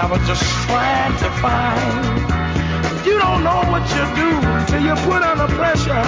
and 0.00 0.12
I 0.12 0.16
was 0.16 0.26
just 0.26 0.42
trying 0.66 1.16
to 1.18 1.30
find. 1.40 3.06
You 3.06 3.18
don't 3.18 3.42
know 3.44 3.62
what 3.70 3.84
you 3.90 4.04
do 4.16 4.30
till 4.70 4.82
you 4.82 4.94
put 5.04 5.22
under 5.22 5.52
pressure. 5.54 6.04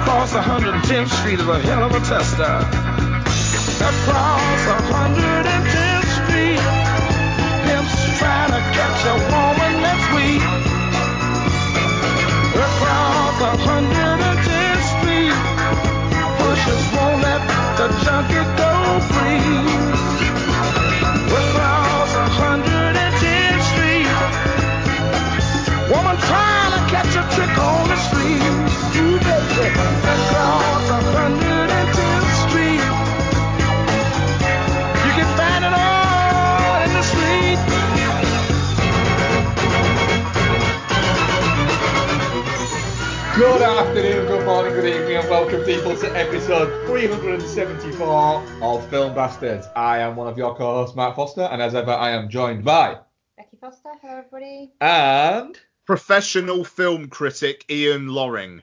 Across 0.00 0.32
110th 0.32 1.08
Street 1.20 1.40
is 1.40 1.48
a 1.48 1.58
hell 1.60 1.84
of 1.84 1.92
a 1.92 2.00
tester. 2.00 2.75
Bastards. 49.16 49.66
I 49.74 50.00
am 50.00 50.14
one 50.14 50.28
of 50.28 50.36
your 50.36 50.54
co-hosts, 50.54 50.94
Matt 50.94 51.16
Foster, 51.16 51.40
and 51.40 51.62
as 51.62 51.74
ever, 51.74 51.90
I 51.90 52.10
am 52.10 52.28
joined 52.28 52.62
by 52.66 52.98
Becky 53.38 53.56
Foster, 53.58 53.88
hello 54.02 54.18
everybody. 54.18 54.72
and 54.82 55.58
professional 55.86 56.64
film 56.64 57.08
critic 57.08 57.64
Ian 57.70 58.08
Loring. 58.08 58.62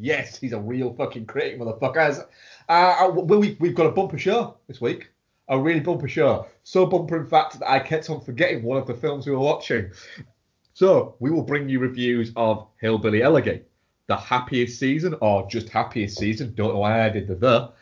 yes, 0.00 0.38
he's 0.38 0.54
a 0.54 0.58
real 0.58 0.94
fucking 0.94 1.26
critic, 1.26 1.60
motherfuckers. 1.60 2.24
Uh, 2.70 3.10
we, 3.14 3.58
we've 3.60 3.74
got 3.74 3.84
a 3.84 3.90
bumper 3.90 4.16
show 4.16 4.56
this 4.66 4.80
week, 4.80 5.10
a 5.48 5.60
really 5.60 5.80
bumper 5.80 6.08
show. 6.08 6.46
So 6.64 6.86
bumper, 6.86 7.18
in 7.18 7.26
fact, 7.26 7.58
that 7.58 7.70
I 7.70 7.78
kept 7.78 8.08
on 8.08 8.22
forgetting 8.22 8.62
one 8.62 8.78
of 8.78 8.86
the 8.86 8.94
films 8.94 9.26
we 9.26 9.32
were 9.32 9.40
watching. 9.40 9.90
So 10.72 11.16
we 11.20 11.30
will 11.30 11.42
bring 11.42 11.68
you 11.68 11.80
reviews 11.80 12.32
of 12.34 12.66
Hillbilly 12.80 13.22
Elegy, 13.22 13.60
The 14.06 14.16
Happiest 14.16 14.78
Season, 14.78 15.14
or 15.20 15.46
just 15.50 15.68
Happiest 15.68 16.16
Season. 16.16 16.54
Don't 16.54 16.72
know 16.72 16.78
why 16.78 17.04
I 17.04 17.10
did 17.10 17.28
the 17.28 17.34
the. 17.34 17.72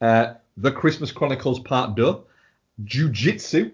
Uh, 0.00 0.34
the 0.56 0.72
Christmas 0.72 1.12
Chronicles 1.12 1.60
Part 1.60 1.96
2, 1.96 2.22
Jiu 2.84 3.10
Jitsu, 3.10 3.70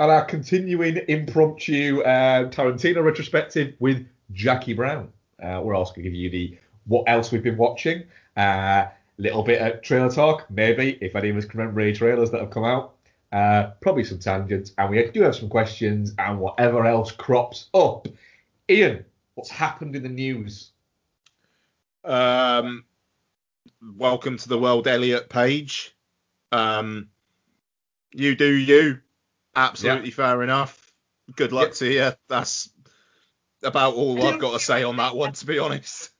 and 0.00 0.10
our 0.10 0.24
continuing 0.24 0.96
impromptu 1.08 2.02
uh, 2.02 2.48
Tarantino 2.50 3.04
retrospective 3.04 3.74
with 3.78 4.06
Jackie 4.32 4.72
Brown. 4.72 5.12
Uh, 5.42 5.60
we're 5.62 5.74
also 5.74 5.92
going 5.92 6.04
to 6.04 6.10
give 6.10 6.18
you 6.18 6.30
the 6.30 6.58
what 6.86 7.04
else 7.06 7.30
we've 7.30 7.42
been 7.42 7.56
watching, 7.56 8.04
a 8.36 8.90
little 9.18 9.42
bit 9.42 9.60
of 9.60 9.82
trailer 9.82 10.10
talk, 10.10 10.50
maybe 10.50 10.98
if 11.00 11.14
any 11.14 11.30
of 11.30 11.36
us 11.36 11.44
can 11.44 11.60
remember 11.60 11.80
any 11.80 11.92
trailers 11.92 12.30
that 12.30 12.40
have 12.40 12.50
come 12.50 12.64
out. 12.64 12.94
Uh, 13.32 13.70
probably 13.80 14.04
some 14.04 14.18
tangents, 14.18 14.72
and 14.78 14.90
we 14.90 15.10
do 15.10 15.22
have 15.22 15.34
some 15.34 15.48
questions 15.48 16.14
and 16.18 16.38
whatever 16.38 16.86
else 16.86 17.10
crops 17.10 17.68
up. 17.74 18.06
Ian, 18.70 19.04
what's 19.34 19.50
happened 19.50 19.96
in 19.96 20.04
the 20.04 20.08
news? 20.08 20.70
Um, 22.04 22.84
welcome 23.96 24.36
to 24.36 24.48
the 24.48 24.58
world, 24.58 24.86
Elliot 24.86 25.28
Page. 25.28 25.93
Um, 26.54 27.08
you 28.12 28.36
do 28.36 28.52
you. 28.52 29.00
Absolutely 29.56 30.10
fair 30.10 30.42
enough. 30.42 30.92
Good 31.34 31.52
luck 31.52 31.68
Yeah. 31.68 31.74
to 31.74 31.92
you. 31.92 32.12
That's 32.28 32.70
about 33.62 33.94
all 33.94 34.22
I've 34.26 34.40
got 34.40 34.52
to 34.52 34.58
say 34.58 34.82
on 34.84 34.96
that 34.96 35.16
one, 35.16 35.32
to 35.32 35.46
be 35.46 35.58
honest. 35.58 36.10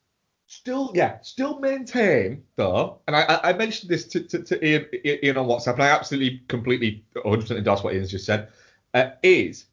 Still, 0.47 0.93
yeah, 0.95 1.19
still 1.23 1.59
maintain 1.59 2.45
though, 2.57 3.01
and 3.07 3.17
I, 3.17 3.23
I 3.23 3.51
I 3.51 3.53
mentioned 3.55 3.91
this 3.91 4.05
to, 4.09 4.21
to, 4.21 4.43
to 4.45 4.67
Ian, 4.67 4.87
Ian 5.05 5.37
on 5.37 5.47
WhatsApp, 5.47 5.75
and 5.75 5.83
I 5.83 5.89
absolutely, 5.89 6.43
completely, 6.49 7.05
100% 7.17 7.51
endorse 7.57 7.83
what 7.83 7.95
Ian's 7.95 8.11
just 8.11 8.25
said. 8.25 8.49
Uh, 8.93 9.11
is 9.23 9.67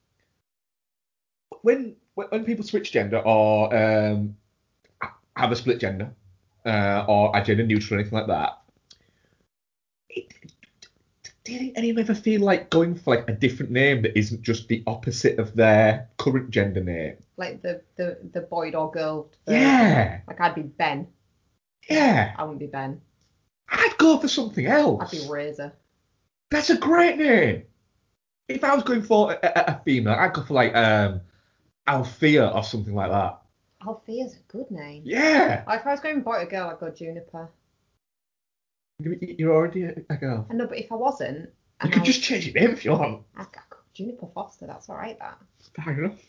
when 1.61 1.95
when 2.15 2.27
when 2.29 2.45
people 2.45 2.65
switch 2.65 2.91
gender 2.91 3.19
or 3.19 3.73
um, 3.75 4.35
have 5.35 5.51
a 5.51 5.55
split 5.55 5.79
gender 5.79 6.11
uh, 6.65 7.05
or 7.07 7.35
are 7.35 7.43
gender 7.43 7.63
neutral 7.63 7.97
or 7.97 8.01
anything 8.01 8.17
like 8.17 8.27
that, 8.27 8.60
it, 8.60 8.60
do 11.43 11.53
you 11.53 11.59
think 11.59 11.73
any 11.77 11.89
of 11.89 11.95
them 11.95 12.03
ever 12.05 12.13
feel 12.15 12.41
like 12.41 12.69
going 12.69 12.95
for 12.95 13.15
like 13.15 13.27
a 13.27 13.33
different 13.33 13.71
name 13.71 14.01
that 14.03 14.17
isn't 14.17 14.41
just 14.43 14.67
the 14.67 14.83
opposite 14.87 15.39
of 15.39 15.55
their 15.55 16.09
current 16.17 16.49
gender 16.51 16.83
name? 16.83 17.15
Like 17.37 17.61
the 17.61 17.81
the 17.95 18.17
the 18.33 18.41
boy 18.41 18.71
or 18.71 18.91
girl. 18.91 19.31
the- 19.45 19.53
Yeah, 19.53 20.21
Like 20.27 20.39
I'd 20.39 20.55
be 20.55 20.61
Ben. 20.63 21.07
yeah. 21.89 22.33
I 22.37 22.43
wouldn't 22.43 22.59
be 22.59 22.67
Ben. 22.67 23.01
I'd 23.69 23.95
go 23.97 24.17
for 24.19 24.27
something 24.27 24.65
else. 24.67 25.01
I'd 25.13 25.19
be 25.19 25.27
Razor. 25.29 25.73
That's 26.51 26.69
a 26.69 26.77
great 26.77 27.17
name. 27.17 27.63
If 28.47 28.63
I 28.63 28.75
was 28.75 28.83
going 28.83 29.01
for 29.01 29.31
a, 29.31 29.39
a, 29.41 29.63
a 29.77 29.81
female, 29.85 30.13
I'd 30.13 30.33
go 30.33 30.43
for 30.43 30.53
like 30.53 30.75
um 30.75 31.21
Althea 31.87 32.47
or 32.49 32.63
something 32.63 32.93
like 32.93 33.09
that. 33.09 33.39
Althea's 33.83 34.35
a 34.35 34.51
good 34.51 34.69
name. 34.69 35.01
Yeah. 35.05 35.61
If 35.67 35.87
I 35.87 35.91
was 35.91 35.99
going 36.01 36.21
boy 36.21 36.41
or 36.43 36.45
girl, 36.45 36.69
I'd 36.69 36.79
go 36.79 36.91
Juniper. 36.91 37.49
You- 39.03 39.35
You're 39.39 39.53
already 39.53 39.83
a, 39.83 39.95
a 40.09 40.15
girl. 40.17 40.45
I 40.49 40.53
know, 40.53 40.67
but 40.67 40.77
if 40.77 40.91
I 40.91 40.95
wasn't, 40.95 41.37
You 41.39 41.47
and 41.81 41.91
could 41.93 42.01
I 42.03 42.05
just 42.05 42.21
change 42.23 42.45
your 42.47 42.55
name 42.55 42.71
if 42.71 42.83
you 42.85 42.91
want. 42.91 43.23
was, 43.37 43.47
I'd 43.47 43.47
Juniper 43.93 44.27
Foster. 44.33 44.67
That's 44.67 44.89
all 44.89 44.95
right. 44.95 45.17
That. 45.19 45.37
Fair 45.83 45.99
enough. 46.05 46.19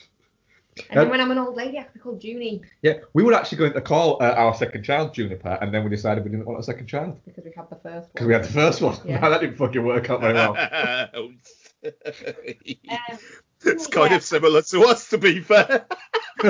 And 0.88 0.98
Um, 0.98 1.04
then 1.04 1.10
when 1.10 1.20
I'm 1.20 1.30
an 1.30 1.36
old 1.38 1.54
lady, 1.54 1.78
I 1.78 1.82
could 1.82 1.92
be 1.94 2.00
called 2.00 2.24
Junie 2.24 2.62
Yeah, 2.80 2.94
we 3.12 3.22
were 3.22 3.34
actually 3.34 3.58
going 3.58 3.74
to 3.74 3.80
call 3.82 4.16
uh, 4.22 4.30
our 4.32 4.54
second 4.54 4.82
child 4.84 5.12
Juniper, 5.14 5.58
and 5.60 5.72
then 5.72 5.84
we 5.84 5.90
decided 5.90 6.24
we 6.24 6.30
didn't 6.30 6.46
want 6.46 6.58
a 6.60 6.62
second 6.62 6.86
child 6.86 7.20
because 7.26 7.44
we 7.44 7.52
had 7.54 7.68
the 7.68 7.76
first 7.76 8.06
one. 8.06 8.10
because 8.14 8.26
we 8.26 8.32
had 8.32 8.44
the 8.44 8.48
first 8.52 8.80
one. 8.80 8.96
Yeah. 9.04 9.20
that 9.28 9.40
didn't 9.42 9.56
fucking 9.56 9.84
work 9.84 10.08
out 10.10 10.20
very 10.22 10.32
well. 10.34 10.56
Um, 11.14 11.38
it's 13.64 13.86
kind 13.86 14.10
yeah. 14.10 14.16
of 14.16 14.22
similar 14.24 14.62
to 14.62 14.82
us, 14.84 15.08
to 15.10 15.18
be 15.18 15.40
fair. 15.40 15.84
we 16.42 16.48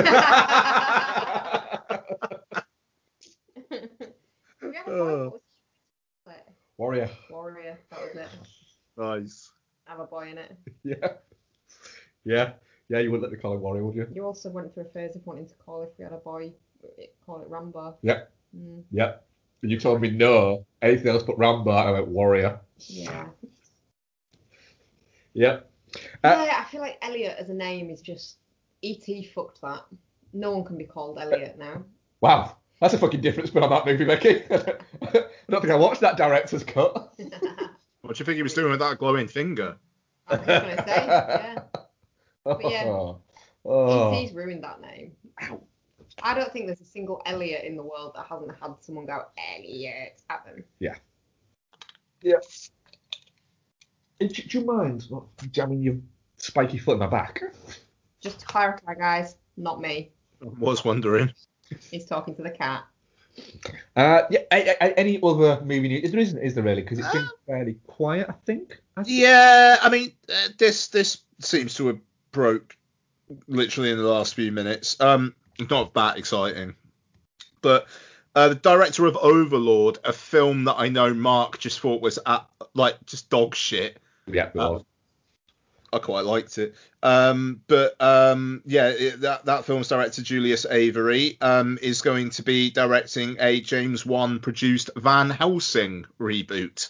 had 4.75 4.87
a 4.87 4.89
boy, 4.89 4.93
Oh. 4.95 5.23
what 5.25 5.33
was 5.33 6.35
it? 6.37 6.47
Warrior. 6.77 7.09
Warrior. 7.29 7.79
That 7.91 7.99
was 8.01 8.15
it. 8.15 8.27
Nice. 8.97 9.51
Have 9.85 9.99
a 9.99 10.05
boy 10.05 10.29
in 10.29 10.37
it. 10.37 10.55
Yeah. 10.83 11.07
Yeah. 12.25 12.53
Yeah, 12.89 12.99
you 12.99 13.11
wouldn't 13.11 13.23
let 13.29 13.31
me 13.35 13.41
call 13.41 13.53
him 13.53 13.61
Warrior, 13.61 13.85
would 13.85 13.95
you? 13.95 14.07
You 14.13 14.25
also 14.25 14.49
went 14.49 14.73
through 14.73 14.83
a 14.83 14.89
phase 14.89 15.15
of 15.15 15.25
wanting 15.25 15.47
to 15.47 15.53
call 15.55 15.83
if 15.83 15.89
we 15.97 16.03
had 16.03 16.13
a 16.13 16.17
boy, 16.17 16.51
call 17.25 17.41
it 17.41 17.47
Rambo. 17.49 17.97
Yeah. 18.01 18.23
Mm, 18.57 18.83
Yeah. 18.91 19.15
And 19.61 19.71
you 19.71 19.79
told 19.79 20.01
me 20.01 20.09
no. 20.11 20.65
Anything 20.81 21.07
else 21.07 21.23
but 21.23 21.37
Rambo, 21.37 21.71
I 21.71 21.91
went 21.91 22.07
Warrior. 22.07 22.59
yeah. 22.77 23.27
Yep. 25.35 25.67
Uh, 26.23 26.43
yeah, 26.47 26.63
I 26.65 26.69
feel 26.69 26.81
like 26.81 26.97
Elliot 27.01 27.37
as 27.39 27.49
a 27.49 27.53
name 27.55 27.89
is 27.89 28.01
just 28.01 28.37
E.T. 28.83 29.31
fucked 29.33 29.61
that. 29.61 29.81
No 30.31 30.51
one 30.51 30.63
can 30.63 30.77
be 30.77 30.83
called 30.85 31.17
Elliot 31.19 31.57
now. 31.57 31.83
Wow, 32.21 32.57
that's 32.79 32.93
a 32.93 32.97
fucking 32.97 33.21
difference 33.21 33.49
spin 33.49 33.63
on 33.63 33.69
that 33.69 33.85
movie, 33.85 34.05
Becky. 34.05 34.43
I 34.51 35.25
don't 35.49 35.61
think 35.61 35.71
I 35.71 35.75
watched 35.75 36.01
that 36.01 36.17
director's 36.17 36.63
cut. 36.63 37.13
What 38.03 38.17
do 38.17 38.19
you 38.19 38.25
think 38.25 38.35
he 38.35 38.43
was 38.43 38.53
doing 38.53 38.69
with 38.69 38.81
that 38.81 38.97
glowing 38.97 39.29
finger? 39.29 39.77
I 40.27 40.35
was 40.35 40.45
going 40.45 40.75
to 40.75 40.83
say, 40.83 41.05
yeah. 41.07 41.59
But 42.43 42.69
yeah. 42.69 42.83
Oh, 42.85 43.21
oh. 43.65 44.13
ET's 44.13 44.33
ruined 44.33 44.61
that 44.65 44.81
name. 44.81 45.13
I 46.21 46.33
don't 46.33 46.51
think 46.51 46.65
there's 46.65 46.81
a 46.81 46.85
single 46.85 47.21
Elliot 47.25 47.63
in 47.63 47.77
the 47.77 47.81
world 47.81 48.11
that 48.15 48.25
hasn't 48.25 48.51
had 48.59 48.73
someone 48.81 49.05
go 49.05 49.23
Elliot 49.55 50.21
at 50.29 50.45
them. 50.45 50.65
Yeah. 50.79 50.95
Do, 52.21 52.37
do 54.27 54.59
you 54.59 54.65
mind 54.65 55.09
not 55.09 55.23
jamming 55.51 55.81
your 55.81 55.95
spiky 56.35 56.79
foot 56.79 56.95
in 56.95 56.99
my 56.99 57.07
back? 57.07 57.41
Just 58.19 58.41
to 58.41 58.45
clarify, 58.45 58.95
guys, 58.95 59.37
not 59.55 59.79
me. 59.79 60.11
I 60.41 60.47
was 60.59 60.83
wondering. 60.83 61.31
He's 61.91 62.05
talking 62.05 62.35
to 62.35 62.43
the 62.43 62.49
cat. 62.49 62.83
Uh, 63.95 64.21
yeah. 64.29 64.41
a- 64.51 64.69
a- 64.79 64.99
any 64.99 65.19
other 65.23 65.59
movie 65.61 65.87
news? 65.87 66.11
There 66.11 66.19
isn't, 66.19 66.39
is 66.39 66.53
there 66.53 66.63
really? 66.63 66.81
Because 66.81 66.99
it's 66.99 67.11
been 67.11 67.27
fairly 67.47 67.77
quiet, 67.87 68.27
I 68.29 68.33
think. 68.45 68.81
I 68.95 69.03
think. 69.03 69.17
Yeah, 69.17 69.77
I 69.81 69.89
mean, 69.89 70.11
uh, 70.29 70.49
this 70.57 70.87
this 70.89 71.19
seems 71.39 71.73
to 71.75 71.87
have 71.87 71.99
broke 72.31 72.77
literally 73.47 73.91
in 73.91 73.97
the 73.97 74.03
last 74.03 74.35
few 74.35 74.51
minutes. 74.51 74.99
Um, 75.01 75.33
it's 75.57 75.69
not 75.69 75.93
that 75.95 76.17
exciting, 76.17 76.75
but 77.61 77.87
uh, 78.35 78.49
the 78.49 78.55
director 78.55 79.05
of 79.05 79.17
Overlord, 79.17 79.99
a 80.03 80.13
film 80.13 80.65
that 80.65 80.75
I 80.77 80.89
know 80.89 81.13
Mark 81.13 81.57
just 81.59 81.79
thought 81.79 82.01
was 82.01 82.19
at, 82.25 82.45
like 82.75 83.03
just 83.05 83.29
dog 83.29 83.55
shit. 83.55 83.97
Yeah. 84.27 84.45
Uh, 84.55 84.71
was. 84.71 84.83
I 85.93 85.99
quite 85.99 86.25
liked 86.25 86.57
it. 86.57 86.75
Um, 87.01 87.61
but 87.67 87.95
um, 88.01 88.63
yeah, 88.65 88.89
it, 88.89 89.21
that 89.21 89.45
that 89.45 89.65
film's 89.65 89.87
director 89.87 90.21
Julius 90.21 90.65
Avery 90.65 91.37
um, 91.39 91.77
is 91.81 92.01
going 92.01 92.31
to 92.31 92.43
be 92.43 92.71
directing 92.71 93.37
a 93.39 93.61
James 93.61 94.05
Wan 94.05 94.39
produced 94.39 94.89
Van 94.95 95.29
Helsing 95.29 96.05
reboot. 96.19 96.89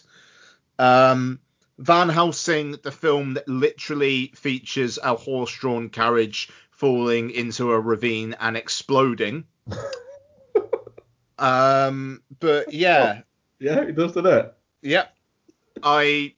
Um, 0.78 1.40
Van 1.78 2.08
Helsing, 2.08 2.78
the 2.82 2.92
film 2.92 3.34
that 3.34 3.48
literally 3.48 4.32
features 4.36 4.98
a 5.02 5.14
horse-drawn 5.16 5.90
carriage 5.90 6.48
falling 6.70 7.30
into 7.30 7.72
a 7.72 7.80
ravine 7.80 8.36
and 8.40 8.56
exploding. 8.56 9.44
um, 11.38 12.22
but 12.40 12.72
yeah, 12.72 13.22
yeah, 13.58 13.80
it 13.80 13.96
does, 13.96 14.12
doesn't 14.12 14.26
it? 14.32 14.54
Yep. 14.82 15.16
I 15.82 16.34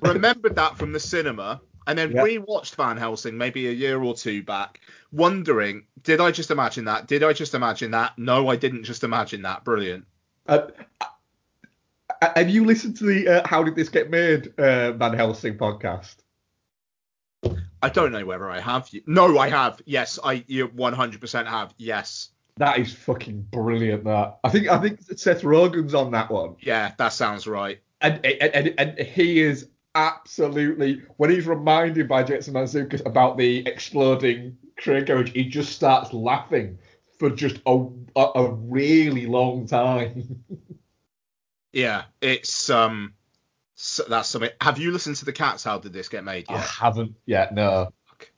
remembered 0.00 0.56
that 0.56 0.76
from 0.76 0.92
the 0.92 1.00
cinema 1.00 1.60
and 1.88 1.98
then 1.98 2.12
Yeah. 2.12 2.22
rewatched 2.22 2.74
Van 2.76 2.96
Helsing 2.96 3.36
maybe 3.36 3.66
a 3.68 3.72
year 3.72 4.00
or 4.00 4.14
two 4.14 4.42
back, 4.42 4.80
wondering, 5.10 5.84
did 6.04 6.20
I 6.20 6.30
just 6.30 6.50
imagine 6.52 6.84
that? 6.84 7.06
Did 7.08 7.24
I 7.24 7.32
just 7.32 7.54
imagine 7.54 7.90
that? 7.92 8.16
No, 8.18 8.48
I 8.48 8.56
didn't 8.56 8.84
just 8.84 9.02
imagine 9.02 9.42
that. 9.42 9.64
Brilliant. 9.64 10.04
Uh, 10.46 10.68
uh, 12.20 12.28
have 12.36 12.48
you 12.50 12.64
listened 12.64 12.96
to 12.98 13.04
the 13.04 13.28
uh, 13.28 13.48
How 13.48 13.62
Did 13.64 13.74
This 13.74 13.88
Get 13.88 14.10
Made 14.10 14.52
uh, 14.58 14.92
Van 14.92 15.14
Helsing 15.14 15.56
podcast? 15.58 16.16
I 17.82 17.88
don't 17.88 18.12
know 18.12 18.26
whether 18.26 18.50
I 18.50 18.60
have. 18.60 18.90
No, 19.06 19.38
I 19.38 19.48
have. 19.48 19.80
Yes, 19.86 20.18
I 20.22 20.44
you 20.48 20.68
100% 20.68 21.46
have. 21.46 21.72
Yes. 21.78 22.30
That 22.56 22.78
is 22.78 22.92
fucking 22.92 23.42
brilliant. 23.52 24.02
That 24.04 24.38
I 24.42 24.48
think 24.48 24.66
I 24.66 24.78
think 24.78 25.00
Seth 25.16 25.42
Rogen's 25.42 25.94
on 25.94 26.10
that 26.10 26.28
one, 26.28 26.56
Yeah, 26.60 26.92
that 26.98 27.12
sounds 27.12 27.46
right. 27.46 27.78
and 28.00 28.14
and, 28.26 28.54
and, 28.54 28.74
and 28.78 28.98
he 28.98 29.40
is 29.40 29.68
absolutely 29.94 31.02
when 31.16 31.30
he's 31.30 31.46
reminded 31.46 32.08
by 32.08 32.22
Jason 32.22 32.54
Mantzoukas 32.54 33.04
about 33.06 33.36
the 33.36 33.66
exploding 33.66 34.56
train 34.76 35.04
carriage, 35.04 35.32
he 35.32 35.44
just 35.44 35.72
starts 35.72 36.12
laughing 36.12 36.78
for 37.18 37.30
just 37.30 37.60
a 37.66 37.86
a, 38.16 38.30
a 38.34 38.50
really 38.52 39.26
long 39.26 39.66
time. 39.66 40.44
Yeah, 41.72 42.04
it's 42.20 42.70
um 42.70 43.14
so 43.74 44.04
that's 44.08 44.28
something. 44.28 44.50
Have 44.60 44.78
you 44.78 44.90
listened 44.90 45.16
to 45.16 45.24
the 45.24 45.32
Cats? 45.32 45.62
How 45.62 45.78
did 45.78 45.92
this 45.92 46.08
get 46.08 46.24
made 46.24 46.46
I 46.48 46.58
haven't 46.58 47.14
yet. 47.26 47.54
No. 47.54 47.90
Fuck. 48.06 48.30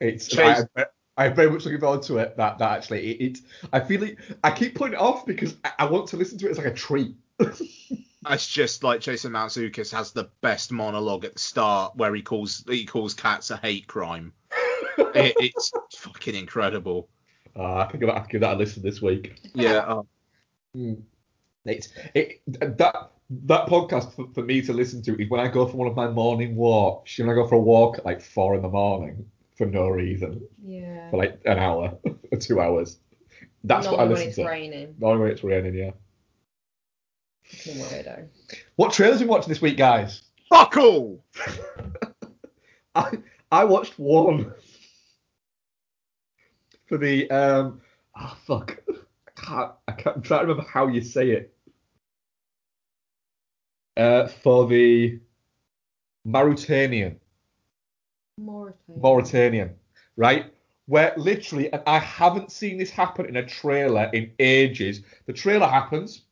It's 0.00 0.26
Chase- 0.26 0.64
I, 0.76 0.86
I'm 1.16 1.34
very 1.34 1.50
much 1.50 1.64
looking 1.64 1.80
forward 1.80 2.02
to 2.02 2.18
it. 2.18 2.36
That 2.36 2.58
that 2.58 2.78
actually 2.78 3.12
it, 3.12 3.22
it 3.22 3.38
I 3.72 3.80
feel 3.80 4.00
like 4.00 4.18
I 4.44 4.50
keep 4.50 4.74
putting 4.74 4.94
it 4.94 5.00
off 5.00 5.24
because 5.24 5.56
I, 5.64 5.72
I 5.78 5.84
want 5.86 6.08
to 6.08 6.16
listen 6.16 6.36
to 6.38 6.48
it 6.48 6.50
as 6.50 6.58
like 6.58 6.66
a 6.66 6.74
treat. 6.74 7.14
It's 8.28 8.48
just 8.48 8.82
like 8.82 9.00
Jason 9.00 9.32
Mantzoukas 9.32 9.92
has 9.92 10.12
the 10.12 10.28
best 10.40 10.72
monologue 10.72 11.24
at 11.24 11.34
the 11.34 11.38
start 11.38 11.94
where 11.96 12.14
he 12.14 12.22
calls 12.22 12.64
he 12.68 12.84
calls 12.84 13.14
cats 13.14 13.50
a 13.50 13.56
hate 13.58 13.86
crime. 13.86 14.32
it, 14.98 15.34
it's 15.38 15.70
fucking 15.96 16.34
incredible. 16.34 17.08
Uh, 17.56 17.74
I 17.76 17.88
think 17.90 18.04
I'll 18.04 18.26
give 18.26 18.40
that 18.42 18.54
a 18.54 18.56
listen 18.58 18.82
this 18.82 19.00
week. 19.02 19.40
Yeah. 19.54 19.78
uh, 19.78 20.02
Mm. 20.76 21.00
It's 21.64 21.88
it 22.14 22.42
that 22.48 23.10
that 23.30 23.66
podcast 23.66 24.14
for, 24.14 24.26
for 24.34 24.42
me 24.42 24.60
to 24.62 24.72
listen 24.74 25.02
to 25.04 25.20
is 25.20 25.30
when 25.30 25.40
I 25.40 25.48
go 25.48 25.66
for 25.66 25.76
one 25.78 25.88
of 25.88 25.96
my 25.96 26.08
morning 26.08 26.56
walks. 26.56 27.18
When 27.18 27.30
I 27.30 27.34
go 27.34 27.46
for 27.48 27.54
a 27.54 27.60
walk 27.60 27.98
at 27.98 28.04
like 28.04 28.20
four 28.20 28.54
in 28.54 28.60
the 28.62 28.68
morning 28.68 29.24
for 29.56 29.66
no 29.66 29.88
reason 29.88 30.46
Yeah. 30.62 31.08
for 31.10 31.16
like 31.16 31.40
an 31.46 31.58
hour 31.58 31.96
or 32.32 32.38
two 32.38 32.60
hours. 32.60 32.98
That's 33.64 33.86
Not 33.86 33.96
what 33.96 34.00
I 34.00 34.04
listen 34.04 34.04
to. 34.04 34.08
Not 34.08 34.08
when 34.08 34.10
listen 34.14 34.28
it's 34.28 34.36
to. 34.36 34.44
raining. 34.46 34.94
Not 34.98 35.18
when 35.18 35.30
it's 35.30 35.42
raining, 35.44 35.74
yeah. 35.74 35.90
Fucking 37.50 37.80
weirdo. 37.82 38.28
What 38.76 38.92
trailers 38.92 39.20
are 39.20 39.24
we 39.24 39.30
watching 39.30 39.48
this 39.48 39.62
week, 39.62 39.76
guys? 39.76 40.22
fuck 40.48 40.76
all. 40.76 41.24
I 42.94 43.18
I 43.50 43.64
watched 43.64 43.98
one 43.98 44.52
for 46.86 46.98
the 46.98 47.30
um 47.30 47.80
oh 48.18 48.36
fuck 48.46 48.78
I 48.88 49.40
can't 49.40 49.72
I 49.86 49.92
can't 49.92 50.16
I'm 50.16 50.22
trying 50.22 50.40
to 50.40 50.46
remember 50.46 50.70
how 50.70 50.88
you 50.88 51.02
say 51.02 51.30
it. 51.30 51.54
Uh 53.96 54.28
for 54.28 54.66
the 54.66 55.20
Mauritanian 56.26 57.16
Mauritania. 58.38 59.00
Mauritanian, 59.00 59.74
right? 60.16 60.52
Where 60.86 61.12
literally, 61.16 61.70
and 61.72 61.82
I 61.86 61.98
haven't 61.98 62.50
seen 62.50 62.78
this 62.78 62.90
happen 62.90 63.26
in 63.26 63.36
a 63.36 63.44
trailer 63.44 64.08
in 64.12 64.30
ages. 64.38 65.02
The 65.26 65.32
trailer 65.32 65.66
happens, 65.66 66.22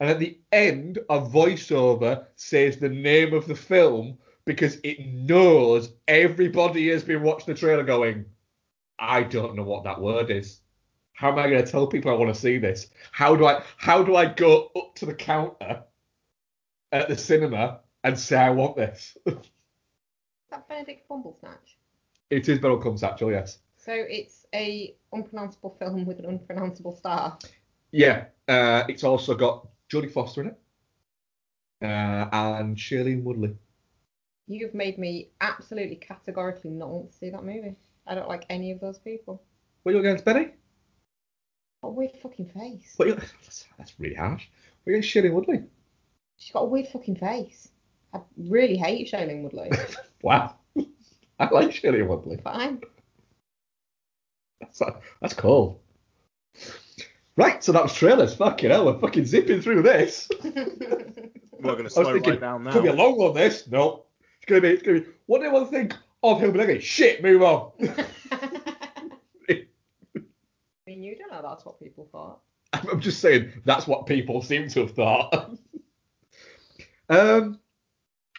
and 0.00 0.08
at 0.08 0.18
the 0.18 0.38
end, 0.50 0.98
a 1.10 1.20
voiceover 1.20 2.24
says 2.36 2.78
the 2.78 2.88
name 2.88 3.34
of 3.34 3.46
the 3.46 3.54
film 3.54 4.16
because 4.46 4.78
it 4.82 5.06
knows 5.06 5.92
everybody 6.08 6.88
has 6.88 7.04
been 7.04 7.22
watching 7.22 7.52
the 7.52 7.60
trailer 7.60 7.84
going, 7.84 8.24
I 8.98 9.22
don't 9.22 9.54
know 9.54 9.62
what 9.62 9.84
that 9.84 10.00
word 10.00 10.30
is. 10.30 10.60
How 11.12 11.30
am 11.30 11.38
I 11.38 11.50
going 11.50 11.62
to 11.62 11.70
tell 11.70 11.86
people 11.86 12.10
I 12.10 12.14
want 12.14 12.34
to 12.34 12.40
see 12.40 12.56
this? 12.56 12.86
How 13.12 13.36
do 13.36 13.44
I 13.44 13.62
how 13.76 14.02
do 14.02 14.16
I 14.16 14.24
go 14.24 14.70
up 14.74 14.94
to 14.96 15.06
the 15.06 15.14
counter 15.14 15.82
at 16.92 17.08
the 17.08 17.16
cinema 17.16 17.80
and 18.02 18.18
say 18.18 18.38
I 18.38 18.50
want 18.50 18.76
this? 18.76 19.16
That 19.26 20.68
Benedict 20.68 21.06
Cumberbatch? 21.08 21.76
it 22.30 22.48
is 22.48 22.58
Comes 22.58 23.02
actually, 23.02 23.34
yes. 23.34 23.58
So 23.76 23.92
it's 23.92 24.46
a 24.54 24.94
unpronounceable 25.12 25.76
film 25.78 26.06
with 26.06 26.18
an 26.20 26.26
unpronounceable 26.26 26.96
star. 26.96 27.38
Yeah, 27.92 28.26
uh, 28.48 28.84
it's 28.88 29.04
also 29.04 29.34
got 29.34 29.68
Jodie 29.90 30.10
Foster 30.10 30.42
in 30.42 30.46
it, 30.48 30.58
uh, 31.82 32.28
and 32.32 32.76
Shailene 32.76 33.22
Woodley. 33.22 33.56
You've 34.46 34.74
made 34.74 34.98
me 34.98 35.30
absolutely 35.40 35.96
categorically 35.96 36.70
not 36.70 36.90
want 36.90 37.12
to 37.12 37.16
see 37.16 37.30
that 37.30 37.44
movie. 37.44 37.76
I 38.06 38.14
don't 38.14 38.28
like 38.28 38.44
any 38.50 38.72
of 38.72 38.80
those 38.80 38.98
people. 38.98 39.42
What 39.82 39.92
are 39.92 39.94
you 39.94 40.00
against, 40.00 40.24
Benny? 40.24 40.48
What 41.80 41.90
a 41.90 41.92
weird 41.92 42.12
fucking 42.22 42.46
face. 42.46 42.94
What 42.96 43.08
you, 43.08 43.14
that's, 43.14 43.64
that's 43.78 43.94
really 43.98 44.16
harsh. 44.16 44.46
What 44.82 44.90
are 44.90 44.92
you 44.92 44.98
against 44.98 45.14
Shailene 45.14 45.32
Woodley? 45.32 45.62
She's 46.36 46.52
got 46.52 46.62
a 46.62 46.66
weird 46.66 46.88
fucking 46.88 47.16
face. 47.16 47.68
I 48.12 48.20
really 48.36 48.76
hate 48.76 49.10
Shailene 49.10 49.42
Woodley. 49.42 49.70
Wow, 50.22 50.56
I 51.38 51.48
like 51.48 51.70
Shailene 51.70 52.06
Woodley. 52.06 52.36
Fine. 52.44 52.82
That's 54.60 54.82
that's 55.22 55.32
cool. 55.32 55.80
Right, 57.36 57.62
so 57.62 57.72
that 57.72 57.82
was 57.82 57.94
trailers. 57.94 58.34
Fucking 58.34 58.70
hell, 58.70 58.86
we're 58.86 58.98
fucking 58.98 59.26
zipping 59.26 59.62
through 59.62 59.82
this. 59.82 60.28
We're 61.62 61.72
gonna 61.72 61.80
I 61.80 61.82
was 61.82 61.94
slow 61.94 62.12
thinking, 62.14 62.32
right 62.32 62.40
down 62.40 62.66
it's 62.66 62.74
gonna 62.74 62.90
be 62.90 62.98
a 62.98 63.02
long 63.02 63.18
one. 63.18 63.34
This, 63.34 63.68
no, 63.68 64.04
it's 64.38 64.46
gonna 64.46 64.62
be. 64.62 64.68
It's 64.68 64.82
gonna 64.82 65.00
be. 65.00 65.06
What 65.26 65.40
do 65.40 65.46
you 65.46 65.52
want 65.52 65.70
to 65.70 65.76
think 65.76 65.94
of 66.22 66.40
Hillbilly? 66.40 66.80
Shit, 66.80 67.22
move 67.22 67.42
on. 67.42 67.72
I 69.50 69.66
mean, 70.86 71.02
you 71.02 71.16
don't 71.16 71.30
know 71.30 71.42
that's 71.42 71.66
what 71.66 71.78
people 71.78 72.08
thought. 72.10 72.40
I'm 72.72 73.00
just 73.00 73.20
saying 73.20 73.52
that's 73.64 73.86
what 73.86 74.06
people 74.06 74.42
seem 74.42 74.68
to 74.68 74.80
have 74.80 74.92
thought. 74.92 75.50
um, 77.10 77.60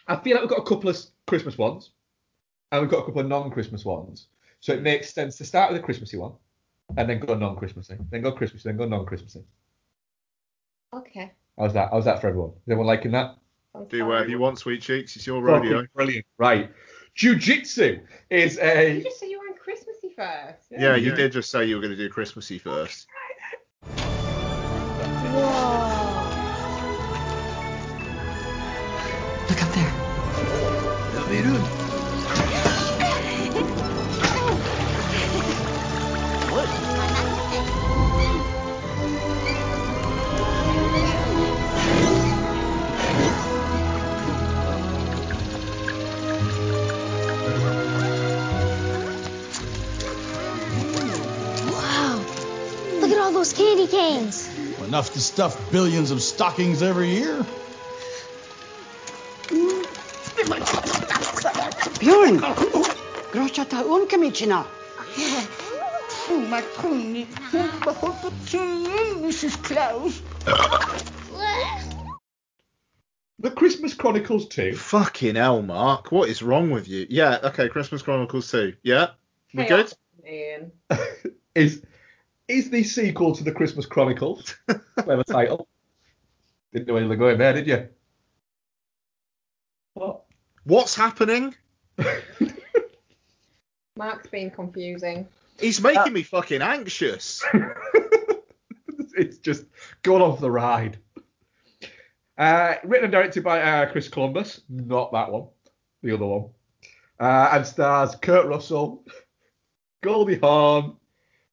I 0.08 0.16
feel 0.18 0.34
like 0.34 0.42
we've 0.42 0.50
got 0.50 0.60
a 0.60 0.68
couple 0.68 0.90
of 0.90 0.98
Christmas 1.28 1.58
ones, 1.58 1.92
and 2.72 2.82
we've 2.82 2.90
got 2.90 3.00
a 3.00 3.06
couple 3.06 3.22
of 3.22 3.28
non-Christmas 3.28 3.86
ones. 3.86 4.28
So 4.62 4.74
it 4.74 4.82
makes 4.82 5.14
sense 5.14 5.38
to 5.38 5.46
start 5.46 5.72
with 5.72 5.82
a 5.82 5.84
Christmassy 5.84 6.18
one, 6.18 6.34
and 6.98 7.10
then 7.10 7.20
go 7.20 7.34
non-Christmassy, 7.34 7.98
then 8.10 8.22
go 8.22 8.32
Christmassy, 8.32 8.70
then 8.70 8.78
go 8.78 8.86
non-Christmassy. 8.86 9.44
Okay. 10.94 11.32
How's 11.58 11.74
that? 11.74 11.90
How's 11.92 12.06
that 12.06 12.22
for 12.22 12.28
everyone? 12.28 12.52
Is 12.52 12.62
everyone 12.68 12.88
liking 12.88 13.12
that? 13.12 13.36
sounds 13.74 13.90
Do 13.90 13.98
uh, 13.98 14.00
fine. 14.00 14.10
whatever 14.10 14.30
you 14.30 14.40
want, 14.40 14.60
sweet 14.60 14.82
cheeks. 14.82 15.16
It's 15.16 15.26
your 15.28 15.42
rodeo. 15.42 15.78
Fucking 15.78 15.90
Brilliant. 15.96 16.26
Right. 16.38 16.72
Jiu-Jitsu 17.16 18.00
is 18.30 18.58
a. 18.60 18.96
You 18.96 19.04
just 19.04 19.20
say 19.20 19.30
you 19.30 19.40
wearing 19.40 19.56
Christmassy 19.56 20.14
first. 20.16 20.68
Yeah, 20.72 20.96
you 20.96 21.14
did 21.14 21.32
just 21.32 21.52
say 21.52 21.66
you 21.66 21.76
were 21.76 21.82
going 21.82 21.96
to 21.96 21.98
do 21.98 22.10
Christmassy 22.10 22.58
first. 22.58 23.08
Enough 54.92 55.14
to 55.14 55.22
stuff 55.22 55.72
billions 55.72 56.12
of 56.12 56.22
stockings 56.22 56.82
every 56.84 57.12
year. 57.12 57.46
Björn! 62.02 62.42
Grotja 63.32 63.64
ta 63.70 63.84
unkamichina. 63.84 64.66
Mrs. 69.24 69.64
Claus. 69.64 70.22
The 73.40 73.52
Christmas 73.52 73.94
Chronicles 73.94 74.50
2. 74.50 74.76
Fucking 74.76 75.36
hell, 75.36 75.62
Mark. 75.62 76.12
What 76.12 76.28
is 76.28 76.44
wrong 76.44 76.70
with 76.70 76.90
you? 76.90 77.08
Yeah, 77.10 77.40
okay, 77.46 77.70
Christmas 77.70 78.02
Chronicles 78.02 78.52
2. 78.52 78.74
Yeah? 78.84 79.12
We 79.54 79.64
Chaos, 79.64 79.96
good? 80.22 80.30
Ian. 80.30 80.72
is 81.56 81.82
is 82.52 82.70
the 82.70 82.84
sequel 82.84 83.34
to 83.34 83.44
the 83.44 83.52
Christmas 83.52 83.86
Chronicles. 83.86 84.56
Clever 84.98 85.24
title. 85.24 85.68
Didn't 86.74 86.88
know 86.88 86.94
where 86.94 87.04
you 87.04 87.10
were 87.10 87.16
going 87.16 87.38
there, 87.38 87.54
did 87.54 87.68
you? 87.68 87.88
What? 89.94 90.24
What's 90.64 90.96
happening? 90.96 91.56
Mark's 93.98 94.28
being 94.28 94.52
confusing. 94.52 95.28
He's 95.60 95.82
making 95.82 96.14
me 96.14 96.24
fucking 96.24 96.62
anxious. 96.62 97.44
it's 99.16 99.38
just 99.38 99.66
gone 100.02 100.22
off 100.22 100.40
the 100.40 100.52
ride. 100.52 100.98
Uh, 102.38 102.76
written 102.84 103.06
and 103.06 103.12
directed 103.12 103.44
by 103.44 103.62
uh, 103.62 103.92
Chris 103.92 104.08
Columbus, 104.08 104.62
not 104.70 105.12
that 105.12 105.32
one, 105.32 105.48
the 106.02 106.14
other 106.14 106.26
one, 106.26 106.50
uh, 107.20 107.50
and 107.54 107.68
stars 107.68 108.16
Kurt 108.16 108.48
Russell, 108.48 109.04
Goldie 110.02 110.40
Hawn, 110.40 110.98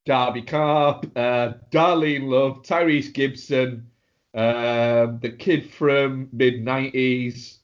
Darby 0.09 0.41
Camp, 0.41 1.13
uh, 1.17 1.53
Darlene 1.71 2.31
Love, 2.31 2.63
Tyrese 2.63 3.13
Gibson, 3.13 3.91
um, 4.33 5.19
the 5.21 5.37
kid 5.39 5.71
from 5.71 6.31
mid 6.33 6.65
'90s, 6.65 7.59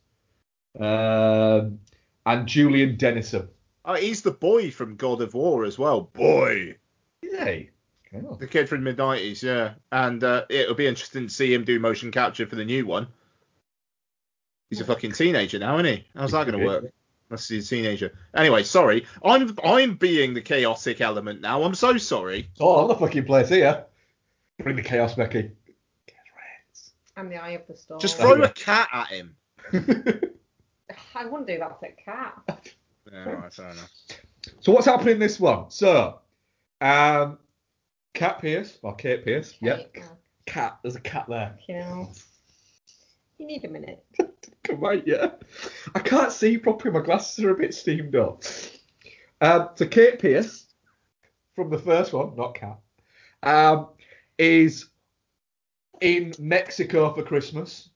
um, 0.79 1.79
and 2.27 2.47
Julian 2.47 2.99
Dennison. 2.99 3.49
Oh, 3.87 3.95
he's 3.95 4.21
the 4.21 4.31
boy 4.31 4.71
from 4.71 4.97
God 4.97 5.23
of 5.23 5.33
War 5.33 5.65
as 5.65 5.79
well. 5.79 6.03
Boy. 6.13 6.77
Yay! 7.23 7.71
Oh. 8.15 8.37
The 8.37 8.47
kid 8.47 8.69
from 8.69 8.85
mid 8.85 8.99
90s, 8.99 9.43
yeah. 9.43 9.73
And 9.91 10.23
uh, 10.23 10.45
it'll 10.51 10.75
be 10.75 10.87
interesting 10.87 11.27
to 11.29 11.33
see 11.33 11.53
him 11.53 11.65
do 11.65 11.81
motion 11.81 12.11
capture 12.11 12.47
for 12.47 12.57
the 12.57 12.65
new 12.65 12.85
one. 12.85 13.07
He's 14.69 14.83
a 14.83 14.85
fucking 14.85 15.13
teenager 15.13 15.59
now, 15.59 15.79
isn't 15.79 15.87
he? 15.87 16.05
How's 16.15 16.33
that 16.33 16.47
going 16.47 16.59
to 16.61 16.67
work? 16.67 16.93
Must 17.31 17.49
be 17.49 17.59
a 17.59 17.63
teenager. 17.63 18.13
Anyway, 18.35 18.63
sorry. 18.63 19.07
I'm 19.25 19.57
I'm 19.65 19.97
being 19.97 20.35
the 20.35 20.43
chaotic 20.43 21.01
element 21.01 21.41
now. 21.41 21.63
I'm 21.63 21.75
so 21.75 21.97
sorry. 21.97 22.51
Oh, 22.61 22.83
I'm 22.83 22.89
the 22.89 22.95
fucking 22.95 23.25
place 23.25 23.49
here. 23.49 23.87
Bring 24.63 24.77
the 24.77 24.83
chaos, 24.83 25.15
Becky. 25.15 25.51
I'm 27.17 27.29
the 27.29 27.37
eye 27.37 27.51
of 27.51 27.67
the 27.67 27.77
storm. 27.77 28.01
Just 28.01 28.19
throw 28.19 28.43
a 28.43 28.49
cat 28.49 28.89
at 28.93 29.09
him. 29.09 29.37
I 31.15 31.25
wouldn't 31.27 31.47
do 31.47 31.59
that 31.59 31.81
to 31.81 31.87
a 31.87 31.93
cat. 32.05 32.75
Yeah, 33.11 33.25
right, 33.25 33.55
fair 33.55 33.71
enough. 33.71 33.91
So 34.61 34.73
what's 34.73 34.87
happening 34.87 35.15
in 35.15 35.21
this 35.21 35.39
one? 35.39 35.71
So, 35.71 36.21
um, 36.81 37.39
Cat 38.15 38.41
Pierce 38.41 38.79
or 38.83 38.95
Kate 38.95 39.25
Pierce? 39.25 39.55
Yep. 39.61 39.95
Kate, 39.95 40.05
oh, 40.05 40.17
Cat. 40.47 40.79
There's 40.83 40.97
a 40.97 41.01
cat 41.01 41.27
there. 41.29 41.57
You 41.69 41.77
know. 41.77 42.13
You 43.39 43.47
need 43.47 43.65
a 43.65 43.69
minute. 43.69 44.05
Come 44.65 44.85
on, 44.85 45.03
yeah. 45.07 45.33
I 45.95 46.01
can't 46.01 46.33
see 46.33 46.57
properly. 46.57 46.93
My 46.93 47.05
glasses 47.05 47.45
are 47.45 47.51
a 47.51 47.57
bit 47.57 47.75
steamed 47.75 48.17
up. 48.17 48.43
Um, 49.41 49.71
so 49.75 49.87
Kate 49.87 50.19
Pierce 50.19 50.67
from 51.55 51.71
the 51.71 51.79
first 51.79 52.13
one, 52.13 52.35
not 52.37 52.55
Cat, 52.55 52.79
um, 53.43 53.89
is 54.39 54.87
in 56.01 56.33
Mexico 56.39 57.13
for 57.13 57.23
Christmas 57.23 57.91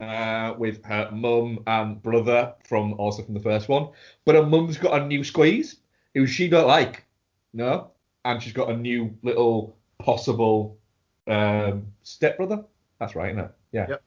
uh, 0.00 0.54
with 0.58 0.84
her 0.84 1.10
mum 1.12 1.60
and 1.66 2.02
brother 2.02 2.54
from 2.68 2.94
also 2.94 3.22
from 3.22 3.34
the 3.34 3.40
first 3.40 3.68
one. 3.68 3.88
But 4.24 4.34
her 4.34 4.46
mum's 4.46 4.76
got 4.76 5.00
a 5.00 5.06
new 5.06 5.24
squeeze 5.24 5.76
who 6.14 6.26
she 6.26 6.48
don't 6.48 6.66
like. 6.66 7.04
No, 7.54 7.90
and 8.24 8.42
she's 8.42 8.52
got 8.52 8.70
a 8.70 8.76
new 8.76 9.16
little 9.22 9.76
possible 9.98 10.78
um, 11.26 11.86
stepbrother. 12.02 12.64
That's 12.98 13.14
right, 13.14 13.30
isn't 13.30 13.44
it? 13.44 13.50
Yeah. 13.72 13.86
Yep. 13.88 14.02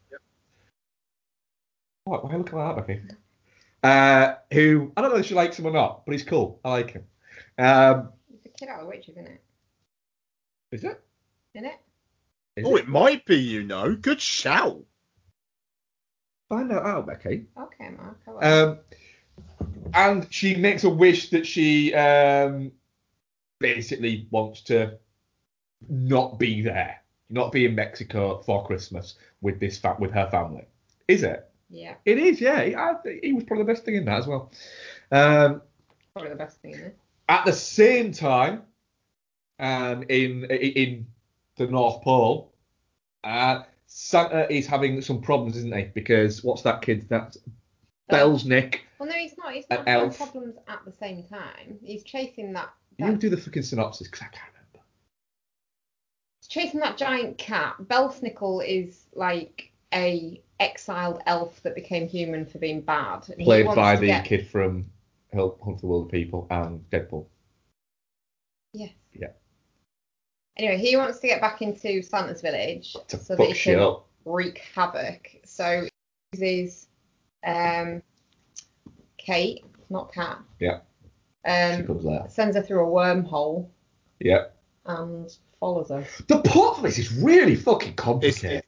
Yep. 2.05 2.23
What? 2.23 2.25
Why 2.25 2.35
look 2.37 2.53
at 2.53 2.55
that, 2.75 2.87
Becky? 2.87 3.01
Uh, 3.83 4.35
who 4.51 4.91
I 4.97 5.01
don't 5.01 5.11
know 5.11 5.17
if 5.17 5.25
she 5.25 5.35
likes 5.35 5.59
him 5.59 5.67
or 5.67 5.71
not, 5.71 6.05
but 6.05 6.13
he's 6.13 6.23
cool. 6.23 6.59
I 6.63 6.69
like 6.71 6.91
him. 6.91 7.03
Um, 7.57 8.09
It's 8.33 8.45
a 8.45 8.49
kid 8.49 8.69
out 8.69 8.79
of 8.79 8.85
the 8.85 8.89
witch, 8.89 9.09
isn't 9.09 9.27
it? 9.27 9.41
is 10.71 10.83
it? 10.83 11.01
Isn't 11.53 11.67
it? 11.67 11.79
Is 12.57 12.65
Oh, 12.65 12.75
it? 12.75 12.81
it 12.81 12.87
might 12.87 13.25
be, 13.25 13.37
you 13.37 13.63
know. 13.63 13.95
Good 13.95 14.19
shout. 14.19 14.83
Find 16.49 16.71
out 16.71 16.85
out, 16.85 17.07
Becky. 17.07 17.45
Okay, 17.57 17.89
Mark. 17.89 18.19
Um, 18.41 18.79
and 19.93 20.27
she 20.31 20.55
makes 20.55 20.83
a 20.83 20.89
wish 20.89 21.29
that 21.29 21.45
she 21.47 21.93
um, 21.93 22.71
basically 23.59 24.27
wants 24.31 24.61
to 24.63 24.97
not 25.89 26.39
be 26.39 26.61
there, 26.61 26.97
not 27.29 27.51
be 27.51 27.65
in 27.65 27.75
Mexico 27.75 28.41
for 28.43 28.65
Christmas 28.65 29.15
with 29.41 29.59
this 29.59 29.77
fa- 29.77 29.97
with 29.99 30.11
her 30.11 30.29
family. 30.29 30.65
Is 31.07 31.23
it? 31.23 31.49
Yeah, 31.75 31.95
It 32.05 32.17
is. 32.17 32.41
Yeah. 32.41 32.63
He, 32.63 32.75
I, 32.75 32.93
he 33.21 33.33
was 33.33 33.43
probably 33.43 33.65
the 33.65 33.73
best 33.73 33.85
thing 33.85 33.95
in 33.95 34.05
that 34.05 34.19
as 34.19 34.27
well. 34.27 34.51
Um, 35.11 35.61
probably 36.13 36.29
the 36.29 36.35
best 36.35 36.61
thing 36.61 36.73
in 36.73 36.79
it. 36.79 36.97
At 37.27 37.45
the 37.45 37.53
same 37.53 38.11
time, 38.11 38.63
um, 39.59 40.03
in 40.09 40.45
in 40.45 41.07
the 41.57 41.67
North 41.67 42.01
Pole, 42.03 42.53
uh, 43.23 43.63
Santa 43.87 44.51
is 44.51 44.67
having 44.67 45.01
some 45.01 45.21
problems, 45.21 45.57
isn't 45.57 45.75
he? 45.75 45.83
Because 45.93 46.43
what's 46.43 46.61
that 46.63 46.81
kid? 46.81 47.07
That's 47.09 47.37
Belznick. 48.11 48.79
Well, 48.99 49.09
no, 49.09 49.15
he's 49.15 49.37
not. 49.37 49.53
He's 49.53 49.65
not 49.69 49.87
having 49.87 50.05
elf. 50.05 50.17
problems 50.17 50.55
at 50.67 50.79
the 50.85 50.91
same 50.91 51.23
time. 51.23 51.79
He's 51.83 52.03
chasing 52.03 52.53
that. 52.53 52.69
You 52.97 53.15
do 53.17 53.29
the 53.29 53.37
fucking 53.37 53.63
synopsis 53.63 54.07
because 54.07 54.21
I 54.21 54.35
can't 54.35 54.51
remember. 54.53 54.85
he's 56.39 56.47
chasing 56.47 56.79
that 56.79 56.97
giant 56.97 57.37
cat. 57.37 57.75
Belsnickel 57.81 58.65
is 58.65 59.05
like 59.13 59.71
a 59.93 60.41
exiled 60.59 61.21
elf 61.25 61.61
that 61.63 61.75
became 61.75 62.07
human 62.07 62.45
for 62.45 62.57
being 62.59 62.81
bad. 62.81 63.21
Played 63.39 63.67
by 63.67 63.95
the 63.95 64.07
get- 64.07 64.25
kid 64.25 64.47
from 64.47 64.85
Help 65.33 65.61
Hunt 65.61 65.81
for 65.81 65.87
the 66.09 66.15
Wilderpeople 66.17 66.47
and 66.49 66.89
Deadpool. 66.89 67.25
Yes. 68.73 68.91
Yeah. 69.13 69.27
Anyway, 70.57 70.77
he 70.77 70.95
wants 70.95 71.19
to 71.19 71.27
get 71.27 71.41
back 71.41 71.61
into 71.61 72.01
Santa's 72.01 72.41
village 72.41 72.95
To 73.09 73.17
so 73.17 73.35
that 73.35 73.47
he 73.47 73.53
can 73.53 73.79
up. 73.79 74.07
wreak 74.23 74.59
havoc. 74.73 75.29
So 75.43 75.83
he 76.31 76.39
uses 76.39 76.87
um, 77.45 78.01
Kate, 79.17 79.63
not 79.89 80.13
Cat. 80.13 80.39
Yeah. 80.59 80.79
She 81.45 81.51
Um, 81.51 81.85
comes 81.87 82.03
there. 82.05 82.25
sends 82.29 82.55
her 82.55 82.61
through 82.63 82.85
a 82.85 82.89
wormhole 82.89 83.67
Yeah. 84.19 84.45
and 84.85 85.29
follows 85.59 85.89
her. 85.89 86.05
The 86.27 86.39
plot 86.39 86.77
for 86.77 86.81
this 86.83 86.97
is 86.97 87.11
really 87.13 87.55
fucking 87.55 87.89
It's, 87.89 88.01
complicated. 88.01 88.63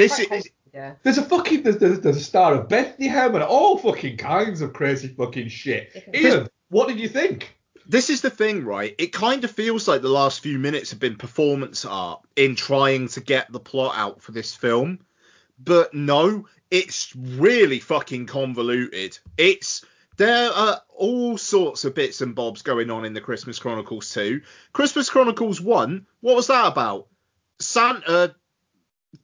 This 0.00 0.26
Quite 0.26 0.38
is 0.38 0.50
Yeah. 0.74 0.94
There's 1.02 1.18
a 1.18 1.22
fucking 1.22 1.62
there's, 1.62 1.78
there's, 1.78 2.00
there's 2.00 2.16
a 2.16 2.24
star 2.24 2.54
of 2.54 2.68
Bethlehem 2.68 3.34
and 3.34 3.44
all 3.44 3.78
fucking 3.78 4.16
kinds 4.16 4.60
of 4.60 4.72
crazy 4.72 5.08
fucking 5.08 5.48
shit. 5.48 5.92
Different- 5.94 6.16
Ian, 6.16 6.48
what 6.68 6.88
did 6.88 6.98
you 7.00 7.08
think? 7.08 7.56
this 7.90 8.08
is 8.08 8.20
the 8.20 8.30
thing, 8.30 8.64
right? 8.64 8.94
It 8.98 9.12
kind 9.12 9.42
of 9.42 9.50
feels 9.50 9.88
like 9.88 10.00
the 10.00 10.08
last 10.08 10.40
few 10.40 10.60
minutes 10.60 10.90
have 10.90 11.00
been 11.00 11.16
performance 11.16 11.84
art 11.84 12.20
in 12.36 12.54
trying 12.54 13.08
to 13.08 13.20
get 13.20 13.50
the 13.50 13.58
plot 13.58 13.94
out 13.96 14.22
for 14.22 14.30
this 14.30 14.54
film. 14.54 15.00
But 15.58 15.92
no, 15.92 16.46
it's 16.70 17.12
really 17.16 17.80
fucking 17.80 18.26
convoluted. 18.26 19.18
It's 19.36 19.84
there 20.18 20.50
are 20.50 20.80
all 20.88 21.36
sorts 21.36 21.84
of 21.84 21.96
bits 21.96 22.20
and 22.20 22.34
bobs 22.34 22.62
going 22.62 22.90
on 22.90 23.04
in 23.04 23.12
the 23.12 23.20
Christmas 23.20 23.58
Chronicles 23.58 24.12
2. 24.14 24.40
Christmas 24.72 25.10
Chronicles 25.10 25.60
1, 25.60 26.06
what 26.20 26.36
was 26.36 26.46
that 26.46 26.68
about? 26.68 27.08
Santa 27.58 28.36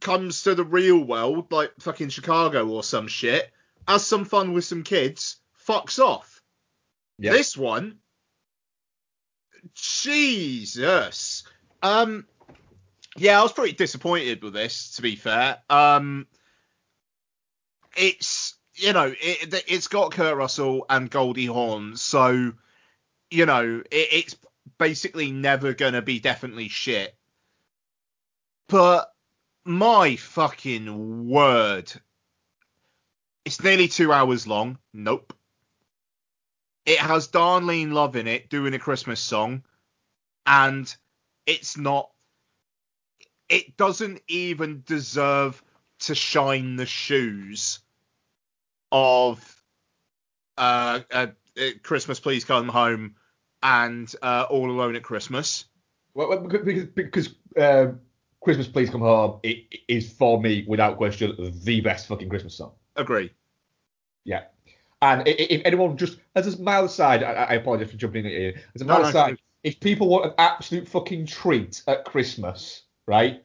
comes 0.00 0.42
to 0.42 0.54
the 0.54 0.64
real 0.64 0.98
world, 0.98 1.52
like 1.52 1.72
fucking 1.80 2.08
Chicago 2.08 2.68
or 2.68 2.82
some 2.82 3.08
shit, 3.08 3.50
has 3.86 4.06
some 4.06 4.24
fun 4.24 4.52
with 4.52 4.64
some 4.64 4.82
kids, 4.82 5.36
fucks 5.66 5.98
off. 5.98 6.42
Yeah. 7.18 7.32
This 7.32 7.56
one 7.56 7.98
Jesus. 9.74 11.44
Um, 11.82 12.26
yeah, 13.16 13.38
I 13.38 13.42
was 13.42 13.52
pretty 13.52 13.74
disappointed 13.74 14.42
with 14.42 14.52
this, 14.52 14.96
to 14.96 15.02
be 15.02 15.16
fair. 15.16 15.58
Um, 15.70 16.26
it's 17.96 18.54
you 18.74 18.92
know 18.92 19.12
it, 19.18 19.64
it's 19.68 19.88
got 19.88 20.12
Kurt 20.12 20.36
Russell 20.36 20.84
and 20.88 21.10
Goldie 21.10 21.46
Hawn, 21.46 21.96
so 21.96 22.52
you 23.30 23.46
know 23.46 23.82
it, 23.90 24.08
it's 24.12 24.36
basically 24.78 25.30
never 25.30 25.72
gonna 25.72 26.02
be 26.02 26.20
definitely 26.20 26.68
shit. 26.68 27.14
But 28.68 29.10
my 29.66 30.16
fucking 30.16 31.28
word, 31.28 31.92
it's 33.44 33.62
nearly 33.62 33.88
two 33.88 34.12
hours 34.12 34.46
long. 34.46 34.78
Nope. 34.92 35.32
It 36.84 36.98
has 36.98 37.28
Darlene 37.28 37.92
Love 37.92 38.16
in 38.16 38.28
it 38.28 38.48
doing 38.48 38.74
a 38.74 38.78
Christmas 38.78 39.20
song, 39.20 39.64
and 40.46 40.94
it's 41.46 41.76
not. 41.76 42.10
It 43.48 43.76
doesn't 43.76 44.20
even 44.28 44.82
deserve 44.86 45.62
to 46.00 46.14
shine 46.14 46.76
the 46.76 46.86
shoes 46.86 47.80
of 48.92 49.62
uh, 50.56 51.00
uh, 51.12 51.26
uh, 51.58 51.64
Christmas 51.82 52.20
Please 52.20 52.44
Come 52.44 52.68
Home 52.68 53.16
and 53.62 54.12
uh, 54.22 54.46
All 54.48 54.70
Alone 54.70 54.96
at 54.96 55.02
Christmas. 55.02 55.64
Well, 56.14 56.38
because 56.38 56.86
because 56.86 57.34
um, 57.60 58.00
Christmas 58.46 58.68
Please 58.68 58.88
Come 58.90 59.00
Home 59.00 59.40
it, 59.42 59.64
it 59.72 59.80
is 59.88 60.12
for 60.12 60.40
me 60.40 60.64
without 60.68 60.96
question 60.98 61.34
the 61.64 61.80
best 61.80 62.06
fucking 62.06 62.28
Christmas 62.28 62.54
song. 62.54 62.70
Agree. 62.94 63.32
Yeah. 64.22 64.44
And 65.02 65.24
if 65.26 65.62
anyone 65.64 65.96
just 65.96 66.18
as 66.36 66.46
a 66.54 66.62
mild 66.62 66.92
side, 66.92 67.24
I, 67.24 67.32
I 67.32 67.54
apologize 67.54 67.90
for 67.90 67.96
jumping 67.96 68.24
in 68.24 68.30
here. 68.30 68.54
As 68.76 68.82
a 68.82 68.84
No, 68.84 68.94
mild 68.94 69.06
no, 69.06 69.10
side, 69.10 69.30
please. 69.62 69.74
if 69.74 69.80
people 69.80 70.06
want 70.08 70.26
an 70.26 70.32
absolute 70.38 70.86
fucking 70.86 71.26
treat 71.26 71.82
at 71.88 72.04
Christmas, 72.04 72.82
right? 73.06 73.42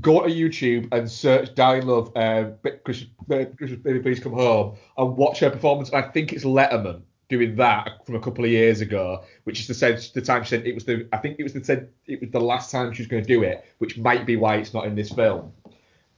Go 0.00 0.26
to 0.26 0.28
YouTube 0.28 0.88
and 0.90 1.08
search 1.08 1.54
Die 1.54 1.78
Love 1.78 2.10
uh, 2.16 2.46
Christmas, 2.84 3.10
uh, 3.30 3.44
Christmas 3.56 3.78
Baby 3.80 4.00
Please 4.00 4.18
Come 4.18 4.32
Home 4.32 4.76
and 4.98 5.16
watch 5.16 5.38
her 5.38 5.50
performance. 5.50 5.92
I 5.92 6.02
think 6.02 6.32
it's 6.32 6.44
Letterman 6.44 7.02
doing 7.28 7.56
that 7.56 8.04
from 8.06 8.14
a 8.14 8.20
couple 8.20 8.44
of 8.44 8.50
years 8.50 8.80
ago, 8.80 9.24
which 9.44 9.60
is 9.60 9.66
the 9.66 9.74
sense 9.74 10.10
the 10.10 10.22
time 10.22 10.44
she 10.44 10.50
said 10.50 10.66
it 10.66 10.74
was 10.74 10.84
the 10.84 11.08
I 11.12 11.18
think 11.18 11.38
it 11.38 11.42
was 11.42 11.52
the 11.52 11.64
said 11.64 11.90
it 12.06 12.20
was 12.20 12.30
the 12.30 12.40
last 12.40 12.70
time 12.70 12.92
she 12.92 13.02
was 13.02 13.08
going 13.08 13.22
to 13.22 13.28
do 13.28 13.42
it, 13.42 13.64
which 13.78 13.98
might 13.98 14.26
be 14.26 14.36
why 14.36 14.56
it's 14.56 14.74
not 14.74 14.86
in 14.86 14.94
this 14.94 15.10
film. 15.10 15.52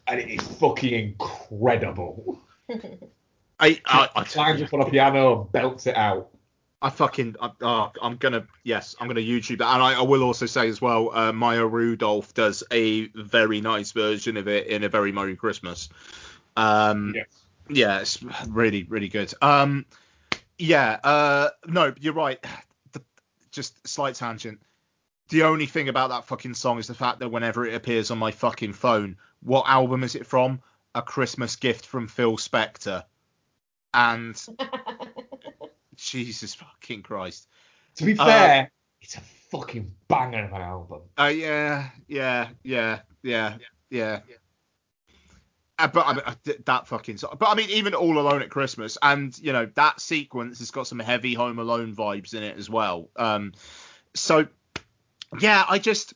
And 0.07 0.21
it 0.21 0.29
is 0.29 0.47
fucking 0.59 0.93
incredible. 0.93 2.41
I 3.61 3.81
I, 3.87 4.09
I, 4.15 4.25
climbs 4.25 4.63
up 4.63 4.73
on 4.73 4.83
a 4.83 4.91
piano 4.91 5.43
and 5.43 5.53
belts 5.53 5.87
it 5.87 5.97
out. 5.97 6.31
I 6.81 6.91
fucking 6.91 7.37
I, 7.41 7.51
oh, 7.61 7.91
I'm 8.01 8.17
gonna 8.17 8.47
yes 8.63 8.95
I'm 9.01 9.09
gonna 9.09 9.21
YouTube 9.21 9.59
that 9.59 9.75
and 9.75 9.83
I, 9.83 9.99
I 9.99 10.03
will 10.03 10.23
also 10.23 10.47
say 10.47 10.69
as 10.69 10.81
well 10.81 11.11
uh, 11.13 11.33
Maya 11.33 11.67
Rudolph 11.67 12.35
does 12.35 12.63
a 12.71 13.09
very 13.09 13.61
nice 13.61 13.91
version 13.93 14.37
of 14.37 14.47
it 14.47 14.69
in 14.69 14.85
a 14.85 14.89
very 14.89 15.11
Murray 15.11 15.35
Christmas. 15.35 15.89
Um, 16.57 17.15
Yes. 17.17 17.27
yeah, 17.69 17.99
it's 18.01 18.23
really 18.49 18.85
really 18.85 19.09
good. 19.09 19.33
Um, 19.43 19.87
yeah, 20.59 20.99
uh, 21.05 21.49
no, 21.67 21.95
you're 22.01 22.13
right. 22.15 22.39
The, 22.93 23.03
just 23.51 23.87
slight 23.87 24.15
tangent. 24.15 24.61
The 25.31 25.43
only 25.43 25.67
thing 25.67 25.89
about 25.89 26.09
that 26.11 26.25
fucking 26.25 26.55
song 26.55 26.79
is 26.79 26.87
the 26.87 26.95
fact 26.95 27.19
that 27.21 27.29
whenever 27.29 27.67
it 27.67 27.75
appears 27.75 28.11
on 28.11 28.19
my 28.19 28.31
fucking 28.31 28.73
phone, 28.73 29.17
what 29.43 29.69
album 29.69 30.03
is 30.03 30.15
it 30.15 30.27
from? 30.27 30.61
A 30.95 31.03
Christmas 31.03 31.57
Gift 31.57 31.85
from 31.85 32.09
Phil 32.09 32.37
Spector. 32.39 33.05
And 33.93 34.43
Jesus 35.97 36.55
fucking 36.55 37.03
Christ. 37.03 37.49
To 37.97 38.05
be 38.05 38.19
Uh, 38.19 38.25
fair, 38.25 38.71
it's 39.03 39.17
a 39.17 39.21
fucking 39.51 39.93
banger 40.09 40.45
of 40.45 40.53
an 40.53 40.63
album. 40.63 41.03
Uh, 41.19 41.25
yeah, 41.25 41.91
yeah, 42.07 42.49
yeah, 42.63 43.01
yeah, 43.23 43.57
yeah. 43.91 44.21
Uh, 44.25 44.35
but 45.87 46.07
I 46.07 46.13
mean, 46.15 46.23
uh, 46.27 46.35
that 46.67 46.89
fucking. 46.89 47.19
But 47.39 47.49
I 47.49 47.55
mean, 47.55 47.71
even 47.71 47.95
All 47.95 48.19
Alone 48.19 48.43
at 48.43 48.51
Christmas, 48.51 48.99
and 49.01 49.37
you 49.39 49.53
know 49.53 49.67
that 49.77 50.01
sequence 50.01 50.59
has 50.59 50.73
got 50.73 50.89
some 50.89 50.99
heavy 50.99 51.35
Home 51.35 51.59
Alone 51.59 51.95
vibes 51.95 52.35
in 52.35 52.43
it 52.43 52.59
as 52.59 52.69
well. 52.69 53.11
Um, 53.17 53.53
so 54.15 54.49
yeah, 55.41 55.65
I 55.69 55.79
just 55.79 56.15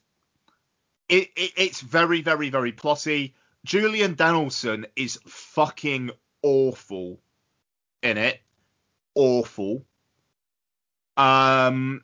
it, 1.08 1.28
it 1.36 1.52
it's 1.56 1.80
very 1.80 2.22
very 2.22 2.50
very 2.50 2.72
plotty. 2.72 3.34
Julian 3.64 4.14
Dennison 4.14 4.86
is 4.96 5.20
fucking 5.26 6.10
awful 6.42 7.20
in 8.02 8.18
it, 8.18 8.40
awful. 9.14 9.84
Um, 11.16 12.02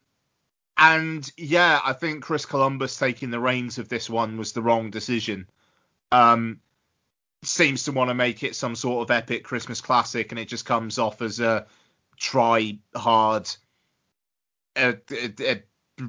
and 0.76 1.28
yeah, 1.36 1.80
I 1.84 1.92
think 1.92 2.22
Chris 2.22 2.46
Columbus 2.46 2.96
taking 2.96 3.30
the 3.30 3.40
reins 3.40 3.78
of 3.78 3.88
this 3.88 4.08
one 4.08 4.36
was 4.36 4.52
the 4.52 4.62
wrong 4.62 4.90
decision. 4.90 5.48
Um, 6.12 6.60
seems 7.42 7.84
to 7.84 7.92
want 7.92 8.10
to 8.10 8.14
make 8.14 8.42
it 8.42 8.56
some 8.56 8.74
sort 8.74 9.08
of 9.08 9.14
epic 9.14 9.44
Christmas 9.44 9.80
classic, 9.80 10.32
and 10.32 10.38
it 10.38 10.48
just 10.48 10.64
comes 10.64 10.98
off 10.98 11.22
as 11.22 11.40
a 11.40 11.66
try 12.16 12.78
hard, 12.94 13.48
a, 14.76 14.96
a, 15.10 15.34
a 15.40 15.62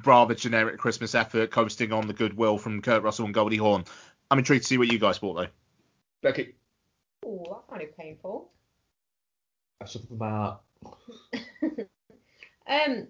rather 0.05 0.35
generic 0.35 0.77
Christmas 0.77 1.15
effort 1.15 1.51
coasting 1.51 1.93
on 1.93 2.07
the 2.07 2.13
goodwill 2.13 2.57
from 2.57 2.81
Kurt 2.81 3.03
Russell 3.03 3.25
and 3.25 3.33
Goldie 3.33 3.57
Hawn. 3.57 3.85
I'm 4.31 4.39
intrigued 4.39 4.63
to 4.63 4.67
see 4.67 4.77
what 4.77 4.91
you 4.91 4.99
guys 4.99 5.17
thought 5.17 5.35
though. 5.35 5.47
Becky, 6.21 6.55
Ooh, 7.25 7.43
that 7.49 7.61
sounded 7.69 7.97
painful. 7.97 8.51
that's 9.79 9.93
something 9.93 10.15
about 10.15 10.61
Um, 12.69 13.07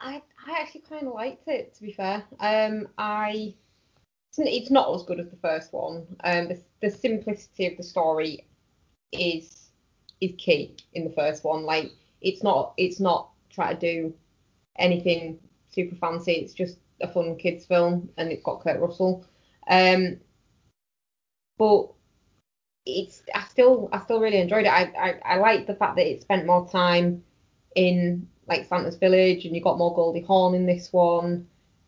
I 0.00 0.22
I 0.46 0.60
actually 0.60 0.82
kind 0.88 1.06
of 1.08 1.14
liked 1.14 1.48
it 1.48 1.74
to 1.74 1.82
be 1.82 1.92
fair. 1.92 2.24
Um, 2.38 2.88
I 2.96 3.54
it's 4.38 4.70
not 4.70 4.94
as 4.94 5.02
good 5.02 5.20
as 5.20 5.28
the 5.28 5.36
first 5.36 5.72
one. 5.72 6.06
Um, 6.24 6.48
the, 6.48 6.60
the 6.80 6.90
simplicity 6.90 7.66
of 7.66 7.76
the 7.76 7.82
story 7.82 8.46
is 9.12 9.70
is 10.20 10.32
key 10.38 10.76
in 10.94 11.04
the 11.04 11.10
first 11.10 11.44
one. 11.44 11.64
Like 11.64 11.92
it's 12.20 12.42
not 12.42 12.74
it's 12.76 13.00
not 13.00 13.30
trying 13.50 13.78
to 13.78 13.80
do 13.80 14.14
anything 14.78 15.38
super 15.70 15.96
fancy. 15.96 16.32
It's 16.32 16.54
just 16.54 16.78
a 17.00 17.08
fun 17.08 17.36
kids 17.36 17.66
film, 17.66 18.08
and 18.16 18.30
it's 18.30 18.42
got 18.42 18.62
Kurt 18.62 18.80
Russell. 18.80 19.26
Um, 19.68 20.18
but 21.58 21.88
it's 22.86 23.22
I 23.34 23.44
still 23.44 23.88
I 23.92 24.00
still 24.00 24.20
really 24.20 24.38
enjoyed 24.38 24.64
it. 24.66 24.72
I 24.72 24.92
I, 24.98 25.34
I 25.34 25.36
like 25.36 25.66
the 25.66 25.74
fact 25.74 25.96
that 25.96 26.06
it 26.06 26.22
spent 26.22 26.46
more 26.46 26.68
time 26.68 27.22
in 27.74 28.28
like 28.48 28.66
Santa's 28.66 28.96
Village, 28.96 29.44
and 29.44 29.54
you 29.54 29.62
got 29.62 29.78
more 29.78 29.94
Goldie 29.94 30.22
Hawn 30.22 30.54
in 30.54 30.66
this 30.66 30.92
one. 30.92 31.46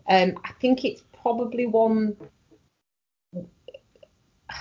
Um, 0.09 0.39
I 0.45 0.53
think 0.61 0.85
it's 0.85 1.03
probably 1.25 1.67
one. 1.67 2.17
I 3.35 4.61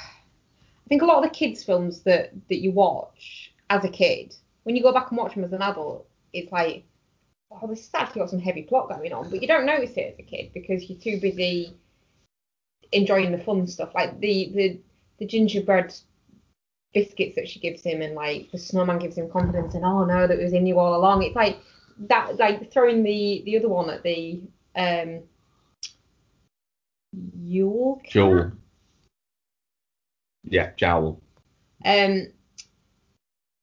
think 0.87 1.01
a 1.01 1.05
lot 1.05 1.17
of 1.17 1.23
the 1.23 1.37
kids' 1.37 1.63
films 1.63 2.01
that 2.03 2.31
that 2.47 2.61
you 2.61 2.71
watch 2.71 3.53
as 3.69 3.83
a 3.83 3.89
kid, 3.89 4.33
when 4.63 4.75
you 4.75 4.81
go 4.81 4.93
back 4.93 5.09
and 5.09 5.17
watch 5.17 5.35
them 5.35 5.43
as 5.43 5.51
an 5.51 5.61
adult, 5.61 6.07
it's 6.31 6.51
like, 6.51 6.85
oh, 7.51 7.67
this 7.67 7.81
has 7.81 7.89
actually 7.93 8.21
got 8.21 8.29
some 8.29 8.39
heavy 8.39 8.63
plot 8.63 8.89
going 8.89 9.11
on, 9.11 9.29
but 9.29 9.41
you 9.41 9.47
don't 9.47 9.65
notice 9.65 9.91
it 9.97 10.13
as 10.13 10.19
a 10.19 10.23
kid 10.23 10.51
because 10.53 10.89
you're 10.89 10.99
too 10.99 11.19
busy 11.19 11.75
enjoying 12.93 13.33
the 13.33 13.43
fun 13.43 13.67
stuff, 13.67 13.93
like 13.93 14.19
the 14.21 14.51
the 14.55 14.79
the 15.19 15.25
gingerbread 15.25 15.93
biscuits 16.93 17.35
that 17.35 17.49
she 17.49 17.59
gives 17.59 17.83
him, 17.83 18.01
and 18.01 18.15
like 18.15 18.49
the 18.51 18.57
snowman 18.57 18.99
gives 18.99 19.17
him 19.17 19.29
confidence, 19.29 19.73
and 19.75 19.83
oh 19.83 20.05
no, 20.05 20.27
that 20.27 20.39
was 20.39 20.53
in 20.53 20.65
you 20.65 20.79
all 20.79 20.95
along. 20.95 21.23
It's 21.23 21.35
like 21.35 21.57
that, 22.07 22.37
like 22.37 22.71
throwing 22.71 23.03
the 23.03 23.41
the 23.45 23.57
other 23.57 23.69
one 23.69 23.89
at 23.89 24.03
the 24.03 24.41
um 24.75 25.23
Yule 27.53 28.01
cat? 28.03 28.11
Joel. 28.13 28.51
Yeah, 30.43 30.71
Jowl. 30.75 31.21
um, 31.85 32.27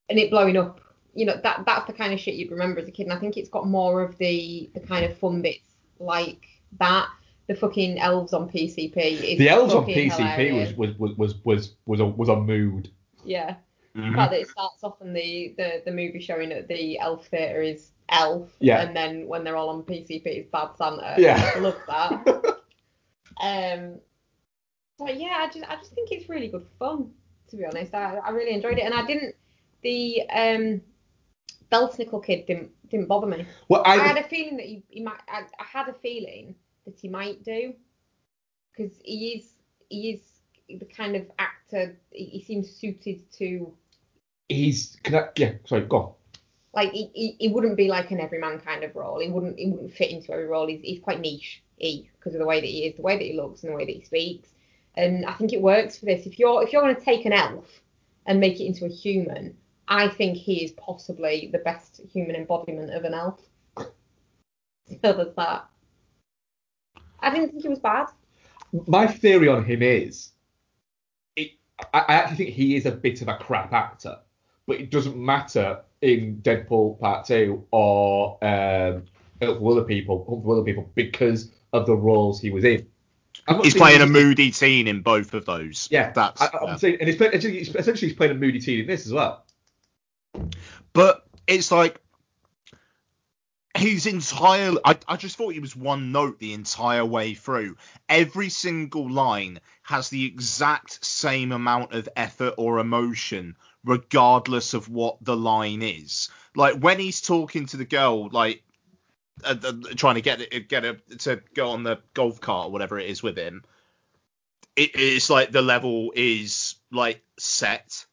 and 0.09 0.18
it 0.18 0.31
blowing 0.31 0.57
up. 0.57 0.81
You 1.14 1.26
know 1.26 1.37
that 1.42 1.64
that's 1.66 1.87
the 1.87 1.92
kind 1.92 2.12
of 2.12 2.20
shit 2.20 2.35
you'd 2.37 2.50
remember 2.50 2.81
as 2.81 2.88
a 2.88 2.90
kid, 2.92 3.05
and 3.05 3.12
I 3.12 3.18
think 3.18 3.37
it's 3.37 3.48
got 3.48 3.66
more 3.66 4.00
of 4.03 4.16
the 4.18 4.70
the 4.74 4.81
kind 4.81 5.05
of 5.05 5.16
fun 5.18 5.42
bits 5.42 5.59
like 5.98 6.46
that. 6.79 7.09
The 7.48 7.57
fucking 7.57 7.98
elves 7.98 8.33
on 8.33 8.48
PCP. 8.48 8.96
Is 8.96 9.38
The 9.38 9.48
elves 9.48 9.74
on 9.74 9.85
PCP 9.85 10.12
hilarious. 10.12 10.76
was 10.76 10.96
was 10.98 11.16
was 11.16 11.35
was 11.44 11.74
was 11.87 12.00
a 12.00 12.07
was 12.07 12.29
a 12.29 12.37
mood. 12.37 12.90
yeah. 13.24 13.57
Mm-hmm. 13.96 14.12
The 14.12 14.16
fact 14.16 14.31
that 14.31 14.40
it 14.42 14.48
starts 14.48 14.85
off 14.85 15.03
in 15.03 15.12
the, 15.12 15.53
the, 15.59 15.83
the 15.85 15.90
movie 15.90 16.20
showing 16.20 16.53
at 16.53 16.68
the 16.68 16.96
elf 17.00 17.26
theatre 17.26 17.61
is 17.61 17.90
elf, 18.09 18.48
Yeah. 18.61 18.83
and 18.83 18.94
then 18.94 19.26
when 19.26 19.42
they're 19.42 19.57
all 19.57 19.68
on 19.68 19.83
PCP 19.83 20.22
it's 20.26 20.48
Bad 20.48 20.76
Santa. 20.79 21.16
Yeah. 21.18 21.50
I 21.57 21.59
love 21.59 21.76
that. 21.88 22.57
um, 23.40 24.00
so 24.98 25.09
yeah, 25.09 25.37
I 25.38 25.46
just 25.46 25.68
I 25.68 25.76
just 25.76 25.92
think 25.92 26.12
it's 26.12 26.29
really 26.29 26.48
good 26.48 26.66
fun. 26.79 27.11
To 27.48 27.57
be 27.57 27.64
honest, 27.64 27.94
I, 27.94 28.16
I 28.16 28.31
really 28.31 28.53
enjoyed 28.53 28.79
it, 28.79 28.85
and 28.85 28.94
I 28.94 29.05
didn't 29.07 29.35
the 29.83 30.22
um 30.31 30.83
Belsnickel 31.72 32.24
kid 32.24 32.46
didn't 32.46 32.70
didn't 32.90 33.07
bother 33.07 33.26
me. 33.26 33.46
Well, 33.68 33.83
I, 33.85 33.94
I, 33.94 33.98
had 33.98 34.18
a 34.18 34.29
feeling 34.29 34.57
that 34.59 34.66
he, 34.66 34.83
he 34.88 35.03
might. 35.03 35.20
I, 35.29 35.42
I 35.59 35.64
had 35.64 35.88
a 35.88 35.94
feeling 35.94 36.55
that 36.85 36.98
he 36.98 37.09
might 37.09 37.42
do, 37.44 37.72
because 38.76 38.92
he 39.03 39.38
is 39.38 39.53
he 39.88 40.11
is 40.11 40.81
the 40.81 40.87
kind 40.87 41.16
of 41.16 41.31
actor. 41.38 41.96
He, 42.11 42.26
he 42.26 42.42
seems 42.42 42.70
suited 42.70 43.31
to. 43.38 43.72
he's 44.48 44.96
can 45.03 45.14
I, 45.14 45.29
yeah. 45.37 45.53
Sorry, 45.64 45.83
go 45.83 45.96
on. 45.96 46.12
Like 46.72 46.92
he, 46.92 47.11
he, 47.14 47.37
he 47.40 47.48
wouldn't 47.48 47.76
be 47.76 47.88
like 47.88 48.11
an 48.11 48.20
everyman 48.20 48.61
kind 48.61 48.85
of 48.85 48.94
role. 48.94 49.18
He 49.18 49.29
wouldn't 49.29 49.59
he 49.59 49.70
wouldn't 49.70 49.94
fit 49.94 50.11
into 50.11 50.33
every 50.33 50.46
role. 50.46 50.68
He's, 50.68 50.81
he's 50.83 51.00
quite 51.00 51.20
niche 51.20 51.62
because 51.81 52.35
of 52.35 52.38
the 52.38 52.47
way 52.47 52.61
that 52.61 52.66
he 52.66 52.87
is, 52.87 52.97
the 52.97 53.03
way 53.03 53.16
that 53.16 53.25
he 53.25 53.37
looks, 53.37 53.62
and 53.62 53.73
the 53.73 53.77
way 53.77 53.87
that 53.87 53.97
he 53.97 54.03
speaks. 54.03 54.49
And 54.97 55.25
I 55.25 55.33
think 55.33 55.53
it 55.53 55.62
works 55.62 55.99
for 55.99 56.07
this. 56.07 56.27
If 56.27 56.38
you're 56.38 56.62
if 56.62 56.73
you're 56.73 56.83
going 56.83 56.95
to 56.97 57.01
take 57.01 57.25
an 57.25 57.33
elf 57.33 57.66
and 58.27 58.40
make 58.40 58.61
it 58.61 58.66
into 58.66 58.85
a 58.85 58.88
human, 58.88 59.57
I 59.88 60.09
think 60.09 60.37
he 60.37 60.64
is 60.64 60.73
possibly 60.73 61.49
the 61.53 61.59
best 61.59 62.01
human 62.12 62.37
embodiment 62.37 62.93
of 62.93 63.05
an 63.05 63.14
elf. 63.14 63.40
So 65.03 65.12
there's 65.12 65.33
that. 65.37 65.69
I 67.21 67.31
didn't 67.31 67.51
think 67.51 67.62
he 67.62 67.69
was 67.69 67.79
bad. 67.79 68.09
My 68.88 69.07
theory 69.07 69.47
on 69.47 69.64
him 69.64 69.83
is, 69.83 70.31
it, 71.37 71.53
I, 71.95 72.05
actually 72.09 72.37
think 72.38 72.57
he 72.57 72.75
is 72.75 72.87
a 72.87 72.90
bit 72.90 73.23
of 73.23 73.29
a 73.29 73.37
crap 73.37 73.73
actor, 73.73 74.19
but 74.66 74.81
it 74.81 74.90
doesn't 74.90 75.16
matter 75.16 75.81
in 76.03 76.40
Deadpool 76.43 76.99
Part 76.99 77.25
Two 77.25 77.64
or 77.71 78.45
um, 78.45 79.05
for 79.40 79.71
Other 79.71 79.85
People, 79.85 80.25
Hunt 80.29 80.45
for 80.45 80.55
Other 80.55 80.64
People 80.64 80.90
because 80.95 81.53
of 81.72 81.87
the 81.87 81.94
roles 81.94 82.40
he 82.40 82.50
was 82.50 82.64
in. 82.64 82.87
He's 83.62 83.74
playing 83.74 84.02
a 84.02 84.06
moody 84.06 84.50
teen 84.50 84.87
in 84.87 85.02
both 85.02 85.35
of 85.35 85.46
those. 85.46 85.88
Yeah, 85.90 86.12
that's. 86.12 86.40
I, 86.40 86.50
I'm 86.61 86.68
yeah. 86.68 86.76
saying, 86.76 86.96
and 87.00 87.09
he's 87.09 87.18
he's- 87.18 87.74
essentially 87.74 88.09
he's 88.09 88.16
playing 88.16 88.33
a 88.33 88.37
moody 88.37 88.61
teen 88.61 88.80
in 88.80 88.87
this 88.87 89.06
as 89.06 89.12
well. 89.12 89.44
But 90.92 91.26
it's 91.46 91.72
like 91.72 92.00
he's 93.76 94.06
entirely. 94.06 94.78
I, 94.85 94.96
I 95.09 95.16
just 95.16 95.37
thought 95.37 95.52
he 95.52 95.61
was 95.61 95.74
one 95.74 96.12
note 96.12 96.38
the 96.38 96.52
entire 96.52 97.04
way 97.04 97.35
through. 97.35 97.76
Every 98.09 98.50
single 98.50 99.11
line 99.11 99.61
has 99.83 100.11
the 100.11 100.24
exact 100.26 101.04
same 101.04 101.50
amount 101.50 101.92
of 101.92 102.09
effort 102.16 102.54
or 102.56 102.78
emotion, 102.78 103.56
regardless 103.85 104.74
of 104.74 104.88
what 104.88 105.24
the 105.24 105.37
line 105.37 105.83
is. 105.83 106.28
Like 106.54 106.76
when 106.78 106.98
he's 106.98 107.20
talking 107.20 107.66
to 107.66 107.76
the 107.76 107.85
girl, 107.85 108.28
like. 108.28 108.62
Uh, 109.43 109.55
uh, 109.64 109.73
trying 109.97 110.16
to 110.16 110.21
get 110.21 110.40
it, 110.40 110.69
get 110.69 110.85
her 110.85 110.99
to 111.19 111.40
go 111.55 111.71
on 111.71 111.83
the 111.83 111.99
golf 112.14 112.40
cart 112.40 112.69
or 112.69 112.73
whatever 112.73 112.99
it 112.99 113.09
is 113.09 113.23
with 113.23 113.38
him. 113.38 113.64
It, 114.77 114.90
it's 114.95 115.31
like 115.31 115.51
the 115.51 115.62
level 115.62 116.12
is 116.14 116.77
like 116.90 117.23
set 117.38 118.05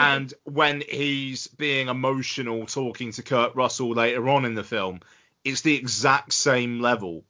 and 0.00 0.32
when 0.44 0.82
he's 0.88 1.46
being 1.46 1.88
emotional 1.88 2.64
talking 2.64 3.12
to 3.12 3.22
Kurt 3.22 3.54
Russell 3.54 3.90
later 3.90 4.30
on 4.30 4.46
in 4.46 4.54
the 4.54 4.64
film, 4.64 5.00
it's 5.44 5.60
the 5.60 5.76
exact 5.76 6.32
same 6.32 6.80
level. 6.80 7.26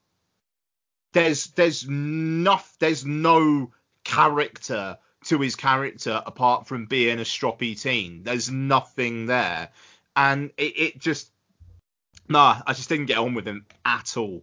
There's 1.12 1.48
there's 1.48 1.88
nothing 1.88 2.76
there's 2.78 3.04
no 3.04 3.72
character 4.04 4.98
to 5.24 5.40
his 5.40 5.56
character 5.56 6.22
apart 6.24 6.68
from 6.68 6.86
being 6.86 7.18
a 7.18 7.22
stroppy 7.22 7.80
teen. 7.80 8.22
There's 8.22 8.50
nothing 8.50 9.26
there. 9.26 9.70
And 10.14 10.52
it, 10.56 10.78
it 10.78 10.98
just 11.00 11.32
nah, 12.30 12.62
I 12.66 12.72
just 12.72 12.88
didn't 12.88 13.06
get 13.06 13.18
on 13.18 13.34
with 13.34 13.46
him 13.46 13.66
at 13.84 14.16
all. 14.16 14.42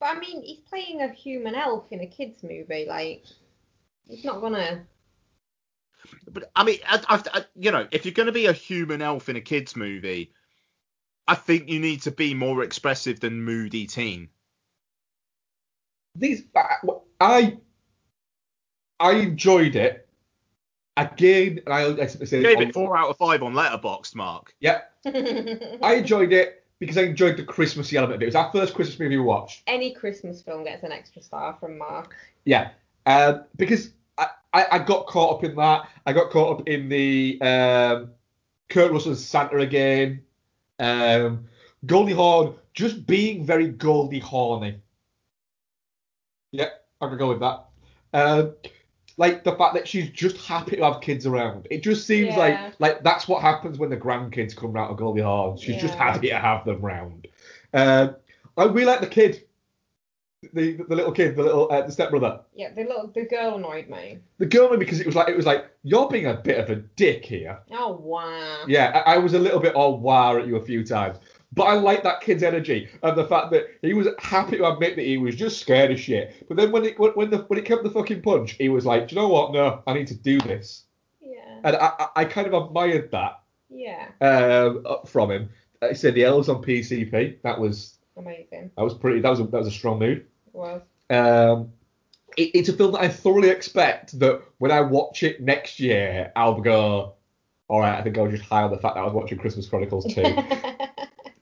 But 0.00 0.16
I 0.16 0.18
mean, 0.18 0.42
he's 0.42 0.60
playing 0.60 1.02
a 1.02 1.08
human 1.12 1.54
elf 1.54 1.84
in 1.92 2.00
a 2.00 2.06
kids 2.06 2.42
movie. 2.42 2.86
Like, 2.88 3.24
he's 4.08 4.24
not 4.24 4.40
gonna. 4.40 4.84
But 6.30 6.50
I 6.56 6.64
mean, 6.64 6.78
I, 6.86 7.02
I, 7.08 7.22
I, 7.34 7.44
you 7.56 7.70
know, 7.70 7.86
if 7.90 8.04
you're 8.04 8.14
going 8.14 8.26
to 8.26 8.32
be 8.32 8.46
a 8.46 8.52
human 8.52 9.02
elf 9.02 9.28
in 9.28 9.36
a 9.36 9.40
kids 9.40 9.76
movie, 9.76 10.32
I 11.26 11.34
think 11.34 11.68
you 11.68 11.80
need 11.80 12.02
to 12.02 12.10
be 12.10 12.32
more 12.32 12.62
expressive 12.62 13.20
than 13.20 13.42
moody 13.42 13.86
teen. 13.86 14.28
These 16.14 16.44
I 17.20 17.58
I 18.98 19.12
enjoyed 19.12 19.76
it. 19.76 20.08
Again, 20.96 21.60
I, 21.68 21.84
I 21.86 22.06
say 22.06 22.42
Gave 22.42 22.60
it 22.60 22.74
four 22.74 22.96
out 22.96 23.08
of 23.08 23.16
five 23.18 23.42
on 23.42 23.54
Letterboxd, 23.54 24.16
Mark. 24.16 24.54
Yeah, 24.58 24.80
I 25.06 25.94
enjoyed 25.94 26.32
it 26.32 26.64
because 26.78 26.96
I 26.96 27.02
enjoyed 27.02 27.36
the 27.36 27.44
Christmassy 27.44 27.96
element 27.96 28.16
of 28.16 28.22
it. 28.22 28.24
It 28.24 28.28
was 28.28 28.34
our 28.34 28.52
first 28.52 28.74
Christmas 28.74 28.98
movie 28.98 29.16
we 29.16 29.22
watched. 29.22 29.62
Any 29.66 29.92
Christmas 29.92 30.40
film 30.40 30.64
gets 30.64 30.82
an 30.82 30.92
extra 30.92 31.22
star 31.22 31.56
from 31.58 31.78
Mark. 31.78 32.14
Yeah, 32.44 32.70
um, 33.06 33.44
because 33.56 33.90
I, 34.16 34.28
I, 34.52 34.66
I 34.72 34.78
got 34.78 35.06
caught 35.06 35.36
up 35.36 35.44
in 35.44 35.56
that. 35.56 35.88
I 36.06 36.12
got 36.12 36.30
caught 36.30 36.60
up 36.60 36.68
in 36.68 36.88
the 36.88 37.38
um, 37.40 38.10
Kurt 38.68 38.92
Russell's 38.92 39.24
Santa 39.24 39.58
again. 39.58 40.22
Um, 40.78 41.46
Goldie 41.86 42.12
Hawn 42.12 42.56
just 42.74 43.06
being 43.06 43.44
very 43.44 43.68
Goldie 43.68 44.20
Horny. 44.20 44.80
Yeah, 46.52 46.68
I 47.00 47.08
could 47.08 47.18
go 47.18 47.28
with 47.28 47.40
that. 47.40 47.64
Um, 48.12 48.54
like 49.18 49.44
the 49.44 49.52
fact 49.56 49.74
that 49.74 49.86
she's 49.86 50.08
just 50.10 50.36
happy 50.38 50.76
to 50.76 50.84
have 50.84 51.00
kids 51.02 51.26
around. 51.26 51.66
It 51.70 51.82
just 51.82 52.06
seems 52.06 52.28
Yeah. 52.30 52.38
like 52.38 52.80
like 52.80 53.02
that's 53.02 53.28
what 53.28 53.42
happens 53.42 53.78
when 53.78 53.90
the 53.90 53.96
grandkids 53.96 54.56
come 54.56 54.72
round 54.72 54.96
to 54.96 55.00
Goldie 55.00 55.20
Hawn. 55.22 55.58
She's 55.58 55.80
just 55.80 55.94
happy 55.94 56.28
to 56.28 56.38
have 56.38 56.64
them 56.64 56.80
round. 56.80 57.26
Um, 57.74 58.16
I 58.56 58.64
really 58.64 58.86
like 58.86 59.00
the 59.00 59.06
kid, 59.08 59.44
the 60.54 60.74
the 60.88 60.94
little 60.94 61.12
kid, 61.12 61.34
the 61.36 61.42
little 61.42 61.70
uh, 61.70 61.82
the 61.82 61.92
stepbrother. 61.92 62.40
Yeah, 62.54 62.70
the 62.72 62.84
little 62.84 63.08
the 63.12 63.24
girl 63.24 63.56
annoyed 63.56 63.88
me. 63.88 64.20
The 64.38 64.46
girl 64.46 64.74
because 64.76 65.00
it 65.00 65.06
was 65.06 65.16
like 65.16 65.28
it 65.28 65.36
was 65.36 65.46
like 65.46 65.66
you're 65.82 66.08
being 66.08 66.26
a 66.26 66.34
bit 66.34 66.58
of 66.60 66.70
a 66.70 66.76
dick 66.76 67.24
here. 67.24 67.58
Oh 67.72 67.92
wow. 68.00 68.64
Yeah, 68.68 69.02
I, 69.04 69.14
I 69.14 69.18
was 69.18 69.34
a 69.34 69.38
little 69.38 69.60
bit 69.60 69.74
all 69.74 69.98
wow 69.98 70.38
at 70.38 70.46
you 70.46 70.56
a 70.56 70.64
few 70.64 70.84
times, 70.84 71.18
but 71.58 71.64
I 71.64 71.74
like 71.74 72.02
that 72.04 72.22
kid's 72.22 72.42
energy 72.42 72.88
and 73.02 73.16
the 73.16 73.26
fact 73.26 73.50
that 73.50 73.66
he 73.82 73.92
was 73.92 74.08
happy 74.18 74.56
to 74.56 74.72
admit 74.72 74.96
that 74.96 75.04
he 75.04 75.18
was 75.18 75.34
just 75.36 75.60
scared 75.60 75.90
of 75.90 76.00
shit. 76.00 76.46
But 76.48 76.56
then 76.56 76.72
when 76.72 76.84
it 76.86 76.98
when 76.98 77.28
the 77.30 77.38
when 77.48 77.58
it 77.58 77.66
came 77.66 77.76
to 77.78 77.82
the 77.82 77.90
fucking 77.90 78.22
punch, 78.22 78.52
he 78.52 78.68
was 78.70 78.86
like, 78.86 79.08
do 79.08 79.14
you 79.14 79.20
know 79.20 79.28
what? 79.28 79.52
No, 79.52 79.82
I 79.86 79.92
need 79.92 80.06
to 80.06 80.14
do 80.14 80.38
this, 80.40 80.84
Yeah. 81.20 81.60
and 81.64 81.76
I 81.76 82.06
I, 82.16 82.24
kind 82.24 82.46
of 82.46 82.54
admired 82.54 83.10
that 83.10 83.40
Yeah. 83.68 84.08
um, 84.22 84.84
from 85.06 85.30
him. 85.30 85.50
He 85.86 85.94
said 85.94 86.14
the 86.14 86.24
elves 86.24 86.48
on 86.48 86.62
PCP. 86.62 87.42
That 87.42 87.60
was 87.60 87.98
Amazing. 88.16 88.70
that 88.76 88.82
was 88.82 88.94
pretty. 88.94 89.20
That 89.20 89.30
was 89.30 89.40
a, 89.40 89.44
that 89.44 89.58
was 89.58 89.68
a 89.68 89.70
strong 89.72 89.98
mood. 89.98 90.18
It 90.46 90.54
was. 90.54 90.82
Um, 91.10 91.72
it, 92.36 92.50
it's 92.54 92.68
a 92.68 92.72
film 92.72 92.92
that 92.92 93.00
I 93.00 93.08
thoroughly 93.08 93.48
expect 93.50 94.18
that 94.18 94.42
when 94.58 94.70
I 94.72 94.80
watch 94.80 95.22
it 95.22 95.40
next 95.40 95.78
year, 95.80 96.32
I'll 96.36 96.60
go, 96.60 97.14
all 97.68 97.80
right, 97.80 97.96
I 97.98 98.02
think 98.02 98.18
I'll 98.18 98.28
just 98.30 98.42
high 98.42 98.62
on 98.62 98.70
the 98.70 98.78
fact 98.78 98.94
that 98.96 99.00
I 99.00 99.04
was 99.04 99.12
watching 99.12 99.38
Christmas 99.38 99.68
Chronicles 99.68 100.12
2. 100.14 100.22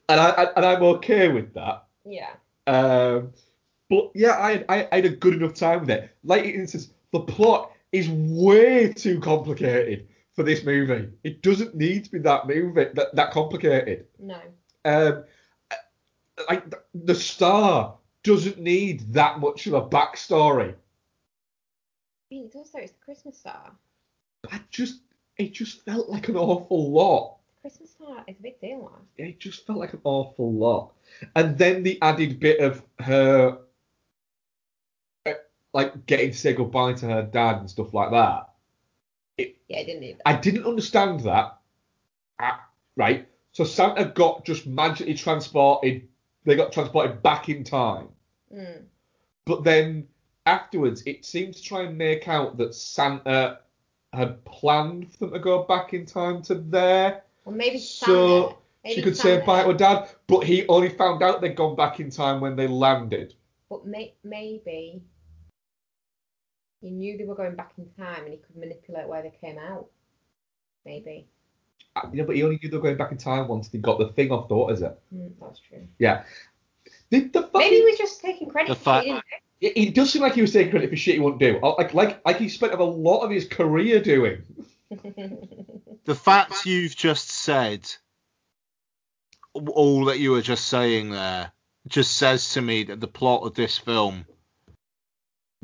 and, 0.09 0.21
I, 0.21 0.29
I, 0.31 0.45
and 0.57 0.65
I'm 0.65 0.83
okay 0.83 1.29
with 1.29 1.55
that. 1.55 1.85
yeah. 2.05 2.31
Um, 2.67 3.33
but 3.89 4.11
yeah, 4.15 4.33
I, 4.33 4.65
I, 4.69 4.89
I 4.91 4.97
had 4.97 5.05
a 5.05 5.11
good 5.11 5.35
enough 5.35 5.55
time 5.55 5.81
with 5.81 5.91
it. 5.91 6.11
Like 6.25 6.45
it 6.45 6.55
instance, 6.57 6.91
the 7.13 7.21
plot 7.21 7.71
is 7.93 8.09
way 8.09 8.93
too 8.93 9.21
complicated 9.21 10.09
for 10.35 10.43
this 10.43 10.65
movie. 10.65 11.09
It 11.23 11.43
doesn't 11.43 11.77
need 11.77 12.05
to 12.05 12.11
be 12.11 12.19
that 12.21 12.47
movie 12.49 12.87
that, 12.95 13.15
that 13.15 13.31
complicated. 13.31 14.07
No. 14.19 14.41
Um, 14.85 15.25
like 16.49 16.69
the- 16.69 16.83
the 16.95 17.15
star 17.15 17.97
doesn't 18.25 18.59
need 18.59 19.13
that 19.15 19.39
much 19.39 19.67
of 19.69 19.75
a 19.75 19.83
backstory. 19.89 20.71
I 20.73 20.75
mean, 22.35 22.47
it's 22.47 22.57
also 22.57 22.79
it's 22.79 22.93
the 22.93 22.99
Christmas 23.05 23.39
star. 23.39 23.73
I 24.51 24.61
just 24.71 25.01
it 25.39 25.53
just 25.53 25.85
felt 25.85 26.09
like 26.09 26.29
an 26.29 26.37
awful 26.37 26.91
lot. 26.91 27.36
Christmas 27.67 27.91
star 27.91 28.23
is 28.29 28.37
a 28.39 28.43
big 28.43 28.61
deal, 28.61 28.79
man. 28.79 29.27
It 29.29 29.41
just 29.41 29.67
felt 29.67 29.81
like 29.81 29.93
an 29.93 29.99
awful 30.05 30.53
lot. 30.53 30.93
And 31.35 31.59
then 31.59 31.83
the 31.83 32.01
added 32.01 32.39
bit 32.39 32.61
of 32.61 32.81
her 33.01 33.59
like 35.75 36.07
getting 36.07 36.31
to 36.31 36.37
say 36.37 36.53
goodbye 36.53 36.93
to 36.93 37.07
her 37.07 37.23
dad 37.23 37.57
and 37.57 37.69
stuff 37.69 37.93
like 37.93 38.13
that. 38.13 38.51
Yeah, 39.69 39.81
I 39.81 39.83
didn't. 39.83 40.21
I 40.25 40.35
didn't 40.35 40.65
understand 40.65 41.21
that. 41.25 41.59
Ah, 42.39 42.69
right. 42.97 43.27
So 43.51 43.65
Santa 43.65 44.05
got 44.05 44.45
just 44.45 44.69
magically 44.69 45.15
transported. 45.15 46.07
They 46.45 46.55
got 46.55 46.71
transported 46.71 47.21
back 47.21 47.49
in 47.49 47.65
time. 47.65 48.11
Mm. 48.55 48.85
But 49.45 49.65
then 49.65 50.07
afterwards, 50.47 51.03
it 51.05 51.25
seemed 51.25 51.55
to 51.55 51.63
try 51.65 51.83
and 51.83 51.99
make 51.99 52.29
out 52.29 52.59
that 52.59 52.77
Santa 52.77 53.59
had 54.13 54.45
planned 54.45 55.13
for 55.13 55.27
them 55.27 55.33
to 55.33 55.41
go 55.41 55.65
back 55.65 55.93
in 55.95 56.07
time 56.07 56.43
to 56.43 56.55
there, 56.55 57.25
Well, 57.47 57.55
maybe 57.55 57.79
so 57.79 58.49
Santa. 58.49 58.57
she 58.85 58.91
Maybe 58.97 59.03
could 59.03 59.17
say 59.17 59.41
bye 59.47 59.63
to 59.63 59.69
her 59.69 59.75
dad. 59.75 60.09
But 60.27 60.41
he 60.45 60.67
only 60.67 60.89
found 60.91 61.23
out 61.23 61.41
they'd 61.41 61.57
gone 61.57 61.77
back 61.77 62.01
in 62.01 62.11
time 62.11 62.41
when 62.41 62.57
they 62.57 62.67
landed. 62.67 63.35
But 63.71 63.87
may- 63.87 64.15
maybe 64.25 65.01
he 66.83 66.91
knew 66.91 67.17
they 67.17 67.25
were 67.25 67.35
going 67.37 67.55
back 67.55 67.73
in 67.79 67.89
time 67.97 68.25
and 68.25 68.33
he 68.33 68.39
could 68.39 68.57
manipulate 68.57 69.09
where 69.09 69.23
they 69.23 69.33
came 69.41 69.59
out. 69.59 69.87
Maybe. 70.85 71.27
Uh, 71.95 72.09
Yeah, 72.13 72.25
but 72.25 72.37
he 72.37 72.43
only 72.43 72.59
knew 72.63 72.69
they 72.69 72.77
were 72.77 72.83
going 72.83 72.97
back 72.97 73.13
in 73.13 73.19
time 73.19 73.49
once 73.49 73.69
they 73.69 73.79
got 73.79 73.99
the 73.99 74.09
thing 74.09 74.31
off 74.33 74.49
the 74.49 74.55
what 74.57 74.73
is 74.75 74.83
it? 74.83 74.99
Mm, 75.15 75.33
that's 75.41 75.61
true. 75.61 75.87
Yeah. 75.99 76.25
Did 77.11 77.33
the 77.33 77.43
fucking... 77.43 77.61
Maybe 77.61 77.77
he 77.77 77.83
was 77.83 77.99
just 77.99 78.21
taking 78.21 78.49
credit 78.49 78.69
The 78.71 78.75
for 78.75 78.81
fact- 78.83 79.07
it, 79.07 79.23
It, 79.61 79.73
it 79.89 79.95
does 79.95 80.13
seem 80.13 80.23
like 80.23 80.35
he 80.35 80.43
was 80.43 80.53
taking 80.53 80.71
credit 80.73 80.91
for 80.91 80.97
shit 80.97 81.15
he 81.15 81.21
wouldn't 81.21 81.41
do. 81.41 81.59
Like 81.63 81.95
like 81.95 82.21
like 82.27 82.37
he 82.39 82.49
spent 82.49 82.73
a 82.75 82.85
lot 82.85 83.21
of 83.23 83.31
his 83.31 83.47
career 83.49 84.01
doing. 84.01 84.43
he? 86.07 86.13
The 86.13 86.19
fact 86.19 86.67
you've 86.67 86.97
just 86.97 87.31
said, 87.31 87.91
all 89.55 90.05
that 90.07 90.19
you 90.19 90.33
were 90.33 90.43
just 90.43 90.67
saying 90.67 91.11
there, 91.11 91.53
just 91.89 92.17
says 92.17 92.55
to 92.55 92.63
me 92.63 92.85
that 92.85 93.01
the 93.01 93.09
plot 93.09 93.43
of 93.45 93.55
this 93.55 93.79
film, 93.79 94.27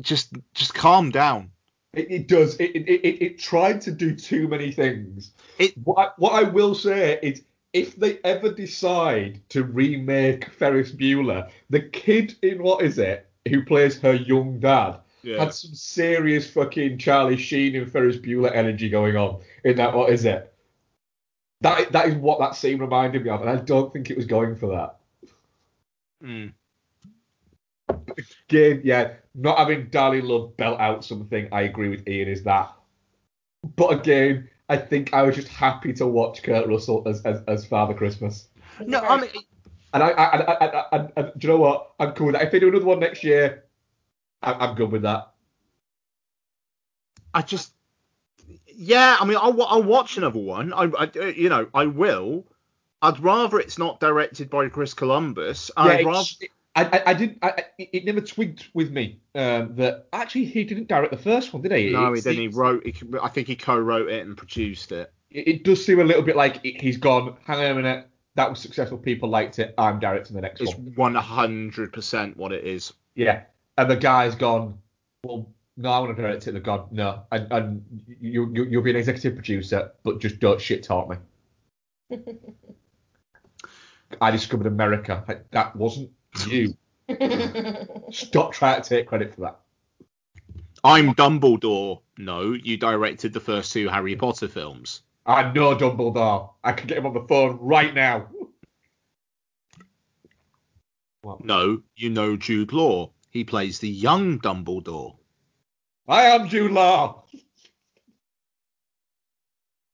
just 0.01 0.33
just 0.55 0.75
calm 0.75 1.11
down. 1.11 1.51
It, 1.95 2.11
it 2.11 2.29
does. 2.29 2.57
It, 2.57 2.71
it, 2.75 2.89
it, 2.89 3.23
it 3.23 3.39
tried 3.39 3.81
to 3.83 3.93
do 3.93 4.15
too 4.15 4.49
many 4.49 4.73
things. 4.73 5.33
It- 5.59 5.77
What 5.85 5.99
I, 5.99 6.11
what 6.17 6.33
I 6.33 6.49
will 6.49 6.75
say 6.75 7.19
is 7.23 7.43
if 7.73 7.97
they 7.97 8.19
ever 8.25 8.51
decide 8.53 9.41
to 9.51 9.65
remake 9.65 10.51
Ferris 10.51 10.93
Bueller, 10.93 11.51
the 11.71 11.81
kid 11.81 12.37
in 12.43 12.63
what 12.63 12.83
is 12.85 12.99
it 12.99 13.29
who 13.49 13.65
plays 13.65 13.99
her 13.99 14.15
young 14.15 14.61
dad 14.61 14.99
Yeah. 15.23 15.39
had 15.39 15.55
some 15.55 15.75
serious 15.75 16.51
fucking 16.51 16.99
Charlie 16.99 17.37
Sheen 17.37 17.77
and 17.77 17.91
Ferris 17.91 18.17
Bueller 18.17 18.53
energy 18.55 18.89
going 18.89 19.17
on 19.17 19.41
in 19.65 19.77
that. 19.77 19.95
What 19.95 20.11
is 20.13 20.25
it? 20.25 20.53
That 21.61 21.93
that 21.93 22.09
is 22.09 22.15
what 22.17 22.41
that 22.41 22.57
scene 22.57 22.79
reminded 22.79 23.23
me 23.25 23.31
of, 23.31 23.41
and 23.41 23.51
I 23.51 23.57
don't 23.57 23.93
think 23.93 24.11
it 24.11 24.17
was 24.17 24.27
going 24.27 24.57
for 24.57 24.69
that. 24.69 24.97
Mm. 26.25 26.53
Again, 28.49 28.81
yeah, 28.85 29.15
not 29.35 29.59
having 29.59 29.87
Darlene 29.87 30.25
Love 30.29 30.57
belt 30.57 30.81
out 30.81 31.05
something, 31.05 31.49
I 31.53 31.63
agree 31.63 31.89
with 31.89 32.07
Ian, 32.09 32.29
is 32.29 32.43
that. 32.45 32.73
But 33.77 33.93
again, 34.01 34.49
I 34.69 34.77
think 34.77 35.13
I 35.15 35.23
was 35.23 35.37
just 35.37 35.49
happy 35.49 35.93
to 35.95 36.07
watch 36.07 36.43
Kurt 36.43 36.67
Russell 36.67 37.03
as 37.07 37.23
as, 37.25 37.43
as 37.47 37.65
Father 37.67 37.95
Christmas. 37.95 38.49
No, 38.85 38.99
I 39.01 39.21
mean, 39.21 39.31
And 39.95 40.03
I, 40.03 40.09
I, 40.11 40.25
I, 40.25 40.39
I, 40.41 40.67
I, 40.67 40.97
I, 40.97 41.09
I- 41.17 41.23
do 41.23 41.31
you 41.47 41.49
know 41.49 41.59
what? 41.59 41.93
I'm 42.01 42.13
cool 42.13 42.27
with 42.27 42.35
that. 42.35 42.43
If 42.45 42.51
they 42.53 42.59
do 42.61 42.69
another 42.69 42.87
one 42.87 42.99
next 42.99 43.23
year, 43.23 43.62
I'm, 44.43 44.61
I'm 44.61 44.75
good 44.75 44.91
with 44.93 45.03
that. 45.03 45.33
I 47.35 47.43
just, 47.43 47.73
yeah, 48.67 49.17
I 49.19 49.25
mean, 49.25 49.39
I'll, 49.41 49.61
I'll 49.63 49.83
watch 49.83 50.17
another 50.19 50.39
one. 50.39 50.73
I, 50.73 50.85
I, 50.99 51.11
you 51.29 51.49
know, 51.49 51.69
I 51.73 51.87
will. 51.87 52.47
I'd 53.01 53.19
rather 53.21 53.59
it's 53.59 53.79
not 53.79 54.01
directed 54.01 54.51
by 54.51 54.69
Chris 54.69 54.95
Columbus. 54.95 55.71
Yeah, 55.77 55.83
I'd 55.85 56.07
rather, 56.07 56.29
I, 56.77 56.85
I, 56.85 57.03
I 57.11 57.15
didn't. 57.15 57.39
I, 57.43 57.49
I- 57.51 57.65
it 57.79 58.05
never 58.05 58.21
twigged 58.21 58.69
with 58.75 58.91
me 58.93 59.21
um, 59.35 59.75
that 59.77 60.07
actually 60.13 60.45
he 60.45 60.63
didn't 60.65 60.89
direct 60.89 61.11
the 61.11 61.19
first 61.19 61.53
one, 61.53 61.63
did 61.63 61.73
he? 61.73 61.91
no, 61.91 62.13
It 62.13 62.17
he 62.17 62.21
then 62.21 62.35
he 62.35 62.49
wrote. 62.49 62.87
He, 62.87 62.95
I 63.21 63.29
think 63.29 63.49
he 63.49 63.57
co-wrote 63.57 64.09
it 64.09 64.25
and 64.27 64.37
produced 64.37 64.93
it. 64.93 65.13
It, 65.31 65.49
it 65.49 65.65
does 65.65 65.85
seem 65.85 65.99
a 66.01 66.05
little 66.05 66.23
bit 66.23 66.37
like 66.37 66.63
he's 66.63 66.97
gone. 66.99 67.37
Hang 67.45 67.59
on 67.65 67.71
a 67.73 67.75
minute. 67.75 68.09
That 68.37 68.49
was 68.49 68.61
successful. 68.61 68.99
People 68.99 69.29
liked 69.29 69.59
it. 69.59 69.75
I'm 69.77 69.99
directing 69.99 70.37
the 70.37 70.43
next 70.43 70.61
one. 70.61 70.69
It's 70.69 70.97
100% 70.97 72.37
what 72.37 72.53
it 72.53 72.65
is. 72.65 72.93
Yeah, 73.15 73.43
and 73.83 73.91
the 73.91 73.97
guy's 73.97 74.35
gone. 74.35 74.79
Well, 75.25 75.49
no, 75.77 75.91
I 75.91 75.99
want 75.99 76.17
to 76.17 76.23
direct 76.23 76.47
it. 76.47 76.53
They've 76.53 76.63
gone. 76.63 76.89
No, 76.91 77.23
and, 77.33 77.53
and 77.53 77.85
you, 78.21 78.51
you 78.53 78.65
you'll 78.65 78.83
be 78.83 78.91
an 78.91 78.97
executive 78.97 79.35
producer, 79.35 79.93
but 80.03 80.21
just 80.21 80.39
don't 80.39 80.61
shit 80.61 80.85
talk 80.85 81.09
me. 81.11 81.17
I 84.21 84.31
discovered 84.31 84.67
America. 84.67 85.25
Like, 85.27 85.51
that 85.51 85.75
wasn't 85.75 86.11
you. 86.47 86.77
Stop 88.11 88.53
trying 88.53 88.83
to 88.83 88.89
take 88.89 89.07
credit 89.07 89.35
for 89.35 89.41
that. 89.43 89.61
I'm 90.85 91.15
Dumbledore. 91.15 92.01
No, 92.19 92.53
you 92.53 92.77
directed 92.77 93.33
the 93.33 93.41
first 93.41 93.73
two 93.73 93.89
Harry 93.89 94.15
Potter 94.17 94.49
films. 94.49 95.03
I 95.25 95.51
know 95.53 95.75
Dumbledore. 95.77 96.51
I 96.63 96.73
can 96.73 96.87
get 96.87 96.99
him 96.99 97.07
on 97.07 97.15
the 97.15 97.27
phone 97.29 97.59
right 97.61 97.95
now. 97.95 98.29
No, 101.43 101.83
you 101.97 102.11
know 102.11 102.37
Jude 102.37 102.73
Law. 102.73 103.11
He 103.33 103.45
plays 103.45 103.79
the 103.79 103.89
young 103.89 104.39
Dumbledore. 104.41 105.17
I 106.07 106.25
am 106.25 106.49
Jude 106.49 106.71
Law. 106.71 107.25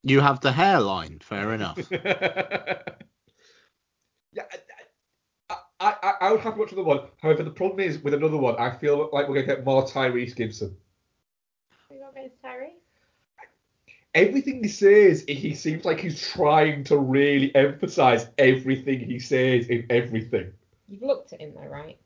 You 0.03 0.18
have 0.18 0.40
the 0.40 0.51
hairline. 0.51 1.20
Fair 1.20 1.55
enough. 1.55 1.79
yeah, 1.92 2.83
I, 5.48 5.57
I, 5.79 5.94
I, 6.03 6.12
I 6.20 6.33
would 6.33 6.40
have 6.40 6.55
to 6.55 6.61
watch 6.61 6.72
another 6.72 6.88
one. 6.88 7.01
However, 7.22 7.44
the 7.44 7.53
problem 7.53 7.79
is 7.79 8.01
with 8.01 8.12
another 8.12 8.37
one, 8.37 8.57
I 8.59 8.77
feel 8.77 9.09
like 9.12 9.29
we're 9.29 9.35
going 9.35 9.46
to 9.46 9.55
get 9.55 9.64
more 9.64 9.85
Tyrese 9.85 10.35
Gibson. 10.35 10.77
We 11.90 11.98
got 11.98 12.16
against 12.16 12.42
Terry. 12.42 12.72
Everything 14.16 14.64
he 14.64 14.68
says, 14.68 15.24
he 15.29 15.55
seems 15.55 15.85
like 15.85 16.01
he's 16.01 16.20
trying 16.20 16.83
to 16.85 16.98
really 16.98 17.55
emphasize 17.55 18.27
everything 18.37 18.98
he 18.98 19.20
says 19.20 19.68
in 19.68 19.87
everything. 19.90 20.53
You've 20.88 21.03
looked 21.03 21.33
at 21.33 21.40
him 21.40 21.53
though, 21.55 21.68
right? 21.68 21.98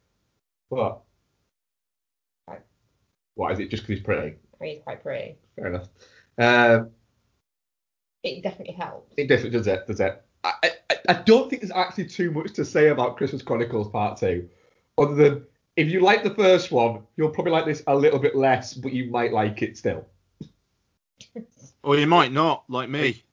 What? 0.68 1.05
Right. 3.37 3.53
is 3.53 3.61
it? 3.61 3.71
Just 3.71 3.83
because 3.85 3.99
he's 3.99 4.05
pretty? 4.05 4.37
He's 4.62 4.83
quite 4.83 5.03
pretty. 5.03 5.37
Fair 5.57 5.66
enough. 5.68 5.88
Um, 6.38 6.90
It 8.23 8.42
definitely 8.42 8.75
helps. 8.75 9.14
It 9.16 9.29
definitely 9.29 9.59
does 9.59 9.66
it, 9.66 9.87
does 9.87 10.01
it? 10.01 10.23
I, 10.45 10.53
I, 10.90 10.97
I 11.09 11.12
don't 11.14 11.49
think 11.49 11.62
there's 11.62 11.73
actually 11.73 12.07
too 12.07 12.31
much 12.31 12.53
to 12.55 12.64
say 12.64 12.88
about 12.88 13.16
Christmas 13.16 13.42
Chronicles 13.42 13.88
Part 13.88 14.18
2, 14.18 14.49
other 14.99 15.14
than 15.14 15.47
if 15.77 15.88
you 15.88 16.01
like 16.01 16.23
the 16.23 16.35
first 16.35 16.71
one, 16.71 17.03
you'll 17.16 17.31
probably 17.31 17.53
like 17.53 17.64
this 17.64 17.83
a 17.87 17.95
little 17.95 18.18
bit 18.18 18.37
less, 18.37 18.75
but 18.75 18.92
you 18.92 19.11
might 19.11 19.33
like 19.33 19.62
it 19.62 19.77
still. 19.77 20.07
or 21.83 21.97
you 21.97 22.07
might 22.07 22.33
not, 22.33 22.64
like 22.68 22.88
me. 22.88 23.25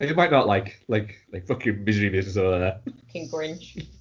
And 0.00 0.08
you 0.08 0.16
might 0.16 0.32
not 0.32 0.46
like 0.48 0.82
like 0.88 1.16
like 1.32 1.46
fucking 1.46 1.84
misery 1.84 2.08
business 2.08 2.36
over 2.36 2.58
there. 2.58 2.80
King 3.12 3.28
Grinch. 3.28 3.86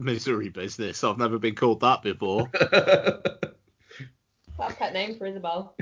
Misery 0.00 0.48
business. 0.48 1.04
I've 1.04 1.18
never 1.18 1.38
been 1.38 1.54
called 1.54 1.80
that 1.80 2.02
before. 2.02 2.50
That's 4.60 4.74
a 4.74 4.76
pet 4.76 4.92
name 4.92 5.16
for 5.16 5.26
Isabel. 5.26 5.74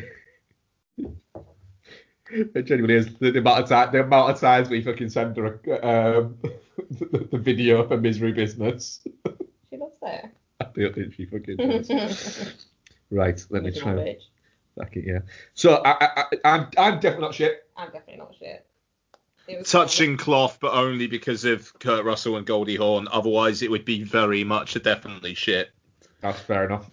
it 2.30 2.62
genuinely 2.64 2.96
is 2.96 3.14
the, 3.16 3.30
the 3.30 3.38
amount 3.38 3.62
of 3.62 3.68
time 3.68 3.92
the 3.92 4.02
amount 4.02 4.30
of 4.30 4.40
times 4.40 4.68
we 4.68 4.82
fucking 4.82 5.10
send 5.10 5.36
her 5.36 5.60
a, 5.66 6.18
um, 6.18 6.36
the, 6.90 7.28
the 7.32 7.38
video 7.38 7.86
for 7.88 7.96
misery 7.96 8.32
business. 8.32 9.00
She 9.70 9.76
loves 9.76 9.92
it. 10.02 10.26
I 10.60 10.64
don't 10.64 10.94
think 10.94 11.14
she 11.14 11.26
fucking 11.26 11.56
does. 11.56 12.54
Right, 13.10 13.42
let 13.48 13.62
me 13.62 13.70
try. 13.70 13.94
bitch. 13.94 14.24
Back 14.76 14.94
it, 14.96 15.04
yeah. 15.06 15.20
So 15.54 15.76
I, 15.76 15.92
I, 15.92 16.08
I, 16.16 16.24
I'm 16.44 16.68
I'm 16.76 16.94
definitely 17.00 17.22
not 17.22 17.34
shit. 17.34 17.66
I'm 17.74 17.90
definitely 17.90 18.18
not 18.18 18.34
shit. 18.38 18.66
It 19.48 19.60
was 19.60 19.70
Touching 19.70 20.18
cloth, 20.18 20.58
but 20.60 20.74
only 20.74 21.06
because 21.06 21.46
of 21.46 21.76
Kurt 21.78 22.04
Russell 22.04 22.36
and 22.36 22.46
Goldie 22.46 22.76
Hawn. 22.76 23.08
Otherwise, 23.10 23.62
it 23.62 23.70
would 23.70 23.86
be 23.86 24.02
very 24.02 24.44
much 24.44 24.76
a 24.76 24.78
definitely 24.78 25.34
shit. 25.34 25.70
That's 26.20 26.40
fair 26.40 26.66
enough. 26.66 26.90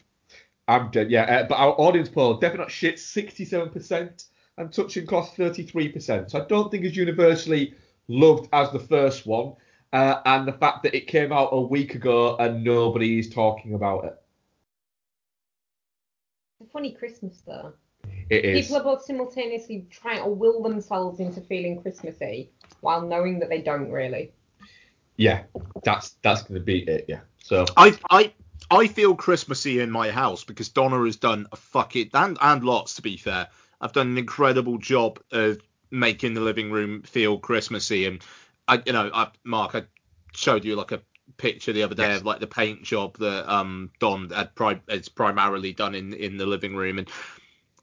I'm 0.65 0.89
dead, 0.89 1.11
yeah. 1.11 1.23
Uh, 1.23 1.43
but 1.47 1.55
our 1.55 1.73
audience 1.73 2.07
poll, 2.07 2.35
definitely 2.35 2.63
not 2.63 2.71
shit, 2.71 2.95
67%, 2.95 4.25
and 4.57 4.71
touching 4.71 5.05
cloth 5.05 5.35
33%. 5.35 6.31
So 6.31 6.41
I 6.41 6.45
don't 6.47 6.71
think 6.71 6.85
it's 6.85 6.95
universally 6.95 7.73
loved 8.07 8.47
as 8.53 8.71
the 8.71 8.79
first 8.79 9.25
one. 9.25 9.55
Uh, 9.91 10.21
and 10.25 10.47
the 10.47 10.53
fact 10.53 10.83
that 10.83 10.95
it 10.95 11.07
came 11.07 11.33
out 11.33 11.49
a 11.51 11.61
week 11.61 11.95
ago 11.95 12.37
and 12.37 12.63
nobody's 12.63 13.29
talking 13.29 13.73
about 13.73 14.05
it. 14.05 14.15
It's 16.59 16.69
a 16.69 16.71
funny 16.71 16.93
Christmas 16.93 17.41
though. 17.45 17.73
It 18.29 18.45
is. 18.45 18.65
People 18.65 18.77
are 18.77 18.83
both 18.83 19.05
simultaneously 19.05 19.87
trying 19.91 20.23
to 20.23 20.29
will 20.29 20.63
themselves 20.63 21.19
into 21.19 21.41
feeling 21.41 21.81
Christmassy 21.81 22.51
while 22.81 23.01
knowing 23.01 23.39
that 23.39 23.49
they 23.49 23.61
don't 23.61 23.91
really. 23.91 24.33
Yeah, 25.17 25.43
that's 25.83 26.17
that's 26.23 26.43
going 26.43 26.59
to 26.59 26.65
be 26.65 26.79
it, 26.79 27.05
yeah. 27.07 27.21
So 27.41 27.65
I 27.77 27.97
I 28.09 28.33
I 28.69 28.87
feel 28.87 29.15
Christmassy 29.15 29.79
in 29.79 29.91
my 29.91 30.11
house 30.11 30.43
because 30.43 30.69
Donna 30.69 31.03
has 31.05 31.17
done 31.17 31.47
a 31.51 31.55
fuck 31.55 31.95
it 31.95 32.09
and 32.13 32.37
and 32.41 32.63
lots 32.63 32.95
to 32.95 33.01
be 33.01 33.17
fair. 33.17 33.47
I've 33.79 33.93
done 33.93 34.07
an 34.07 34.17
incredible 34.17 34.77
job 34.77 35.19
of 35.31 35.59
making 35.91 36.33
the 36.33 36.41
living 36.41 36.71
room 36.71 37.03
feel 37.03 37.37
Christmassy 37.37 38.05
and 38.05 38.21
I 38.67 38.81
you 38.85 38.93
know 38.93 39.09
I 39.13 39.29
Mark 39.43 39.75
I 39.75 39.83
showed 40.33 40.65
you 40.65 40.75
like 40.75 40.91
a 40.91 41.01
picture 41.37 41.73
the 41.73 41.83
other 41.83 41.95
day 41.95 42.03
Yes. 42.09 42.19
of 42.19 42.25
like 42.25 42.39
the 42.39 42.47
paint 42.47 42.83
job 42.83 43.17
that 43.19 43.51
um 43.51 43.91
Don 43.99 44.29
had 44.29 44.55
pri- 44.55 44.81
has 44.89 45.09
primarily 45.09 45.73
done 45.73 45.95
in 45.95 46.13
in 46.13 46.37
the 46.37 46.45
living 46.45 46.75
room 46.75 46.97
and 46.99 47.09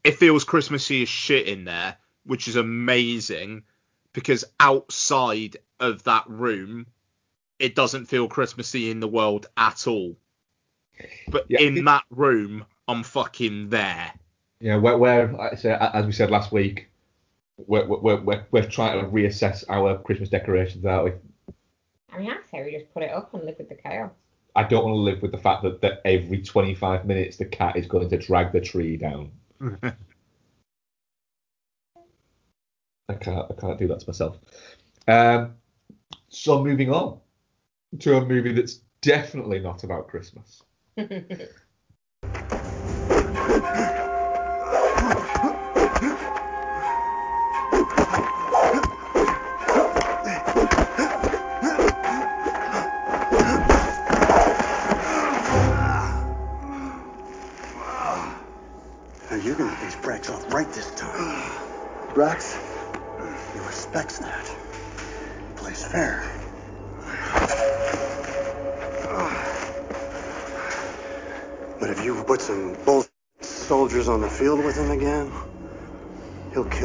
it 0.03 0.17
feels 0.17 0.43
Christmassy 0.43 1.03
as 1.03 1.09
shit 1.09 1.47
in 1.47 1.65
there 1.65 1.97
which 2.25 2.47
is 2.47 2.55
amazing 2.55 3.63
because 4.13 4.45
outside 4.59 5.57
of 5.79 6.03
that 6.03 6.23
room 6.27 6.85
it 7.59 7.75
doesn't 7.75 8.05
feel 8.05 8.27
Christmassy 8.27 8.89
in 8.89 8.99
the 8.99 9.07
world 9.07 9.47
at 9.57 9.87
all. 9.87 10.17
But 11.29 11.45
Yeah, 11.47 11.61
in 11.61 11.85
that 11.85 12.03
room, 12.09 12.65
I'm 12.87 13.03
fucking 13.03 13.69
there. 13.69 14.11
yeah, 14.59 14.75
where, 14.75 14.97
where 14.97 15.31
like 15.31 15.53
I 15.53 15.55
say, 15.55 15.71
as 15.71 16.05
we 16.05 16.11
said 16.11 16.29
last 16.29 16.51
week, 16.51 16.89
we're, 17.57 17.85
we're, 17.85 18.19
we're, 18.21 18.45
we're 18.51 18.67
trying 18.67 18.99
to 18.99 19.09
reassess 19.09 19.63
our 19.69 19.97
Christmas 19.99 20.29
decorations, 20.29 20.85
aren't 20.85 21.05
we? 21.05 21.11
I 22.11 22.19
mean, 22.19 22.31
I 22.31 22.37
say 22.51 22.63
we 22.63 22.71
just 22.77 22.93
put 22.93 23.03
it 23.03 23.11
up 23.11 23.33
and 23.33 23.45
live 23.45 23.55
with 23.57 23.69
the 23.69 23.75
chaos. 23.75 24.11
I 24.55 24.63
don't 24.63 24.83
want 24.83 24.95
to 24.95 24.99
live 24.99 25.21
with 25.21 25.31
the 25.31 25.37
fact 25.37 25.63
that, 25.63 25.81
that 25.81 26.01
every 26.05 26.41
25 26.41 27.05
minutes 27.05 27.37
the 27.37 27.45
cat 27.45 27.75
is 27.75 27.87
going 27.87 28.09
to 28.09 28.17
drag 28.17 28.51
the 28.51 28.61
tree 28.61 28.97
down. 28.97 29.31
I 33.09 33.13
can't, 33.15 33.51
I 33.51 33.53
can't 33.59 33.79
do 33.79 33.87
that 33.87 33.99
to 33.99 34.09
myself. 34.09 34.37
Um, 35.07 35.55
so 36.29 36.63
moving 36.63 36.91
on 36.91 37.19
to 37.99 38.17
a 38.17 38.25
movie 38.25 38.53
that's 38.53 38.81
definitely 39.01 39.59
not 39.59 39.83
about 39.83 40.07
Christmas. 40.07 40.63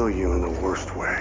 kill 0.09 0.17
you 0.17 0.33
in 0.33 0.41
the 0.41 0.61
worst 0.61 0.95
way. 0.97 1.17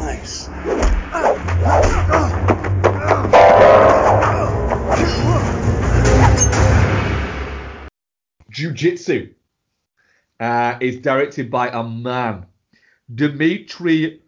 Nice. 0.00 0.48
Jiu-Jitsu 8.50 9.34
uh, 10.38 10.78
is 10.80 10.98
directed 10.98 11.50
by 11.50 11.68
a 11.68 11.82
man, 11.82 12.46
Dimitri 13.14 14.22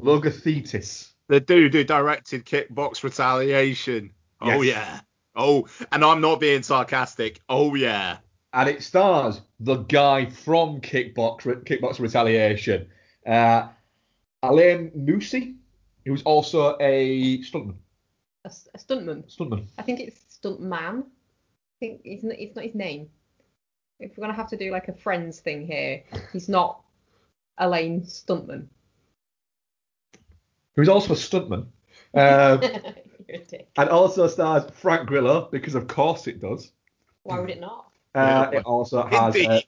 Logothetis. 0.00 1.10
The 1.28 1.40
dude 1.40 1.74
who 1.74 1.84
directed 1.84 2.44
Kickbox 2.44 3.02
Retaliation. 3.02 4.12
Oh 4.40 4.62
Yes. 4.62 4.74
yeah. 4.74 5.00
Oh, 5.34 5.66
and 5.92 6.04
I'm 6.04 6.20
not 6.20 6.40
being 6.40 6.62
sarcastic. 6.62 7.40
Oh 7.48 7.74
yeah. 7.74 8.18
and 8.52 8.68
it 8.70 8.82
stars 8.82 9.40
the 9.60 9.76
guy 9.76 10.26
from 10.26 10.80
Kickbox 10.80 11.40
Kickbox 11.64 11.98
Retaliation, 12.00 12.88
uh, 13.26 13.68
Alain 14.42 14.90
Moussi, 14.96 15.56
who's 16.06 16.22
also 16.22 16.76
a 16.80 17.38
stuntman. 17.40 17.74
A, 18.44 18.48
s- 18.48 18.68
a 18.74 18.78
stuntman. 18.78 19.24
Stuntman. 19.34 19.66
I 19.78 19.82
think 19.82 20.00
it's 20.00 20.38
stuntman. 20.40 21.00
I 21.02 21.76
think 21.80 22.00
it's 22.04 22.22
not, 22.22 22.36
it's 22.38 22.54
not 22.56 22.64
his 22.64 22.74
name. 22.74 23.08
If 23.98 24.16
we're 24.16 24.22
gonna 24.22 24.34
have 24.36 24.48
to 24.50 24.56
do 24.56 24.70
like 24.70 24.88
a 24.88 24.94
Friends 24.94 25.40
thing 25.40 25.66
here, 25.66 26.02
he's 26.32 26.48
not 26.48 26.80
Elaine 27.58 28.02
Stuntman. 28.02 28.66
Who's 30.74 30.88
also 30.88 31.14
a 31.14 31.16
stuntman. 31.16 31.66
Uh, 32.14 32.58
You're 33.28 33.40
a 33.40 33.44
dick. 33.44 33.68
and 33.76 33.88
also 33.88 34.28
stars 34.28 34.64
Frank 34.74 35.08
Grillo, 35.08 35.48
because 35.50 35.74
of 35.74 35.88
course 35.88 36.26
it 36.26 36.40
does. 36.40 36.70
Why 37.22 37.40
would 37.40 37.50
it 37.50 37.60
not? 37.60 37.90
Uh, 38.14 38.50
it 38.52 38.64
also 38.64 39.02
has 39.04 39.36
uh, 39.36 39.60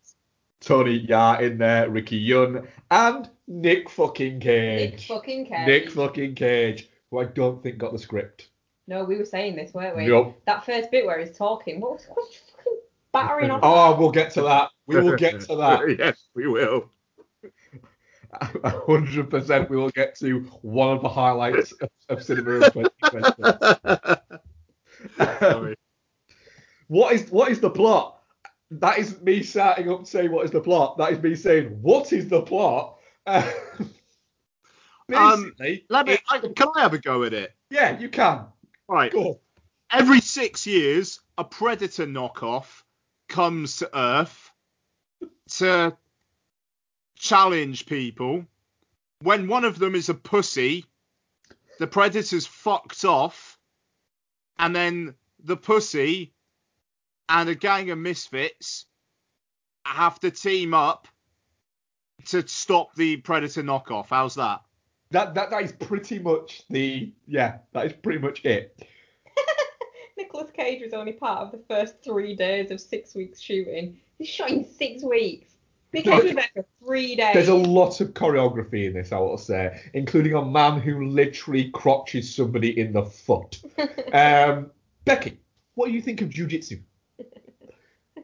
Tony 0.61 1.07
Jaa 1.07 1.41
in 1.41 1.59
there, 1.59 1.91
Ricky 1.91 2.25
Yune, 2.27 2.67
and 2.91 3.29
Nick 3.47 3.91
fucking 3.91 4.41
Cage. 4.41 4.93
Nick 4.93 5.01
fucking 5.01 5.47
Cage. 5.47 5.67
Nick 5.67 5.91
fucking 5.91 6.35
Cage, 6.35 6.89
who 7.11 7.19
I 7.21 7.25
don't 7.25 7.63
think 7.63 7.79
got 7.79 7.93
the 7.93 7.99
script. 7.99 8.49
No, 8.87 9.05
we 9.05 9.17
were 9.17 9.25
saying 9.25 9.57
this, 9.57 9.75
weren't 9.75 9.97
we? 9.97 10.07
Nope. 10.07 10.41
That 10.47 10.65
first 10.65 10.91
bit 10.91 11.05
where 11.05 11.19
he's 11.19 11.37
talking, 11.37 11.81
what 11.81 11.93
was, 11.93 12.07
what 12.07 12.17
was 12.17 12.29
he 12.31 12.39
fucking 12.57 12.79
battering 13.13 13.51
on? 13.51 13.61
Oh, 13.63 13.99
we'll 13.99 14.11
get 14.11 14.31
to 14.33 14.43
that. 14.43 14.71
We 14.87 15.01
will 15.01 15.17
get 15.17 15.41
to 15.43 15.57
that. 15.57 15.97
yes, 15.99 16.25
we 16.35 16.47
will. 16.47 16.91
Hundred 18.65 19.31
percent. 19.31 19.71
We 19.71 19.77
will 19.77 19.91
get 19.91 20.17
to 20.19 20.41
one 20.63 20.97
of 20.97 21.03
the 21.03 21.09
highlights 21.09 21.73
of, 21.73 21.89
of 22.09 22.23
cinema 22.23 22.67
of 22.67 22.73
2020. 22.73 24.21
Sorry. 25.41 25.77
what 26.89 27.15
is 27.15 27.31
what 27.31 27.51
is 27.51 27.61
the 27.61 27.71
plot? 27.71 28.21
That 28.71 28.99
isn't 28.99 29.25
me 29.25 29.43
starting 29.43 29.91
up 29.91 30.07
saying 30.07 30.31
what 30.31 30.45
is 30.45 30.51
the 30.51 30.61
plot. 30.61 30.99
That 30.99 31.13
is 31.13 31.23
me 31.23 31.35
saying 31.35 31.79
what 31.81 32.13
is 32.13 32.29
the 32.29 32.43
plot. 32.43 32.99
Uh, 33.27 33.51
Um, 35.15 35.55
Let 35.89 36.07
me, 36.07 36.19
I, 36.29 36.39
can 36.39 36.69
I 36.77 36.83
have 36.83 36.93
a 36.93 36.99
go 36.99 37.23
at 37.23 37.33
it? 37.33 37.55
yeah, 37.71 37.99
you 37.99 38.11
can. 38.11 38.45
Right. 38.89 39.11
Go. 39.11 39.41
Every 39.91 40.21
six 40.21 40.67
years, 40.67 41.21
a 41.39 41.45
Predator 41.45 42.07
knockoff 42.07 42.83
comes 43.29 43.79
to 43.79 43.99
Earth 43.99 44.51
to 45.53 45.97
challenge 47.29 47.87
people. 47.87 48.47
When 49.21 49.49
one 49.49 49.65
of 49.65 49.79
them 49.79 49.95
is 49.95 50.09
a 50.09 50.15
pussy, 50.15 50.85
the 51.79 51.87
Predator's 51.87 52.47
fucked 52.47 53.05
off, 53.05 53.59
and 54.59 54.75
then 54.75 55.15
the 55.45 55.57
pussy 55.57 56.33
and 57.29 57.49
a 57.49 57.55
gang 57.55 57.91
of 57.91 57.99
misfits 57.99 58.87
have 59.85 60.19
to 60.21 60.31
team 60.31 60.73
up 60.73 61.07
to 62.27 62.47
stop 62.49 62.95
the 62.95 63.17
Predator 63.19 63.63
knockoff. 63.63 64.07
How's 64.09 64.35
that? 64.37 64.63
That 65.11 65.35
that 65.35 65.51
that 65.51 65.63
is 65.63 65.73
pretty 65.73 66.19
much 66.19 66.63
the 66.69 67.13
yeah. 67.27 67.59
That 67.73 67.87
is 67.87 67.93
pretty 67.93 68.19
much 68.19 68.45
it. 68.45 68.83
Nicholas 70.19 70.51
Cage 70.51 70.83
was 70.83 70.93
only 70.93 71.13
part 71.13 71.41
of 71.41 71.53
the 71.53 71.63
first 71.69 72.03
three 72.03 72.35
days 72.35 72.71
of 72.71 72.81
six 72.81 73.15
weeks 73.15 73.41
shooting. 73.41 73.99
He 74.19 74.25
shot 74.25 74.51
in 74.51 74.65
six 74.65 75.03
weeks. 75.03 75.48
Nick 75.93 76.05
Cage 76.05 76.35
was 76.35 76.45
for 76.55 76.65
three 76.85 77.17
days. 77.17 77.35
There's 77.35 77.49
a 77.49 77.55
lot 77.55 78.01
of 78.01 78.09
choreography 78.15 78.87
in 78.87 78.95
this, 78.95 79.13
I 79.13 79.19
will 79.19 79.39
say, 79.39 79.81
including 79.95 80.35
a 80.35 80.45
man 80.45 80.81
who 80.81 81.07
literally 81.07 81.71
crotches 81.71 82.35
somebody 82.35 82.79
in 82.79 82.93
the 82.93 83.05
foot. 83.05 83.61
Um, 84.13 84.71
Becky, 85.05 85.39
what 85.75 85.87
do 85.87 85.93
you 85.93 86.01
think 86.01 86.23
of 86.23 86.31
jujitsu? 86.31 86.81
I 87.21 88.23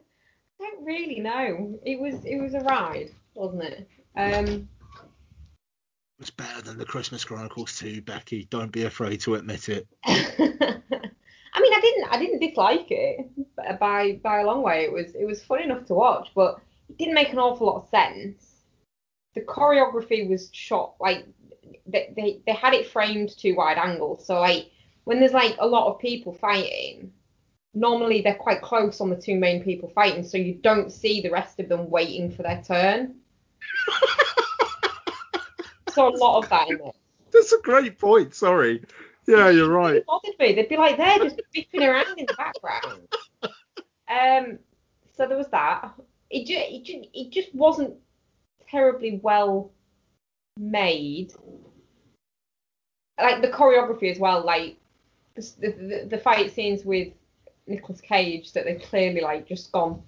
don't 0.59 0.85
really 0.85 1.21
know. 1.21 1.79
It 1.85 2.01
was 2.01 2.25
it 2.25 2.41
was 2.41 2.55
a 2.55 2.61
ride, 2.61 3.11
wasn't 3.35 3.65
it? 3.65 3.89
Um, 4.17 4.69
It's 6.21 6.31
better 6.31 6.63
than 6.63 6.79
the 6.79 6.87
Christmas 6.87 7.23
Chronicles 7.23 7.79
too, 7.79 8.01
Becky. 8.01 8.47
Don't 8.49 8.73
be 8.73 8.85
afraid 8.85 9.21
to 9.21 9.35
admit 9.35 9.69
it. 9.69 9.87
I 10.07 11.61
mean, 11.61 11.73
I 11.75 11.81
didn't 11.81 12.05
I 12.11 12.19
didn't 12.19 12.41
dislike 12.41 12.87
it 12.91 13.79
by 13.79 14.19
by 14.23 14.41
a 14.41 14.47
long 14.47 14.63
way. 14.63 14.85
It 14.85 14.93
was 14.93 15.15
it 15.15 15.27
was 15.27 15.45
fun 15.45 15.63
enough 15.63 15.85
to 15.87 15.95
watch, 15.95 16.31
but 16.35 16.61
it 16.89 16.99
didn't 16.99 17.15
make 17.15 17.33
an 17.33 17.39
awful 17.39 17.67
lot 17.67 17.83
of 17.83 17.89
sense. 17.89 18.61
The 19.35 19.41
choreography 19.41 20.29
was 20.29 20.49
shot 20.53 20.95
like 21.01 21.27
they 21.87 22.13
they, 22.17 22.41
they 22.47 22.53
had 22.53 22.75
it 22.75 22.89
framed 22.89 23.31
to 23.39 23.53
wide 23.53 23.79
angle. 23.79 24.19
so 24.19 24.41
like 24.41 24.71
when 25.05 25.21
there's 25.21 25.33
like 25.33 25.57
a 25.59 25.67
lot 25.67 25.93
of 25.93 26.01
people 26.01 26.33
fighting, 26.33 27.13
normally 27.75 28.23
they're 28.23 28.35
quite 28.35 28.63
close 28.63 29.01
on 29.01 29.11
the 29.11 29.17
two 29.17 29.37
main 29.37 29.63
people 29.63 29.89
fighting, 29.91 30.25
so 30.25 30.39
you 30.39 30.55
don't 30.55 30.93
see 30.93 31.21
the 31.21 31.31
rest 31.31 31.61
of 31.61 31.69
them 31.69 31.91
waiting 31.91 32.31
for 32.31 32.43
their 32.43 32.63
turn. 32.63 33.17
so 35.91 36.09
a 36.09 36.17
lot 36.17 36.43
of 36.43 36.49
that 36.51 36.71
in 36.71 36.77
it. 36.77 36.95
That's 37.33 37.53
a 37.53 37.61
great 37.61 37.99
point. 37.99 38.35
Sorry. 38.35 38.83
Yeah, 39.27 39.51
you're 39.51 39.71
right. 39.71 39.97
It 39.97 40.07
bothered 40.07 40.39
me. 40.39 40.55
They'd 40.55 40.69
be 40.69 40.77
like 40.77 40.97
there, 40.97 41.19
just 41.19 41.41
bipping 41.55 41.87
around 41.87 42.19
in 42.19 42.27
the 42.27 42.35
background. 42.35 43.09
Um, 44.07 44.59
so 45.17 45.27
there 45.27 45.39
was 45.39 45.49
that. 45.49 45.95
It 46.35 46.47
just, 46.47 46.69
it 46.69 46.83
just, 46.85 47.09
it 47.15 47.31
just 47.31 47.55
wasn't 47.55 47.95
terribly 48.69 49.21
well 49.23 49.71
made. 50.59 51.33
Like 53.21 53.41
the 53.41 53.49
choreography 53.49 54.11
as 54.11 54.19
well. 54.19 54.45
Like 54.45 54.77
the 55.37 55.43
the, 55.61 56.07
the 56.11 56.19
fight 56.19 56.53
scenes 56.53 56.85
with 56.85 57.13
Nicolas 57.69 58.01
Cage 58.01 58.53
that 58.53 58.65
they've 58.65 58.83
clearly 58.83 59.21
like 59.21 59.47
just 59.47 59.71
gone. 59.71 60.03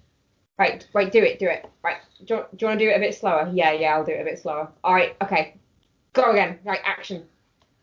Right, 0.58 0.84
right, 0.94 1.12
do 1.12 1.22
it, 1.22 1.38
do 1.38 1.46
it. 1.46 1.70
Right, 1.84 1.98
do 2.24 2.34
you, 2.34 2.44
do 2.56 2.56
you 2.58 2.66
want 2.66 2.80
to 2.80 2.84
do 2.86 2.90
it 2.90 2.96
a 2.96 2.98
bit 2.98 3.14
slower? 3.14 3.48
Yeah, 3.52 3.70
yeah, 3.72 3.94
I'll 3.94 4.04
do 4.04 4.12
it 4.12 4.20
a 4.20 4.24
bit 4.24 4.40
slower. 4.40 4.68
All 4.82 4.94
right, 4.94 5.14
okay, 5.22 5.54
go 6.12 6.32
again. 6.32 6.58
Right, 6.64 6.80
action. 6.84 7.24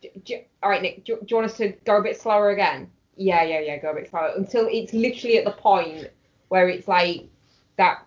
Do, 0.02 0.10
do, 0.26 0.40
all 0.62 0.70
right, 0.70 0.82
Nick, 0.82 1.06
do, 1.06 1.16
do 1.16 1.26
you 1.30 1.38
want 1.38 1.50
us 1.50 1.58
to 1.58 1.70
go 1.86 1.98
a 1.98 2.02
bit 2.02 2.20
slower 2.20 2.50
again? 2.50 2.90
Yeah, 3.16 3.44
yeah, 3.44 3.60
yeah, 3.60 3.78
go 3.78 3.92
a 3.92 3.94
bit 3.94 4.10
slower 4.10 4.34
until 4.36 4.68
it's 4.70 4.92
literally 4.92 5.38
at 5.38 5.46
the 5.46 5.52
point 5.52 6.10
where 6.50 6.68
it's 6.68 6.88
like 6.88 7.30
that 7.78 8.06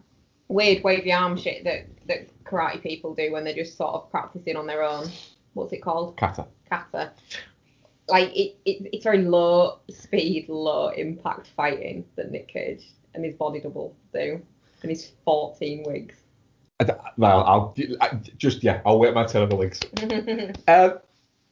weird 0.48 0.82
wavy 0.84 1.12
arm 1.12 1.36
shit 1.36 1.64
that 1.64 1.86
that 2.06 2.28
karate 2.44 2.82
people 2.82 3.14
do 3.14 3.32
when 3.32 3.44
they're 3.44 3.54
just 3.54 3.76
sort 3.76 3.94
of 3.94 4.10
practicing 4.10 4.56
on 4.56 4.66
their 4.66 4.82
own. 4.82 5.08
What's 5.54 5.72
it 5.72 5.82
called? 5.82 6.16
Kata. 6.16 6.46
Kata. 6.68 7.12
Like 8.08 8.30
it, 8.36 8.56
it 8.64 8.88
it's 8.92 9.04
very 9.04 9.22
low 9.22 9.80
speed, 9.90 10.48
low 10.48 10.88
impact 10.88 11.48
fighting 11.56 12.04
that 12.16 12.30
Nick 12.30 12.48
Cage 12.48 12.84
and 13.14 13.24
his 13.24 13.34
body 13.34 13.60
double 13.60 13.96
do, 14.12 14.40
and 14.82 14.90
his 14.90 15.12
14 15.24 15.84
wigs. 15.86 16.14
I 16.78 16.84
d- 16.84 16.92
Well, 17.16 17.42
I'll 17.44 17.74
I, 18.00 18.20
just 18.36 18.62
yeah, 18.62 18.80
I'll 18.84 18.98
wait 18.98 19.14
my 19.14 19.24
turn 19.24 19.42
on 19.42 19.48
the 19.48 19.56
wigs. 19.56 19.80
Um, 20.68 20.98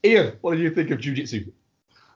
Ian, 0.04 0.36
what 0.42 0.52
did 0.52 0.60
you 0.60 0.70
think 0.70 0.90
of 0.90 0.98
jujitsu? 0.98 1.50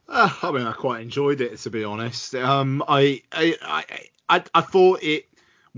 Uh, 0.09 0.31
I 0.43 0.51
mean, 0.53 0.67
I 0.67 0.73
quite 0.73 1.01
enjoyed 1.01 1.41
it 1.41 1.57
to 1.59 1.71
be 1.71 1.85
honest. 1.85 2.35
Um, 2.35 2.85
I, 2.87 3.23
I, 3.33 3.57
I, 3.63 3.85
I, 4.29 4.45
I 4.55 4.61
thought 4.61 5.03
it 5.03 5.28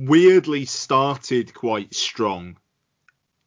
weirdly 0.01 0.65
started 0.65 1.53
quite 1.53 1.95
strong, 1.95 2.57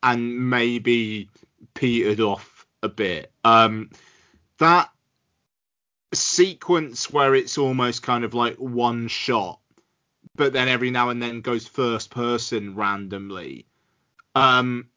and 0.04 0.50
maybe 0.50 1.30
petered 1.74 2.20
off 2.20 2.68
a 2.84 2.90
bit. 2.90 3.32
Um, 3.44 3.90
that 4.60 4.90
sequence 6.14 7.12
where 7.12 7.34
it's 7.34 7.58
almost 7.58 8.04
kind 8.04 8.24
of 8.24 8.36
like 8.36 8.58
one 8.58 9.08
shot, 9.08 9.60
but 10.36 10.54
then 10.54 10.68
every 10.68 10.92
now 10.92 11.10
and 11.10 11.22
then 11.22 11.42
goes 11.42 11.68
first 11.68 12.12
person 12.12 12.76
randomly. 12.76 13.66
Um, 14.36 14.90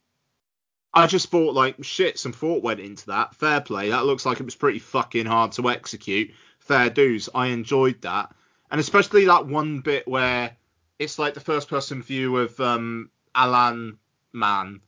I 0.93 1.07
just 1.07 1.31
thought 1.31 1.55
like 1.55 1.83
shit, 1.83 2.19
some 2.19 2.33
thought 2.33 2.63
went 2.63 2.81
into 2.81 3.07
that. 3.07 3.35
Fair 3.35 3.63
play. 3.63 3.91
That 3.91 4.05
looks 4.05 4.27
like 4.27 4.41
it 4.41 4.47
was 4.47 4.55
pretty 4.55 4.79
fucking 4.79 5.27
hard 5.27 5.53
to 5.53 5.71
execute. 5.71 6.33
Fair 6.59 6.91
dues. 6.91 7.31
I 7.35 7.47
enjoyed 7.49 8.03
that, 8.03 8.35
and 8.71 8.79
especially 8.79 9.25
that 9.25 9.47
one 9.47 9.81
bit 9.81 10.07
where 10.07 10.57
it's 10.99 11.19
like 11.19 11.35
the 11.35 11.41
first 11.41 11.69
person 11.69 12.03
view 12.03 12.37
of 12.39 12.59
um 12.61 13.11
Alan 13.35 13.99
Man, 14.33 14.81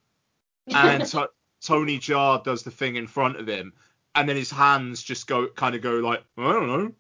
and 0.67 1.01
then 1.01 1.07
to- 1.09 1.31
Tony 1.61 1.99
Jaa 1.99 2.43
does 2.43 2.63
the 2.63 2.71
thing 2.71 2.97
in 2.97 3.07
front 3.07 3.37
of 3.37 3.47
him, 3.47 3.73
and 4.15 4.29
then 4.29 4.37
his 4.37 4.51
hands 4.51 5.03
just 5.03 5.27
go 5.27 5.49
kind 5.49 5.75
of 5.75 5.83
go 5.83 5.97
like 5.97 6.23
I 6.37 6.53
don't 6.53 6.67
know. 6.67 6.93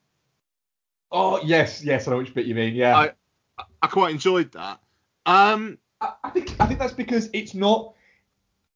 Oh 1.11 1.41
yes, 1.43 1.83
yes, 1.83 2.07
I 2.07 2.11
know 2.11 2.19
which 2.19 2.35
bit 2.35 2.47
you 2.47 2.55
mean. 2.55 2.75
Yeah. 2.75 2.97
I 2.97 3.65
I 3.83 3.87
quite 3.87 4.13
enjoyed 4.13 4.53
that. 4.53 4.81
Um, 5.27 5.79
I, 6.01 6.13
I 6.25 6.31
think 6.31 6.55
I 6.61 6.67
think 6.67 6.79
that's 6.79 6.93
because 6.93 7.31
it's 7.33 7.55
not. 7.55 7.95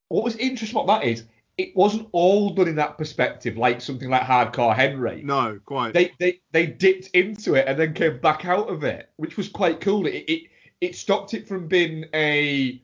What 0.08 0.24
was 0.24 0.36
interesting 0.36 0.78
about 0.78 1.00
that 1.00 1.06
is 1.08 1.24
it 1.58 1.76
wasn't 1.76 2.08
all 2.12 2.50
done 2.54 2.68
in 2.68 2.76
that 2.76 2.96
perspective, 2.98 3.56
like 3.56 3.80
something 3.80 4.08
like 4.08 4.22
Hardcore 4.22 4.74
Henry. 4.74 5.22
no, 5.22 5.60
quite. 5.64 5.92
They 5.94 6.12
they 6.18 6.40
they 6.52 6.66
dipped 6.66 7.08
into 7.14 7.54
it 7.54 7.66
and 7.68 7.78
then 7.78 7.94
came 7.94 8.20
back 8.20 8.44
out 8.46 8.68
of 8.68 8.84
it, 8.84 9.10
which 9.16 9.36
was 9.36 9.48
quite 9.48 9.80
cool. 9.80 10.06
It 10.06 10.24
it, 10.28 10.42
it 10.80 10.96
stopped 10.96 11.34
it 11.34 11.46
from 11.46 11.68
being 11.68 12.06
a 12.14 12.82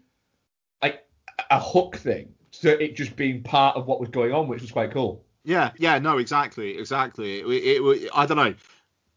like 0.83 1.05
a 1.51 1.61
hook 1.61 1.97
thing 1.97 2.35
to 2.61 2.83
it 2.83 2.97
just 2.97 3.17
being 3.17 3.43
part 3.43 3.77
of 3.77 3.87
what 3.87 4.01
was 4.01 4.11
going 4.11 4.33
on, 4.33 4.49
which 4.49 4.61
was 4.63 4.71
quite 4.71 4.93
cool. 4.93 5.25
Yeah, 5.45 5.73
yeah, 5.79 5.99
no, 5.99 6.19
exactly, 6.19 6.77
exactly. 6.77 7.41
It, 7.41 7.47
it, 7.47 7.83
it- 7.83 8.11
I 8.15 8.27
don't 8.27 8.37
know. 8.37 8.55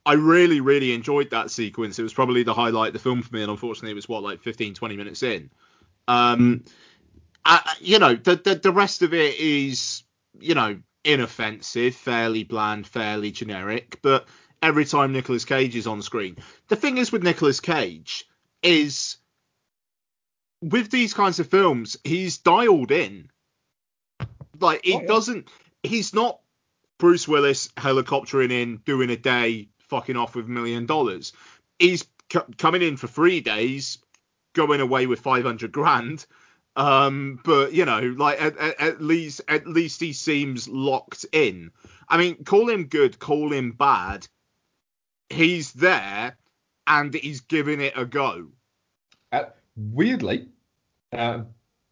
I 0.03 0.13
really, 0.13 0.61
really 0.61 0.93
enjoyed 0.93 1.29
that 1.29 1.51
sequence. 1.51 1.99
It 1.99 2.03
was 2.03 2.13
probably 2.13 2.41
the 2.41 2.53
highlight 2.55 2.87
of 2.87 2.93
the 2.93 2.99
film 2.99 3.21
for 3.21 3.35
me, 3.35 3.41
and 3.43 3.51
unfortunately, 3.51 3.91
it 3.91 3.95
was 3.95 4.09
what 4.09 4.23
like 4.23 4.41
15, 4.41 4.73
20 4.73 4.97
minutes 4.97 5.21
in. 5.21 5.51
Um, 6.07 6.63
I, 7.45 7.75
you 7.79 7.99
know, 7.99 8.15
the, 8.15 8.35
the 8.35 8.55
the 8.55 8.71
rest 8.71 9.01
of 9.01 9.13
it 9.13 9.35
is, 9.39 10.03
you 10.39 10.55
know, 10.55 10.79
inoffensive, 11.03 11.95
fairly 11.95 12.43
bland, 12.43 12.85
fairly 12.87 13.31
generic. 13.31 13.99
But 14.01 14.27
every 14.61 14.85
time 14.85 15.11
Nicolas 15.11 15.45
Cage 15.45 15.75
is 15.75 15.87
on 15.87 16.01
screen, 16.01 16.37
the 16.67 16.75
thing 16.75 16.97
is 16.97 17.11
with 17.11 17.23
Nicolas 17.23 17.59
Cage 17.59 18.25
is 18.61 19.17
with 20.61 20.91
these 20.91 21.13
kinds 21.13 21.39
of 21.39 21.47
films, 21.49 21.97
he's 22.03 22.37
dialed 22.37 22.91
in. 22.91 23.29
Like 24.59 24.81
he 24.83 24.93
Oh, 24.93 25.01
yeah. 25.01 25.07
doesn't. 25.07 25.47
He's 25.83 26.13
not 26.13 26.39
Bruce 26.99 27.27
Willis 27.27 27.69
helicoptering 27.69 28.51
in, 28.51 28.77
doing 28.85 29.09
a 29.09 29.17
day, 29.17 29.69
fucking 29.89 30.15
off 30.15 30.35
with 30.35 30.45
a 30.45 30.49
million 30.49 30.85
dollars. 30.85 31.33
He's 31.79 32.05
c- 32.31 32.39
coming 32.59 32.83
in 32.83 32.97
for 32.97 33.07
three 33.07 33.41
days, 33.41 33.97
going 34.53 34.81
away 34.81 35.07
with 35.07 35.21
500 35.21 35.71
grand. 35.71 36.27
Um, 36.75 37.39
but 37.43 37.73
you 37.73 37.85
know, 37.85 37.99
like 38.17 38.41
at, 38.41 38.57
at, 38.57 38.79
at 38.79 39.01
least 39.01 39.41
at 39.47 39.67
least 39.67 39.99
he 39.99 40.13
seems 40.13 40.67
locked 40.67 41.25
in. 41.31 41.71
I 42.07 42.17
mean, 42.17 42.43
call 42.43 42.69
him 42.69 42.85
good, 42.85 43.19
call 43.19 43.51
him 43.51 43.71
bad. 43.71 44.27
He's 45.29 45.73
there, 45.73 46.37
and 46.87 47.13
he's 47.13 47.41
giving 47.41 47.81
it 47.81 47.93
a 47.95 48.05
go. 48.05 48.47
Uh, 49.31 49.45
weirdly, 49.75 50.47
um, 51.13 51.47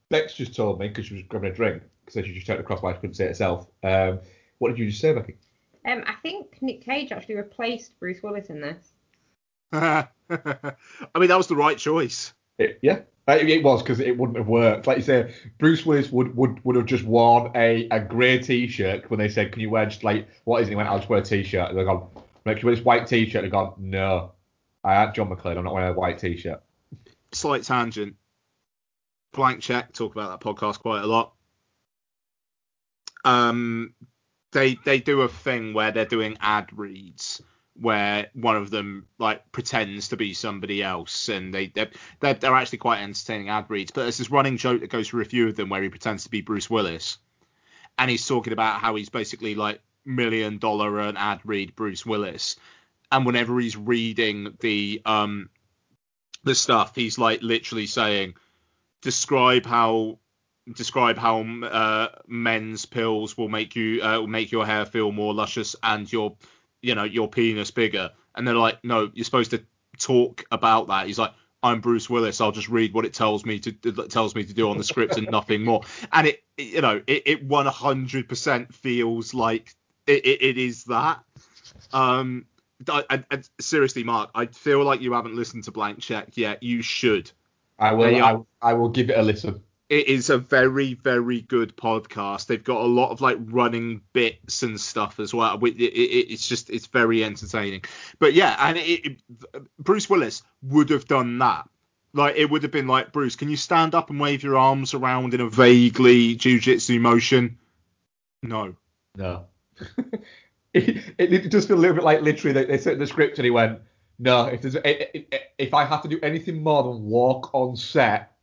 Bex 0.09 0.33
just 0.33 0.55
told 0.55 0.79
me 0.79 0.87
because 0.87 1.05
she 1.05 1.15
was 1.15 1.23
grabbing 1.23 1.51
a 1.51 1.55
drink 1.55 1.83
because 2.05 2.25
she 2.25 2.33
just 2.33 2.47
turned 2.47 2.59
across 2.59 2.81
why 2.81 2.93
she 2.93 2.99
couldn't 2.99 3.15
say 3.15 3.25
it 3.25 3.29
herself. 3.29 3.67
Um, 3.83 4.19
what 4.57 4.69
did 4.69 4.79
you 4.79 4.87
just 4.87 5.01
say, 5.01 5.13
Becky? 5.13 5.37
Um, 5.85 6.03
I 6.05 6.13
think 6.21 6.57
Nick 6.61 6.81
Cage 6.83 7.11
actually 7.11 7.35
replaced 7.35 7.97
Bruce 7.99 8.21
Willis 8.21 8.49
in 8.49 8.61
this. 8.61 8.93
I 9.71 10.07
mean, 10.29 11.27
that 11.29 11.37
was 11.37 11.47
the 11.47 11.55
right 11.55 11.77
choice. 11.77 12.33
It, 12.59 12.77
yeah, 12.81 12.99
Uh, 13.27 13.37
it, 13.39 13.63
was 13.63 13.81
because 13.81 14.01
it 14.01 14.17
wouldn't 14.17 14.37
have 14.37 14.47
worked. 14.47 14.85
Like 14.85 14.97
you 14.97 15.03
say, 15.03 15.33
Bruce 15.57 15.85
Willis 15.85 16.11
would 16.11 16.35
would, 16.35 16.63
would 16.65 16.75
have 16.75 16.85
just 16.85 17.05
worn 17.05 17.51
a, 17.55 17.87
a 17.89 17.99
grey 17.99 18.37
t-shirt 18.39 19.09
when 19.09 19.17
they 19.17 19.29
said, 19.29 19.53
"Can 19.53 19.61
you 19.61 19.69
wear 19.69 19.85
just 19.85 20.03
like 20.03 20.27
what 20.43 20.61
is 20.61 20.67
it?" 20.67 20.71
He 20.71 20.75
went, 20.75 20.89
"I'll 20.89 20.97
just 20.97 21.09
wear 21.09 21.21
a 21.21 21.23
t-shirt." 21.23 21.73
They're 21.73 21.85
gone, 21.85 22.09
"Like, 22.45 22.57
can 22.57 22.63
you 22.63 22.65
wear 22.67 22.75
this 22.75 22.83
white 22.83 23.07
t-shirt?" 23.07 23.43
They've 23.43 23.51
gone, 23.51 23.75
"No, 23.77 24.33
I 24.83 24.93
had 24.93 25.15
John 25.15 25.29
McClane. 25.29 25.57
I'm 25.57 25.63
not 25.63 25.73
wearing 25.73 25.89
a 25.89 25.93
white 25.93 26.19
t-shirt." 26.19 26.61
Slight 27.31 27.63
tangent. 27.63 28.15
Blank 29.31 29.61
check. 29.61 29.93
Talk 29.93 30.13
about 30.13 30.39
that 30.39 30.45
podcast 30.45 30.79
quite 30.79 31.03
a 31.03 31.07
lot. 31.07 31.33
Um, 33.23 33.93
they 34.51 34.75
they 34.85 34.99
do 34.99 35.21
a 35.21 35.29
thing 35.29 35.73
where 35.73 35.91
they're 35.91 36.05
doing 36.05 36.35
ad 36.41 36.69
reads 36.73 37.41
where 37.79 38.27
one 38.33 38.55
of 38.55 38.69
them 38.69 39.07
like 39.17 39.51
pretends 39.51 40.09
to 40.09 40.17
be 40.17 40.33
somebody 40.33 40.83
else 40.83 41.29
and 41.29 41.53
they 41.53 41.67
they're, 41.67 41.89
they're, 42.19 42.33
they're 42.33 42.55
actually 42.55 42.79
quite 42.79 43.01
entertaining 43.01 43.49
ad 43.49 43.65
reads. 43.69 43.91
But 43.91 44.03
there's 44.03 44.17
this 44.17 44.31
running 44.31 44.57
joke 44.57 44.81
that 44.81 44.89
goes 44.89 45.07
through 45.07 45.21
a 45.21 45.25
few 45.25 45.47
of 45.47 45.55
them 45.55 45.69
where 45.69 45.81
he 45.81 45.89
pretends 45.89 46.23
to 46.23 46.29
be 46.29 46.41
bruce 46.41 46.69
willis 46.69 47.17
and 47.97 48.09
he's 48.09 48.25
talking 48.25 48.53
about 48.53 48.79
how 48.79 48.95
he's 48.95 49.09
basically 49.09 49.55
like 49.55 49.81
million 50.05 50.57
dollar 50.57 50.99
an 50.99 51.17
ad 51.17 51.41
read 51.43 51.75
bruce 51.75 52.05
willis. 52.05 52.55
And 53.11 53.25
whenever 53.25 53.59
he's 53.59 53.75
reading 53.75 54.55
the 54.59 55.01
um 55.05 55.49
the 56.43 56.55
stuff 56.55 56.95
he's 56.95 57.17
like 57.17 57.41
literally 57.41 57.85
saying 57.85 58.35
describe 59.01 59.65
how 59.65 60.19
describe 60.73 61.17
how 61.17 61.41
uh, 61.41 62.07
men's 62.27 62.85
pills 62.85 63.37
will 63.37 63.49
make 63.49 63.75
you 63.75 64.01
uh, 64.01 64.19
will 64.19 64.27
make 64.27 64.51
your 64.51 64.65
hair 64.65 64.85
feel 64.85 65.11
more 65.11 65.33
luscious 65.33 65.75
and 65.83 66.11
your 66.11 66.35
you 66.81 66.95
know 66.95 67.03
your 67.03 67.27
penis 67.27 67.71
bigger. 67.71 68.11
And 68.35 68.47
they're 68.47 68.55
like 68.55 68.83
no 68.83 69.11
you're 69.13 69.25
supposed 69.25 69.51
to 69.51 69.63
talk 69.97 70.45
about 70.51 70.87
that. 70.87 71.07
He's 71.07 71.19
like 71.19 71.33
I'm 71.61 71.81
Bruce 71.81 72.09
Willis. 72.09 72.39
I'll 72.39 72.51
just 72.53 72.69
read 72.69 72.93
what 72.93 73.05
it 73.05 73.13
tells 73.13 73.45
me 73.45 73.59
to 73.59 73.71
tells 74.07 74.35
me 74.35 74.43
to 74.45 74.53
do 74.53 74.69
on 74.69 74.77
the 74.77 74.83
script 74.83 75.17
and 75.17 75.29
nothing 75.29 75.63
more. 75.63 75.81
And 76.11 76.27
it 76.27 76.43
you 76.57 76.81
know 76.81 77.01
it, 77.05 77.23
it 77.25 77.47
100% 77.47 78.73
feels 78.73 79.33
like 79.33 79.75
it, 80.07 80.25
it, 80.25 80.41
it 80.41 80.57
is 80.57 80.85
that. 80.85 81.23
Um 81.91 82.45
I, 82.87 83.23
I- 83.29 83.43
seriously 83.59 84.03
Mark 84.05 84.29
I 84.33 84.45
feel 84.45 84.83
like 84.83 85.01
you 85.01 85.13
haven't 85.13 85.35
listened 85.35 85.65
to 85.65 85.71
Blank 85.71 85.99
Check 85.99 86.37
yet. 86.37 86.63
You 86.63 86.81
should. 86.81 87.31
I 87.77 87.93
will. 87.93 88.23
I, 88.61 88.69
I 88.69 88.73
will 88.73 88.89
give 88.89 89.09
it 89.09 89.17
a 89.17 89.21
listen. 89.21 89.61
It 89.89 90.07
is 90.07 90.29
a 90.29 90.37
very 90.37 90.93
very 90.93 91.41
good 91.41 91.75
podcast. 91.75 92.45
They've 92.47 92.63
got 92.63 92.81
a 92.81 92.85
lot 92.85 93.09
of 93.11 93.21
like 93.21 93.37
running 93.41 94.01
bits 94.13 94.63
and 94.63 94.79
stuff 94.79 95.19
as 95.19 95.33
well 95.33 95.57
It- 95.65 95.75
it- 95.77 95.93
it- 95.93 96.31
it's 96.31 96.47
just 96.47 96.69
it's 96.69 96.87
very 96.87 97.23
entertaining. 97.23 97.83
But 98.19 98.33
yeah 98.33 98.55
and 98.59 98.77
it, 98.77 99.05
it, 99.05 99.17
bruce 99.79 100.09
willis 100.09 100.43
would 100.63 100.89
have 100.91 101.07
done 101.07 101.39
that. 101.39 101.67
Like 102.13 102.35
it 102.37 102.49
would 102.49 102.63
have 102.63 102.71
been 102.71 102.87
like 102.87 103.11
bruce 103.11 103.35
can 103.35 103.49
you 103.49 103.57
stand 103.57 103.95
up 103.95 104.09
and 104.09 104.19
wave 104.19 104.43
your 104.43 104.57
arms 104.57 104.93
around 104.93 105.33
in 105.33 105.41
a 105.41 105.49
vaguely 105.49 106.35
jiu-jitsu 106.35 106.99
motion? 106.99 107.57
No. 108.43 108.75
No. 109.17 109.45
it, 110.73 110.97
it, 111.17 111.33
it 111.33 111.51
does 111.51 111.65
feel 111.67 111.77
a 111.77 111.79
little 111.79 111.95
bit 111.95 112.03
like 112.05 112.21
literally 112.21 112.53
they, 112.53 112.65
they 112.65 112.77
said 112.77 112.99
the 112.99 113.07
script 113.07 113.37
and 113.37 113.45
he 113.45 113.51
went, 113.51 113.79
no, 114.19 114.45
if 114.45 114.61
there's 114.61 114.75
if, 114.83 115.25
if 115.57 115.73
I 115.73 115.85
have 115.85 116.01
to 116.03 116.07
do 116.09 116.19
anything 116.21 116.61
more 116.61 116.83
than 116.83 117.05
walk 117.05 117.49
on 117.53 117.75
set 117.75 118.33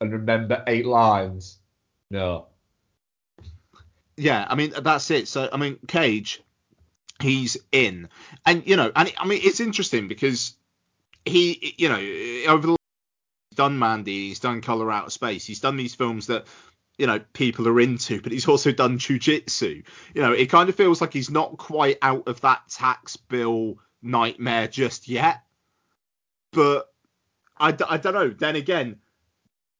and 0.00 0.12
remember 0.12 0.62
eight 0.66 0.86
lines, 0.86 1.58
no. 2.10 2.46
yeah 4.16 4.46
i 4.48 4.54
mean 4.54 4.72
that's 4.82 5.10
it. 5.10 5.28
So 5.28 5.48
i 5.52 5.56
mean 5.56 5.78
cage 5.86 6.42
he's 7.20 7.56
in. 7.72 8.08
And 8.44 8.66
you 8.66 8.76
know 8.76 8.90
and 8.94 9.12
i 9.18 9.26
mean 9.26 9.40
it's 9.42 9.60
interesting 9.60 10.08
because 10.08 10.54
he 11.24 11.74
you 11.78 11.88
know 11.88 12.52
over 12.52 12.66
the 12.66 12.76
he's 13.50 13.56
done 13.56 13.78
mandy 13.78 14.28
he's 14.28 14.40
done 14.40 14.60
color 14.60 14.90
out 14.90 15.06
of 15.06 15.12
space 15.12 15.46
he's 15.46 15.60
done 15.60 15.76
these 15.76 15.94
films 15.94 16.26
that 16.26 16.46
you 16.98 17.06
know 17.06 17.20
people 17.32 17.66
are 17.66 17.80
into 17.80 18.20
but 18.20 18.30
he's 18.30 18.46
also 18.46 18.70
done 18.72 18.98
jujitsu 18.98 19.84
you 20.14 20.22
know 20.22 20.32
it 20.32 20.50
kind 20.50 20.68
of 20.68 20.74
feels 20.74 21.00
like 21.00 21.12
he's 21.12 21.30
not 21.30 21.56
quite 21.56 21.96
out 22.02 22.28
of 22.28 22.40
that 22.42 22.68
tax 22.68 23.16
bill 23.16 23.78
nightmare 24.04 24.68
just 24.68 25.08
yet. 25.08 25.42
But 26.52 26.92
I, 27.58 27.76
I 27.88 27.96
don't 27.96 28.14
know. 28.14 28.30
Then 28.30 28.54
again 28.54 29.00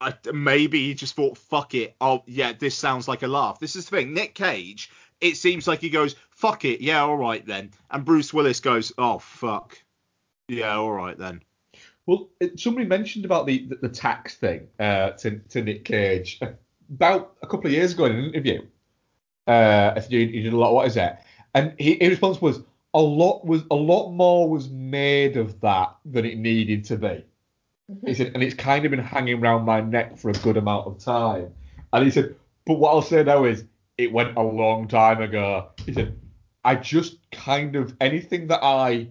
I, 0.01 0.15
maybe 0.33 0.87
he 0.87 0.95
just 0.95 1.17
thought, 1.17 1.39
fuck 1.39 1.75
it. 1.75 1.97
Oh, 2.01 2.23
yeah, 2.27 2.53
this 2.53 2.77
sounds 2.77 3.09
like 3.09 3.23
a 3.23 3.29
laugh. 3.29 3.59
This 3.59 3.77
is 3.77 3.89
the 3.89 3.97
thing. 3.97 4.15
Nick 4.15 4.35
Cage, 4.35 4.91
it 5.21 5.37
seems 5.37 5.67
like 5.67 5.81
he 5.81 5.91
goes, 5.91 6.17
fuck 6.31 6.65
it. 6.65 6.81
Yeah, 6.81 7.01
all 7.03 7.17
right 7.17 7.45
then. 7.47 7.71
And 7.91 8.05
Bruce 8.05 8.35
Willis 8.35 8.61
goes, 8.61 8.93
oh, 8.99 9.19
fuck. 9.19 9.79
Yeah, 10.49 10.77
all 10.77 10.93
right 10.93 11.17
then. 11.17 11.43
Well, 12.07 12.29
somebody 12.57 12.87
mentioned 12.87 13.25
about 13.25 13.47
the, 13.47 13.67
the, 13.81 13.89
tax 13.89 14.35
thing 14.35 14.69
uh, 14.79 15.13
to, 15.13 15.39
to 15.39 15.63
Nick 15.63 15.87
Cage 15.87 16.39
about 16.91 17.37
a 17.43 17.47
couple 17.47 17.67
of 17.67 17.73
years 17.73 17.95
ago 17.95 18.05
in 18.05 18.13
an 18.13 18.25
interview. 18.27 18.63
Uh, 19.47 20.01
you 20.09 20.43
did 20.43 20.53
a 20.53 20.57
lot. 20.57 20.75
What 20.75 20.87
is 20.87 20.97
it? 20.97 21.17
And 21.55 21.75
he, 21.79 21.97
his 22.01 22.11
response 22.11 22.43
was 22.43 22.61
a 22.93 23.01
lot 23.01 23.45
was 23.45 23.63
a 23.71 23.75
lot 23.75 24.11
more 24.11 24.49
was 24.49 24.69
made 24.69 25.37
of 25.37 25.61
that 25.61 25.97
than 26.05 26.25
it 26.25 26.39
needed 26.39 26.85
to 26.87 26.97
be. 26.97 27.25
He 28.05 28.15
said, 28.15 28.33
and 28.35 28.43
it's 28.43 28.55
kind 28.55 28.85
of 28.85 28.91
been 28.91 29.01
hanging 29.01 29.43
around 29.43 29.65
my 29.65 29.81
neck 29.81 30.17
for 30.17 30.31
a 30.31 30.35
good 30.35 30.57
amount 30.57 30.87
of 30.87 30.99
time. 30.99 31.53
And 31.93 32.05
he 32.05 32.11
said, 32.11 32.35
but 32.67 32.75
what 32.75 32.91
I'll 32.91 33.03
say 33.03 33.23
now 33.23 33.45
is 33.45 33.65
it 33.99 34.13
went 34.13 34.37
a 34.37 34.43
long 34.43 34.89
time 34.89 35.21
ago. 35.21 35.71
He 35.85 35.93
said, 35.93 36.19
I 36.65 36.77
just 36.77 37.19
kind 37.31 37.77
of 37.77 37.95
anything 38.01 38.49
that 38.49 38.65
I 38.65 39.09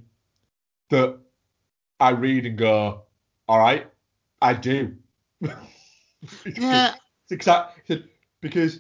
that 0.90 1.20
I 2.00 2.10
read 2.12 2.46
and 2.46 2.58
go, 2.58 3.04
all 3.48 3.60
right, 3.60 3.88
I 4.42 4.54
do. 4.54 4.96
Yeah. 6.56 6.94
It's 7.24 7.34
exact. 7.34 7.82
He 7.86 7.96
said, 7.96 8.06
because 8.40 8.80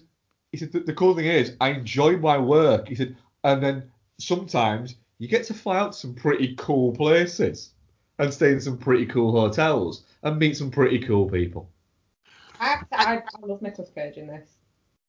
he 0.53 0.57
said 0.57 0.71
the, 0.71 0.79
the 0.79 0.93
cool 0.93 1.13
thing 1.13 1.25
is 1.25 1.57
I 1.59 1.71
enjoy 1.71 2.15
my 2.15 2.37
work. 2.37 2.87
He 2.87 2.95
said, 2.95 3.17
and 3.43 3.61
then 3.61 3.91
sometimes 4.17 4.95
you 5.19 5.27
get 5.27 5.43
to 5.47 5.53
fly 5.53 5.77
out 5.77 5.91
to 5.91 5.97
some 5.97 6.15
pretty 6.15 6.55
cool 6.57 6.93
places 6.95 7.72
and 8.19 8.33
stay 8.33 8.51
in 8.51 8.61
some 8.61 8.77
pretty 8.77 9.05
cool 9.05 9.31
hotels 9.31 10.03
and 10.21 10.39
meet 10.39 10.57
some 10.57 10.71
pretty 10.71 10.99
cool 10.99 11.29
people. 11.29 11.69
I, 12.59 12.67
have 12.67 12.89
to, 12.89 12.99
I, 12.99 13.13
I 13.15 13.45
love 13.45 13.61
Nicolas 13.61 13.89
Cage 13.93 14.17
in 14.17 14.27
this. 14.27 14.49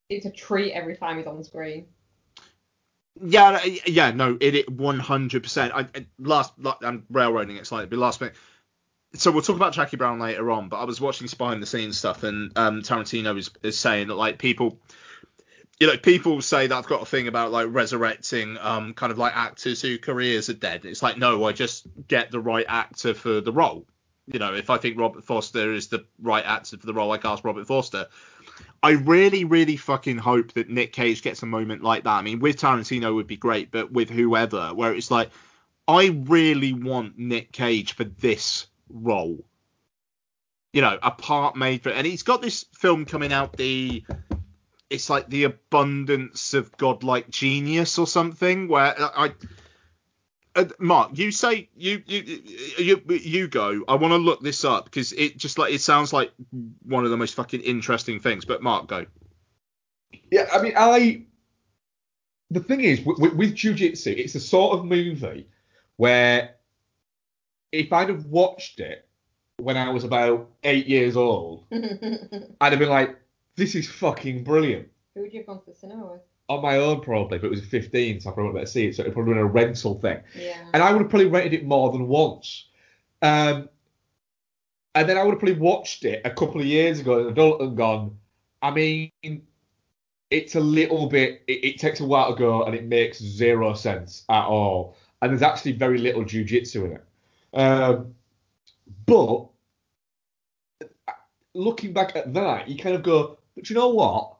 It's 0.08 0.26
a 0.26 0.30
treat 0.30 0.72
every 0.72 0.96
time 0.96 1.18
he's 1.18 1.26
on 1.26 1.42
screen. 1.44 1.86
Yeah, 3.22 3.50
no, 3.52 3.74
yeah, 3.86 4.10
no, 4.10 4.36
it, 4.40 4.54
it 4.54 4.76
100%. 4.76 5.70
I, 5.72 5.80
I 5.80 6.06
last, 6.18 6.52
I'm 6.82 7.06
railroading 7.10 7.56
it 7.56 7.66
slightly, 7.66 7.86
but 7.86 7.98
last 7.98 8.20
minute. 8.20 8.36
So 9.14 9.30
we'll 9.30 9.42
talk 9.42 9.54
about 9.54 9.72
Jackie 9.72 9.96
Brown 9.96 10.18
later 10.18 10.50
on, 10.50 10.68
but 10.68 10.78
I 10.78 10.84
was 10.84 11.00
watching 11.00 11.28
some 11.28 11.38
behind 11.38 11.62
the 11.62 11.66
scenes 11.66 11.96
stuff, 11.96 12.24
and 12.24 12.50
um, 12.56 12.82
Tarantino 12.82 13.38
is, 13.38 13.50
is 13.62 13.78
saying 13.78 14.08
that 14.08 14.16
like 14.16 14.38
people, 14.38 14.80
you 15.80 15.86
know, 15.86 15.96
people 15.96 16.40
say 16.40 16.66
that 16.66 16.74
I've 16.74 16.86
got 16.86 17.02
a 17.02 17.06
thing 17.06 17.28
about 17.28 17.52
like 17.52 17.66
resurrecting 17.70 18.58
um 18.60 18.94
kind 18.94 19.12
of 19.12 19.18
like 19.18 19.36
actors 19.36 19.82
whose 19.82 19.98
careers 19.98 20.48
are 20.48 20.54
dead. 20.54 20.84
It's 20.84 21.02
like 21.02 21.18
no, 21.18 21.44
I 21.44 21.52
just 21.52 21.86
get 22.08 22.30
the 22.30 22.40
right 22.40 22.66
actor 22.68 23.14
for 23.14 23.40
the 23.40 23.52
role. 23.52 23.86
You 24.26 24.38
know, 24.38 24.54
if 24.54 24.70
I 24.70 24.78
think 24.78 24.98
Robert 24.98 25.24
Forster 25.24 25.72
is 25.72 25.88
the 25.88 26.06
right 26.20 26.44
actor 26.44 26.78
for 26.78 26.86
the 26.86 26.94
role, 26.94 27.12
I 27.12 27.18
cast 27.18 27.44
Robert 27.44 27.66
Forster. 27.66 28.06
I 28.82 28.92
really, 28.92 29.44
really 29.44 29.76
fucking 29.76 30.18
hope 30.18 30.52
that 30.52 30.68
Nick 30.68 30.92
Cage 30.92 31.22
gets 31.22 31.42
a 31.42 31.46
moment 31.46 31.82
like 31.82 32.04
that. 32.04 32.10
I 32.10 32.22
mean, 32.22 32.38
with 32.38 32.56
Tarantino 32.56 33.14
would 33.14 33.26
be 33.26 33.36
great, 33.36 33.70
but 33.70 33.90
with 33.90 34.10
whoever, 34.10 34.74
where 34.74 34.94
it's 34.94 35.10
like, 35.10 35.30
I 35.88 36.08
really 36.26 36.72
want 36.74 37.18
Nick 37.18 37.52
Cage 37.52 37.94
for 37.94 38.04
this 38.04 38.66
role. 38.90 39.42
You 40.72 40.82
know, 40.82 40.98
a 41.02 41.10
part 41.10 41.56
made 41.56 41.82
for, 41.82 41.90
and 41.90 42.06
he's 42.06 42.22
got 42.22 42.42
this 42.42 42.66
film 42.72 43.04
coming 43.06 43.32
out. 43.32 43.56
The, 43.56 44.04
it's 44.90 45.10
like 45.10 45.28
the 45.28 45.44
abundance 45.44 46.54
of 46.54 46.76
godlike 46.76 47.30
genius 47.30 47.98
or 47.98 48.06
something. 48.06 48.68
Where 48.68 48.94
I, 48.98 49.32
uh, 50.54 50.66
Mark, 50.78 51.18
you 51.18 51.32
say 51.32 51.68
you 51.76 52.02
you 52.06 52.42
you 52.78 53.02
you 53.08 53.48
go. 53.48 53.82
I 53.88 53.94
want 53.94 54.12
to 54.12 54.18
look 54.18 54.40
this 54.40 54.64
up 54.64 54.84
because 54.84 55.12
it 55.12 55.36
just 55.36 55.58
like 55.58 55.72
it 55.72 55.80
sounds 55.80 56.12
like 56.12 56.32
one 56.84 57.04
of 57.04 57.10
the 57.10 57.16
most 57.16 57.34
fucking 57.34 57.60
interesting 57.60 58.20
things. 58.20 58.44
But 58.44 58.62
Mark, 58.62 58.86
go. 58.86 59.06
Yeah, 60.30 60.48
I 60.52 60.62
mean, 60.62 60.74
I. 60.76 61.22
The 62.50 62.60
thing 62.60 62.82
is, 62.82 63.00
with, 63.00 63.34
with 63.34 63.54
Jiu 63.54 63.74
Jitsu, 63.74 64.14
it's 64.16 64.34
a 64.34 64.40
sort 64.40 64.78
of 64.78 64.84
movie 64.84 65.48
where 65.96 66.54
if 67.72 67.92
I'd 67.92 68.10
have 68.10 68.26
watched 68.26 68.78
it 68.78 69.08
when 69.56 69.76
I 69.76 69.90
was 69.90 70.04
about 70.04 70.50
eight 70.62 70.86
years 70.86 71.16
old, 71.16 71.64
I'd 71.72 72.72
have 72.72 72.78
been 72.78 72.88
like, 72.88 73.18
this 73.56 73.74
is 73.74 73.88
fucking 73.88 74.44
brilliant. 74.44 74.88
Who 75.14 75.22
would 75.22 75.32
you 75.32 75.40
have 75.40 75.46
gone 75.46 75.60
to 75.60 75.66
the 75.66 75.74
cinema 75.74 76.06
with? 76.06 76.20
On 76.48 76.60
my 76.60 76.76
own, 76.76 77.00
probably, 77.00 77.38
but 77.38 77.46
it 77.46 77.50
was 77.50 77.64
15, 77.64 78.20
so 78.20 78.30
I 78.30 78.32
probably 78.32 78.52
wouldn't 78.52 78.66
to 78.66 78.72
see 78.72 78.86
it, 78.86 78.96
so 78.96 79.02
it'd 79.02 79.14
probably 79.14 79.32
been 79.32 79.42
a 79.42 79.46
rental 79.46 79.98
thing. 79.98 80.20
Yeah. 80.36 80.58
And 80.74 80.82
I 80.82 80.92
would 80.92 81.00
have 81.00 81.10
probably 81.10 81.28
rented 81.28 81.54
it 81.54 81.64
more 81.64 81.90
than 81.90 82.06
once. 82.06 82.66
Um, 83.22 83.70
and 84.94 85.08
then 85.08 85.16
I 85.16 85.22
would 85.22 85.30
have 85.30 85.38
probably 85.38 85.58
watched 85.58 86.04
it 86.04 86.20
a 86.24 86.30
couple 86.30 86.60
of 86.60 86.66
years 86.66 87.00
ago 87.00 87.20
as 87.20 87.26
an 87.26 87.32
adult 87.32 87.62
and 87.62 87.76
gone, 87.76 88.18
I 88.60 88.70
mean, 88.72 89.10
it's 90.30 90.54
a 90.54 90.60
little 90.60 91.08
bit, 91.08 91.42
it, 91.46 91.64
it 91.64 91.78
takes 91.78 92.00
a 92.00 92.04
while 92.04 92.34
to 92.34 92.38
go 92.38 92.64
and 92.64 92.74
it 92.74 92.84
makes 92.84 93.18
zero 93.18 93.72
sense 93.74 94.24
at 94.28 94.44
all. 94.44 94.96
And 95.22 95.30
there's 95.30 95.42
actually 95.42 95.72
very 95.72 95.98
little 95.98 96.24
jujitsu 96.24 96.84
in 96.84 96.92
it. 96.92 97.04
Um, 97.54 98.14
but 99.06 99.46
looking 101.54 101.92
back 101.92 102.16
at 102.16 102.34
that, 102.34 102.68
you 102.68 102.76
kind 102.76 102.94
of 102.94 103.02
go, 103.02 103.38
but 103.54 103.70
you 103.70 103.74
know 103.74 103.88
what? 103.88 104.36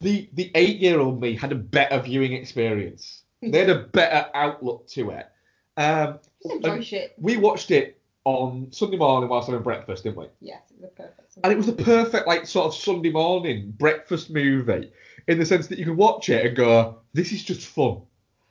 The 0.00 0.28
the 0.32 0.50
eight 0.54 0.80
year 0.80 0.98
old 0.98 1.20
me 1.20 1.34
had 1.36 1.52
a 1.52 1.56
better 1.56 2.00
viewing 2.00 2.32
experience. 2.32 3.22
They 3.40 3.58
had 3.58 3.70
a 3.70 3.80
better 3.80 4.28
outlook 4.34 4.86
to 4.88 5.10
it. 5.10 5.28
Um, 5.76 6.18
Just 6.42 6.54
enjoy 6.56 6.80
shit. 6.82 7.14
we 7.18 7.36
watched 7.36 7.70
it 7.70 8.00
on 8.24 8.68
Sunday 8.70 8.96
morning 8.96 9.28
whilst 9.28 9.48
having 9.48 9.62
breakfast, 9.62 10.04
didn't 10.04 10.16
we? 10.16 10.26
Yes, 10.40 10.62
it 10.70 10.80
was 10.80 10.84
a 10.84 10.94
perfect. 10.94 11.38
And 11.42 11.52
it 11.52 11.56
was 11.56 11.66
the 11.66 11.72
perfect 11.72 12.26
like 12.26 12.46
sort 12.46 12.66
of 12.66 12.74
Sunday 12.74 13.10
morning 13.10 13.72
breakfast 13.76 14.30
movie 14.30 14.92
in 15.26 15.38
the 15.38 15.46
sense 15.46 15.66
that 15.68 15.78
you 15.78 15.84
can 15.84 15.96
watch 15.96 16.28
it 16.28 16.46
and 16.46 16.56
go, 16.56 16.98
this 17.14 17.32
is 17.32 17.42
just 17.42 17.66
fun. 17.66 18.02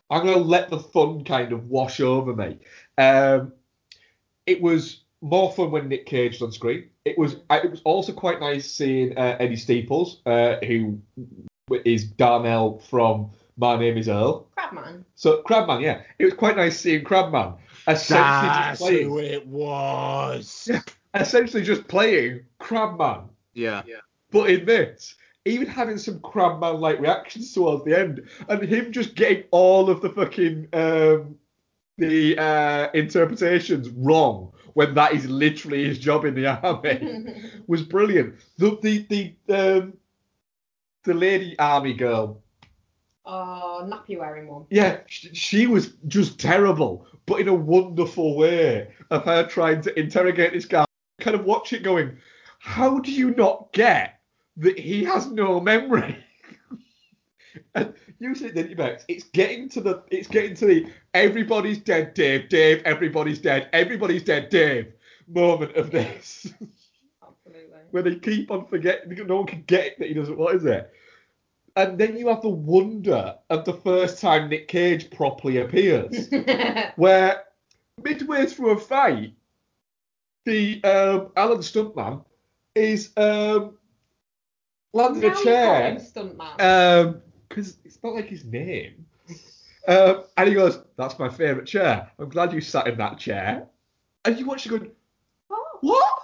I'm 0.09 0.25
gonna 0.25 0.37
let 0.37 0.69
the 0.69 0.79
fun 0.79 1.23
kind 1.23 1.53
of 1.53 1.69
wash 1.69 2.01
over 2.01 2.35
me. 2.35 2.59
Um, 2.97 3.53
it 4.45 4.61
was 4.61 5.03
more 5.21 5.51
fun 5.53 5.71
when 5.71 5.87
Nick 5.87 6.05
Cage 6.05 6.33
was 6.33 6.41
on 6.41 6.51
screen. 6.51 6.89
It 7.05 7.17
was 7.17 7.37
it 7.49 7.71
was 7.71 7.81
also 7.83 8.13
quite 8.13 8.39
nice 8.39 8.71
seeing 8.71 9.17
uh, 9.17 9.37
Eddie 9.39 9.55
Steeples, 9.55 10.21
uh, 10.25 10.57
who 10.65 10.99
is 11.83 12.05
Darnell 12.05 12.79
from 12.89 13.31
My 13.57 13.77
Name 13.77 13.97
Is 13.97 14.07
Earl. 14.07 14.47
Crabman. 14.57 15.03
So 15.15 15.41
Crabman, 15.43 15.81
yeah, 15.81 16.01
it 16.19 16.25
was 16.25 16.33
quite 16.33 16.57
nice 16.57 16.79
seeing 16.79 17.03
Crabman 17.03 17.57
essentially 17.87 18.49
just 18.49 18.81
playing, 18.81 19.33
it 19.33 19.47
was. 19.47 20.69
essentially 21.13 21.63
just 21.63 21.87
playing 21.87 22.41
Crabman. 22.59 23.29
Yeah. 23.53 23.83
But 24.31 24.49
in 24.49 24.65
this, 24.65 25.15
even 25.45 25.67
having 25.67 25.97
some 25.97 26.19
Crabman 26.19 26.79
like 26.79 26.99
reactions 26.99 27.53
towards 27.53 27.83
the 27.85 27.97
end, 27.97 28.27
and 28.47 28.63
him 28.63 28.91
just 28.91 29.15
getting 29.15 29.43
all 29.51 29.89
of 29.89 30.01
the 30.01 30.09
fucking 30.09 30.67
um, 30.73 31.35
the 31.97 32.37
uh, 32.37 32.89
interpretations 32.93 33.89
wrong 33.89 34.53
when 34.73 34.93
that 34.95 35.13
is 35.13 35.29
literally 35.29 35.85
his 35.85 35.99
job 35.99 36.25
in 36.25 36.35
the 36.35 36.47
army 36.47 37.51
was 37.67 37.81
brilliant. 37.81 38.35
The 38.57 38.77
the 38.81 39.05
the 39.47 39.77
um, 39.77 39.93
the 41.03 41.13
lady 41.13 41.57
army 41.57 41.93
girl, 41.93 42.41
oh, 43.25 43.81
nappy 43.85 44.17
wearing 44.17 44.47
one. 44.47 44.65
yeah, 44.69 44.99
she, 45.07 45.33
she 45.33 45.67
was 45.67 45.93
just 46.07 46.39
terrible, 46.39 47.07
but 47.25 47.39
in 47.39 47.47
a 47.47 47.53
wonderful 47.53 48.35
way 48.35 48.89
of 49.09 49.25
her 49.25 49.47
trying 49.47 49.81
to 49.81 49.99
interrogate 49.99 50.53
this 50.53 50.65
guy. 50.65 50.85
Kind 51.19 51.35
of 51.35 51.45
watch 51.45 51.73
it 51.73 51.83
going, 51.83 52.17
how 52.59 52.99
do 52.99 53.11
you 53.11 53.33
not 53.35 53.71
get 53.73 54.19
that 54.57 54.77
he 54.79 55.03
has 55.03 55.27
no 55.27 55.59
memory? 55.59 56.17
And 57.75 57.93
didn't 58.19 58.69
you, 58.69 58.75
Bex? 58.75 59.05
It's 59.07 59.25
getting 59.25 59.69
to 59.69 59.81
the, 59.81 60.03
it's 60.09 60.27
getting 60.27 60.55
to 60.55 60.65
the 60.65 60.87
everybody's 61.13 61.79
dead, 61.79 62.13
Dave, 62.13 62.49
Dave, 62.49 62.81
everybody's 62.85 63.39
dead, 63.39 63.69
everybody's 63.73 64.23
dead, 64.23 64.49
Dave 64.49 64.93
moment 65.33 65.75
of 65.75 65.91
this, 65.91 66.47
Absolutely. 67.23 67.79
where 67.91 68.03
they 68.03 68.15
keep 68.15 68.51
on 68.51 68.65
forgetting, 68.65 69.13
no 69.27 69.37
one 69.37 69.47
can 69.47 69.63
get 69.63 69.85
it 69.85 69.99
that 69.99 70.07
he 70.07 70.13
doesn't. 70.13 70.37
What 70.37 70.55
is 70.55 70.65
it? 70.65 70.91
And 71.75 71.97
then 71.97 72.17
you 72.17 72.27
have 72.27 72.41
the 72.41 72.49
wonder 72.49 73.35
of 73.49 73.63
the 73.63 73.73
first 73.73 74.19
time 74.19 74.49
Nick 74.49 74.67
Cage 74.67 75.09
properly 75.09 75.57
appears 75.57 76.27
where 76.97 77.43
midway 78.03 78.45
through 78.45 78.71
a 78.71 78.77
fight, 78.77 79.33
the 80.43 80.83
um, 80.83 81.31
Alan 81.37 81.59
Stuntman 81.59 82.25
is 82.75 83.11
um, 83.15 83.77
landing 84.91 85.21
Now 85.21 85.39
a 85.39 85.43
chair 85.43 85.95
Stuntman. 85.95 87.21
Because 87.51 87.77
it's 87.83 87.99
not 88.03 88.15
like 88.15 88.27
his 88.27 88.45
name. 88.45 89.05
Um, 89.87 90.23
and 90.37 90.47
he 90.47 90.53
goes, 90.53 90.79
"That's 90.95 91.17
my 91.17 91.29
favourite 91.29 91.67
chair. 91.67 92.11
I'm 92.19 92.29
glad 92.29 92.53
you 92.53 92.61
sat 92.61 92.87
in 92.87 92.97
that 92.97 93.17
chair." 93.17 93.67
And 94.23 94.37
you 94.37 94.45
watch 94.45 94.65
it 94.65 94.69
going, 94.69 94.91
oh. 95.49 95.77
"What? 95.81 96.19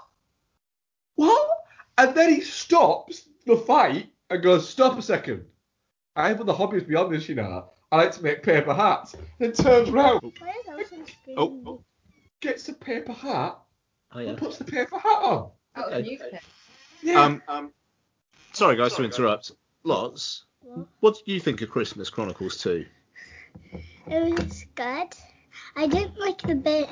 What?" 1.16 1.50
And 1.98 2.16
then 2.16 2.34
he 2.36 2.42
stops 2.42 3.28
the 3.46 3.58
fight 3.58 4.12
and 4.30 4.44
goes, 4.44 4.70
"Stop 4.70 4.98
a 4.98 5.02
second. 5.02 5.46
I 6.16 6.30
have 6.30 6.42
other 6.42 6.54
hobbies 6.54 6.84
beyond 6.84 7.14
this, 7.14 7.28
you 7.28 7.36
know. 7.36 7.72
I 7.92 7.98
like 7.98 8.12
to 8.14 8.24
make 8.24 8.44
paper 8.44 8.74
hats." 8.74 9.16
Then 9.40 9.54
turns 9.54 9.90
round, 9.90 10.22
Why 10.40 10.54
is 10.80 10.92
Elton? 10.92 11.06
Oh, 11.36 11.62
oh, 11.66 11.84
gets 12.40 12.70
a 12.70 12.74
paper 12.74 13.14
hat, 13.14 13.58
oh 14.14 14.20
and 14.20 14.38
puts 14.38 14.58
the 14.58 14.66
paper 14.66 15.00
hat 15.00 15.24
on. 15.24 15.52
That 15.76 15.92
was 15.92 16.06
new. 16.06 16.20
Yeah. 17.02 17.22
Um, 17.24 17.44
um, 17.48 17.74
sorry 18.54 18.76
guys 18.76 18.94
to 18.96 19.04
interrupt. 19.04 19.52
Lots. 19.84 20.47
What? 20.74 20.88
What 21.00 21.16
do 21.26 21.32
you 21.34 21.40
think 21.40 21.62
of 21.62 21.70
Christmas 21.70 22.10
Chronicles 22.10 22.58
2? 22.58 22.86
It 24.10 24.40
was 24.40 24.66
good. 24.76 25.08
I 25.76 25.88
didn't 25.88 26.20
like 26.20 26.42
the 26.42 26.56
bit 26.56 26.90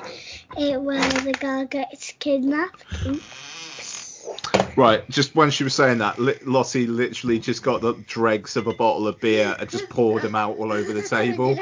uh, 0.56 0.80
where 0.80 1.08
the 1.20 1.32
girl 1.32 1.64
gets 1.66 2.12
kidnapped. 2.18 2.84
Oops. 3.06 4.28
Right, 4.76 5.08
just 5.08 5.34
when 5.34 5.50
she 5.50 5.64
was 5.64 5.74
saying 5.74 5.98
that, 5.98 6.18
Li- 6.18 6.38
Lottie 6.44 6.86
literally 6.86 7.38
just 7.38 7.62
got 7.62 7.80
the 7.80 7.94
dregs 8.06 8.56
of 8.56 8.66
a 8.66 8.74
bottle 8.74 9.06
of 9.08 9.20
beer 9.20 9.56
and 9.58 9.68
just 9.70 9.88
poured 9.88 10.22
them 10.22 10.34
out 10.34 10.56
all 10.58 10.72
over 10.72 10.92
the 10.92 11.02
table. 11.08 11.56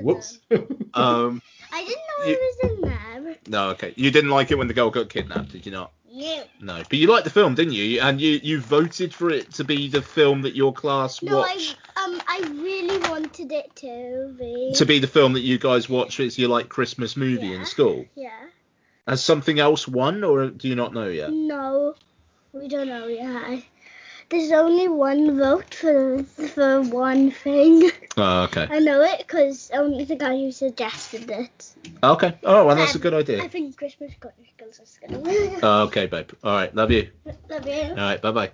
Whoops. 0.00 0.38
Um, 0.94 1.42
I 1.72 1.84
didn't 1.84 2.02
know 2.18 2.24
You- 2.26 2.32
it 2.34 2.40
was 2.40 2.70
in 2.70 2.80
there. 2.82 3.36
no, 3.48 3.70
okay. 3.70 3.92
You 3.96 4.10
didn't 4.10 4.30
like 4.30 4.50
it 4.50 4.56
when 4.58 4.68
the 4.68 4.74
girl 4.74 4.90
got 4.90 5.08
kidnapped, 5.08 5.50
did 5.52 5.66
you 5.66 5.72
not? 5.72 5.92
No. 6.16 6.44
No, 6.62 6.82
but 6.88 6.98
you 6.98 7.08
liked 7.08 7.24
the 7.24 7.30
film, 7.30 7.54
didn't 7.54 7.74
you? 7.74 8.00
And 8.00 8.18
you 8.18 8.40
you 8.42 8.58
voted 8.58 9.12
for 9.12 9.28
it 9.28 9.52
to 9.54 9.64
be 9.64 9.88
the 9.88 10.00
film 10.00 10.42
that 10.42 10.56
your 10.56 10.72
class 10.72 11.20
watched. 11.20 11.76
No, 11.94 12.02
I 12.02 12.04
um 12.04 12.22
I 12.26 12.40
really 12.54 12.98
wanted 13.10 13.52
it 13.52 13.76
to 13.76 14.34
be. 14.38 14.72
To 14.76 14.86
be 14.86 14.98
the 14.98 15.08
film 15.08 15.34
that 15.34 15.40
you 15.40 15.58
guys 15.58 15.90
watch 15.90 16.18
as 16.20 16.38
your 16.38 16.48
like 16.48 16.70
Christmas 16.70 17.18
movie 17.18 17.52
in 17.52 17.66
school. 17.66 18.06
Yeah. 18.14 18.30
Has 19.06 19.22
something 19.22 19.60
else 19.60 19.86
won, 19.86 20.24
or 20.24 20.48
do 20.48 20.68
you 20.68 20.74
not 20.74 20.94
know 20.94 21.08
yet? 21.08 21.30
No, 21.30 21.94
we 22.52 22.66
don't 22.66 22.88
know 22.88 23.06
yet. 23.08 23.62
There's 24.28 24.52
only 24.52 24.88
one 24.88 25.36
vote 25.38 25.74
for 25.74 26.22
for 26.24 26.82
one 26.82 27.30
thing. 27.30 27.90
Oh, 28.16 28.44
okay. 28.44 28.66
I 28.70 28.78
know 28.80 29.02
it 29.02 29.18
because 29.18 29.70
only 29.74 30.04
the 30.04 30.16
guy 30.16 30.36
who 30.36 30.50
suggested 30.50 31.30
it. 31.30 31.72
Okay. 32.02 32.38
Oh, 32.44 32.66
well, 32.66 32.76
that's 32.76 32.94
a 32.94 32.98
Um, 32.98 33.02
good 33.02 33.14
I 33.14 33.18
idea. 33.18 33.48
think 33.48 33.76
Christmas 33.76 34.12
Chronicles 34.18 34.80
is 34.80 34.98
gonna 35.00 35.18
win. 35.20 35.58
Oh, 35.62 35.82
okay, 35.84 36.06
babe. 36.06 36.30
All 36.42 36.52
right. 36.54 36.74
Love 36.74 36.90
you. 36.90 37.10
Love 37.50 37.66
you. 37.66 37.82
All 37.90 37.94
right. 37.96 38.20
Bye 38.22 38.30
bye. 38.32 38.50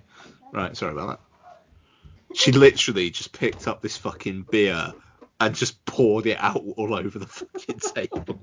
Right. 0.51 0.75
Sorry 0.75 0.91
about 0.91 1.07
that. 1.07 2.35
She 2.35 2.51
literally 2.51 3.09
just 3.09 3.31
picked 3.31 3.67
up 3.67 3.81
this 3.81 3.95
fucking 3.97 4.47
beer 4.51 4.93
and 5.39 5.55
just 5.55 5.83
poured 5.85 6.25
it 6.25 6.37
out 6.39 6.63
all 6.77 6.93
over 6.93 7.19
the 7.19 7.27
fucking 7.27 7.79
table. 7.79 8.39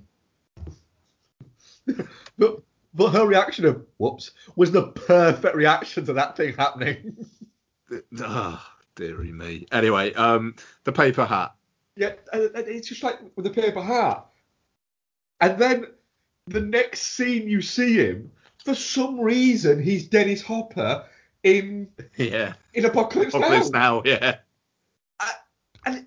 But, 2.39 2.63
but 2.95 3.11
her 3.11 3.27
reaction 3.27 3.65
of 3.65 3.85
whoops 3.99 4.33
was 4.57 4.71
the 4.73 4.89
perfect 4.89 5.55
reaction 5.55 6.05
to 6.07 6.13
that 6.15 6.37
thing 6.37 6.55
happening. 6.57 7.27
Oh, 8.21 8.67
dearie 8.97 9.33
me. 9.33 9.67
Anyway, 9.73 10.13
um, 10.15 10.55
the 10.85 10.93
paper 10.93 11.25
hat. 11.25 11.55
yeah, 11.97 12.13
it's 12.33 12.89
just 12.89 13.03
like 13.03 13.19
with 13.37 13.45
the 13.45 13.51
paper 13.51 13.83
hat. 13.83 14.27
And 15.41 15.59
then 15.59 15.87
the 16.47 16.61
next 16.61 17.01
scene 17.15 17.49
you 17.49 17.63
see 17.63 17.95
him, 17.97 18.31
for 18.65 18.75
some 18.75 19.19
reason 19.21 19.83
he's 19.83 20.07
Dennis 20.09 20.43
Hopper 20.43 21.05
in 21.45 21.89
Yeah. 22.17 22.55
in 22.75 22.85
Apocalypse, 22.85 23.35
Apocalypse 23.35 23.71
Now. 23.71 24.03
now. 24.03 24.03
Yeah. 24.05 24.37
And 25.87 26.07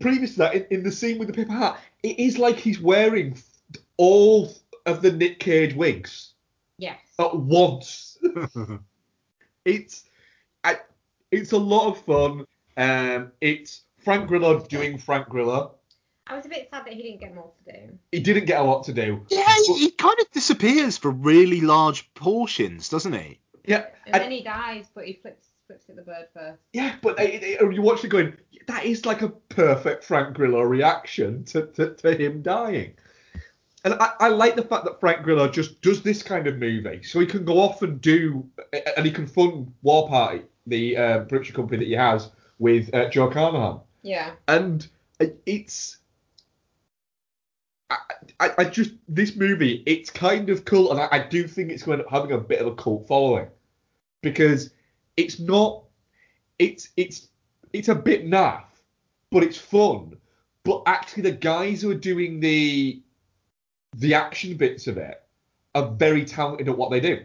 previous 0.00 0.32
to 0.32 0.38
that, 0.40 0.54
in, 0.54 0.66
in 0.70 0.82
the 0.82 0.92
scene 0.92 1.18
with 1.18 1.28
the 1.28 1.34
paper 1.34 1.52
hat, 1.52 1.80
it 2.02 2.18
is 2.18 2.36
like 2.38 2.56
he's 2.56 2.78
wearing 2.80 3.38
all 3.96 4.52
of 4.86 5.02
the 5.02 5.12
Nick 5.12 5.38
Cage 5.40 5.74
wigs 5.74 6.32
Yes. 6.78 6.98
at 7.18 7.36
once. 7.36 8.18
it's 9.64 10.04
I, 10.64 10.76
it's 11.30 11.52
a 11.52 11.58
lot 11.58 11.88
of 11.90 11.98
fun. 12.04 12.46
Um, 12.76 13.32
it's 13.40 13.82
Frank 13.98 14.28
Grillo 14.28 14.60
doing 14.60 14.98
Frank 14.98 15.28
Grillo. 15.28 15.74
I 16.28 16.36
was 16.36 16.44
a 16.44 16.48
bit 16.48 16.68
sad 16.72 16.84
that 16.86 16.92
he 16.92 17.02
didn't 17.02 17.20
get 17.20 17.34
more 17.34 17.52
to 17.66 17.72
do. 17.72 17.98
He 18.10 18.18
didn't 18.20 18.46
get 18.46 18.60
a 18.60 18.64
lot 18.64 18.84
to 18.84 18.92
do. 18.92 19.24
Yeah, 19.30 19.44
he, 19.66 19.74
he 19.78 19.90
kind 19.92 20.18
of 20.20 20.30
disappears 20.32 20.98
for 20.98 21.10
really 21.10 21.60
large 21.60 22.12
portions, 22.14 22.88
doesn't 22.88 23.12
he? 23.12 23.38
Yeah, 23.64 23.86
And, 24.06 24.14
and- 24.16 24.24
then 24.24 24.30
he 24.32 24.42
dies, 24.42 24.86
but 24.94 25.04
he 25.06 25.14
flips 25.14 25.46
flips 25.68 25.88
at 25.88 25.96
the 25.96 26.02
bird 26.02 26.28
first. 26.32 26.60
yeah, 26.72 26.94
but 27.02 27.18
it, 27.18 27.42
it, 27.42 27.74
you 27.74 27.82
watch 27.82 28.04
it 28.04 28.08
going, 28.08 28.32
that 28.68 28.84
is 28.84 29.04
like 29.04 29.22
a 29.22 29.28
perfect 29.30 30.04
Frank 30.04 30.36
Grillo 30.36 30.60
reaction 30.62 31.42
to, 31.46 31.66
to, 31.66 31.92
to 31.94 32.14
him 32.16 32.40
dying. 32.42 32.94
And 33.84 33.94
I, 33.94 34.12
I 34.18 34.28
like 34.28 34.56
the 34.56 34.62
fact 34.62 34.84
that 34.84 34.98
Frank 34.98 35.22
Grillo 35.22 35.48
just 35.48 35.80
does 35.80 36.02
this 36.02 36.22
kind 36.22 36.46
of 36.46 36.58
movie, 36.58 37.02
so 37.02 37.20
he 37.20 37.26
can 37.26 37.44
go 37.44 37.60
off 37.60 37.82
and 37.82 38.00
do, 38.00 38.48
and 38.96 39.06
he 39.06 39.12
can 39.12 39.26
fund 39.26 39.72
War 39.82 40.08
Party, 40.08 40.42
the 40.66 40.96
uh, 40.96 41.18
production 41.20 41.54
company 41.54 41.78
that 41.78 41.86
he 41.86 41.92
has 41.92 42.30
with 42.58 42.92
uh, 42.94 43.08
Joe 43.10 43.30
Carnahan. 43.30 43.80
Yeah. 44.06 44.34
and 44.46 44.86
it's 45.46 45.98
I, 47.90 47.96
I, 48.38 48.50
I 48.58 48.64
just 48.64 48.92
this 49.08 49.34
movie 49.34 49.82
it's 49.84 50.10
kind 50.10 50.48
of 50.48 50.64
cool 50.64 50.92
and 50.92 51.00
I, 51.00 51.08
I 51.10 51.18
do 51.26 51.48
think 51.48 51.72
it's 51.72 51.82
going 51.82 51.98
to 51.98 52.08
having 52.08 52.30
a 52.30 52.38
bit 52.38 52.60
of 52.60 52.68
a 52.68 52.74
cult 52.76 53.08
following 53.08 53.48
because 54.22 54.70
it's 55.16 55.40
not 55.40 55.84
it's 56.60 56.90
it's 56.96 57.28
it's 57.72 57.88
a 57.88 57.96
bit 57.96 58.26
naff 58.26 58.64
but 59.32 59.42
it's 59.42 59.58
fun 59.58 60.16
but 60.62 60.82
actually 60.86 61.24
the 61.24 61.32
guys 61.32 61.82
who 61.82 61.90
are 61.90 61.94
doing 61.94 62.38
the 62.38 63.02
the 63.96 64.14
action 64.14 64.56
bits 64.56 64.86
of 64.86 64.96
it 64.98 65.22
are 65.74 65.88
very 65.90 66.24
talented 66.24 66.68
at 66.68 66.76
what 66.78 66.90
they 66.90 67.00
do 67.00 67.24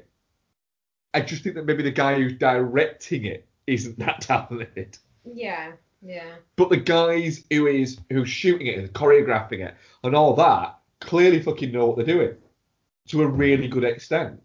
I 1.13 1.21
just 1.21 1.43
think 1.43 1.55
that 1.55 1.65
maybe 1.65 1.83
the 1.83 1.91
guy 1.91 2.15
who's 2.15 2.33
directing 2.37 3.25
it 3.25 3.45
isn't 3.67 3.99
that 3.99 4.21
talented 4.21 4.97
Yeah. 5.25 5.73
Yeah. 6.01 6.33
but 6.55 6.69
the 6.69 6.77
guys 6.77 7.43
who 7.51 7.67
is 7.67 7.99
who's 8.09 8.29
shooting 8.29 8.67
it 8.67 8.79
and 8.79 8.91
choreographing 8.93 9.59
it 9.65 9.75
and 10.03 10.15
all 10.15 10.33
that 10.35 10.79
clearly 10.99 11.41
fucking 11.41 11.71
know 11.71 11.85
what 11.87 11.97
they're 11.97 12.05
doing 12.15 12.35
to 13.09 13.21
a 13.23 13.27
really 13.27 13.67
good 13.67 13.83
extent. 13.83 14.41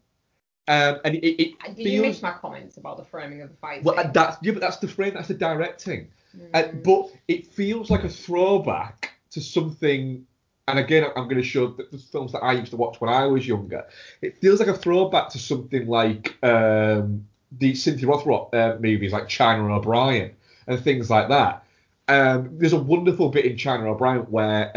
Um, 0.69 0.99
and 1.05 1.15
it, 1.15 1.25
it, 1.25 1.41
it 1.43 1.55
Uh, 1.63 1.69
Did 1.69 1.77
feels 1.77 1.89
you 1.91 2.03
miss 2.03 2.23
my 2.23 2.33
comments 2.33 2.77
about 2.79 2.97
the 2.97 3.05
framing 3.05 3.41
of 3.43 3.51
the 3.51 3.57
fight? 3.57 3.85
well, 3.85 3.97
and 3.99 4.13
that's 4.13 4.37
yeah, 4.43 4.53
but 4.53 4.61
that's 4.61 4.79
the 4.79 4.89
frame, 4.89 5.15
that's 5.15 5.29
the 5.29 5.35
directing. 5.35 6.09
Uh, 6.53 6.63
Mm. 6.65 6.83
but 6.83 7.13
it 7.29 7.47
feels 7.47 7.89
like 7.91 8.05
a 8.05 8.09
throwback 8.09 9.13
to 9.31 9.41
something. 9.41 10.27
And 10.69 10.79
again, 10.81 11.05
I'm 11.17 11.25
going 11.25 11.37
to 11.37 11.45
show 11.45 11.69
the, 11.69 11.87
the 11.93 11.99
films 11.99 12.33
that 12.33 12.41
I 12.41 12.53
used 12.53 12.71
to 12.73 12.77
watch 12.77 13.01
when 13.01 13.09
I 13.09 13.27
was 13.27 13.47
younger. 13.47 13.87
It 14.21 14.39
feels 14.41 14.59
like 14.59 14.69
a 14.69 14.75
throwback 14.77 15.29
to 15.31 15.39
something 15.39 15.87
like 15.87 16.37
um, 16.43 17.27
the 17.53 17.75
Cynthia 17.77 18.09
Rothrock 18.09 18.53
uh, 18.53 18.77
movies, 18.81 19.13
like 19.13 19.29
China 19.29 19.73
O'Brien 19.77 20.35
and 20.67 20.81
things 20.83 21.09
like 21.09 21.29
that. 21.29 21.65
Um, 22.09 22.59
there's 22.59 22.73
a 22.73 22.79
wonderful 22.81 23.29
bit 23.29 23.45
in 23.47 23.57
China 23.57 23.91
O'Brien 23.91 24.23
where, 24.23 24.71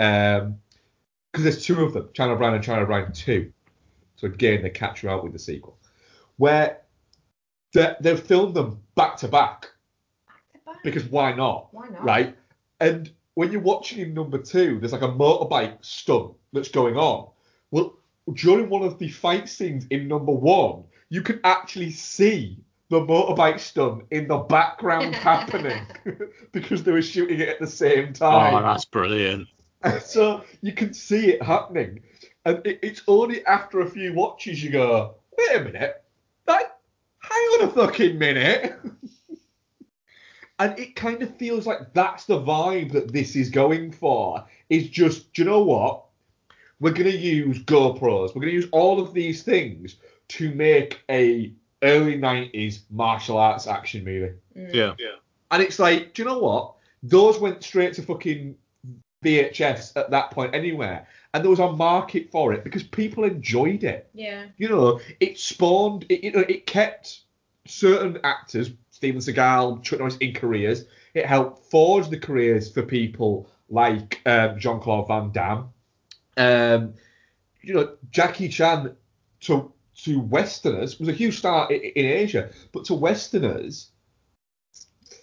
because 1.31 1.43
there's 1.43 1.65
two 1.65 1.83
of 1.83 1.93
them, 1.93 2.09
China 2.13 2.33
O'Brien 2.33 2.53
and 2.53 2.63
China 2.63 2.81
O'Brien 2.83 3.11
2. 3.11 3.51
So 4.17 4.27
again, 4.27 4.61
they 4.61 4.69
catch 4.69 5.01
you 5.01 5.09
out 5.09 5.23
with 5.23 5.33
the 5.33 5.39
sequel, 5.39 5.77
where 6.37 6.81
they, 7.73 7.95
they've 8.01 8.19
filmed 8.19 8.53
them 8.53 8.79
back 8.95 9.17
to 9.17 9.27
back 9.27 9.71
Back 10.27 10.53
to 10.53 10.59
back. 10.65 10.83
because 10.83 11.05
why 11.05 11.33
not? 11.33 11.69
Why 11.71 11.87
not? 11.87 12.03
Right? 12.03 12.35
And 12.79 13.11
when 13.39 13.53
you're 13.53 13.61
watching 13.61 13.99
in 13.99 14.13
number 14.13 14.37
two, 14.37 14.79
there's 14.81 14.91
like 14.91 15.01
a 15.01 15.07
motorbike 15.07 15.77
stunt 15.79 16.33
that's 16.51 16.67
going 16.67 16.97
on. 16.97 17.29
Well, 17.71 17.95
during 18.33 18.67
one 18.67 18.81
of 18.81 18.99
the 18.99 19.07
fight 19.07 19.47
scenes 19.47 19.87
in 19.91 20.09
number 20.09 20.33
one, 20.33 20.83
you 21.07 21.21
can 21.21 21.39
actually 21.45 21.91
see 21.91 22.57
the 22.89 22.99
motorbike 22.99 23.61
stunt 23.61 24.03
in 24.11 24.27
the 24.27 24.39
background 24.39 25.15
happening 25.29 25.81
because 26.51 26.83
they 26.83 26.91
were 26.91 27.01
shooting 27.01 27.39
it 27.39 27.47
at 27.47 27.61
the 27.61 27.67
same 27.67 28.09
oh, 28.09 28.11
time. 28.11 28.55
Oh, 28.55 28.61
that's 28.61 28.83
brilliant. 28.83 29.47
And 29.83 30.01
so 30.03 30.43
you 30.59 30.73
can 30.73 30.93
see 30.93 31.29
it 31.29 31.41
happening. 31.41 32.01
And 32.43 32.57
it, 32.67 32.79
it's 32.83 33.03
only 33.07 33.45
after 33.45 33.79
a 33.79 33.89
few 33.89 34.13
watches 34.13 34.61
you 34.61 34.69
go, 34.69 35.15
wait 35.37 35.61
a 35.61 35.63
minute, 35.63 36.03
that, 36.45 36.77
hang 37.19 37.47
on 37.61 37.69
a 37.69 37.71
fucking 37.71 38.19
minute. 38.19 38.77
And 40.59 40.77
it 40.77 40.95
kind 40.95 41.23
of 41.23 41.35
feels 41.37 41.65
like 41.65 41.93
that's 41.93 42.25
the 42.25 42.39
vibe 42.39 42.91
that 42.91 43.13
this 43.13 43.35
is 43.35 43.49
going 43.49 43.91
for. 43.91 44.45
Is 44.69 44.89
just, 44.89 45.33
do 45.33 45.41
you 45.41 45.49
know 45.49 45.63
what? 45.63 46.03
We're 46.79 46.93
going 46.93 47.11
to 47.11 47.17
use 47.17 47.59
GoPros. 47.63 48.35
We're 48.35 48.41
going 48.41 48.49
to 48.49 48.53
use 48.53 48.69
all 48.71 48.99
of 48.99 49.13
these 49.13 49.43
things 49.43 49.95
to 50.29 50.53
make 50.53 51.01
a 51.09 51.53
early 51.81 52.17
90s 52.17 52.81
martial 52.89 53.37
arts 53.37 53.67
action 53.67 54.03
movie. 54.03 54.33
Mm. 54.55 54.73
Yeah. 54.73 54.93
Yeah. 54.99 55.15
And 55.51 55.63
it's 55.63 55.79
like, 55.79 56.13
do 56.13 56.21
you 56.21 56.27
know 56.27 56.39
what? 56.39 56.75
Those 57.03 57.39
went 57.39 57.63
straight 57.63 57.93
to 57.95 58.01
fucking 58.01 58.55
VHS 59.23 59.95
at 59.95 60.11
that 60.11 60.31
point 60.31 60.53
anywhere. 60.53 61.07
And 61.33 61.43
there 61.43 61.49
was 61.49 61.59
a 61.59 61.71
market 61.71 62.31
for 62.31 62.53
it 62.53 62.63
because 62.63 62.83
people 62.83 63.23
enjoyed 63.23 63.83
it. 63.83 64.09
Yeah. 64.13 64.45
You 64.57 64.69
know, 64.69 64.99
it 65.19 65.39
spawned, 65.39 66.05
it, 66.09 66.23
you 66.23 66.31
know, 66.31 66.45
it 66.47 66.65
kept 66.65 67.21
certain 67.65 68.19
actors, 68.23 68.71
Steven 68.99 69.21
Seagal, 69.21 69.81
Chuck 69.81 69.99
Norris, 69.99 70.17
in 70.17 70.33
careers. 70.33 70.83
It 71.13 71.25
helped 71.25 71.71
forge 71.71 72.09
the 72.09 72.19
careers 72.19 72.69
for 72.69 72.83
people 72.83 73.49
like 73.69 74.19
um, 74.25 74.59
Jean 74.59 74.81
Claude 74.81 75.07
Van 75.07 75.31
Damme. 75.31 75.69
Um, 76.35 76.95
you 77.61 77.75
know, 77.75 77.95
Jackie 78.11 78.49
Chan 78.49 78.93
to 79.41 79.71
to 80.03 80.19
Westerners 80.19 80.99
was 80.99 81.07
a 81.07 81.13
huge 81.13 81.37
star 81.37 81.71
in, 81.71 81.79
in 81.79 82.05
Asia, 82.05 82.49
but 82.73 82.83
to 82.85 82.93
Westerners 82.93 83.91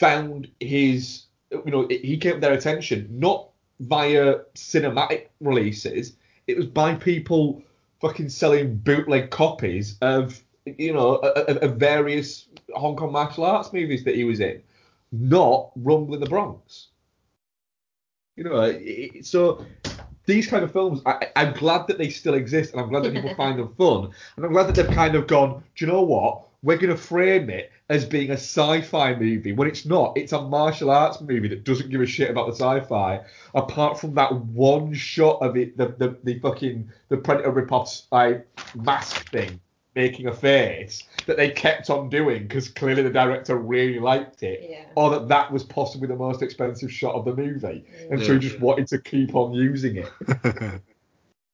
found 0.01 0.49
his, 0.59 1.27
you 1.51 1.71
know, 1.71 1.87
he 1.89 2.17
came 2.17 2.41
their 2.41 2.55
attention 2.55 3.07
not 3.11 3.51
via 3.81 4.37
cinematic 4.55 5.27
releases. 5.41 6.17
It 6.47 6.57
was 6.57 6.67
by 6.67 6.95
people 6.95 7.63
fucking 8.01 8.31
selling 8.31 8.77
bootleg 8.77 9.29
copies 9.29 9.99
of, 10.01 10.43
you 10.67 10.93
know, 10.93 11.17
of, 11.17 11.57
of 11.59 11.77
various 11.77 12.49
Hong 12.75 12.97
Kong 12.97 13.13
martial 13.13 13.45
arts 13.45 13.73
movies 13.73 14.05
that 14.05 14.17
he 14.17 14.25
was 14.25 14.41
in, 14.41 14.63
not 15.13 15.71
Rumble 15.77 16.15
in 16.15 16.21
the 16.21 16.27
Bronx. 16.27 16.89
You 18.37 18.45
know, 18.45 18.61
it, 18.63 19.25
so 19.25 19.65
these 20.27 20.47
kind 20.47 20.65
of 20.65 20.73
films, 20.73 21.01
I, 21.07 21.29
I'm 21.37 21.55
glad 21.55 21.87
that 21.87 21.99
they 21.99 22.11
still 22.11 22.35
exist, 22.35 22.73
and 22.73 22.81
I'm 22.81 22.89
glad 22.89 23.05
that 23.05 23.15
people 23.15 23.35
find 23.37 23.59
them 23.59 23.75
fun, 23.77 24.11
and 24.37 24.45
I'm 24.45 24.53
glad 24.53 24.67
that 24.67 24.75
they've 24.75 24.95
kind 24.95 25.15
of 25.15 25.27
gone. 25.27 25.63
Do 25.77 25.85
you 25.85 25.91
know 25.91 26.03
what? 26.03 26.49
We're 26.63 26.79
going 26.79 26.91
to 26.91 26.97
frame 26.97 27.49
it 27.49 27.71
as 27.89 28.05
being 28.05 28.31
a 28.31 28.35
sci-fi 28.35 29.15
movie 29.15 29.53
when 29.53 29.69
it's 29.69 29.87
not. 29.87 30.19
It's 30.19 30.33
a 30.33 30.43
martial 30.43 30.91
arts 30.91 31.21
movie 31.21 31.47
that 31.49 31.63
doesn't 31.63 31.91
give 31.91 32.01
a 32.01 32.07
shit 32.07 32.29
about 32.29 32.47
the 32.49 32.55
sci-fi, 32.55 33.21
apart 33.55 34.01
from 34.01 34.15
that 34.17 34.35
one 34.35 34.93
shot 34.93 35.41
of 35.43 35.57
it, 35.57 35.77
the 35.77 35.95
the, 35.99 36.19
the 36.25 36.41
fucking 36.41 36.91
the 37.09 37.19
Predator 37.19 37.53
ripoffs 37.53 38.07
like 38.11 38.49
mask 38.75 39.31
thing 39.31 39.61
making 39.97 40.27
a 40.29 40.33
face 40.33 41.03
that 41.25 41.37
they 41.37 41.51
kept 41.51 41.91
on 41.91 42.09
doing 42.09 42.43
because 42.47 42.69
clearly 42.69 43.03
the 43.03 43.11
director 43.11 43.57
really 43.57 43.99
liked 43.99 44.43
it 44.43 44.69
Yeah. 44.71 44.85
or 44.95 45.11
that 45.11 45.29
that 45.29 45.51
was 45.51 45.65
possibly 45.65 46.07
the 46.07 46.15
most 46.15 46.43
expensive 46.43 46.93
shot 46.93 47.15
of 47.15 47.25
the 47.25 47.35
movie, 47.35 47.85
mm. 47.85 48.11
and 48.13 48.23
so 48.23 48.35
he 48.35 48.39
just 48.39 48.61
wanted 48.61 48.87
to 48.89 49.01
keep 49.01 49.35
on 49.35 49.53
using 49.53 49.97
it. 49.97 50.13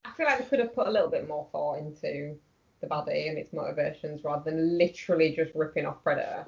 I 0.05 0.11
feel 0.17 0.27
like 0.27 0.39
they 0.41 0.45
could 0.45 0.59
have 0.59 0.75
put 0.75 0.89
a 0.89 0.91
little 0.91 1.09
bit 1.09 1.27
more 1.27 1.47
thought 1.53 1.79
into 1.79 2.37
the 2.81 2.87
baddie 2.89 3.29
and 3.29 3.39
its 3.39 3.53
motivations 3.53 4.25
rather 4.25 4.51
than 4.51 4.77
literally 4.77 5.35
just 5.35 5.55
ripping 5.55 5.87
off 5.87 6.03
Predator. 6.03 6.45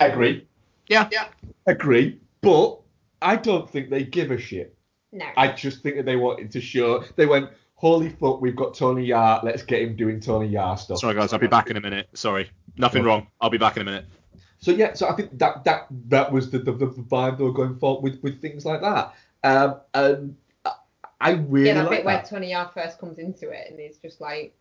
Agree. 0.00 0.46
Yeah. 0.88 1.08
Yeah. 1.12 1.28
Agree. 1.66 2.18
But 2.40 2.80
I 3.22 3.36
don't 3.36 3.68
think 3.70 3.90
they 3.90 4.02
give 4.02 4.30
a 4.30 4.38
shit. 4.38 4.74
No. 5.12 5.26
I 5.36 5.52
just 5.52 5.82
think 5.82 5.96
that 5.96 6.06
they 6.06 6.16
wanted 6.16 6.50
to 6.52 6.60
show. 6.60 7.04
They 7.16 7.26
went, 7.26 7.50
holy 7.74 8.08
fuck, 8.10 8.40
we've 8.40 8.56
got 8.56 8.74
Tony 8.74 9.08
Jaa. 9.08 9.42
Let's 9.42 9.62
get 9.62 9.82
him 9.82 9.96
doing 9.96 10.20
Tony 10.20 10.50
Jaa 10.50 10.78
stuff. 10.78 10.98
Sorry 10.98 11.14
guys, 11.14 11.32
I'll 11.32 11.38
be 11.38 11.46
back 11.46 11.70
in 11.70 11.76
a 11.76 11.80
minute. 11.80 12.08
Sorry, 12.14 12.50
nothing 12.78 13.00
Okay. 13.02 13.08
wrong. 13.08 13.26
I'll 13.40 13.50
be 13.50 13.58
back 13.58 13.76
in 13.76 13.82
a 13.82 13.84
minute. 13.84 14.06
So 14.58 14.70
yeah, 14.70 14.94
so 14.94 15.08
I 15.08 15.12
think 15.14 15.36
that 15.38 15.64
that 15.64 15.86
that 16.08 16.32
was 16.32 16.50
the 16.50 16.58
the, 16.58 16.72
the 16.72 16.86
vibe 16.86 17.38
they 17.38 17.44
were 17.44 17.52
going 17.52 17.76
for 17.78 18.00
with 18.00 18.22
with 18.22 18.40
things 18.40 18.64
like 18.64 18.80
that. 18.80 19.14
Um, 19.42 19.76
and 19.92 20.36
I- 20.64 20.72
I 21.20 21.30
really 21.32 21.68
yeah, 21.68 21.74
that 21.74 21.84
like 21.86 21.98
bit 21.98 22.04
where. 22.04 22.22
Tony 22.26 22.50
Yard 22.50 22.70
first 22.72 22.98
comes 22.98 23.18
into 23.18 23.50
it 23.50 23.66
and 23.70 23.78
he's 23.78 23.98
just 23.98 24.20
like, 24.20 24.54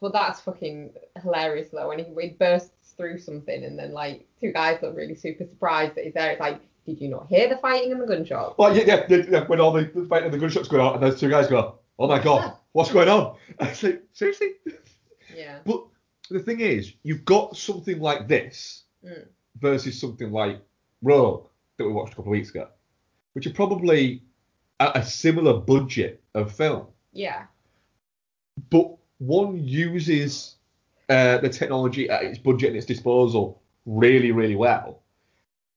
well, 0.00 0.10
that's 0.12 0.40
fucking 0.40 0.92
hilarious 1.22 1.68
though. 1.70 1.88
When 1.88 1.98
he, 1.98 2.06
he 2.20 2.28
bursts 2.30 2.94
through 2.96 3.18
something 3.18 3.64
and 3.64 3.78
then 3.78 3.92
like 3.92 4.26
two 4.40 4.52
guys 4.52 4.78
look 4.82 4.96
really 4.96 5.14
super 5.14 5.44
surprised 5.44 5.94
that 5.96 6.04
he's 6.04 6.14
there. 6.14 6.30
It's 6.32 6.40
like, 6.40 6.60
did 6.86 7.00
you 7.00 7.08
not 7.08 7.26
hear 7.28 7.48
the 7.50 7.58
fighting 7.58 7.92
and 7.92 8.00
the 8.00 8.06
gunshot? 8.06 8.58
Well, 8.58 8.74
yeah, 8.74 8.84
yeah, 8.86 9.06
yeah, 9.10 9.24
yeah, 9.28 9.46
when 9.46 9.60
all 9.60 9.72
the, 9.72 9.84
the 9.94 10.06
fighting 10.06 10.26
and 10.26 10.34
the 10.34 10.38
gunshots 10.38 10.68
go 10.68 10.80
out, 10.80 10.94
and 10.94 11.02
those 11.02 11.20
two 11.20 11.28
guys 11.28 11.46
go, 11.48 11.78
"Oh 11.98 12.06
my 12.08 12.22
god, 12.22 12.54
what's 12.72 12.92
going 12.92 13.08
on?" 13.08 13.36
I 13.60 13.68
was 13.70 13.82
like, 13.82 14.02
seriously. 14.12 14.52
Yeah. 15.34 15.58
But 15.64 15.84
the 16.30 16.40
thing 16.40 16.60
is, 16.60 16.92
you've 17.02 17.24
got 17.24 17.56
something 17.56 18.00
like 18.00 18.28
this 18.28 18.84
Mm. 19.04 19.26
versus 19.60 20.00
something 20.00 20.32
like 20.32 20.60
Rogue 21.02 21.46
that 21.76 21.86
we 21.86 21.92
watched 21.92 22.14
a 22.14 22.16
couple 22.16 22.32
of 22.32 22.38
weeks 22.38 22.50
ago, 22.50 22.66
which 23.34 23.46
are 23.46 23.52
probably 23.52 24.22
a, 24.80 24.90
a 24.96 25.04
similar 25.04 25.54
budget 25.60 26.20
of 26.34 26.52
film, 26.52 26.86
Yeah. 27.12 27.44
but 28.70 28.96
one 29.18 29.56
uses 29.62 30.56
uh, 31.08 31.38
the 31.38 31.48
technology 31.48 32.10
at 32.10 32.24
its 32.24 32.38
budget 32.38 32.68
and 32.70 32.76
its 32.76 32.86
disposal 32.86 33.62
really, 33.86 34.32
really 34.32 34.56
well, 34.56 35.00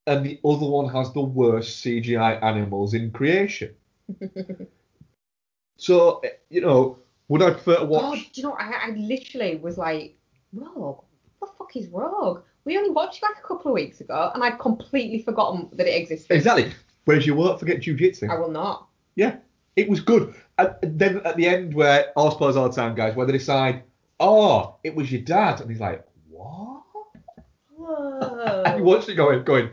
and 0.08 0.26
the 0.26 0.40
other 0.44 0.66
one 0.66 0.88
has 0.88 1.12
the 1.12 1.20
worst 1.22 1.84
CGI 1.84 2.42
animals 2.42 2.92
in 2.94 3.12
creation. 3.12 3.74
So, 5.76 6.22
you 6.50 6.60
know, 6.60 6.98
would 7.28 7.42
I 7.42 7.50
prefer 7.50 7.74
to 7.76 7.80
God, 7.80 7.90
watch? 7.90 8.32
do 8.32 8.40
you 8.40 8.46
know, 8.46 8.54
I, 8.54 8.88
I 8.88 8.90
literally 8.90 9.56
was 9.56 9.78
like, 9.78 10.16
Rogue? 10.52 11.02
What 11.38 11.50
the 11.50 11.58
fuck 11.58 11.76
is 11.76 11.88
Rogue? 11.88 12.42
We 12.64 12.76
only 12.78 12.90
watched 12.90 13.22
it 13.22 13.26
like 13.26 13.42
a 13.42 13.46
couple 13.46 13.70
of 13.70 13.74
weeks 13.74 14.00
ago 14.00 14.30
and 14.34 14.44
I'd 14.44 14.58
completely 14.58 15.22
forgotten 15.22 15.68
that 15.72 15.86
it 15.86 16.00
existed. 16.00 16.34
Exactly. 16.34 16.72
Whereas 17.04 17.26
you 17.26 17.34
won't 17.34 17.58
forget 17.58 17.80
jujitsu. 17.80 18.30
I 18.30 18.38
will 18.38 18.50
not. 18.50 18.86
Yeah, 19.16 19.36
it 19.76 19.88
was 19.88 20.00
good. 20.00 20.34
And 20.58 20.76
then 20.82 21.20
at 21.24 21.36
the 21.36 21.48
end, 21.48 21.74
where 21.74 22.12
all 22.16 22.30
spoilers 22.30 22.56
all 22.56 22.68
the 22.68 22.76
time, 22.76 22.94
guys, 22.94 23.16
where 23.16 23.26
they 23.26 23.32
decide, 23.32 23.82
oh, 24.20 24.76
it 24.84 24.94
was 24.94 25.10
your 25.10 25.22
dad, 25.22 25.60
and 25.60 25.70
he's 25.70 25.80
like, 25.80 26.06
what? 26.28 26.82
And 27.76 28.78
you 28.78 28.84
Whoa. 28.84 28.96
watch 28.96 29.08
it 29.08 29.16
going, 29.16 29.42
going, 29.42 29.70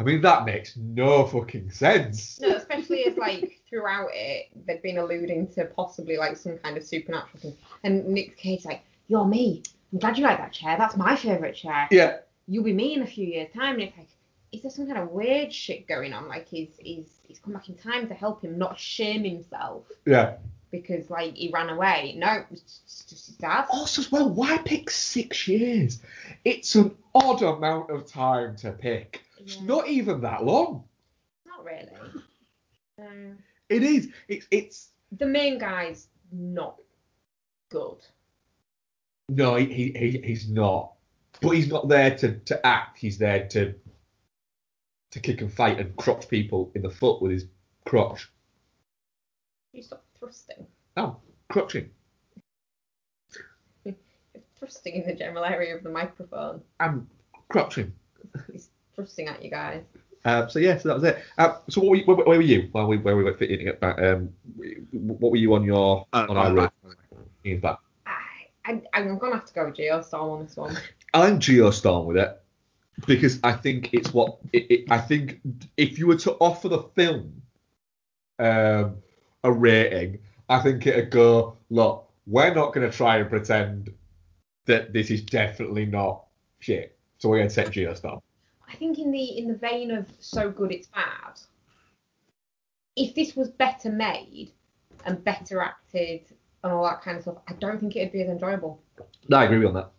I 0.00 0.02
mean, 0.02 0.20
that 0.22 0.44
makes 0.44 0.76
no 0.76 1.26
fucking 1.26 1.70
sense. 1.70 2.40
No, 2.40 2.56
especially 2.56 3.04
as 3.04 3.16
like 3.16 3.60
throughout 3.74 4.10
it, 4.12 4.50
they've 4.66 4.82
been 4.82 4.98
alluding 4.98 5.48
to 5.48 5.64
possibly 5.64 6.16
like 6.16 6.36
some 6.36 6.56
kind 6.58 6.76
of 6.76 6.84
supernatural 6.84 7.40
thing. 7.40 7.56
And 7.82 8.06
Nick 8.06 8.36
Cage's 8.36 8.64
like, 8.64 8.82
"You're 9.08 9.24
me. 9.24 9.62
I'm 9.92 9.98
glad 9.98 10.16
you 10.16 10.24
like 10.24 10.38
that 10.38 10.52
chair. 10.52 10.76
That's 10.78 10.96
my 10.96 11.16
favorite 11.16 11.56
chair. 11.56 11.88
Yeah, 11.90 12.18
You'll 12.46 12.64
be 12.64 12.72
me 12.72 12.94
in 12.94 13.02
a 13.02 13.06
few 13.06 13.26
years' 13.26 13.52
time." 13.52 13.74
And 13.74 13.82
it's 13.82 13.98
like, 13.98 14.08
is 14.52 14.62
there 14.62 14.70
some 14.70 14.86
kind 14.86 14.98
of 14.98 15.10
weird 15.10 15.52
shit 15.52 15.88
going 15.88 16.12
on? 16.12 16.28
Like 16.28 16.48
he's 16.48 16.70
he's 16.78 17.08
he's 17.26 17.40
come 17.40 17.54
back 17.54 17.68
in 17.68 17.74
time 17.74 18.06
to 18.08 18.14
help 18.14 18.42
him 18.42 18.58
not 18.58 18.78
shame 18.78 19.24
himself 19.24 19.84
yeah. 20.06 20.34
because 20.70 21.10
like 21.10 21.34
he 21.34 21.50
ran 21.52 21.68
away. 21.68 22.14
No, 22.16 22.44
it's 22.52 23.04
just 23.08 23.26
his 23.26 23.36
dad. 23.36 23.66
Also, 23.70 24.02
as 24.02 24.12
well, 24.12 24.30
why 24.30 24.58
pick 24.58 24.88
six 24.90 25.48
years? 25.48 26.00
It's 26.44 26.76
an 26.76 26.94
odd 27.12 27.42
amount 27.42 27.90
of 27.90 28.06
time 28.06 28.54
to 28.56 28.70
pick. 28.70 29.22
It's 29.38 29.60
not 29.60 29.88
even 29.88 30.20
that 30.20 30.44
long. 30.44 30.84
Not 31.44 31.64
really. 31.64 31.88
No. 32.96 33.34
It 33.74 33.82
is. 33.82 34.08
It's 34.28 34.46
it's 34.52 34.90
The 35.18 35.26
main 35.26 35.58
guy's 35.58 36.06
not 36.30 36.76
good. 37.70 37.98
no, 39.28 39.56
he, 39.56 39.66
he, 39.66 39.90
he 39.92 40.20
he's 40.22 40.48
not. 40.48 40.92
But 41.42 41.50
he's 41.50 41.68
not 41.68 41.88
there 41.88 42.16
to, 42.18 42.38
to 42.38 42.64
act. 42.64 42.98
He's 42.98 43.18
there 43.18 43.48
to 43.48 43.74
to 45.10 45.20
kick 45.20 45.40
and 45.40 45.52
fight 45.52 45.80
and 45.80 45.96
crotch 45.96 46.28
people 46.28 46.70
in 46.76 46.82
the 46.82 46.90
foot 46.90 47.20
with 47.20 47.32
his 47.32 47.46
crotch. 47.84 48.30
You 49.72 49.82
stop 49.82 50.04
thrusting. 50.20 50.66
Oh, 50.96 51.16
crotching. 51.50 51.88
You're 53.84 53.94
thrusting 54.56 54.94
in 54.94 55.06
the 55.06 55.14
general 55.14 55.44
area 55.44 55.76
of 55.76 55.82
the 55.82 55.90
microphone. 55.90 56.62
I'm 56.78 57.08
crotching. 57.48 57.92
He's 58.52 58.70
thrusting 58.94 59.26
at 59.28 59.42
you 59.42 59.50
guys. 59.50 59.82
Um, 60.26 60.48
so 60.48 60.58
yeah, 60.58 60.78
so 60.78 60.88
that 60.88 60.94
was 60.94 61.04
it. 61.04 61.18
Um, 61.38 61.56
so 61.68 61.80
what 61.82 61.90
were 61.90 61.96
you, 61.96 62.04
where, 62.04 62.16
where 62.16 62.38
were 62.38 62.42
you 62.42 62.68
while 62.72 62.86
we 62.86 62.96
where 62.96 63.16
we 63.16 63.24
were 63.24 63.34
fitting 63.34 63.66
it 63.66 63.80
back? 63.80 63.98
Um, 64.00 64.30
what 64.92 65.30
were 65.30 65.36
you 65.36 65.54
on 65.54 65.64
your 65.64 66.06
Uh, 66.12 66.26
on 66.28 66.36
our 66.36 66.46
I'm 66.46 66.54
road? 66.54 66.70
back. 66.82 66.96
Ian's 67.44 67.60
back. 67.60 67.78
I, 68.06 68.12
I, 68.64 68.82
I'm 68.94 69.18
gonna 69.18 69.34
have 69.34 69.44
to 69.46 69.54
go 69.54 69.66
with 69.66 69.76
Geostorm 69.76 70.32
on 70.38 70.44
this 70.44 70.56
one. 70.56 70.76
I'm 71.12 71.38
Geostorm 71.40 72.06
with 72.06 72.16
it 72.16 72.40
because 73.06 73.38
I 73.44 73.52
think 73.52 73.92
it's 73.92 74.14
what 74.14 74.38
it, 74.52 74.70
it, 74.70 74.84
I 74.90 74.98
think 74.98 75.40
if 75.76 75.98
you 75.98 76.06
were 76.06 76.16
to 76.16 76.32
offer 76.34 76.68
the 76.70 76.82
film 76.94 77.42
um, 78.38 78.96
a 79.42 79.52
rating, 79.52 80.20
I 80.48 80.60
think 80.60 80.86
it'd 80.86 81.10
go 81.10 81.58
look. 81.68 82.08
We're 82.26 82.54
not 82.54 82.72
going 82.72 82.90
to 82.90 82.96
try 82.96 83.18
and 83.18 83.28
pretend 83.28 83.92
that 84.64 84.94
this 84.94 85.10
is 85.10 85.20
definitely 85.22 85.84
not 85.84 86.24
shit. 86.60 86.96
So 87.18 87.28
we're 87.28 87.36
going 87.38 87.48
to 87.48 87.54
set 87.54 87.68
Geostorm. 87.68 88.22
I 88.74 88.76
think 88.76 88.98
in 88.98 89.12
the 89.12 89.38
in 89.38 89.46
the 89.46 89.54
vein 89.54 89.92
of 89.92 90.08
so 90.18 90.50
good 90.50 90.72
it's 90.72 90.88
bad. 90.88 91.40
If 92.96 93.14
this 93.14 93.36
was 93.36 93.48
better 93.48 93.88
made 93.88 94.50
and 95.06 95.22
better 95.22 95.60
acted 95.60 96.22
and 96.64 96.72
all 96.72 96.82
that 96.82 97.00
kind 97.00 97.16
of 97.16 97.22
stuff, 97.22 97.36
I 97.46 97.52
don't 97.52 97.78
think 97.78 97.94
it'd 97.94 98.10
be 98.10 98.22
as 98.22 98.28
enjoyable. 98.28 98.82
No, 99.28 99.36
I 99.36 99.44
agree 99.44 99.58
with 99.58 99.62
you 99.62 99.68
on 99.68 99.74
that. 99.74 99.90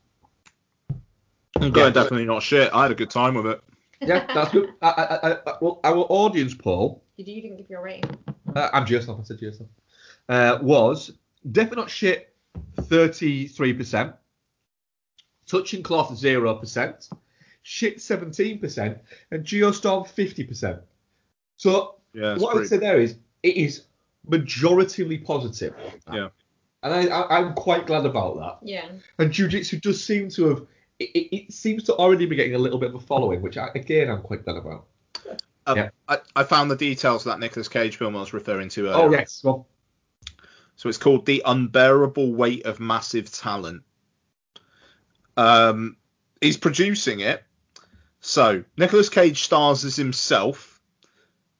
I'm 1.61 1.71
going 1.71 1.93
definitely 1.93 2.26
not 2.26 2.43
shit. 2.43 2.69
I 2.73 2.82
had 2.82 2.91
a 2.91 2.95
good 2.95 3.09
time 3.09 3.36
with 3.36 3.45
it. 3.45 3.63
Yeah, 4.01 4.26
that's 4.34 4.51
good. 4.51 4.73
I, 4.82 4.89
I, 4.89 5.30
I, 5.30 5.32
I, 5.32 5.53
well, 5.61 5.80
our 5.86 6.05
audience 6.09 6.53
poll 6.53 7.01
Did 7.15 7.30
you, 7.30 7.36
you 7.36 7.41
didn't 7.43 7.57
give 7.57 7.69
your 7.69 7.82
rating? 7.82 8.17
Uh, 8.53 8.69
I'm 8.73 8.86
Geostorm. 8.86 9.21
I 9.21 9.23
said 9.23 9.39
Geostorm. 9.39 9.69
Uh, 10.28 10.59
was 10.61 11.13
definitely 11.49 11.84
not 11.84 11.89
shit. 11.89 12.36
Thirty-three 12.76 13.73
percent. 13.73 14.13
Touching 15.47 15.82
cloth 15.82 16.13
zero 16.17 16.55
percent. 16.55 17.07
Shit 17.68 17.99
seventeen 17.99 18.59
percent. 18.59 18.99
And 19.32 19.43
Geostorm 19.43 20.07
fifty 20.07 20.43
percent. 20.43 20.82
So 21.57 21.95
Yeah, 22.13 22.34
it's 22.34 22.43
what 22.43 22.55
I 22.55 22.59
would 22.59 22.68
say 22.68 22.78
there 22.78 22.99
is 22.99 23.16
it 23.41 23.57
is 23.57 23.86
majoritively 24.30 25.26
positive. 25.26 25.74
Yeah. 26.13 26.30
And 26.84 26.93
I, 26.93 27.07
I, 27.07 27.39
I'm 27.39 27.55
quite 27.55 27.88
glad 27.88 28.05
about 28.05 28.38
that. 28.38 28.59
Yeah. 28.61 28.88
And 29.18 29.32
Jiu-Jitsu 29.32 29.80
does 29.80 30.03
seem 30.03 30.30
to 30.30 30.49
have. 30.49 30.68
It, 30.99 31.09
it, 31.16 31.36
it 31.36 31.53
seems 31.53 31.82
to 31.86 31.95
already 31.95 32.28
be 32.28 32.36
getting 32.36 32.53
a 32.53 32.59
little 32.59 32.78
bit 32.78 32.89
of 32.89 32.95
a 32.95 32.99
following, 32.99 33.41
which 33.41 33.57
I, 33.57 33.70
again 33.74 34.11
I'm 34.11 34.22
quite 34.22 34.45
glad 34.45 34.57
about. 34.57 34.86
Um, 35.66 35.78
Yeah. 35.78 35.89
I, 36.07 36.20
I 36.36 36.43
found 36.43 36.70
the 36.70 36.76
details 36.76 37.26
of 37.26 37.32
that 37.32 37.39
Nicolas 37.39 37.68
Cage 37.68 37.97
film 37.97 38.16
I 38.16 38.20
was 38.20 38.32
referring 38.32 38.70
to 38.70 38.89
earlier. 38.89 39.05
Oh 39.07 39.11
yes. 39.11 39.41
Well, 39.43 39.68
So 40.76 40.88
it's 40.88 40.99
called 40.99 41.26
The 41.26 41.41
Unbearable 41.43 42.32
Weight 42.36 42.68
of 42.68 42.80
Massive 42.80 43.32
Talent. 43.32 43.82
Um, 45.36 45.97
he's 46.41 46.57
producing 46.57 47.22
it. 47.22 47.43
So 48.28 48.63
Nicolas 48.76 49.07
Cage 49.07 49.43
stars 49.43 49.86
as 49.86 49.97
himself. 49.97 50.82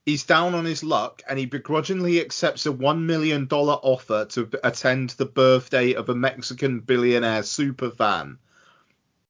He's 0.04 0.24
down 0.24 0.56
on 0.56 0.66
his 0.66 0.84
luck 0.84 1.22
and 1.30 1.38
he 1.38 1.46
begrudgingly 1.46 2.20
accepts 2.20 2.66
a 2.66 2.72
$1 2.72 3.04
million 3.04 3.48
offer 3.52 4.26
to 4.32 4.50
attend 4.64 5.12
the 5.12 5.28
birthday 5.28 5.94
of 5.94 6.10
a 6.10 6.16
Mexican 6.16 6.80
billionaire 6.80 7.44
superfan, 7.44 8.38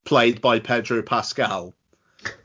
played 0.05 0.39
by 0.39 0.59
Pedro 0.59 1.01
Pascal. 1.01 1.73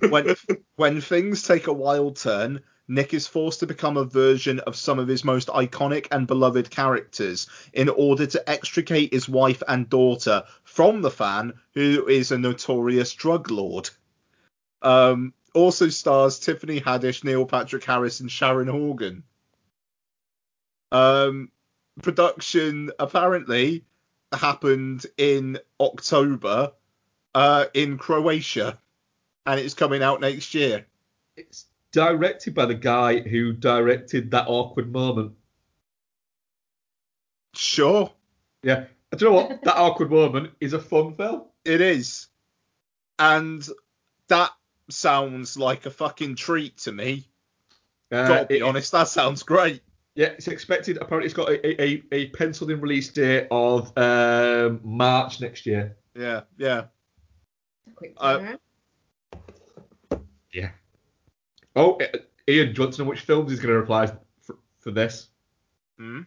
When, 0.09 0.34
when 0.74 1.01
things 1.01 1.45
take 1.45 1.68
a 1.68 1.72
wild 1.72 2.16
turn, 2.16 2.61
Nick 2.88 3.14
is 3.14 3.28
forced 3.28 3.61
to 3.61 3.68
become 3.68 3.97
a 3.97 4.05
version 4.05 4.59
of 4.59 4.74
some 4.74 4.99
of 4.99 5.07
his 5.07 5.22
most 5.24 5.47
iconic 5.47 6.09
and 6.11 6.26
beloved 6.26 6.68
characters 6.68 7.47
in 7.72 7.88
order 7.88 8.26
to 8.26 8.51
extricate 8.51 9.14
his 9.14 9.28
wife 9.28 9.62
and 9.68 9.88
daughter 9.88 10.43
from 10.64 11.01
the 11.01 11.12
fan, 11.12 11.53
who 11.74 12.09
is 12.09 12.32
a 12.32 12.38
notorious 12.38 13.14
drug 13.14 13.53
lord. 13.53 13.88
Um, 14.83 15.35
also 15.55 15.89
stars 15.89 16.39
Tiffany 16.39 16.81
Haddish, 16.81 17.24
Neil 17.24 17.45
Patrick 17.45 17.85
Harris, 17.85 18.20
and 18.20 18.31
Sharon 18.31 18.68
Horgan. 18.68 19.24
Um, 20.93 21.51
production 22.03 22.91
apparently 22.99 23.85
happened 24.33 25.07
in 25.16 25.59
October 25.78 26.72
uh, 27.35 27.66
in 27.74 27.99
Croatia, 27.99 28.78
and 29.47 29.61
it's 29.61 29.74
coming 29.74 30.03
out 30.03 30.20
next 30.20 30.55
year. 30.55 30.87
it's 31.37 31.66
directed 31.93 32.55
by 32.55 32.66
the 32.66 32.74
guy 32.74 33.20
who 33.20 33.53
directed 33.53 34.31
that 34.31 34.47
awkward 34.47 34.93
moment. 34.93 35.33
Sure. 37.55 38.12
Yeah, 38.62 38.85
I 39.12 39.16
Do 39.16 39.24
you 39.24 39.31
know 39.31 39.37
what? 39.37 39.62
That 39.64 39.76
awkward 39.76 40.11
moment 40.11 40.53
is 40.61 40.72
a 40.72 40.78
fun 40.78 41.14
film. 41.14 41.45
It 41.64 41.81
is. 41.81 42.28
And 43.18 43.66
that 44.28 44.51
sounds 44.91 45.57
like 45.57 45.86
a 45.86 45.91
fucking 45.91 46.36
treat 46.36 46.76
to 46.78 46.93
me. 46.93 47.26
Uh, 48.12 48.26
Gotta 48.28 48.47
be 48.47 48.57
it- 48.59 48.62
honest, 48.62 48.93
that 48.93 49.09
sounds 49.09 49.43
great. 49.43 49.82
Yeah, 50.16 50.26
it's 50.26 50.49
expected. 50.49 50.99
Apparently, 51.01 51.26
it's 51.26 51.34
got 51.34 51.49
a, 51.51 51.82
a, 51.82 52.03
a 52.12 52.26
penciled 52.30 52.70
in 52.72 52.80
release 52.80 53.09
date 53.11 53.47
of 53.51 53.97
um, 53.97 54.80
March 54.82 55.41
next 55.41 55.64
year. 55.66 55.97
Yeah, 56.16 56.41
yeah. 56.59 56.86
Quick 57.95 58.14
Uh. 58.16 58.57
Yeah. 60.53 60.70
Oh, 61.76 61.93
uh, 62.01 62.07
Ian, 62.49 62.68
do 62.68 62.72
you 62.72 62.80
want 62.82 62.95
to 62.95 63.03
know 63.03 63.09
which 63.09 63.20
films 63.20 63.51
he's 63.53 63.61
going 63.61 63.72
to 63.72 63.78
reply 63.80 64.07
for, 64.43 64.57
for 64.80 64.91
this? 64.91 65.28
Hmm? 65.97 66.22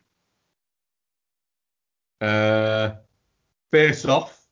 Uh, 2.22 2.92
Face 3.72 4.06
Off, 4.06 4.46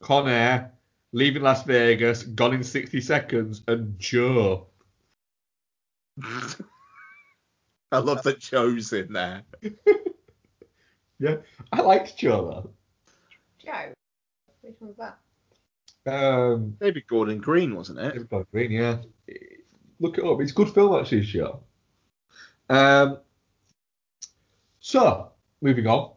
Con 0.00 0.28
Air, 0.28 0.72
Leaving 1.12 1.42
Las 1.42 1.64
Vegas, 1.64 2.22
Gone 2.22 2.54
in 2.54 2.64
60 2.64 3.00
Seconds, 3.00 3.62
and 3.66 3.98
Joe. 3.98 4.68
I 7.92 7.98
love 7.98 8.22
that 8.22 8.38
Joe's 8.38 8.92
in 8.92 9.12
there. 9.12 9.42
Yeah, 11.20 11.36
I 11.70 11.82
liked 11.82 12.16
Joe 12.16 12.70
Joe. 13.62 13.92
Which 14.62 14.74
one's 14.80 14.96
that? 14.96 15.18
though. 16.06 16.54
Um, 16.54 16.76
David 16.80 17.06
Gordon 17.06 17.38
Green, 17.38 17.76
wasn't 17.76 17.98
it? 17.98 18.14
Everybody 18.14 18.46
Green, 18.50 18.70
yeah. 18.70 18.96
Look 20.00 20.16
it 20.16 20.24
up. 20.24 20.40
It's 20.40 20.52
a 20.52 20.54
good 20.54 20.70
film, 20.70 20.98
actually, 20.98 21.24
show. 21.24 21.62
Um, 22.70 23.18
so, 24.80 25.32
moving 25.60 25.86
on. 25.86 26.12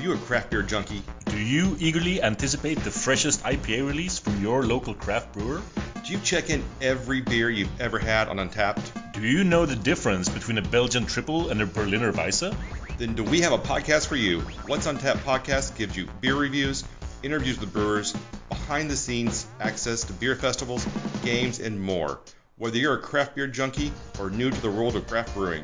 Are 0.00 0.02
you 0.02 0.14
a 0.14 0.16
craft 0.16 0.48
beer 0.48 0.62
junkie? 0.62 1.02
Do 1.26 1.38
you 1.38 1.76
eagerly 1.78 2.22
anticipate 2.22 2.78
the 2.78 2.90
freshest 2.90 3.42
IPA 3.42 3.86
release 3.86 4.18
from 4.18 4.40
your 4.40 4.62
local 4.62 4.94
craft 4.94 5.34
brewer? 5.34 5.60
Do 6.02 6.14
you 6.14 6.18
check 6.20 6.48
in 6.48 6.64
every 6.80 7.20
beer 7.20 7.50
you've 7.50 7.78
ever 7.78 7.98
had 7.98 8.28
on 8.28 8.38
Untappd? 8.38 9.12
Do 9.12 9.20
you 9.20 9.44
know 9.44 9.66
the 9.66 9.76
difference 9.76 10.30
between 10.30 10.56
a 10.56 10.62
Belgian 10.62 11.04
triple 11.04 11.50
and 11.50 11.60
a 11.60 11.66
Berliner 11.66 12.14
Weisse? 12.14 12.56
Then 12.96 13.12
do 13.14 13.22
we 13.22 13.42
have 13.42 13.52
a 13.52 13.58
podcast 13.58 14.06
for 14.06 14.16
you? 14.16 14.40
What's 14.64 14.86
Untapped 14.86 15.20
podcast 15.20 15.76
gives 15.76 15.94
you 15.94 16.08
beer 16.22 16.34
reviews, 16.34 16.82
interviews 17.22 17.60
with 17.60 17.70
brewers, 17.70 18.16
behind 18.48 18.90
the 18.90 18.96
scenes 18.96 19.46
access 19.60 20.04
to 20.04 20.14
beer 20.14 20.34
festivals, 20.34 20.86
games, 21.22 21.60
and 21.60 21.78
more. 21.78 22.20
Whether 22.56 22.78
you're 22.78 22.94
a 22.94 23.02
craft 23.02 23.34
beer 23.34 23.48
junkie 23.48 23.92
or 24.18 24.30
new 24.30 24.50
to 24.50 24.60
the 24.62 24.70
world 24.70 24.96
of 24.96 25.06
craft 25.06 25.34
brewing, 25.34 25.62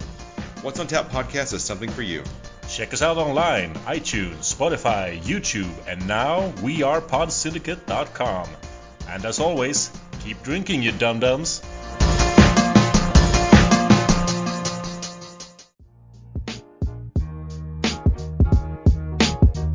What's 0.61 0.79
Untapped 0.79 1.13
podcast 1.13 1.55
is 1.55 1.63
something 1.63 1.91
for 1.91 2.03
you. 2.03 2.23
Check 2.69 2.93
us 2.93 3.01
out 3.01 3.17
online, 3.17 3.75
iTunes, 3.87 4.53
Spotify, 4.53 5.19
YouTube, 5.21 5.73
and 5.87 6.07
now 6.07 6.53
we 6.63 6.83
are 6.83 7.01
podsyndicate.com. 7.01 8.49
And 9.09 9.25
as 9.25 9.39
always, 9.39 9.91
keep 10.25 10.43
drinking, 10.43 10.83
you 10.83 10.91
dum 10.93 11.21
dums. 11.21 11.61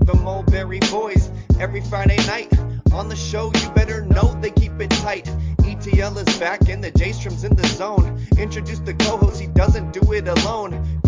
The 0.06 0.20
Mulberry 0.22 0.80
Boys 0.92 1.32
every 1.60 1.82
Friday 1.82 2.18
night. 2.28 2.52
On 2.92 3.08
the 3.08 3.16
show, 3.16 3.54
you 3.56 3.70
better 3.70 4.06
know 4.06 4.38
they 4.42 4.52
keep 4.52 4.74
it 4.82 4.90
tight. 4.90 5.34
ETL 5.66 6.18
is 6.18 6.38
back 6.38 6.68
and 6.68 6.84
the 6.84 6.92
J 6.92 7.14
Strom's 7.14 7.46
in 7.46 7.56
the 7.56 7.66
zone. 7.68 8.20
Introduce 8.38 8.80
the 8.80 8.94
co 8.94 9.16
host, 9.16 9.40
he 9.40 9.48
doesn't 9.48 9.94
do 9.94 10.12
it 10.12 10.28
alone. 10.28 11.01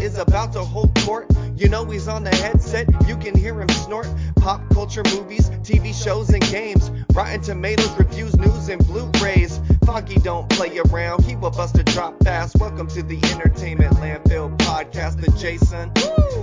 Is 0.00 0.16
about 0.16 0.52
to 0.52 0.60
hold 0.60 0.94
court. 1.00 1.28
You 1.56 1.68
know 1.68 1.84
he's 1.84 2.06
on 2.06 2.22
the 2.22 2.30
headset, 2.30 2.86
you 3.08 3.16
can 3.16 3.36
hear 3.36 3.60
him 3.60 3.68
snort. 3.68 4.08
Pop 4.36 4.62
culture 4.72 5.02
movies, 5.12 5.50
TV 5.64 5.92
shows, 5.92 6.30
and 6.30 6.42
games. 6.44 6.90
Rotten 7.12 7.40
Tomatoes 7.42 7.90
reviews, 7.98 8.36
news, 8.36 8.68
and 8.68 8.84
Blu 8.86 9.10
rays. 9.20 9.60
Foggy 9.84 10.20
don't 10.20 10.48
play 10.50 10.78
around, 10.78 11.24
he 11.24 11.34
will 11.34 11.50
bust 11.50 11.76
a 11.78 11.82
drop 11.82 12.14
fast. 12.22 12.56
Welcome 12.60 12.86
to 12.88 13.02
the 13.02 13.18
Entertainment 13.32 13.92
Landfill 13.94 14.56
Podcast, 14.58 15.20
the 15.20 15.32
Jason 15.32 15.90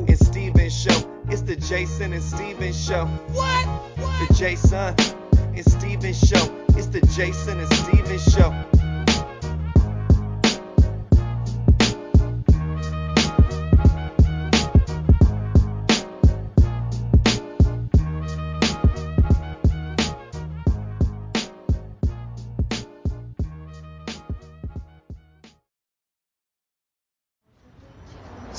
and 0.07 0.19
Steven 0.19 0.69
Show. 0.69 1.09
It's 1.29 1.41
the 1.41 1.55
Jason 1.55 2.11
and 2.11 2.23
Steven 2.23 2.73
Show. 2.73 3.05
What? 3.05 3.65
The 3.95 4.33
Jason 4.33 4.93
and 5.55 5.65
Steven 5.65 6.13
Show. 6.13 6.53
It's 6.77 6.87
the 6.87 7.01
Jason 7.15 7.59
and 7.61 7.73
Steven 7.73 8.19
Show. 8.19 8.84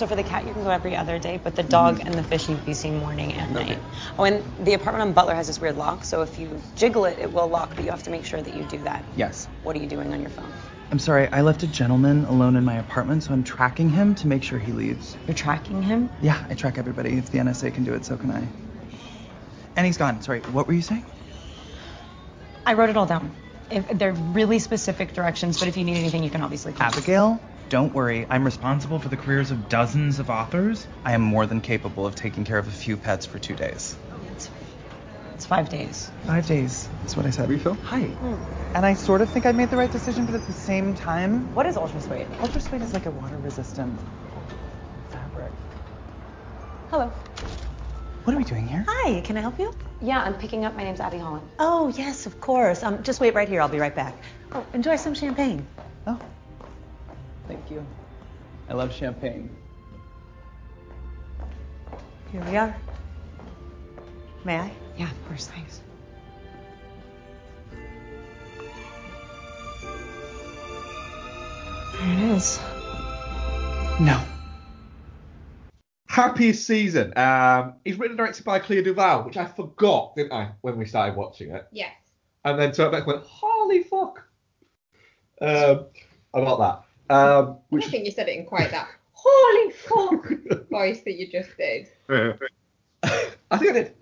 So 0.06 0.10
for 0.10 0.22
the 0.22 0.22
cat, 0.22 0.46
you 0.46 0.52
can 0.52 0.62
go 0.62 0.70
every 0.70 0.94
other 0.94 1.18
day, 1.18 1.40
but 1.42 1.56
the 1.56 1.64
dog 1.64 1.96
mm-hmm. 1.96 2.06
and 2.06 2.14
the 2.14 2.22
fish 2.22 2.46
to 2.46 2.54
be 2.54 2.74
seen 2.74 2.98
morning 2.98 3.32
and 3.32 3.52
night. 3.52 3.76
Oh, 4.16 4.22
and 4.22 4.40
the 4.64 4.74
apartment 4.74 5.02
on 5.02 5.12
Butler 5.12 5.34
has 5.34 5.48
this 5.48 5.60
weird 5.60 5.76
lock, 5.76 6.04
so 6.04 6.22
if 6.22 6.38
you 6.38 6.62
jiggle 6.76 7.06
it, 7.06 7.18
it 7.18 7.32
will 7.32 7.48
lock, 7.48 7.74
but 7.74 7.84
you 7.84 7.90
have 7.90 8.04
to 8.04 8.10
make 8.10 8.24
sure 8.24 8.40
that 8.40 8.54
you 8.54 8.62
do 8.66 8.78
that. 8.84 9.02
Yes. 9.16 9.48
What 9.64 9.74
are 9.74 9.80
you 9.80 9.88
doing 9.88 10.12
on 10.12 10.20
your 10.20 10.30
phone? 10.30 10.48
I'm 10.92 11.00
sorry, 11.00 11.26
I 11.32 11.40
left 11.40 11.64
a 11.64 11.66
gentleman 11.66 12.24
alone 12.26 12.54
in 12.54 12.64
my 12.64 12.76
apartment, 12.76 13.24
so 13.24 13.32
I'm 13.32 13.42
tracking 13.42 13.90
him 13.90 14.14
to 14.14 14.28
make 14.28 14.44
sure 14.44 14.60
he 14.60 14.70
leaves. 14.70 15.16
You're 15.26 15.34
tracking 15.34 15.82
him? 15.82 16.08
Yeah, 16.22 16.40
I 16.48 16.54
track 16.54 16.78
everybody. 16.78 17.18
If 17.18 17.32
the 17.32 17.38
NSA 17.38 17.74
can 17.74 17.82
do 17.82 17.92
it, 17.92 18.04
so 18.04 18.16
can 18.16 18.30
I. 18.30 18.46
And 19.74 19.86
he's 19.86 19.96
gone. 19.96 20.22
Sorry, 20.22 20.38
what 20.52 20.68
were 20.68 20.74
you 20.74 20.82
saying? 20.82 21.04
I 22.64 22.74
wrote 22.74 22.90
it 22.90 22.96
all 22.96 23.06
down. 23.06 23.34
If, 23.72 23.88
they're 23.98 24.12
really 24.12 24.60
specific 24.60 25.14
directions, 25.14 25.58
but 25.58 25.66
if 25.66 25.76
you 25.76 25.82
need 25.82 25.96
anything, 25.96 26.22
you 26.22 26.30
can 26.30 26.42
obviously 26.42 26.74
call. 26.74 26.86
Abigail, 26.86 27.40
don't 27.68 27.92
worry. 27.92 28.26
I'm 28.30 28.44
responsible 28.44 28.98
for 28.98 29.08
the 29.08 29.16
careers 29.16 29.50
of 29.50 29.68
dozens 29.68 30.18
of 30.18 30.30
authors. 30.30 30.86
I 31.04 31.12
am 31.12 31.20
more 31.22 31.46
than 31.46 31.60
capable 31.60 32.06
of 32.06 32.14
taking 32.14 32.44
care 32.44 32.58
of 32.58 32.68
a 32.68 32.70
few 32.70 32.96
pets 32.96 33.26
for 33.26 33.38
two 33.38 33.56
days. 33.56 33.96
It's, 34.32 34.50
it's 35.34 35.44
five 35.46 35.68
days. 35.68 36.10
Five 36.26 36.46
days. 36.46 36.88
That's 37.00 37.16
what 37.16 37.26
I 37.26 37.30
said. 37.30 37.48
Refill? 37.48 37.74
Hi. 37.84 38.08
And 38.74 38.86
I 38.86 38.94
sort 38.94 39.20
of 39.20 39.30
think 39.30 39.46
I 39.46 39.52
made 39.52 39.70
the 39.70 39.76
right 39.76 39.90
decision, 39.90 40.26
but 40.26 40.34
at 40.34 40.46
the 40.46 40.52
same 40.52 40.94
time, 40.94 41.52
What 41.54 41.66
is 41.66 41.76
ultra 41.76 42.00
suede? 42.00 42.26
ultra 42.40 42.60
suede 42.60 42.82
is 42.82 42.92
like 42.92 43.06
a 43.06 43.10
water 43.10 43.36
resistant 43.38 43.98
fabric. 45.10 45.50
Hello. 46.90 47.08
What 48.24 48.34
are 48.34 48.38
we 48.38 48.44
doing 48.44 48.66
here? 48.66 48.84
Hi, 48.88 49.20
can 49.22 49.36
I 49.36 49.40
help 49.40 49.58
you? 49.58 49.72
Yeah, 50.02 50.20
I'm 50.20 50.34
picking 50.34 50.64
up. 50.64 50.76
My 50.76 50.82
name's 50.84 51.00
Abby 51.00 51.18
Holland. 51.18 51.48
Oh, 51.58 51.88
yes, 51.96 52.26
of 52.26 52.40
course. 52.40 52.82
Um, 52.82 53.02
just 53.02 53.20
wait 53.20 53.34
right 53.34 53.48
here. 53.48 53.60
I'll 53.60 53.68
be 53.68 53.78
right 53.78 53.94
back. 53.94 54.14
Oh, 54.52 54.64
enjoy 54.72 54.96
some 54.96 55.14
champagne. 55.14 55.66
Oh, 56.08 56.18
thank 57.46 57.70
you. 57.70 57.84
I 58.68 58.74
love 58.74 58.92
champagne. 58.92 59.50
Here 62.32 62.42
we 62.44 62.56
are. 62.56 62.76
May 64.44 64.58
I? 64.58 64.72
Yeah, 64.96 65.10
of 65.10 65.28
course. 65.28 65.46
Thanks. 65.46 65.82
There 71.92 72.12
it 72.12 72.36
is. 72.36 72.60
No. 74.00 74.22
Happiest 76.08 76.66
season. 76.66 77.12
Um, 77.16 77.74
it's 77.84 77.98
written 77.98 78.12
and 78.12 78.18
directed 78.18 78.44
by 78.44 78.58
Clea 78.58 78.82
DuVall, 78.82 79.24
which 79.26 79.36
I 79.36 79.46
forgot, 79.46 80.14
didn't 80.16 80.32
I, 80.32 80.52
when 80.60 80.76
we 80.76 80.86
started 80.86 81.16
watching 81.16 81.50
it? 81.50 81.66
Yes. 81.72 81.92
And 82.44 82.58
then 82.58 82.72
turned 82.72 82.92
back 82.92 83.04
and 83.04 83.14
went, 83.14 83.22
holy 83.24 83.82
fuck. 83.82 84.22
Um, 85.40 85.86
about 86.32 86.58
that. 86.58 86.85
Um, 87.08 87.58
I 87.72 87.78
don't 87.78 87.90
think 87.90 88.04
you 88.04 88.10
said 88.10 88.28
it 88.28 88.36
in 88.36 88.46
quite 88.46 88.70
that 88.70 88.88
holy 89.12 89.72
fuck 89.72 90.68
voice 90.70 91.02
that 91.02 91.14
you 91.14 91.28
just 91.30 91.56
did. 91.56 91.88
I 93.02 93.58
think 93.58 93.70
I 93.70 93.72
did. 93.72 93.94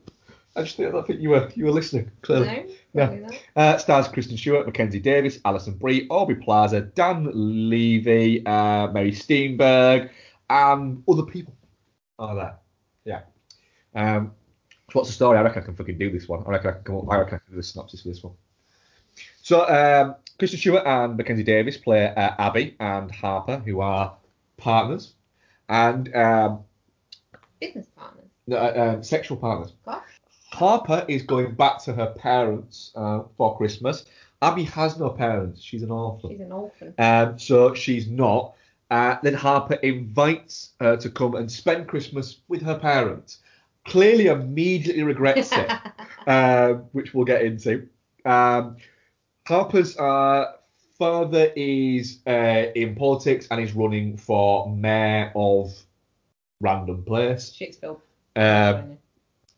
I 0.56 0.62
just 0.62 0.78
I 0.78 1.02
think 1.02 1.20
you 1.20 1.30
were 1.30 1.50
you 1.54 1.64
were 1.64 1.72
listening 1.72 2.10
clearly. 2.22 2.76
No, 2.94 3.12
not. 3.12 3.34
Uh, 3.56 3.78
stars 3.78 4.06
Kristen 4.06 4.36
Stewart, 4.36 4.66
Mackenzie 4.66 5.00
Davis, 5.00 5.40
Alison 5.44 5.74
Brie, 5.74 6.06
Aubrey 6.10 6.36
Plaza, 6.36 6.80
Dan 6.80 7.30
Levy, 7.34 8.46
uh, 8.46 8.86
Mary 8.92 9.10
Steenburg, 9.10 10.10
and 10.48 11.02
other 11.08 11.24
people 11.24 11.54
are 12.20 12.36
there. 12.36 12.56
Yeah. 13.04 13.20
Um, 13.94 14.32
so 14.90 15.00
what's 15.00 15.08
the 15.08 15.14
story? 15.14 15.38
I 15.38 15.42
reckon 15.42 15.62
I 15.62 15.66
can 15.66 15.74
fucking 15.74 15.98
do 15.98 16.10
this 16.10 16.28
one. 16.28 16.44
I 16.46 16.50
reckon 16.50 16.70
I 16.70 16.72
can 16.74 16.84
come 16.84 16.96
up. 16.98 17.10
I 17.10 17.18
reckon 17.18 17.34
I 17.34 17.38
can 17.38 17.50
do 17.50 17.56
the 17.56 17.62
synopsis 17.62 18.02
for 18.02 18.08
this 18.08 18.22
one. 18.22 18.34
So 19.44 19.68
um, 19.68 20.14
Kristen 20.38 20.58
Stewart 20.58 20.86
and 20.86 21.18
Mackenzie 21.18 21.42
Davis 21.42 21.76
play 21.76 22.06
uh, 22.06 22.30
Abby 22.38 22.76
and 22.80 23.10
Harper, 23.10 23.58
who 23.58 23.82
are 23.82 24.16
partners, 24.56 25.12
and 25.68 26.14
um, 26.16 26.60
Business 27.60 27.86
partners. 27.94 28.24
no, 28.46 28.56
uh, 28.56 28.94
um, 28.94 29.02
sexual 29.02 29.36
partners. 29.36 29.74
Gosh. 29.84 30.00
Harper 30.50 31.04
is 31.08 31.24
going 31.24 31.54
back 31.56 31.82
to 31.84 31.92
her 31.92 32.14
parents 32.16 32.92
uh, 32.94 33.24
for 33.36 33.54
Christmas. 33.58 34.06
Abby 34.40 34.64
has 34.64 34.98
no 34.98 35.10
parents. 35.10 35.60
She's 35.60 35.82
an 35.82 35.90
orphan. 35.90 36.30
She's 36.30 36.40
an 36.40 36.50
orphan. 36.52 36.94
Um, 36.96 37.38
so 37.38 37.74
she's 37.74 38.08
not. 38.08 38.54
Uh, 38.90 39.16
then 39.22 39.34
Harper 39.34 39.74
invites 39.74 40.70
her 40.80 40.96
to 40.96 41.10
come 41.10 41.34
and 41.34 41.52
spend 41.52 41.86
Christmas 41.86 42.40
with 42.48 42.62
her 42.62 42.78
parents. 42.78 43.40
Clearly, 43.86 44.28
immediately 44.28 45.02
regrets 45.02 45.50
it, 45.52 45.70
uh, 46.26 46.74
which 46.92 47.12
we'll 47.12 47.26
get 47.26 47.42
into. 47.42 47.86
Um, 48.24 48.78
Harper's 49.46 49.96
uh, 49.98 50.52
father 50.98 51.52
is 51.54 52.20
uh, 52.26 52.66
in 52.74 52.94
politics 52.94 53.46
and 53.50 53.60
is 53.60 53.74
running 53.74 54.16
for 54.16 54.74
mayor 54.74 55.32
of 55.34 55.74
random 56.60 57.04
place 57.04 57.52
Shakespeare. 57.52 57.96
um, 58.36 58.98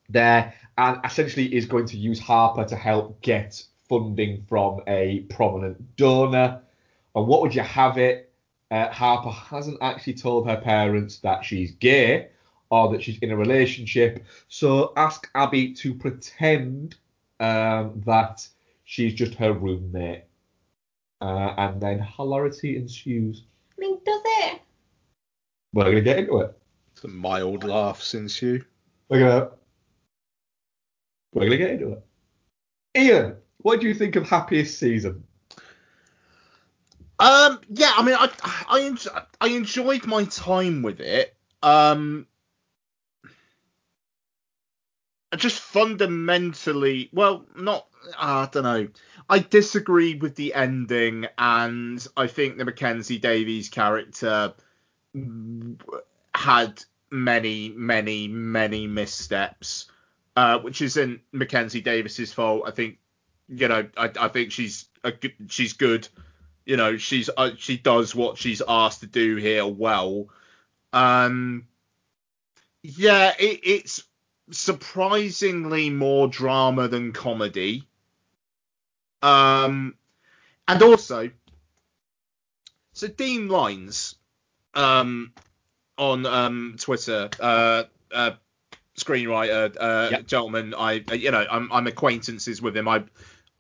there, 0.08 0.54
and 0.76 1.00
essentially 1.04 1.54
is 1.54 1.66
going 1.66 1.86
to 1.86 1.96
use 1.96 2.18
Harper 2.18 2.64
to 2.64 2.74
help 2.74 3.20
get 3.20 3.62
funding 3.88 4.44
from 4.48 4.80
a 4.88 5.20
prominent 5.30 5.96
donor. 5.96 6.62
And 7.14 7.26
what 7.26 7.42
would 7.42 7.54
you 7.54 7.62
have 7.62 7.96
it? 7.96 8.32
Uh, 8.72 8.88
Harper 8.88 9.30
hasn't 9.30 9.78
actually 9.80 10.14
told 10.14 10.48
her 10.48 10.56
parents 10.56 11.18
that 11.18 11.44
she's 11.44 11.70
gay 11.70 12.28
or 12.70 12.90
that 12.92 13.02
she's 13.04 13.18
in 13.20 13.30
a 13.30 13.36
relationship, 13.36 14.24
so 14.48 14.92
ask 14.96 15.30
Abby 15.36 15.72
to 15.74 15.94
pretend 15.94 16.96
um, 17.38 18.02
that 18.04 18.48
she's 18.86 19.12
just 19.12 19.34
her 19.34 19.52
roommate. 19.52 20.24
Uh, 21.20 21.54
and 21.58 21.80
then 21.80 21.98
hilarity 21.98 22.76
ensues. 22.76 23.42
I 23.76 23.80
mean, 23.80 23.98
does 24.04 24.22
it? 24.24 24.60
We're 25.74 25.84
going 25.84 25.96
to 25.96 26.02
get 26.02 26.18
into 26.18 26.40
it. 26.40 26.56
Some 26.94 27.16
mild 27.16 27.64
laughs 27.64 28.14
ensue. 28.14 28.64
We're 29.08 29.20
gonna 29.20 29.50
we're 31.32 31.44
gonna 31.44 31.58
get 31.58 31.70
into 31.72 31.92
it. 31.92 32.06
Ian, 32.96 33.36
what 33.58 33.80
do 33.80 33.86
you 33.86 33.94
think 33.94 34.16
of 34.16 34.26
happiest 34.26 34.78
season? 34.78 35.22
Um, 37.18 37.60
yeah, 37.68 37.92
I 37.96 38.02
mean, 38.02 38.16
I 38.18 38.30
I, 38.68 38.82
en- 38.82 39.22
I 39.40 39.48
enjoyed 39.48 40.06
my 40.06 40.24
time 40.24 40.82
with 40.82 41.00
it. 41.00 41.36
Um, 41.62 42.26
just 45.36 45.60
fundamentally, 45.60 47.08
well, 47.12 47.46
not, 47.56 47.86
I 48.18 48.48
don't 48.50 48.62
know. 48.64 48.88
I 49.28 49.38
disagree 49.40 50.14
with 50.14 50.36
the 50.36 50.54
ending, 50.54 51.26
and 51.38 52.06
I 52.16 52.26
think 52.26 52.56
the 52.56 52.64
Mackenzie 52.64 53.18
Davis 53.18 53.68
character 53.68 54.54
had 56.34 56.84
many, 57.10 57.70
many, 57.70 58.28
many 58.28 58.86
missteps, 58.86 59.86
uh, 60.36 60.58
which 60.58 60.82
isn't 60.82 61.20
Mackenzie 61.32 61.80
Davis's 61.80 62.32
fault. 62.32 62.64
I 62.66 62.70
think, 62.70 62.98
you 63.48 63.68
know, 63.68 63.88
I, 63.96 64.10
I 64.18 64.28
think 64.28 64.52
she's 64.52 64.86
a 65.02 65.12
she's 65.48 65.72
good. 65.72 66.08
You 66.64 66.76
know, 66.76 66.96
she's 66.96 67.30
uh, 67.36 67.50
she 67.56 67.76
does 67.76 68.14
what 68.14 68.38
she's 68.38 68.62
asked 68.66 69.00
to 69.00 69.06
do 69.06 69.36
here 69.36 69.66
well. 69.66 70.28
Um, 70.92 71.66
yeah, 72.82 73.32
it, 73.38 73.60
it's 73.64 74.02
surprisingly 74.50 75.90
more 75.90 76.28
drama 76.28 76.88
than 76.88 77.12
comedy. 77.12 77.86
Um, 79.22 79.94
and 80.68 80.82
also, 80.82 81.30
so 82.92 83.08
Dean 83.08 83.48
Lines, 83.48 84.14
um, 84.74 85.32
on 85.98 86.26
um 86.26 86.76
Twitter, 86.78 87.30
uh, 87.40 87.84
uh 88.12 88.32
screenwriter, 88.96 89.76
uh, 89.78 90.22
gentleman, 90.22 90.74
I, 90.76 91.04
you 91.12 91.30
know, 91.30 91.44
I'm, 91.50 91.70
I'm 91.70 91.86
acquaintances 91.86 92.62
with 92.62 92.76
him. 92.76 92.88
I, 92.88 93.04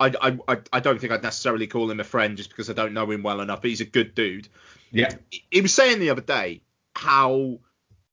I, 0.00 0.38
I, 0.48 0.58
I 0.72 0.80
don't 0.80 1.00
think 1.00 1.12
I'd 1.12 1.22
necessarily 1.22 1.66
call 1.66 1.90
him 1.90 2.00
a 2.00 2.04
friend 2.04 2.36
just 2.36 2.50
because 2.50 2.70
I 2.70 2.72
don't 2.72 2.92
know 2.92 3.10
him 3.10 3.22
well 3.22 3.40
enough. 3.40 3.62
But 3.62 3.70
he's 3.70 3.80
a 3.80 3.86
good 3.86 4.14
dude. 4.14 4.48
Yeah. 4.90 5.14
He 5.50 5.60
was 5.60 5.74
saying 5.74 6.00
the 6.00 6.10
other 6.10 6.22
day 6.22 6.62
how 6.94 7.58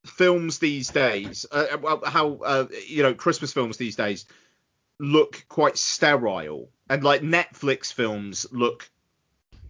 films 0.05 0.59
these 0.59 0.89
days, 0.89 1.45
uh, 1.51 1.77
well, 1.81 2.01
how 2.05 2.33
uh, 2.43 2.67
you 2.87 3.03
know 3.03 3.13
Christmas 3.13 3.53
films 3.53 3.77
these 3.77 3.95
days 3.95 4.25
look 4.99 5.45
quite 5.49 5.77
sterile, 5.77 6.69
and 6.89 7.03
like 7.03 7.21
Netflix 7.21 7.91
films 7.93 8.45
look 8.51 8.89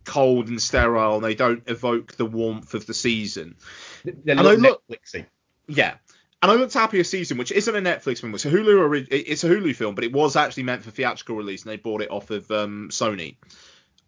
cold 0.05 0.49
and 0.49 0.61
sterile, 0.61 1.15
and 1.15 1.23
they 1.23 1.35
don't 1.35 1.63
evoke 1.67 2.13
the 2.17 2.25
warmth 2.25 2.73
of 2.73 2.85
the 2.85 2.93
season. 2.93 3.55
They 4.03 4.31
And 4.31 4.41
look 4.41 4.59
I 4.59 4.61
look- 4.61 4.83
Netflixy. 4.89 5.25
Yeah. 5.67 5.95
And 6.41 6.51
I 6.51 6.55
looked 6.55 6.73
Happier 6.73 7.05
Season, 7.05 7.37
which 7.37 7.53
isn't 7.53 7.73
a 7.73 7.79
Netflix 7.79 8.19
film. 8.19 8.35
It's 8.35 8.43
a 8.43 8.49
Hulu. 8.51 9.07
It's 9.09 9.45
a 9.45 9.47
Hulu 9.49 9.73
film, 9.73 9.95
but 9.95 10.03
it 10.03 10.11
was 10.11 10.35
actually 10.35 10.63
meant 10.63 10.83
for 10.83 10.91
theatrical 10.91 11.37
release, 11.37 11.63
and 11.63 11.71
they 11.71 11.77
bought 11.77 12.01
it 12.01 12.11
off 12.11 12.31
of 12.31 12.51
um, 12.51 12.89
Sony. 12.91 13.37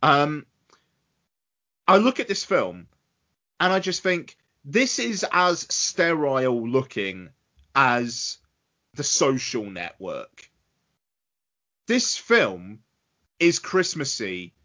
Um, 0.04 0.46
I 1.88 1.96
look 1.96 2.20
at 2.20 2.28
this 2.28 2.44
film, 2.44 2.88
and 3.62 3.72
I 3.72 3.80
just 3.80 4.04
think 4.04 4.36
this 4.66 4.98
is 4.98 5.24
as 5.32 5.68
sterile 5.70 6.68
looking 6.68 7.30
as 7.76 8.40
the 8.96 9.04
Social 9.04 9.70
Network. 9.70 10.50
This 11.88 12.18
film 12.18 12.80
is 13.40 13.60
Christmassy 13.60 14.56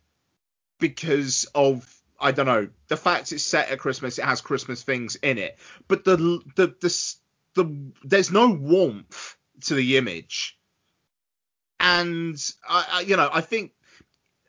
because 0.78 1.46
of 1.54 1.86
I 2.18 2.32
don't 2.32 2.46
know 2.46 2.68
the 2.88 2.96
fact 2.96 3.32
it's 3.32 3.42
set 3.42 3.70
at 3.70 3.78
Christmas. 3.78 4.18
It 4.18 4.24
has 4.24 4.40
Christmas 4.40 4.82
things 4.82 5.16
in 5.16 5.36
it, 5.36 5.58
but 5.86 6.04
the 6.04 6.16
the 6.56 6.74
the 6.80 7.14
the 7.54 7.92
there's 8.02 8.32
no 8.32 8.50
warmth 8.50 9.36
to 9.62 9.74
the 9.74 9.98
image, 9.98 10.58
and 11.78 12.36
I, 12.66 12.86
I 12.90 13.00
you 13.02 13.16
know 13.16 13.28
I 13.30 13.42
think 13.42 13.72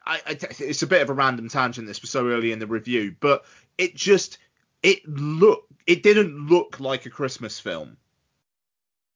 I, 0.05 0.21
I 0.25 0.37
it's 0.59 0.81
a 0.81 0.87
bit 0.87 1.01
of 1.01 1.09
a 1.09 1.13
random 1.13 1.49
tangent. 1.49 1.87
This 1.87 2.01
was 2.01 2.11
so 2.11 2.29
early 2.29 2.53
in 2.53 2.59
the 2.59 2.67
review, 2.67 3.15
but 3.19 3.43
it 3.77 3.95
just 3.95 4.37
it 4.83 5.07
look 5.07 5.65
it 5.87 6.03
didn't 6.03 6.47
look 6.47 6.79
like 6.79 7.05
a 7.05 7.09
Christmas 7.09 7.59
film. 7.59 7.97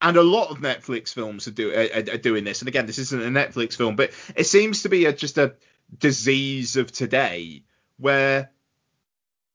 And 0.02 0.16
a 0.16 0.22
lot 0.22 0.50
of 0.50 0.58
Netflix 0.58 1.14
films 1.14 1.48
are, 1.48 1.52
do, 1.52 1.72
are, 1.72 2.14
are 2.14 2.18
doing 2.18 2.44
this. 2.44 2.60
And 2.60 2.68
again, 2.68 2.84
this 2.84 2.98
isn't 2.98 3.22
a 3.22 3.30
Netflix 3.30 3.76
film, 3.76 3.96
but 3.96 4.10
it 4.36 4.44
seems 4.44 4.82
to 4.82 4.90
be 4.90 5.06
a, 5.06 5.12
just 5.12 5.38
a 5.38 5.54
disease 5.98 6.76
of 6.76 6.92
today 6.92 7.62
where 7.96 8.50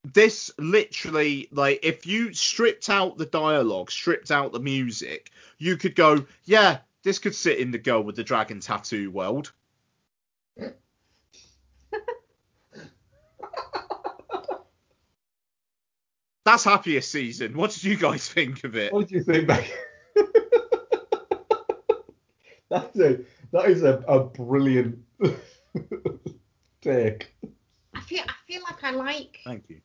this 0.04 0.50
literally 0.58 1.48
like 1.52 1.80
if 1.84 2.08
you 2.08 2.34
stripped 2.34 2.90
out 2.90 3.18
the 3.18 3.26
dialogue 3.26 3.92
stripped 3.92 4.32
out 4.32 4.52
the 4.52 4.60
music 4.60 5.30
you 5.60 5.78
could 5.78 5.96
go 5.96 6.26
yeah 6.46 6.80
this 7.04 7.20
could 7.20 7.36
sit 7.36 7.60
in 7.60 7.70
the 7.70 7.78
girl 7.78 8.02
with 8.02 8.16
the 8.16 8.24
dragon 8.24 8.60
tattoo 8.60 9.12
world 9.12 9.52
that's 16.44 16.64
happiest 16.64 17.12
season 17.12 17.56
what 17.56 17.72
did 17.72 17.84
you 17.84 17.96
guys 17.96 18.28
think 18.28 18.64
of 18.64 18.76
it 18.76 18.92
What 18.94 19.08
do 19.08 19.16
you 19.16 19.24
think, 19.24 19.48
Becky? 19.48 19.72
That's 22.70 22.98
a 23.00 23.20
that 23.52 23.66
is 23.66 23.84
a, 23.84 23.98
a 24.08 24.22
brilliant 24.22 24.98
take. 26.82 27.36
I 27.94 28.00
feel 28.00 28.22
I 28.22 28.34
feel 28.48 28.62
like 28.64 28.82
I 28.82 28.92
like 28.92 29.40
thank 29.44 29.70
you 29.70 29.82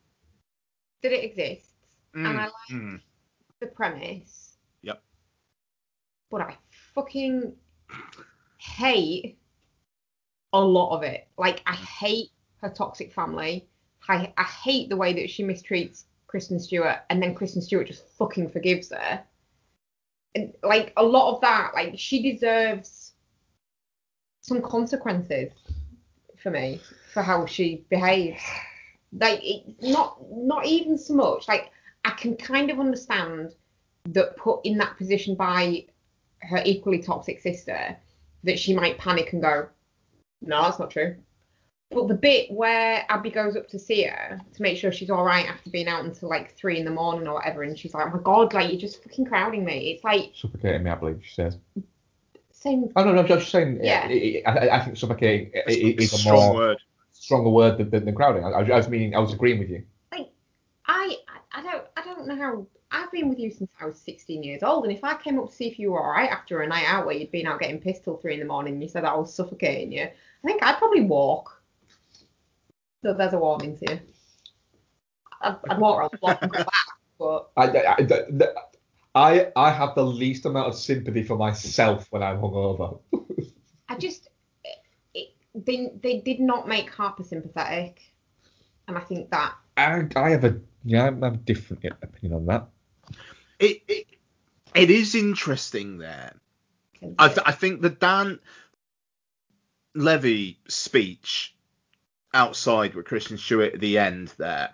that 1.03 1.13
it 1.13 1.25
exists 1.25 1.73
and 2.15 2.27
Mm, 2.27 2.39
I 2.39 2.45
like 2.45 2.53
mm. 2.71 3.01
the 3.61 3.67
premise, 3.67 4.57
yep 4.83 5.03
but 6.31 6.41
I 6.41 6.57
fucking 6.95 7.53
hate 8.59 9.39
a 10.53 10.61
lot 10.61 10.97
of 10.97 11.03
it. 11.03 11.29
Like 11.37 11.63
I 11.67 11.75
hate 11.75 12.31
her 12.63 12.71
toxic 12.71 13.13
family. 13.13 13.69
I 14.09 14.33
I 14.37 14.45
hate 14.45 14.89
the 14.89 14.97
way 14.97 15.13
that 15.15 15.31
she 15.31 15.43
mistreats 15.43 16.05
Kristen 16.27 16.59
Stewart, 16.59 16.99
and 17.11 17.23
then 17.23 17.35
Kristen 17.35 17.63
Stewart 17.63 17.87
just 17.87 18.09
fucking 18.19 18.51
forgives 18.51 18.91
her. 18.91 19.23
And 20.35 20.53
like 20.63 20.93
a 20.97 21.03
lot 21.03 21.35
of 21.35 21.41
that, 21.41 21.73
like 21.75 21.99
she 21.99 22.33
deserves 22.33 23.13
some 24.43 24.61
consequences 24.63 25.53
for 26.37 26.51
me 26.51 26.81
for 27.13 27.23
how 27.23 27.47
she 27.47 27.85
behaves. 27.89 28.43
Like 29.13 29.41
it, 29.43 29.77
not 29.81 30.19
not 30.31 30.67
even 30.67 30.99
so 30.99 31.15
much. 31.15 31.49
Like 31.49 31.71
I 32.05 32.11
can 32.11 32.37
kind 32.37 32.71
of 32.71 32.79
understand 32.79 33.55
that 34.07 34.37
put 34.37 34.61
in 34.65 34.79
that 34.79 34.97
position 34.97 35.35
by 35.35 35.87
her 36.43 36.63
equally 36.65 37.01
toxic 37.01 37.41
sister 37.41 37.97
that 38.45 38.59
she 38.59 38.75
might 38.75 38.99
panic 38.99 39.33
and 39.33 39.43
go, 39.43 39.69
no, 40.43 40.63
that's 40.63 40.79
not 40.79 40.91
true. 40.91 41.17
But 41.91 42.09
the 42.09 42.15
bit 42.15 42.51
where 42.51 43.05
Abby 43.09 43.31
goes 43.31 43.55
up 43.57 43.69
to 43.69 43.79
see 43.79 44.03
her 44.05 44.41
to 44.55 44.63
make 44.63 44.77
sure 44.77 44.91
she's 44.91 45.09
all 45.09 45.25
right 45.25 45.47
after 45.49 45.71
being 45.71 45.87
out 45.87 46.05
until 46.05 46.29
like 46.29 46.55
three 46.57 46.79
in 46.79 46.85
the 46.85 46.91
morning 46.91 47.29
or 47.29 47.35
whatever, 47.35 47.63
and 47.63 47.79
she's 47.79 47.95
like, 47.95 48.07
oh 48.07 48.11
my 48.17 48.23
god, 48.23 48.53
like 48.53 48.71
you're 48.71 48.81
just 48.81 49.03
fucking 49.05 49.25
crowding 49.27 49.65
me. 49.65 49.93
It's 49.93 50.03
like 50.05 50.33
Suffocating 50.35 50.83
me, 50.83 50.91
I 50.91 50.95
believe 50.97 51.21
she 51.25 51.33
says. 51.35 51.59
same. 52.51 52.91
Oh 52.97 53.05
no, 53.05 53.13
no, 53.13 53.21
I'm 53.21 53.27
just 53.29 53.51
saying. 53.51 53.79
Yeah. 53.83 54.09
Yeah. 54.09 54.51
I, 54.51 54.69
I 54.71 54.85
think 54.85 54.97
suffocating 54.97 55.53
i- 55.55 55.71
i- 55.71 55.95
is 55.99 56.13
a 56.13 56.17
strong 56.19 56.37
more 56.39 56.55
word 56.55 56.79
stronger 57.13 57.51
word 57.51 57.79
than, 57.79 57.89
than, 57.91 58.05
than 58.05 58.15
crowding. 58.15 58.45
I, 58.45 58.49
I 58.51 58.63
was- 58.63 58.71
I 58.71 58.77
was 58.77 58.89
meaning, 58.89 59.15
I 59.15 59.21
was 59.21 59.33
agreeing 59.33 59.59
with 59.61 59.71
you. 59.71 59.85
Like 60.13 60.31
I, 60.87 61.17
I 61.53 61.63
don't, 61.63 61.85
I 61.97 62.03
don't 62.05 62.27
know 62.27 62.37
how. 62.37 62.67
I've 62.91 63.11
been 63.11 63.29
with 63.29 63.39
you 63.41 63.51
since 63.51 63.71
I 63.81 63.87
was 63.87 63.99
16 63.99 64.43
years 64.45 64.63
old, 64.63 64.85
and 64.85 64.93
if 64.97 65.03
I 65.03 65.15
came 65.17 65.39
up 65.39 65.51
to 65.51 65.55
see 65.55 65.67
if 65.67 65.79
you 65.79 65.91
were 65.93 66.01
all 66.03 66.13
right 66.13 66.31
after 66.31 66.63
a 66.63 66.69
night 66.69 66.85
out 66.87 67.05
where 67.07 67.17
you'd 67.17 67.33
been 67.33 67.47
out 67.47 67.59
getting 67.61 67.81
pissed 67.81 68.05
till 68.05 68.17
three 68.17 68.35
in 68.35 68.41
the 68.41 68.47
morning, 68.47 68.75
and 68.75 68.83
you 68.83 68.89
said 68.89 69.03
that 69.05 69.13
I 69.13 69.17
was 69.17 69.33
suffocating 69.35 69.93
you, 69.93 70.03
I 70.05 70.11
think 70.47 70.63
I'd 70.63 70.79
probably 70.79 71.03
walk. 71.03 71.56
So 73.07 73.15
there's 73.15 73.35
a 73.35 73.39
warning 73.39 73.79
to 73.79 73.93
you. 73.93 74.01
I'd, 75.41 75.57
I'd 75.71 75.79
want 75.79 76.03
her 76.03 76.09
to 76.09 76.19
walk 76.21 76.39
and 76.43 76.51
go 76.51 76.59
back, 76.59 76.87
but 77.21 77.51
I, 77.57 77.69
I, 77.69 77.97
I, 78.01 78.49
I, 79.15 79.53
I 79.55 79.71
have 79.71 79.95
the 79.95 80.05
least 80.05 80.45
amount 80.45 80.67
of 80.67 80.75
sympathy 80.75 81.23
for 81.23 81.37
myself 81.37 82.09
when 82.11 82.25
I'm 82.25 82.39
hungover. 82.39 82.99
I 83.89 83.97
just 83.97 84.29
it, 85.15 85.37
they 85.55 85.93
they 86.03 86.19
did 86.19 86.41
not 86.41 86.67
make 86.67 86.91
Harper 86.91 87.23
sympathetic, 87.23 88.03
and 88.89 88.99
I 88.99 89.03
think 89.03 89.31
that 89.31 89.55
I, 89.77 90.09
I 90.17 90.31
have 90.31 90.43
a 90.43 90.57
yeah, 90.83 91.03
I 91.03 91.05
have 91.05 91.23
a 91.23 91.31
different 91.37 91.85
opinion 92.03 92.41
on 92.41 92.47
that. 92.47 92.67
It 93.61 93.83
it, 93.87 94.07
it 94.75 94.91
is 94.91 95.15
interesting 95.15 95.99
there. 95.99 96.35
I, 97.21 97.29
th- 97.29 97.43
I 97.47 97.53
think 97.53 97.83
the 97.83 97.91
Dan 97.91 98.41
Levy 99.95 100.59
speech 100.67 101.56
outside 102.35 102.95
with 102.95 103.07
Kristen 103.07 103.39
Stewart 103.39 103.75
at 103.75 103.81
the 103.81 103.99
end 103.99 104.33
there 104.39 104.71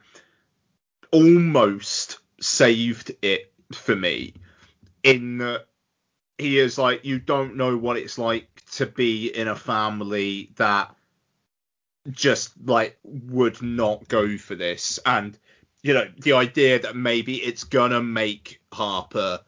almost 1.11 2.19
saved 2.41 3.13
it 3.23 3.53
for 3.73 3.95
me 3.95 4.35
in 5.03 5.39
that 5.39 5.67
he 6.39 6.59
is 6.59 6.79
like 6.79 7.05
you 7.05 7.19
don't 7.19 7.57
know 7.57 7.77
what 7.77 7.97
it's 7.97 8.19
like 8.19 8.49
to 8.73 8.87
be 8.87 9.29
in 9.29 9.49
a 9.49 9.57
family 9.57 10.51
that 10.57 10.95
just 12.11 12.53
like 12.65 12.99
would 13.05 13.63
not 13.63 14.09
go 14.09 14.37
for 14.37 14.55
this. 14.55 14.99
And 15.07 15.39
you 15.83 15.95
know 15.95 16.09
the 16.19 16.33
idea 16.33 16.79
that 16.81 16.97
maybe 16.97 17.37
it's 17.37 17.65
gonna 17.65 18.03
make 18.03 18.61
Harper 18.73 19.41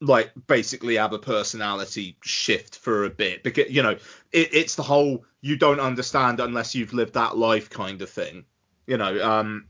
like 0.00 0.30
basically 0.46 0.94
have 0.96 1.12
a 1.12 1.18
personality 1.18 2.16
shift 2.22 2.76
for 2.78 3.04
a 3.04 3.10
bit 3.10 3.42
because 3.42 3.68
you 3.70 3.82
know 3.82 3.96
it, 4.32 4.48
it's 4.52 4.76
the 4.76 4.82
whole 4.82 5.24
you 5.40 5.56
don't 5.56 5.80
understand 5.80 6.38
unless 6.40 6.74
you've 6.74 6.92
lived 6.92 7.14
that 7.14 7.36
life 7.36 7.68
kind 7.68 8.00
of 8.00 8.08
thing 8.08 8.44
you 8.86 8.96
know 8.96 9.20
um 9.24 9.66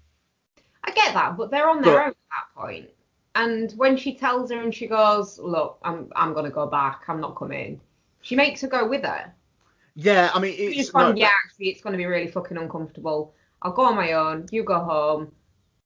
I 0.85 0.91
get 0.93 1.12
that, 1.14 1.37
but 1.37 1.51
they're 1.51 1.68
on 1.68 1.83
their 1.83 1.95
But- 1.95 2.01
own 2.03 2.09
at 2.09 2.16
that 2.31 2.61
point. 2.62 2.91
And 3.35 3.72
when 3.72 3.97
she 3.97 4.14
tells 4.14 4.51
her 4.51 4.61
and 4.61 4.74
she 4.74 4.87
goes, 4.87 5.39
"Look, 5.39 5.79
I'm 5.83 6.11
I'm 6.16 6.33
gonna 6.35 6.51
go 6.51 6.66
back. 6.66 7.03
I'm 7.09 7.20
not 7.20 7.37
coming," 7.37 7.81
she 8.22 8.35
makes 8.37 8.61
her 8.62 8.68
go 8.68 8.89
with 8.89 9.05
her. 9.05 9.33
yeah 9.95 10.31
i 10.35 10.39
mean 10.41 10.57
She's 10.57 10.87
it's 10.87 10.95
no, 10.95 11.12
yeah, 11.14 11.31
actually, 11.45 11.68
it's 11.68 11.81
gonna 11.83 11.97
be 11.99 12.07
really 12.07 12.29
fucking 12.31 12.57
uncomfortable. 12.57 13.35
I'll 13.62 13.72
go 13.72 13.83
on 13.83 13.97
my 13.97 14.12
own. 14.12 14.47
You 14.51 14.62
go 14.64 14.79
home. 14.81 15.33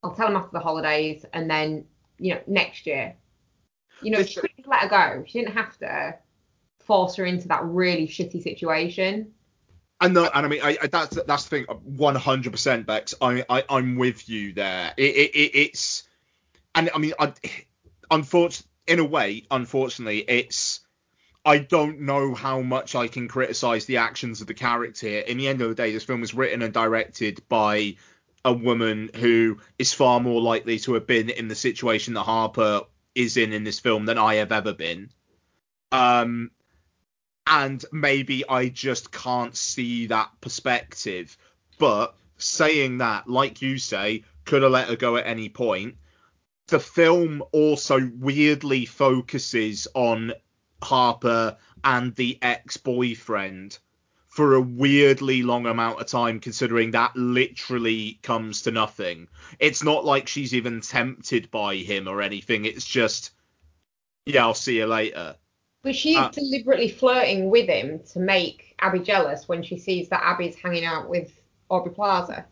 I'll 0.03 0.15
tell 0.15 0.29
him 0.29 0.37
after 0.37 0.53
the 0.53 0.61
holidays, 0.61 1.25
and 1.33 1.51
then 1.51 1.85
you 2.19 2.35
know 2.35 2.41
next 2.47 2.87
year. 2.87 3.17
You 4.03 4.11
know, 4.11 4.23
she 4.23 4.41
could 4.41 4.51
just 4.57 4.69
let 4.69 4.81
her 4.81 4.89
go. 4.89 5.25
She 5.27 5.41
didn't 5.41 5.55
have 5.55 5.77
to 5.79 6.17
force 6.81 7.17
her 7.17 7.25
into 7.25 7.49
that 7.49 7.65
really 7.65 8.07
shitty 8.07 8.43
situation. 8.43 9.33
And 10.01 10.15
no, 10.15 10.25
and 10.25 10.45
I 10.45 10.49
mean, 10.49 10.61
I, 10.63 10.77
I, 10.83 10.87
that's 10.89 11.17
that's 11.27 11.45
the 11.45 11.49
thing. 11.49 11.67
100% 11.67 12.87
Bex. 12.87 13.15
I, 13.21 13.45
I 13.49 13.65
I'm 13.69 13.97
with 13.97 14.29
you 14.29 14.53
there. 14.53 14.93
It, 14.97 15.15
it, 15.15 15.31
it 15.35 15.57
it's, 15.57 16.03
and 16.75 16.91
I 16.93 16.99
mean, 16.99 17.13
I, 17.21 17.33
unfortunately, 18.11 18.69
in 18.89 18.99
a 18.99 19.05
way, 19.05 19.47
unfortunately, 19.51 20.25
it's. 20.27 20.81
I 21.45 21.59
don't 21.59 22.03
know 22.03 22.35
how 22.35 22.61
much 22.61 22.95
I 22.95 23.09
can 23.09 23.27
criticize 23.27 23.85
the 23.87 23.97
actions 23.97 24.41
of 24.41 24.47
the 24.47 24.55
character. 24.55 25.09
In 25.09 25.39
the 25.39 25.49
end 25.49 25.61
of 25.61 25.69
the 25.69 25.75
day, 25.75 25.93
this 25.93 26.05
film 26.05 26.21
was 26.21 26.35
written 26.35 26.63
and 26.63 26.73
directed 26.73 27.43
by 27.49 27.97
a 28.45 28.53
woman 28.53 29.11
who 29.17 29.59
is 29.79 29.93
far 29.93 30.21
more 30.21 30.41
likely 30.41 30.79
to 30.81 30.95
have 30.95 31.07
been 31.07 31.31
in 31.31 31.49
the 31.49 31.57
situation 31.57 32.15
that 32.15 32.23
Harper 32.23 32.83
is 33.15 33.37
in 33.37 33.53
in 33.53 33.65
this 33.65 33.81
film 33.81 34.07
than 34.07 34.19
I 34.19 34.35
have 34.37 34.53
ever 34.53 34.73
been. 34.73 35.11
Um, 35.91 36.51
and 37.47 37.85
maybe 37.93 38.45
I 38.49 38.69
just 38.69 39.13
can't 39.13 39.57
see 39.57 40.07
that 40.07 40.31
perspective. 40.41 41.37
But 41.79 42.15
saying 42.39 42.99
that, 42.99 43.29
like 43.29 43.63
you 43.63 43.79
say, 43.79 44.25
could 44.45 44.63
have 44.63 44.73
let 44.73 44.89
her 44.89 44.97
go 44.97 45.17
at 45.17 45.27
any 45.27 45.49
point. 45.49 45.97
The 46.69 46.81
film 46.81 47.43
also 47.53 48.11
weirdly 48.19 48.87
focuses 48.87 49.87
on 49.95 50.33
Harper 50.83 51.59
and 51.85 52.15
the 52.15 52.39
ex-boyfriend 52.41 53.79
for 54.33 54.55
a 54.55 54.61
weirdly 54.63 55.43
long 55.43 55.67
amount 55.67 56.01
of 56.01 56.07
time 56.07 56.41
considering 56.41 56.91
that 56.91 57.15
literally 57.15 58.19
comes 58.23 58.63
to 58.63 58.71
nothing. 58.71 59.29
It's 59.59 59.85
not 59.85 60.07
like 60.07 60.27
she's 60.27 60.55
even 60.55 60.81
tempted 60.81 61.51
by 61.51 61.77
him 61.77 62.09
or 62.09 62.23
anything. 62.23 62.65
It's 62.65 62.87
just 62.87 63.33
yeah, 64.25 64.41
I'll 64.41 64.55
see 64.55 64.79
you 64.79 64.87
later. 64.87 65.37
But 65.83 65.95
she's 65.97 66.17
Uh, 66.17 66.31
deliberately 66.31 66.89
flirting 66.89 67.51
with 67.51 67.69
him 67.69 68.01
to 68.13 68.21
make 68.21 68.75
Abby 68.79 69.01
jealous 69.01 69.49
when 69.49 69.63
she 69.63 69.77
sees 69.77 70.09
that 70.09 70.23
Abby's 70.23 70.57
hanging 70.57 70.87
out 70.87 71.11
with 71.11 71.31
Aubrey 71.69 71.93
Plaza. 71.93 72.47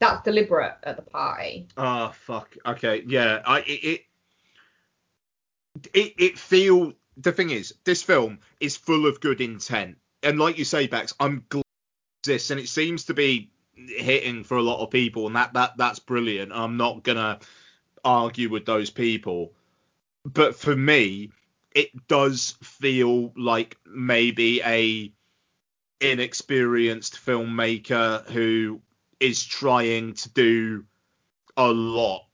That's 0.00 0.22
deliberate 0.24 0.76
at 0.82 0.96
the 0.96 1.02
party. 1.02 1.68
Oh 1.76 2.10
fuck. 2.24 2.56
Okay. 2.64 3.04
Yeah. 3.06 3.42
I 3.44 3.58
it 3.60 3.84
it 3.84 4.00
it, 5.92 6.14
it 6.18 6.38
feel 6.38 6.94
the 7.22 7.32
thing 7.32 7.50
is 7.50 7.74
this 7.84 8.02
film 8.02 8.38
is 8.60 8.76
full 8.76 9.06
of 9.06 9.20
good 9.20 9.40
intent 9.40 9.98
and 10.22 10.38
like 10.38 10.58
you 10.58 10.64
say 10.64 10.86
Bex 10.86 11.14
I'm 11.20 11.44
glad 11.48 11.64
this 12.24 12.50
and 12.50 12.60
it 12.60 12.68
seems 12.68 13.04
to 13.06 13.14
be 13.14 13.50
hitting 13.74 14.44
for 14.44 14.56
a 14.56 14.62
lot 14.62 14.82
of 14.82 14.90
people 14.90 15.26
and 15.26 15.36
that 15.36 15.54
that 15.54 15.76
that's 15.76 15.98
brilliant. 15.98 16.52
I'm 16.52 16.76
not 16.76 17.02
gonna 17.02 17.38
argue 18.04 18.48
with 18.48 18.66
those 18.66 18.90
people. 18.90 19.52
But 20.24 20.54
for 20.54 20.76
me 20.76 21.30
it 21.74 22.08
does 22.08 22.56
feel 22.62 23.32
like 23.36 23.76
maybe 23.86 24.60
a 24.62 25.12
inexperienced 26.00 27.14
filmmaker 27.14 28.28
who 28.30 28.80
is 29.18 29.44
trying 29.44 30.14
to 30.14 30.30
do 30.30 30.84
a 31.56 31.68
lot 31.68 32.26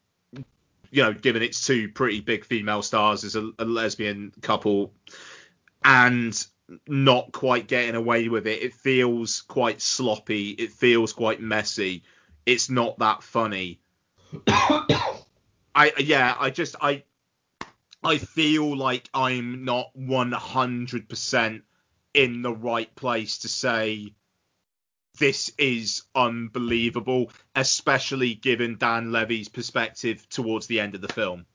you 0.91 1.03
know, 1.03 1.13
given 1.13 1.43
it's 1.43 1.67
two 1.67 1.89
pretty 1.89 2.21
big 2.21 2.45
female 2.45 2.83
stars 2.83 3.25
as 3.25 3.37
a, 3.37 3.51
a 3.59 3.65
lesbian 3.65 4.33
couple, 4.41 4.93
and 5.85 6.47
not 6.89 7.33
quite 7.33 7.69
getting 7.69 7.95
away 7.95 8.29
with 8.29 8.47
it. 8.47 8.63
It 8.63 8.75
feels 8.75 9.43
quite 9.43 9.81
sloppy. 9.81 10.51
It 10.51 10.73
feels 10.73 11.13
quite 11.13 11.41
messy. 11.41 12.03
It's 12.45 12.71
not 12.71 12.99
that 12.99 13.23
funny. 13.23 13.81
I 15.77 15.93
yeah, 15.99 16.35
I 16.39 16.51
just 16.51 16.77
I 16.81 17.05
I 18.03 18.19
feel 18.19 18.77
like 18.77 19.09
I'm 19.13 19.65
not 19.65 19.91
100% 19.97 21.63
in 22.15 22.43
the 22.43 22.53
right 22.53 22.95
place 22.95 23.39
to 23.39 23.49
say 23.49 24.15
this 25.19 25.51
is 25.59 26.03
unbelievable, 26.15 27.31
especially 27.55 28.35
given 28.35 28.77
Dan 28.79 29.13
Levy's 29.13 29.49
perspective 29.49 30.29
towards 30.29 30.67
the 30.67 30.81
end 30.81 30.95
of 30.95 31.01
the 31.01 31.13
film. 31.13 31.47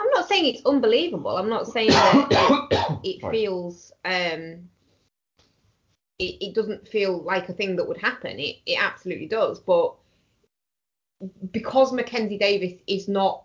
I'm 0.00 0.10
not 0.10 0.28
saying 0.28 0.46
it's 0.46 0.66
unbelievable. 0.66 1.36
I'm 1.36 1.48
not 1.48 1.66
saying 1.66 1.90
that 1.90 2.98
it, 3.02 3.20
it 3.24 3.30
feels 3.30 3.92
um 4.04 4.68
it, 6.18 6.36
it 6.40 6.54
doesn't 6.54 6.88
feel 6.88 7.22
like 7.22 7.48
a 7.48 7.52
thing 7.52 7.76
that 7.76 7.88
would 7.88 7.98
happen. 7.98 8.38
It 8.38 8.56
it 8.66 8.82
absolutely 8.82 9.26
does. 9.26 9.60
But 9.60 9.94
because 11.52 11.92
Mackenzie 11.92 12.38
Davis 12.38 12.72
is 12.86 13.08
not 13.08 13.44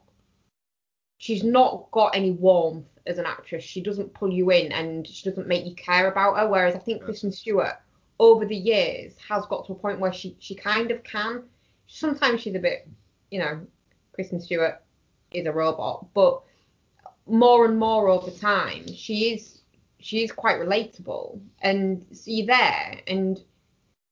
she's 1.17 1.43
not 1.43 1.89
got 1.91 2.15
any 2.15 2.31
warmth 2.31 2.87
as 3.05 3.17
an 3.17 3.25
actress. 3.25 3.63
She 3.63 3.81
doesn't 3.81 4.13
pull 4.13 4.31
you 4.31 4.51
in 4.51 4.71
and 4.71 5.07
she 5.07 5.29
doesn't 5.29 5.47
make 5.47 5.65
you 5.65 5.75
care 5.75 6.09
about 6.09 6.37
her. 6.37 6.47
Whereas 6.47 6.75
I 6.75 6.79
think 6.79 7.03
Kristen 7.03 7.31
Stewart 7.31 7.75
over 8.19 8.45
the 8.45 8.55
years 8.55 9.13
has 9.27 9.45
got 9.47 9.65
to 9.67 9.73
a 9.73 9.75
point 9.75 9.99
where 9.99 10.13
she 10.13 10.35
she 10.39 10.55
kind 10.55 10.91
of 10.91 11.03
can. 11.03 11.43
Sometimes 11.87 12.41
she's 12.41 12.55
a 12.55 12.59
bit, 12.59 12.87
you 13.31 13.39
know, 13.39 13.65
Kristen 14.13 14.39
Stewart 14.41 14.81
is 15.31 15.45
a 15.45 15.51
robot, 15.51 16.07
but 16.13 16.41
more 17.27 17.65
and 17.65 17.77
more 17.77 18.09
over 18.09 18.31
time, 18.31 18.87
she 18.87 19.33
is 19.33 19.59
she 19.99 20.23
is 20.23 20.31
quite 20.31 20.57
relatable, 20.59 21.39
and 21.61 22.05
so 22.11 22.23
you're 22.31 22.47
there, 22.47 23.01
and 23.07 23.41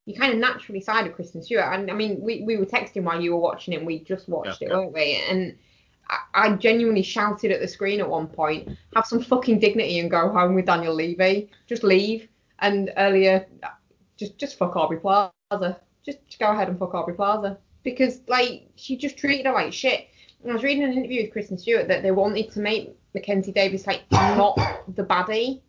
you 0.06 0.14
kind 0.14 0.32
of 0.32 0.38
naturally 0.38 0.80
side 0.80 1.06
of 1.06 1.14
Kristen 1.14 1.42
Stewart. 1.42 1.64
And 1.72 1.90
I 1.90 1.94
mean, 1.94 2.20
we, 2.20 2.42
we 2.42 2.56
were 2.56 2.66
texting 2.66 3.04
while 3.04 3.20
you 3.20 3.32
were 3.32 3.40
watching 3.40 3.74
it, 3.74 3.78
and 3.78 3.86
we 3.86 4.00
just 4.00 4.28
watched 4.28 4.60
Yeah, 4.60 4.68
it, 4.68 4.70
yeah. 4.70 4.76
weren't 4.76 4.92
we? 4.92 5.22
And 5.30 5.56
I, 6.10 6.18
I 6.34 6.52
genuinely 6.56 7.02
shouted 7.02 7.50
at 7.52 7.60
the 7.60 7.68
screen 7.68 8.00
at 8.00 8.08
one 8.08 8.26
point, 8.26 8.68
"Have 8.94 9.06
some 9.06 9.22
fucking 9.22 9.60
dignity 9.60 9.98
and 10.00 10.10
go 10.10 10.28
home 10.30 10.54
with 10.54 10.66
Daniel 10.66 10.94
Levy. 10.94 11.50
Just 11.66 11.84
leave." 11.84 12.28
And 12.58 12.92
earlier, 12.96 13.46
just 14.24 14.38
just 14.38 14.58
fuck 14.58 14.76
Aubrey 14.76 14.98
Plaza. 14.98 15.32
Just, 16.04 16.24
just 16.26 16.38
go 16.38 16.50
ahead 16.50 16.68
and 16.68 16.78
fuck 16.78 16.94
Aubrey 16.94 17.14
Plaza 17.14 17.58
because 17.82 18.20
like 18.28 18.68
she 18.76 18.96
just 18.96 19.18
treated 19.18 19.46
her 19.46 19.52
like 19.52 19.72
shit. 19.72 20.08
And 20.42 20.50
I 20.50 20.54
was 20.54 20.62
reading 20.62 20.84
an 20.84 20.92
interview 20.92 21.22
with 21.22 21.32
Kristen 21.32 21.56
Stewart 21.56 21.88
that 21.88 22.02
they 22.02 22.10
wanted 22.10 22.52
to 22.52 22.60
make 22.60 22.94
Mackenzie 23.14 23.52
Davis 23.52 23.86
like 23.86 24.02
not 24.10 24.58
the 24.94 25.04
baddie, 25.04 25.62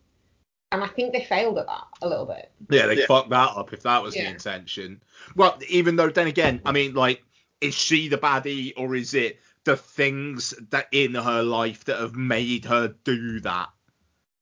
and 0.72 0.82
I 0.82 0.88
think 0.88 1.12
they 1.12 1.24
failed 1.24 1.58
at 1.58 1.66
that 1.66 1.84
a 2.02 2.08
little 2.08 2.26
bit. 2.26 2.50
Yeah, 2.70 2.86
they 2.86 3.06
fucked 3.06 3.30
that 3.30 3.56
up 3.56 3.72
if 3.72 3.82
that 3.82 4.02
was 4.02 4.14
the 4.14 4.26
intention. 4.26 5.02
Well, 5.34 5.58
even 5.68 5.96
though 5.96 6.10
then 6.10 6.26
again, 6.26 6.60
I 6.64 6.72
mean, 6.72 6.94
like, 6.94 7.22
is 7.60 7.74
she 7.74 8.08
the 8.08 8.18
baddie 8.18 8.72
or 8.76 8.94
is 8.94 9.14
it 9.14 9.38
the 9.64 9.76
things 9.76 10.54
that 10.70 10.88
in 10.92 11.14
her 11.14 11.42
life 11.42 11.84
that 11.86 11.98
have 11.98 12.14
made 12.14 12.64
her 12.66 12.94
do 13.04 13.40
that? 13.40 13.68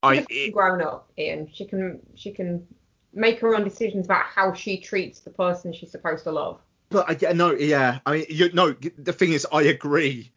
I 0.03 0.27
She's 0.29 0.53
grown 0.53 0.83
up, 0.83 1.11
Ian. 1.19 1.49
She 1.53 1.65
can 1.65 2.01
she 2.15 2.33
can 2.33 2.67
make 3.15 3.41
her 3.41 3.55
own 3.55 3.65
decisions 3.65 4.07
about 4.07 4.25
how 4.25 4.53
she 4.53 4.79
treats 4.79 5.21
the 5.21 5.31
person 5.31 5.73
she's 5.73 5.91
supposed 5.91 6.25
to 6.25 6.33
love. 6.33 6.61
but 6.91 7.09
uh, 7.09 7.13
I 7.13 7.15
get 7.15 7.37
no, 7.37 7.53
yeah. 7.53 8.01
I 8.07 8.13
mean, 8.13 8.27
you 8.29 8.51
no. 8.53 8.75
The 8.99 9.13
thing 9.13 9.33
is, 9.33 9.47
I 9.51 9.63
agree, 9.63 10.33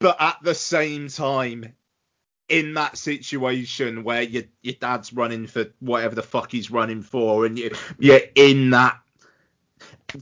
but 0.00 0.16
at 0.20 0.36
the 0.42 0.54
same 0.54 1.08
time, 1.08 1.74
in 2.48 2.74
that 2.74 2.96
situation 2.98 4.04
where 4.04 4.22
your 4.22 4.44
your 4.62 4.74
dad's 4.74 5.12
running 5.12 5.46
for 5.46 5.66
whatever 5.80 6.14
the 6.14 6.22
fuck 6.22 6.50
he's 6.52 6.70
running 6.70 7.02
for, 7.02 7.46
and 7.46 7.58
you 7.58 7.74
you're 7.98 8.20
in 8.34 8.70
that 8.70 9.00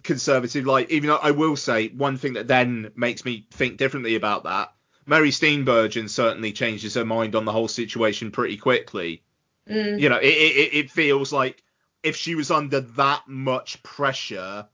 conservative 0.03 0.67
light. 0.67 0.91
Even 0.91 1.09
though 1.09 1.17
I 1.17 1.33
will 1.33 1.57
say 1.57 1.89
one 1.89 2.17
thing 2.17 2.35
that 2.35 2.49
then 2.49 2.93
makes 2.97 3.25
me 3.25 3.47
think 3.51 3.77
differently 3.77 4.15
about 4.15 4.45
that. 4.45 4.73
Mary 5.05 5.31
Steenburgen 5.31 6.09
certainly 6.09 6.53
changes 6.53 6.95
her 6.95 7.05
mind 7.05 7.35
on 7.35 7.45
the 7.45 7.53
whole 7.53 7.67
situation 7.67 8.31
pretty 8.31 8.57
quickly. 8.57 9.25
Mm. 9.69 10.01
You 10.01 10.09
know, 10.09 10.19
it, 10.19 10.27
it 10.27 10.75
it 10.75 10.91
feels 10.91 11.33
like 11.33 11.63
if 12.03 12.17
she 12.17 12.35
was 12.35 12.51
under 12.51 12.81
that 12.81 13.23
much 13.29 13.83
pressure, 13.83 14.67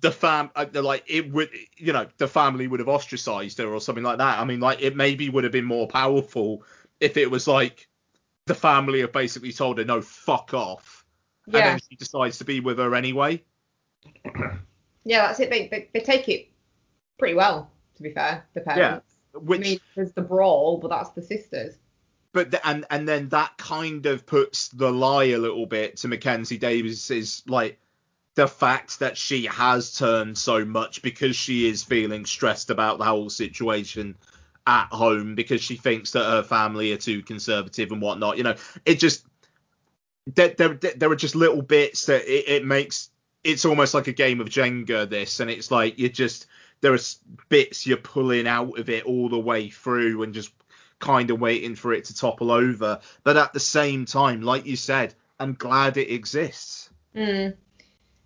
the 0.00 0.10
fam, 0.10 0.50
uh, 0.54 0.66
like 0.74 1.04
it 1.06 1.30
would, 1.32 1.50
you 1.76 1.92
know, 1.92 2.06
the 2.18 2.28
family 2.28 2.66
would 2.66 2.80
have 2.80 2.88
ostracized 2.88 3.58
her 3.58 3.72
or 3.72 3.80
something 3.80 4.04
like 4.04 4.18
that. 4.18 4.38
I 4.38 4.44
mean, 4.44 4.60
like 4.60 4.82
it 4.82 4.96
maybe 4.96 5.30
would 5.30 5.44
have 5.44 5.52
been 5.52 5.64
more 5.64 5.88
powerful 5.88 6.62
if 7.00 7.16
it 7.16 7.30
was 7.30 7.48
like 7.48 7.88
the 8.46 8.54
family 8.54 9.00
have 9.00 9.12
basically 9.12 9.52
told 9.52 9.78
her 9.78 9.84
no, 9.84 10.02
fuck 10.02 10.52
off, 10.52 11.04
and 11.46 11.54
then 11.54 11.80
she 11.88 11.96
decides 11.96 12.38
to 12.38 12.44
be 12.44 12.60
with 12.60 12.78
her 12.78 12.94
anyway. 12.94 13.42
Yeah, 15.04 15.26
that's 15.26 15.40
it. 15.40 15.50
They, 15.50 15.68
they, 15.68 15.88
they 15.92 16.00
take 16.00 16.28
it 16.28 16.48
pretty 17.18 17.34
well, 17.34 17.70
to 17.96 18.02
be 18.02 18.10
fair, 18.10 18.44
the 18.54 18.62
parents. 18.62 19.14
Yeah. 19.34 19.40
Which, 19.40 19.60
I 19.60 19.62
mean, 19.62 19.80
there's 19.94 20.12
the 20.12 20.22
brawl, 20.22 20.78
but 20.78 20.88
that's 20.88 21.10
the 21.10 21.22
sisters. 21.22 21.74
But 22.34 22.50
the, 22.50 22.66
and 22.66 22.84
and 22.90 23.08
then 23.08 23.30
that 23.30 23.56
kind 23.56 24.04
of 24.04 24.26
puts 24.26 24.68
the 24.68 24.90
lie 24.90 25.26
a 25.26 25.38
little 25.38 25.64
bit 25.64 25.96
to 25.98 26.08
Mackenzie 26.08 26.58
Davis's 26.58 27.42
like 27.46 27.78
the 28.34 28.48
fact 28.48 28.98
that 28.98 29.16
she 29.16 29.46
has 29.46 29.96
turned 29.96 30.36
so 30.36 30.64
much 30.64 31.00
because 31.00 31.36
she 31.36 31.68
is 31.68 31.84
feeling 31.84 32.26
stressed 32.26 32.68
about 32.68 32.98
the 32.98 33.04
whole 33.04 33.30
situation 33.30 34.16
at 34.66 34.88
home 34.88 35.36
because 35.36 35.62
she 35.62 35.76
thinks 35.76 36.10
that 36.10 36.24
her 36.24 36.42
family 36.42 36.92
are 36.92 36.98
too 36.98 37.22
conservative 37.22 37.92
and 37.92 38.02
whatnot. 38.02 38.36
You 38.36 38.42
know, 38.42 38.56
it 38.84 38.96
just 38.96 39.24
there 40.26 40.48
there, 40.48 40.74
there 40.74 41.10
are 41.10 41.16
just 41.16 41.36
little 41.36 41.62
bits 41.62 42.06
that 42.06 42.24
it, 42.26 42.48
it 42.48 42.64
makes 42.64 43.10
it's 43.44 43.64
almost 43.64 43.94
like 43.94 44.08
a 44.08 44.12
game 44.12 44.40
of 44.40 44.48
Jenga 44.48 45.08
this, 45.08 45.38
and 45.38 45.48
it's 45.48 45.70
like 45.70 46.00
you 46.00 46.08
just 46.08 46.46
there 46.80 46.94
are 46.94 46.98
bits 47.48 47.86
you're 47.86 47.96
pulling 47.96 48.48
out 48.48 48.76
of 48.76 48.90
it 48.90 49.04
all 49.04 49.28
the 49.28 49.38
way 49.38 49.70
through 49.70 50.24
and 50.24 50.34
just 50.34 50.50
kind 50.98 51.30
of 51.30 51.40
waiting 51.40 51.74
for 51.74 51.92
it 51.92 52.04
to 52.06 52.14
topple 52.14 52.50
over. 52.50 53.00
But 53.22 53.36
at 53.36 53.52
the 53.52 53.60
same 53.60 54.04
time, 54.04 54.42
like 54.42 54.66
you 54.66 54.76
said, 54.76 55.14
I'm 55.38 55.54
glad 55.54 55.96
it 55.96 56.12
exists. 56.12 56.90
Mm. 57.14 57.54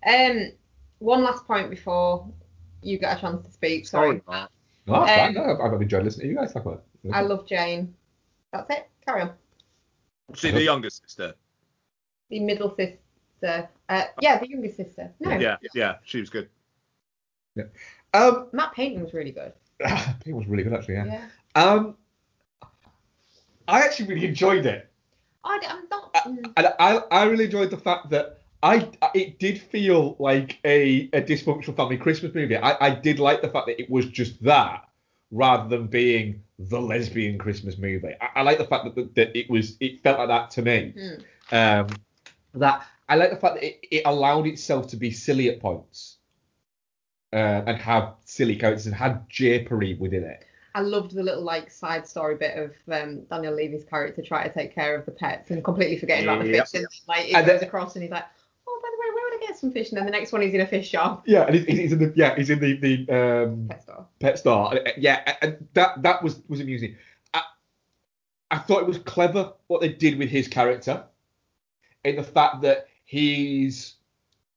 Um, 0.05 0.51
one 0.99 1.23
last 1.23 1.45
point 1.45 1.69
before 1.69 2.27
you 2.81 2.97
get 2.97 3.17
a 3.17 3.21
chance 3.21 3.45
to 3.45 3.51
speak. 3.51 3.87
Sorry. 3.87 4.21
Mark. 4.27 4.51
No, 4.85 5.05
that's 5.05 5.19
fine. 5.19 5.37
Um, 5.37 5.43
No, 5.43 5.65
I've 5.65 5.73
I've 5.73 5.81
enjoyed 5.81 6.03
listening 6.03 6.27
to 6.27 6.33
you 6.33 6.37
guys 6.37 6.53
talk 6.53 6.65
about 6.65 6.83
it. 7.03 7.11
I 7.11 7.21
love 7.21 7.45
Jane. 7.45 7.93
That's 8.51 8.69
it. 8.69 8.89
Carry 9.05 9.21
on. 9.21 9.31
See 10.35 10.51
the 10.51 10.63
younger 10.63 10.89
sister. 10.89 11.33
The 12.29 12.39
middle 12.39 12.75
sister. 12.75 13.69
Uh, 13.87 14.03
yeah, 14.21 14.37
the 14.39 14.49
younger 14.49 14.71
sister. 14.71 15.11
No. 15.19 15.31
Yeah, 15.37 15.57
yeah, 15.73 15.95
she 16.03 16.19
was 16.19 16.29
good. 16.29 16.49
Yeah. 17.55 17.63
Um, 18.13 18.47
Matt 18.51 18.73
Painting 18.73 19.01
was 19.01 19.13
really 19.13 19.31
good. 19.31 19.53
it 19.79 20.33
was 20.33 20.47
really 20.47 20.63
good 20.63 20.73
actually. 20.73 20.95
Yeah. 20.95 21.05
Yeah. 21.05 21.63
Um, 21.63 21.95
I 23.69 23.81
actually 23.81 24.13
really 24.13 24.27
enjoyed 24.27 24.65
it. 24.65 24.89
I, 25.43 25.59
am 25.63 25.87
not. 25.89 26.13
mm. 26.13 26.53
and 26.57 26.73
I, 26.79 27.01
I 27.11 27.23
really 27.25 27.45
enjoyed 27.45 27.69
the 27.69 27.77
fact 27.77 28.09
that 28.09 28.39
I 28.61 28.89
it 29.13 29.39
did 29.39 29.61
feel 29.61 30.15
like 30.19 30.59
a, 30.65 31.09
a 31.13 31.21
dysfunctional 31.21 31.75
family 31.75 31.97
Christmas 31.97 32.33
movie. 32.33 32.57
I, 32.57 32.87
I 32.87 32.89
did 32.89 33.19
like 33.19 33.41
the 33.41 33.49
fact 33.49 33.67
that 33.67 33.79
it 33.81 33.89
was 33.89 34.05
just 34.07 34.43
that 34.43 34.83
rather 35.31 35.69
than 35.69 35.87
being 35.87 36.43
the 36.57 36.79
lesbian 36.79 37.37
Christmas 37.37 37.77
movie. 37.77 38.15
I, 38.19 38.39
I 38.39 38.41
like 38.41 38.57
the 38.57 38.65
fact 38.65 38.83
that, 38.85 38.95
that, 38.95 39.15
that 39.15 39.37
it 39.37 39.49
was 39.49 39.77
it 39.79 40.01
felt 40.01 40.19
like 40.19 40.27
that 40.27 40.51
to 40.51 40.61
me. 40.61 40.93
Mm. 40.97 41.23
Um, 41.51 41.87
that 42.55 42.85
I 43.07 43.15
like 43.15 43.29
the 43.29 43.37
fact 43.37 43.55
that 43.55 43.63
it, 43.63 43.79
it 43.89 44.01
allowed 44.05 44.45
itself 44.47 44.87
to 44.87 44.97
be 44.97 45.11
silly 45.11 45.49
at 45.49 45.59
points 45.59 46.17
uh, 47.31 47.63
and 47.65 47.77
have 47.77 48.15
silly 48.25 48.55
characters 48.55 48.87
and 48.87 48.95
had 48.95 49.29
japery 49.29 49.97
within 49.97 50.23
it. 50.23 50.45
I 50.75 50.81
loved 50.81 51.11
the 51.13 51.23
little 51.23 51.43
like 51.43 51.71
side 51.71 52.07
story 52.07 52.35
bit 52.35 52.57
of 52.57 52.71
um, 52.91 53.21
Daniel 53.25 53.53
Levy's 53.55 53.83
character 53.83 54.21
trying 54.21 54.47
to 54.47 54.53
take 54.53 54.73
care 54.73 54.95
of 54.95 55.05
the 55.05 55.11
pets 55.11 55.49
and 55.51 55.63
completely 55.63 55.97
forgetting 55.97 56.25
about 56.25 56.43
the 56.43 56.49
Yep. 56.51 56.67
fish. 56.67 56.81
And 56.81 56.87
like 57.07 57.29
it 57.29 57.33
And 57.35 57.45
goes 57.45 57.59
then- 57.59 57.67
across 57.69 57.95
and 57.95 58.03
he's 58.03 58.11
like, 58.11 58.25
oh, 58.67 58.79
by 58.81 58.89
the 58.91 58.99
way, 59.01 59.15
where 59.15 59.23
would 59.25 59.43
I 59.43 59.47
get 59.47 59.57
some 59.57 59.71
fish? 59.71 59.89
And 59.89 59.97
then 59.97 60.05
the 60.05 60.11
next 60.11 60.31
one 60.31 60.41
he's 60.41 60.53
in 60.53 60.61
a 60.61 60.67
fish 60.67 60.87
shop. 60.89 61.23
Yeah, 61.25 61.45
and 61.45 61.55
he's, 61.55 61.65
he's 61.65 61.91
in 61.93 61.99
the 61.99 62.13
yeah 62.15 62.35
he's 62.35 62.49
in 62.49 62.59
the 62.59 62.75
the 62.77 63.43
um, 63.45 63.67
Pet 63.67 63.81
store. 63.83 64.05
Pet 64.19 64.39
Star. 64.39 64.73
Uh, 64.75 64.91
Yeah, 64.97 65.35
and 65.41 65.67
that 65.73 66.01
that 66.03 66.21
was 66.23 66.39
was 66.47 66.59
amusing. 66.59 66.95
I, 67.33 67.41
I 68.51 68.57
thought 68.59 68.81
it 68.81 68.87
was 68.87 68.97
clever 68.99 69.53
what 69.67 69.81
they 69.81 69.89
did 69.89 70.17
with 70.19 70.29
his 70.29 70.47
character, 70.47 71.03
in 72.03 72.15
the 72.15 72.23
fact 72.23 72.61
that 72.61 72.87
he's 73.05 73.95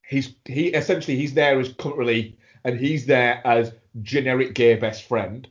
he's 0.06 0.34
he 0.44 0.68
essentially 0.68 1.16
he's 1.16 1.32
there 1.34 1.58
as 1.58 1.72
currently 1.72 2.36
and 2.64 2.78
he's 2.78 3.06
there 3.06 3.40
as 3.46 3.72
generic 4.02 4.54
gay 4.54 4.74
best 4.76 5.04
friend, 5.04 5.48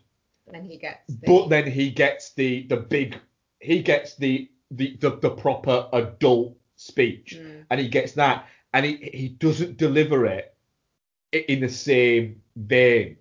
then 0.53 0.65
he 0.65 0.77
gets. 0.77 1.07
The, 1.07 1.25
but 1.25 1.49
then 1.49 1.69
he 1.69 1.89
gets 1.91 2.33
the 2.33 2.67
the 2.67 2.77
big 2.77 3.17
he 3.59 3.81
gets 3.81 4.15
the 4.15 4.49
the 4.71 4.97
the, 4.99 5.17
the 5.17 5.29
proper 5.29 5.87
adult 5.93 6.57
speech, 6.75 7.37
Mm. 7.39 7.65
and 7.69 7.79
he 7.79 7.87
gets 7.87 8.13
that, 8.13 8.47
and 8.73 8.85
he 8.85 8.95
he 9.13 9.29
doesn't 9.29 9.77
deliver 9.77 10.25
it 10.25 10.55
in 11.31 11.61
the 11.61 11.69
same 11.69 12.41
vein 12.55 13.17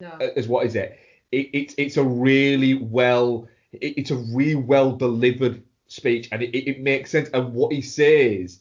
no. 0.00 0.10
as 0.36 0.46
what 0.48 0.66
is 0.66 0.74
it? 0.76 0.98
it 1.30 1.48
it's 1.52 1.74
it's 1.78 1.96
a 1.96 2.04
really 2.04 2.74
well 2.74 3.48
it, 3.72 3.94
it's 3.96 4.10
a 4.10 4.16
really 4.16 4.54
well 4.54 4.92
delivered 4.92 5.62
speech 5.86 6.28
and 6.32 6.42
it, 6.42 6.54
it, 6.54 6.68
it 6.68 6.80
makes 6.80 7.10
sense 7.10 7.28
and 7.32 7.54
what 7.54 7.72
he 7.72 7.80
says 7.80 8.60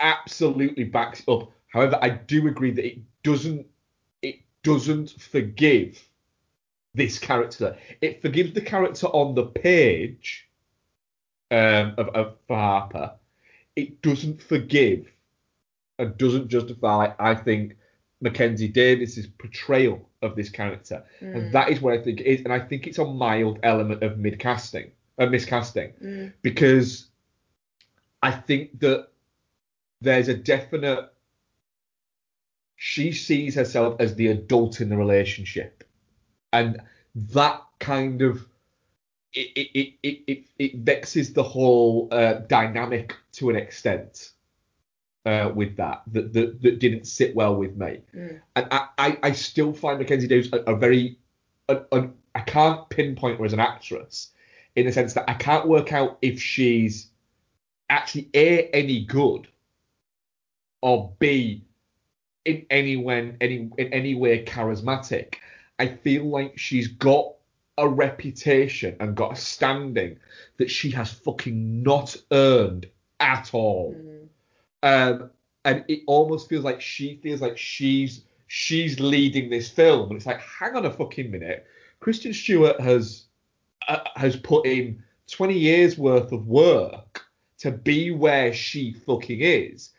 absolutely 0.00 0.84
backs 0.84 1.22
up. 1.28 1.50
However, 1.72 1.98
I 2.02 2.10
do 2.10 2.46
agree 2.48 2.70
that 2.72 2.86
it 2.86 2.98
doesn't 3.22 3.66
it 4.22 4.40
doesn't 4.62 5.10
forgive 5.20 6.00
this 6.94 7.18
character. 7.18 7.76
It 8.00 8.22
forgives 8.22 8.52
the 8.52 8.60
character 8.60 9.06
on 9.08 9.34
the 9.34 9.46
page 9.46 10.48
um, 11.50 11.94
of, 11.96 12.08
of 12.08 12.36
for 12.46 12.56
Harper. 12.56 13.12
It 13.76 14.02
doesn't 14.02 14.42
forgive 14.42 15.10
and 15.98 16.16
doesn't 16.18 16.48
justify, 16.48 17.12
I 17.18 17.34
think, 17.34 17.76
Mackenzie 18.20 18.68
Davis's 18.68 19.26
portrayal 19.26 20.08
of 20.20 20.36
this 20.36 20.48
character. 20.48 21.04
Mm. 21.20 21.36
And 21.36 21.52
that 21.54 21.70
is 21.70 21.80
what 21.80 21.94
I 21.94 21.98
think 22.02 22.20
it 22.20 22.26
is. 22.26 22.40
And 22.42 22.52
I 22.52 22.60
think 22.60 22.86
it's 22.86 22.98
a 22.98 23.04
mild 23.04 23.58
element 23.62 24.02
of 24.02 24.18
mid-casting, 24.18 24.92
uh, 25.18 25.26
miscasting, 25.26 25.92
Mm. 26.00 26.32
because 26.42 27.08
I 28.22 28.30
think 28.30 28.78
that 28.80 29.08
there's 30.00 30.28
a 30.28 30.34
definite. 30.34 31.10
She 32.76 33.12
sees 33.12 33.54
herself 33.54 34.00
as 34.00 34.14
the 34.14 34.28
adult 34.28 34.80
in 34.80 34.88
the 34.88 34.96
relationship, 34.96 35.84
and 36.52 36.80
that 37.14 37.62
kind 37.78 38.22
of 38.22 38.46
it 39.32 39.48
it 39.56 39.94
it 40.02 40.20
it, 40.26 40.44
it, 40.58 40.84
vexes 40.84 41.32
the 41.32 41.42
whole 41.42 42.08
uh, 42.10 42.34
dynamic 42.48 43.16
to 43.32 43.50
an 43.50 43.56
extent 43.56 44.32
uh, 45.24 45.50
with 45.54 45.76
that, 45.76 46.02
that 46.08 46.32
that 46.32 46.62
that 46.62 46.78
didn't 46.78 47.06
sit 47.06 47.34
well 47.34 47.56
with 47.56 47.76
me. 47.76 48.00
Mm. 48.14 48.40
And 48.56 48.68
I, 48.70 48.88
I, 48.98 49.18
I 49.22 49.32
still 49.32 49.72
find 49.72 49.98
Mackenzie 49.98 50.26
Davis 50.26 50.52
a, 50.52 50.58
a 50.72 50.76
very 50.76 51.18
a, 51.68 51.80
a, 51.92 52.08
I 52.34 52.40
can't 52.40 52.88
pinpoint 52.88 53.38
her 53.38 53.44
as 53.44 53.52
an 53.52 53.60
actress 53.60 54.30
in 54.76 54.86
the 54.86 54.92
sense 54.92 55.14
that 55.14 55.28
I 55.28 55.34
can't 55.34 55.68
work 55.68 55.92
out 55.92 56.18
if 56.22 56.40
she's 56.40 57.08
actually 57.90 58.28
a 58.34 58.68
any 58.68 59.04
good 59.04 59.48
or 60.80 61.12
b 61.18 61.64
in 62.44 62.66
any 62.70 62.96
when 62.96 63.36
any 63.40 63.70
in 63.78 63.92
any 63.92 64.14
way 64.14 64.44
charismatic. 64.44 65.34
I 65.82 65.88
feel 65.88 66.26
like 66.26 66.56
she's 66.58 66.86
got 66.86 67.34
a 67.76 67.88
reputation 67.88 68.94
and 69.00 69.16
got 69.16 69.32
a 69.32 69.36
standing 69.36 70.16
that 70.58 70.70
she 70.70 70.90
has 70.90 71.10
fucking 71.10 71.82
not 71.82 72.16
earned 72.30 72.86
at 73.18 73.50
all. 73.52 73.96
Um, 74.84 75.30
and 75.64 75.84
it 75.88 76.02
almost 76.06 76.48
feels 76.48 76.62
like 76.62 76.80
she 76.80 77.18
feels 77.20 77.40
like 77.40 77.58
she's 77.58 78.22
she's 78.46 79.00
leading 79.00 79.50
this 79.50 79.70
film, 79.70 80.10
and 80.10 80.16
it's 80.16 80.26
like, 80.26 80.40
hang 80.40 80.76
on 80.76 80.86
a 80.86 80.90
fucking 80.92 81.32
minute. 81.32 81.66
Kristen 81.98 82.32
Stewart 82.32 82.80
has 82.80 83.24
uh, 83.88 84.04
has 84.14 84.36
put 84.36 84.64
in 84.64 85.02
20 85.32 85.58
years 85.58 85.98
worth 85.98 86.30
of 86.30 86.46
work 86.46 87.24
to 87.58 87.72
be 87.72 88.12
where 88.12 88.52
she 88.52 88.92
fucking 88.92 89.40
is, 89.40 89.90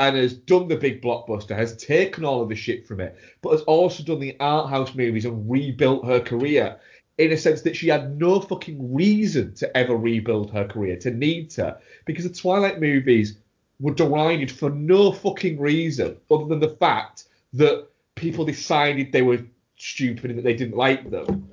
and 0.00 0.16
has 0.16 0.32
done 0.32 0.66
the 0.66 0.76
big 0.76 1.02
blockbuster, 1.02 1.54
has 1.54 1.76
taken 1.76 2.24
all 2.24 2.40
of 2.40 2.48
the 2.48 2.56
shit 2.56 2.88
from 2.88 3.00
it, 3.00 3.16
but 3.42 3.52
has 3.52 3.60
also 3.62 4.02
done 4.02 4.18
the 4.18 4.34
art 4.40 4.70
house 4.70 4.94
movies 4.94 5.26
and 5.26 5.48
rebuilt 5.48 6.06
her 6.06 6.18
career 6.18 6.80
in 7.18 7.32
a 7.32 7.36
sense 7.36 7.60
that 7.60 7.76
she 7.76 7.88
had 7.88 8.18
no 8.18 8.40
fucking 8.40 8.94
reason 8.94 9.54
to 9.54 9.76
ever 9.76 9.94
rebuild 9.94 10.50
her 10.50 10.66
career, 10.66 10.96
to 10.96 11.10
need 11.10 11.50
to, 11.50 11.76
because 12.06 12.24
the 12.24 12.32
Twilight 12.32 12.80
movies 12.80 13.36
were 13.78 13.92
derided 13.92 14.50
for 14.50 14.70
no 14.70 15.12
fucking 15.12 15.60
reason 15.60 16.16
other 16.30 16.46
than 16.46 16.60
the 16.60 16.76
fact 16.76 17.24
that 17.52 17.86
people 18.14 18.46
decided 18.46 19.12
they 19.12 19.20
were 19.20 19.44
stupid 19.76 20.30
and 20.30 20.38
that 20.38 20.44
they 20.44 20.56
didn't 20.56 20.78
like 20.78 21.10
them. 21.10 21.46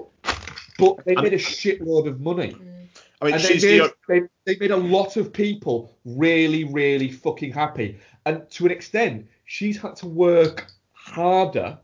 But 0.79 1.03
they 1.05 1.15
made 1.15 1.33
a 1.33 1.37
shitload 1.37 2.07
of 2.07 2.21
money. 2.21 2.53
Mm. 2.53 2.76
I 3.21 3.25
mean, 3.25 3.33
and 3.33 3.43
they 3.43 3.47
she's 3.47 3.63
made, 3.63 3.81
the 3.81 3.93
they, 4.07 4.21
they 4.45 4.59
made 4.59 4.71
a 4.71 4.77
lot 4.77 5.17
of 5.17 5.33
people 5.33 5.97
really, 6.05 6.63
really 6.65 7.09
fucking 7.11 7.51
happy. 7.51 7.99
And 8.25 8.49
to 8.51 8.65
an 8.65 8.71
extent, 8.71 9.27
she's 9.45 9.79
had 9.79 9.95
to 9.97 10.07
work 10.07 10.67
harder 10.93 11.79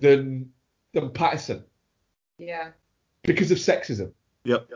than 0.00 0.50
than 0.94 1.10
Pattinson 1.10 1.64
Yeah. 2.38 2.70
because 3.22 3.50
of 3.50 3.58
sexism. 3.58 4.12
Yep. 4.44 4.68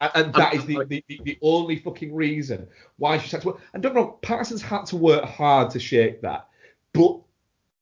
And, 0.00 0.10
and 0.14 0.34
that 0.34 0.54
is 0.54 0.64
the, 0.64 0.84
the, 0.86 1.04
the, 1.08 1.20
the 1.24 1.38
only 1.42 1.76
fucking 1.76 2.14
reason 2.14 2.66
why 2.96 3.18
she's 3.18 3.30
had 3.30 3.42
to 3.42 3.48
work. 3.48 3.60
And 3.74 3.82
don't 3.82 3.92
get 3.92 4.00
me 4.00 4.02
wrong, 4.06 4.16
Pattinson's 4.22 4.62
had 4.62 4.86
to 4.86 4.96
work 4.96 5.24
hard 5.24 5.70
to 5.72 5.78
shake 5.78 6.22
that. 6.22 6.48
But 6.92 7.20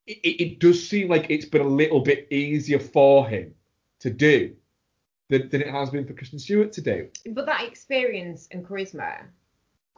it, 0.07 0.19
it 0.23 0.43
it 0.43 0.59
does 0.59 0.87
seem 0.87 1.09
like 1.09 1.31
it's 1.31 1.47
been 1.47 1.63
a 1.63 1.69
little 1.69 2.01
bit 2.01 2.27
easier 2.31 2.81
for 2.81 3.27
him 3.27 3.55
to 4.01 4.11
do 4.11 4.55
than, 5.29 5.49
than 5.51 5.63
it 5.63 5.69
has 5.69 5.91
been 5.91 6.07
for 6.07 6.15
Kristen 6.15 6.39
Stewart 6.39 6.73
to 6.73 6.81
do. 6.81 7.09
But 7.33 7.47
that 7.47 7.65
experience 7.65 8.49
and 8.51 8.67
charisma 8.67 9.19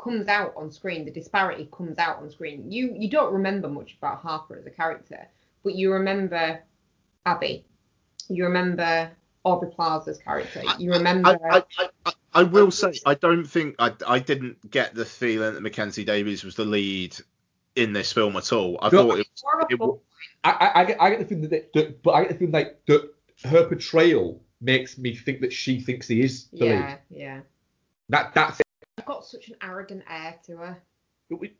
comes 0.02 0.28
out 0.28 0.54
on 0.56 0.70
screen. 0.70 1.04
The 1.04 1.10
disparity 1.10 1.68
comes 1.76 1.98
out 1.98 2.18
on 2.18 2.30
screen. 2.30 2.70
You 2.70 2.94
you 2.96 3.08
don't 3.10 3.32
remember 3.32 3.68
much 3.68 3.96
about 3.98 4.18
Harper 4.20 4.56
as 4.58 4.66
a 4.66 4.70
character, 4.70 5.26
but 5.62 5.74
you 5.74 5.92
remember 5.92 6.60
Abby. 7.26 7.64
You 8.28 8.44
remember 8.44 9.10
Aubrey 9.44 9.70
Plaza's 9.70 10.18
character. 10.18 10.62
You 10.78 10.92
remember. 10.92 11.38
I, 11.50 11.62
I, 11.78 11.88
I, 12.06 12.12
I 12.32 12.42
will 12.44 12.70
say 12.70 12.92
I 13.06 13.14
don't 13.14 13.44
think 13.44 13.76
I, 13.78 13.92
I 14.06 14.18
didn't 14.18 14.70
get 14.70 14.94
the 14.94 15.04
feeling 15.04 15.54
that 15.54 15.60
Mackenzie 15.62 16.04
Davis 16.04 16.44
was 16.44 16.54
the 16.54 16.64
lead 16.64 17.16
in 17.76 17.92
this 17.92 18.12
film 18.12 18.36
at 18.36 18.52
all. 18.52 18.78
I 18.82 18.88
No, 18.90 19.08
thought 19.08 19.18
it, 19.18 19.26
was- 19.44 19.66
it 19.70 19.78
was 19.78 19.98
I, 20.42 20.50
I, 20.50 20.80
I, 20.80 20.84
get, 20.84 21.02
I 21.02 21.10
get 21.10 21.18
the 21.20 21.24
feeling 21.26 21.48
that, 21.50 21.72
that, 21.74 22.02
but 22.02 22.10
I 22.12 22.22
get 22.22 22.28
the 22.32 22.38
feeling 22.38 22.52
like 22.52 22.80
that 22.86 23.10
her 23.44 23.66
portrayal 23.66 24.40
makes 24.60 24.98
me 24.98 25.14
think 25.14 25.40
that 25.40 25.52
she 25.52 25.80
thinks 25.80 26.06
he 26.08 26.20
is 26.22 26.46
the 26.52 26.66
yeah, 26.66 26.86
lead. 26.88 26.98
yeah. 27.10 27.40
That 28.08 28.34
that's 28.34 28.58
She's 28.98 29.06
got 29.06 29.24
such 29.24 29.48
an 29.48 29.56
arrogant 29.62 30.02
air 30.08 30.36
to 30.46 30.56
her. 30.58 30.82
it, 31.30 31.54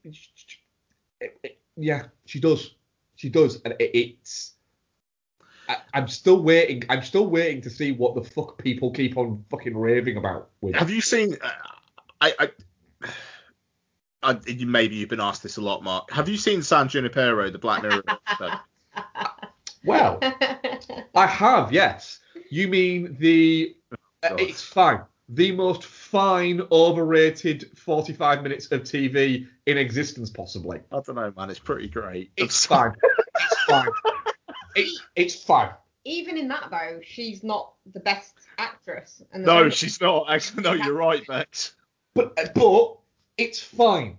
it, 1.21 1.39
it- 1.43 1.57
yeah, 1.77 2.07
she 2.27 2.41
does, 2.41 2.75
she 3.17 3.31
does, 3.31 3.63
and 3.65 3.75
it, 3.79 3.91
it's. 3.97 4.53
I, 5.69 5.77
I'm 5.95 6.09
still 6.09 6.43
waiting. 6.43 6.83
I'm 6.91 7.03
still 7.03 7.27
waiting 7.29 7.63
to 7.63 7.71
see 7.71 7.93
what 7.93 8.15
the 8.15 8.23
fuck 8.23 8.59
people 8.59 8.91
keep 8.91 9.17
on 9.17 9.45
fucking 9.51 9.75
raving 9.77 10.19
about. 10.19 10.51
With 10.61 10.75
Have 10.75 10.91
you 10.91 11.01
seen? 11.01 11.37
Uh, 11.41 11.51
I, 12.21 12.35
I, 12.39 13.09
I, 14.35 14.39
maybe 14.67 14.97
you've 14.97 15.09
been 15.09 15.21
asked 15.21 15.43
this 15.43 15.57
a 15.57 15.63
lot, 15.63 15.83
Mark. 15.83 16.11
Have 16.11 16.29
you 16.29 16.37
seen 16.37 16.63
San 16.63 16.89
Junipero, 16.89 17.51
the 17.51 17.59
Black 17.59 17.83
Mirror? 17.83 18.03
Well, 19.85 20.19
I 21.15 21.27
have, 21.27 21.73
yes. 21.73 22.19
You 22.51 22.69
mean 22.69 23.17
the? 23.19 23.77
uh, 24.23 24.35
it's 24.39 24.63
fine. 24.63 25.01
The 25.29 25.53
most 25.53 25.85
fine, 25.85 26.61
overrated 26.73 27.71
45 27.79 28.43
minutes 28.43 28.67
of 28.73 28.83
TV 28.83 29.47
in 29.67 29.79
existence, 29.79 30.29
possibly. 30.29 30.81
I 30.91 31.01
don't 31.01 31.15
know, 31.15 31.33
man. 31.37 31.49
It's 31.51 31.61
pretty 31.61 31.89
great. 31.89 32.33
It's 32.37 32.67
fine. 32.67 32.95
It's 33.37 33.63
fine. 33.65 33.89
It, 34.77 34.89
it's 35.17 35.35
fine. 35.35 35.71
Even 36.05 36.39
in 36.39 36.47
that 36.47 36.69
though, 36.71 37.01
she's 37.03 37.43
not 37.43 37.73
the 37.93 37.99
best 37.99 38.35
actress. 38.57 39.21
And 39.33 39.43
the 39.45 39.49
No, 39.53 39.59
only- 39.59 39.71
she's 39.73 40.01
not. 40.01 40.27
Actually, 40.29 40.63
no, 40.63 40.73
you're 40.75 40.95
right, 40.95 41.27
Bex. 41.27 41.75
But 42.15 42.37
but 42.55 42.97
it's 43.37 43.61
fine. 43.61 44.17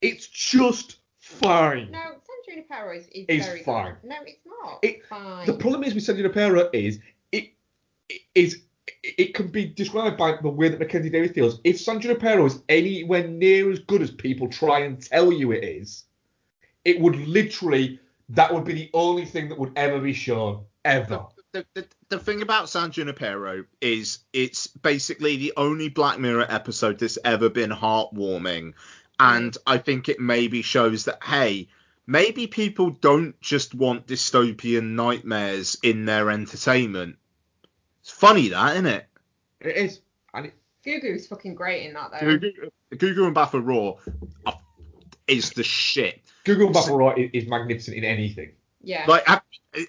It's 0.00 0.26
just 0.26 0.96
fine. 1.18 1.90
No, 1.90 2.00
San 2.00 2.54
Junipero 2.56 2.96
is, 2.96 3.08
is 3.08 3.26
It's 3.28 3.46
very 3.46 3.62
fine. 3.62 3.96
Good. 4.00 4.08
No, 4.08 4.16
it's 4.24 4.40
not. 4.46 4.78
It- 4.82 5.04
fine. 5.04 5.44
The 5.46 5.52
problem 5.52 5.84
is 5.84 5.92
with 5.94 6.02
San 6.04 6.16
Junipero 6.16 6.70
is 6.72 6.96
it, 6.96 7.02
it 7.02 7.02
is 8.34 8.62
it 9.02 9.34
can 9.34 9.48
be 9.48 9.66
described 9.66 10.16
by 10.16 10.36
the 10.42 10.48
way 10.48 10.68
that 10.68 10.78
Mackenzie 10.78 11.10
Davis 11.10 11.32
feels. 11.32 11.60
If 11.64 11.80
San 11.80 12.00
Junipero 12.00 12.44
is 12.46 12.62
anywhere 12.68 13.26
near 13.26 13.70
as 13.70 13.78
good 13.78 14.02
as 14.02 14.10
people 14.10 14.48
try 14.48 14.80
and 14.80 15.00
tell 15.00 15.32
you 15.32 15.52
it 15.52 15.64
is, 15.64 16.04
it 16.84 17.00
would 17.00 17.16
literally 17.16 18.00
that 18.30 18.52
would 18.54 18.64
be 18.64 18.72
the 18.72 18.90
only 18.94 19.24
thing 19.24 19.48
that 19.48 19.58
would 19.58 19.72
ever 19.76 19.98
be 19.98 20.12
shown 20.12 20.64
ever. 20.84 21.26
The, 21.52 21.66
the, 21.74 21.86
the 22.08 22.18
thing 22.18 22.42
about 22.42 22.68
San 22.68 22.92
Junipero 22.92 23.64
is 23.80 24.20
it's 24.32 24.68
basically 24.68 25.36
the 25.36 25.52
only 25.56 25.88
Black 25.88 26.20
Mirror 26.20 26.46
episode 26.48 27.00
that's 27.00 27.18
ever 27.24 27.48
been 27.48 27.70
heartwarming. 27.70 28.74
And 29.18 29.56
I 29.66 29.78
think 29.78 30.08
it 30.08 30.20
maybe 30.20 30.62
shows 30.62 31.04
that, 31.06 31.22
hey, 31.24 31.68
maybe 32.06 32.46
people 32.46 32.90
don't 32.90 33.38
just 33.40 33.74
want 33.74 34.06
dystopian 34.06 34.90
nightmares 34.94 35.76
in 35.82 36.04
their 36.04 36.30
entertainment. 36.30 37.16
It's 38.10 38.18
funny 38.18 38.48
that, 38.48 38.72
isn't 38.72 38.86
it? 38.86 39.06
It 39.60 39.76
is. 39.76 40.00
And 40.34 40.46
it, 40.46 40.54
Gugu's 40.84 41.26
fucking 41.28 41.54
great 41.54 41.86
in 41.86 41.94
that 41.94 42.10
though. 42.12 42.26
Gugu, 42.26 42.70
Gugu 42.94 43.32
Mbatha-Raw 43.32 43.94
are- 44.46 44.60
is 45.28 45.50
the 45.50 45.62
shit. 45.62 46.20
Gugu 46.44 46.72
Mbatha-Raw 46.72 47.14
is, 47.16 47.30
is 47.44 47.48
magnificent 47.48 47.96
in 47.96 48.04
anything. 48.04 48.52
Yeah. 48.82 49.04
Like, 49.06 49.26
have, 49.28 49.42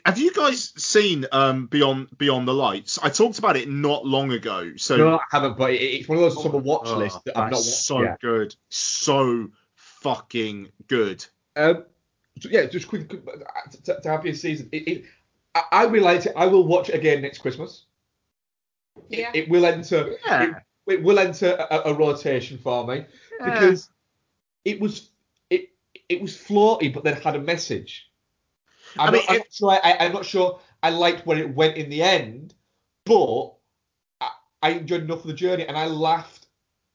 have 0.05 0.17
you 0.19 0.31
guys 0.33 0.73
seen 0.77 1.25
um 1.31 1.65
Beyond 1.67 2.15
Beyond 2.17 2.47
the 2.47 2.53
Lights? 2.53 2.99
I 3.01 3.09
talked 3.09 3.39
about 3.39 3.55
it 3.57 3.69
not 3.69 4.05
long 4.05 4.31
ago. 4.33 4.73
So 4.75 4.97
no, 4.97 5.15
I 5.17 5.23
haven't, 5.31 5.57
but 5.57 5.71
it, 5.71 5.81
it's 5.81 6.07
one 6.09 6.17
of 6.17 6.23
those 6.23 6.45
on 6.45 6.51
the 6.51 6.57
watch 6.57 6.83
Oh, 6.87 6.97
list 6.97 7.23
that 7.25 7.37
I've 7.37 7.51
not 7.51 7.57
watched 7.57 7.65
so 7.65 8.01
yet. 8.03 8.19
good, 8.21 8.55
so 8.69 9.49
fucking 9.75 10.69
good. 10.87 11.25
Um, 11.55 11.85
so 12.39 12.49
yeah, 12.49 12.65
just 12.65 12.87
quick 12.87 13.07
quick, 13.09 13.21
uh, 13.27 13.71
to, 13.85 14.01
to 14.01 14.09
have 14.09 14.25
your 14.25 14.35
season. 14.35 14.69
It, 14.71 14.87
it, 14.87 15.05
I, 15.55 15.63
I 15.71 15.85
will 15.85 16.03
like 16.03 16.25
it. 16.25 16.33
I 16.35 16.45
will 16.47 16.67
watch 16.67 16.89
it 16.89 16.95
again 16.95 17.21
next 17.21 17.37
Christmas. 17.39 17.85
Yeah. 19.09 19.31
It 19.33 19.49
will 19.49 19.65
enter. 19.65 20.15
Yeah. 20.25 20.43
It, 20.43 20.55
it 20.87 21.03
will 21.03 21.19
enter 21.19 21.55
a, 21.69 21.91
a 21.91 21.93
rotation 21.93 22.57
for 22.57 22.85
me 22.85 23.05
because 23.43 23.89
it 24.65 24.79
was 24.79 25.11
it 25.49 25.69
it 26.09 26.21
was 26.21 26.35
floaty, 26.35 26.93
but 26.93 27.03
then 27.03 27.21
had 27.21 27.35
a 27.35 27.41
message. 27.41 28.09
I'm, 28.97 29.09
I 29.09 29.11
mean, 29.11 29.21
not, 29.21 29.31
I'm 29.31 29.37
not 29.37 29.53
sure. 29.53 29.71
I, 29.71 29.97
I'm 29.99 30.13
not 30.13 30.25
sure. 30.25 30.59
I 30.83 30.89
liked 30.89 31.25
where 31.25 31.37
it 31.37 31.55
went 31.55 31.77
in 31.77 31.89
the 31.89 32.01
end, 32.01 32.53
but 33.05 33.53
I, 34.19 34.29
I 34.61 34.69
enjoyed 34.71 35.03
enough 35.03 35.21
of 35.21 35.27
the 35.27 35.33
journey, 35.33 35.65
and 35.65 35.77
I 35.77 35.85
laughed 35.85 36.47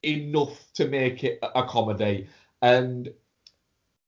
enough 0.02 0.73
to 0.74 0.89
make 0.89 1.24
it 1.24 1.39
a, 1.43 1.60
a 1.60 1.68
comedy. 1.68 2.28
And 2.62 3.09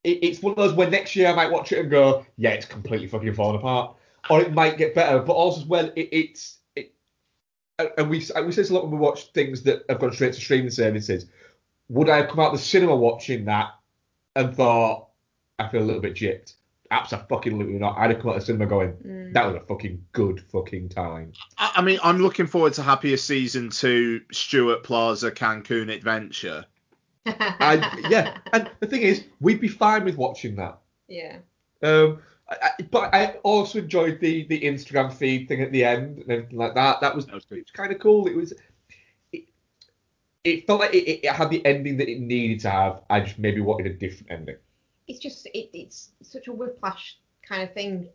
it, 0.03 0.19
it's 0.21 0.41
one 0.41 0.51
of 0.51 0.57
those 0.57 0.73
where 0.73 0.89
next 0.89 1.15
year 1.15 1.27
I 1.27 1.33
might 1.33 1.51
watch 1.51 1.71
it 1.71 1.79
and 1.79 1.89
go, 1.89 2.25
yeah, 2.37 2.51
it's 2.51 2.65
completely 2.65 3.07
fucking 3.07 3.33
falling 3.33 3.57
apart, 3.57 3.95
or 4.29 4.41
it 4.41 4.53
might 4.53 4.77
get 4.77 4.93
better. 4.93 5.19
But 5.19 5.33
also 5.33 5.61
as 5.61 5.65
well, 5.65 5.85
it, 5.95 6.09
it's 6.11 6.57
it, 6.57 6.58
and 7.97 8.09
we 8.09 8.17
we 8.17 8.21
say 8.21 8.61
this 8.61 8.69
a 8.69 8.73
lot 8.73 8.83
when 8.83 8.91
we 8.91 8.97
watch 8.97 9.31
things 9.33 9.63
that 9.63 9.83
have 9.89 9.99
gone 9.99 10.11
straight 10.13 10.33
to 10.33 10.39
streaming 10.39 10.71
services. 10.71 11.25
Would 11.89 12.09
I 12.09 12.17
have 12.17 12.29
come 12.29 12.39
out 12.39 12.53
of 12.53 12.59
the 12.59 12.65
cinema 12.65 12.95
watching 12.95 13.45
that 13.45 13.69
and 14.35 14.55
thought 14.55 15.07
I 15.57 15.67
feel 15.69 15.81
a 15.81 15.85
little 15.85 16.01
bit 16.01 16.13
gypped? 16.15 16.53
Absolutely 16.91 17.79
not. 17.79 17.97
I'd 17.97 18.11
have 18.11 18.19
come 18.19 18.29
out 18.31 18.35
of 18.37 18.41
the 18.41 18.45
cinema 18.47 18.65
going, 18.65 18.93
Mm. 18.93 19.33
that 19.33 19.45
was 19.45 19.55
a 19.55 19.59
fucking 19.61 20.05
good 20.11 20.41
fucking 20.51 20.89
time. 20.89 21.33
I, 21.57 21.73
I 21.75 21.81
mean, 21.81 21.99
I'm 22.03 22.17
looking 22.17 22.47
forward 22.47 22.73
to 22.73 22.83
Happier 22.83 23.17
Season 23.17 23.69
2 23.69 24.21
Stewart 24.31 24.83
Plaza 24.83 25.31
Cancun 25.31 25.91
Adventure. 25.93 26.65
I, 27.25 28.07
yeah, 28.09 28.37
and 28.53 28.69
the 28.79 28.87
thing 28.87 29.01
is, 29.01 29.23
we'd 29.39 29.61
be 29.61 29.67
fine 29.67 30.03
with 30.03 30.17
watching 30.17 30.55
that. 30.55 30.79
Yeah. 31.07 31.37
Um, 31.83 32.21
I, 32.49 32.57
I, 32.61 32.83
but 32.83 33.13
I 33.13 33.25
also 33.43 33.79
enjoyed 33.79 34.19
the 34.19 34.45
the 34.47 34.61
Instagram 34.61 35.13
feed 35.13 35.47
thing 35.47 35.61
at 35.61 35.71
the 35.71 35.83
end 35.83 36.19
and 36.19 36.31
everything 36.31 36.57
like 36.57 36.75
that. 36.75 37.01
That 37.01 37.15
was, 37.15 37.27
it 37.27 37.33
was 37.33 37.71
kind 37.73 37.91
of 37.91 37.99
cool. 37.99 38.27
It 38.27 38.35
was. 38.35 38.53
It, 39.31 39.45
it 40.43 40.67
felt 40.67 40.79
like 40.79 40.93
it, 40.93 41.25
it 41.25 41.31
had 41.31 41.49
the 41.49 41.65
ending 41.65 41.97
that 41.97 42.09
it 42.09 42.19
needed 42.19 42.61
to 42.61 42.69
have. 42.69 43.01
I 43.09 43.19
just 43.21 43.37
maybe 43.37 43.61
wanted 43.61 43.87
a 43.87 43.93
different 43.93 44.31
ending. 44.31 44.57
It's 45.07 45.19
just 45.19 45.45
it, 45.47 45.69
it's 45.73 46.09
such 46.21 46.47
a 46.47 46.51
whiplash 46.51 47.17
kind 47.47 47.63
of 47.63 47.73
thing 47.73 48.09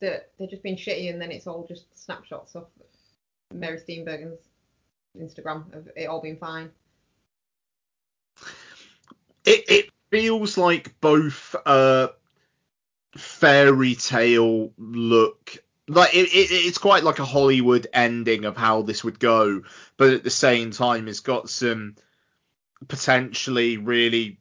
that 0.00 0.30
they're 0.38 0.48
just 0.48 0.62
being 0.62 0.76
shitty 0.76 1.10
and 1.10 1.20
then 1.20 1.30
it's 1.30 1.46
all 1.46 1.66
just 1.66 1.86
snapshots 1.98 2.54
of 2.54 2.66
Mary 3.52 3.78
Steenburgen's 3.78 4.48
Instagram 5.18 5.72
of 5.74 5.88
it 5.96 6.06
all 6.06 6.20
being 6.20 6.36
fine. 6.36 6.70
It, 9.44 9.64
it 9.68 9.90
feels 10.10 10.56
like 10.56 10.98
both 11.00 11.54
a 11.66 12.10
fairy 13.16 13.94
tale 13.94 14.72
look. 14.78 15.56
Like 15.88 16.14
it, 16.14 16.28
it, 16.28 16.52
it's 16.52 16.78
quite 16.78 17.02
like 17.02 17.18
a 17.18 17.24
Hollywood 17.24 17.86
ending 17.92 18.44
of 18.44 18.56
how 18.56 18.82
this 18.82 19.02
would 19.02 19.18
go, 19.18 19.62
but 19.96 20.12
at 20.12 20.22
the 20.22 20.30
same 20.30 20.70
time, 20.70 21.08
it's 21.08 21.20
got 21.20 21.50
some 21.50 21.96
potentially 22.86 23.76
really 23.76 24.38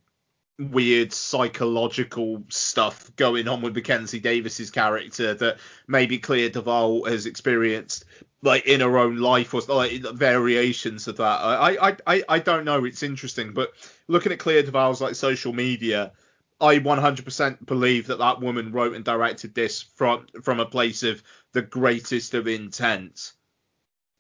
weird 0.60 1.14
psychological 1.14 2.44
stuff 2.50 3.16
going 3.16 3.48
on 3.48 3.62
with 3.62 3.74
Mackenzie 3.74 4.20
Davis's 4.20 4.70
character 4.70 5.34
that 5.34 5.58
maybe 5.88 6.20
Clea 6.20 6.52
DuVall 6.52 7.08
has 7.08 7.26
experienced 7.26 8.04
like 8.42 8.66
in 8.66 8.82
her 8.82 8.98
own 8.98 9.18
life 9.18 9.54
or 9.54 9.62
like 9.62 10.02
variations 10.14 11.08
of 11.08 11.18
that. 11.18 11.24
I 11.24 11.96
I 12.08 12.24
I, 12.28 12.40
don't 12.40 12.66
know. 12.66 12.86
It's 12.86 13.04
interesting, 13.04 13.54
but 13.54 13.74
looking 14.08 14.32
at 14.32 14.40
Clea 14.40 14.64
DuVall's 14.64 15.02
like 15.02 15.16
social 15.16 15.54
media, 15.54 16.12
I 16.62 16.80
100% 16.80 17.66
believe 17.66 18.08
that 18.08 18.20
that 18.20 18.42
woman 18.42 18.72
wrote 18.72 18.94
and 18.94 19.06
directed 19.06 19.56
this 19.56 19.82
from 19.82 20.28
from 20.44 20.60
a 20.60 20.66
place 20.66 21.04
of 21.04 21.24
the 21.54 21.62
greatest 21.62 22.34
of 22.34 22.48
intent. 22.48 23.32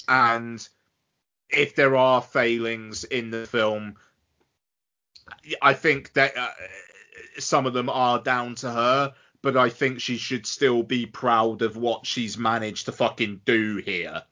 And 0.08 0.68
if 1.50 1.76
there 1.76 1.96
are 1.96 2.22
failings 2.22 3.04
in 3.04 3.30
the 3.30 3.46
film, 3.46 3.96
I 5.62 5.74
think 5.74 6.14
that 6.14 6.38
uh, 6.38 6.50
some 7.38 7.66
of 7.66 7.74
them 7.74 7.90
are 7.90 8.22
down 8.22 8.56
to 8.56 8.72
her, 8.72 9.14
but 9.42 9.58
I 9.58 9.70
think 9.70 10.00
she 10.00 10.18
should 10.18 10.46
still 10.46 10.84
be 10.84 11.06
proud 11.06 11.62
of 11.62 11.78
what 11.78 12.06
she's 12.06 12.38
managed 12.38 12.86
to 12.86 12.92
fucking 12.92 13.42
do 13.46 13.78
here. 13.78 14.24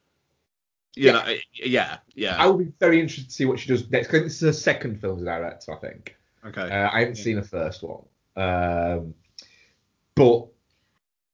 You 0.96 1.08
Yeah. 1.08 1.12
know, 1.12 1.36
yeah, 1.54 1.98
yeah. 2.16 2.38
I 2.40 2.48
will 2.48 2.58
be 2.58 2.72
very 2.80 3.00
interested 3.00 3.30
to 3.30 3.36
see 3.36 3.46
what 3.46 3.60
she 3.60 3.68
does 3.68 3.90
next 3.92 4.08
because 4.08 4.24
this 4.24 4.36
is 4.36 4.42
her 4.42 4.54
second 4.54 5.00
film 5.00 5.20
to 5.20 5.26
direct, 5.26 5.68
I 5.70 5.76
think. 5.76 6.16
Okay. 6.48 6.62
Uh, 6.62 6.90
I 6.92 7.00
haven't 7.00 7.16
seen 7.16 7.36
the 7.36 7.44
first 7.44 7.84
one. 7.84 8.04
Um, 8.36 9.14
but 10.16 10.48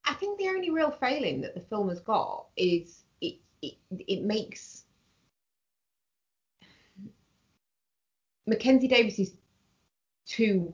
I 0.05 0.13
think 0.13 0.37
the 0.37 0.47
only 0.47 0.69
real 0.69 0.91
failing 0.91 1.41
that 1.41 1.53
the 1.53 1.61
film 1.61 1.89
has 1.89 1.99
got 1.99 2.47
is 2.57 3.03
it 3.21 3.35
it, 3.61 3.75
it 3.91 4.23
makes 4.23 4.83
Mackenzie 8.45 8.87
Davis 8.87 9.19
is 9.19 9.33
too 10.25 10.73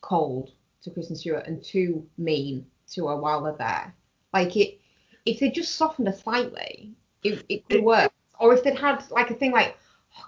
cold 0.00 0.52
to 0.82 0.90
Kristen 0.90 1.16
Stewart 1.16 1.46
and 1.46 1.62
too 1.62 2.06
mean 2.16 2.66
to 2.92 3.08
her 3.08 3.16
while 3.16 3.42
they're 3.42 3.56
there. 3.58 3.94
Like 4.32 4.56
it, 4.56 4.78
if 5.24 5.40
they 5.40 5.50
just 5.50 5.74
softened 5.74 6.08
her 6.08 6.14
slightly, 6.14 6.94
it, 7.22 7.44
it 7.48 7.68
could 7.68 7.82
work. 7.82 8.12
Or 8.38 8.54
if 8.54 8.62
they'd 8.62 8.78
had 8.78 9.02
like 9.10 9.30
a 9.30 9.34
thing 9.34 9.52
like, 9.52 9.76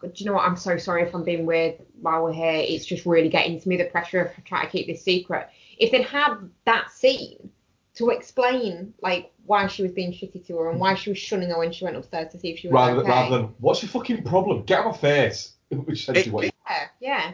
Oh, 0.02 0.08
do 0.08 0.12
you 0.14 0.26
know 0.26 0.34
what? 0.34 0.44
I'm 0.44 0.56
so 0.56 0.76
sorry 0.76 1.02
if 1.02 1.14
I'm 1.14 1.24
being 1.24 1.46
weird 1.46 1.76
while 2.00 2.24
we're 2.24 2.32
here. 2.32 2.52
It's 2.54 2.86
just 2.86 3.06
really 3.06 3.28
getting 3.28 3.60
to 3.60 3.68
me 3.68 3.76
the 3.76 3.84
pressure 3.84 4.20
of 4.20 4.44
trying 4.44 4.66
to 4.66 4.72
keep 4.72 4.86
this 4.86 5.02
secret. 5.02 5.48
If 5.78 5.90
they'd 5.90 6.02
had 6.02 6.36
that 6.64 6.90
scene 6.90 7.50
to 7.94 8.10
explain 8.10 8.94
like 9.02 9.32
why 9.44 9.66
she 9.66 9.82
was 9.82 9.92
being 9.92 10.12
shitty 10.12 10.46
to 10.46 10.56
her 10.56 10.70
and 10.70 10.78
why 10.78 10.94
she 10.94 11.10
was 11.10 11.18
shunning 11.18 11.50
her 11.50 11.58
when 11.58 11.72
she 11.72 11.84
went 11.84 11.96
upstairs 11.96 12.32
to 12.32 12.38
see 12.38 12.50
if 12.50 12.60
she 12.60 12.68
was 12.68 12.74
rather, 12.74 13.00
okay. 13.00 13.08
rather 13.08 13.36
than 13.38 13.54
what's 13.58 13.82
your 13.82 13.90
fucking 13.90 14.22
problem? 14.24 14.62
Get 14.62 14.80
on 14.80 14.92
my 14.92 14.96
face. 14.96 15.52
Which 15.70 16.02
is 16.02 16.08
essentially 16.08 16.30
what 16.30 16.44
yeah, 16.44 16.86
yeah. 17.00 17.32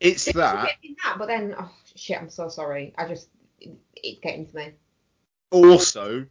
It's 0.00 0.26
It's 0.26 0.36
that. 0.36 0.68
that, 1.04 1.16
but 1.18 1.28
then 1.28 1.54
oh 1.58 1.70
shit, 1.94 2.18
I'm 2.18 2.28
so 2.28 2.48
sorry. 2.48 2.92
I 2.98 3.08
just 3.08 3.28
it, 3.60 3.70
it's 3.94 4.20
getting 4.20 4.46
to 4.46 4.56
me. 4.56 4.72
Also, 5.50 6.26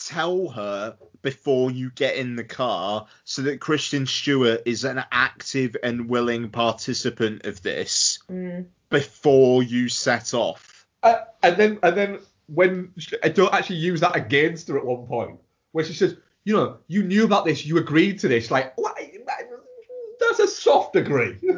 tell 0.00 0.48
her 0.48 0.96
before 1.22 1.70
you 1.70 1.90
get 1.90 2.16
in 2.16 2.36
the 2.36 2.44
car 2.44 3.06
so 3.24 3.42
that 3.42 3.60
Kristen 3.60 4.06
Stewart 4.06 4.62
is 4.64 4.84
an 4.84 5.04
active 5.10 5.76
and 5.82 6.08
willing 6.08 6.50
participant 6.50 7.44
of 7.44 7.62
this 7.62 8.18
Mm. 8.30 8.66
before 8.90 9.62
you 9.62 9.88
set 9.88 10.34
off. 10.34 10.86
Uh, 11.02 11.16
and 11.42 11.56
then 11.56 11.78
and 11.82 11.96
then 11.96 12.18
when 12.46 12.92
she, 12.98 13.16
I 13.22 13.28
don't 13.28 13.52
actually 13.52 13.76
use 13.76 14.00
that 14.00 14.16
against 14.16 14.68
her 14.68 14.78
at 14.78 14.84
one 14.84 15.06
point 15.06 15.38
where 15.72 15.84
she 15.84 15.92
says, 15.94 16.16
you 16.44 16.56
know, 16.56 16.78
you 16.86 17.02
knew 17.02 17.24
about 17.24 17.44
this, 17.44 17.66
you 17.66 17.78
agreed 17.78 18.18
to 18.20 18.28
this. 18.28 18.50
Like, 18.50 18.76
what? 18.78 18.96
That's 20.20 20.40
a 20.40 20.48
soft 20.48 20.96
agree. 20.96 21.38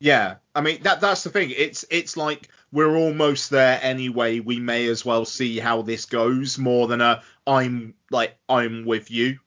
Yeah, 0.00 0.36
I 0.54 0.62
mean 0.62 0.82
that 0.82 1.02
that's 1.02 1.24
the 1.24 1.30
thing. 1.30 1.52
It's 1.54 1.84
it's 1.90 2.16
like 2.16 2.48
we're 2.72 2.96
almost 2.96 3.50
there 3.50 3.78
anyway. 3.82 4.40
We 4.40 4.58
may 4.60 4.86
as 4.88 5.04
well 5.04 5.24
see 5.24 5.58
how 5.58 5.82
this 5.82 6.04
goes 6.04 6.58
more 6.58 6.86
than 6.86 7.00
a 7.00 7.22
I'm 7.46 7.94
like 8.10 8.36
I'm 8.48 8.84
with 8.84 9.10
you. 9.10 9.38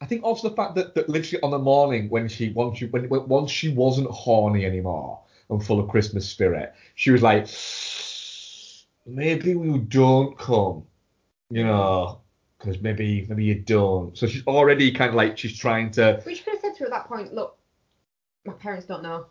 I 0.00 0.06
think 0.06 0.24
also 0.24 0.48
the 0.48 0.56
fact 0.56 0.74
that, 0.74 0.94
that 0.94 1.08
literally 1.08 1.42
on 1.42 1.50
the 1.50 1.58
morning 1.58 2.08
when 2.10 2.28
she 2.28 2.50
once 2.50 2.78
she 2.78 2.86
when, 2.86 3.08
when 3.08 3.28
once 3.28 3.50
she 3.50 3.70
wasn't 3.70 4.08
horny 4.10 4.64
anymore 4.64 5.20
and 5.48 5.64
full 5.64 5.80
of 5.80 5.88
Christmas 5.88 6.28
spirit, 6.28 6.74
she 6.94 7.10
was 7.10 7.22
like, 7.22 7.48
maybe 9.06 9.54
we 9.54 9.78
don't 9.78 10.36
come, 10.38 10.84
you 11.50 11.64
know, 11.64 12.20
because 12.58 12.80
maybe 12.80 13.26
maybe 13.28 13.44
you 13.44 13.54
don't. 13.56 14.16
So 14.16 14.26
she's 14.26 14.46
already 14.46 14.92
kind 14.92 15.08
of 15.08 15.14
like 15.14 15.38
she's 15.38 15.58
trying 15.58 15.90
to. 15.92 16.20
But 16.22 16.36
you 16.36 16.42
could 16.42 16.54
have 16.54 16.60
said 16.60 16.74
to 16.74 16.80
her 16.80 16.86
at 16.86 16.92
that 16.92 17.08
point, 17.08 17.32
look, 17.32 17.56
my 18.44 18.52
parents 18.52 18.86
don't 18.86 19.02
know. 19.02 19.26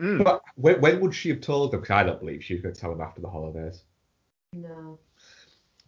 But 0.00 0.42
when, 0.56 0.80
when 0.80 1.00
would 1.00 1.14
she 1.14 1.28
have 1.28 1.40
told 1.40 1.72
them? 1.72 1.80
Because 1.80 1.94
I 1.94 2.02
don't 2.04 2.20
believe 2.20 2.42
she 2.42 2.54
was 2.54 2.62
going 2.62 2.74
to 2.74 2.80
tell 2.80 2.90
them 2.90 3.00
after 3.00 3.20
the 3.20 3.28
holidays. 3.28 3.82
No. 4.52 4.98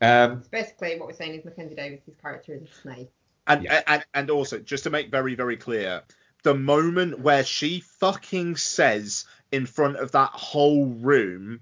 Um, 0.01 0.43
Basically, 0.51 0.99
what 0.99 1.09
we're 1.09 1.15
saying 1.15 1.35
is 1.35 1.45
Mackenzie 1.45 1.75
Davis's 1.75 2.17
character 2.21 2.55
is 2.55 2.63
a 2.63 2.81
snake. 2.83 3.11
And, 3.47 3.67
and 3.87 4.05
and 4.15 4.31
also 4.31 4.59
just 4.59 4.85
to 4.85 4.91
make 4.91 5.11
very 5.11 5.35
very 5.35 5.57
clear, 5.57 6.03
the 6.45 6.55
moment 6.55 7.21
where 7.21 7.45
she 7.45 7.81
fucking 7.81 8.57
says 8.57 9.25
in 9.51 9.67
front 9.67 9.97
of 9.97 10.13
that 10.13 10.31
whole 10.31 10.87
room 10.87 11.61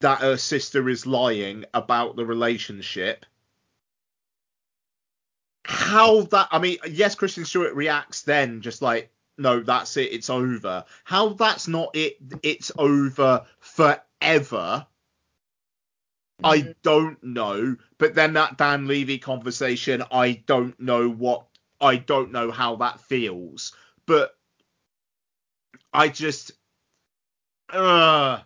that 0.00 0.20
her 0.20 0.36
sister 0.36 0.88
is 0.88 1.06
lying 1.06 1.64
about 1.74 2.16
the 2.16 2.24
relationship. 2.24 3.26
How 5.64 6.22
that 6.22 6.48
I 6.50 6.58
mean, 6.58 6.78
yes, 6.88 7.14
Kristen 7.14 7.44
Stewart 7.44 7.74
reacts 7.74 8.22
then 8.22 8.62
just 8.62 8.80
like, 8.80 9.10
no, 9.38 9.60
that's 9.60 9.96
it, 9.96 10.12
it's 10.12 10.30
over. 10.30 10.84
How 11.04 11.30
that's 11.30 11.68
not 11.68 11.90
it, 11.94 12.18
it's 12.42 12.72
over 12.76 13.46
forever. 13.60 14.86
I 16.44 16.74
don't 16.82 17.22
know. 17.22 17.76
But 17.98 18.14
then 18.14 18.34
that 18.34 18.58
Dan 18.58 18.86
Levy 18.86 19.18
conversation, 19.18 20.02
I 20.12 20.42
don't 20.46 20.78
know 20.80 21.08
what 21.08 21.46
I 21.80 21.96
don't 21.96 22.32
know 22.32 22.50
how 22.50 22.76
that 22.76 23.00
feels. 23.00 23.72
But 24.06 24.36
I 25.92 26.08
just 26.08 26.52
uh 27.70 28.40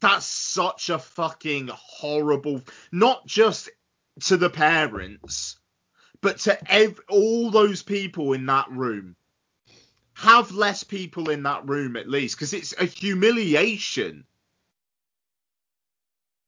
that's 0.00 0.26
such 0.26 0.90
a 0.90 0.98
fucking 0.98 1.70
horrible 1.72 2.62
not 2.90 3.26
just 3.26 3.70
to 4.20 4.36
the 4.36 4.50
parents, 4.50 5.58
but 6.20 6.38
to 6.40 6.72
ev- 6.72 7.00
all 7.08 7.50
those 7.50 7.82
people 7.82 8.32
in 8.32 8.46
that 8.46 8.70
room. 8.70 9.16
Have 10.22 10.52
less 10.52 10.84
people 10.84 11.30
in 11.30 11.42
that 11.42 11.68
room 11.68 11.96
at 11.96 12.08
least, 12.08 12.36
because 12.36 12.52
it's 12.52 12.72
a 12.78 12.84
humiliation. 12.84 14.24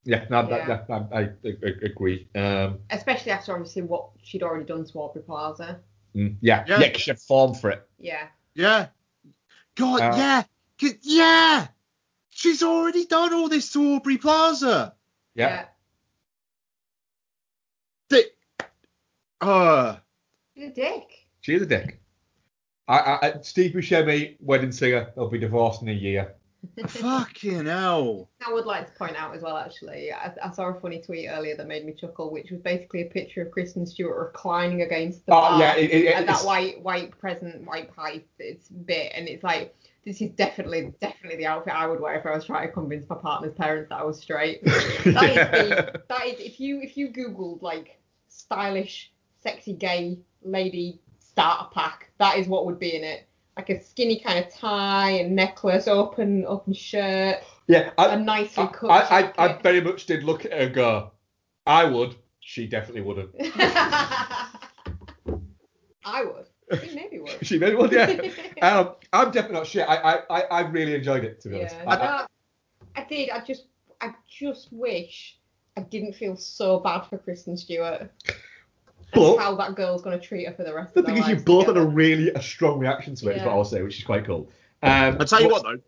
yeah, 0.05 0.27
no, 0.31 0.49
Yeah. 0.49 0.67
That, 0.67 0.87
that, 0.87 1.09
I, 1.13 1.19
I, 1.19 1.29
I 1.65 1.69
agree. 1.83 2.29
Um, 2.37 2.79
Especially 2.91 3.33
after 3.33 3.53
obviously 3.53 3.83
what 3.83 4.11
she'd 4.23 4.45
already 4.45 4.65
done 4.65 4.85
to 4.85 4.99
Aubrey 4.99 5.23
Plaza. 5.23 5.81
mm, 6.15 6.37
yeah, 6.41 6.65
Yeah. 6.69 6.79
yeah, 6.81 6.91
'cause 6.93 7.01
she 7.01 7.11
had 7.11 7.19
form 7.19 7.55
for 7.55 7.71
it. 7.71 7.89
Yeah. 7.99 8.29
Yeah. 8.55 8.89
God, 9.75 10.01
Uh, 10.03 10.17
yeah. 10.17 10.43
'Cause- 10.79 10.99
Yeah. 11.03 11.67
She's 12.29 12.63
already 12.63 13.07
done 13.07 13.35
all 13.35 13.49
this 13.49 13.73
to 13.73 13.95
Aubrey 13.97 14.19
Plaza. 14.19 14.95
Yeah. 15.35 15.67
The, 18.09 18.31
uh, 19.41 19.97
She's 20.55 20.69
a 20.71 20.75
dick. 20.75 21.27
She 21.41 21.55
is 21.55 21.63
a 21.63 21.67
dick. 21.67 22.01
I, 22.89 22.99
I, 22.99 23.19
I- 23.29 23.41
Steve 23.43 23.73
Buscemi, 23.73 24.37
wedding 24.41 24.73
singer, 24.73 25.11
they'll 25.15 25.29
be 25.29 25.39
divorced 25.39 25.83
in 25.83 25.89
a 25.89 25.93
year. 25.93 26.35
fucking 26.89 27.67
hell. 27.67 28.31
I 28.47 28.51
would 28.51 28.65
like 28.65 28.87
to 28.91 28.99
point 28.99 29.17
out 29.17 29.35
as 29.37 29.43
well, 29.43 29.59
actually, 29.59 30.11
I, 30.13 30.33
I 30.43 30.51
saw 30.51 30.69
a 30.69 30.81
funny 30.81 31.01
tweet 31.03 31.29
earlier 31.29 31.55
that 31.57 31.67
made 31.67 31.85
me 31.85 31.93
chuckle, 31.93 32.31
which 32.33 32.51
was 32.51 32.61
basically 32.63 33.03
a 33.03 33.07
picture 33.07 33.43
of 33.43 33.51
Kristen 33.51 33.85
Stewart 33.87 34.17
reclining 34.17 34.81
against 34.81 35.27
the 35.27 35.33
Oh, 35.33 35.41
bar 35.41 35.61
yeah, 35.61 35.77
it- 35.77 35.91
it- 35.91 36.07
at 36.15 36.27
that 36.27 36.41
white 36.43 36.83
white 36.83 37.19
present 37.19 37.67
white 37.67 37.95
pipe 37.95 38.27
it's 38.39 38.69
bit, 38.69 39.13
and 39.15 39.29
it's 39.29 39.45
like 39.45 39.75
this 40.07 40.23
is 40.23 40.31
definitely 40.31 40.93
definitely 41.03 41.37
the 41.37 41.47
outfit 41.47 41.75
I 41.75 41.87
would 41.87 42.01
wear 42.01 42.15
if 42.19 42.25
I 42.25 42.35
was 42.35 42.47
trying 42.47 42.67
to 42.67 42.73
convince 42.73 43.07
my 43.11 43.17
partner's 43.17 43.53
parents 43.55 43.91
that 43.91 44.01
I 44.01 44.05
was 44.05 44.19
straight. 44.21 44.63
That 44.65 45.05
is 45.05 45.35
the, 45.35 46.03
that 46.09 46.27
is 46.27 46.41
if 46.41 46.59
you 46.61 46.81
if 46.81 46.97
you 46.97 47.09
googled 47.11 47.61
like 47.61 47.99
stylish 48.29 49.13
sexy 49.43 49.75
gay 49.75 50.19
lady 50.43 51.01
starter 51.35 51.69
pack, 51.75 52.11
that 52.19 52.39
is 52.39 52.47
what 52.47 52.65
would 52.67 52.79
be 52.79 52.95
in 52.95 53.03
it. 53.03 53.27
Like 53.57 53.71
a 53.71 53.83
skinny 53.83 54.21
kind 54.21 54.45
of 54.45 54.53
tie 54.53 55.11
and 55.11 55.35
necklace, 55.37 55.87
open 55.89 56.45
open 56.47 56.73
shirt, 56.73 57.39
Yeah, 57.69 57.91
I, 57.99 58.15
a 58.15 58.19
nicely 58.19 58.69
cut 58.73 58.91
I, 58.91 59.33
I. 59.39 59.45
I 59.45 59.63
very 59.63 59.81
much 59.81 60.07
did 60.07 60.23
look 60.25 60.45
at 60.45 60.53
her 60.53 60.59
and 60.59 60.75
go, 60.75 61.13
I 61.67 61.85
would. 61.85 62.17
She 62.41 62.67
definitely 62.67 63.03
wouldn't. 63.03 63.31
I 66.05 66.25
would. 66.25 66.47
She 66.83 66.95
maybe 66.95 67.19
would. 67.21 67.39
she 67.47 67.59
maybe 67.59 67.77
would, 67.77 67.93
yeah. 67.93 68.21
um, 68.63 68.95
I'm 69.13 69.31
definitely 69.31 69.59
not 69.59 69.67
sure. 69.67 69.89
I, 69.89 69.97
I, 69.97 70.19
I, 70.31 70.41
I 70.43 70.61
really 70.63 70.95
enjoyed 70.95 71.25
it, 71.25 71.41
to 71.43 71.49
be 71.49 71.57
honest. 71.57 71.77
Yeah, 71.77 71.85
I- 71.91 71.97
I- 71.97 72.07
no, 72.21 72.27
I 72.97 73.05
did. 73.05 73.31
I 73.31 73.41
just, 73.45 73.67
I 74.01 74.15
just 74.29 74.69
wish 74.73 75.39
I 75.77 75.81
didn't 75.83 76.15
feel 76.15 76.37
so 76.37 76.81
bad 76.81 77.03
for 77.03 77.19
Kristen 77.19 77.57
Stewart. 77.57 78.11
And 79.13 79.23
But- 79.23 79.37
how 79.39 79.55
that 79.57 79.75
girl's 79.75 80.03
gonna 80.03 80.21
treat 80.21 80.47
her 80.47 80.53
for 80.55 80.65
the 80.65 80.75
rest 80.75 80.95
the 80.95 81.01
of 81.01 81.07
their 81.07 81.15
thing 81.15 81.23
is, 81.23 81.29
you 81.29 81.35
lives 81.35 81.45
both 81.45 81.67
had 81.67 81.77
a 81.77 81.85
really 81.85 82.31
a 82.31 82.43
strong 82.43 82.79
reaction 82.79 83.15
to 83.17 83.29
it, 83.29 83.37
is 83.37 83.43
what 83.43 83.51
I'll 83.53 83.65
say, 83.65 83.83
which 83.83 83.99
is 83.99 84.05
quite 84.05 84.25
cool. 84.25 84.51
Um, 84.83 85.17
I'll 85.21 85.27
tell 85.27 85.41
you 85.43 85.49
what 85.49 85.63
though, 85.63 85.79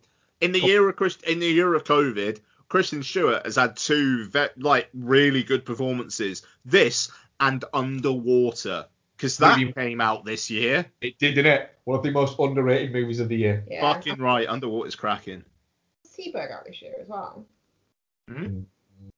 in 0.41 0.53
the 0.53 0.61
year 0.61 0.89
of 0.89 0.97
Chris, 0.97 1.17
in 1.27 1.39
the 1.41 1.47
year 1.47 1.75
of 1.75 1.85
COVID, 1.85 2.41
Kristen 2.69 3.03
Stewart 3.03 3.45
has 3.45 3.57
had 3.57 3.77
two 3.77 4.27
ve- 4.29 4.49
like 4.57 4.89
really 4.95 5.43
good 5.43 5.65
performances. 5.65 6.43
This 6.65 7.11
and 7.41 7.65
Underwater, 7.75 8.87
because 9.17 9.37
that 9.39 9.57
Really- 9.59 9.73
came 9.73 10.01
out 10.01 10.25
this 10.25 10.51
year. 10.51 10.87
It 11.01 11.19
did, 11.19 11.35
didn't 11.35 11.53
it? 11.53 11.71
One 11.85 11.99
of 11.99 12.03
the 12.03 12.11
most 12.11 12.39
underrated 12.39 12.93
movies 12.93 13.21
of 13.21 13.29
the 13.29 13.37
year. 13.37 13.65
Yeah. 13.71 13.81
Fucking 13.93 14.19
right, 14.19 14.49
Underwater's 14.49 14.97
cracking. 14.97 15.45
Seberg 16.07 16.51
out 16.51 16.65
this 16.65 16.81
year 16.83 16.95
as 17.01 17.07
well. 17.07 17.47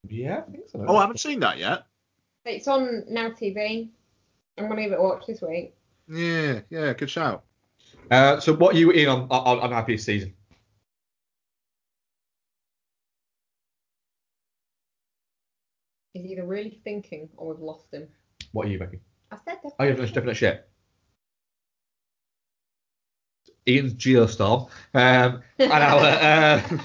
Yeah, 0.08 0.42
I 0.46 0.50
think 0.50 0.68
so. 0.68 0.84
Oh, 0.86 0.96
I 0.96 1.00
haven't 1.02 1.20
seen 1.20 1.40
that 1.40 1.58
yet. 1.58 1.84
It's 2.48 2.66
on 2.66 3.04
Now 3.08 3.28
TV. 3.28 3.90
I'm 4.56 4.68
gonna 4.68 4.82
give 4.82 4.92
it 4.92 4.98
a 4.98 5.02
watch 5.02 5.26
this 5.26 5.42
week. 5.42 5.74
Yeah, 6.08 6.60
yeah, 6.70 6.94
good 6.94 7.10
shout. 7.10 7.44
Uh, 8.10 8.40
so 8.40 8.54
what 8.54 8.74
are 8.74 8.78
you 8.78 8.90
in 8.90 9.06
on 9.06 9.28
on, 9.30 9.60
on 9.60 9.70
happiest 9.70 10.06
season? 10.06 10.32
He's 16.14 16.24
either 16.24 16.44
really 16.44 16.80
thinking 16.82 17.28
or 17.36 17.52
we've 17.52 17.62
lost 17.62 17.92
him. 17.92 18.08
What 18.52 18.66
are 18.66 18.70
you 18.70 18.78
making? 18.78 19.00
I 19.30 19.36
said 19.44 19.58
that. 19.62 19.72
Oh, 19.78 19.84
you're 19.84 19.92
definitely 19.92 20.14
definite 20.14 20.36
shit. 20.36 20.68
Ian's 23.68 23.92
Geostorm. 23.92 24.70
Um, 24.94 25.42
and 25.58 25.70
our, 25.70 26.00
uh, 26.00 26.62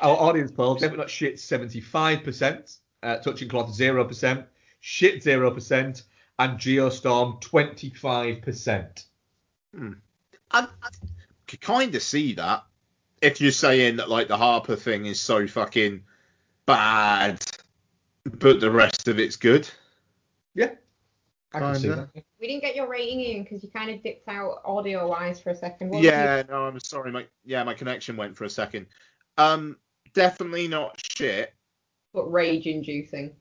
our 0.00 0.16
audience 0.16 0.50
poll, 0.50 0.74
definitely 0.74 0.98
not 0.98 1.10
shit 1.10 1.36
75%, 1.36 2.78
uh, 3.02 3.16
touching 3.18 3.48
cloth 3.48 3.76
0%, 3.76 4.44
shit 4.80 5.22
0%, 5.22 6.02
and 6.38 6.58
Geostorm 6.58 7.40
25%. 7.42 9.04
I, 10.50 10.66
I 10.82 10.88
could 11.46 11.60
kind 11.60 11.94
of 11.94 12.02
see 12.02 12.34
that 12.34 12.64
if 13.20 13.40
you're 13.40 13.52
saying 13.52 13.96
that 13.96 14.08
like 14.08 14.28
the 14.28 14.36
Harper 14.36 14.76
thing 14.76 15.06
is 15.06 15.20
so 15.20 15.46
fucking 15.46 16.02
bad, 16.66 17.44
but 18.24 18.60
the 18.60 18.70
rest 18.70 19.08
of 19.08 19.18
it's 19.18 19.36
good. 19.36 19.68
Yeah, 20.54 20.72
I 21.52 21.58
can 21.60 21.74
see 21.76 21.88
that. 21.88 22.08
We 22.40 22.46
didn't 22.46 22.62
get 22.62 22.74
your 22.74 22.88
rating 22.88 23.20
in 23.20 23.42
because 23.42 23.62
you 23.62 23.70
kind 23.70 23.90
of 23.90 24.02
dipped 24.02 24.28
out 24.28 24.62
audio 24.64 25.08
wise 25.08 25.40
for 25.40 25.50
a 25.50 25.54
second. 25.54 25.90
What 25.90 25.98
was 25.98 26.06
Yeah, 26.06 26.42
no, 26.48 26.66
I'm 26.66 26.80
sorry. 26.80 27.12
My 27.12 27.26
yeah, 27.44 27.62
my 27.64 27.74
connection 27.74 28.16
went 28.16 28.36
for 28.36 28.44
a 28.44 28.50
second. 28.50 28.86
Um, 29.36 29.76
definitely 30.14 30.68
not 30.68 31.00
shit. 31.16 31.52
But 32.12 32.30
rage 32.30 32.66
inducing. 32.66 33.32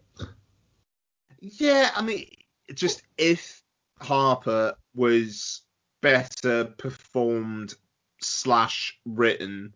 Yeah, 1.40 1.92
I 1.96 2.02
mean, 2.02 2.28
just 2.74 3.02
if 3.18 3.64
Harper 4.00 4.76
was 4.94 5.62
better 6.02 6.66
performed 6.66 7.74
slash 8.22 9.00
written, 9.06 9.74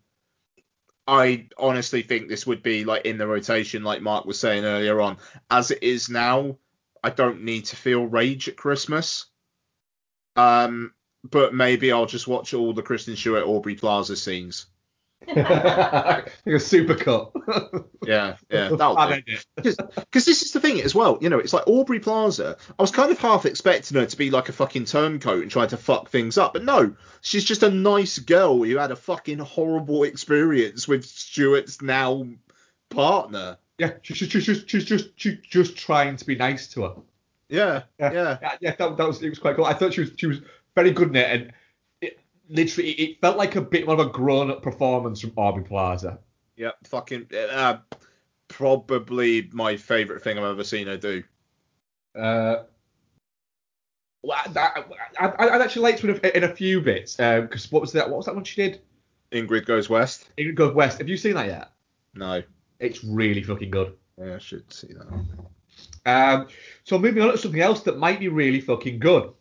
I 1.06 1.48
honestly 1.58 2.02
think 2.02 2.28
this 2.28 2.46
would 2.46 2.62
be 2.62 2.84
like 2.84 3.04
in 3.04 3.18
the 3.18 3.26
rotation, 3.26 3.82
like 3.82 4.02
Mark 4.02 4.24
was 4.24 4.38
saying 4.38 4.64
earlier 4.64 5.00
on. 5.00 5.18
As 5.50 5.70
it 5.70 5.82
is 5.82 6.08
now, 6.08 6.56
I 7.02 7.10
don't 7.10 7.42
need 7.42 7.66
to 7.66 7.76
feel 7.76 8.06
rage 8.06 8.48
at 8.48 8.56
Christmas. 8.56 9.26
Um, 10.36 10.94
but 11.22 11.54
maybe 11.54 11.92
I'll 11.92 12.06
just 12.06 12.28
watch 12.28 12.54
all 12.54 12.72
the 12.72 12.82
Kristen 12.82 13.16
Stewart 13.16 13.44
Aubrey 13.44 13.74
Plaza 13.74 14.16
scenes. 14.16 14.66
like 15.26 16.32
a 16.46 16.60
super 16.60 16.94
cut. 16.94 17.32
Yeah, 18.06 18.36
yeah. 18.50 18.68
Because 19.56 20.26
this 20.26 20.42
is 20.42 20.52
the 20.52 20.60
thing 20.60 20.80
as 20.82 20.94
well, 20.94 21.16
you 21.22 21.30
know, 21.30 21.38
it's 21.38 21.54
like 21.54 21.66
Aubrey 21.66 21.98
Plaza. 21.98 22.58
I 22.78 22.82
was 22.82 22.90
kind 22.90 23.10
of 23.10 23.18
half 23.18 23.46
expecting 23.46 23.98
her 23.98 24.04
to 24.04 24.16
be 24.18 24.30
like 24.30 24.50
a 24.50 24.52
fucking 24.52 24.84
turncoat 24.84 25.40
and 25.40 25.50
try 25.50 25.64
to 25.66 25.78
fuck 25.78 26.10
things 26.10 26.36
up, 26.36 26.52
but 26.52 26.64
no, 26.64 26.94
she's 27.22 27.44
just 27.44 27.62
a 27.62 27.70
nice 27.70 28.18
girl 28.18 28.62
who 28.62 28.76
had 28.76 28.90
a 28.90 28.96
fucking 28.96 29.38
horrible 29.38 30.04
experience 30.04 30.86
with 30.86 31.06
Stewart's 31.06 31.80
now 31.80 32.26
partner. 32.90 33.56
Yeah, 33.78 33.92
she's 34.02 34.18
she's 34.18 34.30
she's 34.30 34.44
just 34.44 34.68
she's 34.68 34.84
just 34.84 35.08
she's 35.16 35.38
just 35.38 35.76
trying 35.76 36.16
to 36.16 36.24
be 36.26 36.36
nice 36.36 36.68
to 36.74 36.82
her. 36.82 36.94
Yeah, 37.48 37.82
Yeah, 37.98 38.12
yeah. 38.12 38.38
yeah, 38.60 38.74
that, 38.76 38.96
that 38.96 39.06
was 39.06 39.22
it 39.22 39.30
was 39.30 39.38
quite 39.38 39.56
cool. 39.56 39.64
I 39.64 39.74
thought 39.74 39.94
she 39.94 40.02
was 40.02 40.12
she 40.16 40.26
was 40.26 40.40
very 40.74 40.90
good 40.90 41.08
in 41.08 41.16
it, 41.16 41.30
and 41.30 41.52
literally 42.48 42.90
it 42.90 43.20
felt 43.20 43.36
like 43.36 43.56
a 43.56 43.60
bit 43.60 43.86
more 43.86 43.94
of 43.94 44.06
a 44.06 44.10
grown 44.10 44.50
up 44.50 44.62
performance 44.62 45.20
from 45.20 45.32
Aubrey 45.36 45.64
Plaza. 45.64 46.18
Yeah, 46.56 46.72
fucking 46.84 47.28
uh, 47.34 47.78
probably 48.48 49.48
my 49.52 49.76
favourite 49.76 50.22
thing 50.22 50.38
I've 50.38 50.44
ever 50.44 50.64
seen 50.64 50.86
her 50.86 50.96
do. 50.96 51.22
Uh, 52.14 52.64
well, 54.22 54.38
I, 54.56 54.84
I, 55.18 55.26
I, 55.26 55.48
I'd 55.54 55.60
actually 55.60 55.82
liked 55.82 56.00
her 56.00 56.10
in 56.10 56.20
a, 56.22 56.36
in 56.36 56.44
a 56.44 56.54
few 56.54 56.80
bits 56.80 57.16
because 57.16 57.70
what 57.70 57.82
was 57.82 57.92
that? 57.92 58.08
What 58.08 58.18
was 58.18 58.26
that 58.26 58.34
one 58.34 58.44
she 58.44 58.62
did? 58.62 58.80
Ingrid 59.32 59.66
Goes 59.66 59.90
West. 59.90 60.30
Ingrid 60.38 60.54
Goes 60.54 60.74
West. 60.74 60.98
Have 60.98 61.08
you 61.08 61.16
seen 61.16 61.34
that 61.34 61.46
yet? 61.46 61.72
No. 62.14 62.42
It's 62.78 63.02
really 63.04 63.42
fucking 63.42 63.70
good. 63.70 63.94
Yeah, 64.18 64.36
I 64.36 64.38
should 64.38 64.72
see 64.72 64.94
that. 64.94 65.06
Um, 66.06 66.48
so 66.84 66.98
moving 66.98 67.22
on 67.22 67.32
to 67.32 67.38
something 67.38 67.60
else 67.60 67.82
that 67.82 67.98
might 67.98 68.20
be 68.20 68.28
really 68.28 68.60
fucking 68.60 69.00
good. 69.00 69.32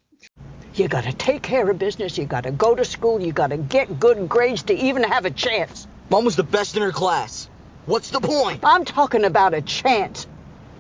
You 0.76 0.88
gotta 0.88 1.14
take 1.14 1.44
care 1.44 1.70
of 1.70 1.78
business, 1.78 2.18
you 2.18 2.26
gotta 2.26 2.52
go 2.52 2.74
to 2.74 2.84
school, 2.84 3.22
you 3.22 3.32
gotta 3.32 3.58
get 3.58 4.00
good 4.00 4.28
grades 4.28 4.64
to 4.64 4.74
even 4.74 5.04
have 5.04 5.26
a 5.26 5.30
chance. 5.30 5.88
Mom 6.10 6.26
was 6.26 6.36
the 6.36 6.44
best 6.44 6.76
in 6.76 6.82
her 6.82 6.92
class. 6.92 7.48
What's 7.86 8.10
the 8.10 8.20
point? 8.20 8.62
I'm 8.64 8.84
talking 8.84 9.24
about 9.24 9.54
a 9.54 9.62
chance. 9.62 10.26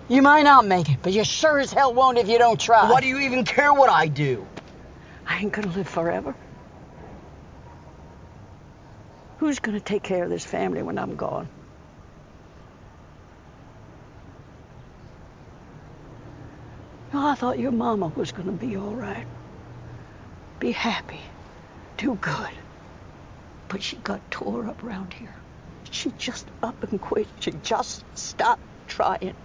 You 0.10 0.24
might 0.24 0.44
not 0.44 0.66
make 0.66 0.90
it, 0.90 0.98
but 1.04 1.14
you 1.14 1.24
sure 1.24 1.60
as 1.60 1.72
hell 1.72 1.94
won't 1.94 2.18
if 2.18 2.28
you 2.28 2.40
don't 2.40 2.60
try. 2.60 2.90
Why 2.90 3.02
do 3.02 3.08
you 3.08 3.20
even 3.20 3.46
care 3.46 3.72
what 3.72 3.92
I 3.92 4.08
do? 4.08 4.48
I 5.28 5.40
ain't 5.40 5.52
gonna 5.52 5.68
live 5.68 5.88
forever. 5.88 6.36
Who's 9.38 9.60
gonna 9.60 9.80
take 9.80 10.02
care 10.02 10.24
of 10.24 10.32
this 10.32 10.44
family 10.44 10.82
when 10.82 10.98
I'm 10.98 11.16
gone? 11.16 11.48
Oh, 17.14 17.30
I 17.30 17.36
thought 17.36 17.60
your 17.60 17.72
mama 17.72 18.12
was 18.16 18.32
gonna 18.32 18.54
be 18.54 18.76
all 18.76 18.96
right. 18.96 19.28
Be 20.64 20.72
happy. 20.72 21.20
Do 21.98 22.16
good. 22.22 22.50
But 23.68 23.84
she 23.84 23.98
got 23.98 24.22
tore 24.32 24.66
up 24.66 24.82
round 24.82 25.14
here. 25.14 25.36
She 25.92 26.10
just 26.12 26.46
up 26.64 26.90
and 26.90 27.02
quit. 27.02 27.28
She 27.42 27.52
just 27.64 28.06
stopped 28.18 28.62
trying. 28.88 29.36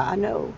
I 0.00 0.16
know. 0.16 0.52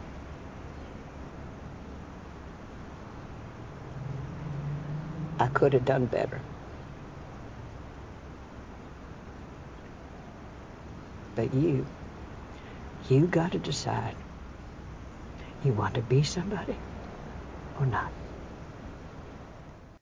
I 5.38 5.48
could 5.48 5.74
have 5.74 5.84
done 5.84 6.06
better. 6.06 6.40
But 11.36 11.52
you, 11.52 11.84
you 13.10 13.26
got 13.26 13.52
to 13.52 13.58
decide. 13.58 14.16
You 15.62 15.74
want 15.74 15.92
to 15.96 16.00
be 16.00 16.22
somebody 16.22 16.74
or 17.78 17.86
not? 17.86 18.10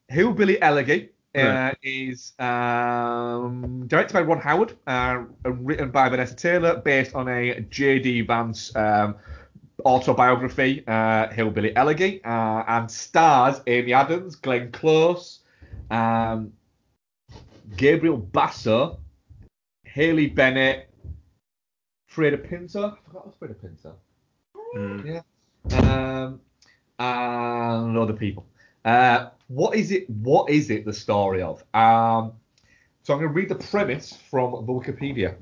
Hillbilly 0.08 0.60
Elegy 0.60 1.10
uh, 1.34 1.40
Right. 1.42 1.76
is 1.82 2.32
um, 2.38 3.86
directed 3.86 4.12
by 4.12 4.20
Ron 4.22 4.38
Howard, 4.40 4.72
uh, 4.86 5.24
and 5.44 5.66
written 5.66 5.90
by 5.90 6.08
Vanessa 6.08 6.34
Taylor, 6.34 6.76
based 6.76 7.14
on 7.14 7.28
a 7.28 7.60
J.D. 7.70 8.22
Vance 8.22 8.74
um, 8.76 9.16
autobiography, 9.86 10.84
uh, 10.86 11.28
Hillbilly 11.30 11.74
Elegy, 11.74 12.22
uh, 12.24 12.64
and 12.68 12.90
stars 12.90 13.60
Amy 13.66 13.94
Adams, 13.94 14.36
Glenn 14.36 14.70
Close, 14.72 15.40
um, 15.90 16.52
Gabriel 17.76 18.18
Basso, 18.18 18.98
Haley 19.84 20.26
Bennett, 20.26 20.90
Freida 22.10 22.36
Pinto. 22.36 22.90
I 22.90 22.96
forgot 23.06 23.40
Freida 23.40 23.54
Pinto. 23.54 23.94
Mm. 24.76 25.22
Yeah. 25.70 25.78
Um, 26.24 26.40
and 27.02 27.98
other 27.98 28.12
people. 28.12 28.46
Uh, 28.84 29.30
what 29.48 29.76
is 29.76 29.90
it? 29.90 30.08
What 30.08 30.50
is 30.50 30.70
it? 30.70 30.84
The 30.84 30.92
story 30.92 31.42
of? 31.42 31.62
Um, 31.74 32.32
so 33.02 33.12
I'm 33.12 33.20
going 33.20 33.28
to 33.28 33.34
read 33.34 33.48
the 33.48 33.56
premise 33.56 34.16
from 34.30 34.52
the 34.52 34.72
Wikipedia. 34.72 35.36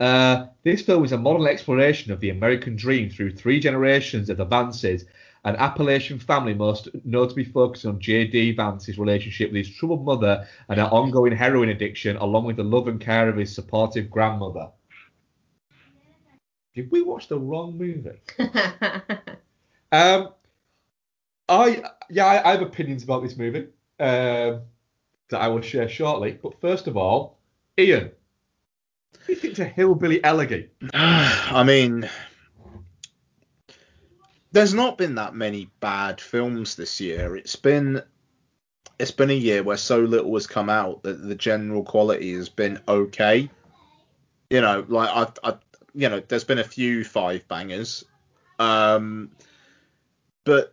Uh, 0.00 0.46
this 0.62 0.82
film 0.82 1.04
is 1.04 1.12
a 1.12 1.18
modern 1.18 1.46
exploration 1.46 2.12
of 2.12 2.20
the 2.20 2.30
American 2.30 2.76
dream 2.76 3.10
through 3.10 3.32
three 3.32 3.60
generations 3.60 4.28
of 4.30 4.36
the 4.36 4.46
Vances, 4.46 5.04
an 5.44 5.56
Appalachian 5.56 6.18
family 6.18 6.54
most 6.54 6.88
notably 7.04 7.44
focusing 7.44 7.90
on 7.90 8.00
J.D. 8.00 8.56
Vance's 8.56 8.98
relationship 8.98 9.52
with 9.52 9.66
his 9.66 9.76
troubled 9.76 10.04
mother 10.04 10.46
and 10.68 10.78
her 10.80 10.86
ongoing 10.86 11.36
heroin 11.36 11.68
addiction, 11.68 12.16
along 12.16 12.44
with 12.44 12.56
the 12.56 12.64
love 12.64 12.88
and 12.88 13.00
care 13.00 13.28
of 13.28 13.36
his 13.36 13.54
supportive 13.54 14.10
grandmother. 14.10 14.68
Did 16.74 16.90
we 16.90 17.00
watch 17.00 17.28
the 17.28 17.38
wrong 17.38 17.78
movie? 17.78 18.20
Um, 19.92 20.30
I 21.48 21.82
yeah, 22.10 22.26
I, 22.26 22.48
I 22.48 22.52
have 22.52 22.62
opinions 22.62 23.04
about 23.04 23.22
this 23.22 23.36
movie 23.36 23.68
um, 24.00 24.62
that 25.30 25.40
I 25.40 25.48
will 25.48 25.60
share 25.60 25.88
shortly. 25.88 26.38
But 26.42 26.60
first 26.60 26.86
of 26.86 26.96
all, 26.96 27.38
Ian, 27.78 28.10
do 29.12 29.32
you 29.32 29.36
think 29.36 29.54
to 29.56 29.64
Hillbilly 29.64 30.22
Elegy? 30.24 30.70
I 30.94 31.62
mean, 31.64 32.08
there's 34.52 34.74
not 34.74 34.98
been 34.98 35.16
that 35.16 35.34
many 35.34 35.70
bad 35.80 36.20
films 36.20 36.76
this 36.76 37.00
year. 37.00 37.36
It's 37.36 37.56
been 37.56 38.02
it's 38.98 39.10
been 39.10 39.30
a 39.30 39.34
year 39.34 39.62
where 39.62 39.76
so 39.76 40.00
little 40.00 40.34
has 40.34 40.46
come 40.46 40.70
out 40.70 41.02
that 41.02 41.26
the 41.28 41.34
general 41.34 41.84
quality 41.84 42.34
has 42.34 42.48
been 42.48 42.80
okay. 42.88 43.50
You 44.50 44.60
know, 44.60 44.84
like 44.88 45.10
I, 45.10 45.48
I 45.48 45.54
you 45.94 46.08
know, 46.08 46.20
there's 46.20 46.44
been 46.44 46.58
a 46.58 46.64
few 46.64 47.04
five 47.04 47.46
bangers, 47.48 48.04
um, 48.58 49.30
but 50.44 50.72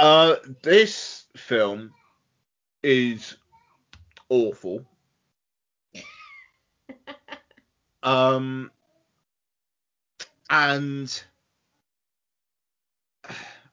uh, 0.00 0.36
this 0.62 1.26
film 1.36 1.92
is 2.82 3.36
awful. 4.30 4.86
um, 8.02 8.70
and 10.48 11.22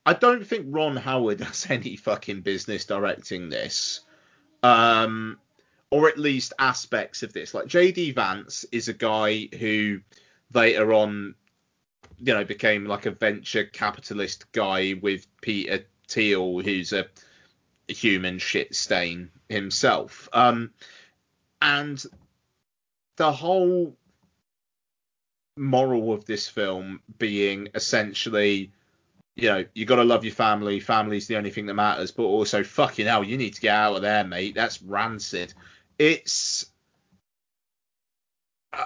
I 0.06 0.14
don't 0.14 0.46
think 0.46 0.66
Ron 0.68 0.98
Howard 0.98 1.40
has 1.42 1.66
any 1.70 1.96
fucking 1.96 2.42
business 2.42 2.84
directing 2.84 3.48
this. 3.48 4.02
Um, 4.64 5.40
or 5.92 6.10
at 6.10 6.18
least 6.18 6.52
aspects 6.60 7.24
of 7.24 7.32
this. 7.32 7.54
Like 7.54 7.68
JD 7.68 8.16
Vance 8.16 8.66
is 8.74 8.90
a 8.90 8.94
guy 8.94 9.48
who 9.58 10.02
later 10.54 10.92
on, 10.92 11.36
you 12.18 12.34
know, 12.34 12.44
became 12.44 12.84
like 12.84 13.06
a 13.06 13.12
venture 13.12 13.64
capitalist 13.64 14.52
guy 14.52 14.96
with 15.02 15.26
Peter 15.40 15.86
Thiel, 16.08 16.60
who's 16.60 16.94
a, 16.94 17.06
human 17.90 18.38
shit 18.38 18.76
stain 18.76 19.30
himself. 19.48 20.28
Um, 20.34 20.72
and 21.62 22.04
the 23.16 23.32
whole 23.32 23.96
moral 25.56 26.12
of 26.12 26.26
this 26.26 26.50
film 26.50 27.02
being 27.18 27.70
essentially 27.74 28.72
you 29.38 29.50
know, 29.50 29.64
you 29.76 29.86
got 29.86 29.98
to 29.98 30.04
love 30.04 30.26
your 30.26 30.34
family. 30.34 30.80
Family's 30.80 31.28
the 31.28 31.38
only 31.38 31.52
thing 31.52 31.68
that 31.68 31.76
matters. 31.76 32.12
But 32.12 32.24
also, 32.24 32.64
fucking 32.64 33.06
hell, 33.06 33.24
you 33.24 33.38
need 33.38 33.54
to 33.54 33.62
get 33.62 33.76
out 33.76 33.96
of 33.96 34.02
there, 34.02 34.24
mate. 34.24 34.56
That's 34.56 34.82
rancid. 34.82 35.54
It's, 36.00 36.66
uh, 38.74 38.86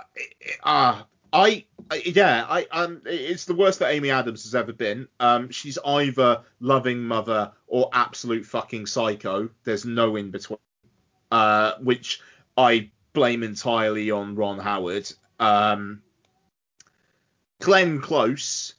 uh 0.61 1.03
I, 1.33 1.65
yeah, 2.05 2.45
I, 2.49 2.65
um, 2.71 3.01
it's 3.05 3.45
the 3.45 3.55
worst 3.55 3.79
that 3.79 3.91
Amy 3.91 4.11
Adams 4.11 4.43
has 4.43 4.55
ever 4.55 4.73
been. 4.73 5.07
Um, 5.19 5.49
she's 5.49 5.77
either 5.85 6.43
loving 6.59 6.99
mother 6.99 7.53
or 7.67 7.89
absolute 7.93 8.45
fucking 8.45 8.85
psycho. 8.85 9.49
There's 9.63 9.85
no 9.85 10.15
in 10.15 10.31
between. 10.31 10.59
Uh, 11.31 11.77
which 11.79 12.21
I 12.57 12.91
blame 13.13 13.43
entirely 13.43 14.11
on 14.11 14.35
Ron 14.35 14.59
Howard. 14.59 15.11
Um, 15.39 16.03
Glenn 17.61 18.01
Close 18.01 18.73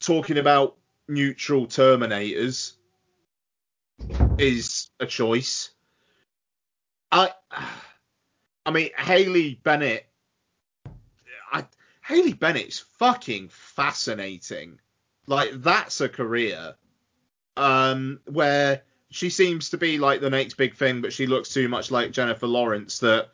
talking 0.00 0.38
about 0.38 0.78
neutral 1.08 1.66
Terminators 1.66 2.74
is 4.38 4.90
a 4.98 5.06
choice. 5.06 5.70
I, 7.12 7.32
I 8.66 8.70
mean, 8.70 8.90
Haley 8.96 9.60
Bennett. 9.62 10.09
Haley 12.10 12.32
Bennett's 12.32 12.80
fucking 12.98 13.50
fascinating. 13.50 14.80
Like 15.28 15.52
that's 15.62 16.00
a 16.00 16.08
career. 16.08 16.74
Um, 17.56 18.20
where 18.26 18.82
she 19.10 19.30
seems 19.30 19.70
to 19.70 19.78
be 19.78 19.98
like 19.98 20.20
the 20.20 20.28
next 20.28 20.54
big 20.54 20.74
thing, 20.74 21.02
but 21.02 21.12
she 21.12 21.26
looks 21.26 21.54
too 21.54 21.68
much 21.68 21.92
like 21.92 22.10
Jennifer 22.10 22.48
Lawrence 22.48 22.98
that 22.98 23.28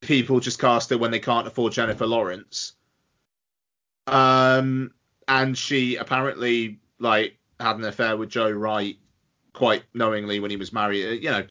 people 0.00 0.38
just 0.38 0.58
cast 0.58 0.90
her 0.90 0.98
when 0.98 1.10
they 1.10 1.18
can't 1.18 1.46
afford 1.46 1.72
Jennifer 1.72 2.06
Lawrence. 2.06 2.72
Um, 4.06 4.92
and 5.26 5.56
she 5.56 5.96
apparently 5.96 6.80
like 6.98 7.38
had 7.58 7.76
an 7.76 7.84
affair 7.84 8.18
with 8.18 8.28
Joe 8.28 8.50
Wright 8.50 8.98
quite 9.54 9.84
knowingly 9.94 10.40
when 10.40 10.50
he 10.50 10.58
was 10.58 10.74
married. 10.74 11.06
Uh, 11.06 11.12
you 11.12 11.30
know, 11.30 11.46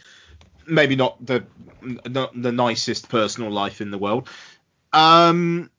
maybe 0.68 0.96
not 0.96 1.24
the 1.26 1.46
not 1.82 2.40
the 2.40 2.52
nicest 2.52 3.10
personal 3.10 3.50
life 3.50 3.82
in 3.82 3.90
the 3.90 3.98
world. 3.98 4.30
Um, 4.94 5.72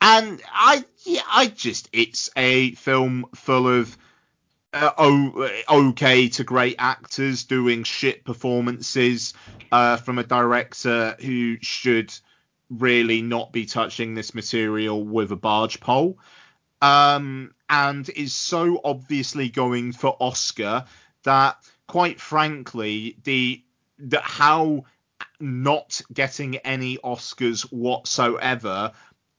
and 0.00 0.40
I 0.52 0.84
yeah, 1.04 1.22
I 1.30 1.46
just 1.46 1.88
it's 1.92 2.30
a 2.36 2.72
film 2.72 3.26
full 3.34 3.68
of 3.68 3.96
uh, 4.72 5.48
okay 5.70 6.28
to 6.28 6.44
great 6.44 6.76
actors 6.78 7.44
doing 7.44 7.82
shit 7.82 8.24
performances 8.24 9.32
uh, 9.72 9.96
from 9.96 10.18
a 10.18 10.24
director 10.24 11.16
who 11.20 11.56
should 11.62 12.12
really 12.68 13.22
not 13.22 13.52
be 13.52 13.64
touching 13.64 14.14
this 14.14 14.34
material 14.34 15.02
with 15.02 15.32
a 15.32 15.36
barge 15.36 15.80
pole. 15.80 16.18
Um, 16.82 17.54
and 17.70 18.08
is 18.10 18.34
so 18.34 18.80
obviously 18.84 19.48
going 19.48 19.92
for 19.92 20.16
Oscar 20.20 20.84
that, 21.22 21.56
quite 21.86 22.20
frankly, 22.20 23.16
the 23.24 23.62
that 23.98 24.22
how 24.22 24.84
not 25.40 26.00
getting 26.12 26.56
any 26.58 26.98
Oscars 26.98 27.62
whatsoever 27.62 28.92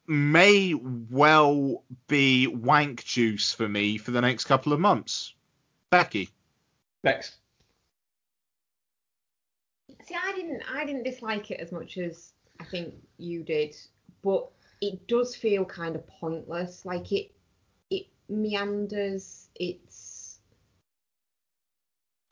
may 0.07 0.73
well 0.73 1.83
be 2.07 2.47
wank 2.47 3.03
juice 3.03 3.53
for 3.53 3.67
me 3.67 3.97
for 3.97 4.11
the 4.11 4.21
next 4.21 4.45
couple 4.45 4.73
of 4.73 4.79
months. 4.79 5.33
Becky. 5.89 6.29
Bex. 7.03 7.37
See, 10.05 10.15
I 10.15 10.33
didn't, 10.35 10.63
I 10.73 10.85
didn't 10.85 11.03
dislike 11.03 11.51
it 11.51 11.59
as 11.59 11.71
much 11.71 11.97
as 11.97 12.31
I 12.59 12.63
think 12.63 12.93
you 13.17 13.43
did, 13.43 13.75
but 14.23 14.49
it 14.81 15.07
does 15.07 15.35
feel 15.35 15.65
kind 15.65 15.95
of 15.95 16.07
pointless. 16.07 16.85
Like 16.85 17.11
it 17.11 17.31
it 17.89 18.07
meanders. 18.29 19.49
It's 19.55 20.39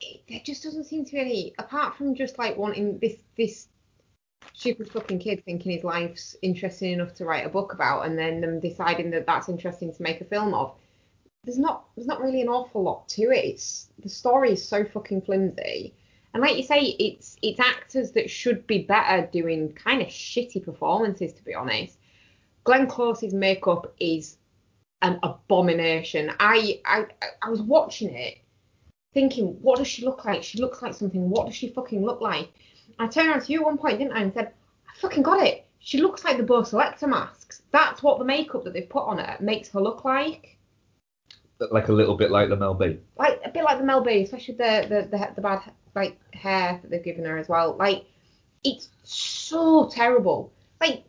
it, 0.00 0.22
there 0.28 0.40
just 0.44 0.62
doesn't 0.62 0.84
seem 0.84 1.04
to 1.04 1.12
be 1.12 1.20
any 1.20 1.54
apart 1.58 1.96
from 1.96 2.14
just 2.14 2.38
like 2.38 2.56
wanting 2.56 2.98
this 2.98 3.16
this 3.36 3.68
stupid 4.54 4.90
fucking 4.90 5.18
kid 5.18 5.44
thinking 5.44 5.72
his 5.72 5.84
life's 5.84 6.36
interesting 6.42 6.92
enough 6.92 7.14
to 7.14 7.24
write 7.24 7.46
a 7.46 7.50
book 7.50 7.72
about, 7.72 8.06
and 8.06 8.18
then 8.18 8.40
them 8.40 8.60
deciding 8.60 9.10
that 9.10 9.26
that's 9.26 9.48
interesting 9.48 9.94
to 9.94 10.02
make 10.02 10.20
a 10.20 10.24
film 10.24 10.54
of. 10.54 10.74
There's 11.44 11.58
not 11.58 11.84
there's 11.94 12.08
not 12.08 12.20
really 12.20 12.42
an 12.42 12.48
awful 12.48 12.82
lot 12.82 13.08
to 13.10 13.22
it. 13.30 13.44
It's 13.44 13.88
the 14.02 14.08
story 14.08 14.52
is 14.52 14.66
so 14.66 14.84
fucking 14.84 15.22
flimsy. 15.22 15.94
And 16.34 16.42
like 16.42 16.56
you 16.56 16.62
say, 16.64 16.80
it's 16.80 17.36
it's 17.42 17.60
actors 17.60 18.12
that 18.12 18.28
should 18.28 18.66
be 18.66 18.82
better 18.82 19.28
doing 19.32 19.72
kind 19.72 20.02
of 20.02 20.08
shitty 20.08 20.64
performances, 20.64 21.32
to 21.32 21.44
be 21.44 21.54
honest. 21.54 21.98
Glenn 22.64 22.88
Close's 22.88 23.32
makeup 23.32 23.94
is 24.00 24.38
an 25.02 25.20
abomination. 25.22 26.32
I, 26.40 26.80
I 26.84 27.06
I 27.42 27.48
was 27.48 27.62
watching 27.62 28.14
it 28.14 28.38
thinking, 29.14 29.56
what 29.62 29.78
does 29.78 29.88
she 29.88 30.04
look 30.04 30.24
like? 30.24 30.42
She 30.42 30.58
looks 30.58 30.82
like 30.82 30.94
something. 30.94 31.30
What 31.30 31.46
does 31.46 31.54
she 31.54 31.68
fucking 31.68 32.04
look 32.04 32.20
like? 32.20 32.50
I 32.98 33.06
turned 33.06 33.28
around 33.28 33.42
to 33.42 33.52
you 33.52 33.60
at 33.60 33.66
one 33.66 33.78
point, 33.78 33.98
didn't 33.98 34.14
I, 34.14 34.22
and 34.22 34.32
said, 34.32 34.52
I 34.88 34.98
fucking 34.98 35.22
got 35.22 35.46
it. 35.46 35.66
She 35.78 35.98
looks 35.98 36.24
like 36.24 36.36
the 36.36 36.42
Bo' 36.42 36.62
Selecta 36.62 37.06
masks. 37.06 37.62
That's 37.70 38.02
what 38.02 38.18
the 38.18 38.24
makeup 38.24 38.64
that 38.64 38.72
they've 38.72 38.88
put 38.88 39.06
on 39.06 39.18
her 39.18 39.36
makes 39.40 39.68
her 39.70 39.80
look 39.80 40.04
like. 40.04 40.58
Like 41.58 41.88
a 41.88 41.92
little 41.92 42.16
bit 42.16 42.30
like 42.30 42.48
the 42.48 42.56
Mel 42.56 42.74
B. 42.74 42.98
Like 43.16 43.40
a 43.44 43.50
bit 43.50 43.64
like 43.64 43.78
the 43.78 43.84
Mel 43.84 44.02
B, 44.02 44.22
especially 44.22 44.54
the 44.54 44.86
the 44.88 45.08
the, 45.16 45.32
the 45.36 45.40
bad 45.40 45.62
like 45.94 46.18
hair 46.34 46.78
that 46.82 46.90
they've 46.90 47.04
given 47.04 47.24
her 47.24 47.38
as 47.38 47.48
well. 47.48 47.76
Like 47.76 48.04
it's 48.64 48.88
so 49.04 49.88
terrible. 49.88 50.52
Like 50.80 51.04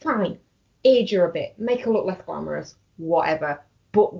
fine, 0.00 0.38
age 0.84 1.10
her 1.10 1.28
a 1.28 1.32
bit, 1.32 1.58
make 1.58 1.82
her 1.82 1.90
look 1.90 2.06
less 2.06 2.22
glamorous, 2.24 2.76
whatever. 2.96 3.60
But 3.92 4.14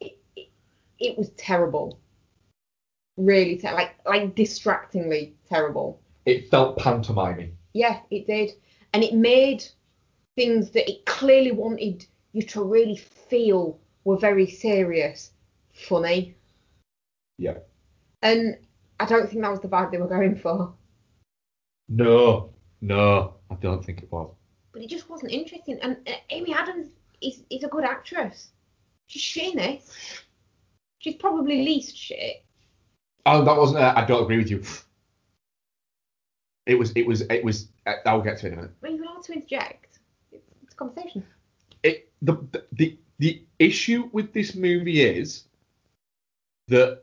it, 0.00 0.18
it, 0.34 0.48
it 0.98 1.16
was 1.16 1.30
terrible. 1.30 1.98
Really, 3.16 3.56
ter- 3.58 3.74
like 3.74 3.94
like 4.04 4.34
distractingly 4.34 5.34
terrible. 5.48 6.00
It 6.26 6.50
felt 6.50 6.78
pantomiming. 6.78 7.56
Yeah, 7.72 8.00
it 8.10 8.26
did, 8.26 8.50
and 8.92 9.02
it 9.02 9.14
made 9.14 9.64
things 10.34 10.70
that 10.70 10.90
it 10.90 11.06
clearly 11.06 11.52
wanted 11.52 12.04
you 12.32 12.42
to 12.42 12.62
really 12.62 12.96
feel 12.96 13.78
were 14.04 14.18
very 14.18 14.46
serious 14.46 15.32
funny. 15.72 16.36
Yeah. 17.38 17.58
And 18.22 18.58
I 18.98 19.06
don't 19.06 19.28
think 19.28 19.42
that 19.42 19.50
was 19.50 19.60
the 19.60 19.68
vibe 19.68 19.90
they 19.90 19.98
were 19.98 20.08
going 20.08 20.36
for. 20.36 20.72
No, 21.88 22.50
no, 22.80 23.34
I 23.50 23.54
don't 23.56 23.84
think 23.84 24.02
it 24.02 24.10
was. 24.10 24.34
But 24.72 24.82
it 24.82 24.90
just 24.90 25.08
wasn't 25.08 25.32
interesting. 25.32 25.78
And 25.82 25.96
uh, 26.06 26.12
Amy 26.30 26.54
Adams 26.54 26.88
is, 27.22 27.42
is 27.50 27.64
a 27.64 27.68
good 27.68 27.84
actress. 27.84 28.48
She's 29.06 29.22
shit 29.22 29.54
it. 29.54 29.82
She's 30.98 31.16
probably 31.16 31.64
least 31.64 31.96
shit. 31.96 32.44
Oh, 33.26 33.44
that 33.44 33.56
wasn't. 33.56 33.80
Uh, 33.80 33.92
I 33.96 34.04
don't 34.04 34.24
agree 34.24 34.38
with 34.38 34.50
you. 34.50 34.62
It 36.66 36.74
was. 36.74 36.92
It 36.92 37.06
was. 37.06 37.22
It 37.22 37.44
was. 37.44 37.68
Uh, 37.86 37.94
I'll 38.04 38.20
get 38.20 38.38
to 38.38 38.46
it 38.46 38.52
in 38.52 38.54
a 38.54 38.56
minute. 38.62 38.72
Well, 38.82 38.92
you're 38.92 39.04
allowed 39.04 39.22
to 39.24 39.32
interject. 39.32 39.98
It's, 40.32 40.46
it's 40.62 40.74
a 40.74 40.76
conversation. 40.76 41.24
It 41.82 42.10
the 42.22 42.36
the 42.72 42.98
the 43.18 43.42
issue 43.58 44.10
with 44.12 44.32
this 44.32 44.54
movie 44.54 45.00
is 45.02 45.44
that 46.68 47.02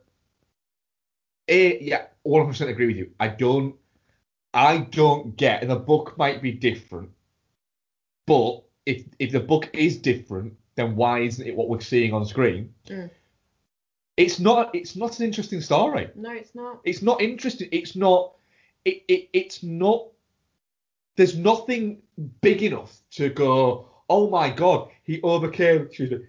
it, 1.47 1.81
yeah, 1.81 2.05
100% 2.25 2.69
agree 2.69 2.87
with 2.87 2.95
you. 2.95 3.11
I 3.19 3.27
don't 3.29 3.75
I 4.53 4.77
don't 4.77 5.35
get 5.35 5.67
the 5.67 5.75
book 5.75 6.17
might 6.17 6.41
be 6.41 6.51
different, 6.51 7.09
but 8.27 8.63
if 8.85 9.05
if 9.19 9.31
the 9.31 9.39
book 9.39 9.69
is 9.73 9.97
different, 9.97 10.55
then 10.75 10.95
why 10.95 11.19
isn't 11.19 11.45
it 11.45 11.55
what 11.55 11.69
we're 11.69 11.81
seeing 11.81 12.13
on 12.13 12.25
screen? 12.25 12.73
Mm. 12.87 13.09
It's 14.15 14.39
not. 14.39 14.75
It's 14.75 14.95
not 14.95 15.19
an 15.19 15.25
interesting 15.25 15.61
story. 15.61 16.09
No, 16.15 16.31
it's 16.31 16.53
not. 16.53 16.81
It's 16.83 17.01
not 17.01 17.21
interesting. 17.21 17.69
It's 17.71 17.95
not. 17.95 18.33
It, 18.85 19.03
it 19.07 19.29
it's 19.33 19.63
not. 19.63 20.07
There's 21.15 21.37
nothing 21.37 22.01
big 22.41 22.63
enough 22.63 22.97
to 23.11 23.29
go. 23.29 23.87
Oh 24.09 24.29
my 24.29 24.49
god, 24.49 24.89
he 25.03 25.21
overcame. 25.21 25.83
Excuse 25.83 26.11
me. 26.11 26.19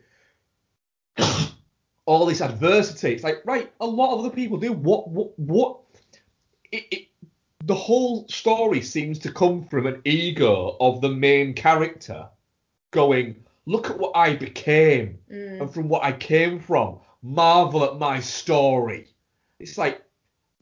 all 2.06 2.26
this 2.26 2.40
adversity. 2.40 3.14
It's 3.14 3.24
like 3.24 3.42
right. 3.44 3.72
A 3.80 3.86
lot 3.86 4.14
of 4.14 4.20
other 4.20 4.30
people 4.30 4.58
do. 4.58 4.72
What 4.72 5.08
what 5.08 5.38
what? 5.38 5.80
It, 6.70 6.84
it 6.90 7.08
the 7.64 7.74
whole 7.74 8.28
story 8.28 8.82
seems 8.82 9.18
to 9.20 9.32
come 9.32 9.64
from 9.64 9.86
an 9.86 10.02
ego 10.04 10.76
of 10.80 11.00
the 11.00 11.08
main 11.08 11.54
character 11.54 12.28
going, 12.90 13.42
look 13.66 13.90
at 13.90 13.98
what 13.98 14.12
I 14.14 14.34
became 14.36 15.18
Mm. 15.30 15.62
and 15.62 15.74
from 15.74 15.88
what 15.88 16.04
I 16.04 16.12
came 16.12 16.60
from. 16.60 16.98
Marvel 17.22 17.84
at 17.84 17.98
my 17.98 18.20
story. 18.20 19.06
It's 19.58 19.78
like 19.78 20.02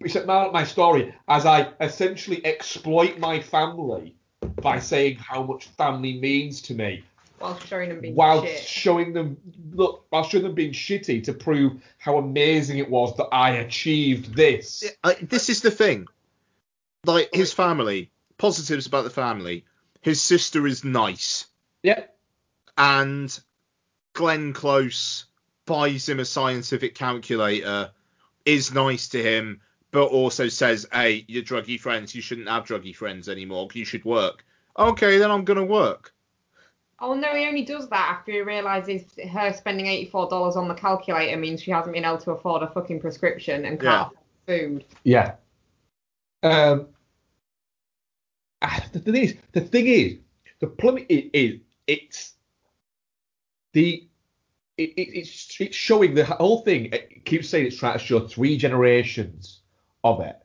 it's 0.04 0.14
like 0.14 0.26
marvel 0.26 0.48
at 0.48 0.52
my 0.52 0.64
story 0.64 1.14
as 1.28 1.46
I 1.46 1.70
essentially 1.80 2.44
exploit 2.44 3.18
my 3.18 3.40
family 3.40 4.14
by 4.60 4.78
saying 4.78 5.16
how 5.16 5.42
much 5.42 5.66
family 5.68 6.18
means 6.18 6.62
to 6.62 6.74
me. 6.74 7.04
While 7.38 7.58
showing 7.58 7.88
them 7.88 8.00
being 8.00 8.14
While 8.14 8.44
shit. 8.44 8.60
showing 8.60 9.12
them 9.12 9.36
look 9.72 10.06
while 10.10 10.22
showing 10.22 10.44
them 10.44 10.54
being 10.54 10.72
shitty 10.72 11.24
to 11.24 11.32
prove 11.32 11.82
how 11.98 12.18
amazing 12.18 12.78
it 12.78 12.88
was 12.88 13.16
that 13.16 13.28
I 13.32 13.50
achieved 13.50 14.36
this. 14.36 14.84
I, 15.02 15.14
this 15.14 15.48
is 15.48 15.60
the 15.60 15.70
thing. 15.70 16.06
Like 17.04 17.30
his 17.32 17.52
family, 17.52 18.12
positives 18.38 18.86
about 18.86 19.04
the 19.04 19.10
family. 19.10 19.64
His 20.02 20.22
sister 20.22 20.66
is 20.66 20.84
nice. 20.84 21.46
Yeah. 21.82 22.04
And 22.78 23.36
Glenn 24.14 24.52
Close 24.52 25.24
buys 25.66 26.08
him 26.08 26.20
a 26.20 26.24
scientific 26.24 26.94
calculator, 26.94 27.90
is 28.44 28.72
nice 28.72 29.08
to 29.10 29.22
him, 29.22 29.60
but 29.92 30.06
also 30.06 30.48
says, 30.48 30.86
"Hey, 30.92 31.24
your 31.28 31.42
druggy 31.44 31.78
friends, 31.78 32.14
you 32.14 32.22
shouldn't 32.22 32.48
have 32.48 32.64
druggy 32.64 32.96
friends 32.96 33.28
anymore. 33.28 33.68
You 33.72 33.84
should 33.84 34.04
work." 34.04 34.44
Okay, 34.78 35.18
then 35.18 35.30
I'm 35.30 35.44
gonna 35.44 35.64
work. 35.64 36.12
Oh 36.98 37.14
no, 37.14 37.34
he 37.34 37.46
only 37.46 37.64
does 37.64 37.88
that 37.90 38.16
after 38.18 38.32
he 38.32 38.40
realizes 38.40 39.02
her 39.32 39.52
spending 39.52 39.86
eighty-four 39.86 40.28
dollars 40.28 40.56
on 40.56 40.66
the 40.68 40.74
calculator 40.74 41.36
means 41.36 41.62
she 41.62 41.70
hasn't 41.70 41.94
been 41.94 42.04
able 42.04 42.18
to 42.18 42.32
afford 42.32 42.62
a 42.62 42.68
fucking 42.68 43.00
prescription 43.00 43.64
and 43.66 43.78
can't 43.80 44.12
Yeah. 44.12 44.58
food. 44.58 44.84
Yeah. 45.04 45.34
Um. 46.42 46.88
ah, 48.62 48.84
The 48.92 49.00
thing 49.00 49.16
is, 49.16 49.36
the 49.52 49.60
thing 49.60 49.86
is, 49.86 50.18
the 50.60 50.68
problem 50.68 51.04
is, 51.08 51.24
is 51.32 51.60
it's 51.86 52.34
the 53.72 54.08
it, 54.78 54.90
it, 54.90 55.18
it's 55.18 55.60
it's 55.60 55.76
showing 55.76 56.14
the 56.14 56.24
whole 56.24 56.62
thing. 56.62 56.86
It 56.92 57.24
keeps 57.24 57.48
saying 57.48 57.66
it's 57.66 57.76
trying 57.76 57.98
to 57.98 58.04
show 58.04 58.26
three 58.26 58.56
generations 58.56 59.61
of 60.04 60.20
it, 60.20 60.36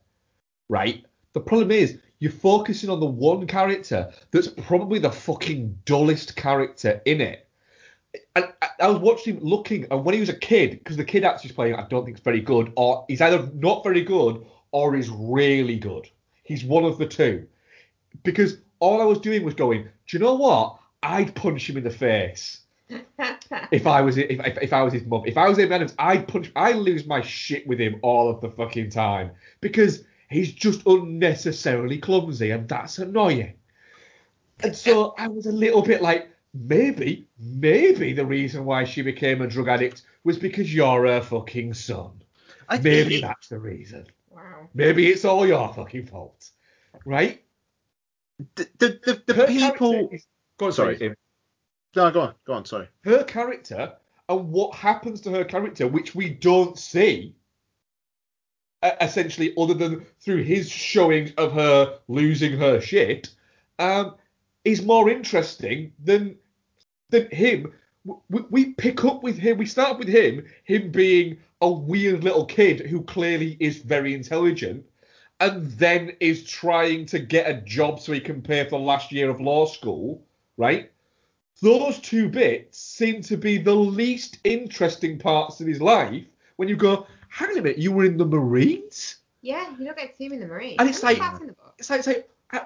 right? 0.70 1.04
The 1.34 1.40
problem 1.40 1.72
is 1.72 2.00
you're 2.20 2.32
focusing 2.32 2.90
on 2.90 3.00
the 3.00 3.06
one 3.06 3.48
character 3.48 4.12
that's 4.32 4.48
probably 4.48 5.00
the 5.00 5.12
fucking 5.12 5.80
dullest 5.86 6.36
character 6.36 7.02
in 7.06 7.22
it. 7.22 7.48
And 8.36 8.52
I, 8.80 8.88
was 8.88 9.00
watching 9.00 9.36
him 9.36 9.44
looking, 9.44 9.86
and 9.92 10.04
when 10.04 10.14
he 10.14 10.20
was 10.20 10.30
a 10.30 10.36
kid, 10.36 10.72
because 10.72 10.98
the 10.98 11.06
kid 11.06 11.24
actually 11.24 11.52
playing, 11.52 11.76
I 11.76 11.86
don't 11.88 12.06
think 12.06 12.18
is 12.18 12.24
very 12.24 12.42
good, 12.42 12.72
or 12.76 13.06
he's 13.08 13.22
either 13.22 13.48
not 13.54 13.84
very 13.84 14.02
good 14.02 14.46
or 14.72 14.96
he's 14.96 15.10
really 15.10 15.78
good. 15.78 16.10
He's 16.44 16.64
one 16.64 16.86
of 16.86 16.98
the 16.98 17.06
two. 17.06 17.48
Because 18.24 18.58
all 18.80 19.02
I 19.02 19.06
was 19.06 19.20
doing 19.20 19.44
was 19.44 19.54
going, 19.54 19.84
do 19.84 20.18
you 20.18 20.20
know 20.20 20.36
what? 20.36 20.80
I'd 21.04 21.36
punch 21.36 21.70
him 21.70 21.78
in 21.78 21.84
the 21.84 21.90
face 21.90 22.62
if 23.72 23.86
I 23.88 24.02
was 24.02 24.18
if, 24.18 24.30
if, 24.40 24.58
if 24.62 24.74
I 24.74 24.82
was 24.82 24.94
his 24.94 25.06
mum. 25.06 25.24
If 25.26 25.38
I 25.38 25.48
was 25.50 25.60
Amy 25.60 25.74
Adams, 25.74 25.94
I'd 26.00 26.28
punch. 26.28 26.52
I 26.56 26.72
lose 26.74 27.06
my 27.06 27.22
shit 27.22 27.68
with 27.68 27.80
him 27.80 28.00
all 28.02 28.30
of 28.30 28.42
the 28.42 28.50
fucking 28.50 28.90
time 28.92 29.32
because 29.62 30.04
he's 30.30 30.52
just 30.52 30.86
unnecessarily 30.86 31.98
clumsy, 31.98 32.52
and 32.52 32.68
that's 32.68 32.98
annoying. 33.00 33.54
And 34.62 34.76
so 34.76 35.14
I 35.18 35.28
was 35.28 35.46
a 35.46 35.52
little 35.52 35.82
bit 35.84 36.02
like, 36.02 36.30
maybe, 36.54 37.28
maybe 37.40 38.14
the 38.14 38.26
reason 38.26 38.66
why 38.66 38.86
she 38.86 39.02
became 39.04 39.42
a 39.42 39.48
drug 39.48 39.68
addict 39.68 40.02
was 40.24 40.38
because 40.40 40.74
you're 40.74 41.06
her 41.06 41.22
fucking 41.22 41.74
son. 41.76 42.12
maybe 42.82 43.22
that's 43.22 43.50
the 43.50 43.60
reason. 43.60 44.06
Wow. 44.32 44.70
Maybe 44.74 45.08
it's 45.08 45.26
all 45.26 45.46
your 45.46 45.72
fucking 45.74 46.08
fault, 46.08 46.50
right? 47.06 47.44
The 48.56 48.68
the 48.80 49.00
the, 49.06 49.34
the 49.34 49.46
people. 49.48 50.10
is- 50.12 50.26
Go 50.58 50.66
on, 50.68 50.72
Sorry. 50.74 50.98
sorry. 50.98 51.16
No, 51.98 52.12
go 52.12 52.22
on, 52.22 52.36
go 52.46 52.54
on. 52.54 52.64
Sorry. 52.64 52.88
her 53.06 53.24
character 53.24 53.92
and 54.30 54.52
what 54.52 54.76
happens 54.76 55.20
to 55.22 55.32
her 55.32 55.44
character, 55.44 55.88
which 55.88 56.14
we 56.14 56.30
don't 56.30 56.78
see, 56.78 57.34
essentially, 59.02 59.52
other 59.58 59.74
than 59.74 60.06
through 60.20 60.44
his 60.44 60.70
showing 60.70 61.34
of 61.38 61.54
her 61.54 61.98
losing 62.08 62.56
her 62.60 62.80
shit, 62.80 63.30
um, 63.80 64.14
is 64.64 64.84
more 64.84 65.10
interesting 65.10 65.92
than 66.04 66.38
than 67.10 67.32
him. 67.32 67.74
We, 68.06 68.42
we 68.52 68.74
pick 68.74 69.04
up 69.04 69.24
with 69.24 69.40
him. 69.40 69.58
We 69.58 69.66
start 69.66 69.98
with 69.98 70.08
him, 70.08 70.46
him 70.66 70.92
being 70.92 71.40
a 71.62 71.72
weird 71.72 72.24
little 72.24 72.46
kid 72.46 72.82
who 72.82 73.02
clearly 73.02 73.58
is 73.60 73.80
very 73.80 74.14
intelligent, 74.14 74.86
and 75.40 75.72
then 75.72 76.12
is 76.20 76.44
trying 76.44 77.08
to 77.08 77.18
get 77.18 77.50
a 77.50 77.60
job 77.62 78.00
so 78.00 78.14
he 78.14 78.20
can 78.20 78.44
pay 78.44 78.64
for 78.66 78.78
the 78.78 78.86
last 78.86 79.12
year 79.12 79.32
of 79.32 79.42
law 79.42 79.66
school, 79.66 80.22
right? 80.58 80.92
Those 81.62 82.00
two 82.00 82.30
bits 82.30 82.80
seem 82.80 83.22
to 83.24 83.38
be 83.38 83.58
the 83.58 83.74
least 83.74 84.40
interesting 84.44 85.18
parts 85.18 85.60
of 85.60 85.68
his 85.68 85.82
life 85.82 86.24
when 86.58 86.68
you 86.70 86.76
go, 86.76 87.08
hang 87.30 87.50
on 87.52 87.58
a 87.58 87.62
minute, 87.62 87.78
you 87.78 87.92
were 87.92 88.06
in 88.06 88.18
the 88.18 88.26
Marines? 88.26 89.18
Yeah, 89.42 89.72
you 89.78 89.86
don't 89.86 89.98
get 89.98 90.12
to 90.12 90.16
see 90.18 90.26
him 90.26 90.34
in 90.34 90.40
the 90.40 90.48
Marines. 90.48 90.76
And 90.80 90.90
it's 90.90 91.04
like- 91.04 91.18
the 91.18 91.48
book. 91.48 91.76
It's 91.78 91.90
like, 91.90 92.00
it's 92.00 92.08
like 92.08 92.30
uh, 92.54 92.60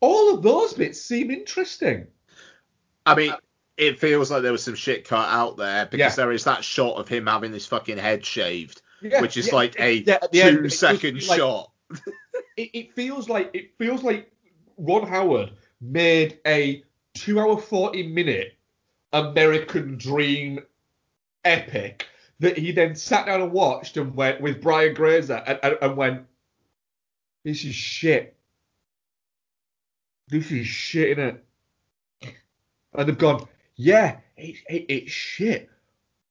all 0.00 0.34
of 0.34 0.42
those 0.42 0.72
bits 0.74 1.00
seem 1.00 1.30
interesting. 1.30 2.06
I 3.04 3.14
mean, 3.14 3.32
it 3.76 4.00
feels 4.00 4.30
like 4.30 4.42
there 4.42 4.52
was 4.52 4.64
some 4.64 4.74
shit 4.74 5.06
cut 5.06 5.28
out 5.28 5.56
there 5.56 5.86
because 5.86 6.12
Yeah. 6.12 6.24
there 6.24 6.32
is 6.32 6.44
that 6.44 6.64
shot 6.64 6.96
of 6.96 7.06
him 7.08 7.26
having 7.26 7.52
his 7.52 7.66
fucking 7.66 7.98
head 7.98 8.24
shaved, 8.24 8.82
Yeah, 9.00 9.20
which 9.20 9.36
is 9.36 9.48
yeah, 9.48 9.54
like 9.54 9.78
a 9.78 9.92
yeah, 9.98 10.18
at 10.22 10.32
the 10.32 10.42
end, 10.42 10.66
it 10.66 10.70
two 10.70 11.12
like- 11.12 11.38
shot. 11.38 11.70
It, 12.56 12.70
it 12.72 12.92
feels 12.94 13.28
like 13.28 13.50
it 13.52 13.76
feels 13.76 14.02
like 14.02 14.32
Ron 14.78 15.06
Howard 15.06 15.50
made 15.82 16.38
a 16.46 16.82
two 17.16 17.40
hour 17.40 17.58
forty 17.58 18.06
minute 18.06 18.56
American 19.12 19.96
Dream 19.96 20.60
epic 21.44 22.06
that 22.40 22.58
he 22.58 22.72
then 22.72 22.94
sat 22.94 23.26
down 23.26 23.40
and 23.40 23.52
watched 23.52 23.96
and 23.96 24.14
went 24.14 24.40
with 24.40 24.60
Brian 24.60 24.94
Grazer 24.94 25.42
and, 25.46 25.58
and, 25.62 25.78
and 25.80 25.96
went, 25.96 26.26
This 27.44 27.64
is 27.64 27.74
shit. 27.74 28.36
This 30.28 30.50
is 30.50 30.66
shit, 30.66 31.16
innit? 31.16 31.38
And 32.94 33.08
they've 33.08 33.16
gone, 33.16 33.48
Yeah, 33.76 34.18
it, 34.36 34.56
it, 34.68 34.86
it's 34.88 35.12
shit. 35.12 35.70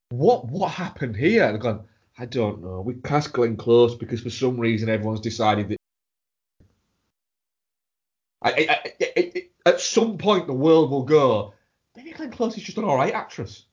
What 0.10 0.48
what 0.48 0.72
happened 0.72 1.16
here? 1.16 1.45
And 1.45 1.56
they've 1.56 1.62
gone, 1.62 1.86
I 2.18 2.26
don't 2.26 2.62
know. 2.62 2.82
We 2.82 2.95
cast 2.95 3.34
Glenn 3.34 3.57
Close 3.57 3.95
because 3.95 4.22
for 4.22 4.30
some 4.30 4.60
reason 4.60 4.90
everyone's 4.90 5.22
decided 5.22 5.70
that. 5.70 5.78
I, 8.41 8.52
I, 8.70 8.91
I, 9.18 9.45
at 9.66 9.82
some 9.82 10.18
point 10.18 10.48
the 10.48 10.54
world 10.54 10.92
will 10.92 11.04
go. 11.04 11.54
Maybe 11.96 12.12
Glenn 12.12 12.32
Close 12.32 12.58
is 12.58 12.64
just 12.64 12.78
an 12.78 12.84
alright 12.84 13.14
actress. 13.14 13.66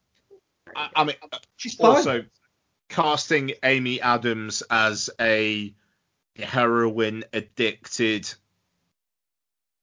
I, 0.74 0.88
I 0.96 1.04
mean, 1.04 1.16
She's 1.56 1.74
fine. 1.74 1.90
also 1.90 2.24
casting 2.88 3.52
Amy 3.64 4.00
Adams 4.00 4.62
as 4.70 5.10
a 5.20 5.74
heroin 6.36 7.24
addicted 7.32 8.32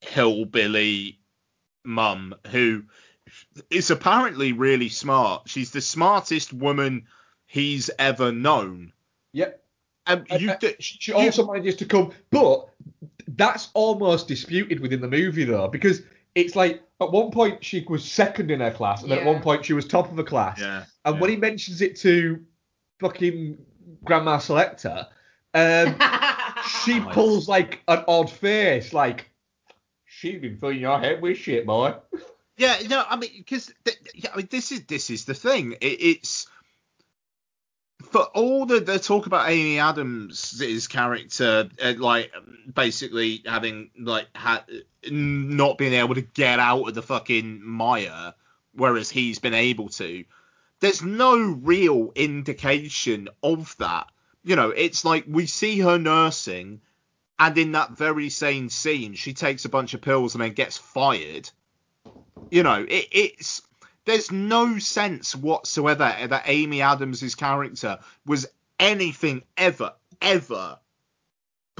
hillbilly 0.02 1.20
mum 1.84 2.36
who 2.48 2.84
is 3.70 3.92
apparently 3.92 4.54
really 4.54 4.90
smart. 4.90 5.44
She's 5.50 5.72
the 5.72 5.82
smartest 5.82 6.54
woman 6.54 7.06
he's 7.46 7.90
ever 8.00 8.32
known. 8.32 8.94
Yep. 9.34 9.64
And 10.08 10.26
you, 10.40 10.50
Uh, 10.52 10.58
she 10.80 10.98
she 11.00 11.14
also 11.14 11.46
manages 11.46 11.76
to 11.78 11.86
come, 11.86 12.12
but 12.32 12.70
that's 13.36 13.70
almost 13.74 14.28
disputed 14.28 14.80
within 14.80 15.02
the 15.02 15.08
movie 15.08 15.44
though, 15.44 15.68
because 15.68 16.02
it's 16.36 16.56
like 16.56 16.82
at 17.02 17.12
one 17.12 17.32
point 17.32 17.64
she 17.64 17.86
was 17.88 18.04
second 18.04 18.52
in 18.52 18.60
her 18.60 18.72
class, 18.72 19.02
and 19.02 19.12
then 19.12 19.20
at 19.20 19.26
one 19.26 19.42
point 19.42 19.66
she 19.66 19.74
was 19.74 19.88
top 19.88 20.10
of 20.10 20.16
the 20.16 20.24
class. 20.24 20.60
Yeah, 20.60 20.86
And 21.06 21.20
when 21.20 21.30
he 21.30 21.36
mentions 21.36 21.82
it 21.82 21.96
to 21.98 22.44
fucking 23.00 23.58
Grandma 24.04 24.38
Selecta, 24.38 25.08
um, 25.54 25.96
she 26.84 27.00
pulls 27.00 27.48
like 27.48 27.82
an 27.88 28.04
odd 28.08 28.30
face, 28.30 28.94
like 28.94 29.30
she's 30.06 30.42
been 30.42 30.58
filling 30.58 30.80
your 30.80 31.00
head 31.00 31.22
with 31.22 31.38
shit, 31.38 31.66
boy. 31.66 31.96
Yeah, 32.58 32.78
no, 32.90 33.06
I 33.10 33.16
mean, 33.16 33.32
because 33.38 33.74
yeah, 34.14 34.32
I 34.34 34.38
mean, 34.38 34.48
this 34.52 34.72
is 34.72 34.86
this 34.86 35.10
is 35.10 35.26
the 35.26 35.34
thing. 35.34 35.74
It, 35.80 35.86
it's 35.86 36.48
for 38.12 38.22
all 38.34 38.66
the, 38.66 38.80
the 38.80 39.00
talk 39.00 39.28
about 39.28 39.50
Amy 39.50 39.80
Adams' 39.80 40.88
character, 40.88 41.70
uh, 41.84 41.94
like 41.98 42.32
basically 42.74 43.42
having 43.46 43.92
like 43.98 44.28
ha- 44.36 44.66
not 45.10 45.78
being 45.78 45.94
able 45.94 46.16
to 46.16 46.22
get 46.22 46.60
out 46.60 46.88
of 46.88 46.96
the 46.96 47.02
fucking 47.02 47.62
mire, 47.64 48.34
whereas 48.74 49.10
he's 49.10 49.40
been 49.40 49.54
able 49.54 49.90
to. 49.90 50.26
there's 50.80 51.02
no 51.04 51.38
real 51.38 52.12
indication 52.16 53.30
of 53.44 53.76
that. 53.78 54.08
You 54.44 54.56
know, 54.56 54.70
it's 54.70 55.04
like 55.04 55.26
we 55.28 55.46
see 55.46 55.80
her 55.80 55.98
nursing, 55.98 56.82
and 57.38 57.58
in 57.58 57.74
that 57.74 57.92
very 57.92 58.30
same 58.30 58.70
scene, 58.70 59.14
she 59.14 59.34
takes 59.34 59.66
a 59.66 59.70
bunch 59.70 59.94
of 59.94 60.02
pills 60.02 60.34
and 60.36 60.44
then 60.44 60.54
gets 60.54 60.78
fired. 60.78 61.50
You 62.50 62.64
know, 62.64 62.86
it, 62.88 63.08
it's 63.12 63.62
there's 64.06 64.32
no 64.32 64.80
sense 64.80 65.36
whatsoever 65.36 66.16
that 66.28 66.44
Amy 66.46 66.82
Adams' 66.82 67.36
character 67.36 68.00
was 68.26 68.48
anything 68.80 69.44
ever, 69.58 69.94
ever 70.22 70.80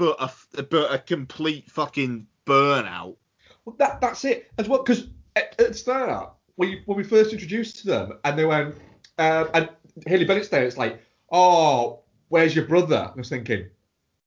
but 0.00 0.16
a 0.56 0.62
but 0.62 0.94
a 0.94 0.98
complete 0.98 1.70
fucking 1.70 2.26
burnout. 2.46 3.16
Well, 3.64 3.76
that 3.78 4.00
that's 4.00 4.24
it 4.24 4.50
as 4.56 4.66
well. 4.66 4.82
Because 4.82 5.08
at, 5.36 5.60
at 5.60 5.76
start, 5.76 6.32
when, 6.56 6.70
you, 6.70 6.80
when 6.86 6.96
we 6.96 7.04
first 7.04 7.34
introduced 7.34 7.80
to 7.80 7.86
them, 7.86 8.18
and 8.24 8.38
they 8.38 8.46
went, 8.46 8.76
um, 9.18 9.50
and 9.52 9.68
Haley 10.06 10.24
Bennett's 10.24 10.48
there, 10.48 10.64
it's 10.64 10.78
like, 10.78 11.02
oh, 11.30 12.00
where's 12.28 12.56
your 12.56 12.64
brother? 12.64 13.10
I 13.12 13.16
was 13.16 13.28
thinking, 13.28 13.68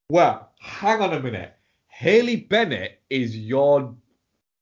well, 0.09 0.51
hang 0.59 1.01
on 1.01 1.13
a 1.13 1.19
minute. 1.19 1.55
Haley 1.87 2.35
Bennett 2.35 3.01
is 3.09 3.35
your 3.35 3.95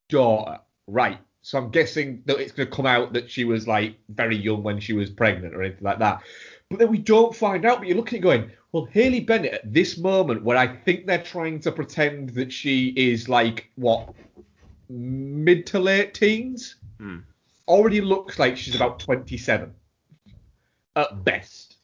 daughter, 0.07 0.59
right? 0.87 1.19
So 1.41 1.57
I'm 1.57 1.69
guessing 1.71 2.21
that 2.25 2.39
it's 2.39 2.51
going 2.51 2.69
to 2.69 2.75
come 2.75 2.85
out 2.85 3.13
that 3.13 3.29
she 3.29 3.45
was 3.45 3.67
like 3.67 3.95
very 4.09 4.35
young 4.35 4.61
when 4.63 4.79
she 4.79 4.93
was 4.93 5.09
pregnant 5.09 5.55
or 5.55 5.63
anything 5.63 5.83
like 5.83 5.99
that. 5.99 6.21
But 6.69 6.79
then 6.79 6.89
we 6.89 6.99
don't 6.99 7.35
find 7.35 7.65
out. 7.65 7.79
But 7.79 7.87
you're 7.87 7.97
looking 7.97 8.17
at 8.17 8.19
it 8.19 8.23
going, 8.23 8.51
well, 8.71 8.85
Haley 8.85 9.21
Bennett 9.21 9.53
at 9.53 9.73
this 9.73 9.97
moment 9.97 10.43
where 10.43 10.57
I 10.57 10.67
think 10.67 11.05
they're 11.05 11.23
trying 11.23 11.59
to 11.61 11.71
pretend 11.71 12.29
that 12.31 12.53
she 12.53 12.89
is 12.89 13.27
like 13.27 13.69
what 13.75 14.13
mid 14.89 15.65
to 15.67 15.79
late 15.79 16.13
teens, 16.13 16.75
Hmm. 16.99 17.19
already 17.67 18.01
looks 18.01 18.37
like 18.37 18.55
she's 18.55 18.75
about 18.75 18.99
27 18.99 19.73
at 20.95 21.23
best. 21.23 21.77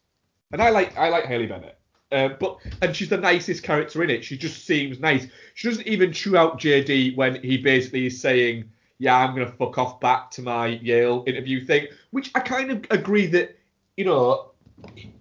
And 0.51 0.61
I 0.61 0.69
like 0.69 0.95
I 0.97 1.09
like 1.09 1.25
Haley 1.25 1.47
Bennett. 1.47 1.77
Uh, 2.11 2.29
but 2.39 2.59
and 2.81 2.95
she's 2.95 3.09
the 3.09 3.17
nicest 3.17 3.63
character 3.63 4.03
in 4.03 4.09
it. 4.09 4.23
She 4.23 4.38
just 4.38 4.65
seems 4.65 4.99
nice. 4.99 5.27
She 5.55 5.67
doesn't 5.67 5.88
even 5.88 6.13
chew 6.13 6.38
out 6.38 6.59
JD 6.59 7.17
when 7.17 7.41
he 7.43 7.57
basically 7.57 8.05
is 8.05 8.21
saying, 8.21 8.65
"Yeah, 8.99 9.17
I'm 9.17 9.35
gonna 9.35 9.51
fuck 9.51 9.77
off 9.77 9.99
back 9.99 10.31
to 10.31 10.41
my 10.41 10.67
Yale 10.67 11.23
interview 11.27 11.65
thing," 11.65 11.87
which 12.11 12.31
I 12.35 12.39
kind 12.39 12.71
of 12.71 12.85
agree 12.89 13.27
that 13.27 13.57
you 13.95 14.05
know 14.05 14.51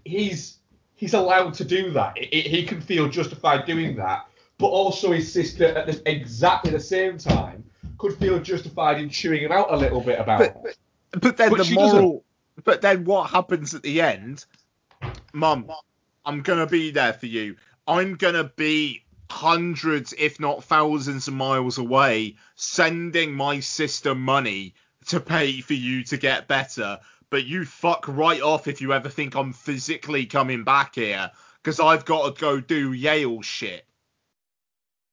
he's 0.04 0.58
he's 0.94 1.14
allowed 1.14 1.54
to 1.54 1.64
do 1.64 1.90
that. 1.92 2.14
I- 2.16 2.28
I- 2.32 2.48
he 2.48 2.64
can 2.64 2.80
feel 2.80 3.08
justified 3.08 3.66
doing 3.66 3.96
that. 3.96 4.26
But 4.58 4.68
also 4.68 5.12
his 5.12 5.30
sister 5.30 5.66
at 5.66 5.86
the, 5.86 6.10
exactly 6.10 6.70
the 6.70 6.80
same 6.80 7.18
time 7.18 7.62
could 7.98 8.16
feel 8.16 8.38
justified 8.40 9.00
in 9.00 9.10
chewing 9.10 9.42
him 9.42 9.52
out 9.52 9.70
a 9.70 9.76
little 9.76 10.00
bit 10.00 10.18
about 10.18 10.40
it. 10.40 10.78
But 11.12 11.36
then 11.36 11.50
But 11.50 11.66
the 11.66 11.74
moral. 11.74 12.24
But 12.64 12.80
then 12.80 13.04
what 13.04 13.30
happens 13.30 13.74
at 13.74 13.82
the 13.82 14.00
end? 14.00 14.46
Mum, 15.34 15.70
I'm 16.24 16.40
gonna 16.40 16.66
be 16.66 16.90
there 16.90 17.12
for 17.12 17.26
you. 17.26 17.56
I'm 17.86 18.14
gonna 18.16 18.44
be 18.44 19.04
hundreds, 19.30 20.14
if 20.18 20.38
not 20.40 20.64
thousands, 20.64 21.28
of 21.28 21.34
miles 21.34 21.78
away, 21.78 22.36
sending 22.54 23.32
my 23.32 23.60
sister 23.60 24.14
money 24.14 24.74
to 25.06 25.20
pay 25.20 25.60
for 25.60 25.74
you 25.74 26.04
to 26.04 26.16
get 26.16 26.48
better. 26.48 26.98
But 27.30 27.44
you 27.44 27.64
fuck 27.64 28.06
right 28.08 28.40
off 28.40 28.66
if 28.68 28.80
you 28.80 28.92
ever 28.92 29.08
think 29.08 29.34
I'm 29.34 29.52
physically 29.52 30.26
coming 30.26 30.64
back 30.64 30.94
here, 30.94 31.30
because 31.62 31.80
I've 31.80 32.04
got 32.04 32.34
to 32.36 32.40
go 32.40 32.60
do 32.60 32.92
Yale 32.92 33.42
shit. 33.42 33.84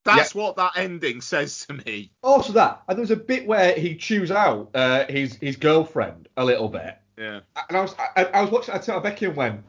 That's 0.05 0.35
what 0.35 0.57
that 0.57 0.73
ending 0.75 1.21
says 1.21 1.65
to 1.67 1.73
me. 1.73 2.11
Also 2.21 2.51
that, 2.53 2.83
and 2.87 2.97
there's 2.97 3.11
a 3.11 3.15
bit 3.15 3.47
where 3.47 3.73
he 3.73 3.95
chews 3.95 4.31
out 4.31 4.69
uh, 4.75 5.05
his 5.07 5.35
his 5.35 5.55
girlfriend 5.55 6.27
a 6.35 6.43
little 6.43 6.67
bit, 6.67 6.97
Yeah. 7.17 7.39
and 7.69 7.77
I 7.77 7.81
was 7.81 7.95
I, 8.17 8.25
I 8.25 8.41
was 8.41 8.51
watching. 8.51 8.73
I 8.75 8.79
turned 8.79 8.97
to 8.97 9.09
Becky 9.09 9.27
and 9.27 9.35
went, 9.37 9.63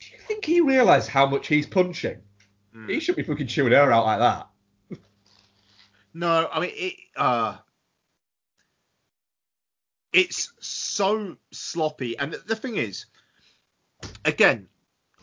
"Do 0.00 0.06
you 0.10 0.18
think 0.26 0.46
he 0.46 0.62
realised 0.62 1.08
how 1.10 1.26
much 1.26 1.48
he's 1.48 1.66
punching? 1.66 2.16
He 2.86 3.00
shouldn't 3.00 3.26
be 3.26 3.32
fucking 3.32 3.46
chewing 3.46 3.72
her 3.72 3.92
out 3.92 4.04
like 4.04 4.18
that." 4.18 4.48
No, 6.12 6.48
I 6.52 6.60
mean 6.60 6.70
it. 6.74 6.94
Uh, 7.16 7.56
it's 10.12 10.52
so 10.60 11.36
sloppy, 11.50 12.16
and 12.18 12.32
the, 12.32 12.38
the 12.38 12.56
thing 12.56 12.76
is, 12.76 13.06
again, 14.24 14.68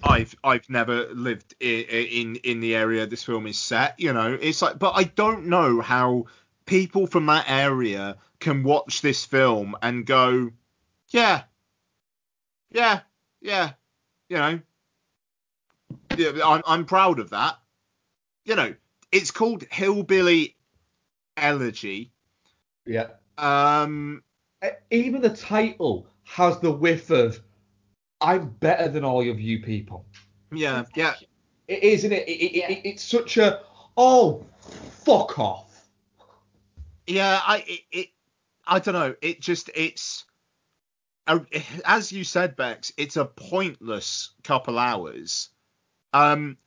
I've 0.04 0.36
I've 0.44 0.70
never 0.70 1.08
lived 1.14 1.56
in, 1.60 1.86
in 1.86 2.36
in 2.38 2.60
the 2.60 2.76
area 2.76 3.06
this 3.06 3.24
film 3.24 3.48
is 3.48 3.58
set. 3.58 4.00
You 4.00 4.14
know, 4.14 4.38
it's 4.40 4.62
like, 4.62 4.80
but 4.80 4.94
I 4.96 5.04
don't 5.04 5.46
know 5.48 5.82
how 5.82 6.26
people 6.66 7.08
from 7.08 7.26
that 7.28 7.50
area 7.50 8.18
can 8.40 8.64
watch 8.64 9.02
this 9.02 9.24
film 9.26 9.76
and 9.82 10.06
go, 10.06 10.52
yeah, 11.10 11.44
yeah, 12.72 13.02
yeah, 13.42 13.72
you 14.30 14.38
know, 14.38 14.60
yeah, 16.18 16.32
I'm 16.44 16.62
I'm 16.66 16.86
proud 16.86 17.20
of 17.20 17.30
that. 17.32 17.58
You 18.46 18.56
know, 18.56 18.76
it's 19.12 19.32
called 19.32 19.64
Hillbilly 19.72 20.56
Elegy. 21.38 22.12
Yeah. 22.86 23.08
Um. 23.38 24.24
Even 24.92 25.22
the 25.22 25.36
title 25.36 26.08
has 26.26 26.60
the 26.60 26.72
whiff 26.72 27.10
of, 27.10 27.40
"I'm 28.20 28.50
better 28.50 28.88
than 28.88 29.04
all 29.04 29.28
of 29.28 29.40
you 29.40 29.62
people." 29.62 30.06
Yeah. 30.52 30.86
Yeah. 30.96 31.16
It 31.68 31.84
is, 31.84 32.00
isn't 32.00 32.12
it? 32.12 32.28
It, 32.28 32.32
it, 32.32 32.70
it? 32.70 32.82
It's 32.84 33.04
such 33.04 33.38
a, 33.38 33.62
oh, 33.96 34.46
fuck 35.06 35.40
off. 35.40 35.88
Yeah, 37.08 37.40
I 37.46 37.64
it, 37.68 37.80
it 37.92 38.08
I 38.68 38.80
don't 38.80 38.94
know. 38.94 39.16
It 39.22 39.42
just 39.42 39.70
it's 39.74 40.26
as 41.86 42.12
you 42.12 42.24
said, 42.24 42.56
Bex. 42.56 42.92
It's 42.98 43.18
a 43.18 43.26
pointless 43.26 44.32
couple 44.44 44.78
hours. 44.78 45.50
Um, 46.14 46.58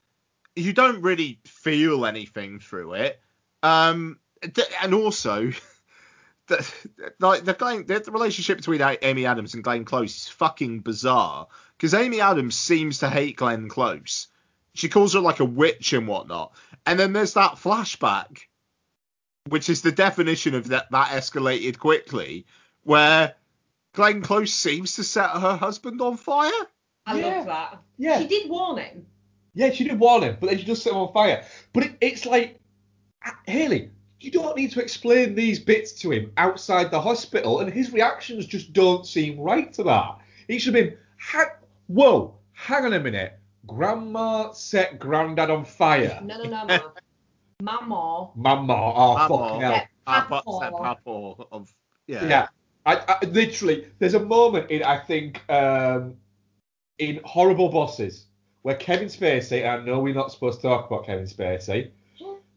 you 0.57 0.73
don't 0.73 1.03
really 1.03 1.41
feel 1.45 2.07
anything 2.07 2.61
through 2.61 2.95
it. 2.95 3.21
Um, 3.63 4.19
th- 4.43 4.69
and 4.83 4.95
also. 4.95 5.53
The, 6.47 6.63
like 7.21 7.45
the, 7.47 7.55
Glenn, 7.55 7.87
the 7.87 8.01
the 8.01 8.13
relationship 8.13 8.59
between 8.59 8.83
Amy 9.01 9.25
Adams 9.25 9.55
and 9.55 9.65
Glenn 9.65 9.87
Close 9.87 10.15
is 10.15 10.29
fucking 10.29 10.81
bizarre 10.81 11.47
because 11.79 11.95
Amy 11.95 12.21
Adams 12.21 12.55
seems 12.55 12.99
to 12.99 13.09
hate 13.09 13.37
Glenn 13.37 13.71
Close. 13.71 14.29
She 14.75 14.91
calls 14.91 15.15
her 15.15 15.21
like 15.21 15.41
a 15.41 15.45
witch 15.47 15.95
and 15.95 16.07
whatnot. 16.07 16.53
And 16.85 17.01
then 17.01 17.15
there's 17.15 17.33
that 17.33 17.53
flashback 17.53 18.41
which 19.49 19.71
is 19.71 19.81
the 19.81 19.91
definition 19.93 20.55
of 20.55 20.69
that 20.69 20.91
that 20.91 21.09
escalated 21.13 21.79
quickly, 21.79 22.45
where 22.83 23.35
Glenn 23.95 24.21
Close 24.21 24.53
seems 24.53 24.97
to 24.97 25.03
set 25.03 25.31
her 25.31 25.57
husband 25.57 26.03
on 26.03 26.19
fire. 26.19 26.51
I 27.07 27.21
Yeah. 27.21 27.27
love 27.39 27.47
that. 27.47 27.79
Yeah. 27.97 28.19
She 28.21 28.27
did 28.29 28.51
warn 28.51 28.77
him. 28.79 29.07
Yeah, 29.55 29.71
she 29.71 29.85
did 29.85 29.99
warn 29.99 30.23
him, 30.23 30.37
but 30.41 30.51
then 30.51 30.59
she 30.59 30.65
just 30.65 30.83
set 30.83 30.93
him 30.93 30.99
on 30.99 31.13
fire. 31.13 31.45
But 31.73 31.85
it, 31.85 31.97
it's 32.01 32.27
like, 32.27 32.59
ah, 33.25 33.39
Haley, 33.47 33.91
you 34.21 34.31
don't 34.31 34.57
need 34.57 34.73
to 34.73 34.83
explain 34.83 35.35
these 35.35 35.59
bits 35.61 35.93
to 36.01 36.11
him 36.11 36.33
outside 36.37 36.91
the 36.91 37.01
hospital, 37.01 37.61
and 37.61 37.73
his 37.73 37.93
reactions 37.93 38.47
just 38.47 38.73
don't 38.73 39.07
seem 39.07 39.39
right 39.39 39.73
to 39.75 39.85
that. 39.85 40.19
He 40.49 40.59
should 40.59 40.75
have 40.75 40.85
been, 40.85 40.99
ha- 41.19 41.57
whoa, 41.87 42.35
hang 42.53 42.85
on 42.85 42.93
a 42.93 43.01
minute. 43.01 43.39
Grandma 43.67 44.53
set 44.53 44.99
Grandad 44.99 45.51
on 45.51 45.65
fire. 45.65 46.21
No, 46.23 46.43
no, 46.43 46.51
no, 46.51 46.67
no. 46.67 46.93
Mama. 47.63 48.31
Mama, 48.35 48.75
oh, 48.75 49.15
Mama. 49.15 49.29
fucking 49.29 49.61
hell. 49.61 49.73
Yeah, 49.73 49.87
Papa, 50.05 50.43
Papa. 50.45 50.59
set 50.61 50.73
Papa 50.73 51.47
of 51.53 51.75
yeah. 52.07 52.29
Yeah. 52.29 52.49
I, 52.87 52.97
I 53.09 53.25
literally 53.27 53.87
there's 53.99 54.15
a 54.15 54.21
moment 54.21 54.71
in 54.71 54.83
I 54.83 54.99
think 54.99 55.41
um 55.49 56.17
in 56.99 57.21
Horrible 57.25 57.71
Bosses 57.71 58.27
where 58.65 58.75
Kevin 58.75 59.09
Spacey, 59.09 59.63
and 59.63 59.83
I 59.83 59.85
know 59.85 60.01
we're 60.01 60.15
not 60.15 60.33
supposed 60.33 60.63
to 60.63 60.69
talk 60.69 60.87
about 60.87 61.05
Kevin 61.05 61.27
Spacey, 61.27 61.91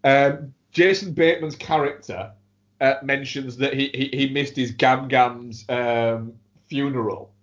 um, 0.06 0.54
Jason 0.72 1.12
Bateman's 1.12 1.58
character 1.58 2.32
uh, 2.80 2.94
mentions 3.04 3.58
that 3.58 3.74
he, 3.74 3.90
he, 3.94 4.10
he 4.14 4.30
missed 4.30 4.56
his 4.56 4.72
Gam 4.72 5.10
Gam's 5.10 5.66
um, 5.68 6.32
funeral 6.70 7.34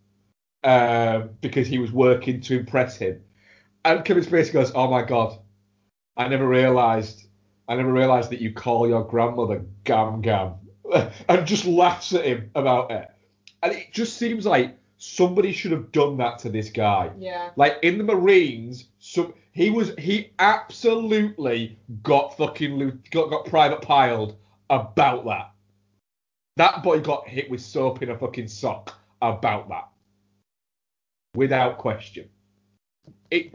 um, 0.65 1.29
because 1.43 1.67
he 1.67 1.79
was 1.79 1.93
working 1.93 2.41
to 2.41 2.59
impress 2.59 2.97
him. 2.97 3.23
And 3.85 4.03
Kevin 4.03 4.25
Spacey 4.25 4.55
goes, 4.55 4.73
Oh 4.75 4.91
my 4.91 5.03
god, 5.03 5.39
I 6.17 6.29
never 6.29 6.49
realised 6.49 7.27
I 7.69 7.77
never 7.77 7.93
realised 7.93 8.31
that 8.31 8.41
you 8.41 8.55
call 8.55 8.89
your 8.89 9.05
grandmother 9.05 9.63
Gam 9.85 10.23
Gam 10.23 10.55
and 11.29 11.47
just 11.47 11.67
laughs 11.67 12.15
at 12.15 12.25
him 12.25 12.51
about 12.55 12.91
it. 12.91 13.11
And 13.63 13.73
it 13.75 13.93
just 13.93 14.17
seems 14.17 14.47
like 14.47 14.79
somebody 15.05 15.53
should 15.53 15.73
have 15.73 15.93
done 15.93 16.17
that 16.17 16.39
to 16.41 16.49
this 16.49 16.71
guy. 16.71 17.11
Yeah. 17.19 17.51
Like 17.57 17.79
in 17.83 17.99
the 17.99 18.05
Marines, 18.05 18.87
so 18.99 19.35
he 19.53 19.71
was 19.71 19.93
he 19.99 20.33
absolutely 20.39 21.79
got 22.03 22.37
fucking 22.37 23.03
got 23.11 23.31
got 23.31 23.45
private 23.45 23.83
Pyled 23.83 24.37
about 24.71 25.25
that. 25.27 25.53
That 26.57 26.83
boy 26.83 27.01
got 27.01 27.29
hit 27.29 27.51
with 27.51 27.61
soap 27.61 28.03
in 28.03 28.11
a 28.11 28.19
fucking 28.19 28.49
sock 28.49 28.97
about 29.21 29.69
that, 29.69 29.89
without 31.35 31.79
question. 31.79 32.29
It, 33.31 33.55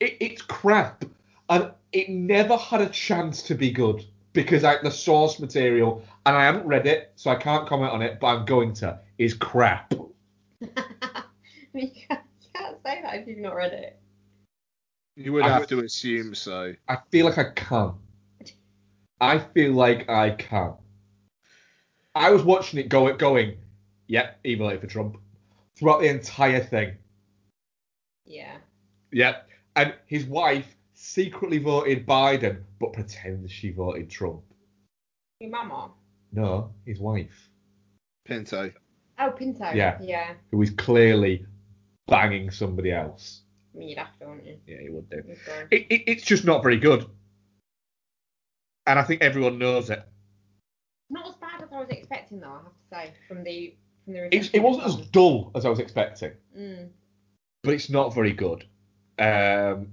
it 0.00 0.16
it's 0.20 0.42
crap, 0.42 1.04
and 1.48 1.70
it 1.92 2.08
never 2.08 2.56
had 2.56 2.80
a 2.80 2.88
chance 2.88 3.42
to 3.44 3.54
be 3.54 3.70
good 3.70 4.04
because 4.32 4.62
like 4.62 4.82
the 4.82 4.90
source 4.90 5.38
material, 5.38 6.02
and 6.26 6.34
I 6.34 6.44
haven't 6.44 6.66
read 6.66 6.86
it, 6.86 7.12
so 7.14 7.30
I 7.30 7.36
can't 7.36 7.68
comment 7.68 7.92
on 7.92 8.02
it, 8.02 8.18
but 8.18 8.28
I'm 8.28 8.44
going 8.46 8.72
to 8.74 8.98
is 9.18 9.34
crap. 9.34 9.92
you, 11.74 11.90
can't, 11.90 12.20
you 12.40 12.48
can't 12.54 12.76
say 12.84 13.00
that 13.02 13.14
if 13.16 13.26
you've 13.28 13.38
not 13.38 13.54
read 13.54 13.72
it. 13.72 13.98
You 15.16 15.32
would 15.34 15.42
I 15.44 15.48
have 15.48 15.60
would- 15.60 15.68
to 15.70 15.80
assume 15.80 16.34
so. 16.34 16.74
I 16.88 16.98
feel 17.10 17.26
like 17.26 17.38
I 17.38 17.50
can. 17.54 17.94
I 19.20 19.38
feel 19.38 19.72
like 19.72 20.08
I 20.08 20.30
can. 20.30 20.74
I 22.14 22.30
was 22.30 22.42
watching 22.42 22.78
it 22.80 22.88
go 22.88 23.12
going, 23.14 23.56
yep, 24.06 24.38
even 24.44 24.66
voted 24.66 24.80
for 24.80 24.86
Trump 24.86 25.16
throughout 25.76 26.00
the 26.00 26.08
entire 26.08 26.62
thing. 26.62 26.96
Yeah. 28.26 28.56
Yep. 29.12 29.48
And 29.76 29.94
his 30.06 30.24
wife 30.24 30.66
secretly 30.94 31.58
voted 31.58 32.06
Biden, 32.06 32.62
but 32.80 32.92
pretends 32.92 33.50
she 33.50 33.70
voted 33.70 34.10
Trump. 34.10 34.42
Your 35.40 35.50
mama. 35.50 35.90
No, 36.32 36.72
his 36.86 36.98
wife, 36.98 37.48
Pinto. 38.24 38.72
Oh, 39.18 39.30
Pinto. 39.30 39.70
Yeah. 39.72 39.98
Yeah. 40.00 40.34
who 40.50 40.62
is 40.62 40.70
clearly 40.70 41.44
banging 42.06 42.50
somebody 42.50 42.92
else. 42.92 43.42
I 43.74 43.78
mean, 43.78 43.88
you'd 43.88 43.98
have 43.98 44.18
to, 44.20 44.26
wouldn't 44.26 44.46
you? 44.46 44.58
Yeah, 44.66 44.78
he 44.82 44.88
would 44.90 45.08
do. 45.08 45.22
It, 45.70 45.86
it, 45.88 46.02
it's 46.06 46.24
just 46.24 46.44
not 46.44 46.62
very 46.62 46.78
good. 46.78 47.06
And 48.86 48.98
I 48.98 49.02
think 49.04 49.22
everyone 49.22 49.58
knows 49.58 49.90
it. 49.90 50.02
Not 51.10 51.28
as 51.28 51.34
bad 51.36 51.62
as 51.62 51.68
I 51.72 51.78
was 51.78 51.88
expecting, 51.90 52.40
though. 52.40 52.48
I 52.48 52.54
have 52.54 52.64
to 52.64 53.10
say, 53.10 53.14
from 53.28 53.44
the 53.44 53.74
from 54.04 54.14
the. 54.14 54.34
It's, 54.36 54.50
it 54.52 54.60
wasn't 54.60 54.86
as 54.86 54.96
dull 55.08 55.52
as 55.54 55.64
I 55.64 55.68
was 55.68 55.78
expecting, 55.78 56.32
Mm. 56.58 56.88
but 57.62 57.74
it's 57.74 57.88
not 57.90 58.14
very 58.14 58.32
good. 58.32 58.64
Um, 59.18 59.92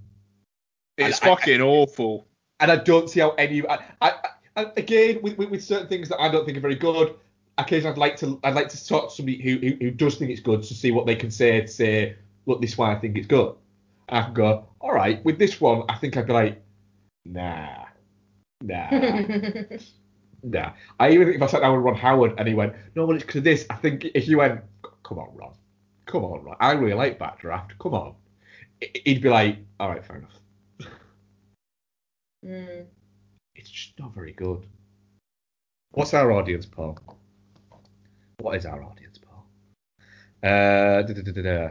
It's 0.97 1.19
and 1.19 1.29
I- 1.29 1.35
fucking 1.35 1.61
awful. 1.61 2.27
and 2.59 2.71
I 2.71 2.77
don't 2.77 3.09
see 3.09 3.19
how 3.19 3.31
any. 3.31 3.65
I, 3.67 3.79
I, 4.01 4.13
I 4.55 4.71
again 4.75 5.19
with, 5.21 5.37
with, 5.37 5.49
with 5.49 5.63
certain 5.63 5.87
things 5.87 6.09
that 6.09 6.19
I 6.19 6.29
don't 6.29 6.45
think 6.45 6.57
are 6.57 6.61
very 6.61 6.75
good. 6.75 7.15
Occasionally, 7.59 7.91
I'd 7.91 7.97
like 7.97 8.15
to 8.17 8.39
I'd 8.43 8.55
like 8.55 8.69
to 8.69 8.87
talk 8.87 9.09
to 9.09 9.15
somebody 9.15 9.41
who, 9.41 9.57
who 9.57 9.75
who 9.79 9.91
does 9.91 10.15
think 10.15 10.31
it's 10.31 10.39
good 10.39 10.63
to 10.63 10.73
see 10.73 10.91
what 10.91 11.05
they 11.05 11.15
can 11.15 11.29
say 11.29 11.61
to 11.61 11.67
say, 11.67 12.15
look, 12.45 12.61
this 12.61 12.71
is 12.71 12.77
why 12.77 12.93
I 12.93 12.99
think 12.99 13.17
it's 13.17 13.27
good. 13.27 13.53
And 14.07 14.19
I 14.19 14.23
can 14.23 14.33
go, 14.33 14.65
all 14.79 14.93
right. 14.93 15.23
With 15.25 15.37
this 15.37 15.59
one, 15.59 15.83
I 15.89 15.95
think 15.95 16.15
I'd 16.15 16.25
be 16.25 16.33
like, 16.33 16.61
nah, 17.25 17.85
nah, 18.61 18.89
nah. 20.43 20.71
I 20.99 21.11
even 21.11 21.27
think 21.27 21.35
if 21.35 21.43
I 21.43 21.47
sat 21.47 21.61
down 21.61 21.75
with 21.75 21.83
Ron 21.83 21.95
Howard 21.95 22.35
and 22.37 22.47
he 22.47 22.53
went, 22.53 22.73
no, 22.95 23.05
well, 23.05 23.15
it's 23.15 23.25
because 23.25 23.37
of 23.39 23.43
this. 23.43 23.65
I 23.69 23.75
think 23.75 24.05
if 24.05 24.27
you 24.27 24.37
went, 24.37 24.61
come 25.03 25.19
on, 25.19 25.35
Ron, 25.35 25.53
come 26.05 26.23
on, 26.23 26.43
Ron. 26.43 26.55
I 26.61 26.71
really 26.71 26.93
like 26.93 27.19
Backdraft. 27.19 27.77
Come 27.79 27.93
on. 27.93 28.15
He'd 29.03 29.21
be 29.21 29.29
like, 29.29 29.57
all 29.79 29.89
right, 29.89 30.03
fair 30.03 30.17
enough. 30.17 30.39
Mm. 32.45 32.85
It's 33.55 33.69
just 33.69 33.99
not 33.99 34.13
very 34.15 34.31
good. 34.31 34.65
What's 35.91 36.13
our 36.13 36.31
audience, 36.31 36.65
Paul? 36.65 36.97
What 38.39 38.55
is 38.55 38.65
our 38.65 38.83
audience, 38.83 39.17
Paul? 39.17 39.45
Uh, 40.41 41.01
da, 41.01 41.13
da, 41.13 41.21
da, 41.21 41.31
da, 41.31 41.41
da. 41.41 41.69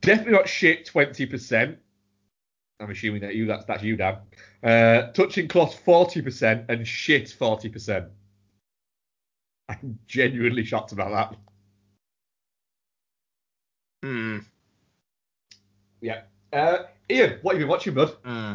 Definitely 0.00 0.32
not 0.32 0.48
shit. 0.48 0.86
Twenty 0.86 1.26
percent. 1.26 1.78
I'm 2.80 2.90
assuming 2.90 3.22
that 3.22 3.34
you 3.34 3.46
that's 3.46 3.64
that's 3.64 3.82
you, 3.82 3.96
Dan. 3.96 4.18
Uh, 4.62 5.12
touching 5.12 5.48
cloth 5.48 5.78
forty 5.84 6.22
percent 6.22 6.66
and 6.68 6.86
shit 6.86 7.30
forty 7.30 7.68
percent. 7.68 8.06
I'm 9.68 9.98
genuinely 10.06 10.64
shocked 10.64 10.92
about 10.92 11.10
that. 11.10 11.38
Hmm. 14.02 14.38
Yeah. 16.00 16.22
Uh, 16.52 16.84
Ian, 17.10 17.38
what 17.42 17.54
have 17.54 17.60
you 17.60 17.66
been 17.66 17.70
watching, 17.70 17.94
bud? 17.94 18.16
Hmm. 18.24 18.54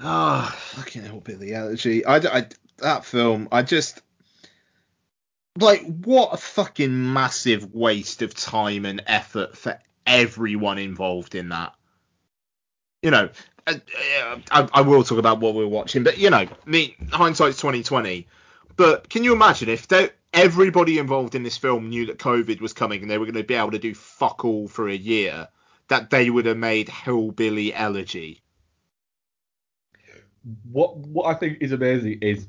Ah, 0.00 0.56
fucking 0.58 1.02
hell, 1.02 1.20
Billy 1.20 1.54
Elegy. 1.54 2.04
I, 2.04 2.16
I, 2.16 2.46
that 2.78 3.04
film, 3.04 3.48
I 3.52 3.62
just. 3.62 4.02
Like, 5.60 5.82
what 5.82 6.32
a 6.32 6.36
fucking 6.36 7.12
massive 7.12 7.74
waste 7.74 8.22
of 8.22 8.34
time 8.34 8.84
and 8.84 9.02
effort 9.06 9.56
for 9.56 9.78
everyone 10.06 10.78
involved 10.78 11.34
in 11.34 11.50
that. 11.50 11.74
You 13.02 13.10
know, 13.10 13.28
I, 13.66 13.80
I, 14.50 14.68
I 14.72 14.80
will 14.80 15.04
talk 15.04 15.18
about 15.18 15.40
what 15.40 15.54
we're 15.54 15.66
watching, 15.66 16.02
but, 16.02 16.18
you 16.18 16.30
know, 16.30 16.46
mean, 16.66 16.94
hindsight's 17.12 17.58
2020. 17.58 18.26
But 18.76 19.08
can 19.08 19.24
you 19.24 19.32
imagine 19.32 19.68
if 19.68 19.86
everybody 20.32 20.98
involved 20.98 21.34
in 21.34 21.42
this 21.42 21.56
film 21.56 21.88
knew 21.88 22.06
that 22.06 22.18
COVID 22.18 22.60
was 22.60 22.72
coming 22.72 23.02
and 23.02 23.10
they 23.10 23.18
were 23.18 23.26
going 23.26 23.34
to 23.34 23.44
be 23.44 23.54
able 23.54 23.72
to 23.72 23.78
do 23.78 23.94
fuck 23.94 24.44
all 24.44 24.68
for 24.68 24.88
a 24.88 24.96
year, 24.96 25.48
that 25.88 26.10
they 26.10 26.30
would 26.30 26.46
have 26.46 26.56
made 26.56 26.88
Hillbilly 26.88 27.74
Elegy? 27.74 28.42
what 30.70 30.96
what 30.96 31.26
I 31.26 31.38
think 31.38 31.58
is 31.60 31.72
amazing 31.72 32.18
is 32.22 32.46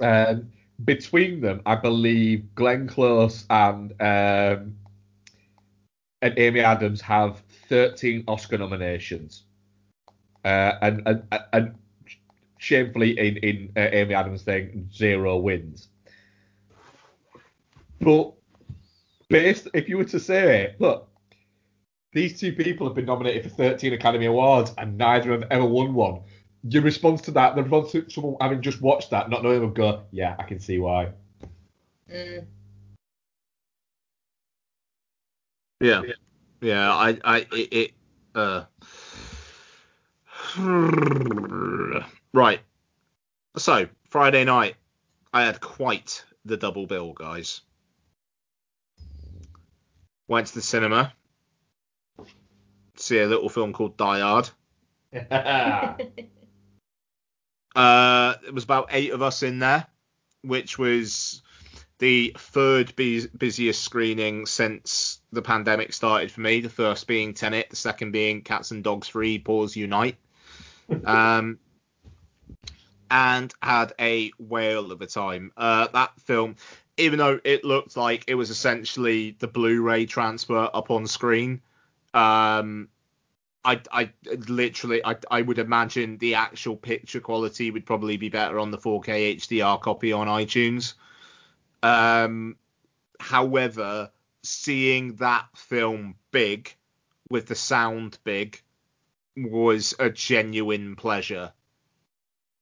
um, 0.00 0.52
between 0.84 1.40
them, 1.40 1.62
I 1.66 1.76
believe 1.76 2.54
Glenn 2.54 2.86
Close 2.86 3.46
and 3.50 3.92
um, 4.00 4.76
and 6.22 6.38
Amy 6.38 6.60
Adams 6.60 7.00
have 7.02 7.42
13 7.68 8.24
Oscar 8.26 8.58
nominations, 8.58 9.44
uh, 10.44 10.72
and, 10.82 11.02
and 11.06 11.22
and 11.52 11.74
shamefully 12.58 13.18
in 13.18 13.36
in 13.38 13.72
uh, 13.76 13.88
Amy 13.92 14.14
Adams' 14.14 14.42
thing, 14.42 14.88
zero 14.92 15.36
wins. 15.36 15.88
But 18.00 18.34
based, 19.28 19.68
if 19.74 19.88
you 19.88 19.96
were 19.96 20.04
to 20.04 20.20
say, 20.20 20.74
look, 20.78 21.08
these 22.12 22.38
two 22.38 22.52
people 22.52 22.86
have 22.86 22.94
been 22.94 23.06
nominated 23.06 23.42
for 23.42 23.56
13 23.56 23.92
Academy 23.92 24.26
Awards 24.26 24.72
and 24.78 24.96
neither 24.96 25.32
have 25.32 25.44
ever 25.50 25.64
won 25.64 25.94
one. 25.94 26.20
Your 26.64 26.82
response 26.82 27.22
to 27.22 27.30
that, 27.32 27.54
the 27.54 27.62
response 27.62 27.92
to 27.92 28.10
someone 28.10 28.36
having 28.40 28.62
just 28.62 28.80
watched 28.80 29.10
that, 29.10 29.30
not 29.30 29.42
knowing, 29.42 29.60
would 29.60 29.74
go, 29.74 30.02
yeah, 30.10 30.36
I 30.38 30.42
can 30.44 30.58
see 30.58 30.78
why. 30.78 31.10
Mm. 32.12 32.46
Yeah. 35.80 36.02
Yeah, 36.60 36.92
I, 36.92 37.18
I, 37.22 37.46
it, 37.52 37.72
it 37.72 37.92
uh. 38.34 38.64
Right. 42.32 42.60
So, 43.56 43.88
Friday 44.08 44.44
night, 44.44 44.76
I 45.32 45.44
had 45.44 45.60
quite 45.60 46.24
the 46.44 46.56
double 46.56 46.86
bill, 46.86 47.12
guys. 47.12 47.60
Went 50.28 50.48
to 50.48 50.54
the 50.54 50.62
cinema, 50.62 51.12
see 52.96 53.18
a 53.18 53.26
little 53.26 53.48
film 53.48 53.72
called 53.72 53.96
Die 53.96 54.20
Hard. 54.20 54.50
Uh, 57.76 58.34
it 58.46 58.54
was 58.54 58.64
about 58.64 58.88
eight 58.90 59.12
of 59.12 59.20
us 59.20 59.42
in 59.42 59.58
there, 59.58 59.86
which 60.42 60.78
was 60.78 61.42
the 61.98 62.34
third 62.38 62.96
bus- 62.96 63.26
busiest 63.26 63.82
screening 63.82 64.46
since 64.46 65.20
the 65.30 65.42
pandemic 65.42 65.92
started 65.92 66.30
for 66.30 66.40
me. 66.40 66.60
The 66.60 66.70
first 66.70 67.06
being 67.06 67.34
Tenet, 67.34 67.70
the 67.70 67.76
second 67.76 68.12
being 68.12 68.42
Cats 68.42 68.70
and 68.70 68.82
Dogs 68.82 69.08
3, 69.08 69.38
Paws 69.38 69.76
Unite. 69.76 70.16
Um, 71.04 71.58
and 73.10 73.52
had 73.60 73.92
a 74.00 74.30
whale 74.38 74.92
of 74.92 75.00
a 75.00 75.06
time. 75.06 75.52
Uh, 75.56 75.88
that 75.92 76.12
film, 76.20 76.56
even 76.96 77.18
though 77.18 77.40
it 77.44 77.64
looked 77.64 77.96
like 77.96 78.24
it 78.28 78.36
was 78.36 78.50
essentially 78.50 79.36
the 79.38 79.48
Blu-ray 79.48 80.06
transfer 80.06 80.70
up 80.72 80.92
on 80.92 81.08
screen, 81.08 81.60
um, 82.14 82.88
I, 83.66 83.80
I 83.90 84.10
literally, 84.48 85.04
I, 85.04 85.16
I 85.28 85.42
would 85.42 85.58
imagine 85.58 86.18
the 86.18 86.36
actual 86.36 86.76
picture 86.76 87.18
quality 87.18 87.72
would 87.72 87.84
probably 87.84 88.16
be 88.16 88.28
better 88.28 88.60
on 88.60 88.70
the 88.70 88.78
4K 88.78 89.36
HDR 89.36 89.80
copy 89.80 90.12
on 90.12 90.28
iTunes. 90.28 90.94
Um, 91.82 92.56
however, 93.18 94.12
seeing 94.44 95.16
that 95.16 95.48
film 95.56 96.14
big 96.30 96.72
with 97.28 97.46
the 97.46 97.56
sound 97.56 98.18
big 98.22 98.62
was 99.36 99.94
a 99.98 100.10
genuine 100.10 100.94
pleasure. 100.94 101.52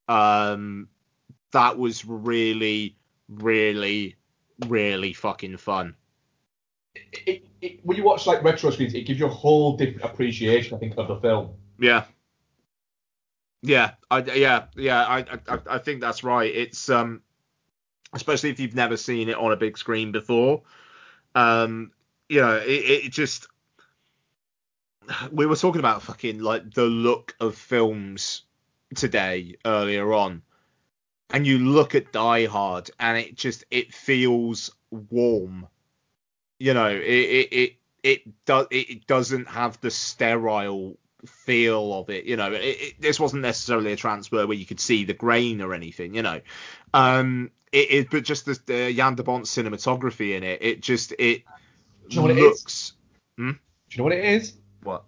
Um, 0.09 0.89
that 1.53 1.77
was 1.77 2.07
really, 2.07 2.97
really, 3.29 4.17
really 4.67 5.13
fucking 5.13 5.59
fun. 5.59 5.97
It, 6.95 7.47
it, 7.61 7.81
when 7.85 7.97
you 7.97 8.05
watch 8.05 8.27
like 8.27 8.43
retro 8.43 8.71
screens, 8.71 8.95
it 8.95 9.03
gives 9.03 9.19
you 9.19 9.27
a 9.27 9.31
whole 9.31 9.77
different 9.77 10.05
appreciation, 10.05 10.75
I 10.75 10.79
think, 10.79 10.95
of 10.97 11.09
the 11.09 11.17
film. 11.17 11.55
Yeah. 11.79 12.05
Yeah, 13.63 13.93
I 14.11 14.19
yeah 14.21 14.67
yeah 14.77 15.05
I, 15.05 15.25
I 15.49 15.59
I 15.71 15.79
think 15.79 16.03
that's 16.03 16.23
right. 16.23 16.55
It's 16.55 16.91
um 16.91 17.23
especially 18.13 18.51
if 18.51 18.61
you've 18.61 18.75
never 18.75 18.97
seen 18.97 19.29
it 19.29 19.37
on 19.37 19.53
a 19.53 19.57
big 19.57 19.79
screen 19.79 20.13
before. 20.13 20.63
Um, 21.35 21.93
you 22.29 22.41
know, 22.41 22.57
it, 22.57 23.07
it 23.07 23.13
just 23.13 23.49
we 25.33 25.47
were 25.47 25.57
talking 25.57 25.81
about 25.81 26.03
fucking 26.03 26.41
like 26.41 26.73
the 26.75 26.85
look 26.85 27.35
of 27.41 27.55
films 27.55 28.43
today 28.95 29.57
earlier 29.65 30.13
on, 30.13 30.43
and 31.31 31.47
you 31.47 31.59
look 31.59 31.95
at 31.95 32.13
Die 32.13 32.47
Hard 32.47 32.91
and 33.01 33.19
it 33.19 33.35
just 33.35 33.65
it 33.71 33.93
feels 33.95 34.71
warm. 34.91 35.67
You 36.65 36.73
know, 36.73 36.89
it 36.89 37.03
it 37.03 37.53
it 37.53 37.77
it, 38.03 38.45
do, 38.47 38.67
it 38.71 39.07
doesn't 39.07 39.49
have 39.49 39.79
the 39.83 39.91
sterile 39.91 40.97
feel 41.27 41.93
of 41.93 42.09
it. 42.09 42.25
You 42.25 42.37
know, 42.37 42.53
it, 42.53 42.63
it, 42.63 43.01
this 43.03 43.21
wasn't 43.21 43.43
necessarily 43.43 43.93
a 43.93 43.97
transfer 43.97 44.47
where 44.47 44.57
you 44.57 44.65
could 44.65 44.81
see 44.81 45.05
the 45.05 45.13
grain 45.13 45.61
or 45.61 45.75
anything. 45.75 46.15
You 46.15 46.23
know, 46.23 46.41
um, 46.95 47.51
it, 47.71 47.91
it 47.91 48.11
but 48.11 48.25
just 48.25 48.47
the, 48.47 48.59
the 48.65 48.95
Jan 48.95 49.15
de 49.15 49.23
Bont 49.23 49.45
cinematography 49.45 50.39
in 50.39 50.43
it, 50.43 50.63
it 50.63 50.81
just 50.81 51.13
it 51.19 51.43
Do 52.09 52.17
you 52.17 52.17
know 52.17 52.23
what 52.23 52.31
it 52.31 52.39
is? 52.39 52.45
looks. 52.45 52.93
Hmm? 53.37 53.51
Do 53.51 53.57
you 53.91 53.99
know 53.99 54.05
what 54.05 54.13
it 54.15 54.25
is? 54.25 54.55
What? 54.85 55.05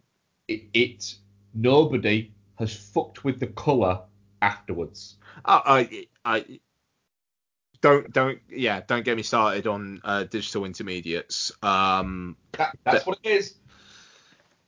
It, 0.49 0.65
it 0.75 1.15
nobody 1.55 2.35
has 2.59 2.77
fucked 2.77 3.25
with 3.25 3.41
the 3.41 3.47
colour 3.47 4.03
afterwards. 4.43 5.17
I, 5.47 6.07
I, 6.27 6.35
I 6.37 6.61
don't 7.89 8.13
don't 8.13 8.39
yeah 8.51 8.81
don't 8.87 9.05
get 9.05 9.17
me 9.17 9.23
started 9.23 9.67
on 9.67 10.01
uh, 10.05 10.25
digital 10.25 10.65
intermediates. 10.65 11.53
Um, 11.63 12.37
That, 12.53 12.77
that's 12.85 13.05
but- 13.05 13.07
what 13.07 13.19
it 13.23 13.31
is. 13.31 13.55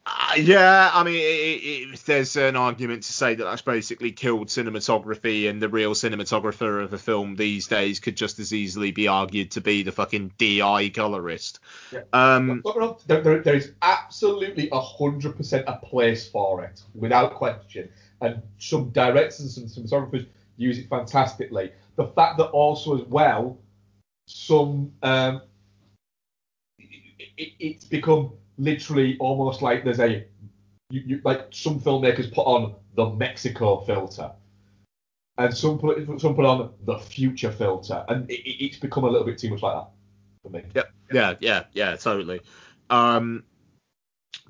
uh, 0.06 0.36
yeah, 0.38 0.90
I 0.94 1.04
mean, 1.04 1.16
it, 1.16 1.18
it, 1.18 1.92
it, 1.94 2.00
there's 2.06 2.36
an 2.36 2.56
argument 2.56 3.02
to 3.02 3.12
say 3.12 3.34
that 3.34 3.44
that's 3.44 3.60
basically 3.62 4.12
killed 4.12 4.48
cinematography, 4.48 5.50
and 5.50 5.60
the 5.60 5.68
real 5.68 5.92
cinematographer 5.92 6.82
of 6.82 6.92
a 6.94 6.98
film 6.98 7.36
these 7.36 7.66
days 7.66 8.00
could 8.00 8.16
just 8.16 8.38
as 8.38 8.54
easily 8.54 8.90
be 8.90 9.06
argued 9.08 9.50
to 9.52 9.60
be 9.60 9.82
the 9.82 9.92
fucking 9.92 10.32
DI 10.38 10.88
colorist. 10.90 11.60
Yeah. 11.92 12.00
Um, 12.14 12.62
There, 13.06 13.20
there, 13.20 13.42
there 13.42 13.54
is 13.56 13.72
absolutely 13.82 14.70
hundred 14.72 15.36
percent 15.36 15.64
a 15.66 15.76
place 15.76 16.26
for 16.28 16.64
it, 16.64 16.80
without 16.94 17.34
question. 17.34 17.90
And 18.20 18.42
some 18.58 18.90
directors 18.90 19.58
and 19.58 19.70
some 19.70 19.84
cinematographers 19.84 20.26
use 20.58 20.78
it 20.78 20.88
fantastically. 20.88 21.72
The 21.96 22.08
fact 22.08 22.36
that 22.38 22.48
also 22.48 23.00
as 23.00 23.06
well, 23.06 23.58
some 24.26 24.92
um, 25.02 25.40
it, 26.78 27.28
it, 27.38 27.52
it's 27.58 27.84
become 27.84 28.32
literally 28.58 29.16
almost 29.18 29.62
like 29.62 29.84
there's 29.84 30.00
a 30.00 30.26
you, 30.90 31.02
you 31.06 31.20
like 31.24 31.46
some 31.50 31.80
filmmakers 31.80 32.32
put 32.32 32.42
on 32.46 32.74
the 32.96 33.08
Mexico 33.10 33.80
filter. 33.80 34.32
And 35.38 35.56
some 35.56 35.78
put 35.78 36.04
some 36.20 36.34
put 36.34 36.44
on 36.44 36.72
the 36.84 36.98
future 36.98 37.52
filter, 37.52 38.04
and 38.08 38.28
it- 38.28 38.64
it's 38.64 38.78
become 38.78 39.04
a 39.04 39.08
little 39.08 39.24
bit 39.26 39.38
too 39.38 39.50
much 39.50 39.62
like 39.62 39.74
that 39.74 39.88
for 40.42 40.50
me. 40.50 40.62
Yep. 40.74 40.92
Yeah, 41.12 41.34
yeah, 41.40 41.64
yeah, 41.72 41.96
totally. 41.96 42.40
Um, 42.90 43.44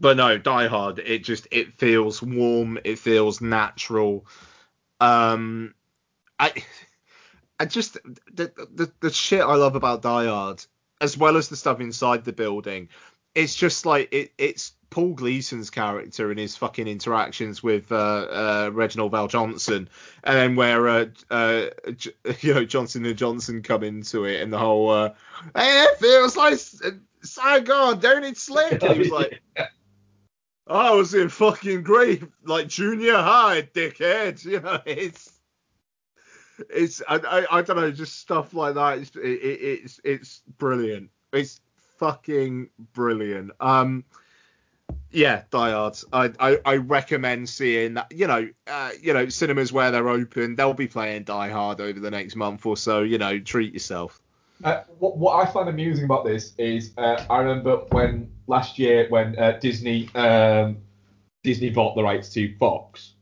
but 0.01 0.17
no, 0.17 0.39
Die 0.39 0.67
Hard. 0.67 0.99
It 1.01 1.25
just 1.25 1.47
it 1.51 1.75
feels 1.75 2.23
warm. 2.23 2.79
It 2.85 2.99
feels 2.99 3.41
natural. 3.41 4.27
Um, 5.01 5.75
I, 6.39 6.53
I 7.59 7.65
just 7.65 7.95
the 8.33 8.53
the 8.73 8.93
the 9.01 9.11
shit 9.11 9.41
I 9.41 9.55
love 9.55 9.75
about 9.75 10.03
Die 10.03 10.27
Hard, 10.27 10.65
as 11.01 11.17
well 11.17 11.37
as 11.37 11.49
the 11.49 11.57
stuff 11.57 11.81
inside 11.81 12.25
the 12.25 12.33
building, 12.33 12.89
it's 13.35 13.55
just 13.55 13.87
like 13.87 14.13
it 14.13 14.33
it's 14.39 14.73
Paul 14.91 15.15
Gleason's 15.15 15.71
character 15.71 16.31
and 16.31 16.39
his 16.39 16.57
fucking 16.57 16.89
interactions 16.89 17.63
with 17.63 17.93
uh, 17.93 17.95
uh, 17.97 18.71
Reginald 18.73 19.13
VelJohnson, 19.13 19.89
and 20.25 20.37
then 20.37 20.57
where 20.57 20.89
uh, 20.89 21.07
uh, 21.31 21.67
you 22.41 22.55
know 22.55 22.65
Johnson 22.65 23.05
and 23.05 23.19
Johnson 23.19 23.63
come 23.63 23.83
into 23.83 24.25
it, 24.25 24.41
and 24.41 24.53
the 24.53 24.59
whole 24.59 24.91
uh, 24.91 25.11
hey, 25.55 25.85
it 25.85 25.99
feels 25.99 26.37
like 26.37 26.55
S- 26.55 26.83
Saigon, 27.23 28.01
don't 28.01 28.25
it? 28.25 28.49
And 28.49 28.83
he 28.93 28.99
was 28.99 29.11
like, 29.11 29.41
I 30.67 30.91
was 30.93 31.15
in 31.15 31.29
fucking 31.29 31.83
grief, 31.83 32.25
like 32.45 32.69
junior 32.69 33.17
high, 33.17 33.63
dickhead. 33.63 34.45
You 34.45 34.61
know, 34.61 34.81
it's 34.87 35.38
it's 36.71 37.03
I, 37.09 37.17
I, 37.17 37.59
I 37.59 37.63
don't 37.63 37.77
know, 37.77 37.91
just 37.91 38.19
stuff 38.19 38.55
like 38.55 38.75
that. 38.75 38.99
It's 38.99 39.17
it, 39.17 39.21
it, 39.21 39.61
it's 39.85 40.01
it's 40.05 40.43
brilliant. 40.59 41.11
It's 41.33 41.61
fucking 41.99 42.71
brilliant. 42.95 43.53
Um, 43.61 44.05
yeah, 45.11 45.43
Die 45.51 45.71
Hard. 45.71 45.99
I, 46.13 46.33
I 46.41 46.59
I 46.65 46.77
recommend 46.77 47.49
seeing 47.49 47.95
that. 47.95 48.13
You 48.13 48.27
know, 48.27 48.49
uh, 48.67 48.91
you 49.01 49.13
know, 49.13 49.29
cinemas 49.29 49.73
where 49.73 49.91
they're 49.91 50.09
open, 50.09 50.57
they'll 50.57 50.75
be 50.75 50.89
playing 50.89 51.25
Die 51.25 51.49
Hard 51.51 51.81
over 51.81 51.99
the 51.99 52.11
next 52.11 52.37
month 52.37 52.67
or 52.67 52.77
so. 52.77 53.03
You 53.03 53.19
know, 53.19 53.39
treat 53.39 53.73
yourself. 53.73 54.21
Uh, 54.65 54.83
what, 54.99 55.17
what 55.17 55.47
I 55.47 55.51
find 55.51 55.69
amusing 55.69 56.05
about 56.05 56.25
this 56.25 56.55
is 56.59 56.93
uh, 56.99 57.25
I 57.31 57.39
remember 57.39 57.77
when 57.91 58.31
last 58.49 58.79
year 58.79 59.07
when 59.09 59.39
uh, 59.39 59.53
Disney 59.61 60.11
um, 60.15 60.79
Disney 61.45 61.71
bought 61.71 61.95
the 61.95 62.03
rights 62.03 62.31
to 62.31 62.55
Fox, 62.57 63.15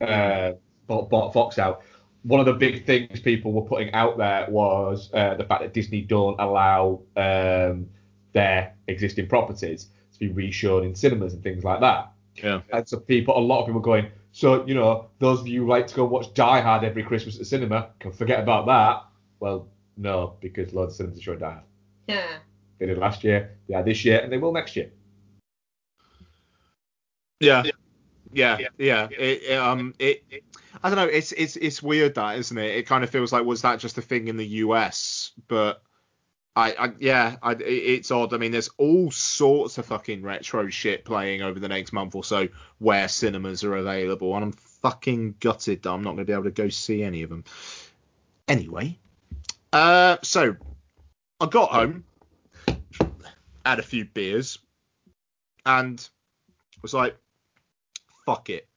uh, 0.00 0.52
bought, 0.86 1.08
bought 1.08 1.32
Fox 1.32 1.58
out. 1.58 1.82
One 2.24 2.40
of 2.40 2.46
the 2.46 2.54
big 2.54 2.86
things 2.86 3.20
people 3.20 3.52
were 3.52 3.62
putting 3.62 3.92
out 3.92 4.16
there 4.16 4.46
was 4.48 5.10
uh, 5.12 5.34
the 5.34 5.44
fact 5.44 5.60
that 5.62 5.74
Disney 5.74 6.00
don't 6.00 6.40
allow 6.40 7.00
um, 7.16 7.86
their 8.32 8.74
existing 8.88 9.28
properties 9.28 9.88
to 10.12 10.18
be 10.18 10.48
reshown 10.48 10.84
in 10.84 10.94
cinemas 10.94 11.34
and 11.34 11.42
things 11.42 11.64
like 11.64 11.80
that. 11.80 12.10
Yeah. 12.42 12.62
And 12.72 12.88
so 12.88 12.98
people, 12.98 13.36
a 13.36 13.40
lot 13.40 13.60
of 13.60 13.66
people 13.66 13.80
were 13.80 13.84
going, 13.84 14.06
so 14.32 14.66
you 14.66 14.74
know, 14.74 15.10
those 15.18 15.40
of 15.40 15.46
you 15.46 15.62
who 15.62 15.68
like 15.68 15.86
to 15.88 15.94
go 15.94 16.04
watch 16.04 16.32
Die 16.34 16.60
Hard 16.60 16.82
every 16.82 17.02
Christmas 17.02 17.34
at 17.36 17.40
the 17.40 17.44
cinema 17.44 17.90
can 18.00 18.10
forget 18.10 18.40
about 18.40 18.66
that. 18.66 19.04
Well, 19.40 19.68
no, 19.96 20.34
because 20.40 20.72
loads 20.72 20.94
of 20.94 20.96
cinemas 20.96 21.18
are 21.18 21.22
showing 21.22 21.38
Die 21.40 21.50
Hard. 21.50 21.64
Yeah. 22.08 22.38
They 22.78 22.86
did 22.86 22.98
last 22.98 23.22
year, 23.22 23.56
they 23.68 23.74
are 23.74 23.82
this 23.84 24.04
year, 24.04 24.20
and 24.20 24.32
they 24.32 24.38
will 24.38 24.52
next 24.52 24.74
year. 24.76 24.90
Yeah. 27.40 27.64
Yeah, 28.32 28.58
yeah. 28.78 29.08
It, 29.16 29.42
it, 29.42 29.58
um, 29.58 29.94
it, 29.98 30.24
it- 30.30 30.42
I 30.82 30.90
don't 30.90 30.96
know. 30.96 31.06
It's 31.06 31.32
it's 31.32 31.56
it's 31.56 31.82
weird 31.82 32.14
that, 32.16 32.38
isn't 32.38 32.58
it? 32.58 32.76
It 32.76 32.86
kind 32.86 33.04
of 33.04 33.10
feels 33.10 33.32
like 33.32 33.44
was 33.44 33.62
that 33.62 33.78
just 33.78 33.98
a 33.98 34.02
thing 34.02 34.28
in 34.28 34.36
the 34.36 34.46
US, 34.46 35.32
but 35.48 35.82
I, 36.56 36.72
I 36.72 36.92
yeah, 36.98 37.36
I, 37.42 37.52
it's 37.52 38.10
odd. 38.10 38.32
I 38.32 38.38
mean, 38.38 38.52
there's 38.52 38.70
all 38.78 39.10
sorts 39.10 39.78
of 39.78 39.86
fucking 39.86 40.22
retro 40.22 40.68
shit 40.68 41.04
playing 41.04 41.42
over 41.42 41.58
the 41.58 41.68
next 41.68 41.92
month 41.92 42.14
or 42.14 42.24
so 42.24 42.48
where 42.78 43.08
cinemas 43.08 43.64
are 43.64 43.76
available, 43.76 44.34
and 44.34 44.44
I'm 44.44 44.52
fucking 44.52 45.36
gutted 45.40 45.82
that 45.82 45.90
I'm 45.90 46.02
not 46.02 46.14
going 46.14 46.18
to 46.18 46.24
be 46.24 46.32
able 46.32 46.44
to 46.44 46.50
go 46.50 46.68
see 46.68 47.02
any 47.02 47.22
of 47.22 47.30
them. 47.30 47.44
Anyway, 48.46 48.98
uh, 49.72 50.18
so 50.22 50.56
I 51.40 51.46
got 51.46 51.70
home, 51.70 52.04
had 53.64 53.78
a 53.78 53.82
few 53.82 54.04
beers, 54.04 54.58
and 55.66 56.08
was 56.82 56.94
like, 56.94 57.16
fuck 58.26 58.50
it. 58.50 58.68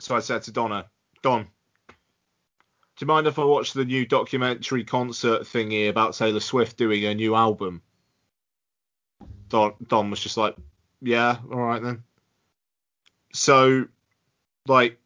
So 0.00 0.16
I 0.16 0.20
said 0.20 0.42
to 0.42 0.52
Donna, 0.52 0.86
Don, 1.22 1.42
do 1.42 1.94
you 3.00 3.06
mind 3.06 3.26
if 3.26 3.38
I 3.38 3.44
watch 3.44 3.72
the 3.74 3.84
new 3.84 4.06
documentary 4.06 4.84
concert 4.84 5.42
thingy 5.42 5.88
about 5.88 6.14
Taylor 6.14 6.40
Swift 6.40 6.76
doing 6.76 7.02
her 7.02 7.14
new 7.14 7.34
album? 7.34 7.82
Don, 9.50 9.74
Don 9.86 10.10
was 10.10 10.20
just 10.20 10.36
like, 10.36 10.56
yeah, 11.02 11.36
all 11.52 11.60
right 11.60 11.82
then. 11.82 12.02
So, 13.34 13.88
like, 14.66 14.98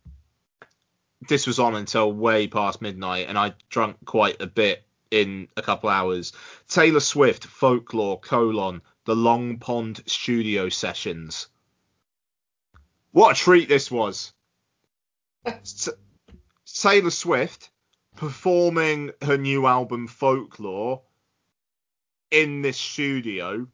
this 1.29 1.47
was 1.47 1.59
on 1.59 1.75
until 1.75 2.13
way 2.13 2.47
past 2.47 2.81
midnight, 2.81 3.27
and 3.29 3.39
I 3.39 3.55
drank 3.71 3.97
quite 4.05 4.41
a 4.41 4.47
bit 4.47 4.85
in 5.11 5.49
a 5.57 5.63
couple 5.63 5.89
hours. 5.89 6.33
Taylor 6.69 7.01
Swift, 7.01 7.45
Folklore, 7.45 8.21
colon, 8.21 8.81
the 9.07 9.17
Long 9.17 9.59
Pond 9.59 10.03
Studio 10.07 10.69
Sessions. 10.69 11.49
What 13.11 13.33
a 13.33 13.41
treat 13.41 13.69
this 13.69 13.91
was. 13.91 14.34
S- 15.47 15.89
Taylor 16.67 17.11
Swift 17.11 17.71
performing 18.17 19.13
her 19.23 19.37
new 19.37 19.67
album 19.67 20.07
Folklore 20.07 21.03
in 22.31 22.63
this 22.63 22.79
studio 22.79 23.67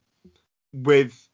with 0.72 1.28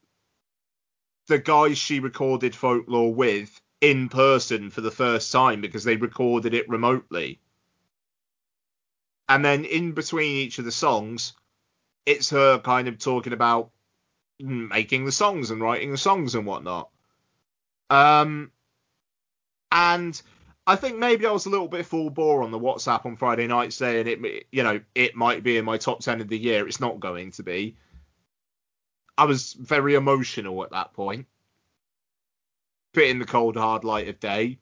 the 1.29 1.39
guys 1.39 1.79
she 1.79 2.01
recorded 2.01 2.55
Folklore 2.55 3.15
with 3.15 3.61
in 3.81 4.09
person 4.09 4.71
for 4.71 4.81
the 4.81 4.91
first 4.91 5.33
time 5.33 5.61
because 5.61 5.85
they 5.85 5.97
recorded 5.97 6.55
it 6.55 6.69
remotely. 6.69 7.41
And 9.29 9.45
then 9.45 9.65
in 9.65 9.93
between 9.93 10.37
each 10.37 10.59
of 10.59 10.65
the 10.65 10.73
songs, 10.73 11.33
it's 12.05 12.31
her 12.31 12.59
kind 12.61 12.87
of 12.87 12.99
talking 12.99 13.33
about 13.33 13.71
making 14.39 15.05
the 15.05 15.13
songs 15.13 15.51
and 15.51 15.61
writing 15.61 15.91
the 15.91 15.99
songs 15.99 16.35
and 16.35 16.47
whatnot. 16.47 16.91
Um, 17.91 18.53
and 19.73 20.21
I 20.67 20.77
think 20.77 20.99
maybe 20.99 21.27
I 21.27 21.31
was 21.31 21.47
a 21.47 21.51
little 21.51 21.69
bit 21.69 21.87
full 21.87 22.11
bore 22.11 22.43
on 22.43 22.51
the 22.51 22.59
WhatsApp 22.59 23.07
on 23.07 23.17
Friday 23.17 23.47
night 23.47 23.73
saying 23.73 24.09
it, 24.09 24.47
you 24.51 24.65
know, 24.65 24.81
it 24.95 25.15
might 25.15 25.45
be 25.45 25.57
in 25.59 25.65
my 25.65 25.79
top 25.79 26.01
10 26.01 26.21
of 26.21 26.29
the 26.29 26.39
year. 26.39 26.67
It's 26.67 26.81
not 26.81 26.99
going 26.99 27.31
to 27.33 27.43
be. 27.45 27.77
I 29.17 29.25
was 29.25 29.53
very 29.53 29.95
emotional 29.95 30.63
at 30.65 30.73
that 30.73 30.93
point. 30.93 31.27
Bit 32.93 33.11
in 33.11 33.19
the 33.19 33.25
cold 33.25 33.57
hard 33.57 33.85
light 33.85 34.09
of 34.09 34.19
day. 34.19 34.59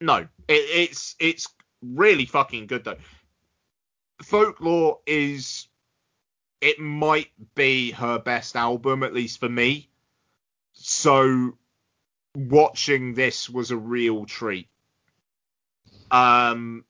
No, 0.00 0.16
it, 0.16 0.28
it's 0.48 1.16
it's 1.18 1.48
really 1.82 2.26
fucking 2.26 2.66
good 2.66 2.84
though. 2.84 2.96
Folklore 4.22 5.00
is 5.06 5.68
it 6.60 6.78
might 6.78 7.30
be 7.54 7.90
her 7.92 8.18
best 8.18 8.56
album 8.56 9.02
at 9.02 9.12
least 9.12 9.38
for 9.38 9.48
me. 9.48 9.88
So 10.72 11.56
watching 12.36 13.14
this 13.14 13.48
was 13.48 13.70
a 13.70 13.76
real 13.76 14.24
treat. 14.24 14.68
Um, 16.10 16.84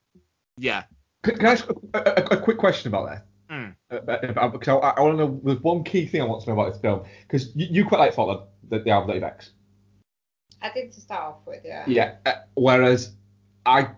yeah. 0.59 0.85
Can, 1.23 1.37
can 1.37 1.47
I 1.47 1.53
ask 1.53 1.69
a, 1.69 1.99
a, 1.99 2.39
a 2.39 2.41
quick 2.41 2.59
question 2.59 2.89
about 2.89 3.09
that? 3.09 3.27
Mm. 3.51 3.75
Uh, 3.91 3.97
uh, 3.97 4.49
because 4.49 4.81
I, 4.83 4.89
I 4.89 5.01
want 5.01 5.19
to 5.19 5.25
know. 5.25 5.41
There's 5.45 5.61
one 5.61 5.85
key 5.85 6.07
thing 6.07 6.23
I 6.23 6.25
want 6.25 6.43
to 6.43 6.49
know 6.49 6.61
about 6.61 6.73
this 6.73 6.81
film 6.81 7.05
because 7.23 7.55
you, 7.55 7.67
you 7.71 7.85
quite 7.85 7.99
like 7.99 8.15
Fault 8.15 8.49
the, 8.69 8.79
the 8.79 8.91
album 8.91 9.09
that 9.09 9.17
you 9.17 9.25
X. 9.25 9.51
I 10.63 10.73
did 10.73 10.93
to 10.93 11.01
start 11.01 11.23
off 11.23 11.37
with, 11.47 11.61
yeah. 11.65 11.85
Yeah. 11.87 12.15
Uh, 12.25 12.33
whereas 12.55 13.15
I 13.67 13.89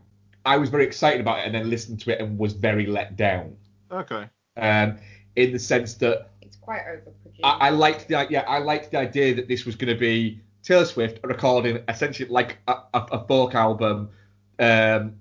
I 0.44 0.56
was 0.56 0.68
very 0.68 0.85
excited 0.85 1.20
about 1.20 1.39
it 1.39 1.47
and 1.47 1.55
then 1.55 1.70
listened 1.70 2.01
to 2.01 2.12
it 2.12 2.20
and 2.20 2.39
was 2.39 2.55
very 2.55 2.86
let 2.86 3.16
down. 3.16 3.56
Okay. 3.90 4.28
Um, 4.56 4.98
in 5.36 5.52
the 5.52 5.59
sense 5.59 5.94
that 5.94 6.31
it's 6.43 6.56
quite 6.56 6.81
overproduced. 6.81 7.40
I, 7.44 7.68
I 7.68 7.70
liked 7.70 8.09
the 8.09 8.27
yeah, 8.31 8.44
I 8.48 8.59
liked 8.59 8.90
the 8.90 8.98
idea 8.98 9.35
that 9.36 9.48
this 9.48 9.64
was 9.64 9.77
going 9.77 9.94
to 9.94 9.98
be 9.98 10.40
Taylor 10.67 10.85
Swift 10.85 11.21
recording 11.23 11.79
essentially 11.89 12.29
like 12.29 12.59
a, 12.67 12.73
a, 12.93 13.01
a 13.13 13.27
folk 13.29 13.55
album, 13.55 14.11
um, 14.59 15.15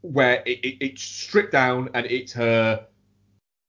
where 0.00 0.42
it, 0.46 0.60
it, 0.64 0.76
it's 0.80 1.02
stripped 1.02 1.52
down 1.52 1.90
and 1.92 2.06
it's 2.06 2.32
her, 2.32 2.86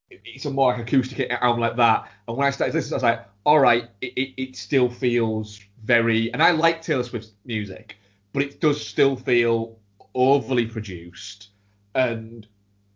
it's 0.09 0.45
a 0.45 0.49
more 0.49 0.71
like 0.71 0.81
acoustic 0.81 1.29
album 1.29 1.59
like 1.59 1.75
that. 1.75 2.09
And 2.25 2.37
when 2.37 2.47
I 2.47 2.51
started 2.51 2.73
listening, 2.73 2.93
I 2.93 2.95
was 2.95 3.03
like, 3.03 3.25
all 3.43 3.59
right, 3.59 3.89
it, 3.99 4.13
it, 4.15 4.41
it 4.41 4.55
still 4.55 4.89
feels 4.89 5.59
very, 5.83 6.31
and 6.31 6.41
I 6.41 6.51
like 6.51 6.81
Taylor 6.81 7.03
Swift's 7.03 7.33
music, 7.43 7.97
but 8.31 8.41
it 8.41 8.61
does 8.61 8.83
still 8.83 9.17
feel 9.17 9.77
overly 10.15 10.65
produced 10.65 11.49
and 11.95 12.47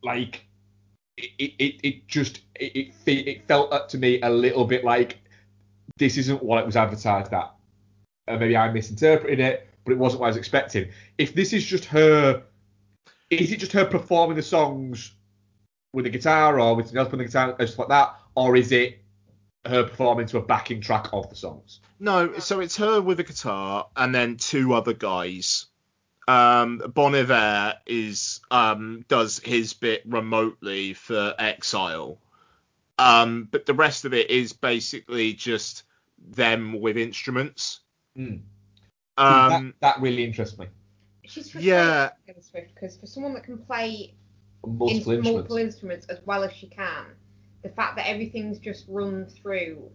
like 0.02 0.46
it, 1.18 1.54
it, 1.60 1.80
it 1.84 2.08
just 2.08 2.40
it, 2.56 2.94
it 3.06 3.28
it 3.28 3.48
felt 3.48 3.74
up 3.74 3.90
to 3.90 3.98
me 3.98 4.22
a 4.22 4.30
little 4.30 4.64
bit 4.64 4.86
like 4.86 5.18
this 5.98 6.16
isn't 6.18 6.42
what 6.42 6.60
it 6.60 6.66
was 6.66 6.78
advertised 6.78 7.34
at. 7.34 7.57
Uh, 8.28 8.38
maybe 8.38 8.58
I 8.58 8.70
misinterpreted 8.72 9.40
it, 9.40 9.70
but 9.86 9.94
it 9.94 9.98
wasn't 9.98 10.22
what 10.22 10.28
I 10.28 10.30
was 10.30 10.38
expecting. 10.38 10.90
If 11.18 11.34
this 11.34 11.54
is 11.54 11.66
just 11.66 11.86
her, 11.86 12.44
is 13.30 13.52
it 13.52 13.58
just 13.58 13.72
her 13.72 13.86
performing 13.86 14.36
the 14.36 14.44
songs 14.44 15.12
with 15.94 16.06
the 16.06 16.12
guitar 16.12 16.60
or 16.60 16.76
with 16.76 16.88
something 16.88 17.00
else 17.00 17.14
on 17.14 17.20
the 17.20 17.26
guitar 17.26 17.56
stuff 17.68 17.80
like 17.80 17.88
that, 17.90 18.16
or 18.36 18.56
is 18.56 18.72
it 18.72 19.00
her 19.66 19.84
performing 19.84 20.28
to 20.28 20.38
a 20.38 20.42
backing 20.42 20.82
track 20.82 21.08
of 21.14 21.30
the 21.30 21.36
songs? 21.36 21.80
No, 22.00 22.38
so 22.40 22.60
it's 22.60 22.78
her 22.78 23.02
with 23.02 23.20
a 23.20 23.24
guitar 23.24 23.88
and 23.96 24.14
then 24.14 24.38
two 24.38 24.74
other 24.74 24.94
guys. 24.94 25.66
Um, 26.28 26.82
Bon 26.94 27.16
Iver 27.16 27.76
is 27.86 28.42
um, 28.52 29.06
does 29.08 29.40
his 29.40 29.74
bit 29.74 30.04
remotely 30.06 30.94
for 30.94 31.34
Exile, 31.40 32.20
um, 33.00 33.48
but 33.50 33.66
the 33.66 33.74
rest 33.74 34.04
of 34.04 34.14
it 34.14 34.30
is 34.30 34.52
basically 34.52 35.34
just 35.34 35.84
them 36.20 36.82
with 36.82 36.98
instruments. 36.98 37.80
Mm. 38.18 38.42
Um, 39.18 39.74
that, 39.82 39.96
that 39.96 40.02
really 40.02 40.24
interests 40.24 40.58
me. 40.58 40.68
She's 41.26 41.54
yeah. 41.56 42.12
Taylor 42.26 42.42
Swift 42.42 42.74
because 42.74 42.98
for 42.98 43.06
someone 43.06 43.34
that 43.34 43.44
can 43.44 43.58
play 43.58 44.16
Multiple 44.66 44.88
in- 44.90 44.96
instruments. 44.96 45.26
multiple 45.30 45.58
instruments 45.58 46.06
as 46.08 46.20
well 46.26 46.44
as 46.44 46.54
she 46.54 46.68
can, 46.68 47.06
the 47.64 47.70
fact 47.70 47.96
that 47.98 48.08
everything's 48.08 48.60
just 48.60 48.86
run 48.88 49.26
through 49.28 49.90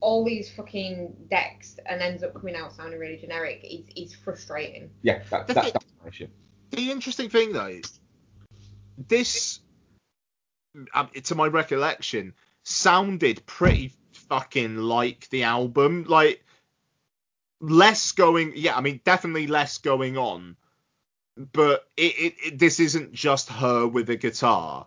all 0.00 0.24
these 0.24 0.50
fucking 0.50 1.14
decks 1.28 1.76
and 1.86 2.00
ends 2.00 2.22
up 2.22 2.32
coming 2.34 2.54
out 2.54 2.72
sounding 2.72 2.98
really 2.98 3.16
generic 3.16 3.60
is, 3.64 3.84
is 3.96 4.14
frustrating. 4.14 4.90
Yeah, 5.02 5.22
that, 5.30 5.46
The 5.46 5.54
that, 5.54 5.72
that's 5.72 5.84
my 6.02 6.08
issue. 6.08 6.28
The 6.70 6.90
interesting 6.90 7.28
thing 7.30 7.52
though, 7.52 7.66
is 7.66 8.00
this, 8.96 9.60
um, 10.94 11.10
to 11.24 11.34
my 11.34 11.46
recollection, 11.48 12.34
sounded 12.64 13.44
pretty 13.46 13.92
fucking 14.12 14.76
like 14.76 15.28
the 15.30 15.42
album. 15.44 16.04
Like 16.08 16.44
less 17.60 18.12
going, 18.12 18.52
yeah, 18.56 18.76
I 18.76 18.80
mean 18.80 19.00
definitely 19.04 19.46
less 19.46 19.78
going 19.78 20.16
on, 20.16 20.56
but 21.36 21.84
it, 21.96 22.14
it, 22.18 22.34
it 22.44 22.58
this 22.58 22.80
isn't 22.80 23.12
just 23.12 23.48
her 23.50 23.86
with 23.86 24.10
a 24.10 24.16
guitar. 24.16 24.86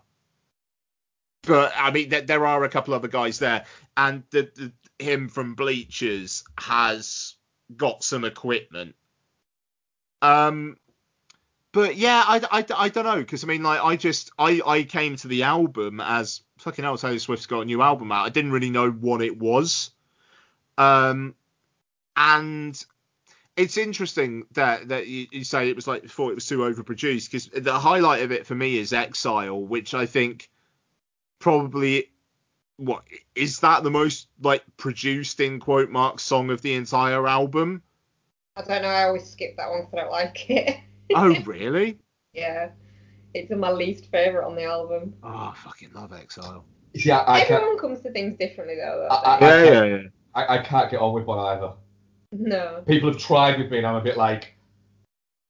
But 1.42 1.72
I 1.76 1.90
mean, 1.90 2.08
there, 2.08 2.20
there 2.20 2.46
are 2.46 2.62
a 2.62 2.68
couple 2.68 2.94
other 2.94 3.08
guys 3.08 3.38
there, 3.38 3.64
and 3.96 4.22
the, 4.30 4.50
the 4.54 4.72
him 4.98 5.28
from 5.28 5.54
Bleachers 5.54 6.44
has 6.58 7.34
got 7.76 8.04
some 8.04 8.24
equipment. 8.24 8.94
Um, 10.20 10.76
but 11.72 11.96
yeah, 11.96 12.22
I, 12.26 12.40
I, 12.50 12.64
I 12.76 12.88
don't 12.90 13.04
know 13.04 13.16
because 13.16 13.44
I 13.44 13.46
mean 13.46 13.62
like 13.62 13.80
I 13.80 13.96
just 13.96 14.30
I 14.38 14.60
I 14.64 14.82
came 14.84 15.16
to 15.16 15.28
the 15.28 15.44
album 15.44 16.00
as 16.00 16.42
fucking 16.58 16.84
hell 16.84 16.98
Taylor 16.98 17.18
Swift's 17.18 17.46
got 17.46 17.62
a 17.62 17.64
new 17.64 17.82
album 17.82 18.12
out. 18.12 18.26
I 18.26 18.28
didn't 18.28 18.52
really 18.52 18.70
know 18.70 18.90
what 18.90 19.22
it 19.22 19.38
was. 19.38 19.90
Um, 20.78 21.34
and 22.16 22.84
it's 23.56 23.76
interesting 23.76 24.44
that 24.52 24.88
that 24.88 25.06
you, 25.06 25.26
you 25.30 25.44
say 25.44 25.68
it 25.68 25.76
was 25.76 25.86
like 25.86 26.02
before 26.02 26.30
it 26.30 26.34
was 26.34 26.46
too 26.46 26.58
overproduced 26.58 27.30
because 27.30 27.46
the 27.48 27.78
highlight 27.78 28.22
of 28.22 28.32
it 28.32 28.46
for 28.46 28.54
me 28.54 28.78
is 28.78 28.92
Exile, 28.92 29.60
which 29.60 29.94
I 29.94 30.06
think 30.06 30.50
probably 31.38 32.10
what 32.76 33.04
is 33.34 33.60
that 33.60 33.82
the 33.82 33.90
most 33.90 34.28
like 34.40 34.64
produced 34.76 35.40
in 35.40 35.60
quote 35.60 35.90
marks 35.90 36.22
song 36.22 36.50
of 36.50 36.62
the 36.62 36.74
entire 36.74 37.26
album? 37.26 37.82
I 38.56 38.62
don't 38.62 38.82
know. 38.82 38.88
I 38.88 39.04
always 39.04 39.30
skip 39.30 39.56
that 39.56 39.70
one 39.70 39.82
because 39.82 39.94
I 39.94 40.02
don't 40.02 40.10
like 40.10 40.50
it. 40.50 40.76
Oh 41.14 41.34
really? 41.44 41.98
yeah, 42.32 42.70
it's 43.34 43.50
my 43.50 43.70
least 43.70 44.10
favorite 44.10 44.46
on 44.46 44.56
the 44.56 44.64
album. 44.64 45.14
Oh, 45.22 45.28
I 45.28 45.54
fucking 45.56 45.92
love 45.94 46.12
Exile. 46.12 46.64
Yeah, 46.94 47.24
I 47.26 47.40
can't, 47.40 47.52
Everyone 47.52 47.78
comes 47.78 48.00
to 48.02 48.10
things 48.12 48.36
differently 48.38 48.76
though. 48.76 49.08
I, 49.10 49.14
I. 49.14 49.36
I, 49.36 49.40
Yeah, 49.40 49.62
can't, 49.62 49.74
yeah, 49.74 49.96
yeah. 49.96 50.02
I, 50.34 50.58
I 50.58 50.62
can't 50.62 50.90
get 50.90 51.00
on 51.00 51.14
with 51.14 51.24
one 51.24 51.38
either. 51.38 51.72
No. 52.32 52.82
People 52.86 53.12
have 53.12 53.20
tried 53.20 53.58
with 53.58 53.70
me, 53.70 53.78
and 53.78 53.86
I'm 53.86 53.96
a 53.96 54.00
bit 54.00 54.16
like, 54.16 54.54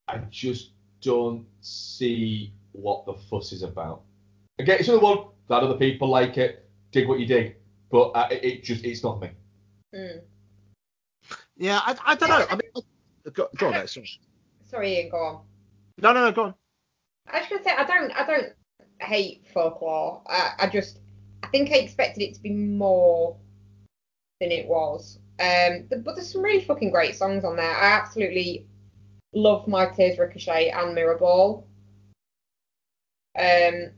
I 0.09 0.18
just 0.30 0.70
don't 1.00 1.46
see 1.60 2.52
what 2.72 3.06
the 3.06 3.14
fuss 3.14 3.52
is 3.52 3.62
about. 3.62 4.02
I 4.59 4.64
get 4.64 4.80
it's 4.80 4.88
another 4.88 5.04
one. 5.04 5.18
that 5.48 5.62
other 5.62 5.78
people 5.78 6.09
like 6.09 6.36
it. 6.36 6.68
Dig 6.90 7.09
what 7.09 7.18
you 7.18 7.26
dig, 7.26 7.56
but 7.90 8.10
uh, 8.10 8.28
it, 8.30 8.44
it 8.44 8.64
just 8.64 8.84
it's 8.84 9.02
not 9.02 9.20
me. 9.20 9.30
Mm. 9.94 10.20
Yeah, 11.56 11.80
I, 11.82 11.96
I 12.04 12.14
don't 12.14 12.28
know. 12.28 12.44
I 12.50 12.56
mean, 12.56 12.84
go, 13.32 13.48
go 13.56 13.68
on, 13.68 13.72
Lex. 13.72 13.96
Sorry, 14.64 14.98
Ian. 14.98 15.10
Go 15.10 15.16
on. 15.16 15.40
No, 15.98 16.12
no, 16.12 16.26
no, 16.26 16.32
go 16.32 16.42
on. 16.44 16.54
I 17.30 17.40
was 17.40 17.48
gonna 17.48 17.62
say 17.62 17.70
I 17.70 17.84
don't 17.84 18.10
I 18.12 18.26
don't 18.26 18.52
hate 19.00 19.46
folklore. 19.52 20.22
I, 20.26 20.52
I 20.60 20.68
just 20.68 20.98
I 21.42 21.46
think 21.48 21.70
I 21.70 21.76
expected 21.76 22.22
it 22.22 22.34
to 22.34 22.42
be 22.42 22.50
more 22.50 23.36
than 24.40 24.50
it 24.50 24.66
was. 24.66 25.18
Um, 25.43 25.89
but 26.05 26.14
there's 26.14 26.32
some 26.32 26.43
really 26.43 26.64
fucking 26.64 26.93
great 26.93 27.16
songs 27.16 27.44
on 27.44 27.56
there. 27.56 27.77
I 27.77 27.93
absolutely 27.93 28.64
love 29.35 29.66
My 29.66 29.86
Tears 29.86 30.16
Ricochet 30.16 30.70
and 30.70 30.97
Mirrorball. 30.97 31.64
Um, 33.36 33.90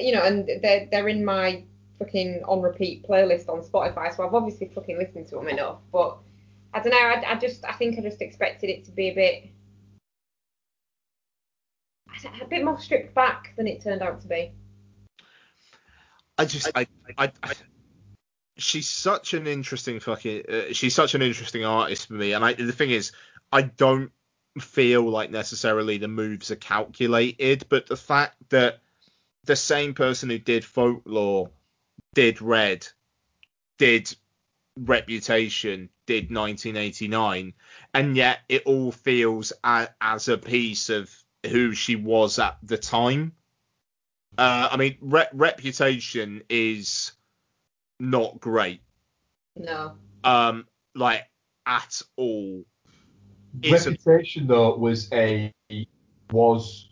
you 0.00 0.12
know, 0.12 0.22
and 0.22 0.46
they're 0.62 0.86
they're 0.90 1.08
in 1.08 1.24
my 1.24 1.64
fucking 1.98 2.42
on 2.46 2.62
repeat 2.62 3.04
playlist 3.08 3.48
on 3.48 3.62
Spotify, 3.62 4.14
so 4.14 4.24
I've 4.24 4.34
obviously 4.34 4.70
fucking 4.72 4.98
listened 4.98 5.26
to 5.28 5.36
them 5.36 5.48
enough. 5.48 5.78
But 5.90 6.18
I 6.72 6.80
don't 6.80 6.90
know. 6.90 6.98
I, 6.98 7.32
I 7.32 7.34
just 7.36 7.64
I 7.64 7.72
think 7.72 7.98
I 7.98 8.02
just 8.02 8.22
expected 8.22 8.70
it 8.70 8.84
to 8.84 8.92
be 8.92 9.08
a 9.08 9.14
bit 9.14 9.50
a 12.40 12.44
bit 12.44 12.64
more 12.64 12.78
stripped 12.78 13.14
back 13.14 13.54
than 13.56 13.66
it 13.66 13.82
turned 13.82 14.02
out 14.02 14.20
to 14.20 14.28
be. 14.28 14.52
I 16.38 16.44
just, 16.44 16.70
I, 16.74 16.86
I, 17.16 17.32
I 17.42 17.52
she's 18.56 18.88
such 18.88 19.34
an 19.34 19.46
interesting 19.46 20.00
fucking, 20.00 20.44
uh, 20.48 20.72
she's 20.72 20.94
such 20.94 21.14
an 21.14 21.22
interesting 21.22 21.64
artist 21.64 22.06
for 22.06 22.14
me. 22.14 22.32
And 22.32 22.44
I, 22.44 22.54
the 22.54 22.72
thing 22.72 22.90
is, 22.90 23.12
I 23.52 23.62
don't 23.62 24.12
feel 24.60 25.02
like 25.02 25.30
necessarily 25.30 25.98
the 25.98 26.08
moves 26.08 26.50
are 26.50 26.56
calculated, 26.56 27.66
but 27.68 27.86
the 27.86 27.96
fact 27.96 28.36
that 28.50 28.80
the 29.44 29.56
same 29.56 29.94
person 29.94 30.30
who 30.30 30.38
did 30.38 30.64
folklore, 30.64 31.50
did 32.14 32.40
Red, 32.40 32.86
did 33.78 34.14
Reputation, 34.76 35.90
did 36.06 36.30
1989, 36.30 37.54
and 37.92 38.16
yet 38.16 38.40
it 38.48 38.62
all 38.66 38.92
feels 38.92 39.52
a, 39.62 39.88
as 40.00 40.28
a 40.28 40.38
piece 40.38 40.90
of 40.90 41.14
who 41.46 41.72
she 41.72 41.96
was 41.96 42.38
at 42.38 42.58
the 42.62 42.78
time. 42.78 43.32
Uh, 44.36 44.68
I 44.72 44.76
mean, 44.76 44.96
Re- 45.00 45.28
Reputation 45.32 46.42
is 46.48 47.12
not 48.00 48.40
great, 48.40 48.80
No. 49.56 49.96
um, 50.24 50.66
like 50.94 51.22
at 51.66 52.00
all. 52.16 52.64
It's 53.62 53.86
a- 53.86 53.90
Reputation 53.90 54.46
though 54.46 54.76
was 54.76 55.12
a 55.12 55.52
was 56.30 56.88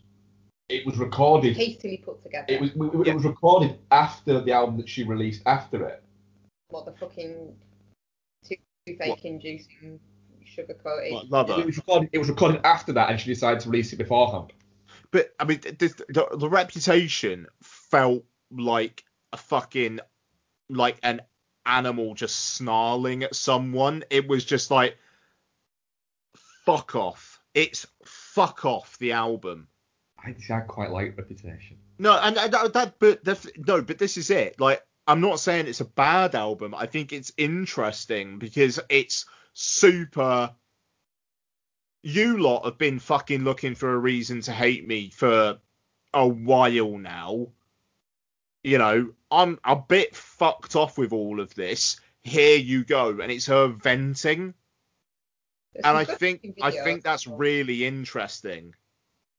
it 0.69 0.85
was 0.85 0.97
recorded. 0.97 1.55
Hastily 1.55 1.97
put 1.97 2.23
together. 2.23 2.45
It 2.47 2.61
was 2.61 2.71
it 3.05 3.13
was 3.13 3.25
recorded 3.25 3.79
after 3.91 4.41
the 4.41 4.51
album 4.53 4.77
that 4.77 4.89
she 4.89 5.03
released 5.03 5.41
after 5.45 5.85
it. 5.87 6.03
What 6.69 6.85
the 6.85 6.93
fucking 6.93 7.55
toothache 8.87 9.25
inducing 9.25 9.99
sugar 10.45 10.73
coated. 10.73 11.13
What, 11.13 11.29
Lover? 11.29 11.59
It 11.59 11.65
was 11.65 11.77
recorded. 11.77 12.09
It 12.13 12.19
was 12.19 12.29
recorded 12.29 12.61
after 12.63 12.93
that, 12.93 13.09
and 13.09 13.19
she 13.19 13.29
decided 13.29 13.59
to 13.61 13.69
release 13.69 13.93
it 13.93 13.97
beforehand. 13.97 14.53
But 15.11 15.33
I 15.39 15.45
mean, 15.45 15.59
the, 15.61 16.05
the, 16.09 16.37
the 16.37 16.49
reputation 16.49 17.47
felt 17.61 18.23
like 18.51 19.03
a 19.31 19.37
fucking 19.37 19.99
like 20.69 20.97
an 21.03 21.21
animal 21.65 22.13
just 22.13 22.55
snarling 22.55 23.23
at 23.23 23.35
someone. 23.35 24.03
It 24.09 24.27
was 24.27 24.45
just 24.45 24.71
like 24.71 24.97
fuck 26.65 26.95
off. 26.95 27.39
It's 27.53 27.85
fuck 28.03 28.65
off 28.65 28.97
the 28.97 29.11
album. 29.13 29.67
I, 30.17 30.35
I 30.53 30.59
quite 30.61 30.91
like 30.91 31.17
Reputation. 31.17 31.77
No, 31.99 32.17
and, 32.19 32.37
and 32.37 32.53
that, 32.53 32.73
that 32.73 32.99
but 32.99 33.25
no, 33.57 33.81
but 33.81 33.97
this 33.97 34.17
is 34.17 34.29
it. 34.29 34.59
Like 34.59 34.81
I'm 35.07 35.21
not 35.21 35.39
saying 35.39 35.67
it's 35.67 35.81
a 35.81 35.85
bad 35.85 36.35
album. 36.35 36.73
I 36.73 36.85
think 36.85 37.11
it's 37.11 37.31
interesting 37.37 38.39
because 38.39 38.79
it's 38.89 39.25
super. 39.53 40.51
You 42.01 42.37
lot 42.37 42.65
have 42.65 42.77
been 42.77 42.99
fucking 42.99 43.43
looking 43.43 43.75
for 43.75 43.93
a 43.93 43.97
reason 43.97 44.41
to 44.41 44.51
hate 44.51 44.85
me 44.87 45.09
for 45.09 45.59
a 46.13 46.27
while 46.27 46.97
now. 46.97 47.47
You 48.63 48.77
know, 48.77 49.11
I'm 49.29 49.59
a 49.63 49.75
bit 49.75 50.15
fucked 50.15 50.75
off 50.75 50.97
with 50.97 51.11
all 51.13 51.39
of 51.39 51.53
this. 51.55 51.99
Here 52.23 52.57
you 52.57 52.85
go, 52.85 53.09
and 53.19 53.31
it's 53.31 53.45
her 53.47 53.67
venting, 53.67 54.53
and 55.75 55.97
I 55.97 56.05
think 56.05 56.57
I 56.61 56.71
think 56.71 57.03
that's 57.03 57.27
really 57.27 57.85
interesting. 57.85 58.73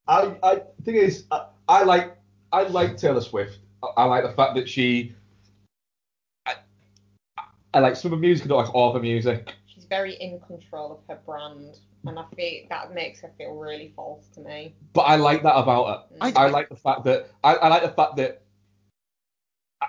I, 0.06 0.36
I 0.42 0.62
thing 0.84 0.96
is, 0.96 1.24
I, 1.30 1.46
I 1.66 1.82
like 1.84 2.16
I 2.52 2.64
like 2.64 2.98
Taylor 2.98 3.22
Swift. 3.22 3.58
I, 3.82 4.02
I 4.02 4.04
like 4.04 4.24
the 4.24 4.32
fact 4.32 4.54
that 4.56 4.68
she. 4.68 5.14
I, 6.44 6.56
I 7.72 7.78
like 7.80 7.96
some 7.96 8.12
of 8.12 8.18
the 8.18 8.26
music, 8.26 8.44
I 8.44 8.48
don't 8.48 8.64
like 8.64 8.74
all 8.74 8.88
of 8.88 8.94
the 8.94 9.00
music. 9.00 9.54
She's 9.66 9.86
very 9.86 10.14
in 10.14 10.38
control 10.40 10.92
of 10.92 10.98
her 11.08 11.20
brand, 11.24 11.78
and 12.04 12.18
I 12.18 12.24
feel 12.36 12.66
that 12.68 12.92
makes 12.92 13.22
her 13.22 13.32
feel 13.38 13.54
really 13.54 13.94
false 13.96 14.28
to 14.34 14.40
me. 14.40 14.74
But 14.92 15.02
I 15.02 15.16
like 15.16 15.42
that 15.44 15.56
about 15.56 15.86
her. 15.86 16.16
Mm. 16.18 16.36
I, 16.36 16.48
like 16.48 16.68
the 16.68 16.76
fact 16.76 17.04
that 17.04 17.30
I, 17.42 17.54
I 17.54 17.68
like 17.68 17.82
the 17.82 17.88
fact 17.88 18.16
that 18.16 18.43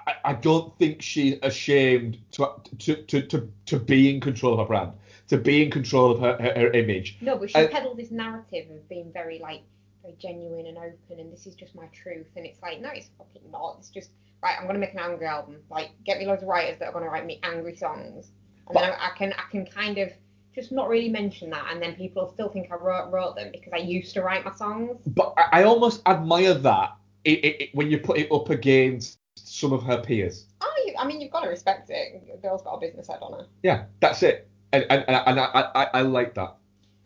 I, 0.08 0.14
I 0.26 0.34
don't 0.34 0.78
think 0.78 1.02
she's 1.02 1.38
ashamed 1.44 2.18
to, 2.34 2.50
to 2.80 2.96
to 3.04 3.22
to 3.28 3.50
to 3.68 3.80
be 3.80 4.14
in 4.14 4.20
control 4.22 4.54
of 4.54 4.60
her 4.60 4.66
brand, 4.66 4.92
to 5.30 5.38
be 5.38 5.64
in 5.64 5.72
control 5.72 6.12
of 6.12 6.20
her 6.20 6.38
her, 6.42 6.54
her 6.60 6.72
image. 6.72 7.18
No, 7.22 7.38
but 7.38 7.50
she 7.50 7.56
And- 7.58 7.72
peddled 7.72 7.98
this 7.98 8.12
narrative 8.12 8.70
of 8.72 8.88
being 8.90 9.12
very 9.14 9.40
like 9.40 9.62
very 10.02 10.16
genuine 10.20 10.68
and 10.68 10.78
open, 10.78 11.20
and 11.20 11.32
this 11.32 11.48
is 11.48 11.56
just 11.56 11.76
my 11.76 11.86
truth, 11.88 12.28
and 12.36 12.46
it's 12.46 12.62
like 12.62 12.82
no, 12.82 12.90
it's 12.90 13.10
fucking 13.18 13.50
not. 13.52 13.78
It's 13.80 13.90
just 13.90 14.12
right. 14.44 14.56
I'm 14.60 14.68
gonna 14.68 14.80
make 14.80 14.94
an 14.94 15.00
angry 15.00 15.26
album. 15.28 15.58
Like 15.70 15.92
get 16.06 16.20
me 16.20 16.26
loads 16.26 16.42
of 16.44 16.48
writers 16.50 16.78
that 16.80 16.88
are 16.88 16.94
gonna 16.94 17.10
write 17.10 17.26
me 17.26 17.40
angry 17.44 17.76
songs, 17.76 18.32
and 18.68 18.76
then 18.76 18.84
I, 18.92 19.08
I 19.08 19.18
can 19.18 19.34
I 19.34 19.50
can 19.52 19.66
kind 19.66 19.98
of 19.98 20.12
just 20.54 20.72
not 20.72 20.88
really 20.90 21.10
mention 21.10 21.50
that, 21.50 21.66
and 21.72 21.82
then 21.82 21.96
people 21.96 22.32
still 22.34 22.50
think 22.50 22.72
I 22.72 22.76
wrote 22.76 23.12
wrote 23.12 23.36
them 23.36 23.50
because 23.52 23.74
I 23.74 23.78
used 23.78 24.14
to 24.14 24.22
write 24.22 24.46
my 24.46 24.54
songs. 24.56 25.02
But 25.08 25.34
I, 25.38 25.62
I 25.62 25.64
almost 25.64 26.02
admire 26.08 26.54
that 26.54 26.96
it, 27.26 27.44
it, 27.44 27.62
it- 27.62 27.70
when 27.74 27.90
you 27.92 27.98
put 28.00 28.18
it 28.18 28.32
up 28.32 28.50
against 28.50 29.20
some 29.56 29.74
of 29.74 29.84
her 29.84 30.02
peers. 30.02 30.48
Oh, 30.62 30.74
you, 30.86 30.94
I 31.00 31.08
mean 31.08 31.22
you've 31.22 31.32
got 31.32 31.42
to 31.42 31.50
respect 31.50 31.90
it. 31.90 32.28
The 32.32 32.38
girl's 32.42 32.62
got 32.62 32.74
a 32.74 32.80
business 32.80 33.08
head 33.08 33.20
on 33.22 33.34
her. 33.34 33.48
Yeah, 33.64 33.86
that's 34.02 34.22
it. 34.24 34.50
And 34.74 34.86
and, 34.90 35.06
and, 35.08 35.24
and 35.26 35.40
I, 35.40 35.72
I, 35.74 35.88
I 35.94 36.02
like 36.02 36.36
that. 36.36 36.56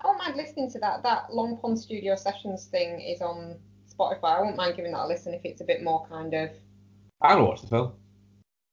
I 0.02 0.08
won't 0.08 0.18
mind 0.20 0.36
listening 0.36 0.72
to 0.72 0.80
that. 0.80 1.04
That 1.04 1.34
Long 1.34 1.58
Pond 1.58 1.78
Studio 1.78 2.16
Sessions 2.16 2.66
thing 2.66 3.02
is 3.02 3.22
on 3.22 3.58
Spotify. 3.94 4.38
I 4.38 4.42
won't 4.42 4.56
mind 4.56 4.76
giving 4.76 4.94
that 4.94 5.06
a 5.06 5.08
listen 5.08 5.34
if 5.34 5.42
it's 5.44 5.62
a 5.62 5.66
bit 5.66 5.84
more 5.84 6.08
kind 6.08 6.34
of. 6.34 6.50
I 7.22 7.36
don't 7.36 7.48
watch 7.48 7.62
the 7.62 7.68
film. 7.68 7.94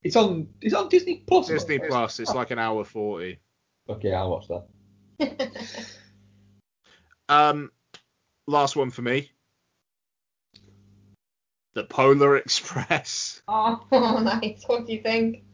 It's 0.03 0.17
on 0.17 0.49
it's 0.63 0.75
on 0.75 0.89
Disney 0.89 1.25
Plus. 1.27 1.49
Disney 1.49 1.79
Plus, 1.79 2.21
it's 2.21 2.35
like 2.35 2.51
an 2.51 2.59
hour 2.59 2.85
forty. 2.85 3.39
Okay, 3.89 4.15
I'll 4.15 4.31
watch 4.31 4.49
that. 4.49 4.67
Um, 7.29 7.73
last 8.47 8.77
one 8.77 8.91
for 8.91 9.03
me. 9.03 9.31
The 11.77 11.85
Polar 11.85 12.37
Express. 12.45 13.43
Oh, 13.49 13.81
nice. 13.93 14.65
What 14.67 14.87
do 14.87 14.93
you 14.93 15.03
think? 15.03 15.45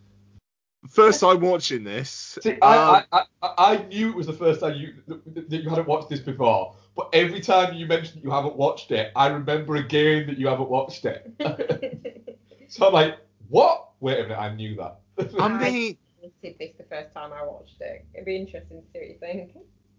First 0.88 1.20
time 1.20 1.40
watching 1.40 1.84
this. 1.84 2.38
See, 2.40 2.52
um, 2.52 2.58
I, 2.62 3.04
I, 3.12 3.22
I, 3.42 3.54
I 3.58 3.86
knew 3.86 4.10
it 4.10 4.16
was 4.16 4.28
the 4.28 4.32
first 4.32 4.60
time 4.60 4.76
you 4.76 4.94
that 5.06 5.50
that 5.50 5.62
you 5.62 5.68
hadn't 5.68 5.86
watched 5.86 6.08
this 6.08 6.20
before, 6.20 6.74
but 6.96 7.10
every 7.12 7.40
time 7.40 7.74
you 7.74 7.86
mention 7.86 8.16
that 8.16 8.24
you 8.24 8.30
haven't 8.30 8.56
watched 8.56 8.90
it, 8.92 9.12
I 9.14 9.26
remember 9.28 9.76
again 9.76 10.26
that 10.26 10.38
you 10.38 10.48
haven't 10.48 10.70
watched 10.70 11.04
it. 11.04 11.30
so 12.68 12.86
I'm 12.86 12.92
like, 12.92 13.18
what? 13.48 13.90
Wait 14.00 14.18
a 14.20 14.22
minute, 14.22 14.38
I 14.38 14.54
knew 14.54 14.76
that. 14.76 15.00
I 15.38 15.48
mean, 15.48 15.98
hated 16.42 16.58
this 16.58 16.72
the 16.78 16.84
first 16.84 17.12
time 17.12 17.32
I 17.32 17.44
watched 17.44 17.80
it. 17.80 18.06
It'd 18.14 18.26
be 18.26 18.36
interesting 18.36 18.82
to 18.82 18.86
see 18.92 18.98
what 18.98 19.08
you 19.08 19.18
think. 19.20 19.52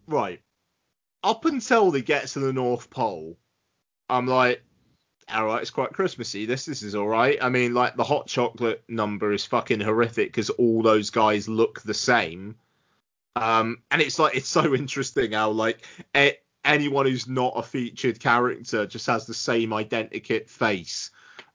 right. 0.08 0.42
Up 1.24 1.46
until 1.46 1.92
they 1.92 2.02
get 2.02 2.28
to 2.30 2.40
the 2.40 2.52
North 2.52 2.90
Pole, 2.90 3.38
I'm 4.10 4.28
like, 4.28 4.64
all 5.34 5.46
right, 5.48 5.62
it's 5.62 5.72
quite 5.72 5.94
Christmassy. 5.94 6.46
This 6.46 6.66
this 6.66 6.84
is 6.84 6.96
all 6.96 7.08
right. 7.08 7.38
I 7.42 7.50
mean, 7.50 7.74
like 7.74 7.96
the 7.96 8.04
hot 8.04 8.28
chocolate 8.28 8.84
number 8.88 9.32
is 9.34 9.46
fucking 9.46 9.80
horrific 9.80 10.30
because 10.30 10.50
all 10.52 10.82
those 10.82 11.10
guys 11.10 11.48
look 11.50 11.82
the 11.82 11.94
same. 11.94 12.56
Um, 13.36 13.82
and 13.92 14.02
it's 14.02 14.20
like 14.20 14.36
it's 14.36 14.50
so 14.50 14.74
interesting 14.76 15.32
how 15.32 15.52
like 15.52 15.86
a- 16.16 16.38
anyone 16.66 17.06
who's 17.06 17.28
not 17.28 17.54
a 17.56 17.64
featured 17.64 18.20
character 18.20 18.86
just 18.86 19.08
has 19.08 19.26
the 19.26 19.34
same 19.34 19.70
identikit 19.72 20.50
face. 20.50 21.12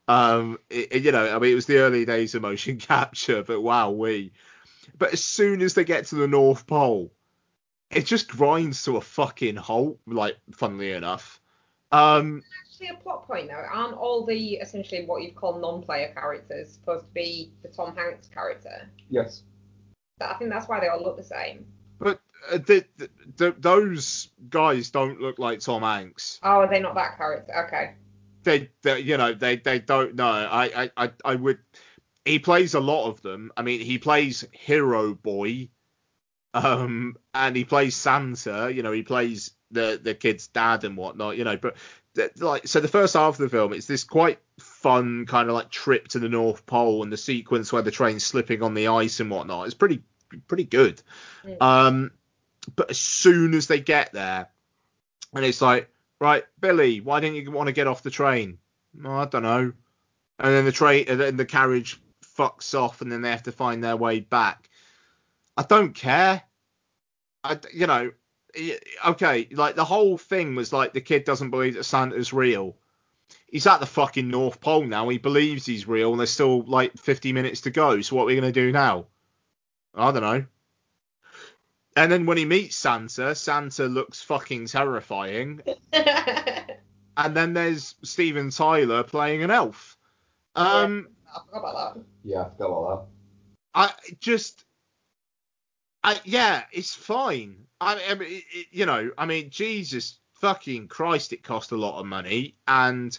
Um, 0.09 0.59
it- 0.71 0.89
it- 0.93 1.03
you 1.05 1.13
know, 1.13 1.35
I 1.35 1.39
mean, 1.39 1.53
it 1.53 1.57
was 1.57 1.67
the 1.67 1.79
early 1.79 2.05
days 2.05 2.35
of 2.35 2.43
motion 2.43 2.77
capture, 2.79 3.43
but 3.43 3.61
wow, 3.61 3.91
we. 3.91 4.33
But 4.99 5.13
as 5.13 5.23
soon 5.23 5.63
as 5.63 5.75
they 5.75 5.85
get 5.85 6.07
to 6.07 6.15
the 6.17 6.27
North 6.27 6.67
Pole, 6.67 7.13
it 7.91 8.07
just 8.07 8.29
grinds 8.29 8.83
to 8.85 8.97
a 8.97 9.01
fucking 9.01 9.57
halt. 9.57 10.01
Like, 10.07 10.37
funnily 10.53 10.93
enough. 10.93 11.41
Um, 11.93 12.43
Actually, 12.81 12.97
a 12.97 13.03
plot 13.03 13.27
point 13.27 13.49
though. 13.49 13.65
Aren't 13.73 13.97
all 13.97 14.25
the 14.25 14.55
essentially 14.55 15.05
what 15.05 15.23
you'd 15.23 15.35
call 15.35 15.59
non-player 15.59 16.13
characters 16.15 16.75
supposed 16.75 17.07
to 17.07 17.13
be 17.13 17.51
the 17.63 17.69
Tom 17.69 17.97
Hanks 17.97 18.29
character? 18.29 18.89
yes. 19.11 19.43
I 20.21 20.35
think 20.35 20.51
that's 20.51 20.69
why 20.69 20.81
they 20.81 20.89
all 20.89 21.03
look 21.03 21.17
the 21.17 21.25
same. 21.25 21.65
But 21.99 22.21
uh, 22.51 22.59
the, 22.59 22.85
the, 22.97 23.11
the, 23.37 23.57
those 23.59 24.29
guys 24.49 24.91
don't 24.91 25.21
look 25.21 25.39
like 25.39 25.61
Tom 25.61 25.83
Hanks. 25.83 26.41
Oh, 26.43 26.61
are 26.61 26.69
they 26.69 26.81
not 26.81 26.95
that 26.97 27.17
character? 27.17 27.67
Okay. 27.67 27.95
They, 28.43 28.71
they 28.83 29.01
you 29.01 29.17
know, 29.17 29.33
they, 29.33 29.57
they 29.57 29.79
don't 29.79 30.17
know. 30.17 30.27
I, 30.27 30.85
I, 30.85 30.91
I, 30.97 31.11
I 31.25 31.35
would. 31.37 31.59
He 32.25 32.39
plays 32.39 32.75
a 32.75 32.81
lot 32.81 33.09
of 33.09 33.23
them. 33.23 33.53
I 33.57 33.63
mean, 33.63 33.81
he 33.81 33.99
plays 33.99 34.45
Hero 34.53 35.15
Boy, 35.15 35.69
um, 36.55 37.17
and 37.35 37.57
he 37.57 37.65
plays 37.65 37.97
Santa. 37.97 38.73
You 38.73 38.83
know, 38.83 38.93
he 38.93 39.03
plays 39.03 39.53
the 39.71 40.01
the 40.03 40.15
kid's 40.15 40.49
dad 40.49 40.85
and 40.85 40.97
whatnot. 40.97 41.37
You 41.37 41.45
know, 41.45 41.57
but 41.57 41.77
like, 42.39 42.67
so 42.67 42.81
the 42.81 42.89
first 42.89 43.15
half 43.15 43.35
of 43.35 43.39
the 43.39 43.49
film, 43.49 43.73
it's 43.73 43.87
this 43.87 44.05
quite 44.05 44.39
fun 44.59 45.27
kind 45.27 45.49
of 45.49 45.55
like 45.55 45.71
trip 45.71 46.09
to 46.09 46.19
the 46.19 46.29
North 46.29 46.67
Pole 46.67 47.03
and 47.03 47.13
the 47.13 47.17
sequence 47.17 47.73
where 47.73 47.83
the 47.83 47.91
train's 47.91 48.25
slipping 48.25 48.63
on 48.63 48.75
the 48.75 48.89
ice 48.89 49.21
and 49.21 49.31
whatnot. 49.31 49.67
It's 49.67 49.75
pretty, 49.75 50.03
pretty 50.47 50.65
good. 50.65 51.01
Um, 51.61 52.11
but 52.75 52.91
as 52.91 52.99
soon 52.99 53.55
as 53.55 53.67
they 53.67 53.81
get 53.81 54.13
there, 54.13 54.49
and 55.35 55.45
it's 55.45 55.61
like, 55.61 55.91
right, 56.21 56.45
Billy, 56.61 57.01
why 57.01 57.21
didn't 57.21 57.37
you 57.37 57.51
want 57.51 57.69
to 57.69 57.73
get 57.73 57.87
off 57.87 58.03
the 58.03 58.11
train? 58.11 58.59
"Oh, 59.05 59.11
I 59.11 59.27
don't 59.27 59.43
know. 59.43 59.73
And 60.39 60.55
then 60.55 60.65
the 60.65 60.73
train, 60.73 61.07
and 61.09 61.21
then 61.21 61.37
the 61.37 61.45
carriage 61.45 62.01
fucks 62.37 62.79
off, 62.79 63.01
and 63.01 63.11
then 63.11 63.23
they 63.23 63.31
have 63.31 63.45
to 63.45 63.53
find 63.53 63.83
their 63.83 63.97
way 63.97 64.21
back. 64.21 64.69
I 65.57 65.63
don't 65.63 65.95
care. 65.95 66.43
I, 67.45 67.59
you 67.73 67.87
know, 67.87 68.13
okay, 69.07 69.49
like 69.53 69.77
the 69.77 69.85
whole 69.85 70.19
thing 70.19 70.55
was 70.55 70.73
like 70.73 70.93
the 70.93 71.01
kid 71.01 71.25
doesn't 71.25 71.51
believe 71.51 71.75
that 71.75 71.85
Santa's 71.85 72.33
real. 72.33 72.77
He's 73.47 73.67
at 73.67 73.81
the 73.81 73.87
fucking 73.87 74.29
North 74.29 74.61
Pole 74.61 74.85
now. 74.85 75.09
He 75.09 75.19
believes 75.19 75.67
he's 75.67 75.89
real, 75.89 76.11
and 76.11 76.21
there's 76.21 76.31
still 76.31 76.63
like 76.63 76.97
50 76.99 77.33
minutes 77.33 77.63
to 77.63 77.71
go. 77.71 78.01
So 78.01 78.17
what 78.17 78.23
are 78.23 78.27
we 78.27 78.35
gonna 78.35 78.53
do 78.53 78.73
now? 78.73 79.07
I 79.95 80.13
don't 80.13 80.23
know. 80.23 80.45
And 81.97 82.13
then 82.13 82.27
when 82.27 82.37
he 82.37 82.45
meets 82.45 82.77
Santa, 82.77 83.35
Santa 83.35 83.87
looks 83.87 84.23
fucking 84.23 84.67
terrifying. 84.67 85.63
and 85.93 87.37
then 87.37 87.55
there's 87.55 87.97
Steven 88.05 88.51
Tyler 88.51 89.03
playing 89.03 89.43
an 89.43 89.51
elf. 89.51 89.97
Um, 90.55 91.09
I 91.35 91.41
forgot 91.45 91.59
about 91.59 91.95
that. 91.95 92.03
Yeah, 92.23 92.43
I 92.43 92.51
forgot 92.51 92.67
about 92.67 93.09
that. 93.75 93.91
I 94.09 94.15
just, 94.21 94.65
I 96.05 96.21
yeah, 96.25 96.65
it's 96.73 96.95
fine. 96.95 97.67
I, 97.81 98.01
I 98.11 98.15
mean, 98.15 98.29
it, 98.31 98.45
it- 98.53 98.67
you 98.71 98.87
know, 98.87 99.11
I 99.19 99.27
mean, 99.27 99.51
Jesus 99.51 100.19
fucking 100.35 100.89
Christ, 100.89 101.33
it 101.33 101.43
cost 101.43 101.73
a 101.73 101.77
lot 101.77 101.99
of 101.99 102.07
money, 102.07 102.55
and 102.67 103.19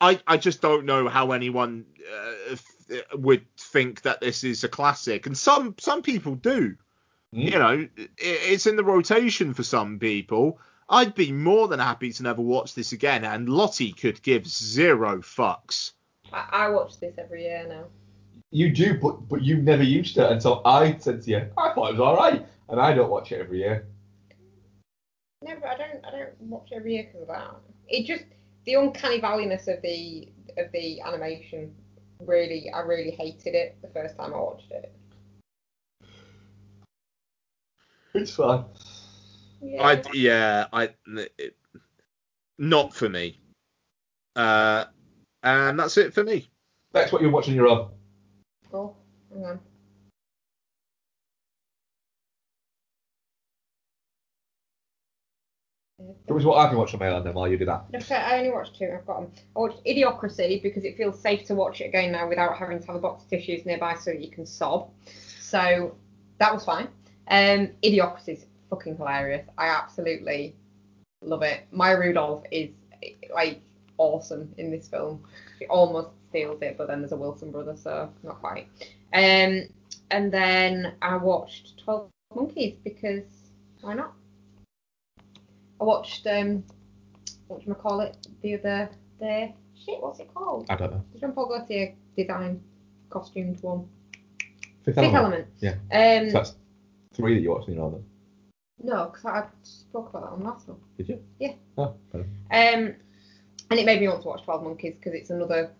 I 0.00 0.20
I 0.26 0.36
just 0.36 0.60
don't 0.60 0.84
know 0.84 1.08
how 1.08 1.32
anyone 1.32 1.86
uh, 2.12 2.52
f- 2.52 3.02
would 3.14 3.44
think 3.56 4.02
that 4.02 4.20
this 4.20 4.44
is 4.44 4.64
a 4.64 4.68
classic, 4.68 5.26
and 5.26 5.36
some 5.36 5.74
some 5.78 6.02
people 6.02 6.34
do. 6.34 6.76
You 7.30 7.50
know, 7.58 7.88
it, 7.96 8.10
it's 8.16 8.66
in 8.66 8.76
the 8.76 8.84
rotation 8.84 9.52
for 9.52 9.62
some 9.62 9.98
people. 9.98 10.58
I'd 10.88 11.14
be 11.14 11.30
more 11.30 11.68
than 11.68 11.78
happy 11.78 12.10
to 12.12 12.22
never 12.22 12.40
watch 12.40 12.74
this 12.74 12.92
again, 12.92 13.22
and 13.24 13.48
Lottie 13.50 13.92
could 13.92 14.22
give 14.22 14.46
zero 14.48 15.18
fucks. 15.18 15.92
I, 16.32 16.48
I 16.52 16.68
watch 16.70 16.98
this 16.98 17.14
every 17.18 17.42
year 17.42 17.66
now. 17.68 17.84
You 18.50 18.70
do, 18.70 18.98
but 18.98 19.28
but 19.28 19.42
you 19.42 19.58
never 19.58 19.82
used 19.82 20.16
it 20.16 20.30
until 20.30 20.62
I 20.64 20.96
said 20.98 21.22
to 21.22 21.30
you, 21.30 21.50
I 21.58 21.74
thought 21.74 21.90
it 21.90 21.92
was 21.92 22.00
all 22.00 22.16
right, 22.16 22.46
and 22.68 22.80
I 22.80 22.94
don't 22.94 23.10
watch 23.10 23.30
it 23.30 23.40
every 23.40 23.58
year. 23.58 23.86
Never. 25.42 25.66
I 25.66 25.76
don't. 25.76 26.04
I 26.04 26.10
don't 26.10 26.40
watch 26.40 26.70
every 26.74 26.94
year 26.94 27.04
because 27.04 27.22
of 27.22 27.28
that. 27.28 27.56
It 27.88 28.06
just 28.06 28.24
the 28.64 28.74
uncanny 28.74 29.20
valleyness 29.20 29.68
of 29.68 29.82
the 29.82 30.28
of 30.56 30.72
the 30.72 31.00
animation. 31.02 31.74
Really, 32.20 32.70
I 32.74 32.80
really 32.80 33.10
hated 33.10 33.54
it 33.54 33.78
the 33.82 33.88
first 33.88 34.16
time 34.16 34.32
I 34.34 34.38
watched 34.38 34.72
it. 34.72 34.92
It's 38.14 38.34
fine. 38.34 38.64
Yeah. 39.60 39.82
I 39.82 40.02
yeah, 40.14 40.66
I 40.72 40.90
it, 41.06 41.56
not 42.58 42.94
for 42.94 43.08
me. 43.08 43.38
Uh, 44.34 44.86
and 45.42 45.78
that's 45.78 45.96
it 45.98 46.14
for 46.14 46.24
me. 46.24 46.48
That's 46.92 47.12
what 47.12 47.20
you're 47.20 47.30
watching 47.30 47.54
your 47.54 47.68
own. 47.68 47.90
Oh, 48.72 48.94
hang 49.32 49.44
on. 49.44 49.60
That 56.26 56.34
was 56.34 56.44
what 56.44 56.58
I've 56.58 56.70
been 56.70 56.78
watching 56.78 57.00
on 57.00 57.08
my 57.08 57.16
own 57.16 57.24
then 57.24 57.34
while 57.34 57.48
you 57.48 57.56
do 57.56 57.64
that. 57.64 57.84
No, 57.90 57.98
I 58.14 58.38
only 58.38 58.50
watched 58.50 58.78
two. 58.78 58.88
I've 58.94 59.06
got 59.06 59.20
them. 59.20 59.32
I 59.56 59.58
watched 59.58 59.84
Idiocracy 59.84 60.62
because 60.62 60.84
it 60.84 60.96
feels 60.96 61.18
safe 61.18 61.44
to 61.46 61.54
watch 61.54 61.80
it 61.80 61.86
again 61.86 62.12
now 62.12 62.28
without 62.28 62.56
having 62.56 62.78
to 62.78 62.86
have 62.86 62.96
a 62.96 63.00
box 63.00 63.24
of 63.24 63.30
tissues 63.30 63.66
nearby 63.66 63.94
so 63.94 64.12
that 64.12 64.20
you 64.20 64.30
can 64.30 64.46
sob. 64.46 64.90
So 65.40 65.96
that 66.38 66.54
was 66.54 66.64
fine. 66.64 66.88
Um, 67.28 67.70
Idiocracy 67.82 68.28
is 68.28 68.46
fucking 68.70 68.96
hilarious. 68.96 69.46
I 69.56 69.68
absolutely 69.68 70.54
love 71.22 71.42
it. 71.42 71.62
Maya 71.72 71.98
Rudolph 71.98 72.44
is 72.52 72.70
like 73.34 73.60
awesome 73.96 74.54
in 74.58 74.70
this 74.70 74.86
film. 74.86 75.24
She 75.58 75.66
almost 75.66 76.10
steals 76.28 76.62
it, 76.62 76.76
but 76.78 76.86
then 76.88 77.00
there's 77.00 77.12
a 77.12 77.16
Wilson 77.16 77.50
brother, 77.50 77.76
so 77.76 78.12
not 78.22 78.40
quite. 78.40 78.68
Um, 79.12 79.68
and 80.10 80.32
then 80.32 80.94
I 81.02 81.16
watched 81.16 81.78
Twelve 81.82 82.10
Monkeys 82.34 82.76
because 82.84 83.24
why 83.80 83.94
not? 83.94 84.12
I 85.80 85.84
watched 85.84 86.26
um, 86.26 86.64
what 87.48 87.64
do 87.64 87.74
call 87.74 88.00
it 88.00 88.16
the 88.42 88.54
other 88.54 88.90
day? 89.18 89.54
Shit, 89.74 90.02
what's 90.02 90.20
it 90.20 90.32
called? 90.34 90.66
I 90.68 90.76
don't 90.76 90.90
know. 90.90 91.04
Jean 91.20 91.32
Paul 91.32 91.46
Gaultier 91.48 91.94
design 92.16 92.60
costumed 93.10 93.62
one. 93.62 93.88
Fifth, 94.84 94.96
Fifth 94.96 95.14
Element. 95.14 95.46
Yeah. 95.60 95.76
Um, 95.92 96.30
So 96.30 96.32
that's 96.32 96.56
three 97.14 97.34
that 97.34 97.40
you 97.40 97.50
watched 97.50 97.68
in 97.68 97.76
then. 97.76 98.04
No, 98.82 99.06
because 99.06 99.24
I 99.24 99.44
spoke 99.62 100.10
about 100.10 100.22
that 100.22 100.30
on 100.30 100.44
last 100.44 100.68
one. 100.68 100.78
Did 100.96 101.08
you? 101.08 101.22
Yeah. 101.38 101.52
Oh, 101.76 101.94
fair 102.12 102.22
enough. 102.50 102.74
Um, 102.74 102.94
and 103.70 103.78
it 103.78 103.86
made 103.86 104.00
me 104.00 104.08
want 104.08 104.22
to 104.22 104.28
watch 104.28 104.42
Twelve 104.44 104.62
Monkeys 104.62 104.94
because 104.96 105.14
it's 105.14 105.30
another 105.30 105.70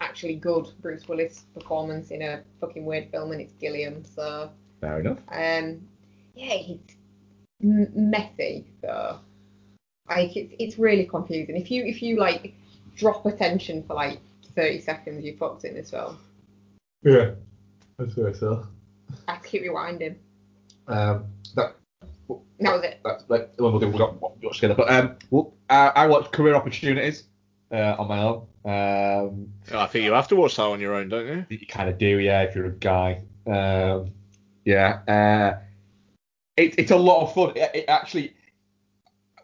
actually 0.00 0.34
good 0.36 0.68
Bruce 0.82 1.06
Willis 1.08 1.44
performance 1.54 2.10
in 2.10 2.22
a 2.22 2.42
fucking 2.60 2.84
weird 2.84 3.10
film, 3.10 3.32
and 3.32 3.40
it's 3.40 3.52
Gilliam. 3.54 4.04
So 4.04 4.50
Fair 4.80 5.00
enough. 5.00 5.18
um, 5.28 5.80
yeah, 6.34 6.54
it's 6.54 6.94
m- 7.62 7.92
messy 7.94 8.66
though. 8.82 9.18
Like 10.08 10.36
it's 10.36 10.54
it's 10.58 10.78
really 10.78 11.06
confusing. 11.06 11.56
If 11.56 11.70
you 11.70 11.84
if 11.84 12.02
you 12.02 12.18
like 12.18 12.54
drop 12.96 13.24
attention 13.26 13.82
for 13.84 13.94
like 13.94 14.18
thirty 14.54 14.80
seconds, 14.80 15.24
you 15.24 15.36
fucked 15.36 15.64
in 15.64 15.74
this 15.74 15.90
film. 15.90 16.18
Yeah. 17.02 17.32
That's 17.98 18.14
very 18.14 18.34
so. 18.34 18.66
I 19.28 19.34
have 19.34 19.42
to 19.42 19.48
keep 19.48 19.62
rewinding. 19.62 20.16
Um, 20.88 21.26
that, 21.54 21.76
That 22.28 22.72
was 22.74 22.82
it. 22.84 23.00
that's 23.04 23.24
like, 23.28 23.52
well, 23.58 23.70
we'll 23.70 23.78
do, 23.80 23.88
we've 23.88 23.98
got 23.98 24.20
watch 24.20 24.56
together. 24.58 24.74
But 24.74 24.90
um, 24.90 25.16
well, 25.30 25.54
I, 25.70 25.92
I 25.94 26.06
watched 26.08 26.32
Career 26.32 26.54
Opportunities 26.54 27.24
uh, 27.74 27.96
on 27.98 28.08
my 28.08 28.22
own. 28.22 28.46
Um, 28.64 29.52
I 29.72 29.86
think 29.86 30.04
you 30.04 30.12
have 30.12 30.28
to 30.28 30.36
watch 30.36 30.56
that 30.56 30.62
on 30.62 30.80
your 30.80 30.94
own, 30.94 31.08
don't 31.08 31.26
you? 31.26 31.44
you 31.50 31.66
kind 31.66 31.88
of 31.88 31.98
do, 31.98 32.18
yeah, 32.18 32.42
if 32.42 32.54
you're 32.54 32.66
a 32.66 32.70
guy. 32.70 33.22
Um, 33.46 34.12
yeah. 34.64 35.00
Uh, 35.08 35.60
it, 36.56 36.78
it's 36.78 36.90
a 36.92 36.96
lot 36.96 37.22
of 37.22 37.34
fun. 37.34 37.52
It, 37.56 37.70
it 37.74 37.84
actually, 37.88 38.34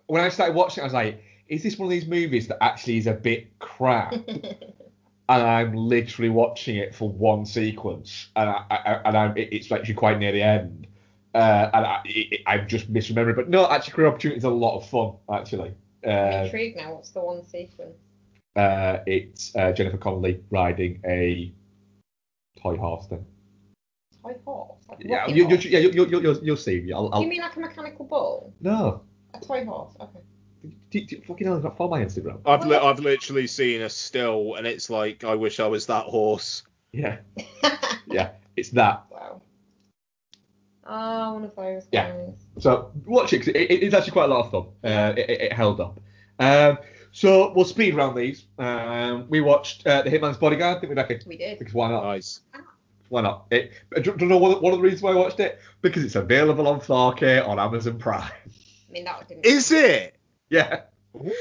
when 0.07 0.23
I 0.23 0.28
started 0.28 0.55
watching, 0.55 0.82
it, 0.82 0.85
I 0.85 0.86
was 0.86 0.94
like, 0.94 1.23
is 1.48 1.62
this 1.62 1.77
one 1.78 1.86
of 1.86 1.90
these 1.90 2.07
movies 2.07 2.47
that 2.48 2.62
actually 2.62 2.98
is 2.98 3.07
a 3.09 3.12
bit 3.12 3.59
crap? 3.59 4.12
and 5.31 5.43
I'm 5.43 5.74
literally 5.74 6.28
watching 6.31 6.77
it 6.77 6.94
for 6.94 7.09
one 7.09 7.44
sequence, 7.44 8.28
and 8.36 8.48
I, 8.48 8.65
I 8.70 9.01
and 9.05 9.16
I'm 9.16 9.36
it, 9.36 9.48
it's 9.52 9.70
actually 9.73 9.94
quite 9.94 10.19
near 10.19 10.31
the 10.32 10.43
end, 10.43 10.86
uh, 11.35 11.70
and 11.74 11.86
I, 11.86 12.01
it, 12.05 12.32
it- 12.32 12.40
I'm 12.47 12.69
just 12.69 12.93
misremembering. 12.93 13.35
But 13.36 13.48
no, 13.48 13.69
actually, 13.69 13.93
Career 13.94 14.07
Opportunity 14.09 14.39
is 14.39 14.44
a 14.44 14.51
lot 14.51 14.77
of 14.77 14.89
fun. 14.89 15.15
Actually, 15.32 15.74
I'm 16.05 16.11
uh, 16.11 16.44
intrigued 16.44 16.77
now. 16.77 16.94
What's 16.94 17.11
the 17.11 17.20
one 17.20 17.44
sequence? 17.44 17.97
Uh, 18.56 18.98
it's 19.06 19.55
uh, 19.56 19.72
Jennifer 19.72 19.97
Connelly 19.98 20.40
riding 20.51 21.01
a 21.06 21.52
toy 22.60 22.77
horse 22.77 23.06
thing. 23.06 23.24
Toy 24.22 24.35
horse. 24.44 24.78
Like 24.89 24.98
Yeah, 25.02 25.27
you, 25.28 25.35
you, 25.36 25.44
horse? 25.48 25.64
yeah, 25.64 25.78
you, 25.78 25.90
you, 25.90 26.06
you, 26.06 26.20
you'll, 26.20 26.44
you'll 26.44 26.56
see. 26.56 26.90
I'll, 26.93 27.09
Do 27.09 27.14
I'll, 27.16 27.22
you 27.22 27.28
mean 27.28 27.40
like 27.40 27.56
a 27.56 27.60
mechanical 27.60 28.05
bull? 28.06 28.52
no, 28.60 29.02
A 29.35 29.40
toy 29.40 29.64
horse? 29.64 29.94
Okay. 30.01 30.20
do, 30.90 31.01
do, 31.06 31.20
fucking 31.27 31.47
hell, 31.47 31.60
not 31.60 31.77
follow 31.77 31.90
my 31.90 32.05
Instagram. 32.05 32.40
I've 32.44 32.66
li- 32.66 32.77
I've 32.77 32.98
literally 33.01 33.47
seen 33.47 33.82
a 33.82 33.89
still, 33.90 34.56
and 34.56 34.66
it's 34.66 34.90
like 34.90 35.24
I 35.24 35.35
wish 35.35 35.60
I 35.60 35.66
was 35.68 35.86
that 35.86 36.05
horse. 36.05 36.62
Yeah, 36.93 37.18
yeah, 38.06 38.32
it's 38.56 38.70
that. 38.70 39.05
Wow. 39.10 39.43
Ah, 40.85 41.32
one 41.32 41.44
of 41.44 41.55
those 41.55 41.86
Yeah. 41.93 42.09
guys. 42.10 42.35
So 42.59 42.90
watch 43.06 43.32
it 43.32 43.39
'cause 43.39 43.48
it, 43.48 43.56
it, 43.56 43.82
it's 43.85 43.94
actually 43.94 44.10
quite 44.12 44.24
a 44.24 44.35
lot 44.35 44.47
of 44.47 44.51
fun. 44.51 44.66
Uh, 44.82 45.12
it, 45.16 45.31
it, 45.31 45.40
it 45.43 45.52
held 45.52 45.81
up. 45.81 46.01
Um, 46.40 46.78
so 47.12 47.53
we'll 47.55 47.65
speed 47.65 47.95
round 47.95 48.16
these. 48.16 48.45
Um, 48.59 49.27
we 49.28 49.41
watched 49.41 49.87
uh, 49.87 50.03
The 50.03 50.11
Hitman's 50.11 50.37
Bodyguard, 50.37 50.81
didn't 50.81 50.91
we, 50.91 50.95
Becky? 50.95 51.20
We 51.27 51.37
did. 51.37 51.59
Because 51.59 51.74
why 51.74 51.91
not? 51.91 52.05
Nice. 52.05 52.41
Why 53.09 53.23
not? 53.23 53.47
It, 53.51 53.73
do, 53.97 54.15
do 54.16 54.24
you 54.24 54.27
know 54.27 54.39
one, 54.39 54.53
one 54.62 54.73
of 54.73 54.78
the 54.78 54.82
reasons 54.82 55.03
why 55.03 55.11
I 55.11 55.16
watched 55.16 55.41
it? 55.41 55.61
Because 55.82 56.05
it's 56.05 56.15
available 56.15 56.69
on 56.69 56.81
4K 56.81 57.47
on 57.47 57.59
Amazon 57.59 57.99
Prime. 57.99 58.23
I 58.23 58.93
mean, 58.93 59.05
that 59.05 59.28
didn't. 59.28 59.45
Is 59.45 59.73
it? 59.73 60.15
Yeah. 60.49 60.82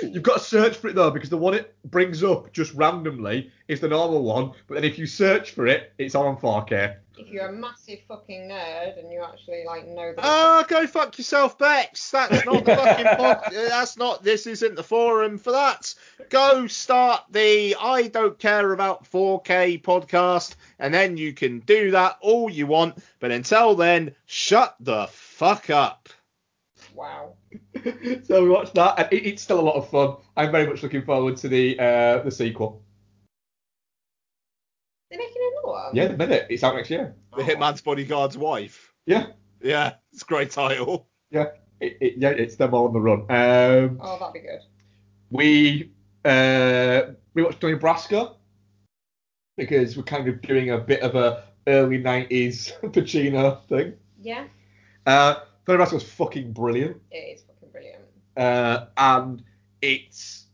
You've 0.01 0.23
got 0.23 0.39
to 0.39 0.43
search 0.43 0.77
for 0.77 0.87
it 0.87 0.95
though, 0.95 1.11
because 1.11 1.29
the 1.29 1.37
one 1.37 1.53
it 1.53 1.75
brings 1.85 2.23
up 2.23 2.51
just 2.51 2.73
randomly 2.73 3.51
is 3.67 3.79
the 3.79 3.87
normal 3.87 4.23
one, 4.23 4.51
but 4.67 4.75
then 4.75 4.83
if 4.83 4.97
you 4.97 5.05
search 5.05 5.51
for 5.51 5.67
it, 5.67 5.93
it's 5.97 6.15
on 6.15 6.37
4K. 6.37 6.95
If 7.17 7.29
you're 7.29 7.47
a 7.47 7.51
massive 7.51 7.99
fucking 8.07 8.49
nerd 8.49 8.97
and 8.97 9.11
you 9.11 9.21
actually 9.21 9.63
like 9.65 9.85
know 9.85 10.13
that. 10.15 10.23
Ah, 10.23 10.65
go 10.67 10.87
fuck 10.87 11.17
yourself, 11.17 11.57
Bex. 11.57 12.11
That's 12.11 12.45
not 12.45 12.63
the 12.63 12.75
fucking 12.77 13.05
pod. 13.17 13.43
That's 13.51 13.97
not. 13.97 14.23
This 14.23 14.47
isn't 14.47 14.75
the 14.75 14.83
forum 14.83 15.37
for 15.37 15.51
that. 15.51 15.93
Go 16.29 16.65
start 16.67 17.25
the 17.29 17.75
I 17.79 18.07
don't 18.07 18.39
care 18.39 18.71
about 18.71 19.03
4K 19.11 19.81
podcast, 19.81 20.55
and 20.79 20.93
then 20.93 21.17
you 21.17 21.33
can 21.33 21.59
do 21.59 21.91
that 21.91 22.17
all 22.21 22.49
you 22.49 22.65
want. 22.67 23.03
But 23.19 23.31
until 23.31 23.75
then, 23.75 24.15
shut 24.25 24.75
the 24.79 25.07
fuck 25.11 25.69
up. 25.69 26.07
Wow. 26.95 27.33
so 28.23 28.43
we 28.43 28.49
watched 28.49 28.73
that, 28.75 28.99
and 28.99 29.07
it, 29.13 29.25
it's 29.25 29.41
still 29.41 29.59
a 29.59 29.61
lot 29.61 29.75
of 29.75 29.89
fun. 29.89 30.15
I'm 30.37 30.51
very 30.51 30.67
much 30.67 30.83
looking 30.83 31.03
forward 31.03 31.37
to 31.37 31.47
the 31.47 31.79
uh, 31.79 32.23
the 32.23 32.31
sequel. 32.31 32.83
They're 35.09 35.19
making 35.19 35.41
another 35.53 35.67
one. 35.67 35.95
Yeah, 35.95 36.07
the 36.07 36.17
minute 36.17 36.47
it's 36.49 36.63
out 36.63 36.75
next 36.75 36.89
year. 36.89 37.15
The 37.35 37.43
Hitman's 37.43 37.81
bodyguard's 37.81 38.37
wife. 38.37 38.93
Yeah, 39.05 39.27
Yeah, 39.61 39.93
it's 40.13 40.21
a 40.21 40.25
great 40.25 40.51
title. 40.51 41.07
yeah, 41.31 41.47
it, 41.79 41.97
it, 41.99 42.13
yeah. 42.17 42.29
It's 42.29 42.55
them 42.57 42.73
all 42.73 42.87
on 42.87 42.93
the 42.93 42.99
run. 42.99 43.21
Um, 43.29 43.99
Oh, 44.01 44.17
that'd 44.19 44.33
be 44.33 44.39
good. 44.41 44.59
we 45.31 45.91
uh, 46.25 47.13
we 47.33 47.41
watched 47.43 47.59
Donnie 47.59 47.75
Brasco 47.75 48.35
because 49.57 49.97
we're 49.97 50.03
kind 50.03 50.27
of 50.27 50.41
doing 50.41 50.69
a 50.71 50.77
bit 50.77 51.01
of 51.01 51.15
a 51.15 51.43
early 51.67 51.97
'90s 52.01 52.79
Pacino 52.91 53.63
thing. 53.67 53.93
Yeah, 54.21 54.45
Uh, 55.07 55.35
Donnie 55.65 55.83
Brasco's 55.83 56.03
fucking 56.03 56.53
brilliant. 56.53 56.97
it 57.09 57.15
is 57.17 57.41
fucking 57.41 57.47
brilliant. 57.47 57.48
Uh, 58.37 58.85
and 58.97 59.43
it's 59.81 60.45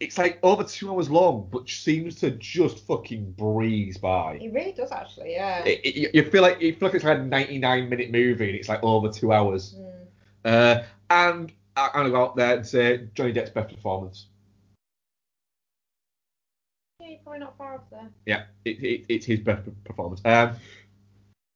it's 0.00 0.18
like 0.18 0.38
over 0.42 0.64
two 0.64 0.90
hours 0.92 1.08
long, 1.08 1.48
but 1.52 1.68
seems 1.68 2.16
to 2.16 2.32
just 2.32 2.84
fucking 2.86 3.32
breeze 3.32 3.98
by. 3.98 4.34
It 4.42 4.52
really 4.52 4.72
does 4.72 4.90
actually. 4.90 5.32
Yeah. 5.32 5.64
It, 5.64 5.80
it, 5.84 6.14
you- 6.14 6.24
feel 6.30 6.42
like 6.42 6.60
you 6.60 6.74
feel 6.74 6.88
like 6.88 6.96
it's 6.96 7.04
like 7.04 7.18
a 7.18 7.22
99 7.22 7.88
minute 7.88 8.10
movie, 8.10 8.48
and 8.48 8.58
it's 8.58 8.68
like 8.68 8.82
over 8.82 9.08
two 9.08 9.32
hours. 9.32 9.76
Mm. 9.78 9.92
Uh, 10.44 10.82
and 11.10 11.52
I- 11.76 11.88
I'm 11.94 12.00
gonna 12.00 12.10
go 12.10 12.22
out 12.22 12.36
there 12.36 12.56
and 12.56 12.66
say 12.66 13.08
Johnny 13.14 13.32
Depp's 13.32 13.50
best 13.50 13.72
performance. 13.72 14.26
Yeah, 17.00 17.08
you're 17.10 17.18
probably 17.18 17.40
not 17.40 17.56
far 17.56 17.74
off 17.76 17.82
there. 17.90 18.08
Yeah, 18.26 18.44
it, 18.64 18.82
it, 18.82 19.04
it's 19.08 19.26
his 19.26 19.40
best 19.40 19.62
performance. 19.84 20.20
Um, 20.24 20.56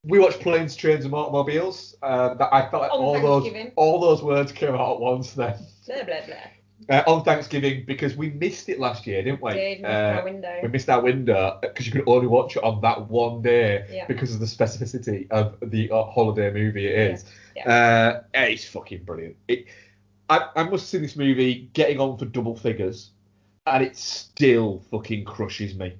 we 0.03 0.19
watched 0.19 0.39
Planes, 0.39 0.75
Trains, 0.75 1.05
and 1.05 1.13
Automobiles. 1.13 1.95
Uh, 2.01 2.33
that 2.35 2.53
I 2.53 2.69
felt 2.69 2.83
like 2.83 2.91
On 2.91 2.99
all 2.99 3.21
those 3.21 3.71
all 3.75 3.99
those 3.99 4.23
words 4.23 4.51
came 4.51 4.73
out 4.75 4.93
at 4.95 4.99
once 4.99 5.33
then. 5.33 5.55
Blah 5.85 6.03
blah 6.03 6.25
blah. 6.25 6.35
Uh, 6.89 7.03
on 7.07 7.23
Thanksgiving 7.23 7.83
because 7.85 8.15
we 8.15 8.29
missed 8.29 8.69
it 8.69 8.79
last 8.79 9.07
year, 9.07 9.21
didn't 9.23 9.41
we? 9.41 9.51
Did, 9.53 9.81
missed 9.81 9.85
Uh, 9.91 10.15
our 10.17 10.23
window. 10.23 10.59
We 10.61 10.67
missed 10.69 10.89
our 10.89 11.01
window 11.01 11.57
because 11.61 11.85
you 11.87 11.91
could 11.91 12.03
only 12.07 12.27
watch 12.27 12.55
it 12.55 12.63
on 12.63 12.79
that 12.81 13.09
one 13.09 13.41
day 13.41 13.85
Yeah. 13.91 14.05
because 14.07 14.33
of 14.33 14.39
the 14.39 14.45
specificity 14.45 15.29
of 15.31 15.57
the 15.61 15.89
uh, 15.91 16.03
holiday 16.03 16.51
movie 16.51 16.85
it 16.87 17.13
is. 17.13 17.25
Yeah. 17.55 18.21
Uh, 18.35 18.41
it's 18.47 18.65
fucking 18.65 19.03
brilliant. 19.03 19.35
It, 19.47 19.65
I, 20.29 20.49
I 20.55 20.63
must 20.63 20.87
see 20.89 20.99
this 20.99 21.15
movie 21.15 21.69
getting 21.73 21.99
on 21.99 22.17
for 22.17 22.25
double 22.25 22.55
figures, 22.55 23.09
and 23.65 23.83
it 23.83 23.97
still 23.97 24.83
fucking 24.91 25.25
crushes 25.25 25.75
me. 25.75 25.95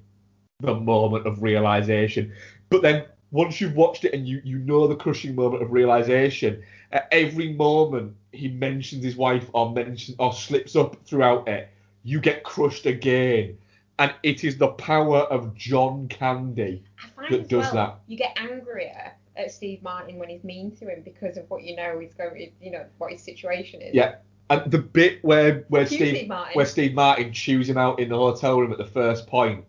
The 0.60 0.74
moment 0.74 1.26
of 1.26 1.42
realization, 1.42 2.32
but 2.70 2.82
then 2.82 3.04
once 3.30 3.60
you've 3.60 3.76
watched 3.76 4.04
it 4.04 4.14
and 4.14 4.26
you 4.26 4.40
you 4.44 4.58
know 4.58 4.86
the 4.86 4.96
crushing 4.96 5.34
moment 5.34 5.62
of 5.62 5.72
realization, 5.72 6.62
at 6.92 7.08
every 7.12 7.52
moment 7.52 8.14
he 8.32 8.48
mentions 8.48 9.04
his 9.04 9.16
wife 9.16 9.48
or 9.52 9.72
mentions 9.72 10.16
or 10.18 10.32
slips 10.32 10.76
up 10.76 10.96
throughout 11.04 11.48
it, 11.48 11.68
you 12.04 12.20
get 12.20 12.42
crushed 12.42 12.86
again. 12.86 13.58
And 13.98 14.14
it 14.22 14.44
is 14.44 14.56
the 14.56 14.68
power 14.68 15.18
of 15.18 15.54
John 15.56 16.06
Candy 16.08 16.84
that 17.30 17.48
does 17.48 17.64
well, 17.72 17.74
that. 17.74 18.00
You 18.06 18.16
get 18.16 18.38
angrier 18.38 19.12
at 19.36 19.50
Steve 19.50 19.82
Martin 19.82 20.18
when 20.18 20.28
he's 20.28 20.44
mean 20.44 20.74
to 20.76 20.86
him 20.86 21.02
because 21.04 21.36
of 21.36 21.50
what 21.50 21.64
you 21.64 21.74
know 21.74 21.98
he's 21.98 22.14
going, 22.14 22.52
you 22.60 22.70
know, 22.70 22.84
what 22.98 23.10
his 23.10 23.22
situation 23.22 23.82
is. 23.82 23.94
Yeah. 23.94 24.16
And 24.50 24.70
the 24.70 24.78
bit 24.78 25.22
where 25.24 25.64
where 25.68 25.84
Steve 25.84 26.16
Steve 26.16 26.28
Martin. 26.28 26.54
where 26.54 26.66
Steve 26.66 26.94
Martin 26.94 27.32
chews 27.32 27.68
him 27.68 27.76
out 27.76 27.98
in 27.98 28.08
the 28.08 28.16
hotel 28.16 28.58
room 28.58 28.72
at 28.72 28.78
the 28.78 28.86
first 28.86 29.26
point, 29.26 29.64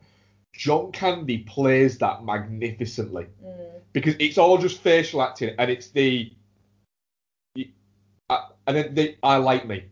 John 0.53 0.91
Candy 0.91 1.39
plays 1.39 1.97
that 1.99 2.23
magnificently 2.23 3.27
Mm. 3.43 3.81
because 3.93 4.15
it's 4.19 4.37
all 4.37 4.57
just 4.57 4.81
facial 4.81 5.21
acting 5.21 5.55
and 5.57 5.69
it's 5.71 5.89
the 5.91 6.31
and 8.67 8.77
then 8.77 8.93
the 8.93 9.15
I 9.23 9.37
like 9.37 9.65
me 9.67 9.85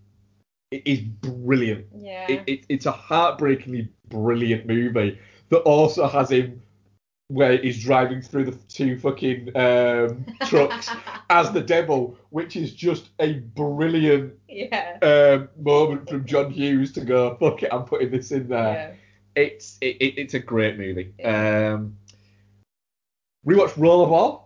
it 0.71 0.83
is 0.85 0.99
brilliant. 0.99 1.85
Yeah. 1.95 2.25
It, 2.29 2.43
it, 2.45 2.65
it's 2.67 2.85
a 2.85 2.91
heartbreakingly 2.91 3.87
brilliant 4.09 4.65
movie 4.67 5.17
that 5.49 5.59
also 5.59 6.07
has 6.07 6.29
him 6.29 6.61
where 7.29 7.57
he's 7.57 7.81
driving 7.81 8.21
through 8.21 8.45
the 8.45 8.51
two 8.67 8.99
fucking 8.99 9.55
um, 9.55 10.25
trucks 10.45 10.89
as 11.29 11.51
the 11.53 11.61
devil, 11.61 12.17
which 12.31 12.55
is 12.57 12.73
just 12.73 13.09
a 13.19 13.33
brilliant 13.55 14.33
Yeah. 14.49 14.97
um, 15.01 15.49
moment 15.61 16.09
from 16.09 16.25
John 16.25 16.51
Hughes 16.51 16.91
to 16.93 17.01
go, 17.01 17.35
fuck 17.39 17.63
it, 17.63 17.69
I'm 17.73 17.83
putting 17.85 18.11
this 18.11 18.31
in 18.31 18.47
there. 18.49 18.73
Yeah. 18.73 18.91
It's 19.37 19.77
it, 19.81 19.97
it, 19.97 20.17
it's 20.17 20.33
a 20.33 20.39
great 20.39 20.79
movie. 20.79 21.13
Um, 21.23 21.97
rewatch 23.45 23.73
Rollerball. 23.73 24.45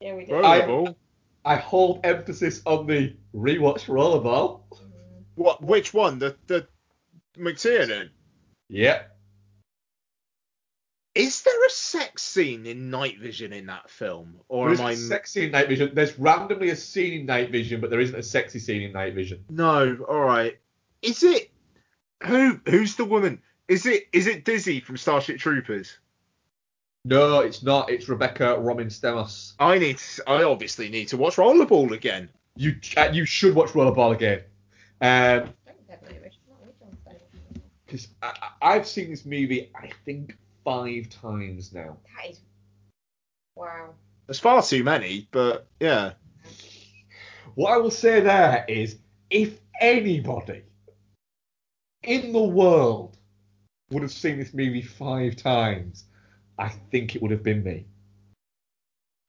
Yeah, 0.00 0.14
we 0.14 0.24
did. 0.24 0.42
I, 0.42 0.94
I 1.44 1.56
hold 1.56 2.00
emphasis 2.04 2.62
on 2.64 2.86
the 2.86 3.14
rewatch 3.34 3.84
Rollerball. 3.84 4.62
What? 5.34 5.62
Which 5.62 5.92
one? 5.92 6.18
The 6.18 6.36
the 6.46 6.66
McTiernan? 7.38 8.08
Yep. 8.70 9.12
Is 11.14 11.42
there 11.42 11.66
a 11.66 11.70
sex 11.70 12.22
scene 12.22 12.64
in 12.64 12.88
Night 12.90 13.18
Vision 13.18 13.52
in 13.52 13.66
that 13.66 13.90
film, 13.90 14.40
or 14.48 14.70
There 14.70 14.80
am 14.80 14.86
I? 14.86 14.90
isn't 14.92 15.08
sex 15.08 15.32
scene 15.32 15.44
in 15.44 15.50
Night 15.52 15.68
Vision. 15.68 15.90
There's 15.94 16.18
randomly 16.18 16.70
a 16.70 16.76
scene 16.76 17.20
in 17.20 17.26
Night 17.26 17.50
Vision, 17.50 17.82
but 17.82 17.90
there 17.90 18.00
isn't 18.00 18.18
a 18.18 18.22
sexy 18.22 18.58
scene 18.58 18.82
in 18.82 18.92
Night 18.92 19.14
Vision. 19.14 19.44
No. 19.50 19.98
All 20.08 20.20
right. 20.20 20.58
Is 21.02 21.22
it? 21.22 21.50
Who? 22.24 22.60
Who's 22.66 22.96
the 22.96 23.04
woman? 23.04 23.42
Is 23.68 23.86
it? 23.86 24.04
Is 24.12 24.26
it 24.26 24.44
Dizzy 24.44 24.80
from 24.80 24.96
Starship 24.96 25.38
Troopers? 25.38 25.98
No, 27.04 27.40
it's 27.40 27.62
not. 27.62 27.90
It's 27.90 28.08
Rebecca 28.08 28.56
Romijn-Stamos. 28.58 29.52
I 29.58 29.78
need. 29.78 29.98
To, 29.98 30.22
I 30.28 30.42
obviously 30.44 30.88
need 30.88 31.08
to 31.08 31.16
watch 31.16 31.36
Rollerball 31.36 31.92
again. 31.92 32.28
You 32.56 32.76
uh, 32.96 33.10
you 33.12 33.24
should 33.24 33.54
watch 33.54 33.70
Rollerball 33.70 34.14
again. 34.14 34.40
Um, 35.00 35.52
because 37.86 38.08
I, 38.22 38.32
I- 38.60 38.74
I've 38.74 38.86
seen 38.86 39.10
this 39.10 39.24
movie, 39.24 39.70
I 39.80 39.90
think 40.04 40.36
five 40.64 41.08
times 41.10 41.72
now. 41.72 41.96
That 42.16 42.30
is. 42.30 42.40
Wow. 43.54 43.90
There's 44.26 44.40
far 44.40 44.62
too 44.62 44.82
many, 44.82 45.28
but 45.30 45.66
yeah. 45.78 46.12
What 47.54 47.72
I 47.72 47.76
will 47.76 47.90
say 47.92 48.20
there 48.20 48.64
is, 48.68 48.96
if 49.30 49.60
anybody 49.80 50.62
in 52.06 52.32
the 52.32 52.42
world 52.42 53.16
would 53.90 54.02
have 54.02 54.12
seen 54.12 54.38
this 54.38 54.54
movie 54.54 54.82
five 54.82 55.36
times, 55.36 56.04
I 56.58 56.68
think 56.90 57.14
it 57.14 57.22
would 57.22 57.30
have 57.30 57.42
been 57.42 57.62
me. 57.62 57.86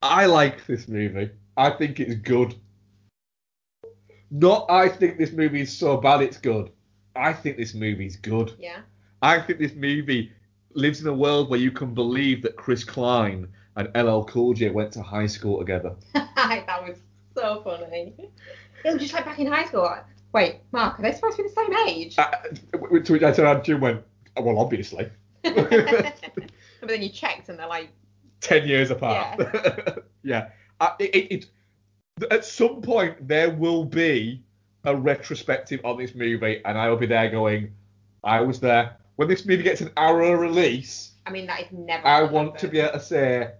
I 0.01 0.27
like 0.27 0.65
this 0.65 0.87
movie. 0.87 1.31
I 1.57 1.71
think 1.71 1.99
it's 1.99 2.15
good. 2.15 2.55
Not 4.29 4.69
I 4.69 4.89
think 4.89 5.17
this 5.17 5.31
movie 5.31 5.61
is 5.61 5.75
so 5.75 5.97
bad 5.97 6.21
it's 6.21 6.37
good. 6.37 6.71
I 7.15 7.33
think 7.33 7.57
this 7.57 7.73
movie's 7.73 8.15
good. 8.15 8.53
Yeah. 8.59 8.81
I 9.21 9.39
think 9.39 9.59
this 9.59 9.73
movie 9.73 10.31
lives 10.73 11.01
in 11.01 11.07
a 11.07 11.13
world 11.13 11.49
where 11.49 11.59
you 11.59 11.71
can 11.71 11.93
believe 11.93 12.43
that 12.43 12.55
Chris 12.55 12.83
Klein 12.83 13.47
and 13.75 13.89
LL 13.95 14.23
Cool 14.23 14.53
J 14.53 14.69
went 14.69 14.91
to 14.93 15.01
high 15.01 15.25
school 15.25 15.57
together. 15.59 15.95
that 16.13 16.83
was 16.87 16.97
so 17.35 17.61
funny. 17.63 18.13
It 18.85 18.93
was 18.93 19.01
just 19.01 19.13
like 19.13 19.25
back 19.25 19.39
in 19.39 19.47
high 19.47 19.65
school. 19.65 19.83
Like, 19.83 20.05
Wait, 20.37 20.57
Mark, 20.71 20.99
are 20.99 21.01
they 21.01 21.11
supposed 21.13 21.37
to 21.37 21.43
be 21.43 21.49
the 21.49 21.55
same 21.55 21.73
age? 21.87 22.15
Uh, 22.19 22.29
to 22.99 23.13
which 23.13 23.23
I 23.23 23.31
turned 23.31 23.63
to 23.63 23.71
Jim 23.71 23.81
went, 23.81 24.03
"Oh, 24.35 24.43
well, 24.43 24.59
obviously. 24.59 25.09
but 25.41 26.87
then 26.87 27.01
you 27.01 27.09
checked 27.09 27.49
and 27.49 27.57
they're 27.57 27.65
like, 27.67 27.89
10 28.41 28.67
years 28.67 28.91
apart. 28.91 29.39
Yeah. 30.23 30.49
Uh, 30.79 30.91
it, 30.99 31.31
it, 31.31 31.45
at 32.29 32.45
some 32.45 32.83
point, 32.83 33.27
there 33.27 33.49
will 33.49 33.83
be 33.83 34.43
a 34.83 34.95
retrospective 34.95 35.81
on 35.83 35.97
this 35.97 36.13
movie, 36.13 36.61
and 36.65 36.77
I 36.77 36.87
will 36.87 36.97
be 36.97 37.07
there 37.07 37.31
going, 37.31 37.73
I 38.23 38.41
was 38.41 38.59
there. 38.59 38.95
When 39.15 39.27
this 39.27 39.43
movie 39.43 39.63
gets 39.63 39.81
an 39.81 39.89
Arrow 39.97 40.33
release, 40.33 41.13
I 41.25 41.31
mean, 41.31 41.47
that 41.47 41.61
is 41.61 41.71
never. 41.71 42.05
I 42.05 42.21
want 42.21 42.59
to 42.59 42.67
be 42.67 42.79
able 42.79 42.91
to 42.91 42.99
say, 42.99 43.53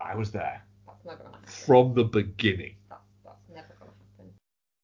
I 0.00 0.16
was 0.16 0.32
there 0.32 0.64
That's 0.84 1.04
never 1.04 1.22
gonna 1.22 1.36
happen. 1.36 1.48
from 1.48 1.94
the 1.94 2.02
beginning. 2.02 2.74
That's, 2.90 3.02
that's 3.24 3.48
never 3.54 3.68
gonna 3.78 3.92
happen. 4.16 4.32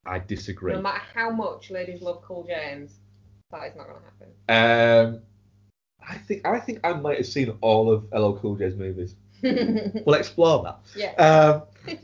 I 0.07 0.19
disagree. 0.19 0.73
No 0.73 0.81
matter 0.83 1.03
how 1.15 1.31
much 1.31 1.71
ladies 1.71 2.01
love 2.03 2.23
Cool 2.23 2.45
James, 2.47 2.99
that 3.51 3.65
is 3.67 3.77
not 3.77 3.87
gonna 3.87 4.01
happen. 4.05 5.15
Um, 5.17 5.23
I 6.09 6.17
think 6.19 6.47
I 6.47 6.59
think 6.59 6.81
I 6.85 6.93
might 6.95 7.19
have 7.19 7.27
seen 7.27 7.57
all 7.61 7.91
of 7.91 8.05
LL 8.13 8.39
Cool 8.39 8.57
J's 8.57 8.75
movies. 8.77 9.15
We'll 9.43 10.15
explore 10.17 10.63
that. 10.65 10.79
Yeah. 10.95 11.13
Um, 11.87 11.97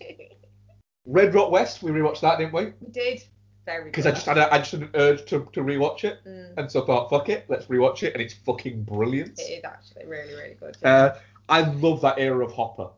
Red 1.07 1.35
Rock 1.35 1.51
West, 1.51 1.83
we 1.83 1.91
rewatched 1.91 2.21
that, 2.21 2.39
didn't 2.39 2.53
we? 2.53 2.73
we 2.81 2.91
did. 2.91 3.23
Very 3.65 3.85
good. 3.85 3.93
Because 3.93 4.07
I 4.07 4.11
just 4.13 4.27
had 4.27 4.39
a, 4.39 4.53
I 4.53 4.59
just 4.59 4.73
had 4.73 4.83
an 4.83 4.91
urge 4.95 5.25
to, 5.27 5.47
to 5.53 5.61
rewatch 5.61 6.05
it, 6.05 6.19
Mm. 6.27 6.55
and 6.57 6.71
so 6.71 6.83
I 6.83 6.87
thought, 6.87 7.11
fuck 7.11 7.29
it, 7.29 7.45
let's 7.49 7.67
rewatch 7.67 8.03
it, 8.03 8.13
and 8.15 8.23
it's 8.23 8.35
fucking 8.35 8.85
brilliant. 8.85 9.39
It 9.39 9.43
is 9.43 9.65
actually 9.65 10.07
really, 10.07 10.35
really 10.35 10.55
good. 10.55 10.77
Uh, 10.83 11.15
I 11.49 11.61
love 11.63 12.01
that 12.03 12.19
era 12.19 12.45
of 12.45 12.53
Hopper, 12.53 12.89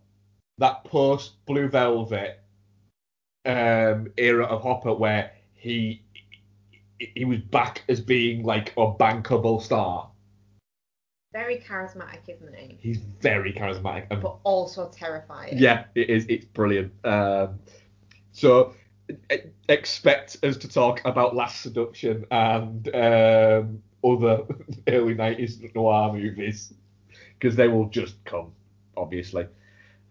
that 0.58 0.84
post 0.84 1.44
Blue 1.46 1.68
Velvet 1.68 2.40
um, 3.48 4.12
era 4.16 4.44
of 4.44 4.62
Hopper 4.62 4.94
where 4.94 5.32
he 5.54 6.02
he 6.98 7.24
was 7.24 7.38
back 7.38 7.82
as 7.88 8.00
being 8.00 8.42
like 8.44 8.72
a 8.76 8.92
bankable 8.92 9.62
star. 9.62 10.10
Very 11.32 11.58
charismatic, 11.58 12.28
isn't 12.28 12.54
he? 12.54 12.76
He's 12.80 12.98
very 13.20 13.52
charismatic 13.52 14.06
and 14.10 14.22
But 14.22 14.38
also 14.44 14.88
terrifying. 14.88 15.56
Yeah, 15.58 15.84
it 15.94 16.10
is. 16.10 16.26
It's 16.28 16.44
brilliant. 16.44 16.92
Um, 17.04 17.60
so 18.32 18.74
expect 19.68 20.36
us 20.42 20.56
to 20.58 20.68
talk 20.68 21.00
about 21.04 21.34
Last 21.34 21.62
Seduction 21.62 22.26
and 22.30 22.94
um, 22.94 23.82
other 24.04 24.42
early 24.88 25.14
nineties 25.14 25.60
noir 25.74 26.12
movies 26.12 26.72
because 27.38 27.56
they 27.56 27.68
will 27.68 27.88
just 27.88 28.22
come, 28.24 28.52
obviously. 28.96 29.46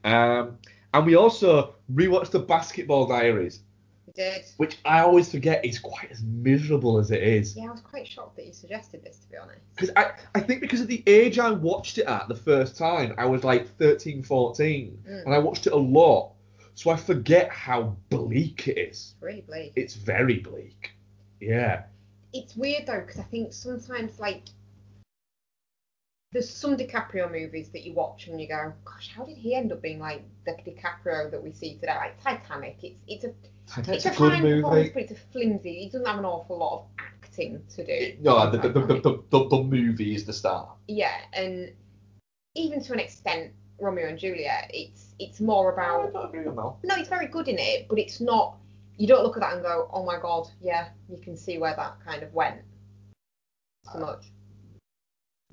Um, 0.04 0.58
and 0.94 1.06
we 1.06 1.16
also 1.16 1.76
rewatched 1.94 2.32
the 2.32 2.40
Basketball 2.40 3.08
Diaries, 3.08 3.62
We 4.06 4.14
did. 4.14 4.44
which 4.58 4.78
I 4.86 5.02
always 5.02 5.30
forget 5.32 5.64
is 5.66 5.80
quite 5.80 6.10
as 6.12 6.24
miserable 6.24 6.98
as 6.98 7.12
it 7.12 7.22
is. 7.22 7.56
Yeah, 7.56 7.66
I 7.68 7.72
was 7.72 7.82
quite 7.82 8.08
shocked 8.08 8.36
that 8.38 8.46
you 8.46 8.54
suggested 8.54 9.04
this, 9.04 9.18
to 9.18 9.30
be 9.30 9.38
honest. 9.38 9.60
Because 9.76 9.92
I, 9.96 10.12
I 10.36 10.40
think 10.40 10.62
because 10.62 10.82
of 10.82 10.88
the 10.88 11.04
age 11.08 11.40
I 11.40 11.52
watched 11.52 11.98
it 11.98 12.06
at 12.06 12.28
the 12.28 12.36
first 12.36 12.78
time, 12.78 13.14
I 13.18 13.26
was 13.26 13.44
like 13.44 13.68
13, 13.78 14.24
14, 14.24 15.04
Mm. 15.10 15.26
and 15.26 15.34
I 15.34 15.40
watched 15.40 15.68
it 15.68 15.74
a 15.74 15.78
lot. 15.78 16.34
So 16.76 16.92
I 16.92 16.96
forget 16.96 17.50
how 17.50 17.98
bleak 18.10 18.68
it 18.68 18.78
is. 18.78 18.88
It's 18.88 19.16
really 19.22 19.42
bleak. 19.42 19.74
It's 19.76 19.96
very 19.96 20.40
bleak. 20.40 20.92
Yeah. 21.42 21.84
It's 22.34 22.56
weird 22.56 22.86
though, 22.86 23.00
because 23.02 23.20
I 23.20 23.24
think 23.24 23.52
sometimes 23.54 24.20
like 24.20 24.44
there's 26.32 26.50
some 26.50 26.76
DiCaprio 26.76 27.32
movies 27.32 27.70
that 27.70 27.84
you 27.84 27.94
watch 27.94 28.28
and 28.28 28.40
you 28.40 28.48
go, 28.48 28.74
gosh, 28.84 29.12
how 29.16 29.24
did 29.24 29.38
he 29.38 29.56
end 29.56 29.72
up 29.72 29.82
being 29.82 30.00
like 30.00 30.24
the 30.46 30.52
DiCaprio 30.52 31.32
that 31.32 31.42
we 31.42 31.52
see 31.54 31.76
today? 31.76 31.96
Like 31.96 32.22
Titanic, 32.22 32.78
it's 32.84 33.00
it's 33.08 33.24
a 33.24 33.34
Titanic's 33.68 34.06
it's 34.06 34.20
a 34.20 34.24
a 34.24 34.30
good 34.30 34.44
movie. 34.44 34.90
but 34.94 35.04
it's 35.04 35.12
a 35.14 35.32
flimsy. 35.32 35.84
He 35.84 35.86
doesn't 35.90 36.06
have 36.06 36.20
an 36.20 36.26
awful 36.26 36.58
lot 36.58 36.80
of 36.80 36.86
acting 37.00 37.64
to 37.76 37.86
do. 37.86 38.18
No, 38.22 38.50
the, 38.50 38.58
the, 38.58 38.70
the, 38.70 38.82
the, 38.82 39.24
the, 39.30 39.48
the 39.48 39.64
movie 39.64 40.16
is 40.16 40.26
the 40.26 40.34
star. 40.34 40.74
Yeah, 40.88 41.16
and 41.34 41.72
even 42.56 42.84
to 42.84 42.94
an 42.94 43.00
extent, 43.00 43.54
Romeo 43.80 44.08
and 44.08 44.20
Juliet, 44.20 44.70
it's 44.74 45.16
it's 45.20 45.40
more 45.40 45.72
about. 45.72 46.10
I 46.10 46.12
don't 46.12 46.26
agree 46.26 46.46
with 46.46 46.56
that. 46.56 46.74
No, 46.84 46.96
it's 46.96 47.10
very 47.10 47.28
good 47.28 47.48
in 47.48 47.58
it, 47.58 47.88
but 47.88 48.00
it's 48.00 48.20
not. 48.20 48.58
You 48.98 49.08
don't 49.08 49.24
look 49.24 49.38
at 49.38 49.42
that 49.42 49.54
and 49.54 49.62
go, 49.62 49.88
oh 49.94 50.04
my 50.04 50.20
god, 50.20 50.50
yeah, 50.60 50.90
you 51.08 51.20
can 51.20 51.38
see 51.38 51.58
where 51.58 51.76
that 51.76 51.98
kind 52.04 52.24
of 52.24 52.34
went. 52.34 52.62
So 53.94 54.00
uh, 54.00 54.02
much. 54.02 54.26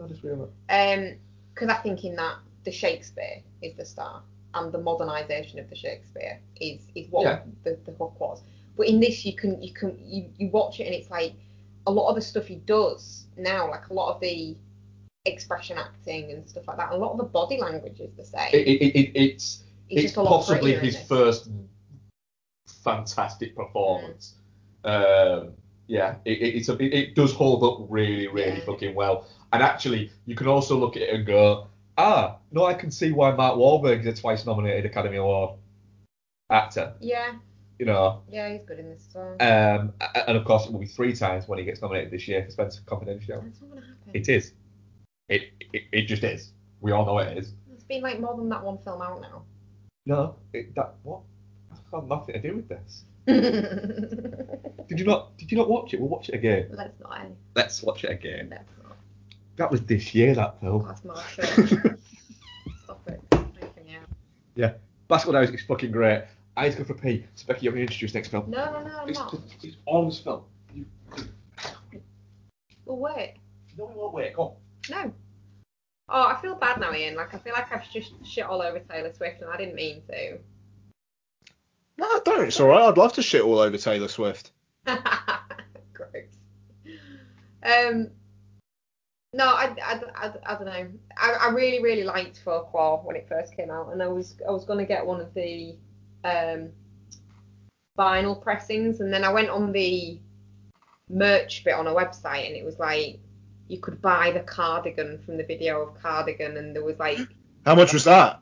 I 0.02 0.06
just 0.08 0.22
realised. 0.22 0.52
Um, 0.68 1.16
because 1.52 1.68
I 1.68 1.76
think 1.82 2.04
in 2.04 2.16
that 2.16 2.38
the 2.64 2.72
Shakespeare 2.72 3.42
is 3.62 3.74
the 3.76 3.84
star, 3.84 4.22
and 4.54 4.72
the 4.72 4.78
modernisation 4.78 5.60
of 5.60 5.70
the 5.70 5.76
Shakespeare 5.76 6.40
is 6.60 6.80
is 6.94 7.08
what 7.10 7.22
Yeah. 7.22 7.40
the, 7.62 7.78
the 7.84 7.92
hook 7.92 8.18
was. 8.18 8.42
But 8.76 8.88
in 8.88 8.98
this, 9.00 9.24
you 9.24 9.34
can 9.34 9.62
you 9.62 9.72
can 9.72 9.96
you, 10.04 10.30
you 10.36 10.48
watch 10.48 10.80
it 10.80 10.84
and 10.86 10.94
it's 10.94 11.10
like 11.10 11.34
a 11.86 11.92
lot 11.92 12.08
of 12.08 12.16
the 12.16 12.22
stuff 12.22 12.46
he 12.46 12.56
does 12.56 13.26
now, 13.36 13.70
like 13.70 13.88
a 13.88 13.92
lot 13.94 14.14
of 14.14 14.20
the 14.20 14.56
expression 15.26 15.78
acting 15.78 16.32
and 16.32 16.48
stuff 16.48 16.66
like 16.66 16.76
that. 16.78 16.92
A 16.92 16.96
lot 16.96 17.12
of 17.12 17.18
the 17.18 17.24
body 17.24 17.58
language 17.58 18.00
is 18.00 18.10
the 18.16 18.24
same. 18.24 18.48
It, 18.52 18.66
it, 18.66 18.98
it, 18.98 19.12
it's 19.14 19.62
It's 19.88 20.16
a 20.16 20.22
lot 20.22 20.38
possibly 20.38 20.72
prettier 20.72 20.78
in 20.78 20.84
his 20.84 20.96
this. 20.96 21.06
first 21.08 21.50
fantastic 22.66 23.54
performance. 23.54 24.34
Um, 24.84 25.52
yeah, 25.86 26.16
it, 26.24 26.38
it, 26.40 26.56
it's 26.56 26.68
a, 26.68 26.74
it, 26.82 26.92
it 26.94 27.14
does 27.14 27.32
hold 27.32 27.62
up 27.62 27.86
really, 27.90 28.28
really 28.28 28.60
fucking 28.60 28.94
well. 28.94 29.26
And 29.54 29.62
actually, 29.62 30.10
you 30.26 30.34
can 30.34 30.48
also 30.48 30.76
look 30.76 30.96
at 30.96 31.02
it 31.02 31.14
and 31.14 31.24
go, 31.24 31.68
ah, 31.96 32.38
no, 32.50 32.64
I 32.64 32.74
can 32.74 32.90
see 32.90 33.12
why 33.12 33.30
Mark 33.30 33.56
Wahlberg 33.56 34.00
is 34.00 34.06
a 34.06 34.20
twice 34.20 34.44
nominated 34.44 34.84
Academy 34.84 35.16
Award 35.16 35.56
actor. 36.50 36.94
yeah, 37.00 37.34
You 37.78 37.86
know, 37.86 38.22
yeah, 38.28 38.50
he's 38.52 38.62
good 38.66 38.80
in 38.80 38.90
this 38.90 39.06
as 39.10 39.14
well. 39.14 39.36
um, 39.40 39.92
and 40.26 40.36
of 40.36 40.44
course, 40.44 40.66
it 40.66 40.72
will 40.72 40.80
be 40.80 40.86
three 40.86 41.14
times 41.14 41.46
when 41.46 41.60
he 41.60 41.64
gets 41.64 41.80
nominated 41.82 42.10
this 42.10 42.26
year 42.26 42.44
for 42.44 42.50
Spencer 42.50 42.82
Confidential. 42.86 43.42
That's 43.42 43.60
not 43.60 43.70
gonna 43.70 43.80
happen. 43.86 44.10
It 44.12 44.28
is. 44.28 44.52
It, 45.28 45.42
it 45.72 45.82
it 45.92 46.02
just 46.06 46.24
is. 46.24 46.52
We 46.80 46.90
all 46.90 47.06
know 47.06 47.18
it 47.18 47.38
is. 47.38 47.52
It's 47.72 47.84
been 47.84 48.02
like 48.02 48.18
more 48.20 48.36
than 48.36 48.48
that 48.48 48.62
one 48.64 48.78
film 48.78 49.00
out 49.02 49.20
now. 49.20 49.44
No, 50.04 50.34
it, 50.52 50.74
that 50.74 50.94
what? 51.04 51.20
That's 51.70 51.80
got 51.92 52.08
nothing 52.08 52.34
to 52.34 52.42
do 52.42 52.56
with 52.56 52.68
this. 52.68 53.04
Did 53.26 54.98
you 54.98 55.04
not? 55.06 55.38
Did 55.38 55.50
you 55.52 55.58
not 55.58 55.68
watch 55.70 55.94
it? 55.94 56.00
We'll 56.00 56.08
watch 56.10 56.28
it 56.28 56.34
again. 56.34 56.68
Let's 56.72 56.98
not. 57.00 57.26
Let's 57.54 57.82
watch 57.82 58.02
it 58.04 58.10
again. 58.10 58.48
Let's. 58.50 58.73
That 59.56 59.70
was 59.70 59.82
this 59.82 60.14
year, 60.14 60.34
that 60.34 60.60
film. 60.60 60.84
That's 60.86 61.04
my 61.04 61.22
show. 61.28 61.42
Stop 62.82 63.08
it. 63.08 63.20
Freaking 63.30 63.84
me 63.86 63.96
out. 63.96 64.08
Yeah. 64.56 64.72
Basketball 65.08 65.34
Diaries 65.34 65.50
is 65.50 65.62
fucking 65.66 65.92
great. 65.92 66.24
I 66.56 66.64
need 66.64 66.72
to 66.72 66.78
go 66.78 66.84
for 66.84 66.92
a 66.94 66.98
pee. 66.98 67.24
So 67.34 67.46
Becky, 67.46 67.64
you're 67.64 67.72
going 67.72 67.86
to 67.86 67.92
introduce 67.92 68.14
next 68.14 68.28
film. 68.28 68.50
No, 68.50 68.64
no, 68.72 68.82
no, 68.82 68.98
I'm 69.00 69.08
It's, 69.08 69.18
not. 69.18 69.36
it's 69.62 69.76
Orm's 69.86 70.18
film. 70.20 70.44
Well, 72.84 72.98
wait. 72.98 73.34
No, 73.78 73.86
we 73.86 73.94
won't 73.94 74.14
wait. 74.14 74.34
Come 74.34 74.44
on. 74.44 74.54
No. 74.90 75.12
Oh, 76.08 76.26
I 76.28 76.38
feel 76.40 76.54
bad 76.54 76.78
now, 76.80 76.92
Ian. 76.92 77.16
Like 77.16 77.32
I 77.34 77.38
feel 77.38 77.54
like 77.54 77.72
I've 77.72 77.90
just 77.90 78.12
shit 78.24 78.44
all 78.44 78.60
over 78.60 78.78
Taylor 78.78 79.12
Swift, 79.12 79.40
and 79.40 79.50
I 79.50 79.56
didn't 79.56 79.74
mean 79.74 80.02
to. 80.08 80.38
No, 81.96 82.06
I 82.06 82.20
don't. 82.24 82.46
It's 82.46 82.60
all 82.60 82.68
right. 82.68 82.82
I'd 82.82 82.98
love 82.98 83.14
to 83.14 83.22
shit 83.22 83.42
all 83.42 83.58
over 83.58 83.76
Taylor 83.78 84.08
Swift. 84.08 84.50
Gross. 84.84 84.98
Um. 87.62 88.10
No, 89.34 89.46
I, 89.46 89.74
I, 89.84 90.00
I, 90.14 90.32
I 90.46 90.54
don't 90.54 90.66
know. 90.66 90.88
I, 91.16 91.32
I 91.32 91.48
really, 91.50 91.82
really 91.82 92.04
liked 92.04 92.40
Folklore 92.44 93.02
when 93.02 93.16
it 93.16 93.26
first 93.28 93.56
came 93.56 93.68
out, 93.68 93.92
and 93.92 94.00
I 94.00 94.06
was 94.06 94.36
I 94.46 94.52
was 94.52 94.64
gonna 94.64 94.84
get 94.84 95.04
one 95.04 95.20
of 95.20 95.34
the 95.34 95.74
um 96.22 96.70
vinyl 97.98 98.40
pressings, 98.40 99.00
and 99.00 99.12
then 99.12 99.24
I 99.24 99.32
went 99.32 99.50
on 99.50 99.72
the 99.72 100.20
merch 101.10 101.64
bit 101.64 101.74
on 101.74 101.88
a 101.88 101.92
website, 101.92 102.46
and 102.46 102.54
it 102.54 102.64
was 102.64 102.78
like 102.78 103.18
you 103.66 103.80
could 103.80 104.00
buy 104.00 104.30
the 104.30 104.40
cardigan 104.40 105.18
from 105.26 105.36
the 105.36 105.44
video 105.44 105.82
of 105.82 106.00
Cardigan, 106.00 106.56
and 106.56 106.74
there 106.74 106.84
was 106.84 107.00
like 107.00 107.18
How 107.66 107.74
much 107.74 107.92
was 107.92 108.04
that? 108.04 108.38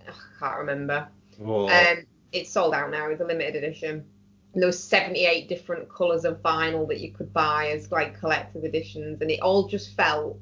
I 0.00 0.12
can't 0.40 0.58
remember. 0.58 1.06
Oh. 1.44 1.68
Um, 1.68 2.06
it's 2.32 2.50
sold 2.50 2.74
out 2.74 2.90
now. 2.90 3.08
It's 3.08 3.20
a 3.20 3.24
limited 3.24 3.62
edition. 3.62 4.04
There 4.54 4.66
was 4.66 4.82
78 4.82 5.48
different 5.48 5.88
colours 5.88 6.24
of 6.24 6.42
vinyl 6.42 6.86
that 6.88 7.00
you 7.00 7.12
could 7.12 7.32
buy 7.32 7.68
as 7.68 7.90
like 7.90 8.18
collector's 8.18 8.64
editions, 8.64 9.20
and 9.22 9.30
it 9.30 9.40
all 9.40 9.66
just 9.66 9.96
felt 9.96 10.38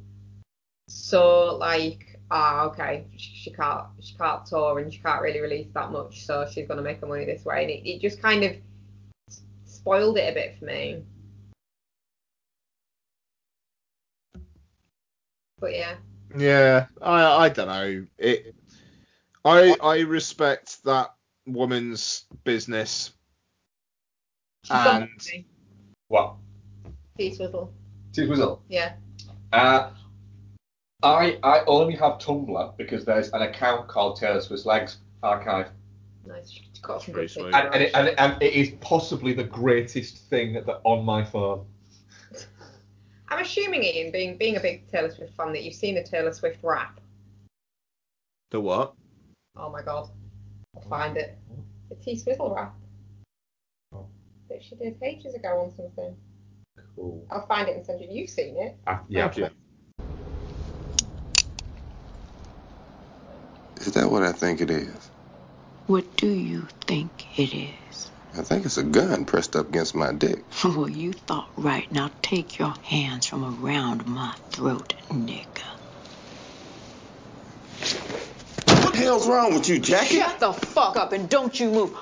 so 0.89 1.57
like, 1.57 2.19
ah, 2.31 2.65
okay, 2.65 3.07
she, 3.17 3.35
she 3.37 3.51
can't, 3.53 3.87
she 4.01 4.15
can't 4.17 4.45
tour 4.45 4.81
and 4.81 4.93
she 4.93 4.99
can't 5.01 5.23
really 5.23 5.41
release 5.41 5.69
that 5.75 5.93
much, 5.93 6.27
so 6.27 6.47
she's 6.51 6.67
gonna 6.67 6.83
make 6.83 7.01
her 7.01 7.07
money 7.07 7.25
this 7.25 7.45
way, 7.45 7.63
and 7.63 7.71
it, 7.71 7.89
it 7.89 8.01
just 8.01 8.21
kind 8.21 8.43
of 8.43 8.57
spoiled 9.65 10.19
it 10.19 10.31
a 10.31 10.35
bit 10.35 10.59
for 10.59 10.65
me. 10.65 11.05
But 15.61 15.77
yeah, 15.77 15.95
Yeah, 16.37 16.87
I 17.01 17.45
I 17.45 17.49
don't 17.51 17.69
know. 17.69 18.07
It 18.19 18.55
I 19.45 19.77
I 19.83 20.01
respect 20.01 20.83
that 20.85 21.15
woman's 21.47 22.25
business. 22.45 23.13
And 24.69 25.09
What? 26.09 26.35
T 27.17 27.35
Swizzle. 27.35 27.73
T 28.13 28.27
Swizzle. 28.27 28.63
Yeah. 28.69 28.95
Uh, 29.53 29.91
I 31.03 31.39
I 31.43 31.65
only 31.67 31.95
have 31.97 32.19
Tumblr 32.19 32.77
because 32.77 33.05
there's 33.05 33.31
an 33.31 33.43
account 33.43 33.89
called 33.89 34.17
Taylor 34.17 34.41
Swift's 34.41 34.67
Legs 34.67 34.99
Archive. 35.23 35.69
Nice. 36.27 36.61
It's 36.71 36.81
got 36.81 37.03
some 37.03 37.15
good 37.15 37.21
Pretty 37.21 37.35
things. 37.35 37.45
sweet. 37.47 37.55
And, 37.55 37.75
and, 37.75 37.83
it, 37.83 37.91
and, 37.95 38.09
it, 38.09 38.15
and 38.19 38.43
it 38.43 38.53
is 38.53 38.71
possibly 38.81 39.33
the 39.33 39.45
greatest 39.45 40.19
thing 40.29 40.53
that 40.53 40.67
on 40.85 41.05
my 41.05 41.25
phone. 41.25 41.65
I'm 43.29 43.41
assuming, 43.41 43.85
Ian, 43.85 44.11
being 44.13 44.37
being 44.37 44.57
a 44.57 44.61
big 44.61 44.91
Taylor 44.91 45.11
Swift 45.11 45.35
fan, 45.37 45.53
that 45.53 45.63
you've 45.63 45.75
seen 45.75 45.95
the 45.95 46.03
Taylor 46.03 46.33
Swift 46.33 46.59
rap. 46.63 47.01
the 48.51 48.61
what? 48.61 48.95
Oh 49.57 49.71
my 49.71 49.83
god, 49.83 50.11
I'll 50.77 50.83
find 50.83 51.17
it. 51.17 51.39
The 51.89 51.95
T 51.97 52.17
Swizzle 52.17 52.55
rap 52.55 52.75
that 54.61 54.67
she 54.67 54.77
did 54.77 54.97
ages 55.03 55.35
ago 55.35 55.61
on 55.61 55.71
something. 55.75 56.17
Cool. 56.95 57.27
I'll 57.31 57.47
find 57.47 57.69
it 57.69 57.77
and 57.77 57.87
send 57.87 58.01
you. 58.01 58.09
You've 58.11 58.31
seen 58.31 58.57
it. 58.57 58.77
Ah, 58.87 59.01
yeah. 59.09 59.29
Thank 59.29 59.39
you. 59.39 59.49
Is 63.81 63.93
that 63.93 64.11
what 64.11 64.23
I 64.23 64.33
think 64.33 64.61
it 64.61 64.71
is? 64.71 65.11
What 65.87 66.17
do 66.17 66.29
you 66.29 66.69
think 66.87 67.39
it 67.39 67.55
is? 67.55 68.11
I 68.37 68.43
think 68.43 68.65
it's 68.65 68.77
a 68.77 68.83
gun 68.83 69.25
pressed 69.25 69.57
up 69.57 69.69
against 69.69 69.95
my 69.95 70.13
dick. 70.13 70.45
Well, 70.65 70.89
you 70.89 71.13
thought 71.13 71.51
right. 71.57 71.91
Now 71.91 72.11
take 72.23 72.59
your 72.59 72.75
hands 72.83 73.27
from 73.27 73.65
around 73.65 74.07
my 74.07 74.35
throat, 74.51 74.95
nigga. 75.11 75.47
What 78.67 78.93
the 78.93 78.99
hell's 78.99 79.27
wrong 79.27 79.55
with 79.55 79.69
you, 79.69 79.79
Jackie? 79.79 80.17
Shut 80.17 80.39
the 80.39 80.53
fuck 80.53 80.97
up 80.97 81.13
and 81.13 81.29
don't 81.29 81.59
you 81.59 81.71
move. 81.71 81.97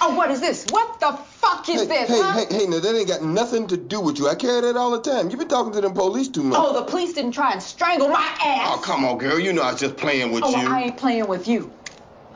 Oh, 0.00 0.14
what 0.14 0.30
is 0.30 0.40
this? 0.40 0.66
What 0.66 1.00
the 1.00 1.12
fuck 1.12 1.68
is 1.68 1.82
hey, 1.82 1.86
this, 1.86 2.08
hey, 2.08 2.20
huh? 2.20 2.44
hey, 2.48 2.54
hey, 2.54 2.66
now 2.66 2.80
that 2.80 2.94
ain't 2.94 3.08
got 3.08 3.22
nothing 3.22 3.66
to 3.68 3.76
do 3.76 4.00
with 4.00 4.18
you. 4.18 4.28
I 4.28 4.34
carry 4.34 4.60
that 4.60 4.76
all 4.76 4.90
the 4.90 5.00
time. 5.00 5.30
You've 5.30 5.38
been 5.38 5.48
talking 5.48 5.72
to 5.72 5.80
them 5.80 5.94
police 5.94 6.28
too 6.28 6.42
much. 6.42 6.58
Oh, 6.60 6.74
the 6.74 6.82
police 6.82 7.14
didn't 7.14 7.32
try 7.32 7.52
and 7.52 7.62
strangle 7.62 8.08
my 8.08 8.36
ass. 8.44 8.68
Oh, 8.72 8.80
come 8.84 9.04
on, 9.04 9.18
girl. 9.18 9.38
You 9.38 9.52
know 9.52 9.62
I 9.62 9.72
was 9.72 9.80
just 9.80 9.96
playing 9.96 10.32
with 10.32 10.44
you. 10.44 10.50
oh, 10.54 10.60
you. 10.60 10.68
I 10.68 10.82
ain't 10.82 10.96
playing 10.96 11.28
with 11.28 11.48
you. 11.48 11.72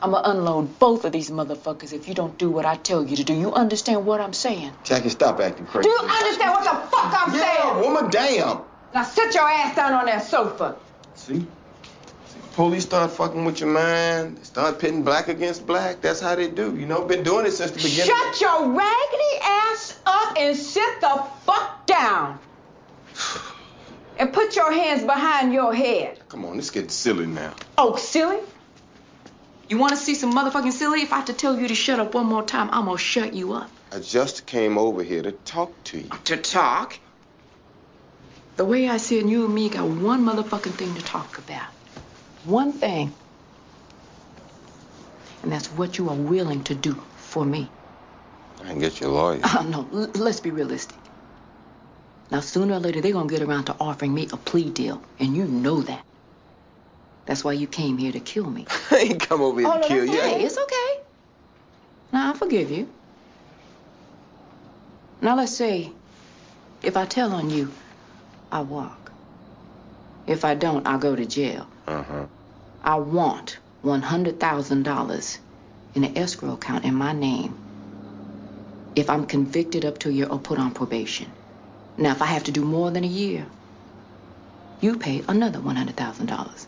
I'ma 0.01 0.21
unload 0.25 0.79
both 0.79 1.05
of 1.05 1.11
these 1.11 1.29
motherfuckers 1.29 1.93
if 1.93 2.07
you 2.07 2.15
don't 2.15 2.35
do 2.39 2.49
what 2.49 2.65
I 2.65 2.75
tell 2.75 3.05
you 3.05 3.15
to 3.17 3.23
do. 3.23 3.35
You 3.35 3.53
understand 3.53 4.05
what 4.05 4.19
I'm 4.19 4.33
saying? 4.33 4.71
Jackie, 4.83 5.09
stop 5.09 5.39
acting 5.39 5.67
crazy. 5.67 5.83
Do 5.83 5.89
you 5.89 5.99
understand 5.99 6.51
what 6.51 6.63
the 6.63 6.87
fuck 6.87 7.27
I'm 7.27 7.35
yeah, 7.35 7.73
saying? 7.73 7.93
woman, 7.93 8.09
damn. 8.09 8.61
Now 8.95 9.03
sit 9.03 9.35
your 9.35 9.47
ass 9.47 9.75
down 9.75 9.93
on 9.93 10.05
that 10.07 10.23
sofa. 10.23 10.75
See? 11.13 11.45
See, 12.51 12.55
police 12.55 12.83
start 12.83 13.11
fucking 13.11 13.45
with 13.45 13.59
your 13.59 13.69
mind. 13.69 14.37
They 14.37 14.43
start 14.43 14.79
pitting 14.79 15.03
black 15.03 15.27
against 15.27 15.65
black. 15.65 16.01
That's 16.01 16.19
how 16.19 16.35
they 16.35 16.49
do. 16.49 16.75
You 16.75 16.85
know, 16.85 17.03
been 17.05 17.23
doing 17.23 17.45
it 17.45 17.51
since 17.51 17.71
the 17.71 17.77
beginning. 17.77 18.05
Shut 18.05 18.41
your 18.41 18.69
raggedy 18.69 19.37
ass 19.41 19.99
up 20.05 20.37
and 20.37 20.55
sit 20.55 21.01
the 21.01 21.25
fuck 21.45 21.85
down. 21.85 22.39
And 24.17 24.31
put 24.31 24.55
your 24.55 24.71
hands 24.71 25.03
behind 25.03 25.53
your 25.53 25.73
head. 25.73 26.19
Come 26.29 26.45
on, 26.45 26.59
it's 26.59 26.69
getting 26.69 26.89
silly 26.89 27.25
now. 27.25 27.53
Oh, 27.77 27.95
silly? 27.95 28.39
You 29.67 29.77
want 29.77 29.91
to 29.91 29.97
see 29.97 30.15
some 30.15 30.33
motherfucking 30.33 30.73
silly? 30.73 31.01
If 31.01 31.13
I 31.13 31.17
have 31.17 31.25
to 31.25 31.33
tell 31.33 31.59
you 31.59 31.67
to 31.67 31.75
shut 31.75 31.99
up 31.99 32.13
one 32.13 32.25
more 32.27 32.43
time, 32.43 32.69
I'm 32.71 32.85
gonna 32.85 32.97
shut 32.97 33.33
you 33.33 33.53
up. 33.53 33.69
I 33.91 33.99
just 33.99 34.45
came 34.45 34.77
over 34.77 35.01
here 35.01 35.23
to 35.23 35.31
talk 35.31 35.71
to 35.85 35.99
you. 35.99 36.09
To 36.25 36.37
talk? 36.37 36.99
The 38.57 38.65
way 38.65 38.89
I 38.89 38.97
see 38.97 39.17
it, 39.17 39.25
you 39.25 39.45
and 39.45 39.55
me 39.55 39.69
got 39.69 39.87
one 39.87 40.23
motherfucking 40.23 40.73
thing 40.73 40.93
to 40.95 41.01
talk 41.01 41.37
about. 41.37 41.67
One 42.43 42.73
thing. 42.73 43.15
And 45.43 45.51
that's 45.51 45.71
what 45.71 45.97
you 45.97 46.09
are 46.09 46.15
willing 46.15 46.63
to 46.65 46.75
do 46.75 46.93
for 47.15 47.45
me. 47.45 47.71
I 48.63 48.69
can 48.69 48.79
get 48.79 48.99
you 49.01 49.07
a 49.07 49.09
lawyer. 49.09 49.41
Oh, 49.43 49.65
no, 49.69 49.89
l- 49.91 50.11
let's 50.15 50.39
be 50.41 50.51
realistic. 50.51 50.99
Now, 52.31 52.41
sooner 52.41 52.75
or 52.75 52.79
later, 52.79 53.01
they're 53.01 53.13
gonna 53.13 53.29
get 53.29 53.41
around 53.41 53.65
to 53.65 53.75
offering 53.79 54.13
me 54.13 54.27
a 54.33 54.37
plea 54.37 54.69
deal, 54.69 55.03
and 55.19 55.35
you 55.35 55.45
know 55.45 55.81
that. 55.81 56.05
That's 57.25 57.43
why 57.43 57.53
you 57.53 57.67
came 57.67 57.97
here 57.97 58.11
to 58.11 58.19
kill 58.19 58.49
me. 58.49 58.67
I 58.91 58.97
ain't 58.97 59.21
come 59.21 59.41
over 59.41 59.59
here 59.59 59.69
oh, 59.69 59.75
to 59.75 59.79
no, 59.81 59.87
kill 59.87 60.05
you. 60.05 60.19
okay. 60.19 60.43
It's 60.43 60.57
okay. 60.57 61.01
Now, 62.13 62.31
I 62.31 62.37
forgive 62.37 62.71
you. 62.71 62.93
Now, 65.21 65.35
let's 65.37 65.55
say 65.55 65.91
if 66.83 66.97
I 66.97 67.05
tell 67.05 67.33
on 67.33 67.49
you, 67.49 67.73
I 68.51 68.61
walk. 68.61 69.13
If 70.27 70.45
I 70.45 70.55
don't, 70.55 70.87
I'll 70.87 70.99
go 70.99 71.15
to 71.15 71.25
jail. 71.25 71.69
Uh-huh. 71.91 72.25
I 72.81 72.95
want 72.95 73.59
$100,000 73.83 75.37
in 75.93 76.03
an 76.05 76.17
escrow 76.17 76.53
account 76.53 76.85
in 76.85 76.95
my 76.95 77.11
name 77.11 77.59
if 78.95 79.09
I'm 79.09 79.25
convicted 79.25 79.83
up 79.83 79.99
to 79.99 80.09
a 80.09 80.11
year 80.11 80.27
or 80.27 80.39
put 80.39 80.57
on 80.57 80.71
probation. 80.71 81.33
Now, 81.97 82.11
if 82.11 82.21
I 82.21 82.27
have 82.27 82.45
to 82.45 82.51
do 82.51 82.63
more 82.63 82.91
than 82.91 83.03
a 83.03 83.07
year, 83.07 83.45
you 84.79 84.97
pay 84.97 85.23
another 85.27 85.59
$100,000. 85.59 86.67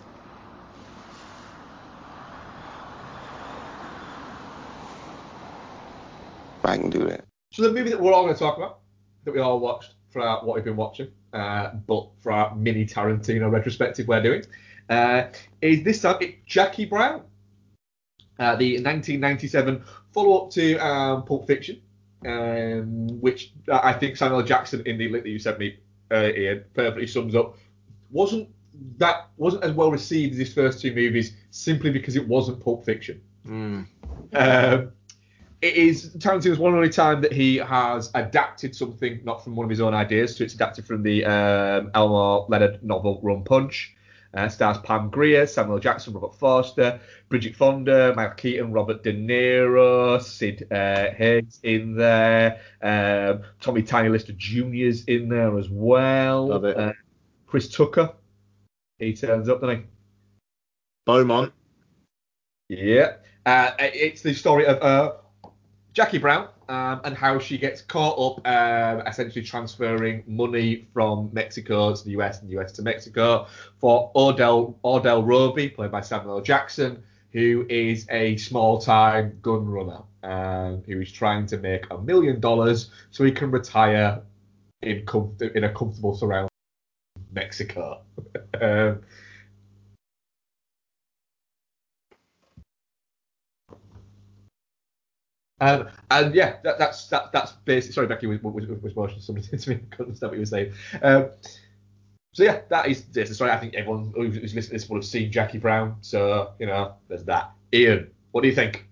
I 6.66 6.78
can 6.78 6.90
do 6.90 7.06
that. 7.08 7.26
So 7.52 7.62
the 7.64 7.72
movie 7.72 7.92
that 7.92 8.02
we're 8.02 8.14
all 8.14 8.24
going 8.24 8.34
to 8.34 8.40
talk 8.40 8.58
about, 8.58 8.80
that 9.24 9.34
we 9.34 9.40
all 9.40 9.60
watched 9.60 9.94
for 10.12 10.22
our, 10.22 10.44
what 10.46 10.56
we've 10.56 10.66
been 10.66 10.76
watching, 10.76 11.08
uh, 11.34 11.70
but 11.88 12.10
for 12.22 12.32
our 12.32 12.56
mini 12.56 12.86
Tarantino 12.86 13.50
retrospective 13.50 14.08
we're 14.08 14.22
doing, 14.22 14.44
uh, 14.90 15.24
is 15.62 15.84
this 15.84 16.02
time 16.02 16.18
it's 16.22 16.38
Jackie 16.46 16.86
Brown, 16.86 17.24
uh, 18.40 18.56
the 18.56 18.76
1997 18.76 19.84
follow-up 20.12 20.52
to 20.52 20.78
um, 20.78 21.24
Pulp 21.24 21.48
Fiction, 21.48 21.82
um, 22.26 23.08
which 23.22 23.54
I 23.72 23.94
think 23.94 24.18
Samuel 24.18 24.44
Jackson 24.44 24.84
in 24.86 24.98
the 24.98 25.10
link 25.10 25.24
that 25.24 25.30
you 25.30 25.40
sent 25.40 25.60
me, 25.60 25.80
uh, 26.12 26.30
Ian, 26.36 26.64
perfectly 26.74 27.08
sums 27.08 27.36
up. 27.36 27.58
Wasn't 28.12 28.50
that 28.98 29.30
wasn't 29.38 29.64
as 29.64 29.72
well 29.72 29.92
received 29.92 30.34
as 30.34 30.40
his 30.40 30.54
first 30.54 30.82
two 30.82 30.94
movies 30.94 31.36
simply 31.52 31.92
because 31.92 32.16
it 32.16 32.28
wasn't 32.28 32.60
Pulp 32.60 32.86
Fiction. 32.86 33.22
Mm. 33.46 33.88
Um, 34.34 34.92
it 35.62 35.76
is 35.76 36.10
Tarantino's 36.18 36.60
one 36.60 36.74
and 36.74 36.78
only 36.78 36.90
time 36.90 37.22
that 37.22 37.32
he 37.32 37.56
has 37.58 38.12
adapted 38.16 38.76
something 38.76 39.22
not 39.24 39.44
from 39.44 39.56
one 39.56 39.64
of 39.64 39.70
his 39.70 39.80
own 39.80 39.94
ideas, 39.94 40.36
so 40.36 40.44
it's 40.44 40.54
adapted 40.54 40.86
from 40.86 41.04
the 41.04 41.24
um, 41.24 41.92
Elmore 41.94 42.46
Leonard 42.50 42.84
novel 42.84 43.20
Rum 43.24 43.44
Punch. 43.44 43.96
Uh, 44.34 44.50
stars 44.50 44.78
Pam 44.80 45.10
Grier, 45.10 45.46
Samuel 45.46 45.78
Jackson, 45.78 46.14
Robert 46.14 46.36
Forster, 46.36 47.00
Bridget 47.30 47.56
Fonda, 47.56 48.14
Michael 48.16 48.36
Keaton, 48.36 48.72
Robert 48.72 49.04
De 49.04 49.14
Niro, 49.14 50.22
Sid 50.22 50.68
uh, 50.72 51.12
Hayes 51.12 51.60
in 51.62 51.96
there, 51.96 52.60
um, 52.82 53.44
Tommy 53.62 53.84
Tiny 53.84 54.10
Lister 54.10 54.34
Jr.'s 54.34 55.04
in 55.06 55.30
there 55.30 55.58
as 55.58 55.70
well. 55.70 56.48
Love 56.48 56.66
it. 56.66 56.78
Uh, 56.78 56.94
Chris 57.46 57.70
Tucker, 57.70 58.12
he 58.98 59.14
turns 59.14 59.50
up, 59.50 59.62
doesn't 59.62 59.78
he? 59.78 59.86
Beaumont. 61.06 61.54
Yeah. 62.70 63.18
Uh, 63.46 63.72
it's 63.80 64.22
the 64.24 64.34
story 64.34 64.66
of 64.66 64.82
uh, 64.82 65.14
Jackie 65.94 66.18
Brown 66.18 66.48
um, 66.70 67.02
and 67.04 67.16
how 67.16 67.40
she 67.40 67.58
gets 67.58 67.82
caught 67.82 68.18
up 68.20 68.48
um, 68.48 69.06
essentially 69.08 69.44
transferring 69.44 70.24
money 70.28 70.88
from 70.94 71.30
Mexico 71.34 71.94
to 71.96 72.04
the 72.04 72.12
US 72.12 72.42
and 72.42 72.50
the 72.50 72.60
US 72.60 72.72
to 72.74 72.82
Mexico 72.82 73.48
for 73.80 74.12
Ordell, 74.16 74.76
Ordell 74.84 75.28
Robbie, 75.28 75.70
played 75.70 75.92
by 75.92 76.02
Samuel. 76.02 76.42
Jackson, 76.42 77.04
who 77.32 77.66
is 77.70 78.06
a 78.10 78.38
small 78.38 78.80
time 78.80 79.40
gun 79.42 79.66
runner 79.66 80.02
um, 80.24 80.84
who 80.86 81.02
is 81.02 81.12
trying 81.12 81.46
to 81.48 81.58
make 81.58 81.86
a 81.92 81.98
million 81.98 82.40
dollars 82.40 82.90
so 83.12 83.24
he 83.24 83.32
can 83.32 83.52
retire 83.52 84.22
in, 84.82 85.06
comf- 85.06 85.56
in 85.56 85.64
a 85.64 85.74
comfortable 85.74 86.16
surrounding 86.16 86.50
Mexico. 87.32 88.02
um, 95.64 95.90
and 96.12 96.36
yeah, 96.36 96.58
that, 96.64 96.78
that's 96.78 97.08
that, 97.08 97.32
that's 97.32 97.54
basically. 97.64 97.94
Sorry, 97.94 98.08
Becky 98.08 98.28
was 98.28 98.42
was, 98.42 98.68
was 98.68 98.96
motioning 98.96 99.22
somebody 99.22 99.48
to 99.58 99.70
me. 99.70 99.76
I 99.76 99.96
couldn't 99.96 100.08
understand 100.08 100.32
what 100.32 100.36
you 100.36 100.42
were 100.42 100.46
saying. 100.46 100.74
Um, 101.02 101.30
so 102.34 102.44
yeah, 102.44 102.62
that 102.70 102.88
is 102.88 103.06
this 103.06 103.34
story. 103.34 103.52
I 103.52 103.60
think 103.60 103.76
everyone 103.76 104.12
who's 104.14 104.36
listening 104.36 104.64
to 104.64 104.70
this 104.72 104.90
will 104.90 104.98
have 104.98 105.06
seen 105.06 105.32
Jackie 105.32 105.60
Brown. 105.60 105.98
So 106.02 106.52
you 106.60 106.66
know, 106.66 106.96
there's 107.08 107.24
that. 107.26 107.52
Ian, 107.74 108.12
what 108.32 108.42
do 108.42 108.50
you 108.50 108.56
think 108.56 108.86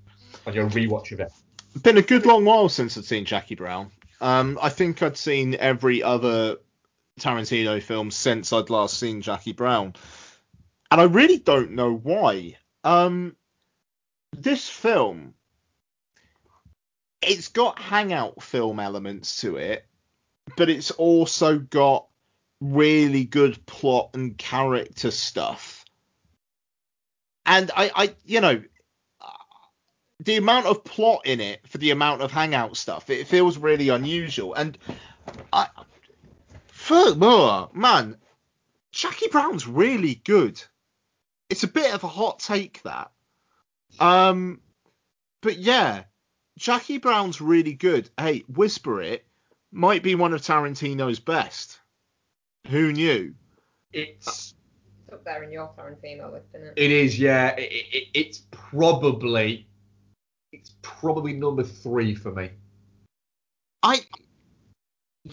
on 0.47 0.53
your 0.53 0.69
rewatch 0.69 1.11
of 1.11 1.19
it? 1.19 1.31
It's 1.73 1.83
been 1.83 1.97
a 1.97 2.01
good 2.01 2.25
long 2.25 2.45
while 2.45 2.69
since 2.69 2.97
I'd 2.97 3.05
seen 3.05 3.25
Jackie 3.25 3.55
Brown. 3.55 3.91
Um, 4.21 4.57
I 4.61 4.69
think 4.69 5.01
I'd 5.03 5.17
seen 5.17 5.55
every 5.55 6.03
other 6.03 6.57
Tarantino 7.19 7.81
film 7.81 8.11
since 8.11 8.53
I'd 8.53 8.69
last 8.69 8.97
seen 8.97 9.21
Jackie 9.21 9.51
Brown, 9.51 9.93
and 10.89 11.01
I 11.01 11.03
really 11.03 11.37
don't 11.37 11.71
know 11.71 11.93
why. 11.93 12.55
Um, 12.85 13.35
this 14.31 14.69
film 14.69 15.33
it's 17.21 17.49
got 17.49 17.79
hangout 17.79 18.41
film 18.41 18.79
elements 18.79 19.41
to 19.41 19.57
it, 19.57 19.85
but 20.57 20.69
it's 20.69 20.91
also 20.91 21.59
got 21.59 22.07
really 22.59 23.23
good 23.23 23.65
plot 23.65 24.11
and 24.13 24.37
character 24.37 25.11
stuff. 25.11 25.85
And 27.45 27.71
I, 27.75 27.91
I, 27.95 28.15
you 28.25 28.41
know, 28.41 28.61
the 30.19 30.37
amount 30.37 30.67
of 30.67 30.83
plot 30.83 31.25
in 31.25 31.39
it 31.39 31.67
for 31.67 31.79
the 31.79 31.91
amount 31.91 32.21
of 32.21 32.31
hangout 32.31 32.77
stuff, 32.77 33.09
it 33.09 33.27
feels 33.27 33.57
really 33.57 33.89
unusual. 33.89 34.53
And 34.53 34.77
I, 35.51 35.67
furthermore, 36.67 37.69
man, 37.73 38.17
Jackie 38.91 39.29
Brown's 39.29 39.67
really 39.67 40.15
good. 40.15 40.61
It's 41.49 41.63
a 41.63 41.67
bit 41.67 41.93
of 41.93 42.03
a 42.03 42.07
hot 42.07 42.39
take 42.39 42.81
that. 42.83 43.11
Um, 43.99 44.61
but 45.41 45.57
yeah, 45.57 46.03
Jackie 46.61 46.99
Brown's 46.99 47.41
really 47.41 47.73
good. 47.73 48.07
Hey, 48.19 48.43
Whisper 48.47 49.01
It 49.01 49.25
might 49.71 50.03
be 50.03 50.13
one 50.13 50.31
of 50.31 50.41
Tarantino's 50.41 51.19
best. 51.19 51.79
Who 52.67 52.93
knew? 52.93 53.33
It's 53.93 54.53
It's 55.07 55.13
up 55.13 55.25
there 55.25 55.41
in 55.41 55.51
your 55.51 55.71
Tarantino 55.75 56.31
list, 56.31 56.49
isn't 56.53 56.67
it? 56.67 56.73
it 56.77 56.91
is 56.91 57.17
yeah. 57.17 57.55
It, 57.57 57.71
it, 57.91 58.07
it's 58.13 58.43
probably 58.51 59.65
it's 60.51 60.75
probably 60.83 61.33
number 61.33 61.63
three 61.63 62.13
for 62.13 62.31
me. 62.31 62.51
I 63.81 64.01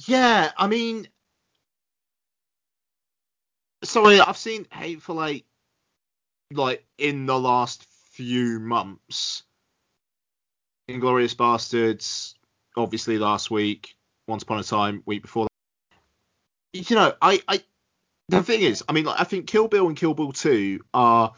yeah, 0.07 0.53
I 0.57 0.67
mean 0.67 1.09
sorry, 3.85 4.19
I've 4.19 4.39
seen 4.39 4.67
Hateful 4.73 5.23
Eight 5.23 5.45
like 6.55 6.87
in 6.97 7.27
the 7.27 7.39
last 7.39 7.85
few 8.13 8.59
months. 8.61 9.43
Inglourious 10.89 11.35
Basterds, 11.35 12.35
obviously 12.77 13.19
last 13.19 13.51
week. 13.51 13.95
Once 14.27 14.43
Upon 14.43 14.59
a 14.59 14.63
Time, 14.63 15.03
week 15.07 15.23
before. 15.23 15.47
that. 16.75 16.91
You 16.91 16.97
know, 16.97 17.15
I, 17.23 17.41
I, 17.49 17.63
the 18.29 18.43
thing 18.43 18.61
is, 18.61 18.85
I 18.87 18.93
mean, 18.93 19.07
like, 19.07 19.19
I 19.19 19.25
think 19.25 19.47
Kill 19.47 19.69
Bill 19.69 19.89
and 19.89 19.97
Kill 19.97 20.13
Bill 20.13 20.33
2 20.33 20.81
are 20.93 21.33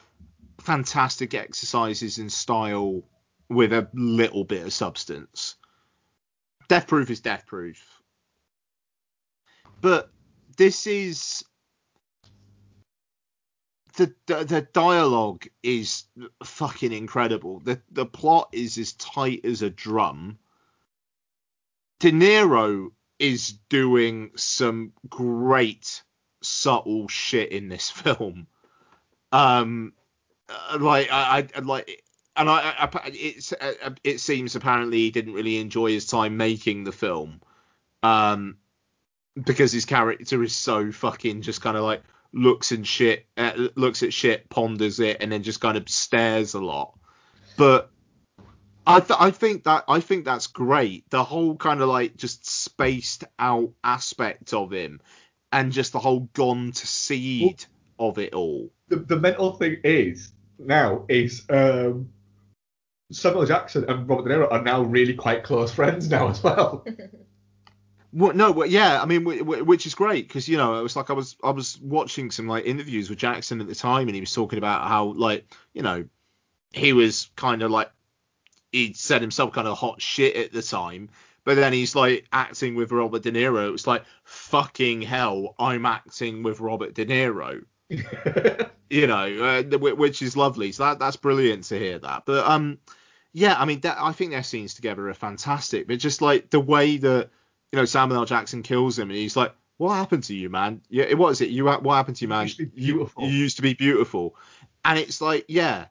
fantastic 0.61 1.35
exercises 1.35 2.19
in 2.19 2.31
style 2.31 3.03
with 3.49 3.73
a 3.73 3.89
little 3.95 4.45
bit 4.45 4.67
of 4.67 4.73
substance. 4.73 5.55
Death 6.69 6.89
Proof 6.89 7.11
is 7.11 7.21
Death 7.21 7.47
Proof. 7.47 8.03
But 9.81 10.11
this 10.57 10.87
is 10.87 11.45
the, 13.95 14.15
the 14.27 14.69
dialogue 14.73 15.47
is 15.63 16.05
fucking 16.43 16.93
incredible. 16.93 17.61
The 17.61 17.81
the 17.91 18.07
plot 18.07 18.51
is 18.53 18.79
as 18.79 18.93
tight 18.95 19.45
as 19.45 19.63
a 19.63 19.71
drum. 19.71 20.39
De 21.99 22.11
Niro 22.13 22.91
is 23.19 23.53
doing 23.69 24.31
some 24.37 24.93
great 25.09 26.03
subtle 26.43 27.09
shit 27.09 27.53
in 27.53 27.69
this 27.69 27.91
film. 27.91 28.47
Um, 29.33 29.93
uh, 30.49 30.79
like 30.81 31.09
I, 31.13 31.47
I 31.55 31.59
like, 31.61 32.03
and 32.37 32.49
I, 32.49 32.75
I 32.79 33.11
it's 33.13 33.53
uh, 33.53 33.91
it 34.03 34.21
seems 34.21 34.57
apparently 34.57 34.99
he 34.99 35.11
didn't 35.11 35.35
really 35.35 35.59
enjoy 35.59 35.91
his 35.91 36.07
time 36.07 36.37
making 36.37 36.85
the 36.85 36.93
film, 36.93 37.41
um, 38.03 38.57
because 39.41 39.73
his 39.73 39.85
character 39.85 40.43
is 40.43 40.57
so 40.57 40.91
fucking 40.91 41.43
just 41.43 41.61
kind 41.61 41.77
of 41.77 41.85
like 41.85 42.03
looks 42.33 42.73
and 42.73 42.87
shit, 42.87 43.27
uh, 43.37 43.69
looks 43.75 44.03
at 44.03 44.13
shit, 44.13 44.49
ponders 44.49 45.01
it, 45.01 45.19
and 45.21 45.33
then 45.33 45.43
just 45.43 45.61
kind 45.61 45.77
of 45.77 45.89
stares 45.89 46.55
a 46.55 46.61
lot. 46.61 46.99
But 47.57 47.91
I 48.87 49.01
th- 49.01 49.19
I 49.21 49.31
think 49.31 49.65
that 49.65 49.85
I 49.89 50.01
think 50.01 50.25
that's 50.25 50.47
great. 50.47 51.09
The 51.11 51.25
whole 51.25 51.57
kind 51.57 51.81
of 51.81 51.89
like 51.89 52.17
just 52.17 52.49
spaced 52.49 53.25
out 53.39 53.73
aspect 53.85 54.53
of 54.55 54.73
him, 54.73 55.01
and 55.53 55.73
just 55.73 55.93
the 55.93 55.99
whole 55.99 56.29
gone 56.33 56.73
to 56.73 56.87
seed 56.87 57.65
of 57.99 58.19
it 58.19 58.35
all. 58.35 58.71
The, 58.89 58.97
the 58.97 59.17
mental 59.17 59.53
thing 59.53 59.79
is 59.85 60.33
now 60.59 61.05
is 61.09 61.45
um, 61.51 62.11
Samuel 63.13 63.47
Jackson 63.47 63.89
and 63.89 64.09
Robert 64.09 64.29
De 64.29 64.35
Niro 64.35 64.51
are 64.51 64.63
now 64.63 64.83
really 64.83 65.15
quite 65.15 65.45
close 65.45 65.73
friends 65.73 66.09
now 66.09 66.29
as 66.29 66.43
well. 66.43 66.85
Well, 68.13 68.35
no, 68.35 68.51
well, 68.51 68.67
yeah, 68.67 69.01
I 69.01 69.07
mean, 69.07 69.23
w- 69.23 69.41
w- 69.41 69.65
which 69.65 69.87
is 69.87 69.95
great 69.95 70.27
because 70.27 70.49
you 70.49 70.57
know 70.57 70.79
it 70.81 70.83
was 70.83 70.97
like 70.97 71.11
I 71.11 71.13
was 71.13 71.37
I 71.45 71.51
was 71.51 71.79
watching 71.81 72.31
some 72.31 72.49
like 72.49 72.65
interviews 72.67 73.09
with 73.09 73.19
Jackson 73.19 73.61
at 73.61 73.69
the 73.69 73.75
time, 73.75 74.09
and 74.09 74.15
he 74.15 74.21
was 74.21 74.35
talking 74.35 74.59
about 74.59 74.89
how 74.89 75.07
like 75.13 75.47
you 75.75 75.83
know 75.83 76.05
he 76.73 76.93
was 76.93 77.31
kind 77.37 77.63
of 77.63 77.71
like 77.71 77.91
he 78.73 78.93
said 78.95 79.21
himself 79.21 79.53
kind 79.53 79.69
of 79.69 79.79
hot 79.79 80.03
shit 80.03 80.37
at 80.37 80.53
the 80.53 80.63
time, 80.63 81.11
but 81.45 81.57
then 81.57 81.73
he's 81.73 81.95
like 81.95 82.27
acting 82.33 82.75
with 82.75 82.93
Robert 82.93 83.23
De 83.23 83.33
Niro. 83.33 83.69
It 83.69 83.73
was 83.73 83.87
like 83.87 84.05
fucking 84.25 85.03
hell, 85.03 85.55
I'm 85.59 85.87
acting 85.87 86.43
with 86.43 86.61
Robert 86.61 86.95
De 86.95 87.07
Niro. 87.07 87.65
you 88.91 89.07
know, 89.07 89.25
uh, 89.45 89.63
wh- 89.63 89.99
which 89.99 90.23
is 90.23 90.37
lovely. 90.37 90.73
So 90.73 90.85
that 90.85 90.99
that's 90.99 91.17
brilliant 91.17 91.65
to 91.65 91.79
hear 91.79 91.99
that. 92.01 92.25
But 92.27 92.47
um, 92.47 92.79
yeah, 93.33 93.55
I 93.59 93.65
mean, 93.65 93.81
that, 93.81 93.99
I 94.01 94.13
think 94.13 94.31
their 94.33 94.43
scenes 94.43 94.75
together 94.75 95.09
are 95.09 95.15
fantastic. 95.15 95.87
But 95.87 95.99
just 95.99 96.23
like 96.23 96.51
the 96.51 96.61
way 96.61 96.97
that 96.99 97.31
you 97.73 97.79
know 97.79 97.85
Samuel 97.85 98.21
L. 98.21 98.27
Jackson 98.27 98.63
kills 98.63 98.99
him, 98.99 99.11
and 99.11 99.19
he's 99.19 99.37
like, 99.37 99.55
"What 99.77 99.95
happened 99.95 100.25
to 100.25 100.35
you, 100.35 100.51
man? 100.51 100.83
Yeah, 100.89 101.15
what 101.15 101.31
is 101.31 101.41
it? 101.41 101.51
You 101.51 101.67
what 101.67 101.95
happened 101.95 102.17
to 102.17 102.25
you, 102.25 102.29
man? 102.29 102.49
You, 102.57 102.71
you, 102.75 103.11
you 103.19 103.29
used 103.29 103.57
to 103.57 103.63
be 103.63 103.75
beautiful." 103.75 104.37
And 104.85 104.99
it's 104.99 105.21
like, 105.21 105.45
yeah, 105.49 105.87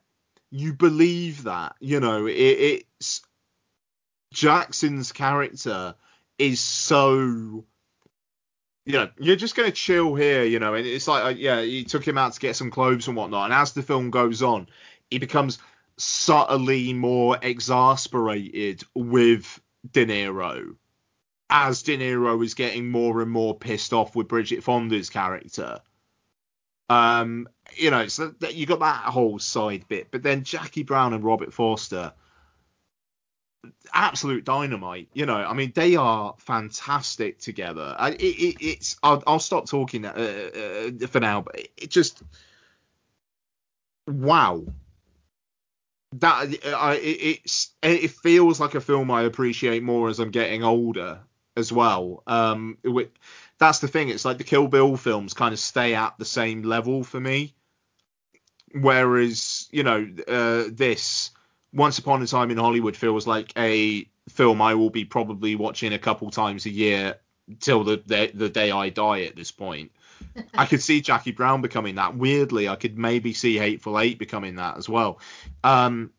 you 0.49 0.73
believe 0.73 1.43
that. 1.43 1.75
You 1.79 1.99
know, 1.99 2.25
it, 2.25 2.33
it's 2.99 3.21
Jackson's 4.33 5.11
character 5.11 5.95
is 6.37 6.59
so. 6.59 7.65
You 8.85 8.93
know, 8.93 9.09
you're 9.19 9.35
just 9.35 9.55
gonna 9.55 9.71
chill 9.71 10.15
here, 10.15 10.43
you 10.43 10.57
know, 10.57 10.73
and 10.73 10.85
it's 10.85 11.07
like, 11.07 11.23
uh, 11.23 11.29
yeah, 11.29 11.61
he 11.61 11.83
took 11.83 12.07
him 12.07 12.17
out 12.17 12.33
to 12.33 12.39
get 12.39 12.55
some 12.55 12.71
clothes 12.71 13.07
and 13.07 13.15
whatnot, 13.15 13.45
and 13.45 13.53
as 13.53 13.73
the 13.73 13.83
film 13.83 14.09
goes 14.09 14.41
on, 14.41 14.67
he 15.11 15.19
becomes 15.19 15.59
subtly 15.97 16.93
more 16.93 17.37
exasperated 17.41 18.83
with 18.95 19.61
De 19.91 20.05
Niro 20.05 20.75
as 21.49 21.81
De 21.81 21.97
Niro 21.97 22.43
is 22.43 22.53
getting 22.53 22.89
more 22.89 23.21
and 23.21 23.31
more 23.31 23.57
pissed 23.57 23.93
off 23.93 24.15
with 24.15 24.27
Bridget 24.27 24.63
Fonda's 24.63 25.09
character. 25.09 25.79
Um, 26.89 27.47
you 27.75 27.91
know, 27.91 28.07
so 28.07 28.29
that 28.39 28.55
you 28.55 28.65
got 28.65 28.79
that 28.79 29.03
whole 29.05 29.39
side 29.39 29.85
bit, 29.87 30.09
but 30.11 30.23
then 30.23 30.43
Jackie 30.43 30.83
Brown 30.83 31.13
and 31.13 31.23
Robert 31.23 31.53
Forster, 31.53 32.13
absolute 33.93 34.43
dynamite. 34.43 35.09
You 35.13 35.25
know, 35.25 35.37
I 35.37 35.53
mean, 35.53 35.71
they 35.75 35.95
are 35.95 36.35
fantastic 36.39 37.39
together. 37.39 37.95
I, 37.97 38.11
it, 38.11 38.21
it, 38.21 38.55
it's 38.59 38.97
I'll, 39.03 39.23
I'll 39.27 39.39
stop 39.39 39.67
talking 39.67 40.05
uh, 40.05 40.09
uh, 40.09 41.07
for 41.07 41.19
now, 41.19 41.41
but 41.41 41.59
it, 41.59 41.71
it 41.77 41.89
just 41.91 42.23
wow. 44.07 44.63
That 46.13 46.55
I 46.75 46.95
it, 46.95 47.39
it's 47.43 47.69
it 47.83 48.09
feels 48.09 48.59
like 48.59 48.73
a 48.73 48.81
film 48.81 49.11
I 49.11 49.23
appreciate 49.23 49.83
more 49.83 50.09
as 50.09 50.19
I'm 50.19 50.31
getting 50.31 50.63
older 50.63 51.19
as 51.59 51.71
well. 51.71 52.23
Um, 52.25 52.77
that's 53.59 53.79
the 53.79 53.87
thing. 53.87 54.09
It's 54.09 54.25
like 54.25 54.37
the 54.37 54.43
Kill 54.43 54.67
Bill 54.67 54.97
films 54.97 55.33
kind 55.33 55.53
of 55.53 55.59
stay 55.59 55.93
at 55.93 56.17
the 56.17 56.25
same 56.25 56.63
level 56.63 57.03
for 57.03 57.19
me, 57.19 57.53
whereas 58.73 59.67
you 59.71 59.83
know 59.83 60.07
uh, 60.27 60.63
this 60.71 61.31
Once 61.73 61.99
Upon 61.99 62.23
a 62.23 62.27
Time 62.27 62.49
in 62.49 62.57
Hollywood 62.57 62.95
feels 62.95 63.27
like 63.27 63.53
a 63.57 64.09
film 64.29 64.61
I 64.61 64.75
will 64.75 64.89
be 64.89 65.05
probably 65.05 65.55
watching 65.55 65.93
a 65.93 65.99
couple 65.99 66.31
times 66.31 66.65
a 66.65 66.71
year 66.71 67.19
till 67.59 67.83
the 67.83 68.01
the, 68.05 68.31
the 68.33 68.49
day 68.49 68.71
I 68.71 68.89
die. 68.89 69.21
At 69.23 69.35
this 69.35 69.51
point, 69.51 69.91
I 70.53 70.65
could 70.65 70.81
see 70.81 71.01
Jackie 71.01 71.31
Brown 71.31 71.61
becoming 71.61 71.95
that. 71.95 72.15
Weirdly, 72.15 72.69
I 72.69 72.75
could 72.75 72.97
maybe 72.97 73.33
see 73.33 73.57
Hateful 73.57 73.99
Eight 73.99 74.17
becoming 74.19 74.55
that 74.55 74.77
as 74.77 74.87
well. 74.87 75.19
Um, 75.63 76.11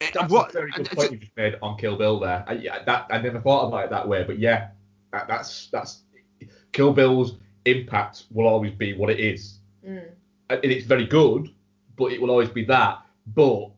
That's 0.00 0.30
what- 0.32 0.50
a 0.50 0.52
very 0.52 0.70
good 0.72 0.90
point 0.90 1.12
you 1.12 1.18
just 1.18 1.36
made 1.36 1.56
on 1.62 1.78
Kill 1.78 1.96
Bill 1.96 2.20
there. 2.20 2.44
I, 2.46 2.52
yeah, 2.54 2.82
that 2.84 3.06
I 3.10 3.18
never 3.18 3.40
thought 3.40 3.68
about 3.68 3.84
it 3.84 3.90
that 3.90 4.06
way, 4.06 4.24
but 4.24 4.38
yeah, 4.38 4.68
that, 5.12 5.26
that's 5.28 5.68
that's 5.68 6.02
Kill 6.72 6.92
Bill's 6.92 7.38
impact 7.64 8.24
will 8.30 8.46
always 8.46 8.72
be 8.72 8.94
what 8.94 9.10
it 9.10 9.20
is, 9.20 9.58
Mm. 9.86 10.04
and 10.50 10.64
it's 10.64 10.84
very 10.86 11.06
good, 11.06 11.48
but 11.96 12.12
it 12.12 12.20
will 12.20 12.30
always 12.30 12.50
be 12.50 12.64
that. 12.66 12.98
But 13.26 13.70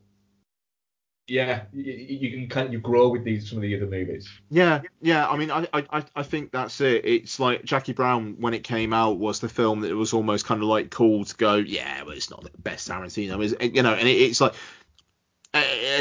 yeah, 1.28 1.64
you, 1.74 1.92
you, 1.92 2.28
you 2.40 2.48
kind 2.48 2.72
you 2.72 2.80
grow 2.80 3.10
with 3.10 3.22
these 3.22 3.48
some 3.48 3.58
of 3.58 3.62
the 3.62 3.76
other 3.76 3.86
movies. 3.86 4.28
Yeah, 4.50 4.80
yeah. 5.02 5.28
I 5.28 5.36
mean, 5.36 5.50
I, 5.50 5.66
I, 5.74 6.02
I 6.16 6.22
think 6.22 6.50
that's 6.52 6.80
it. 6.80 7.04
It's 7.04 7.38
like 7.38 7.64
Jackie 7.64 7.92
Brown 7.92 8.36
when 8.40 8.54
it 8.54 8.64
came 8.64 8.94
out 8.94 9.18
was 9.18 9.38
the 9.40 9.48
film 9.48 9.82
that 9.82 9.90
it 9.90 9.94
was 9.94 10.14
almost 10.14 10.46
kind 10.46 10.62
of 10.62 10.68
like 10.68 10.90
cool 10.90 11.26
to 11.26 11.36
go, 11.36 11.56
yeah, 11.56 12.02
well, 12.02 12.12
it's 12.16 12.30
not 12.30 12.42
the 12.42 12.50
best 12.58 12.88
Tarantino, 12.88 13.42
is 13.44 13.54
you 13.60 13.82
know, 13.82 13.92
and 13.92 14.08
it, 14.08 14.12
it's 14.16 14.40
like 14.40 14.54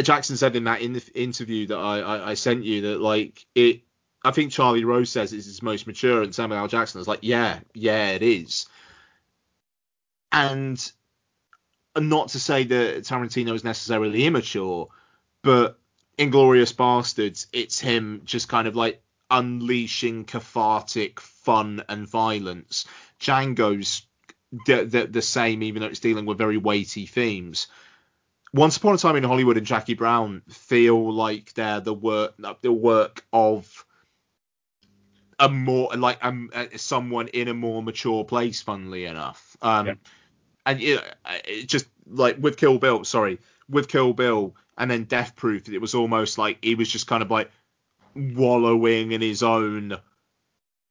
Jackson 0.02 0.38
said 0.38 0.56
in 0.56 0.66
that 0.66 0.82
in 0.82 0.94
the 0.94 1.04
interview 1.14 1.68
that 1.68 1.78
I, 1.78 2.00
I, 2.00 2.30
I 2.32 2.34
sent 2.34 2.64
you 2.64 2.82
that 2.82 3.02
like 3.02 3.46
it. 3.56 3.82
I 4.24 4.32
think 4.32 4.52
Charlie 4.52 4.84
Rose 4.84 5.10
says 5.10 5.32
it's 5.32 5.46
his 5.46 5.62
most 5.62 5.88
mature, 5.88 6.24
and 6.24 6.34
Samuel 6.34 6.62
L. 6.62 6.68
Jackson 6.68 7.00
is 7.00 7.08
like, 7.08 7.20
yeah, 7.22 7.60
yeah, 7.74 8.10
it 8.10 8.24
is. 8.24 8.66
And 10.32 10.92
uh, 11.96 12.00
not 12.00 12.30
to 12.30 12.40
say 12.40 12.64
that 12.64 13.04
Tarantino 13.04 13.54
is 13.54 13.64
necessarily 13.64 14.26
immature, 14.26 14.90
but 15.44 15.80
Inglourious 16.18 16.74
Basterds, 16.74 17.46
it's 17.54 17.80
him 17.80 18.22
just 18.26 18.50
kind 18.50 18.68
of 18.68 18.76
like 18.76 19.02
unleashing 19.30 20.26
cathartic 20.26 21.20
fun 21.20 21.84
and 21.88 22.08
violence. 22.08 22.86
Django's 23.20 24.06
the, 24.66 24.84
the, 24.86 25.08
the 25.08 25.22
same, 25.22 25.64
even 25.64 25.82
though 25.82 25.90
it's 25.90 26.00
dealing 26.00 26.26
with 26.26 26.38
very 26.38 26.58
weighty 26.58 27.06
themes. 27.06 27.68
Once 28.54 28.78
Upon 28.78 28.96
a 28.96 28.98
Time 28.98 29.16
in 29.16 29.24
Hollywood 29.24 29.58
and 29.58 29.66
Jackie 29.66 29.94
Brown 29.94 30.42
feel 30.50 31.14
like 31.14 31.54
they're 31.54 31.82
the 31.82 31.94
work 31.94 32.36
the 32.62 32.72
work 32.72 33.26
of 33.34 33.86
a 35.40 35.50
more 35.50 35.90
like 35.96 36.24
um, 36.24 36.50
uh, 36.54 36.66
someone 36.76 37.28
in 37.30 37.48
a 37.48 37.54
more 37.54 37.84
mature 37.84 38.24
place. 38.24 38.62
Funnily 38.62 39.06
enough, 39.06 39.58
um, 39.62 40.00
and 40.66 40.82
you 40.82 40.96
know, 40.96 41.02
it 41.46 41.68
just 41.68 41.88
like 42.08 42.38
with 42.40 42.58
Kill 42.58 42.78
Bill, 42.78 43.04
sorry, 43.04 43.40
with 43.70 43.88
Kill 43.88 44.14
Bill 44.14 44.56
and 44.78 44.90
then 44.90 45.04
Death 45.06 45.36
Proof, 45.36 45.70
it 45.70 45.80
was 45.80 45.96
almost 45.96 46.38
like 46.38 46.60
he 46.62 46.76
was 46.76 46.90
just 46.90 47.08
kind 47.08 47.24
of 47.24 47.32
like 47.32 47.52
wallowing 48.16 49.12
in 49.12 49.22
his 49.22 49.44
own. 49.44 49.98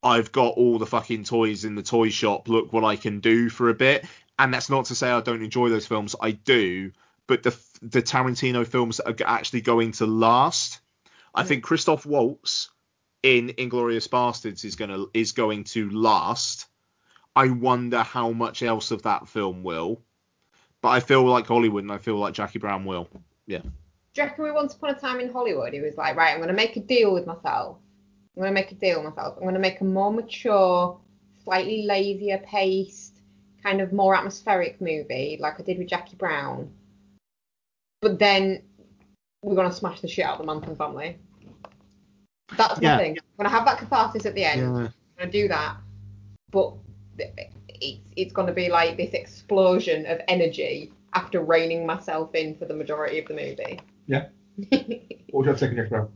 I've 0.02 0.30
got 0.32 0.54
all 0.54 0.78
the 0.78 0.86
fucking 0.86 1.24
toys 1.24 1.64
in 1.64 1.74
the 1.74 1.82
toy 1.82 2.10
shop. 2.10 2.48
Look 2.48 2.72
what 2.72 2.84
I 2.84 2.96
can 2.96 3.20
do 3.20 3.48
for 3.48 3.68
a 3.68 3.74
bit. 3.74 4.04
And 4.38 4.52
that's 4.52 4.68
not 4.68 4.86
to 4.86 4.94
say 4.94 5.10
I 5.10 5.20
don't 5.20 5.42
enjoy 5.42 5.70
those 5.70 5.86
films. 5.86 6.14
I 6.20 6.32
do, 6.32 6.92
but 7.26 7.42
the 7.42 7.56
the 7.82 8.02
Tarantino 8.02 8.66
films 8.66 8.98
that 8.98 9.20
are 9.20 9.26
actually 9.26 9.60
going 9.60 9.92
to 9.92 10.06
last. 10.06 10.80
I 11.34 11.44
think 11.44 11.64
Christoph 11.64 12.06
Waltz 12.06 12.70
in 13.22 13.48
Inglourious 13.48 14.08
Basterds 14.08 14.64
is 14.64 14.76
gonna 14.76 15.06
is 15.12 15.32
going 15.32 15.64
to 15.64 15.90
last. 15.90 16.66
I 17.34 17.50
wonder 17.50 18.02
how 18.02 18.32
much 18.32 18.62
else 18.62 18.90
of 18.90 19.02
that 19.02 19.28
film 19.28 19.62
will. 19.62 20.02
But 20.80 20.88
I 20.90 21.00
feel 21.00 21.24
like 21.24 21.46
Hollywood 21.46 21.82
and 21.82 21.92
I 21.92 21.98
feel 21.98 22.16
like 22.16 22.32
Jackie 22.32 22.58
Brown 22.58 22.84
will. 22.84 23.08
Yeah. 23.46 23.58
Do 23.58 24.22
you 24.22 24.22
reckon 24.22 24.44
we 24.44 24.52
once 24.52 24.74
upon 24.74 24.90
a 24.90 24.98
time 24.98 25.20
in 25.20 25.30
Hollywood, 25.30 25.72
he 25.72 25.80
was 25.80 25.96
like, 25.96 26.16
right, 26.16 26.30
I'm 26.30 26.38
going 26.38 26.48
to 26.48 26.54
make 26.54 26.76
a 26.76 26.80
deal 26.80 27.12
with 27.12 27.26
myself. 27.26 27.78
I'm 28.36 28.42
going 28.42 28.54
to 28.54 28.60
make 28.60 28.72
a 28.72 28.74
deal 28.76 29.02
with 29.02 29.14
myself. 29.14 29.36
I'm 29.36 29.42
going 29.42 29.54
to 29.54 29.60
make 29.60 29.80
a 29.80 29.84
more 29.84 30.12
mature, 30.12 30.98
slightly 31.44 31.82
lazier 31.82 32.38
paced, 32.38 33.20
kind 33.62 33.80
of 33.80 33.92
more 33.92 34.14
atmospheric 34.14 34.80
movie, 34.80 35.38
like 35.40 35.60
I 35.60 35.62
did 35.62 35.78
with 35.78 35.88
Jackie 35.88 36.16
Brown. 36.16 36.70
But 38.06 38.20
then 38.20 38.62
we're 39.42 39.56
going 39.56 39.68
to 39.68 39.74
smash 39.74 40.00
the 40.00 40.06
shit 40.06 40.24
out 40.24 40.38
of 40.38 40.46
the 40.46 40.52
Manson 40.52 40.76
family. 40.76 41.18
That's 42.56 42.80
my 42.80 42.90
Yeah. 42.90 42.98
thing. 42.98 43.18
I'm 43.18 43.36
going 43.36 43.50
to 43.50 43.56
have 43.56 43.66
that 43.66 43.78
catharsis 43.78 44.24
at 44.26 44.36
the 44.36 44.44
end. 44.44 44.60
Yeah. 44.60 44.66
I'm 44.66 44.92
going 45.18 45.28
to 45.28 45.30
do 45.32 45.48
that. 45.48 45.78
But 46.52 46.74
it's, 47.68 47.98
it's 48.14 48.32
going 48.32 48.46
to 48.46 48.52
be 48.52 48.68
like 48.68 48.96
this 48.96 49.12
explosion 49.12 50.06
of 50.06 50.20
energy 50.28 50.92
after 51.14 51.42
reining 51.42 51.84
myself 51.84 52.32
in 52.36 52.54
for 52.54 52.66
the 52.66 52.74
majority 52.74 53.18
of 53.18 53.26
the 53.26 53.34
movie. 53.34 53.80
Yeah. 54.06 54.26
what 54.68 54.92
was 55.32 55.46
your 55.46 55.56
second 55.56 55.88
Brown? 55.88 56.08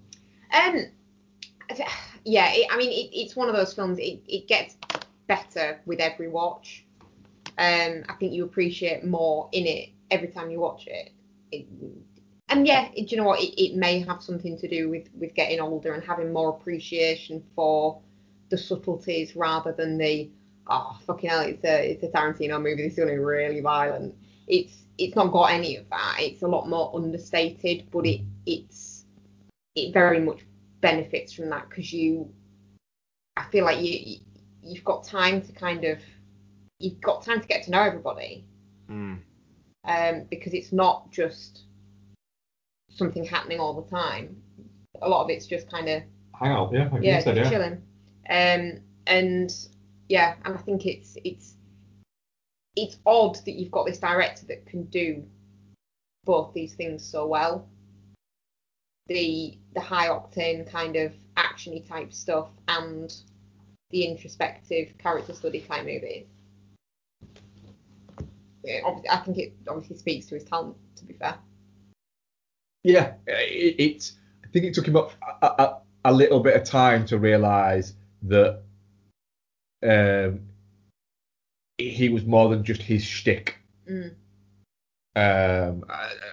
Um, 0.55 0.87
yeah, 2.25 2.53
it, 2.53 2.69
I 2.71 2.77
mean, 2.77 2.93
it, 2.93 3.11
it's 3.13 3.35
one 3.35 3.49
of 3.49 3.57
those 3.57 3.75
films. 3.75 3.99
It, 3.99 4.21
it 4.29 4.47
gets 4.47 4.77
better 5.27 5.81
with 5.87 5.99
every 5.99 6.29
watch. 6.29 6.85
Um, 7.59 8.05
I 8.09 8.13
think 8.21 8.33
you 8.33 8.45
appreciate 8.45 9.05
more 9.05 9.49
in 9.51 9.67
it 9.67 9.89
every 10.13 10.29
time 10.29 10.53
you 10.53 10.61
watch 10.61 10.87
it. 10.87 11.11
It 11.53 11.67
and 12.51 12.67
yeah, 12.67 12.89
do 12.93 13.03
you 13.07 13.17
know 13.17 13.25
what? 13.25 13.41
It, 13.41 13.63
it 13.63 13.77
may 13.77 14.01
have 14.01 14.23
something 14.23 14.59
to 14.59 14.69
do 14.69 14.91
with 14.91 15.09
with 15.15 15.35
getting 15.35 15.61
older 15.61 15.93
and 15.93 16.03
having 16.03 16.33
more 16.33 16.51
appreciation 16.51 17.43
for 17.55 18.01
the 18.51 18.59
subtleties 18.59 19.37
rather 19.37 19.73
than 19.73 19.99
the 19.99 20.31
oh 20.67 20.99
fucking 21.07 21.31
hell, 21.31 21.41
it's 21.41 21.65
a 21.65 21.93
it's 21.93 22.03
a 22.03 22.09
Tarantino 22.09 22.61
movie. 22.61 22.83
This 22.83 22.99
is 22.99 23.05
going 23.05 23.21
really 23.21 23.61
violent. 23.61 24.15
It's 24.49 24.83
it's 24.99 25.15
not 25.15 25.33
got 25.33 25.53
any 25.53 25.77
of 25.77 25.89
that. 25.91 26.17
It's 26.19 26.43
a 26.43 26.49
lot 26.49 26.69
more 26.69 26.91
understated, 26.95 27.89
but 27.93 28.05
it 28.05 28.23
it's 28.47 29.05
it 29.77 29.93
very 29.93 30.21
much 30.21 30.41
benefits 30.81 31.33
from 31.33 31.51
that 31.51 31.69
because 31.69 31.93
you 31.93 32.33
I 33.37 33.45
feel 33.45 33.65
like 33.65 33.81
you 33.81 34.19
you've 34.63 34.85
got 34.85 35.05
time 35.05 35.41
to 35.43 35.53
kind 35.53 35.85
of 35.85 36.01
you've 36.81 37.01
got 37.01 37.23
time 37.23 37.41
to 37.41 37.47
get 37.47 37.63
to 37.65 37.71
know 37.71 37.83
everybody 37.83 38.45
Mm. 38.91 39.19
Um, 39.85 40.27
because 40.31 40.55
it's 40.55 40.73
not 40.73 41.11
just 41.11 41.63
something 42.91 43.25
happening 43.25 43.61
all 43.61 43.81
the 43.81 43.89
time. 43.91 44.43
A 45.03 45.09
lot 45.09 45.25
of 45.25 45.31
it's 45.31 45.47
just 45.47 45.71
kind 45.71 45.89
of 45.89 46.03
Hang 46.41 46.53
out, 46.53 46.73
yeah. 46.73 46.89
Like 46.91 47.03
yeah, 47.03 47.21
said, 47.21 47.37
just 47.37 47.51
yeah. 47.53 47.59
chilling. 47.59 47.83
Um, 48.29 48.81
and 49.07 49.55
yeah, 50.09 50.37
and 50.45 50.55
I 50.55 50.59
think 50.59 50.87
it's 50.87 51.19
it's 51.23 51.55
it's 52.77 52.97
odd 53.05 53.37
that 53.45 53.53
you've 53.53 53.71
got 53.71 53.85
this 53.85 53.99
director 53.99 54.47
that 54.47 54.65
can 54.65 54.85
do 54.85 55.23
both 56.25 56.55
these 56.55 56.75
things 56.75 57.05
so 57.05 57.27
well. 57.27 57.69
The 59.09 59.59
the 59.75 59.81
high 59.81 60.09
octane 60.09 60.71
kind 60.71 60.97
of 60.97 61.13
actiony 61.37 61.87
type 61.87 62.13
stuff 62.13 62.49
and 62.69 63.15
the 63.91 64.05
introspective 64.05 64.97
character 64.99 65.35
study 65.35 65.61
type 65.61 65.85
movies. 65.85 66.27
Obviously, 68.85 69.11
I 69.11 69.17
think 69.19 69.39
it 69.39 69.55
obviously 69.69 69.97
speaks 69.97 70.27
to 70.27 70.35
his 70.35 70.45
talent. 70.45 70.77
To 70.97 71.05
be 71.05 71.15
fair. 71.15 71.39
Yeah, 72.85 73.15
it, 73.27 73.81
it. 73.81 74.13
I 74.45 74.49
think 74.49 74.67
it 74.67 74.75
took 74.75 74.87
him 74.87 74.97
a, 74.97 75.09
a, 75.43 75.77
a 76.05 76.13
little 76.13 76.41
bit 76.41 76.57
of 76.57 76.65
time 76.65 77.07
to 77.07 77.19
realise 77.19 77.95
that 78.23 78.63
um, 79.83 80.41
he 81.79 82.09
was 82.09 82.25
more 82.25 82.49
than 82.51 82.65
just 82.65 82.83
his 82.83 83.03
shtick. 83.05 83.59
Mm. 83.89 84.15
Um, 85.17 85.85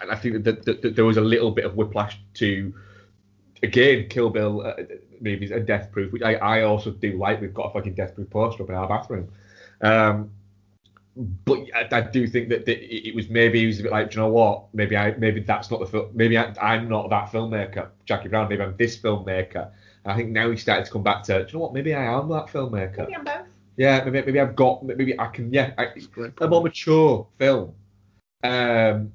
and 0.02 0.12
I 0.12 0.16
think 0.16 0.44
that, 0.44 0.66
that, 0.66 0.82
that 0.82 0.96
there 0.96 1.06
was 1.06 1.18
a 1.18 1.22
little 1.22 1.52
bit 1.52 1.66
of 1.66 1.76
whiplash 1.76 2.20
to, 2.36 2.74
again, 3.64 4.08
Kill 4.10 4.30
Bill 4.30 4.62
uh, 4.66 4.76
movies 5.20 5.52
and 5.52 5.66
Death 5.66 5.92
Proof, 5.92 6.12
which 6.12 6.22
I, 6.22 6.36
I 6.36 6.62
also 6.64 6.92
do 6.92 7.18
like. 7.18 7.42
We've 7.42 7.54
got 7.54 7.70
a 7.70 7.74
fucking 7.74 7.96
Death 7.96 8.16
Proof 8.16 8.30
poster 8.30 8.64
up 8.64 8.70
in 8.70 8.76
our 8.76 8.88
bathroom. 8.88 9.30
Um, 9.82 10.32
but 11.46 11.60
I, 11.76 11.88
I 11.92 12.02
do 12.02 12.28
think 12.28 12.50
that, 12.50 12.66
that 12.66 12.78
it 12.78 13.10
it 13.10 13.16
was 13.16 13.30
maybe 13.30 13.60
he 13.60 13.66
was 13.68 13.80
a 13.80 13.84
bit 13.84 13.92
like, 13.92 14.12
do 14.12 14.16
you 14.20 14.24
know 14.24 14.30
what? 14.32 14.66
Maybe 14.74 14.96
I 14.96 15.12
maybe 15.18 15.42
that's 15.42 15.72
not 15.72 15.80
the 15.80 15.86
film. 15.88 16.12
Maybe 16.14 16.38
I, 16.38 16.54
I'm 16.62 16.88
not 16.88 17.10
that 17.10 17.32
filmmaker, 17.32 17.90
Jackie 18.06 18.30
Brown. 18.30 18.50
Maybe 18.50 18.62
I'm 18.62 18.76
this 18.78 18.98
filmmaker. 18.98 19.72
And 20.04 20.14
I 20.14 20.16
think 20.16 20.30
now 20.30 20.50
he 20.50 20.58
started 20.58 20.86
to 20.86 20.92
come 20.92 21.04
back 21.04 21.24
to, 21.24 21.40
do 21.40 21.48
you 21.48 21.54
know 21.54 21.60
what? 21.60 21.74
Maybe 21.74 21.94
I 21.94 22.04
am 22.04 22.30
that 22.30 22.48
filmmaker. 22.48 23.00
Maybe 23.00 23.16
I'm 23.16 23.24
both. 23.24 23.48
Yeah, 23.78 24.04
maybe 24.04 24.26
maybe 24.26 24.40
I've 24.40 24.56
got 24.56 24.84
maybe 24.84 25.20
I 25.20 25.28
can 25.28 25.54
yeah 25.54 25.74
I, 25.78 25.88
a 26.42 26.48
more 26.48 26.64
mature 26.64 27.28
film. 27.38 27.74
Um, 28.44 29.12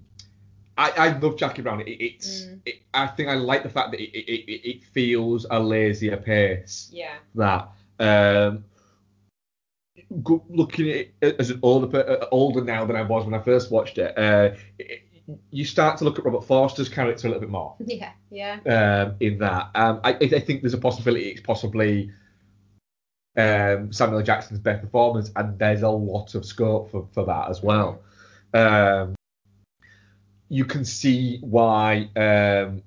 I, 0.79 0.91
I 0.91 1.19
love 1.19 1.37
Jackie 1.37 1.63
Brown. 1.63 1.81
It, 1.83 1.91
it's 1.91 2.47
it, 2.67 2.77
I 2.95 3.07
think 3.07 3.29
I 3.29 3.35
like 3.35 3.63
the 3.63 3.69
fact 3.69 3.91
that 3.93 4.01
it, 4.01 4.11
it, 4.17 4.51
it, 4.51 4.69
it 4.69 4.85
feels 4.85 5.47
a 5.51 5.59
lazier 5.59 6.17
pace. 6.17 6.89
Yeah. 6.93 7.15
That 7.35 7.71
um, 7.99 8.65
go- 8.65 8.65
looking 10.49 10.91
at 10.91 11.07
it 11.21 11.37
as 11.39 11.51
an 11.51 11.59
older 11.63 12.21
uh, 12.23 12.27
older 12.31 12.63
now 12.63 12.85
than 12.85 12.97
I 12.97 13.03
was 13.03 13.25
when 13.25 13.35
I 13.35 13.43
first 13.43 13.71
watched 13.71 13.99
it, 13.99 14.17
uh, 14.19 14.55
it- 14.79 15.03
you 15.53 15.65
start 15.65 15.97
to 15.99 16.05
look 16.05 16.19
at 16.19 16.25
Robert 16.25 16.45
Forster's 16.45 16.89
character 16.89 17.29
a 17.29 17.31
little 17.31 17.41
bit 17.41 17.49
more 17.49 17.77
Yeah, 17.87 18.11
yeah. 18.31 18.59
um, 19.07 19.15
in 19.21 19.39
that. 19.39 19.71
Um, 19.77 20.01
I, 20.03 20.15
I 20.15 20.41
think 20.41 20.63
there's 20.63 20.75
a 20.75 20.79
possibility 20.79 21.31
it's 21.31 21.41
possibly 21.41 22.11
um, 23.37 23.93
Samuel 23.93 24.23
Jackson's 24.23 24.59
best 24.59 24.83
performance, 24.83 25.31
and 25.37 25.57
there's 25.59 25.83
a 25.83 25.89
lot 25.89 26.35
of 26.35 26.45
scope 26.45 26.91
for, 26.91 27.07
for 27.13 27.25
that 27.25 27.49
as 27.51 27.63
well. 27.63 28.03
Um, 28.53 29.15
you 30.49 30.65
can 30.65 30.85
see 30.85 31.39
why 31.41 32.11
um, 32.17 32.83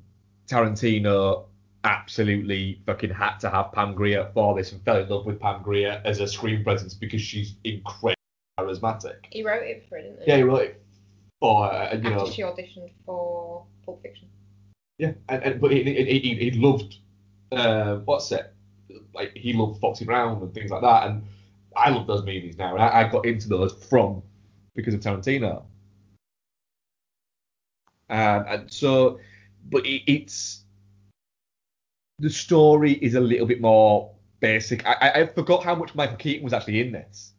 Tarantino 0.47 1.45
absolutely 1.85 2.81
fucking 2.85 3.11
had 3.11 3.37
to 3.37 3.49
have 3.49 3.71
Pam 3.71 3.93
Grier 3.93 4.29
for 4.33 4.55
this 4.55 4.71
and 4.71 4.83
fell 4.83 4.97
in 4.97 5.07
love 5.07 5.25
with 5.25 5.39
Pam 5.39 5.61
Grier 5.61 6.01
as 6.03 6.19
a 6.19 6.27
screen 6.27 6.63
presence 6.63 6.93
because 6.93 7.21
she's 7.21 7.55
incredibly 7.63 8.15
charismatic. 8.59 9.17
He 9.29 9.43
wrote 9.43 9.63
it 9.63 9.85
for 9.87 9.95
her, 9.95 10.01
didn't 10.01 10.23
he? 10.23 10.27
Yeah, 10.27 10.37
he 10.37 10.43
wrote 10.43 10.61
it 10.63 10.83
for 11.39 11.71
uh, 11.71 11.93
you 11.93 11.97
After 11.97 12.09
know 12.09 12.29
she 12.29 12.41
auditioned 12.41 12.91
for 13.05 13.65
Pulp 13.85 14.01
Fiction. 14.01 14.27
Yeah, 14.97 15.13
and, 15.29 15.43
and 15.43 15.61
but 15.61 15.71
he, 15.71 15.83
he, 15.83 16.19
he, 16.19 16.35
he 16.35 16.51
loved 16.51 16.97
uh, 17.51 17.97
what's 17.97 18.31
it? 18.31 18.51
Like 19.13 19.35
he 19.35 19.53
loved 19.53 19.79
Foxy 19.79 20.05
Brown 20.05 20.41
and 20.41 20.53
things 20.53 20.71
like 20.71 20.81
that, 20.81 21.07
and 21.07 21.23
I 21.75 21.89
love 21.91 22.07
those 22.07 22.25
movies 22.25 22.57
now, 22.57 22.73
and 22.73 22.83
I, 22.83 23.01
I 23.01 23.07
got 23.09 23.25
into 23.25 23.47
those 23.47 23.73
from 23.73 24.23
because 24.75 24.93
of 24.93 25.01
Tarantino. 25.01 25.63
Um, 28.09 28.45
and 28.47 28.71
so, 28.71 29.19
but 29.69 29.85
it, 29.85 30.03
it's 30.11 30.64
the 32.19 32.29
story 32.29 32.93
is 32.93 33.15
a 33.15 33.19
little 33.19 33.45
bit 33.45 33.61
more 33.61 34.11
basic. 34.39 34.85
I, 34.85 34.93
I, 34.93 35.11
I 35.21 35.25
forgot 35.27 35.63
how 35.63 35.75
much 35.75 35.95
Michael 35.95 36.17
Keaton 36.17 36.43
was 36.43 36.53
actually 36.53 36.81
in 36.81 36.91
this. 36.91 37.33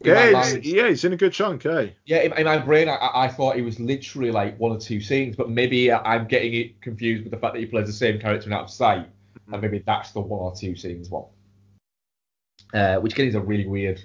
In 0.00 0.10
Yeah, 0.10 0.30
mind- 0.32 0.58
it's, 0.58 0.66
yeah, 0.66 0.88
he's 0.88 1.04
in 1.04 1.12
a 1.12 1.16
good 1.16 1.32
chunk, 1.32 1.64
eh? 1.66 1.88
yeah, 2.04 2.18
in, 2.22 2.32
in 2.34 2.44
my 2.44 2.58
brain, 2.58 2.88
I, 2.88 3.10
I 3.14 3.28
thought 3.28 3.56
it 3.56 3.62
was 3.62 3.80
literally 3.80 4.30
like 4.30 4.58
one 4.60 4.72
or 4.72 4.78
two 4.78 5.00
scenes, 5.00 5.36
but 5.36 5.50
maybe 5.50 5.90
I'm 5.92 6.26
getting 6.26 6.54
it 6.54 6.80
confused 6.82 7.24
with 7.24 7.32
the 7.32 7.38
fact 7.38 7.54
that 7.54 7.60
he 7.60 7.66
plays 7.66 7.86
the 7.86 7.92
same 7.92 8.20
character 8.20 8.46
in 8.48 8.52
Out 8.52 8.64
of 8.64 8.70
Sight, 8.70 9.08
and 9.50 9.62
maybe 9.62 9.82
that's 9.86 10.12
the 10.12 10.20
one 10.20 10.40
or 10.40 10.54
two 10.54 10.76
scenes 10.76 11.08
one. 11.10 11.24
Uh, 12.74 12.96
which 12.96 13.12
again 13.14 13.28
is 13.28 13.34
a 13.36 13.40
really 13.40 13.66
weird 13.66 14.02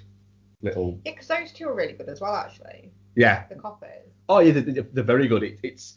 little. 0.62 0.98
Yeah, 1.04 1.12
because 1.12 1.26
those 1.28 1.52
two 1.52 1.68
are 1.68 1.74
really 1.74 1.92
good 1.94 2.08
as 2.08 2.20
well, 2.20 2.34
actually. 2.34 2.90
Yeah. 3.16 3.44
The 3.48 3.56
coppers. 3.56 4.08
Oh 4.28 4.38
yeah, 4.38 4.52
they're, 4.52 4.62
they're- 4.62 4.88
they're 4.92 5.04
very 5.04 5.28
good. 5.28 5.42
It, 5.42 5.58
it's, 5.62 5.94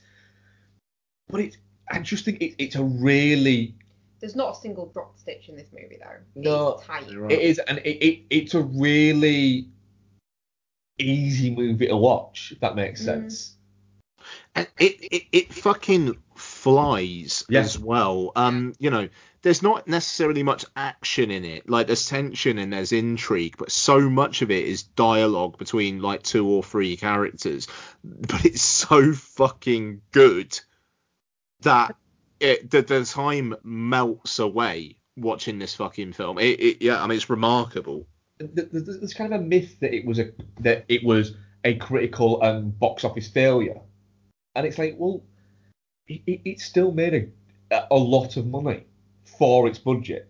but 1.29 1.39
it's. 1.41 1.57
I 1.89 1.99
just 1.99 2.25
think 2.25 2.41
it, 2.41 2.55
it's 2.57 2.75
a 2.75 2.83
really 2.83 3.75
There's 4.19 4.35
not 4.35 4.57
a 4.57 4.59
single 4.59 4.87
drop 4.87 5.17
stitch 5.19 5.49
in 5.49 5.55
this 5.55 5.67
movie, 5.71 5.97
though. 5.99 6.17
no. 6.35 6.73
It's 6.77 6.85
tight. 6.87 7.07
It 7.31 7.39
is, 7.41 7.59
and 7.59 7.77
it, 7.79 8.05
it 8.05 8.21
it's 8.29 8.53
a 8.55 8.61
really 8.63 9.69
easy 10.99 11.53
movie 11.53 11.87
to 11.87 11.97
watch. 11.97 12.51
If 12.53 12.59
that 12.61 12.75
makes 12.75 13.01
Mm. 13.01 13.05
sense. 13.05 13.51
And 14.55 14.67
it, 14.79 14.95
it, 15.11 15.23
it 15.31 15.53
fucking 15.53 16.17
flies 16.35 17.43
Yeah. 17.49 17.59
as 17.59 17.77
well. 17.77 18.31
Um, 18.35 18.73
you 18.79 18.89
know, 18.89 19.09
there's 19.43 19.61
not 19.61 19.87
necessarily 19.87 20.41
much 20.41 20.65
action 20.75 21.29
in 21.29 21.45
it. 21.45 21.69
Like 21.69 21.85
there's 21.87 22.07
tension 22.07 22.57
and 22.57 22.73
there's 22.73 22.91
intrigue, 22.93 23.55
but 23.57 23.71
so 23.71 24.09
much 24.09 24.41
of 24.41 24.49
it 24.49 24.65
is 24.65 24.83
dialogue 24.83 25.57
between 25.59 26.01
like 26.01 26.23
two 26.23 26.47
or 26.47 26.63
three 26.63 26.97
characters. 26.97 27.67
But 28.03 28.45
it's 28.45 28.61
so 28.63 29.13
fucking 29.13 30.01
good 30.11 30.59
that 31.65 31.95
it 32.39 32.71
the, 32.71 32.81
the 32.81 33.05
time 33.05 33.55
melts 33.63 34.39
away 34.39 34.97
watching 35.17 35.59
this 35.59 35.75
fucking 35.75 36.13
film. 36.13 36.39
It, 36.39 36.59
it 36.59 36.81
yeah, 36.81 37.01
I 37.01 37.07
mean 37.07 37.17
it's 37.17 37.29
remarkable. 37.29 38.07
th- 38.39 38.71
th- 38.71 38.71
there's 38.71 39.13
kind 39.13 39.33
of 39.33 39.41
a 39.41 39.43
myth 39.43 39.79
that 39.81 39.93
it 39.93 40.05
was 40.05 40.19
a 40.19 40.31
that 40.61 40.85
it 40.87 41.03
was 41.03 41.35
a 41.63 41.75
critical 41.75 42.41
and 42.41 42.77
box 42.79 43.03
office 43.03 43.27
failure, 43.27 43.79
and 44.55 44.65
it's 44.65 44.77
like, 44.77 44.95
well, 44.97 45.23
it, 46.07 46.21
it, 46.25 46.41
it 46.45 46.59
still 46.59 46.91
made 46.91 47.31
a 47.71 47.87
a 47.91 47.97
lot 47.97 48.37
of 48.37 48.47
money 48.47 48.85
for 49.37 49.67
its 49.67 49.79
budget. 49.79 50.29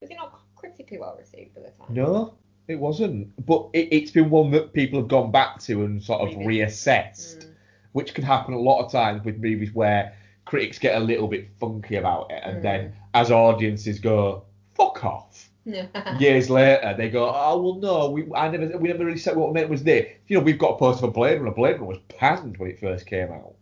Was 0.00 0.10
it 0.10 0.16
not 0.16 0.40
critically 0.56 0.98
well 0.98 1.16
received 1.18 1.56
at 1.56 1.64
the 1.64 1.84
time? 1.84 1.94
No, 1.94 2.34
it 2.68 2.76
wasn't. 2.76 3.46
But 3.46 3.68
it, 3.72 3.88
it's 3.92 4.10
been 4.10 4.30
one 4.30 4.50
that 4.52 4.72
people 4.72 4.98
have 4.98 5.08
gone 5.08 5.30
back 5.30 5.60
to 5.60 5.84
and 5.84 6.02
sort 6.02 6.22
of 6.22 6.36
reassessed, 6.38 7.44
mm. 7.44 7.54
which 7.92 8.14
can 8.14 8.24
happen 8.24 8.54
a 8.54 8.58
lot 8.58 8.84
of 8.84 8.90
times 8.90 9.24
with 9.24 9.38
movies 9.38 9.72
where 9.72 10.16
critics 10.50 10.78
get 10.78 11.00
a 11.00 11.04
little 11.04 11.28
bit 11.28 11.48
funky 11.60 11.96
about 11.96 12.30
it, 12.32 12.42
and 12.44 12.58
Mm. 12.58 12.62
then 12.62 12.92
as 13.14 13.30
audiences 13.30 14.00
go, 14.00 14.44
fuck 14.74 15.04
off. 15.04 15.48
years 16.18 16.50
later, 16.50 16.94
they 16.96 17.08
go, 17.10 17.30
oh 17.32 17.60
well, 17.62 17.74
no, 17.76 18.10
we 18.10 18.26
I 18.34 18.48
never 18.50 18.76
we 18.78 18.88
never 18.88 19.04
really 19.04 19.18
said 19.18 19.36
what 19.36 19.48
we 19.48 19.54
meant 19.54 19.70
was 19.70 19.84
this. 19.84 20.06
You 20.26 20.38
know, 20.38 20.42
we've 20.44 20.58
got 20.58 20.72
a 20.74 20.78
poster 20.78 21.02
for 21.06 21.12
Blade 21.12 21.38
Runner. 21.40 21.54
Blade 21.54 21.74
Runner 21.74 21.84
was 21.84 21.98
panned 22.08 22.56
when 22.58 22.70
it 22.70 22.80
first 22.80 23.06
came 23.06 23.30
out. 23.30 23.54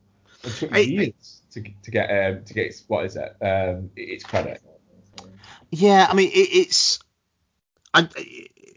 It 0.45 0.53
took 0.55 0.73
years 0.75 1.43
to 1.53 1.63
to 1.85 1.91
get 1.91 2.07
um 2.09 2.45
to 2.45 2.55
get 2.55 2.67
its, 2.67 2.85
what 2.87 3.05
is 3.05 3.17
it 3.17 3.37
um 3.43 3.91
its 3.97 4.25
credit. 4.25 4.63
Yeah, 5.71 6.07
I 6.09 6.15
mean 6.15 6.31
it, 6.31 6.49
it's, 6.63 7.01
I, 7.93 8.09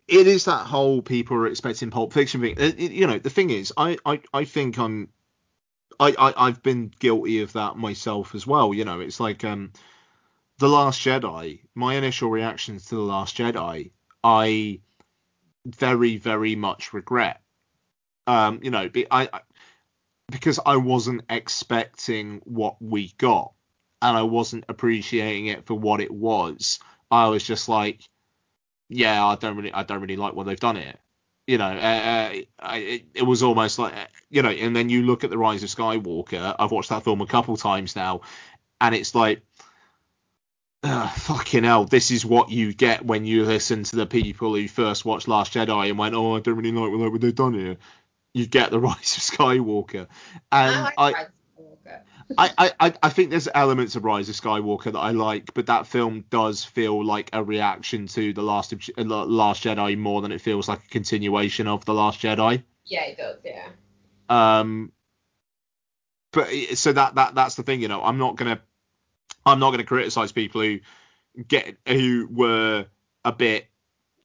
it 0.08 0.28
is 0.28 0.46
that 0.46 0.66
whole 0.66 1.02
people 1.02 1.38
are 1.38 1.48
expecting 1.48 1.90
Pulp 1.92 2.12
Fiction 2.14 2.42
thing. 2.42 2.58
Uh, 2.60 2.72
it- 2.78 2.92
you 2.92 3.08
know, 3.08 3.20
the 3.20 3.30
thing 3.30 3.50
is, 3.50 3.72
I, 3.78 3.98
I, 4.06 4.20
I 4.34 4.44
think 4.46 4.78
I'm, 4.78 5.10
I, 6.00 6.16
I, 6.18 6.48
I've 6.48 6.64
been 6.64 6.92
guilty 7.00 7.42
of 7.42 7.54
that 7.54 7.78
myself 7.78 8.36
as 8.36 8.46
well. 8.48 8.74
You 8.74 8.86
know, 8.86 9.00
it's 9.00 9.20
like 9.20 9.44
um, 9.44 9.72
the 10.60 10.70
Last 10.70 11.00
Jedi. 11.02 11.62
My 11.76 11.96
initial 11.96 12.30
reactions 12.30 12.86
to 12.86 12.96
the 12.96 13.02
Last 13.02 13.38
Jedi, 13.38 13.92
I 14.24 14.80
very, 15.66 16.18
very 16.18 16.56
much 16.56 16.94
regret. 16.94 17.42
Um, 18.28 18.60
you 18.64 18.72
know, 18.72 18.90
be, 18.90 19.08
I, 19.10 19.30
I 19.34 19.42
because 20.30 20.60
I 20.66 20.78
wasn't 20.78 21.24
expecting 21.30 22.42
what 22.46 22.82
we 22.82 23.14
got 23.18 23.52
and 24.02 24.18
I 24.18 24.24
wasn't 24.24 24.66
appreciating 24.70 25.48
it 25.48 25.66
for 25.66 25.76
what 25.76 26.02
it 26.02 26.12
was. 26.12 26.80
I 27.10 27.28
was 27.28 27.44
just 27.44 27.68
like, 27.70 28.02
yeah, 28.90 29.26
I 29.26 29.36
don't 29.36 29.58
really, 29.58 29.74
I 29.74 29.84
don't 29.84 30.02
really 30.02 30.16
like 30.16 30.34
what 30.34 30.46
they've 30.46 30.60
done 30.60 30.78
here. 30.78 30.96
You 31.52 31.58
know, 31.58 31.66
uh, 31.66 31.70
uh, 31.70 32.34
I, 32.62 32.78
it, 32.78 33.06
it 33.14 33.24
was 33.24 33.44
almost 33.44 33.78
like, 33.78 33.94
you 34.30 34.42
know, 34.42 34.52
and 34.52 34.74
then 34.74 34.88
you 34.88 35.02
look 35.02 35.26
at 35.26 35.30
the 35.30 35.38
Rise 35.38 35.64
of 35.64 35.70
Skywalker. 35.70 36.56
I've 36.58 36.72
watched 36.72 36.92
that 36.92 37.04
film 37.04 37.20
a 37.20 37.26
couple 37.26 37.58
times 37.58 37.94
now, 37.94 38.22
and 38.80 38.96
it's 38.96 39.14
like, 39.14 39.42
uh, 40.82 41.10
fucking 41.10 41.66
hell, 41.66 41.84
this 41.84 42.10
is 42.10 42.26
what 42.26 42.50
you 42.50 42.74
get 42.74 43.06
when 43.06 43.26
you 43.26 43.44
listen 43.44 43.84
to 43.84 43.98
the 43.98 44.06
people 44.06 44.56
who 44.56 44.70
first 44.70 45.04
watched 45.04 45.28
Last 45.28 45.52
Jedi 45.52 45.90
and 45.90 46.00
went, 46.00 46.16
oh, 46.16 46.38
I 46.38 46.40
don't 46.40 46.56
really 46.56 46.72
like 46.72 47.12
what, 47.12 47.20
they've 47.20 47.36
done 47.36 47.54
here. 47.54 47.76
You 48.34 48.48
get 48.48 48.72
the 48.72 48.80
Rise 48.80 49.18
of 49.18 49.38
Skywalker, 49.38 50.08
and 50.54 50.74
I 50.74 50.94
I, 50.98 51.10
Rise 51.10 51.16
of 51.16 51.22
Skywalker. 51.22 51.32
I, 52.38 52.72
I, 52.80 52.94
I- 53.04 53.10
think 53.10 53.30
there's 53.30 53.48
elements 53.54 53.96
of 53.96 54.04
Rise 54.04 54.30
of 54.30 54.36
Skywalker 54.36 54.92
that 54.92 55.00
I 55.00 55.12
like, 55.12 55.54
but 55.54 55.66
that 55.68 55.88
film 55.88 56.26
does 56.30 56.64
feel 56.64 57.04
like 57.04 57.30
a 57.34 57.44
reaction 57.44 58.08
to 58.08 58.34
the 58.34 58.42
Last 58.42 58.74
of, 58.74 58.82
uh, 58.98 59.04
Last 59.04 59.64
Jedi 59.64 59.98
more 59.98 60.22
than 60.22 60.32
it 60.32 60.42
feels 60.42 60.68
like 60.68 60.84
a 60.84 60.88
continuation 60.90 61.68
of 61.68 61.86
the 61.86 61.94
Last 61.94 62.20
Jedi. 62.22 62.64
Yeah, 62.86 63.04
it 63.06 63.18
does. 63.18 63.38
Yeah. 63.44 63.68
Um, 64.30 64.92
but 66.32 66.50
so 66.76 66.94
that 66.94 67.16
that 67.16 67.36
that's 67.36 67.56
the 67.56 67.64
thing, 67.64 67.82
you 67.82 67.88
know. 67.88 68.02
I'm 68.02 68.18
not 68.18 68.38
gonna 68.38 68.62
I'm 69.46 69.60
not 69.60 69.72
gonna 69.72 69.84
criticize 69.84 70.32
people 70.32 70.62
who 70.62 70.80
get 71.48 71.76
who 71.88 72.28
were 72.32 72.86
a 73.26 73.32
bit 73.32 73.68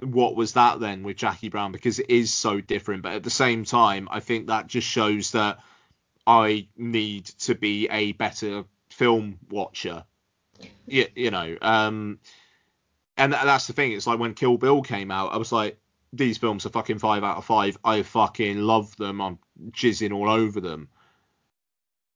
what 0.00 0.36
was 0.36 0.52
that 0.52 0.78
then 0.78 1.02
with 1.02 1.16
Jackie 1.16 1.48
Brown 1.48 1.72
because 1.72 1.98
it 1.98 2.10
is 2.10 2.32
so 2.32 2.60
different. 2.60 3.02
But 3.02 3.12
at 3.14 3.22
the 3.22 3.30
same 3.30 3.64
time, 3.64 4.08
I 4.10 4.20
think 4.20 4.46
that 4.48 4.66
just 4.66 4.86
shows 4.86 5.32
that 5.32 5.58
I 6.26 6.68
need 6.76 7.26
to 7.40 7.54
be 7.54 7.88
a 7.88 8.12
better 8.12 8.64
film 8.90 9.38
watcher. 9.48 10.04
You, 10.86 11.06
you 11.14 11.30
know, 11.30 11.56
um, 11.60 12.18
and 13.16 13.32
that's 13.32 13.66
the 13.66 13.72
thing. 13.72 13.92
It's 13.92 14.06
like 14.06 14.18
when 14.18 14.34
Kill 14.34 14.56
Bill 14.58 14.82
came 14.82 15.10
out, 15.10 15.32
I 15.32 15.36
was 15.36 15.52
like, 15.52 15.78
these 16.12 16.38
films 16.38 16.66
are 16.66 16.70
fucking 16.70 16.98
five 16.98 17.24
out 17.24 17.36
of 17.36 17.44
five. 17.44 17.78
I 17.84 18.02
fucking 18.02 18.58
love 18.58 18.96
them. 18.96 19.20
I'm 19.20 19.38
jizzing 19.70 20.14
all 20.14 20.30
over 20.30 20.60
them. 20.60 20.88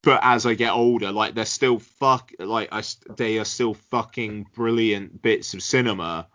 But 0.03 0.21
as 0.23 0.45
I 0.45 0.55
get 0.55 0.71
older, 0.71 1.11
like 1.11 1.35
they're 1.35 1.45
still 1.45 1.79
fuck, 1.79 2.31
like 2.39 2.69
I, 2.71 2.81
they 3.15 3.37
are 3.37 3.45
still 3.45 3.75
fucking 3.75 4.47
brilliant 4.55 5.21
bits 5.21 5.53
of 5.53 5.61
cinema. 5.61 6.27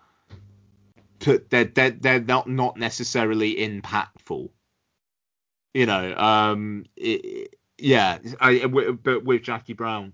But 1.24 1.50
they're 1.50 1.64
they're, 1.64 1.90
they're 1.90 2.20
not 2.20 2.48
not 2.48 2.76
necessarily 2.76 3.56
impactful. 3.56 4.50
You 5.74 5.86
know, 5.86 6.14
um, 6.16 6.84
it, 6.96 7.56
yeah, 7.78 8.18
I, 8.40 8.66
but 8.66 9.24
with 9.24 9.42
Jackie 9.42 9.72
Brown, 9.74 10.12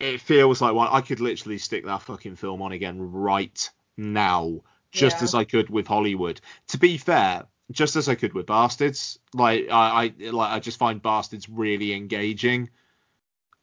it 0.00 0.20
feels 0.20 0.60
like 0.60 0.74
one 0.74 0.88
I 0.90 1.00
could 1.00 1.20
literally 1.20 1.58
stick 1.58 1.84
that 1.86 2.02
fucking 2.02 2.36
film 2.36 2.62
on 2.62 2.72
again 2.72 3.00
right 3.12 3.70
now, 3.96 4.60
just 4.92 5.18
Yeah. 5.18 5.24
as 5.24 5.34
I 5.34 5.44
could 5.44 5.70
with 5.70 5.86
Hollywood. 5.86 6.40
To 6.68 6.78
be 6.78 6.98
fair, 6.98 7.46
just 7.70 7.96
as 7.96 8.08
I 8.08 8.14
could 8.14 8.32
with 8.32 8.46
Basterds, 8.46 9.18
like 9.34 9.68
I, 9.70 10.12
I 10.20 10.30
like 10.30 10.52
I 10.52 10.58
just 10.60 10.78
find 10.78 11.02
Basterds 11.02 11.46
really 11.50 11.92
engaging. 11.94 12.70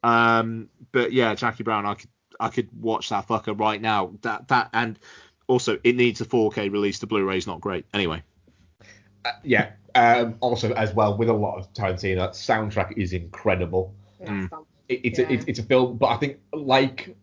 Um, 0.03 0.69
but 0.92 1.14
yeah, 1.14 1.34
Jackie 1.35 1.64
Brown, 1.64 1.85
I 1.85 1.95
could 1.95 2.09
I 2.40 2.50
could 2.50 2.69
watch 2.80 3.09
that 3.09 3.27
fucker 3.27 3.58
right 3.59 3.82
now. 3.82 4.11
That 4.22 4.48
that 4.50 4.69
and 4.74 5.00
Also, 5.48 5.77
it 5.84 5.95
needs 5.95 6.22
a 6.22 6.25
4K 6.25 6.72
release. 6.72 7.00
The 7.00 7.08
Blu-ray's 7.08 7.48
not 7.48 7.61
great. 7.61 7.85
Anyway. 7.93 8.24
Uh, 9.25 9.31
yeah. 9.43 9.71
Um, 9.95 10.35
also, 10.41 10.73
as 10.73 10.93
well, 10.93 11.17
with 11.17 11.29
a 11.29 11.33
lot 11.33 11.57
of 11.57 11.73
Tarantino, 11.73 12.29
soundtrack 12.29 12.97
is 12.97 13.13
incredible. 13.13 13.93
Mm. 14.23 14.49
It, 14.89 15.01
it's, 15.03 15.19
Yeah. 15.19 15.27
a, 15.29 15.31
it's, 15.33 15.45
it's 15.45 15.59
a 15.59 15.63
film, 15.63 15.97
but 15.97 16.07
I 16.07 16.17
think 16.17 16.37
like 16.53 17.07
How 17.07 17.13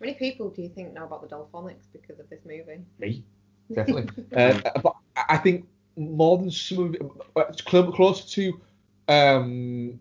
many 0.00 0.14
people 0.14 0.50
do 0.50 0.62
you 0.62 0.68
think 0.68 0.92
know 0.94 1.04
about 1.04 1.22
the 1.28 1.34
Delfonics 1.34 1.86
because 1.92 2.18
of 2.18 2.28
this 2.30 2.40
movie? 2.46 2.80
me, 2.98 3.24
definitely. 3.72 4.24
uh, 4.36 4.60
but 4.82 4.94
I 5.16 5.24
I 5.30 5.36
think 5.38 5.66
more 5.96 6.38
than 6.38 6.50
some 6.50 6.84
of 6.84 6.94
it, 6.94 7.02
uh, 7.36 7.40
it's 7.48 7.60
clo- 7.62 7.90
closer 7.92 8.26
to 8.28 8.60
um, 9.08 9.98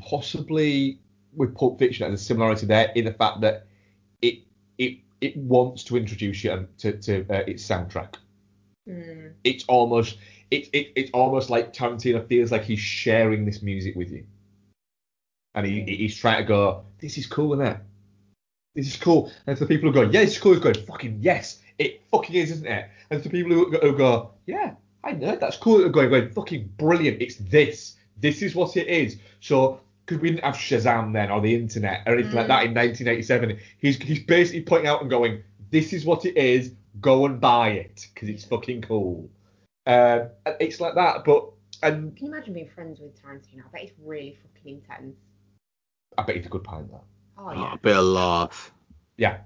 possibly 0.00 0.98
with 1.34 1.54
Pulp 1.54 1.78
Fiction 1.78 2.06
and 2.06 2.14
a 2.14 2.18
similarity 2.18 2.66
there 2.66 2.90
in 2.94 3.04
the 3.04 3.12
fact 3.12 3.40
that 3.42 3.66
it 4.22 4.38
it 4.78 4.98
it 5.20 5.36
wants 5.36 5.84
to 5.84 5.96
introduce 5.96 6.42
you 6.42 6.66
to, 6.78 6.92
to 6.98 7.20
uh, 7.30 7.42
its 7.46 7.66
soundtrack. 7.68 8.14
Mm. 8.88 9.34
It's 9.44 9.64
almost 9.64 10.18
it, 10.50 10.68
it 10.72 10.92
it's 10.96 11.10
almost 11.12 11.50
like 11.50 11.72
Tarantino 11.72 12.26
feels 12.26 12.50
like 12.50 12.64
he's 12.64 12.80
sharing 12.80 13.44
this 13.44 13.62
music 13.62 13.94
with 13.94 14.10
you, 14.10 14.24
and 15.54 15.66
he, 15.66 15.82
he's 15.82 16.16
trying 16.16 16.38
to 16.38 16.48
go, 16.48 16.84
this 17.00 17.18
is 17.18 17.26
cool, 17.26 17.54
isn't 17.54 17.66
it? 17.66 17.76
This 18.74 18.86
is 18.86 18.96
cool. 18.96 19.30
And 19.46 19.56
to 19.56 19.64
the 19.64 19.68
people 19.68 19.90
who 19.90 19.94
go, 19.94 20.10
yeah, 20.10 20.20
it's 20.20 20.38
cool, 20.38 20.52
he's 20.52 20.62
going, 20.62 20.86
fucking 20.86 21.18
yes, 21.20 21.60
it 21.78 22.02
fucking 22.10 22.36
is, 22.36 22.50
isn't 22.52 22.66
it? 22.66 22.88
And 23.10 23.22
to 23.22 23.28
the 23.28 23.32
people 23.32 23.52
who, 23.52 23.76
who 23.78 23.96
go, 23.96 24.32
yeah, 24.46 24.74
I 25.02 25.12
know 25.12 25.36
that's 25.36 25.56
cool, 25.56 25.78
they're 25.78 25.88
going, 25.88 26.10
going, 26.10 26.30
fucking 26.30 26.72
brilliant, 26.76 27.20
it's 27.20 27.36
this. 27.36 27.96
This 28.18 28.42
is 28.42 28.54
what 28.54 28.76
it 28.76 28.86
is. 28.86 29.16
So, 29.40 29.80
because 30.04 30.20
we 30.20 30.30
didn't 30.30 30.44
have 30.44 30.56
Shazam 30.56 31.12
then 31.12 31.30
or 31.30 31.40
the 31.40 31.54
internet 31.54 32.02
or 32.06 32.14
anything 32.14 32.34
like 32.34 32.48
that 32.48 32.64
in 32.64 32.74
1987, 32.74 33.58
he's 33.78 33.96
he's 33.96 34.22
basically 34.22 34.62
pointing 34.62 34.88
out 34.88 35.00
and 35.00 35.10
going, 35.10 35.42
this 35.70 35.92
is 35.92 36.04
what 36.04 36.24
it 36.24 36.36
is, 36.36 36.72
go 37.00 37.26
and 37.26 37.40
buy 37.40 37.70
it 37.70 38.08
because 38.12 38.28
it's 38.28 38.44
fucking 38.44 38.82
cool. 38.82 39.28
Uh, 39.86 40.26
it's 40.58 40.80
like 40.80 40.94
that, 40.94 41.24
but 41.24 41.50
and 41.82 42.16
Can 42.16 42.26
you 42.26 42.32
imagine 42.32 42.54
being 42.54 42.68
friends 42.68 43.00
with 43.00 43.20
Tarantino? 43.22 43.64
I 43.66 43.70
bet 43.72 43.82
it's 43.84 43.92
really 44.02 44.38
fucking 44.42 44.74
intense. 44.74 45.16
I 46.18 46.22
bet 46.22 46.36
he's 46.36 46.46
a 46.46 46.48
good 46.48 46.64
pint 46.64 46.90
though. 46.90 47.04
Oh 47.38 47.52
yeah. 47.52 47.74
a 47.74 47.78
bit 47.78 47.96
of 47.96 48.04
laugh. 48.04 48.72
Yeah, 49.16 49.38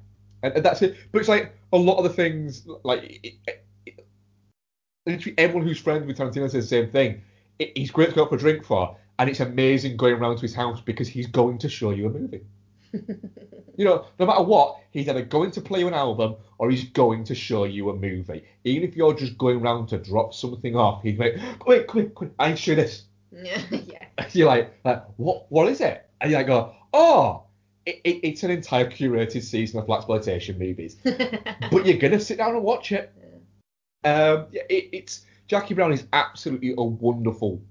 and, 0.42 0.54
and 0.54 0.64
that's 0.64 0.82
it. 0.82 0.96
But 1.12 1.20
it's 1.20 1.28
like 1.28 1.54
a 1.72 1.76
lot 1.76 1.98
of 1.98 2.04
the 2.04 2.10
things, 2.10 2.66
like 2.82 3.02
it, 3.04 3.34
it, 3.46 3.64
it, 3.86 4.06
literally 5.06 5.34
everyone 5.38 5.66
who's 5.66 5.78
friends 5.78 6.06
with 6.06 6.18
Tarantino 6.18 6.50
says 6.50 6.64
the 6.64 6.82
same 6.82 6.90
thing. 6.90 7.22
It, 7.58 7.76
he's 7.76 7.90
great 7.90 8.10
to 8.10 8.14
go 8.14 8.22
out 8.24 8.30
for 8.30 8.36
a 8.36 8.38
drink 8.38 8.64
for, 8.64 8.96
and 9.18 9.30
it's 9.30 9.40
amazing 9.40 9.96
going 9.96 10.14
around 10.14 10.36
to 10.36 10.42
his 10.42 10.54
house 10.54 10.80
because 10.80 11.06
he's 11.06 11.28
going 11.28 11.58
to 11.58 11.68
show 11.68 11.90
you 11.90 12.06
a 12.06 12.10
movie. 12.10 12.44
you 13.76 13.84
know, 13.84 14.06
no 14.18 14.26
matter 14.26 14.42
what, 14.42 14.78
he's 14.90 15.08
either 15.08 15.22
going 15.22 15.50
to 15.52 15.60
play 15.60 15.80
you 15.80 15.88
an 15.88 15.94
album 15.94 16.36
or 16.58 16.70
he's 16.70 16.84
going 16.84 17.24
to 17.24 17.34
show 17.34 17.64
you 17.64 17.90
a 17.90 17.94
movie. 17.94 18.44
Even 18.64 18.88
if 18.88 18.96
you're 18.96 19.14
just 19.14 19.36
going 19.38 19.60
around 19.60 19.88
to 19.88 19.98
drop 19.98 20.34
something 20.34 20.76
off, 20.76 21.02
he's 21.02 21.18
like, 21.18 21.36
come 21.36 21.58
here, 21.66 21.84
come 21.84 22.00
here, 22.00 22.10
come 22.10 22.26
here, 22.28 22.34
I 22.38 22.54
show 22.54 22.72
you 22.72 22.76
this. 22.76 23.04
yeah. 23.32 24.06
You're 24.32 24.46
like, 24.46 24.72
like, 24.84 25.04
what? 25.16 25.50
What 25.50 25.68
is 25.68 25.80
it? 25.80 26.08
And 26.20 26.30
you 26.30 26.36
like 26.36 26.46
go, 26.46 26.72
oh, 26.92 27.44
it, 27.86 28.00
it, 28.04 28.20
it's 28.22 28.42
an 28.42 28.50
entire 28.50 28.88
curated 28.88 29.42
season 29.42 29.80
of 29.80 29.86
black 29.86 29.98
exploitation 29.98 30.58
movies, 30.58 30.96
but 31.04 31.84
you're 31.84 31.98
gonna 31.98 32.20
sit 32.20 32.38
down 32.38 32.54
and 32.54 32.62
watch 32.62 32.92
it. 32.92 33.12
Um, 34.04 34.46
yeah, 34.52 34.62
it, 34.70 34.88
it's 34.92 35.26
Jackie 35.48 35.74
Brown 35.74 35.92
is 35.92 36.06
absolutely 36.12 36.74
a 36.76 36.82
wonderful. 36.82 37.62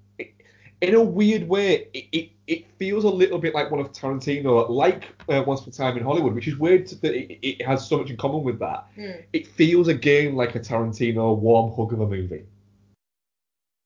In 0.82 0.96
a 0.96 1.02
weird 1.02 1.48
way, 1.48 1.88
it, 1.94 2.32
it, 2.48 2.66
feels 2.78 3.04
a 3.04 3.10
little 3.10 3.40
bit 3.40 3.54
like 3.54 3.72
one 3.72 3.80
of 3.80 3.92
Tarantino, 3.92 4.70
like 4.70 5.06
uh, 5.30 5.44
Once 5.46 5.62
Upon 5.62 5.74
a 5.74 5.76
Time 5.76 5.98
in 5.98 6.04
Hollywood, 6.04 6.34
which 6.34 6.48
is 6.48 6.58
weird 6.58 6.88
that 6.88 7.14
it, 7.14 7.40
it 7.42 7.66
has 7.66 7.88
so 7.88 7.98
much 7.98 8.10
in 8.10 8.18
common 8.18 8.44
with 8.44 8.60
that. 8.60 8.88
Mm. 8.98 9.24
It 9.32 9.48
feels 9.48 9.88
again 9.88 10.36
like 10.36 10.56
a 10.56 10.60
Tarantino 10.60 11.38
warm 11.38 11.74
hug 11.76 11.94
of 11.94 12.02
a 12.02 12.08
movie. 12.08 12.46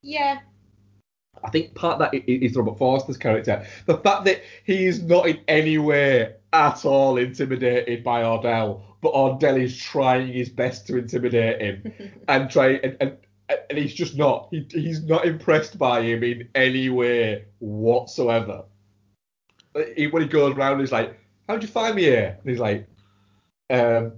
Yeah. 0.02 0.40
I 1.44 1.50
think 1.50 1.76
part 1.76 2.02
of 2.02 2.11
that 2.11 2.30
is 2.30 2.56
Robert 2.56 2.77
Forster's 2.77 3.18
character. 3.18 3.66
The 3.86 3.98
fact 3.98 4.26
that 4.26 4.42
he 4.64 4.86
is 4.86 5.03
not 5.03 5.27
in 5.27 5.40
any 5.48 5.77
way 5.77 6.34
at 6.53 6.86
all 6.86 7.18
intimidated 7.18 8.03
by 8.03 8.24
Ordell, 8.24 8.82
but 9.02 9.14
Ordell 9.14 9.61
is 9.61 9.77
trying 9.77 10.34
his 10.34 10.50
best 10.50 10.88
to 10.88 10.98
intimidate 10.98 11.61
him 11.61 11.94
and 12.27 12.50
try 12.50 12.74
and, 12.76 12.98
and 13.00 13.18
and 13.50 13.77
he's 13.77 13.93
just 13.93 14.17
not. 14.17 14.50
He, 14.51 14.66
he's 14.69 15.03
not 15.03 15.26
impressed 15.26 15.77
by 15.77 16.01
him 16.01 16.24
in 16.24 16.50
any 16.56 16.90
way 16.90 17.45
whatsoever. 17.59 18.64
He, 19.95 20.08
when 20.08 20.24
he 20.24 20.27
goes 20.27 20.56
around, 20.56 20.80
he's 20.80 20.92
like, 20.92 21.17
"How'd 21.48 21.61
you 21.61 21.67
find 21.69 21.95
me 21.95 22.03
here?" 22.03 22.38
And 22.42 22.50
he's 22.50 22.59
like, 22.59 22.88
um, 23.69 24.14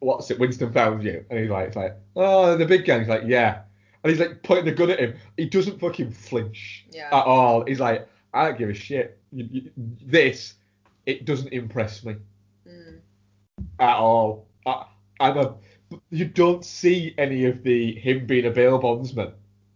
"What's 0.00 0.30
it? 0.30 0.38
Winston 0.38 0.72
found 0.72 1.04
you." 1.04 1.24
And 1.30 1.38
he's 1.38 1.50
like, 1.50 1.68
"It's 1.68 1.76
like, 1.76 1.96
oh, 2.16 2.56
the 2.56 2.66
big 2.66 2.84
guy." 2.86 2.98
He's 2.98 3.08
like, 3.08 3.22
"Yeah." 3.26 3.62
And 4.02 4.10
he's 4.10 4.20
like 4.20 4.42
pointing 4.42 4.64
the 4.64 4.72
gun 4.72 4.90
at 4.90 4.98
him. 4.98 5.14
He 5.36 5.44
doesn't 5.46 5.78
fucking 5.78 6.10
flinch 6.12 6.86
Yeah. 6.90 7.08
at 7.08 7.24
all. 7.26 7.64
He's 7.66 7.80
like, 7.80 8.08
"I 8.32 8.46
don't 8.46 8.58
give 8.58 8.70
a 8.70 8.74
shit. 8.74 9.18
You, 9.32 9.48
you, 9.50 9.70
this, 9.76 10.54
it 11.06 11.24
doesn't 11.24 11.52
impress 11.52 12.02
me 12.04 12.16
Mm. 12.66 13.00
at 13.78 13.96
all. 13.96 14.46
I, 14.66 14.86
I'm 15.20 15.36
a. 15.38 15.54
You 16.10 16.24
don't 16.24 16.64
see 16.64 17.14
any 17.18 17.46
of 17.46 17.62
the 17.62 17.94
him 17.94 18.26
being 18.26 18.46
a 18.46 18.50
bail 18.50 18.78
bondsman. 18.78 19.32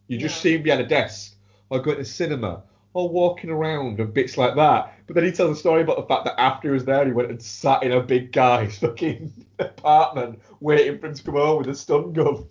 You 0.06 0.18
just 0.18 0.40
see 0.40 0.54
him 0.54 0.62
behind 0.62 0.82
a 0.82 0.86
desk 0.86 1.36
or 1.70 1.80
going 1.80 1.98
to 1.98 2.04
cinema 2.04 2.62
or 2.92 3.08
walking 3.08 3.50
around 3.50 3.98
and 3.98 4.14
bits 4.14 4.36
like 4.38 4.54
that. 4.54 4.94
But 5.06 5.16
then 5.16 5.24
he 5.24 5.32
tells 5.32 5.56
a 5.56 5.60
story 5.60 5.82
about 5.82 5.96
the 5.96 6.04
fact 6.04 6.24
that 6.24 6.40
after 6.40 6.68
he 6.68 6.72
was 6.72 6.84
there, 6.84 7.04
he 7.04 7.12
went 7.12 7.30
and 7.30 7.42
sat 7.42 7.82
in 7.82 7.92
a 7.92 8.00
big 8.00 8.32
guy's 8.32 8.78
fucking 8.80 9.32
apartment 9.58 10.40
waiting 10.60 10.98
for 10.98 11.08
him 11.08 11.14
to 11.14 11.22
come 11.22 11.34
home 11.34 11.58
with 11.58 11.68
a 11.68 11.74
stun 11.74 12.12
gun. 12.12 12.46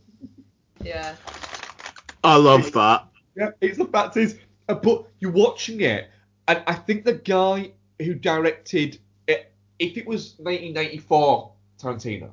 Yeah. 0.83 1.15
I 2.23 2.35
love 2.35 2.71
that. 2.73 3.07
Yeah, 3.35 3.49
it's 3.61 3.77
the 3.77 3.85
fact 3.85 4.17
is, 4.17 4.37
uh, 4.69 4.75
but 4.75 5.07
you're 5.19 5.31
watching 5.31 5.81
it, 5.81 6.09
and 6.47 6.63
I 6.67 6.75
think 6.75 7.03
the 7.03 7.15
guy 7.15 7.71
who 7.99 8.13
directed 8.13 8.99
it, 9.27 9.51
if 9.79 9.97
it 9.97 10.05
was 10.05 10.35
1994 10.37 11.51
Tarantino, 11.81 12.31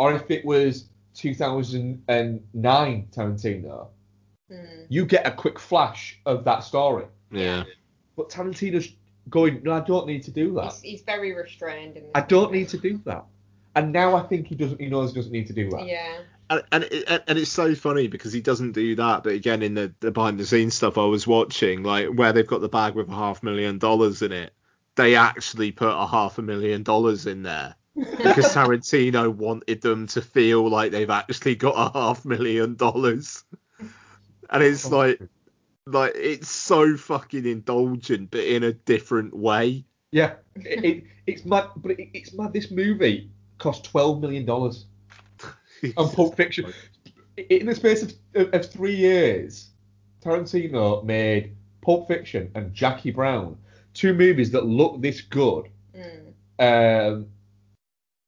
or 0.00 0.14
if 0.14 0.30
it 0.30 0.44
was 0.44 0.88
2009 1.14 3.08
Tarantino, 3.12 3.88
Mm. 4.50 4.86
you 4.88 5.06
get 5.06 5.24
a 5.26 5.30
quick 5.30 5.60
flash 5.60 6.18
of 6.26 6.42
that 6.44 6.64
story. 6.64 7.04
Yeah. 7.30 7.62
But 8.16 8.30
Tarantino's 8.30 8.92
going, 9.28 9.62
no, 9.62 9.74
I 9.74 9.80
don't 9.80 10.08
need 10.08 10.24
to 10.24 10.32
do 10.32 10.52
that. 10.54 10.72
He's, 10.72 10.80
he's 10.80 11.02
very 11.02 11.32
restrained. 11.32 11.96
In 11.96 12.02
this 12.02 12.12
I 12.16 12.22
don't 12.22 12.50
need 12.50 12.68
to 12.70 12.78
do 12.78 13.00
that. 13.04 13.26
And 13.76 13.92
now 13.92 14.16
I 14.16 14.22
think 14.22 14.48
he 14.48 14.56
doesn't. 14.56 14.80
He 14.80 14.88
knows 14.88 15.10
he 15.10 15.14
doesn't 15.14 15.30
need 15.30 15.46
to 15.46 15.52
do 15.52 15.70
that. 15.70 15.86
Yeah. 15.86 16.18
And 16.50 16.62
and, 16.72 16.84
it, 16.84 17.22
and 17.28 17.38
it's 17.38 17.52
so 17.52 17.76
funny 17.76 18.08
because 18.08 18.32
he 18.32 18.40
doesn't 18.40 18.72
do 18.72 18.96
that. 18.96 19.22
But 19.22 19.34
again, 19.34 19.62
in 19.62 19.74
the, 19.74 19.94
the 20.00 20.10
behind 20.10 20.40
the 20.40 20.46
scenes 20.46 20.74
stuff 20.74 20.98
I 20.98 21.04
was 21.04 21.28
watching, 21.28 21.84
like 21.84 22.08
where 22.08 22.32
they've 22.32 22.44
got 22.44 22.60
the 22.60 22.68
bag 22.68 22.96
with 22.96 23.08
a 23.08 23.14
half 23.14 23.44
million 23.44 23.78
dollars 23.78 24.22
in 24.22 24.32
it, 24.32 24.52
they 24.96 25.14
actually 25.14 25.70
put 25.70 25.90
a 25.90 26.06
half 26.08 26.38
a 26.38 26.42
million 26.42 26.82
dollars 26.82 27.26
in 27.26 27.44
there 27.44 27.76
because 27.96 28.54
Tarantino 28.54 29.34
wanted 29.34 29.80
them 29.82 30.06
to 30.08 30.22
feel 30.22 30.68
like 30.68 30.92
they've 30.92 31.10
actually 31.10 31.54
got 31.54 31.74
a 31.76 31.98
half 31.98 32.24
million 32.24 32.74
dollars. 32.76 33.44
And 34.50 34.62
it's 34.62 34.90
like, 34.90 35.20
like 35.86 36.12
it's 36.14 36.48
so 36.48 36.96
fucking 36.96 37.46
indulgent, 37.46 38.30
but 38.30 38.40
in 38.40 38.62
a 38.64 38.72
different 38.72 39.34
way. 39.36 39.84
Yeah, 40.12 40.34
it, 40.56 40.84
it, 40.84 41.04
it's 41.26 41.44
mad, 41.44 41.66
but 41.76 41.92
it, 41.92 42.08
it's 42.14 42.32
mad. 42.34 42.52
This 42.52 42.70
movie 42.70 43.30
cost 43.58 43.84
twelve 43.84 44.20
million 44.20 44.44
dollars 44.44 44.86
on 45.96 46.10
Pulp 46.10 46.36
Fiction. 46.36 46.72
In 47.48 47.66
the 47.66 47.74
space 47.74 48.02
of, 48.02 48.12
of, 48.34 48.52
of 48.52 48.70
three 48.70 48.94
years, 48.96 49.70
Tarantino 50.22 51.04
made 51.04 51.54
Pulp 51.80 52.08
Fiction 52.08 52.50
and 52.54 52.74
Jackie 52.74 53.12
Brown, 53.12 53.56
two 53.94 54.12
movies 54.14 54.50
that 54.50 54.66
look 54.66 55.00
this 55.00 55.20
good, 55.20 55.68
Mm. 55.96 56.32
um, 56.60 57.26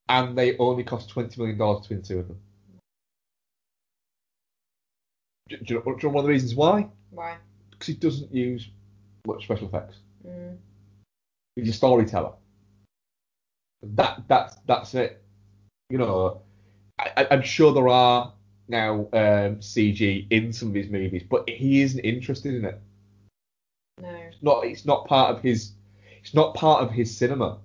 and 0.08 0.36
they 0.36 0.56
only 0.58 0.84
cost 0.84 1.08
twenty 1.10 1.40
million 1.40 1.58
dollars 1.58 1.82
between 1.86 2.00
the 2.02 2.06
two 2.08 2.18
of 2.20 2.28
them. 2.28 2.38
Do, 5.48 5.56
do, 5.58 5.64
you 5.74 5.74
know, 5.74 5.82
do 5.84 5.90
you 5.90 6.08
know 6.08 6.14
one 6.14 6.22
of 6.22 6.26
the 6.26 6.32
reasons 6.32 6.54
why? 6.54 6.88
Why? 7.10 7.36
Because 7.70 7.86
he 7.88 7.94
doesn't 7.94 8.34
use 8.34 8.68
much 9.26 9.44
special 9.44 9.68
effects. 9.68 9.96
Mm. 10.26 10.56
He's 11.56 11.68
a 11.68 11.72
storyteller. 11.72 12.32
That 13.82 14.22
that's 14.28 14.56
that's 14.66 14.94
it. 14.94 15.22
You 15.90 15.98
know, 15.98 16.40
I, 16.98 17.10
I- 17.16 17.26
I'm 17.30 17.42
sure 17.42 17.72
there 17.74 17.88
are 17.88 18.32
now 18.68 19.00
um, 19.12 19.56
CG 19.58 20.26
in 20.30 20.52
some 20.52 20.68
of 20.68 20.74
his 20.74 20.88
movies, 20.88 21.24
but 21.28 21.48
he 21.48 21.82
isn't 21.82 22.00
interested 22.00 22.54
in 22.54 22.64
it. 22.64 22.80
No. 24.00 24.08
It's 24.08 24.42
not. 24.42 24.64
It's 24.64 24.84
not 24.86 25.06
part 25.06 25.34
of 25.36 25.42
his. 25.42 25.72
It's 26.22 26.34
not 26.34 26.54
part 26.54 26.82
of 26.82 26.90
his 26.92 27.14
cinema, 27.14 27.58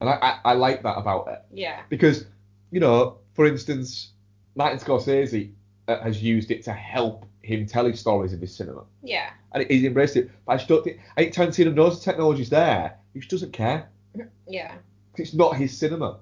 and 0.00 0.10
I, 0.10 0.14
I, 0.14 0.40
I 0.44 0.52
like 0.54 0.82
that 0.82 0.96
about 0.96 1.28
it 1.28 1.40
Yeah. 1.52 1.80
because 1.88 2.26
you 2.70 2.80
know, 2.80 3.18
for 3.34 3.46
instance, 3.46 4.10
Martin 4.56 4.78
Scorsese 4.78 5.52
uh, 5.88 6.00
has 6.00 6.22
used 6.22 6.50
it 6.50 6.64
to 6.64 6.72
help 6.72 7.26
him 7.42 7.66
tell 7.66 7.84
his 7.84 8.00
stories 8.00 8.32
of 8.32 8.40
his 8.40 8.54
cinema, 8.54 8.84
Yeah. 9.02 9.30
and 9.52 9.64
he's 9.70 9.84
embraced 9.84 10.16
it. 10.16 10.30
But 10.46 10.52
I 10.52 10.56
just 10.56 10.68
don't 10.68 10.82
think. 10.82 10.98
I 11.16 11.22
think 11.22 11.34
Tarantino 11.34 11.72
knows 11.74 11.98
the 11.98 12.04
technology's 12.10 12.50
there. 12.50 12.96
He 13.12 13.20
just 13.20 13.30
doesn't 13.30 13.52
care. 13.52 13.88
Yeah. 14.48 14.74
It's 15.16 15.34
not 15.34 15.56
his 15.56 15.76
cinema. 15.76 16.18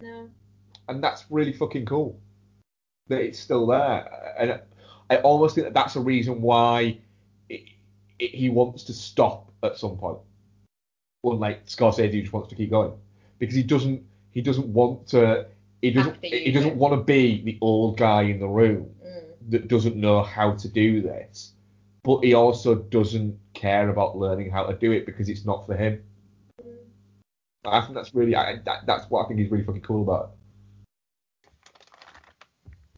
No. 0.00 0.28
and 0.88 1.02
that's 1.04 1.24
really 1.30 1.52
fucking 1.52 1.84
cool 1.86 2.18
that 3.08 3.20
it's 3.20 3.38
still 3.38 3.66
there. 3.66 4.34
And 4.38 4.60
I 5.10 5.16
almost 5.18 5.54
think 5.54 5.66
that 5.66 5.74
that's 5.74 5.94
a 5.96 6.00
reason 6.00 6.40
why 6.42 6.98
it, 7.48 7.62
it, 8.18 8.34
he 8.34 8.48
wants 8.48 8.82
to 8.84 8.92
stop 8.92 9.50
at 9.62 9.76
some 9.78 9.96
point. 9.96 10.18
Unlike 11.24 11.66
Scorsese, 11.66 12.12
who 12.12 12.20
just 12.22 12.32
wants 12.32 12.48
to 12.48 12.54
keep 12.56 12.70
going 12.70 12.92
because 13.38 13.54
he 13.54 13.62
doesn't 13.62 14.04
he 14.32 14.40
doesn't 14.40 14.66
want 14.66 15.06
to 15.08 15.46
he 15.80 15.90
doesn't 15.90 16.16
he 16.24 16.50
doesn't 16.52 16.76
want 16.76 16.94
to 16.94 17.02
be 17.02 17.42
the 17.42 17.58
old 17.60 17.96
guy 17.96 18.22
in 18.22 18.40
the 18.40 18.48
room 18.48 18.88
Mm. 19.04 19.50
that 19.50 19.68
doesn't 19.68 19.96
know 19.96 20.22
how 20.22 20.52
to 20.52 20.68
do 20.68 21.02
this, 21.02 21.52
but 22.04 22.20
he 22.20 22.34
also 22.34 22.76
doesn't 22.76 23.38
care 23.52 23.88
about 23.88 24.16
learning 24.16 24.50
how 24.50 24.64
to 24.64 24.74
do 24.74 24.92
it 24.92 25.06
because 25.06 25.28
it's 25.28 25.44
not 25.44 25.66
for 25.66 25.76
him. 25.76 26.02
I 27.64 27.80
think 27.80 27.94
that's 27.94 28.14
really 28.14 28.34
I, 28.34 28.56
that, 28.64 28.86
that's 28.86 29.08
what 29.10 29.24
I 29.24 29.28
think 29.28 29.40
is 29.40 29.50
really 29.50 29.64
fucking 29.64 29.82
cool 29.82 30.02
about 30.02 30.30
it. 30.30 30.30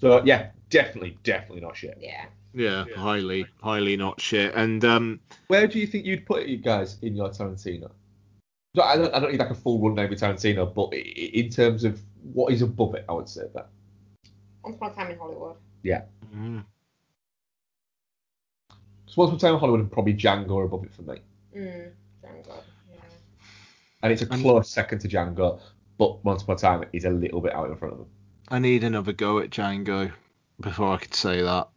So 0.00 0.22
yeah, 0.24 0.50
definitely, 0.70 1.18
definitely 1.22 1.60
not 1.60 1.76
shit. 1.76 1.96
Yeah. 2.00 2.26
Yeah, 2.56 2.84
highly, 2.94 3.46
highly 3.62 3.96
not 3.96 4.20
shit. 4.20 4.54
And 4.54 4.84
um, 4.84 5.20
Where 5.48 5.66
do 5.66 5.78
you 5.78 5.86
think 5.86 6.06
you'd 6.06 6.24
put 6.24 6.42
it, 6.42 6.48
you 6.48 6.58
guys, 6.58 6.98
in 7.02 7.16
your 7.16 7.30
Tarantino? 7.30 7.90
So 8.76 8.82
I 8.82 8.96
don't, 8.96 9.14
I 9.14 9.20
don't 9.20 9.30
need 9.30 9.38
like 9.38 9.50
a 9.50 9.54
full 9.54 9.78
rundown 9.80 10.10
with 10.10 10.20
Tarantino, 10.20 10.72
but 10.72 10.88
i- 10.92 10.96
i- 10.96 11.30
in 11.34 11.48
terms 11.50 11.84
of 11.84 12.00
what 12.32 12.52
is 12.52 12.60
above 12.62 12.94
it, 12.96 13.04
I 13.08 13.12
would 13.12 13.28
say 13.28 13.42
that. 13.54 13.68
Once 14.64 14.76
Upon 14.76 14.90
a 14.90 14.94
Time 14.94 15.10
in 15.12 15.18
Hollywood. 15.18 15.56
Yeah. 15.82 16.02
So 19.06 19.14
Once 19.16 19.28
Upon 19.28 19.34
a 19.36 19.38
Time 19.38 19.54
in 19.54 19.60
Hollywood 19.60 19.80
and 19.80 19.92
probably 19.92 20.14
Django 20.14 20.56
are 20.58 20.64
above 20.64 20.84
it 20.84 20.92
for 20.92 21.02
me. 21.02 21.18
Mm. 21.56 21.92
Django. 22.24 22.62
Yeah. 22.92 23.00
And 24.02 24.12
it's 24.12 24.22
a 24.22 24.26
close 24.26 24.68
second 24.70 24.98
to 25.00 25.08
Django, 25.08 25.60
but 25.98 26.24
Once 26.24 26.42
Upon 26.42 26.56
a 26.56 26.58
Time 26.58 26.84
is 26.92 27.04
a 27.04 27.10
little 27.10 27.40
bit 27.40 27.52
out 27.54 27.70
in 27.70 27.76
front 27.76 27.92
of 27.92 27.98
them. 28.00 28.08
I 28.48 28.58
need 28.58 28.82
another 28.82 29.12
go 29.12 29.38
at 29.38 29.50
Django 29.50 30.12
before 30.60 30.88
I 30.94 30.96
could 30.98 31.14
say 31.14 31.42
that. 31.42 31.68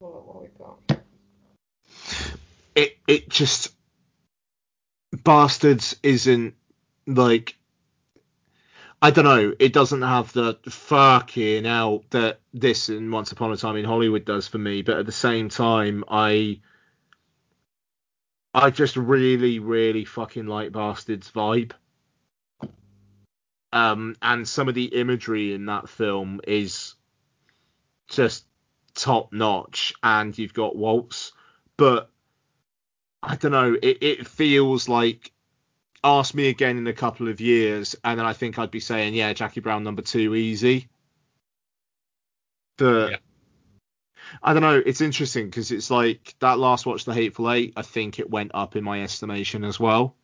What, 0.00 0.26
what 0.26 0.42
we 0.42 0.48
got? 0.58 1.00
It 2.76 2.96
it 3.08 3.28
just 3.28 3.72
Basterds 5.22 5.96
isn't 6.02 6.54
like 7.06 7.56
I 9.00 9.10
don't 9.12 9.24
know. 9.24 9.54
It 9.58 9.72
doesn't 9.72 10.02
have 10.02 10.32
the 10.32 10.58
fucking 10.68 11.66
out 11.66 12.04
that 12.10 12.40
this 12.52 12.88
and 12.88 13.12
Once 13.12 13.30
Upon 13.30 13.52
a 13.52 13.56
Time 13.56 13.76
in 13.76 13.84
Hollywood 13.84 14.24
does 14.24 14.48
for 14.48 14.58
me. 14.58 14.82
But 14.82 14.98
at 14.98 15.06
the 15.06 15.12
same 15.12 15.48
time, 15.48 16.02
I 16.08 16.60
I 18.52 18.70
just 18.70 18.96
really, 18.96 19.60
really 19.60 20.04
fucking 20.04 20.46
like 20.46 20.72
Basterds 20.72 21.30
vibe. 21.30 21.72
Um, 23.72 24.16
and 24.20 24.48
some 24.48 24.68
of 24.68 24.74
the 24.74 24.86
imagery 24.86 25.52
in 25.54 25.66
that 25.66 25.88
film 25.88 26.40
is 26.46 26.94
just 28.08 28.46
top 28.94 29.32
notch. 29.32 29.94
And 30.02 30.36
you've 30.36 30.54
got 30.54 30.74
Waltz, 30.74 31.32
but 31.76 32.10
I 33.22 33.36
don't 33.36 33.52
know. 33.52 33.76
It 33.80 33.98
it 34.00 34.26
feels 34.26 34.88
like 34.88 35.32
ask 36.04 36.34
me 36.34 36.48
again 36.48 36.78
in 36.78 36.86
a 36.86 36.92
couple 36.92 37.28
of 37.28 37.40
years, 37.40 37.96
and 38.04 38.18
then 38.18 38.26
I 38.26 38.32
think 38.32 38.58
I'd 38.58 38.70
be 38.70 38.80
saying, 38.80 39.14
yeah, 39.14 39.32
Jackie 39.32 39.60
Brown 39.60 39.84
number 39.84 40.02
two, 40.02 40.34
easy. 40.34 40.88
The 42.76 43.18
I 44.42 44.52
don't 44.52 44.62
know. 44.62 44.80
It's 44.84 45.00
interesting 45.00 45.46
because 45.46 45.72
it's 45.72 45.90
like 45.90 46.34
that 46.40 46.58
last 46.58 46.86
watch, 46.86 47.04
The 47.04 47.14
Hateful 47.14 47.50
Eight. 47.50 47.72
I 47.76 47.82
think 47.82 48.18
it 48.18 48.30
went 48.30 48.52
up 48.54 48.76
in 48.76 48.84
my 48.84 49.02
estimation 49.02 49.64
as 49.64 49.80
well. 49.80 50.14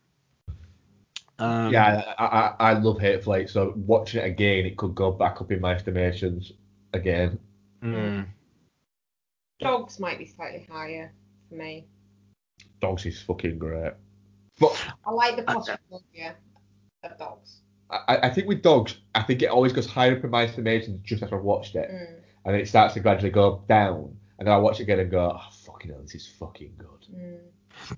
Um, 1.37 1.73
yeah, 1.73 2.13
I, 2.17 2.25
I, 2.25 2.55
I 2.71 2.73
love 2.73 2.99
Hateful 2.99 3.35
Eight, 3.35 3.49
so 3.49 3.73
watching 3.75 4.21
it 4.21 4.25
again, 4.25 4.65
it 4.65 4.77
could 4.77 4.95
go 4.95 5.11
back 5.11 5.41
up 5.41 5.51
in 5.51 5.59
my 5.59 5.73
estimations 5.73 6.53
again. 6.93 7.39
mm. 7.83 8.25
Dogs 9.59 9.99
might 9.99 10.17
be 10.17 10.25
slightly 10.25 10.65
higher 10.69 11.11
for 11.49 11.55
me. 11.55 11.87
Dogs 12.81 13.05
is 13.05 13.21
fucking 13.21 13.57
great. 13.57 13.93
But 14.59 14.75
I 15.05 15.11
like 15.11 15.35
the 15.35 15.43
claustrophobia 15.43 16.35
of 17.03 17.17
dogs. 17.17 17.61
I, 17.89 18.17
I 18.23 18.29
think 18.29 18.47
with 18.47 18.61
dogs, 18.61 18.97
I 19.13 19.21
think 19.23 19.41
it 19.41 19.47
always 19.47 19.73
goes 19.73 19.85
higher 19.85 20.17
up 20.17 20.23
in 20.23 20.29
my 20.29 20.43
estimation 20.43 21.01
just 21.03 21.23
after 21.23 21.37
I've 21.37 21.43
watched 21.43 21.75
it. 21.75 21.89
Mm. 21.89 22.21
And 22.45 22.53
then 22.53 22.61
it 22.61 22.67
starts 22.67 22.93
to 22.93 22.99
gradually 22.99 23.31
go 23.31 23.63
down. 23.67 24.17
And 24.37 24.47
then 24.47 24.53
I 24.53 24.57
watch 24.57 24.79
it 24.79 24.83
again 24.83 24.99
and 24.99 25.11
go, 25.11 25.31
oh, 25.35 25.49
fucking 25.65 25.91
hell, 25.91 26.01
this 26.01 26.15
is 26.15 26.27
fucking 26.27 26.73
good. 26.77 27.15
Mm. 27.15 27.39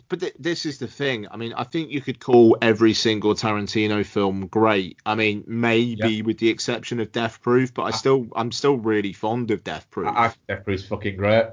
But 0.09 0.19
th- 0.19 0.35
this 0.39 0.65
is 0.65 0.80
the 0.80 0.88
thing. 0.88 1.27
I 1.30 1.38
mean, 1.38 1.53
I 1.53 1.64
think 1.64 1.91
you 1.91 2.01
could 2.01 2.19
call 2.19 2.57
every 2.61 2.93
single 2.93 3.35
Tarantino 3.35 4.06
film 4.06 4.47
great. 4.47 4.97
I 5.06 5.15
mean, 5.15 5.43
maybe 5.47 6.22
with 6.22 6.39
the 6.39 6.49
exception 6.49 6.99
of 6.99 7.11
Death 7.11 7.41
Proof, 7.41 7.73
but 7.73 7.83
I 7.83 7.91
still, 7.91 8.27
I'm 8.35 8.51
still 8.51 8.77
really 8.77 9.14
fond 9.14 9.51
of 9.51 9.64
Death 9.64 9.89
Proof. 9.89 10.07
I, 10.07 10.27
I 10.27 10.33
Death 10.47 10.65
Proof 10.65 10.80
is 10.80 10.85
fucking 10.88 11.17
great. 11.17 11.45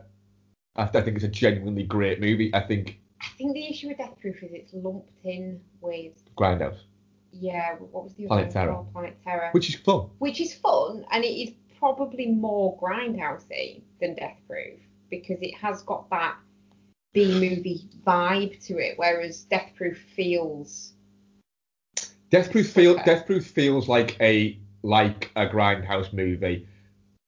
I, 0.76 0.82
I 0.82 0.86
think 0.86 1.16
it's 1.16 1.24
a 1.24 1.28
genuinely 1.28 1.84
great 1.84 2.20
movie. 2.20 2.50
I 2.54 2.60
think 2.60 2.98
I 3.24 3.36
think 3.36 3.54
the 3.54 3.66
issue 3.66 3.88
with 3.88 3.98
Death 3.98 4.14
Proof 4.20 4.42
is 4.42 4.52
it's 4.52 4.72
lumped 4.74 5.10
in 5.24 5.60
with 5.80 6.12
Grindhouse, 6.36 6.78
yeah. 7.32 7.74
What 7.76 8.04
was 8.04 8.14
the 8.14 8.26
other 8.28 8.28
Planet 8.28 8.46
one 8.46 8.52
Terror. 8.52 8.72
called? 8.72 8.92
Planet 8.92 9.16
Terror. 9.24 9.48
which 9.52 9.68
is 9.68 9.74
fun. 9.76 10.10
which 10.18 10.40
is 10.40 10.54
fun 10.54 11.04
and 11.10 11.24
it 11.24 11.28
is 11.28 11.54
probably 11.78 12.26
more 12.26 12.78
grindhousey 12.78 13.82
than 14.00 14.14
Death 14.14 14.38
Proof 14.48 14.80
because 15.10 15.38
it 15.42 15.54
has 15.54 15.82
got 15.82 16.08
that 16.10 16.36
B 17.12 17.32
movie 17.32 17.88
vibe 18.06 18.64
to 18.66 18.78
it, 18.78 18.94
whereas 18.96 19.44
Death 19.44 19.70
Proof 19.76 19.98
feels 20.16 20.92
Death 22.30 22.50
Proof 22.50 22.70
feel 22.70 22.96
Death 23.04 23.26
Proof 23.26 23.46
feels 23.46 23.88
like 23.88 24.16
a 24.20 24.58
like 24.82 25.30
a 25.36 25.46
Grindhouse 25.46 26.12
movie. 26.12 26.66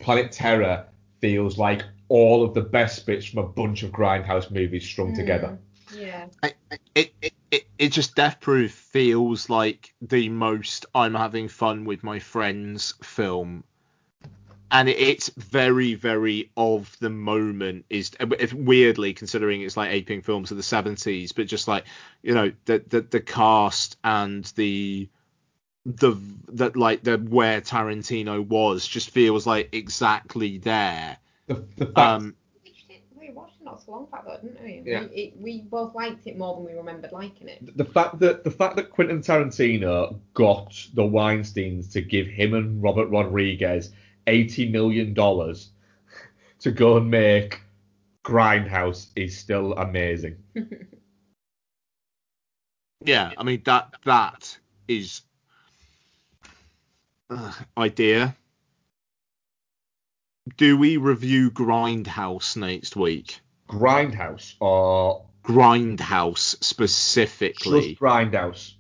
Planet 0.01 0.33
Terror 0.33 0.87
feels 1.21 1.59
like 1.59 1.83
all 2.09 2.45
of 2.45 2.55
the 2.55 2.61
best 2.61 3.07
bits 3.07 3.27
from 3.27 3.45
a 3.45 3.49
bunch 3.49 3.83
of 3.83 3.91
Grindhouse 3.91 4.51
movies 4.51 4.85
strung 4.85 5.11
hmm. 5.11 5.17
together. 5.17 5.59
Yeah. 5.97 6.27
it, 6.95 7.13
it, 7.23 7.33
it, 7.51 7.65
it 7.79 7.89
just 7.93 8.15
Death 8.15 8.41
Proof 8.41 8.73
feels 8.73 9.49
like 9.49 9.95
the 10.01 10.29
most 10.29 10.87
I'm 10.95 11.15
having 11.15 11.49
fun 11.49 11.85
with 11.85 12.03
my 12.05 12.19
friends 12.19 12.95
film. 13.03 13.65
And 14.71 14.89
it, 14.89 14.99
it's 14.99 15.29
very, 15.37 15.95
very 15.95 16.51
of 16.57 16.97
the 17.01 17.11
moment. 17.11 17.85
Is 17.89 18.11
if, 18.21 18.53
weirdly 18.53 19.15
considering 19.15 19.63
it's 19.63 19.77
like 19.77 19.91
aping 19.91 20.23
films 20.23 20.51
of 20.51 20.57
the 20.57 20.63
70s, 20.63 21.35
but 21.35 21.47
just 21.47 21.69
like 21.69 21.85
you 22.23 22.35
know 22.35 22.53
the 22.65 22.83
the, 22.89 23.01
the 23.03 23.21
cast 23.21 23.97
and 24.03 24.45
the 24.57 25.09
the 25.87 26.17
that 26.49 26.77
like 26.77 27.05
the 27.05 27.17
where 27.17 27.61
Tarantino 27.61 28.45
was 28.45 28.87
just 28.87 29.11
feels 29.11 29.47
like 29.47 29.69
exactly 29.73 30.59
there. 30.59 31.19
The, 31.47 31.65
the 31.77 32.01
um, 32.01 32.03
We 32.09 32.27
watched 32.27 32.35
it 32.35 32.46
not 33.67 33.83
so 33.83 33.93
long 33.93 34.07
back 34.11 34.25
though, 34.25 34.39
didn't 34.43 34.63
we? 34.63 34.83
Yeah. 34.85 35.01
We, 35.01 35.07
it, 35.15 35.35
we 35.39 35.63
both 35.63 35.95
liked 35.95 36.27
it 36.27 36.39
more 36.39 36.55
than 36.55 36.65
we 36.65 36.73
remembered 36.73 37.13
liking 37.13 37.49
it. 37.49 37.77
The 37.77 37.85
fact 37.85 38.19
that 38.21 38.45
the 38.45 38.51
fact 38.51 38.77
that 38.77 38.91
Quentin 38.91 39.21
Tarantino 39.21 40.19
got 40.33 40.73
the 40.95 41.03
Weinsteins 41.03 41.93
to 41.93 42.01
give 42.01 42.27
him 42.27 42.55
and 42.55 42.83
Robert 42.83 43.09
Rodriguez 43.09 43.91
eighty 44.27 44.71
million 44.71 45.13
dollars 45.13 45.71
to 46.61 46.71
go 46.71 46.97
and 46.97 47.11
make 47.11 47.61
Grindhouse 48.25 49.09
is 49.15 49.37
still 49.37 49.75
amazing. 49.75 50.37
Yeah, 53.05 53.33
I 53.37 53.45
mean 53.45 53.63
that 53.67 53.95
that 54.05 54.59
is 54.89 55.23
uh, 57.31 57.53
idea. 57.77 58.37
Do 60.57 60.77
we 60.77 60.97
review 60.97 61.51
Grindhouse 61.51 62.57
next 62.57 62.97
week? 62.97 63.41
Grindhouse 63.69 64.55
or 64.61 65.27
Grindhouse 65.45 66.63
specifically. 66.63 67.91
just 67.91 68.01
Grindhouse. 68.01 68.75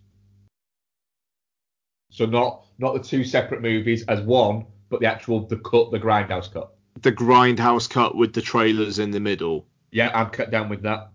So 2.11 2.27
not 2.27 2.67
not 2.79 2.95
the 2.95 3.01
two 3.01 3.25
separate 3.25 3.63
movies 3.63 4.05
as 4.07 4.21
one, 4.21 4.67
but 4.89 5.01
the 5.01 5.07
actual 5.07 5.47
the 5.47 5.57
cut, 5.57 5.91
the 5.91 6.01
Grindhouse 6.01 6.53
cut. 6.53 6.75
The 7.03 7.13
Grindhouse 7.13 7.89
cut 7.89 8.17
with 8.17 8.33
the 8.33 8.41
trailers 8.41 8.99
in 8.99 9.11
the 9.11 9.21
middle. 9.21 9.67
Yeah, 9.91 10.11
I'm 10.15 10.31
cut 10.31 10.51
down 10.51 10.69
with 10.69 10.83
that 10.83 11.11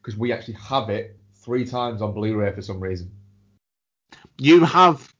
because 0.00 0.16
we 0.16 0.32
actually 0.32 0.54
have 0.54 0.90
it 0.90 1.18
three 1.34 1.64
times 1.64 2.02
on 2.02 2.12
Blu-ray 2.12 2.52
for 2.52 2.62
some 2.62 2.80
reason. 2.80 3.10
You 4.38 4.64
have 4.64 5.12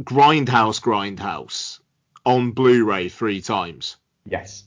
Grindhouse 0.00 0.80
Grindhouse 0.80 1.80
on 2.24 2.52
Blu-ray 2.52 3.08
three 3.08 3.40
times. 3.40 3.96
Yes, 4.24 4.64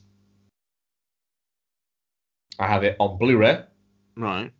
I 2.58 2.66
have 2.66 2.84
it 2.84 2.96
on 3.00 3.18
Blu-ray. 3.18 3.62
Right. 4.16 4.50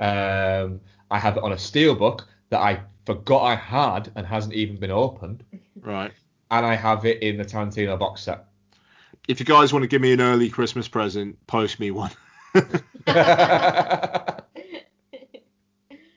Um, 0.00 0.80
I 1.10 1.18
have 1.18 1.36
it 1.36 1.42
on 1.42 1.52
a 1.52 1.56
steelbook 1.56 2.22
that 2.50 2.60
I 2.60 2.80
forgot 3.06 3.42
I 3.42 3.54
had 3.54 4.10
and 4.16 4.26
hasn't 4.26 4.54
even 4.54 4.76
been 4.76 4.90
opened. 4.90 5.44
Right. 5.80 6.12
And 6.50 6.66
I 6.66 6.74
have 6.74 7.04
it 7.04 7.22
in 7.22 7.36
the 7.36 7.44
Tarantino 7.44 7.98
box 7.98 8.22
set. 8.22 8.46
If 9.28 9.40
you 9.40 9.46
guys 9.46 9.72
want 9.72 9.82
to 9.82 9.88
give 9.88 10.02
me 10.02 10.12
an 10.12 10.20
early 10.20 10.50
Christmas 10.50 10.88
present, 10.88 11.38
post 11.46 11.80
me 11.80 11.90
one. 11.90 12.10
Done. 13.06 14.34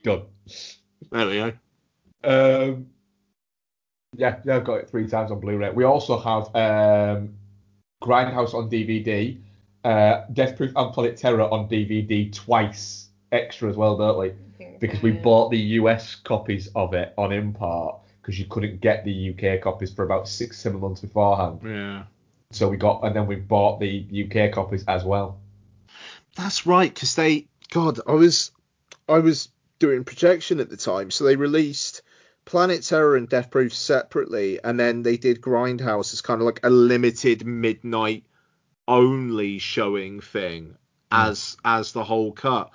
There 0.03 1.27
we 1.27 1.33
go. 1.35 1.53
Um, 2.23 2.87
Yeah, 4.15 4.39
yeah, 4.43 4.55
I've 4.57 4.63
got 4.65 4.79
it 4.79 4.89
three 4.89 5.07
times 5.07 5.31
on 5.31 5.39
Blu-ray. 5.39 5.71
We 5.71 5.83
also 5.83 6.17
have 6.19 6.47
um, 6.55 7.35
Grindhouse 8.03 8.53
on 8.53 8.69
DVD, 8.69 9.37
uh, 9.87 10.25
Death 10.33 10.57
Proof 10.57 10.73
and 10.75 10.91
Planet 10.91 11.15
Terror 11.15 11.43
on 11.43 11.69
DVD 11.69 12.33
twice 12.33 13.07
extra 13.31 13.69
as 13.69 13.77
well, 13.77 13.97
don't 13.97 14.19
we? 14.19 14.33
Because 14.79 15.01
we 15.01 15.11
bought 15.11 15.49
the 15.49 15.57
US 15.57 16.15
copies 16.15 16.67
of 16.75 16.93
it 16.93 17.13
on 17.17 17.31
import 17.31 17.95
because 18.21 18.37
you 18.37 18.45
couldn't 18.45 18.81
get 18.81 19.05
the 19.05 19.29
UK 19.33 19.61
copies 19.61 19.93
for 19.93 20.03
about 20.03 20.27
six, 20.27 20.59
seven 20.59 20.81
months 20.81 20.99
beforehand. 20.99 21.61
Yeah. 21.63 22.03
So 22.51 22.67
we 22.67 22.75
got, 22.75 23.05
and 23.05 23.15
then 23.15 23.27
we 23.27 23.37
bought 23.37 23.79
the 23.79 24.05
UK 24.25 24.51
copies 24.51 24.83
as 24.89 25.05
well. 25.05 25.39
That's 26.35 26.65
right, 26.65 26.93
because 26.93 27.15
they, 27.15 27.47
God, 27.71 28.01
I 28.05 28.11
was, 28.11 28.51
I 29.07 29.19
was 29.19 29.47
doing 29.79 30.03
projection 30.03 30.59
at 30.59 30.69
the 30.69 30.77
time, 30.77 31.11
so 31.11 31.23
they 31.23 31.37
released 31.37 32.01
Planet 32.43 32.83
Terror 32.83 33.15
and 33.15 33.29
Death 33.29 33.49
Proof 33.49 33.73
separately, 33.73 34.59
and 34.61 34.77
then 34.77 35.01
they 35.01 35.15
did 35.15 35.41
Grindhouse 35.41 36.13
as 36.13 36.21
kind 36.21 36.41
of 36.41 36.45
like 36.45 36.59
a 36.63 36.69
limited 36.69 37.45
midnight 37.45 38.25
only 38.87 39.59
showing 39.59 40.19
thing 40.21 40.75
as 41.11 41.57
as 41.63 41.91
the 41.91 42.03
whole 42.03 42.31
cut. 42.31 42.71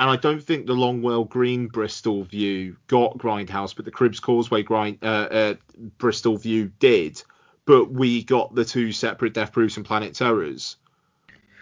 And 0.00 0.08
I 0.08 0.16
don't 0.16 0.42
think 0.42 0.66
the 0.66 0.74
Longwell 0.74 1.28
Green 1.28 1.66
Bristol 1.66 2.22
Vue 2.22 2.76
got 2.86 3.18
Grindhouse, 3.18 3.74
but 3.74 3.84
the 3.84 3.90
Cribbs 3.90 4.20
Causeway 4.22 4.62
grind 4.62 4.98
uh, 5.02 5.06
uh, 5.30 5.54
Bristol 5.98 6.36
Vue 6.36 6.70
did. 6.78 7.20
But 7.64 7.90
we 7.90 8.22
got 8.22 8.54
the 8.54 8.64
two 8.64 8.92
separate 8.92 9.34
Death 9.34 9.52
Proofs 9.52 9.76
and 9.76 9.84
Planet 9.84 10.14
Terrors. 10.14 10.76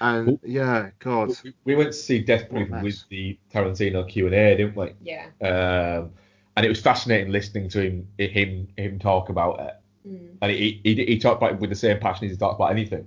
And 0.00 0.38
yeah, 0.42 0.90
God. 0.98 1.30
We, 1.42 1.54
we 1.64 1.74
went 1.74 1.92
to 1.92 1.98
see 1.98 2.20
Death 2.20 2.50
Proof 2.50 2.68
with 2.82 3.08
the 3.08 3.38
Tarantino 3.52 4.06
Q 4.06 4.26
and 4.26 4.34
A, 4.34 4.56
didn't 4.56 4.76
we? 4.76 4.92
Yeah. 5.02 5.28
Um, 5.40 6.10
and 6.56 6.64
it 6.64 6.68
was 6.68 6.80
fascinating 6.80 7.32
listening 7.32 7.68
to 7.70 7.82
him 7.82 8.08
him 8.18 8.68
him 8.76 8.98
talk 8.98 9.30
about 9.30 9.60
it. 9.60 9.74
Mm. 10.06 10.36
And 10.42 10.52
he, 10.52 10.80
he 10.84 10.94
he 10.94 11.18
talked 11.18 11.38
about 11.38 11.52
it 11.52 11.60
with 11.60 11.70
the 11.70 11.76
same 11.76 11.98
passion 11.98 12.26
as 12.26 12.32
he 12.32 12.36
talked 12.36 12.56
about 12.56 12.70
anything. 12.70 13.06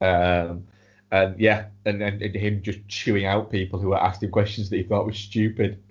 Um, 0.00 0.66
and 1.10 1.38
yeah, 1.38 1.66
and 1.84 2.00
then 2.00 2.20
and 2.22 2.34
him 2.34 2.62
just 2.62 2.86
chewing 2.88 3.26
out 3.26 3.50
people 3.50 3.78
who 3.78 3.88
were 3.90 4.02
asking 4.02 4.30
questions 4.30 4.70
that 4.70 4.76
he 4.76 4.82
thought 4.82 5.06
were 5.06 5.12
stupid. 5.12 5.82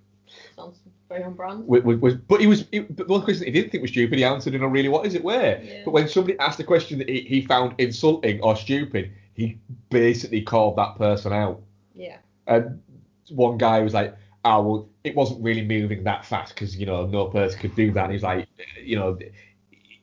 Sounds 0.56 0.80
very 1.10 1.24
on 1.24 1.34
brand. 1.34 1.66
Was, 1.68 1.84
was, 1.84 2.16
but 2.16 2.42
he 2.42 2.48
was, 2.48 2.66
he, 2.72 2.80
but 2.80 3.08
one 3.08 3.22
question 3.22 3.46
he 3.46 3.52
didn't 3.52 3.72
think 3.72 3.82
was 3.82 3.92
stupid, 3.92 4.18
he 4.18 4.24
answered 4.24 4.56
in 4.56 4.62
a 4.62 4.68
really 4.68 4.90
what 4.90 5.06
is 5.06 5.16
it 5.16 5.24
where. 5.24 5.62
Yeah. 5.64 5.82
But 5.86 5.92
when 5.92 6.08
somebody 6.08 6.38
asked 6.40 6.60
a 6.60 6.64
question 6.64 7.00
that 7.00 7.10
he, 7.10 7.22
he 7.22 7.42
found 7.42 7.76
insulting 7.78 8.42
or 8.42 8.56
stupid, 8.56 9.12
he 9.34 9.58
basically 9.90 10.42
called 10.42 10.78
that 10.78 10.98
person 10.98 11.32
out. 11.32 11.62
Yeah. 11.94 12.18
And 12.48 12.82
one 13.30 13.58
guy 13.58 13.80
was 13.82 13.94
like, 13.94 14.16
"Oh 14.44 14.62
well, 14.62 14.90
it 15.04 15.16
wasn't 15.16 15.44
really 15.44 15.64
moving 15.64 16.04
that 16.04 16.26
fast 16.26 16.54
because 16.54 16.76
you 16.76 16.86
know 16.86 17.06
no 17.06 17.28
person 17.28 17.60
could 17.60 17.76
do 17.76 17.92
that." 17.94 18.06
And 18.06 18.14
he's 18.14 18.24
like, 18.24 18.48
you 18.84 18.98
know, 18.98 19.18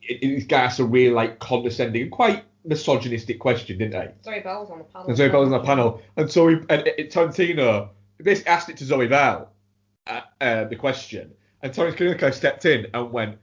it, 0.03 0.21
this 0.21 0.45
guy 0.45 0.63
asked 0.63 0.81
a 0.81 0.85
really 0.85 1.13
like 1.13 1.39
condescending, 1.39 2.03
and 2.03 2.11
quite 2.11 2.45
misogynistic 2.65 3.39
question, 3.39 3.79
didn't 3.79 4.01
he? 4.01 4.09
Zoe 4.25 4.41
Bell's 4.41 4.71
on 4.71 4.79
the 4.79 4.85
panel. 4.85 5.09
And 5.09 5.17
Zoe 5.17 5.29
Bell 5.29 5.41
was 5.41 5.53
on 5.53 5.61
the 5.61 5.67
panel, 5.67 6.03
and 6.17 6.31
so 6.31 6.49
he, 6.49 6.57
and 6.69 6.87
it, 6.87 7.11
Tarantino 7.11 7.91
basically 8.23 8.51
asked 8.51 8.69
it 8.69 8.77
to 8.79 8.85
Zoe 8.85 9.09
Bell, 9.09 9.53
uh, 10.07 10.21
uh, 10.41 10.65
the 10.65 10.77
question, 10.77 11.33
and 11.63 11.73
Tarantino 11.73 12.33
stepped 12.33 12.65
in 12.65 12.87
and 12.95 13.13
went, 13.13 13.39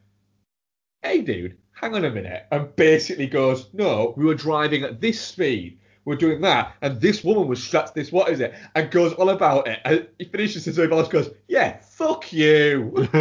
"Hey, 1.01 1.21
dude, 1.21 1.57
hang 1.73 1.95
on 1.95 2.05
a 2.05 2.09
minute," 2.09 2.45
and 2.51 2.75
basically 2.75 3.27
goes, 3.27 3.69
"No, 3.73 4.13
we 4.17 4.25
were 4.25 4.35
driving 4.35 4.83
at 4.83 5.01
this 5.01 5.19
speed." 5.19 5.77
We're 6.05 6.15
doing 6.15 6.41
that, 6.41 6.75
and 6.81 6.99
this 6.99 7.23
woman 7.23 7.47
was 7.47 7.61
strapped 7.61 7.89
to 7.89 7.93
this. 7.93 8.11
What 8.11 8.29
is 8.29 8.39
it? 8.39 8.55
And 8.73 8.89
goes 8.89 9.13
on 9.13 9.29
about 9.29 9.67
it. 9.67 9.79
And 9.85 10.07
he 10.17 10.25
finishes, 10.25 10.65
and 10.65 10.75
Zoe 10.75 10.87
Bell 10.87 10.99
just 10.99 11.11
goes, 11.11 11.29
"Yeah, 11.47 11.77
fuck 11.81 12.33
you." 12.33 13.07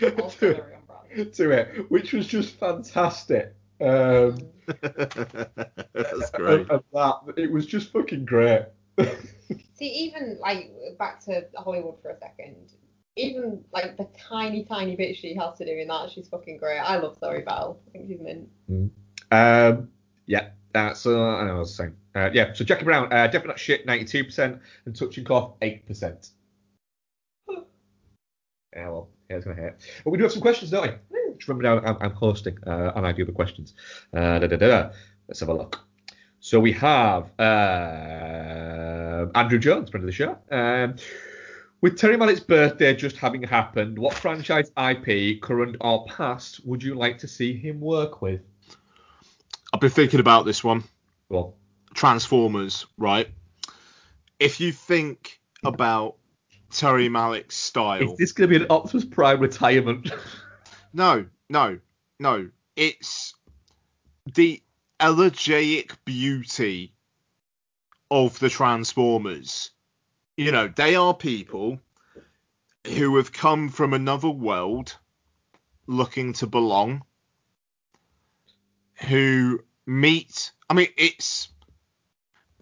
to, 0.00 0.64
to 1.34 1.50
it, 1.50 1.90
which 1.90 2.12
was 2.12 2.26
just 2.26 2.54
fantastic. 2.54 3.54
Um, 3.80 4.38
That's 5.92 6.30
great. 6.30 6.60
and- 6.60 6.70
and 6.70 6.82
that 6.92 7.14
it 7.36 7.50
was 7.52 7.66
just 7.66 7.92
fucking 7.92 8.24
great. 8.24 8.62
See, 9.74 9.86
even 9.88 10.38
like 10.40 10.70
back 10.98 11.22
to 11.26 11.44
Hollywood 11.56 12.00
for 12.00 12.10
a 12.10 12.18
second. 12.18 12.72
Even 13.16 13.64
like 13.72 13.96
the 13.96 14.08
tiny, 14.18 14.64
tiny 14.64 14.94
bit 14.96 15.16
she 15.16 15.34
has 15.34 15.56
to 15.58 15.64
do 15.64 15.72
in 15.72 15.88
that, 15.88 16.10
she's 16.10 16.28
fucking 16.28 16.58
great. 16.58 16.78
I 16.78 16.96
love 16.98 17.16
Zoe 17.18 17.40
Bell. 17.40 17.78
I 17.88 17.90
think 17.90 18.08
she's 18.08 18.20
mint. 18.20 18.48
Um, 19.30 19.88
yeah, 20.26 20.50
that's 20.72 21.06
uh, 21.06 21.10
I 21.18 21.44
know 21.44 21.48
what 21.52 21.56
I 21.56 21.58
was 21.60 21.74
saying. 21.74 21.94
Uh, 22.14 22.30
yeah, 22.32 22.52
so 22.52 22.64
Jackie 22.64 22.84
Brown, 22.84 23.06
uh, 23.12 23.26
definitely 23.26 23.48
not 23.48 23.58
shit, 23.58 23.86
92%, 23.86 24.58
and 24.86 24.96
touching 24.96 25.24
cloth, 25.24 25.52
8%. 25.60 26.30
Yeah, 27.48 27.56
well, 28.74 29.08
yeah, 29.30 29.36
it's 29.36 29.44
gonna 29.46 29.60
hit. 29.60 29.76
But 30.04 30.10
we 30.10 30.18
do 30.18 30.24
have 30.24 30.32
some 30.32 30.42
questions, 30.42 30.70
don't 30.70 30.82
we? 30.82 31.15
Just 31.36 31.48
remember 31.48 31.80
now, 31.80 31.88
I'm, 31.88 31.96
I'm 32.00 32.12
hosting, 32.12 32.58
uh, 32.66 32.92
and 32.96 33.06
I 33.06 33.12
do 33.12 33.24
the 33.24 33.32
questions. 33.32 33.74
Uh, 34.12 34.38
da, 34.38 34.46
da, 34.46 34.56
da. 34.56 34.90
Let's 35.28 35.40
have 35.40 35.48
a 35.48 35.54
look. 35.54 35.80
So 36.40 36.60
we 36.60 36.72
have 36.72 37.30
uh, 37.38 39.26
Andrew 39.34 39.58
Jones, 39.58 39.90
friend 39.90 40.04
of 40.04 40.06
the 40.06 40.12
show. 40.12 40.38
Um, 40.50 40.96
with 41.80 41.98
Terry 41.98 42.16
Malick's 42.16 42.40
birthday 42.40 42.94
just 42.94 43.16
having 43.16 43.42
happened, 43.42 43.98
what 43.98 44.14
franchise 44.14 44.70
IP, 44.78 45.40
current 45.42 45.76
or 45.80 46.06
past, 46.06 46.64
would 46.64 46.82
you 46.82 46.94
like 46.94 47.18
to 47.18 47.28
see 47.28 47.56
him 47.56 47.80
work 47.80 48.22
with? 48.22 48.40
I've 49.72 49.80
been 49.80 49.90
thinking 49.90 50.20
about 50.20 50.46
this 50.46 50.62
one. 50.62 50.84
Well, 51.28 51.56
Transformers, 51.94 52.86
right? 52.96 53.28
If 54.38 54.60
you 54.60 54.72
think 54.72 55.40
about 55.64 56.16
Terry 56.70 57.08
Malick's 57.08 57.56
style, 57.56 58.12
Is 58.12 58.18
this 58.18 58.32
going 58.32 58.50
to 58.50 58.58
be 58.58 58.64
an 58.64 58.70
Optimus 58.70 59.04
Prime 59.04 59.40
retirement? 59.40 60.10
No, 60.96 61.26
no, 61.50 61.78
no. 62.18 62.48
It's 62.74 63.34
the 64.34 64.62
elegiac 64.98 66.02
beauty 66.06 66.94
of 68.10 68.38
the 68.38 68.48
Transformers. 68.48 69.72
You 70.38 70.52
know, 70.52 70.68
they 70.68 70.94
are 70.94 71.12
people 71.12 71.78
who 72.86 73.16
have 73.16 73.30
come 73.30 73.68
from 73.68 73.92
another 73.92 74.30
world 74.30 74.96
looking 75.86 76.32
to 76.32 76.46
belong, 76.46 77.04
who 79.06 79.60
meet. 79.84 80.50
I 80.70 80.72
mean, 80.72 80.88
it's 80.96 81.50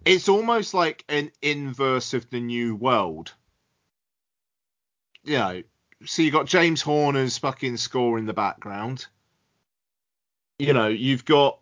it's 0.03 0.27
almost 0.27 0.73
like 0.73 1.05
an 1.07 1.31
inverse 1.41 2.13
of 2.13 2.29
the 2.29 2.41
new 2.41 2.75
world. 2.75 3.33
You 5.23 5.37
know, 5.37 5.63
so 6.03 6.21
you 6.21 6.31
got 6.31 6.47
James 6.47 6.81
Horner's 6.81 7.37
fucking 7.37 7.77
score 7.77 8.17
in 8.17 8.25
the 8.25 8.33
background. 8.33 9.05
You 10.59 10.73
know, 10.73 10.87
you've 10.87 11.25
got 11.25 11.59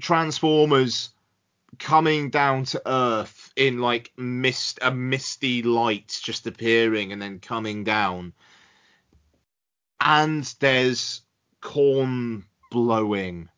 Transformers 0.00 1.10
coming 1.78 2.30
down 2.30 2.64
to 2.64 2.82
Earth 2.86 3.52
in 3.56 3.78
like 3.78 4.12
mist, 4.16 4.78
a 4.82 4.90
misty 4.90 5.62
light 5.62 6.18
just 6.22 6.46
appearing 6.46 7.12
and 7.12 7.20
then 7.20 7.40
coming 7.40 7.84
down. 7.84 8.32
And 10.00 10.44
there's 10.60 11.22
corn 11.60 12.44
blowing. 12.70 13.48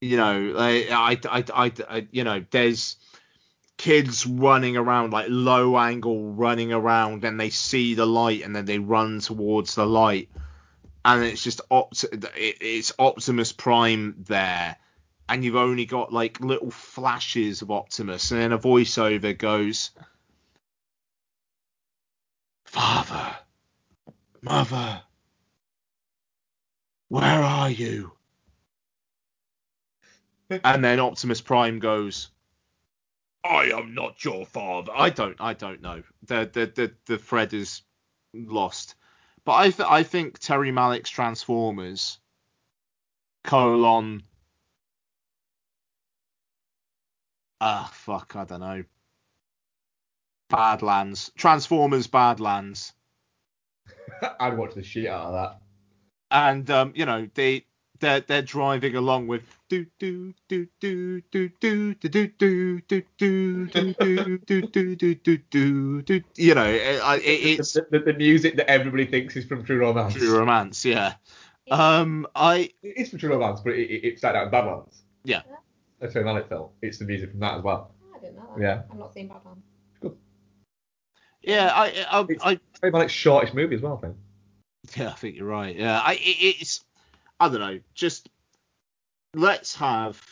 You 0.00 0.16
know, 0.16 0.54
I, 0.58 1.18
I, 1.30 1.44
I, 1.54 1.72
I, 1.88 2.08
you 2.10 2.24
know, 2.24 2.44
there's 2.50 2.96
kids 3.82 4.24
running 4.24 4.76
around 4.76 5.12
like 5.12 5.26
low 5.28 5.76
angle 5.76 6.34
running 6.34 6.72
around 6.72 7.24
and 7.24 7.40
they 7.40 7.50
see 7.50 7.94
the 7.94 8.06
light 8.06 8.42
and 8.44 8.54
then 8.54 8.64
they 8.64 8.78
run 8.78 9.18
towards 9.18 9.74
the 9.74 9.84
light. 9.84 10.28
And 11.04 11.24
it's 11.24 11.42
just 11.42 11.60
Opt- 11.68 12.04
it's 12.12 12.92
Optimus 12.96 13.50
Prime 13.50 14.14
there. 14.28 14.76
And 15.28 15.44
you've 15.44 15.56
only 15.56 15.84
got 15.84 16.12
like 16.12 16.38
little 16.38 16.70
flashes 16.70 17.60
of 17.60 17.72
Optimus 17.72 18.30
and 18.30 18.40
then 18.40 18.52
a 18.52 18.58
voiceover 18.58 19.36
goes 19.36 19.90
father 22.64 23.36
mother 24.42 25.02
where 27.08 27.42
are 27.42 27.70
you? 27.70 28.12
And 30.64 30.84
then 30.84 31.00
Optimus 31.00 31.40
Prime 31.40 31.80
goes 31.80 32.30
I 33.44 33.70
am 33.72 33.94
not 33.94 34.24
your 34.24 34.46
father. 34.46 34.92
I 34.94 35.10
don't. 35.10 35.36
I 35.40 35.54
don't 35.54 35.82
know. 35.82 36.02
The 36.26 36.48
the 36.52 36.66
the, 36.66 36.92
the 37.06 37.18
thread 37.18 37.52
is 37.52 37.82
lost. 38.34 38.94
But 39.44 39.54
I 39.54 39.70
th- 39.70 39.88
I 39.88 40.02
think 40.04 40.38
Terry 40.38 40.70
Malick's 40.70 41.10
Transformers 41.10 42.18
colon 43.44 44.22
ah 47.60 47.90
fuck 47.92 48.36
I 48.36 48.44
don't 48.44 48.60
know 48.60 48.84
Badlands 50.48 51.32
Transformers 51.36 52.06
Badlands 52.06 52.92
I'd 54.40 54.56
watch 54.56 54.74
the 54.74 54.82
shit 54.84 55.08
out 55.08 55.26
of 55.26 55.32
that. 55.32 55.58
and 56.30 56.70
um 56.70 56.92
you 56.94 57.04
know 57.04 57.28
they 57.34 57.66
they're 58.02 58.20
they're 58.20 58.42
driving 58.42 58.94
along 58.96 59.28
with 59.28 59.42
do 59.70 59.86
do 59.98 60.34
do 60.48 60.66
do 60.80 61.22
do 61.30 61.48
do 61.60 61.94
do 61.94 61.94
do 61.94 62.80
do 62.80 62.80
do 62.80 63.14
do 63.20 63.64
do 63.64 63.94
do 63.94 64.36
do 64.66 64.94
do 64.96 65.16
do 65.24 65.38
do 65.48 66.02
do 66.02 66.20
you 66.36 66.54
know 66.54 66.66
it, 66.66 67.00
it, 67.24 67.60
it's 67.60 67.72
the, 67.72 67.86
the, 67.90 67.98
the 68.00 68.12
music 68.12 68.56
that 68.56 68.68
everybody 68.68 69.06
thinks 69.06 69.34
is 69.36 69.46
from 69.46 69.64
True 69.64 69.78
Romance. 69.78 70.12
True 70.14 70.38
Romance, 70.38 70.84
yeah. 70.84 71.14
Um, 71.70 72.26
I 72.34 72.70
It's 72.82 73.10
for 73.10 73.18
True 73.18 73.30
Romance, 73.30 73.60
but 73.60 73.72
it, 73.74 73.88
it, 73.88 74.04
it 74.04 74.18
started 74.18 74.40
out 74.40 74.44
in 74.46 74.50
Badlands. 74.50 75.02
yeah. 75.24 75.42
A 76.02 76.08
Terry 76.08 76.24
Malick 76.24 76.48
film. 76.48 76.70
It's 76.82 76.98
the 76.98 77.04
music 77.04 77.30
from 77.30 77.38
that 77.40 77.58
as 77.58 77.62
well. 77.62 77.94
I 78.14 78.18
didn't 78.18 78.34
know 78.34 78.42
that. 78.56 78.62
Yeah. 78.62 78.82
I've 78.90 78.98
not 78.98 79.14
seen 79.14 79.28
Batman. 79.28 79.62
Yeah, 81.42 81.72
I, 81.74 82.06
I, 82.10 82.26
I, 82.42 82.60
Terry 82.80 82.92
Malick's 82.92 83.12
shortest 83.12 83.54
movie 83.54 83.76
as 83.76 83.82
well, 83.82 83.98
I 84.02 84.06
think. 84.06 84.16
Yeah, 84.96 85.10
I 85.10 85.12
think 85.12 85.36
you're 85.36 85.46
right. 85.46 85.74
Yeah, 85.76 86.00
I, 86.00 86.14
it, 86.14 86.56
it's, 86.60 86.84
I 87.42 87.48
don't 87.48 87.58
know, 87.58 87.80
just 87.92 88.28
let's 89.34 89.74
have 89.74 90.24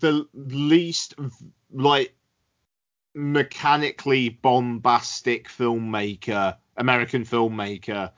the 0.00 0.28
least 0.34 1.14
like 1.72 2.14
mechanically 3.14 4.28
bombastic 4.28 5.48
filmmaker, 5.48 6.58
American 6.76 7.24
filmmaker, 7.24 8.12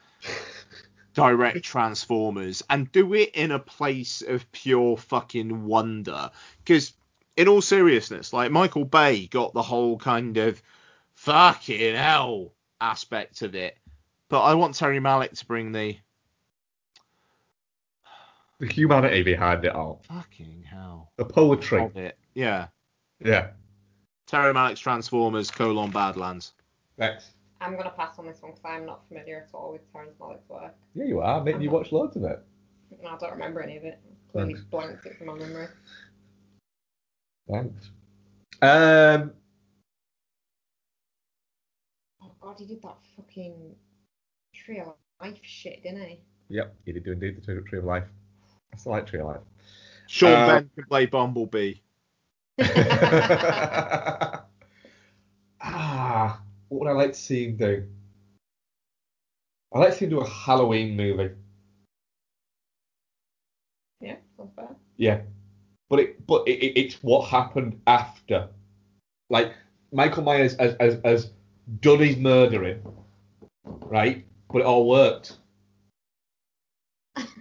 direct 1.15 1.63
Transformers 1.63 2.61
and 2.69 2.91
do 2.91 3.15
it 3.15 3.31
in 3.35 3.53
a 3.53 3.61
place 3.61 4.21
of 4.21 4.51
pure 4.51 4.97
fucking 4.97 5.67
wonder. 5.67 6.29
Because 6.59 6.93
in 7.37 7.47
all 7.47 7.63
seriousness, 7.63 8.33
like 8.33 8.51
Michael 8.51 8.85
Bay 8.85 9.29
got 9.29 9.55
the 9.55 9.63
whole 9.63 9.97
kind 9.97 10.39
of 10.39 10.61
fucking 11.13 11.95
hell 11.95 12.53
aspect 12.81 13.43
of 13.43 13.55
it. 13.55 13.79
But 14.29 14.43
I 14.43 14.55
want 14.55 14.75
Terry 14.75 14.99
Malick 14.99 15.39
to 15.39 15.47
bring 15.47 15.71
the 15.71 15.97
The 18.61 18.67
humanity 18.67 19.23
behind 19.23 19.65
it 19.65 19.75
all. 19.75 20.03
fucking 20.09 20.63
hell 20.63 21.11
The 21.17 21.25
poetry. 21.25 21.83
of 21.83 21.97
it. 21.97 22.17
Yeah. 22.35 22.69
Yeah. 23.21 23.49
Terry 24.27 24.53
Malick's 24.55 24.81
Transformers 24.81 25.51
colon 25.51 25.91
Badlands. 25.91 26.55
Next. 26.99 27.33
I'm 27.61 27.77
gonna 27.77 27.91
pass 27.91 28.19
on 28.19 28.27
this 28.27 28.41
one 28.43 28.53
because 28.53 28.65
I'm 28.65 28.87
not 28.87 29.07
familiar 29.09 29.39
at 29.47 29.55
all 29.55 29.73
with 29.73 29.91
Terrence 29.93 30.15
Malick's 30.21 30.49
work. 30.49 30.75
Yeah, 30.95 31.05
you 31.05 31.21
are. 31.21 31.43
Maybe 31.43 31.65
you 31.65 31.71
watched 31.71 31.93
loads 31.93 32.17
of 32.17 32.25
it. 32.25 32.41
And 32.91 33.09
I 33.09 33.17
don't 33.19 33.33
remember 33.33 33.61
any 33.63 33.77
of 33.77 33.85
it. 33.85 33.99
Clearly 34.31 34.55
Thanks. 34.55 34.67
blanked 34.71 35.07
it 35.07 35.17
from 35.17 35.27
my 35.29 35.35
memory. 35.35 35.67
Thanks. 37.51 37.91
Um, 38.63 39.33
Oh 42.23 42.33
god, 42.41 42.57
he 42.59 42.67
did 42.67 42.83
that 42.83 42.97
fucking 43.17 43.75
Tree 44.55 44.81
of 44.81 44.95
Life 45.21 45.39
shit, 45.43 45.83
didn't 45.83 46.03
he? 46.07 46.21
yep, 46.49 46.75
he 46.85 46.93
did 46.93 47.05
do 47.05 47.13
indeed 47.13 47.37
the 47.37 47.41
Tree- 47.41 47.63
Tree 47.69 47.79
of 47.79 47.85
Life. 47.85 48.05
I 48.75 48.77
still 48.77 48.93
like 48.93 49.07
Tree 49.07 49.21
of 49.21 49.27
Life. 49.27 49.41
Sean 50.07 50.33
Uh, 50.33 50.47
Penn 50.47 50.71
can 50.75 50.85
play 50.87 51.07
Bumblebee. 51.07 51.75
ah, 55.61 56.41
what 56.69 56.81
would 56.81 56.89
I 56.89 56.93
like 56.93 57.13
to 57.13 57.19
see 57.19 57.47
him 57.47 57.57
do? 57.57 57.85
I'd 59.73 59.79
like 59.79 59.91
to 59.91 59.97
see 59.97 60.05
him 60.07 60.11
do 60.11 60.21
a 60.21 60.29
Halloween 60.29 60.97
movie. 60.97 61.35
Yeah, 64.01 64.17
sounds 64.37 64.53
fair. 64.57 64.75
Yeah, 64.97 65.21
but 65.89 66.01
it 66.01 66.27
but 66.27 66.47
it, 66.49 66.59
it, 66.63 66.79
it's 66.79 66.97
what 67.03 67.29
happened 67.29 67.81
after. 67.87 68.49
Like 69.31 69.55
Michael 69.93 70.25
Myers 70.25 70.57
has, 70.59 70.77
has, 70.81 70.99
has 71.05 71.31
done 71.81 72.01
his 72.01 72.17
murdering, 72.17 72.83
right? 73.65 74.25
But 74.51 74.61
it 74.63 74.65
all 74.67 74.89
worked. 74.89 75.39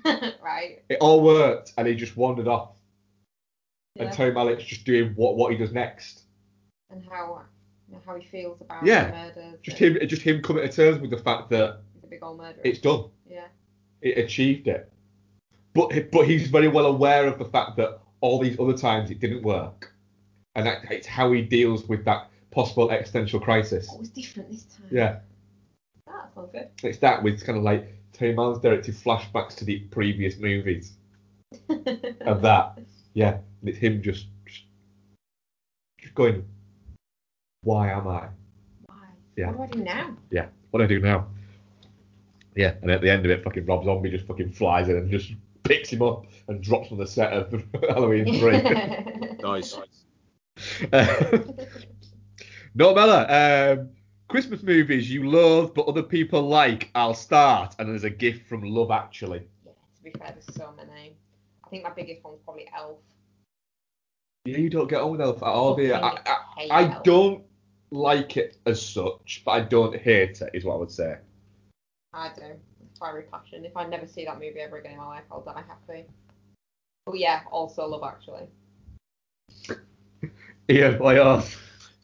right. 0.44 0.82
It 0.90 0.98
all 1.02 1.22
worked, 1.22 1.74
and 1.78 1.88
he 1.88 1.96
just 1.96 2.16
wandered 2.18 2.48
off. 2.48 2.70
Yeah. 3.96 4.04
And 4.06 4.14
Terry 4.14 4.32
Malick's 4.32 4.64
just 4.66 4.86
doing 4.86 5.14
what 5.16 5.36
what 5.38 5.52
he 5.52 5.58
does 5.58 5.72
next. 5.72 6.24
And 6.90 7.04
how 7.10 7.42
you 7.88 7.94
know, 7.96 8.02
how 8.06 8.16
he 8.16 8.26
feels 8.26 8.60
about 8.62 8.86
Yeah, 8.86 9.06
the 9.12 9.18
murders. 9.42 9.60
Just 9.62 9.78
him, 9.78 9.98
just 10.08 10.22
him 10.22 10.42
coming 10.42 10.68
to 10.68 10.74
terms 10.74 11.00
with 11.00 11.12
the 11.12 11.18
fact 11.18 11.50
that 11.52 11.80
He's 11.96 12.04
a 12.04 12.08
big 12.08 12.24
old 12.24 12.38
murderer. 12.38 12.62
it's 12.64 12.80
done. 12.80 13.06
Yeah. 13.30 13.48
It 14.02 14.18
achieved 14.18 14.68
it. 14.68 14.92
But 15.74 16.12
but 16.12 16.28
he's 16.28 16.50
very 16.50 16.68
well 16.68 16.86
aware 16.86 17.26
of 17.28 17.40
the 17.40 17.46
fact 17.46 17.78
that 17.78 18.00
all 18.22 18.40
these 18.40 18.60
other 18.60 18.78
times 18.78 19.10
it 19.12 19.20
didn't 19.20 19.42
work, 19.44 19.94
and 20.56 20.66
that 20.68 20.92
it's 20.92 21.08
how 21.08 21.32
he 21.32 21.42
deals 21.42 21.86
with 21.88 22.06
that 22.06 22.30
possible 22.52 22.92
existential 22.92 23.40
crisis. 23.40 23.88
Oh, 23.92 23.96
it 23.96 24.00
was 24.02 24.10
different 24.10 24.52
this 24.52 24.64
time. 24.66 24.88
Yeah, 24.92 25.20
That 26.08 26.32
sounds 26.36 26.52
good. 26.52 26.70
it's 26.84 27.00
that 27.00 27.24
with 27.24 27.44
kind 27.46 27.58
of 27.58 27.64
like 27.64 27.88
Terry 28.14 28.34
Malick's 28.36 28.62
directed 28.62 28.96
flashbacks 28.96 29.56
to 29.56 29.66
the 29.66 29.80
previous 29.80 30.38
movies 30.38 30.94
of 32.22 32.42
that. 32.42 32.80
Yeah, 33.14 33.38
and 33.62 33.70
it's 33.70 33.78
him 33.78 34.02
just 34.02 34.28
just, 34.46 34.64
just 36.00 36.16
going, 36.16 36.46
why 37.64 37.92
am 37.92 38.08
I? 38.08 38.28
Why? 38.86 38.96
Yeah. 39.36 39.52
What 39.52 39.72
do 39.72 39.80
I 39.80 39.82
do 39.82 39.84
now? 39.84 40.18
Yeah, 40.32 40.46
what 40.72 40.80
do 40.80 40.86
I 40.86 40.88
do 40.88 41.00
now? 41.00 41.28
Yeah, 42.56 42.76
and 42.82 42.92
at 42.92 43.02
the 43.02 43.10
end 43.10 43.26
of 43.26 43.32
it, 43.32 43.44
fucking 43.44 43.66
Rob 43.66 43.84
Zombie 43.86 44.12
just 44.12 44.28
fucking 44.28 44.52
flies 44.52 44.90
in 44.90 44.98
and 44.98 45.10
just 45.10 45.34
picks 45.64 45.90
him 45.90 46.02
up 46.02 46.26
and 46.48 46.62
drops 46.62 46.90
him 46.90 46.96
on 46.96 47.00
the 47.00 47.08
set 47.08 47.34
of 47.34 47.64
Halloween 47.90 48.40
3. 48.40 49.10
Nice. 49.44 49.78
nice. 49.78 51.28
no, 52.74 52.94
Mella, 52.96 53.74
um, 53.74 53.90
Christmas 54.34 54.64
movies 54.64 55.12
you 55.12 55.30
love 55.30 55.76
but 55.76 55.86
other 55.88 56.02
people 56.02 56.42
like, 56.42 56.90
I'll 56.96 57.14
start. 57.14 57.76
And 57.78 57.88
there's 57.88 58.04
a 58.04 58.10
gift 58.10 58.50
from 58.50 58.64
Love 58.64 58.90
Actually. 58.90 59.44
Yeah, 59.64 59.74
To 59.98 60.04
be 60.04 60.10
fair, 60.10 60.32
there's 60.32 60.56
so 60.56 60.74
many. 60.76 61.16
I 61.64 61.70
think 61.70 61.84
my 61.84 61.92
biggest 61.92 62.24
one's 62.24 62.40
probably 62.44 62.68
Elf. 62.76 62.98
Yeah, 64.46 64.58
you 64.58 64.72
don't 64.72 64.90
get 64.90 65.02
on 65.02 65.12
with 65.12 65.22
Elf 65.22 65.38
at 65.44 65.50
all, 65.50 65.76
do 65.76 65.84
you? 65.84 65.94
I, 65.94 66.18
I, 66.58 66.68
I 66.72 66.84
Elf. 66.96 67.04
don't 67.04 67.44
like 67.92 68.36
it 68.38 68.58
as 68.66 68.84
such, 68.84 69.44
but 69.46 69.52
I 69.52 69.60
don't 69.60 69.96
hate 69.96 70.42
it, 70.42 70.50
is 70.56 70.66
what 70.66 70.74
I 70.74 70.78
would 70.78 70.92
say. 70.92 71.18
I 72.14 72.30
do. 72.36 72.42
Fiery 73.00 73.26
passion. 73.32 73.66
If 73.66 73.78
I 73.78 73.86
never 73.86 74.08
see 74.08 74.26
that 74.26 74.40
movie 74.40 74.62
ever 74.62 74.78
again 74.80 74.94
in 74.94 74.98
my 74.98 75.06
life, 75.10 75.26
I'll 75.32 75.42
die 75.42 75.64
happy. 75.68 76.06
But 77.06 77.20
yeah, 77.20 77.42
also 77.52 77.86
Love 77.86 78.02
Actually. 78.04 78.48
Ian, 80.72 80.98
why 80.98 81.18
yours? 81.18 81.56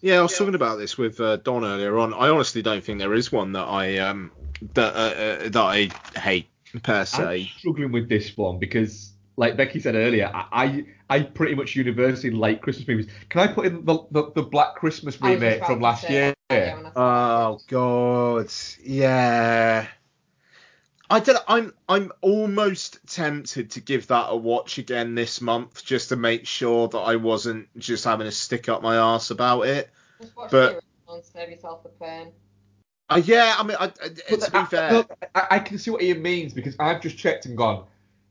Yeah, 0.01 0.19
I 0.19 0.21
was 0.21 0.37
talking 0.37 0.55
about 0.55 0.77
this 0.77 0.97
with 0.97 1.19
uh, 1.19 1.37
Don 1.37 1.65
earlier 1.65 1.97
on. 1.99 2.13
I 2.13 2.29
honestly 2.29 2.61
don't 2.61 2.83
think 2.83 2.99
there 2.99 3.13
is 3.13 3.31
one 3.31 3.51
that 3.53 3.65
I 3.65 3.97
um 3.97 4.31
that 4.73 4.95
uh, 4.95 4.97
uh, 4.97 5.49
that 5.49 5.57
I 5.57 6.19
hate 6.19 6.47
per 6.83 7.03
se. 7.03 7.23
I'm 7.23 7.27
se. 7.39 7.51
struggling 7.57 7.91
with 7.91 8.07
this 8.07 8.35
one 8.37 8.59
because, 8.59 9.11
like 9.35 9.57
Becky 9.57 9.79
said 9.79 9.95
earlier, 9.95 10.31
I 10.33 10.85
I, 11.09 11.17
I 11.17 11.23
pretty 11.23 11.55
much 11.55 11.75
universally 11.75 12.31
like 12.31 12.61
Christmas 12.61 12.87
movies. 12.87 13.07
Can 13.29 13.41
I 13.41 13.47
put 13.47 13.65
in 13.65 13.83
the 13.83 13.99
the, 14.11 14.31
the 14.35 14.43
Black 14.43 14.75
Christmas 14.75 15.17
I 15.21 15.31
was 15.31 15.41
just 15.41 15.43
remake 15.43 15.65
from 15.65 15.81
last 15.81 16.09
year? 16.09 16.33
that, 16.49 16.55
yeah, 16.55 16.75
when 16.75 16.85
I 16.85 16.93
saw 16.93 17.53
Oh 17.53 17.59
God, 17.67 18.51
yeah. 18.83 19.87
I 21.09 21.19
don't. 21.19 21.43
I'm 21.47 21.73
I'm 21.87 22.11
almost 22.21 22.99
tempted 23.07 23.71
to 23.71 23.81
give 23.81 24.07
that 24.07 24.27
a 24.29 24.35
watch 24.35 24.77
again 24.77 25.15
this 25.15 25.41
month 25.41 25.83
just 25.83 26.09
to 26.09 26.15
make 26.15 26.45
sure 26.45 26.87
that 26.87 26.99
I 26.99 27.15
wasn't 27.15 27.67
just 27.77 28.03
having 28.03 28.27
a 28.27 28.31
stick 28.31 28.69
up 28.69 28.81
my 28.83 28.95
ass 28.97 29.31
about 29.31 29.61
it. 29.63 29.89
Just 30.21 30.35
watch 30.37 30.51
But- 30.51 30.83
and 31.11 31.23
save 31.25 31.49
yourself 31.49 31.81
the 31.81 31.89
pain. 31.89 32.31
Uh, 33.09 33.19
yeah, 33.25 33.55
I 33.57 33.63
mean, 33.63 33.75
I, 33.79 33.85
I, 33.85 33.87
to 33.89 34.51
be 34.51 34.57
I- 34.57 34.65
fair, 34.65 34.91
look, 34.93 35.11
I, 35.33 35.47
I 35.51 35.59
can 35.59 35.79
see 35.79 35.89
what 35.89 36.03
Ian 36.03 36.21
means 36.21 36.53
because 36.53 36.75
I've 36.79 37.01
just 37.01 37.17
checked 37.17 37.47
and 37.47 37.57
gone. 37.57 37.85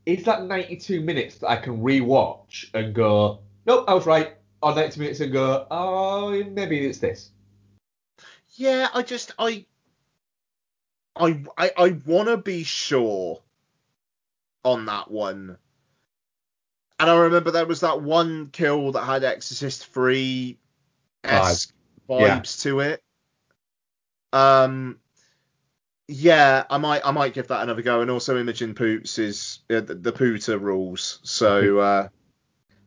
Is 0.05 0.23
that 0.23 0.43
92 0.45 1.01
minutes 1.01 1.39
that 1.39 1.49
I 1.49 1.57
can 1.57 1.81
rewatch 1.81 2.69
and 2.73 2.95
go, 2.95 3.39
nope, 3.65 3.83
I 3.89 3.93
was 3.93 4.05
right, 4.05 4.35
or 4.63 4.73
90 4.73 5.01
minutes 5.01 5.19
and 5.19 5.33
go, 5.33 5.67
oh, 5.69 6.41
maybe 6.45 6.85
it's 6.85 6.99
this. 6.99 7.31
Yeah, 8.55 8.87
I 8.93 9.01
just 9.01 9.33
I 9.37 9.65
I 11.19 11.43
I, 11.57 11.71
I 11.77 11.89
want 12.05 12.29
to 12.29 12.37
be 12.37 12.63
sure 12.63 13.41
on 14.63 14.85
that 14.85 15.11
one. 15.11 15.57
And 16.99 17.09
I 17.09 17.15
remember 17.15 17.51
there 17.51 17.65
was 17.65 17.81
that 17.81 18.01
one 18.01 18.49
kill 18.51 18.91
that 18.93 19.03
had 19.03 19.23
Exorcist 19.23 19.87
3 19.87 20.57
esque 21.23 21.73
Vibe. 22.09 22.19
Yeah. 22.19 22.39
vibes 22.39 22.61
to 22.63 22.79
it. 22.81 23.03
Um 24.33 24.99
yeah, 26.07 26.63
I 26.69 26.77
might 26.77 27.05
I 27.05 27.11
might 27.11 27.33
give 27.33 27.47
that 27.49 27.61
another 27.61 27.83
go 27.83 28.01
and 28.01 28.09
also 28.09 28.37
Imogen 28.37 28.73
Poots 28.73 29.19
is 29.19 29.59
uh, 29.69 29.79
the, 29.81 29.95
the 29.95 30.11
Pooter 30.11 30.59
rules. 30.59 31.19
So 31.23 31.79
uh 31.79 32.09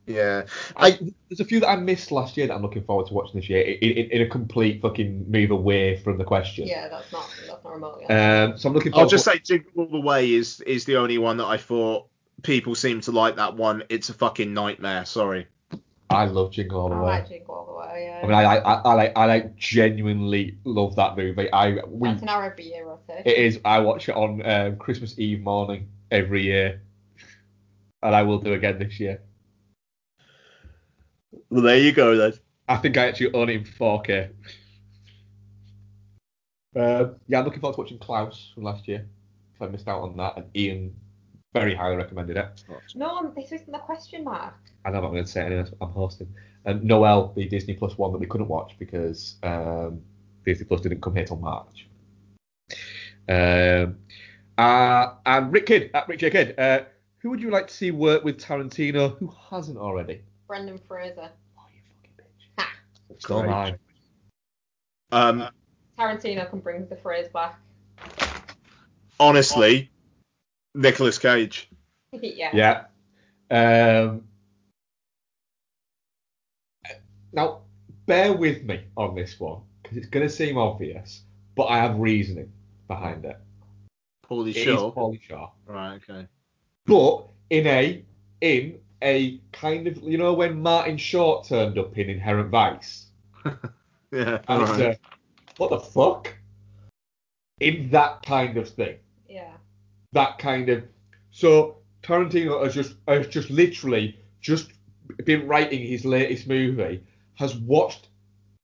yeah. 0.06 0.46
I, 0.76 0.98
there's 1.28 1.40
a 1.40 1.44
few 1.44 1.60
that 1.60 1.68
I 1.68 1.76
missed 1.76 2.10
last 2.10 2.36
year 2.36 2.46
that 2.46 2.54
I'm 2.54 2.62
looking 2.62 2.84
forward 2.84 3.06
to 3.06 3.14
watching 3.14 3.40
this 3.40 3.48
year 3.48 3.62
in, 3.62 3.90
in, 3.90 4.10
in 4.10 4.22
a 4.22 4.28
complete 4.28 4.82
fucking 4.82 5.30
move 5.30 5.50
away 5.50 5.96
from 5.96 6.18
the 6.18 6.24
question. 6.24 6.66
Yeah, 6.66 6.88
that's 6.88 7.12
not 7.12 7.28
that's 7.46 7.64
not 7.64 7.72
remotely. 7.72 8.06
Um, 8.06 8.58
so 8.58 8.68
I'm 8.68 8.74
looking 8.74 8.92
forward 8.92 9.04
I'll 9.04 9.10
just 9.10 9.24
to 9.24 9.30
say 9.30 9.38
Jingle 9.38 9.70
All 9.76 9.86
the 9.86 10.00
Way 10.00 10.32
is 10.32 10.60
is 10.62 10.84
the 10.84 10.96
only 10.96 11.18
one 11.18 11.36
that 11.38 11.46
I 11.46 11.56
thought 11.56 12.08
people 12.42 12.74
seem 12.74 13.00
to 13.02 13.12
like 13.12 13.36
that 13.36 13.56
one. 13.56 13.84
It's 13.88 14.08
a 14.08 14.14
fucking 14.14 14.52
nightmare. 14.52 15.04
Sorry. 15.04 15.46
I 16.10 16.26
love 16.26 16.52
Jingle 16.52 16.80
All 16.80 16.88
the 16.90 16.96
Way. 16.96 17.00
I 17.00 17.04
Way. 17.04 17.10
like 17.10 17.28
Jingle 17.28 17.54
All 17.54 17.66
the 17.66 17.72
Way. 17.72 18.06
Yeah. 18.06 18.20
I 18.22 18.26
mean, 18.26 18.34
I, 18.34 18.56
I, 18.56 18.74
I 18.74 18.94
like, 18.94 19.12
I 19.16 19.26
like 19.26 19.56
genuinely 19.56 20.58
love 20.64 20.96
that 20.96 21.16
movie. 21.16 21.50
I, 21.52 21.78
we, 21.86 22.08
that's 22.08 22.22
an 22.22 22.28
hour 22.28 22.44
every 22.44 22.68
year 22.68 22.86
rotation. 22.86 23.22
it 23.24 23.36
is. 23.36 23.60
I 23.64 23.78
watch 23.80 24.08
it 24.08 24.14
on 24.14 24.44
um, 24.44 24.76
Christmas 24.76 25.18
Eve 25.18 25.40
morning 25.40 25.88
every 26.10 26.42
year, 26.42 26.82
and 28.02 28.14
I 28.14 28.22
will 28.22 28.38
do 28.38 28.52
again 28.52 28.78
this 28.78 29.00
year. 29.00 29.22
Well, 31.52 31.60
there 31.60 31.76
you 31.76 31.92
go 31.92 32.16
then. 32.16 32.32
I 32.66 32.78
think 32.78 32.96
I 32.96 33.08
actually 33.08 33.34
own 33.34 33.50
it 33.50 33.56
in 33.56 33.64
4K. 33.64 34.30
Um, 36.74 37.16
yeah, 37.28 37.40
I'm 37.40 37.44
looking 37.44 37.60
forward 37.60 37.74
to 37.74 37.82
watching 37.82 37.98
Klaus 37.98 38.52
from 38.54 38.62
last 38.62 38.88
year. 38.88 39.06
If 39.54 39.60
I 39.60 39.66
missed 39.66 39.86
out 39.86 40.00
on 40.00 40.16
that, 40.16 40.38
and 40.38 40.46
Ian 40.56 40.96
Very 41.52 41.74
highly 41.74 41.96
recommended 41.96 42.38
it. 42.38 42.64
No, 42.94 43.30
this 43.36 43.52
isn't 43.52 43.70
the 43.70 43.80
question 43.80 44.24
mark. 44.24 44.54
And 44.86 44.96
I'm 44.96 45.02
not 45.02 45.10
going 45.10 45.24
to 45.24 45.30
say 45.30 45.42
anything. 45.42 45.74
I'm 45.82 45.90
hosting. 45.90 46.34
Um, 46.64 46.86
Noel, 46.86 47.34
the 47.36 47.46
Disney 47.46 47.74
Plus 47.74 47.98
one 47.98 48.12
that 48.12 48.18
we 48.18 48.26
couldn't 48.26 48.48
watch 48.48 48.74
because 48.78 49.34
um, 49.42 50.00
Disney 50.46 50.64
Plus 50.64 50.80
didn't 50.80 51.02
come 51.02 51.14
here 51.14 51.26
till 51.26 51.36
March. 51.36 51.86
Um, 53.28 53.98
uh, 54.56 55.16
and 55.26 55.52
Rick 55.52 55.66
Kidd, 55.66 55.90
at 55.92 56.08
Rick 56.08 56.20
J. 56.20 56.30
Kidd, 56.30 56.58
uh, 56.58 56.84
who 57.18 57.28
would 57.28 57.42
you 57.42 57.50
like 57.50 57.66
to 57.66 57.74
see 57.74 57.90
work 57.90 58.24
with 58.24 58.38
Tarantino 58.38 59.18
who 59.18 59.30
hasn't 59.50 59.76
already? 59.76 60.22
Brendan 60.48 60.80
Fraser. 60.88 61.30
So 63.18 63.42
am 63.42 63.50
I. 63.50 63.74
Um, 65.12 65.48
Tarantino 65.98 66.48
can 66.48 66.60
bring 66.60 66.86
the 66.88 66.96
phrase 66.96 67.28
back. 67.28 67.58
honestly, 69.20 69.90
Nicolas 70.74 71.18
Cage. 71.18 71.68
yeah. 72.12 72.50
Yeah. 72.54 72.84
Um, 73.50 74.24
now, 77.32 77.60
bear 78.06 78.32
with 78.32 78.64
me 78.64 78.84
on 78.96 79.14
this 79.14 79.38
one 79.38 79.60
because 79.82 79.96
it's 79.96 80.06
going 80.06 80.26
to 80.26 80.32
seem 80.32 80.56
obvious, 80.56 81.22
but 81.54 81.64
I 81.64 81.78
have 81.78 81.98
reasoning 81.98 82.52
behind 82.88 83.24
it. 83.24 83.38
Paulie 84.28 84.50
It 84.50 84.56
is 84.56 84.64
Shore. 84.64 84.94
Pauly 84.94 85.20
Shore. 85.20 85.52
Right. 85.66 86.00
Okay. 86.08 86.26
But 86.86 87.28
in 87.50 87.66
a 87.66 88.04
in 88.40 88.78
a 89.02 89.40
kind 89.52 89.86
of 89.86 89.98
you 90.02 90.18
know 90.18 90.32
when 90.32 90.60
Martin 90.62 90.96
Short 90.96 91.46
turned 91.46 91.78
up 91.78 91.96
in 91.98 92.08
Inherent 92.10 92.50
Vice, 92.50 93.06
Yeah. 93.44 94.40
and 94.48 94.62
it's 94.62 94.70
alright. 94.72 94.80
a, 94.80 94.98
what 95.56 95.70
the 95.70 95.80
fuck? 95.80 96.34
In 97.60 97.90
that 97.90 98.24
kind 98.24 98.56
of 98.56 98.68
thing. 98.68 98.96
Yeah. 99.28 99.52
that 100.12 100.38
kind 100.38 100.68
of 100.68 100.84
so 101.30 101.76
Tarantino 102.02 102.62
has 102.64 102.74
just 102.74 102.94
has 103.08 103.26
just 103.28 103.50
literally 103.50 104.16
just 104.40 104.70
been 105.24 105.46
writing 105.46 105.80
his 105.86 106.04
latest 106.04 106.46
movie, 106.48 107.02
has 107.34 107.54
watched 107.56 108.08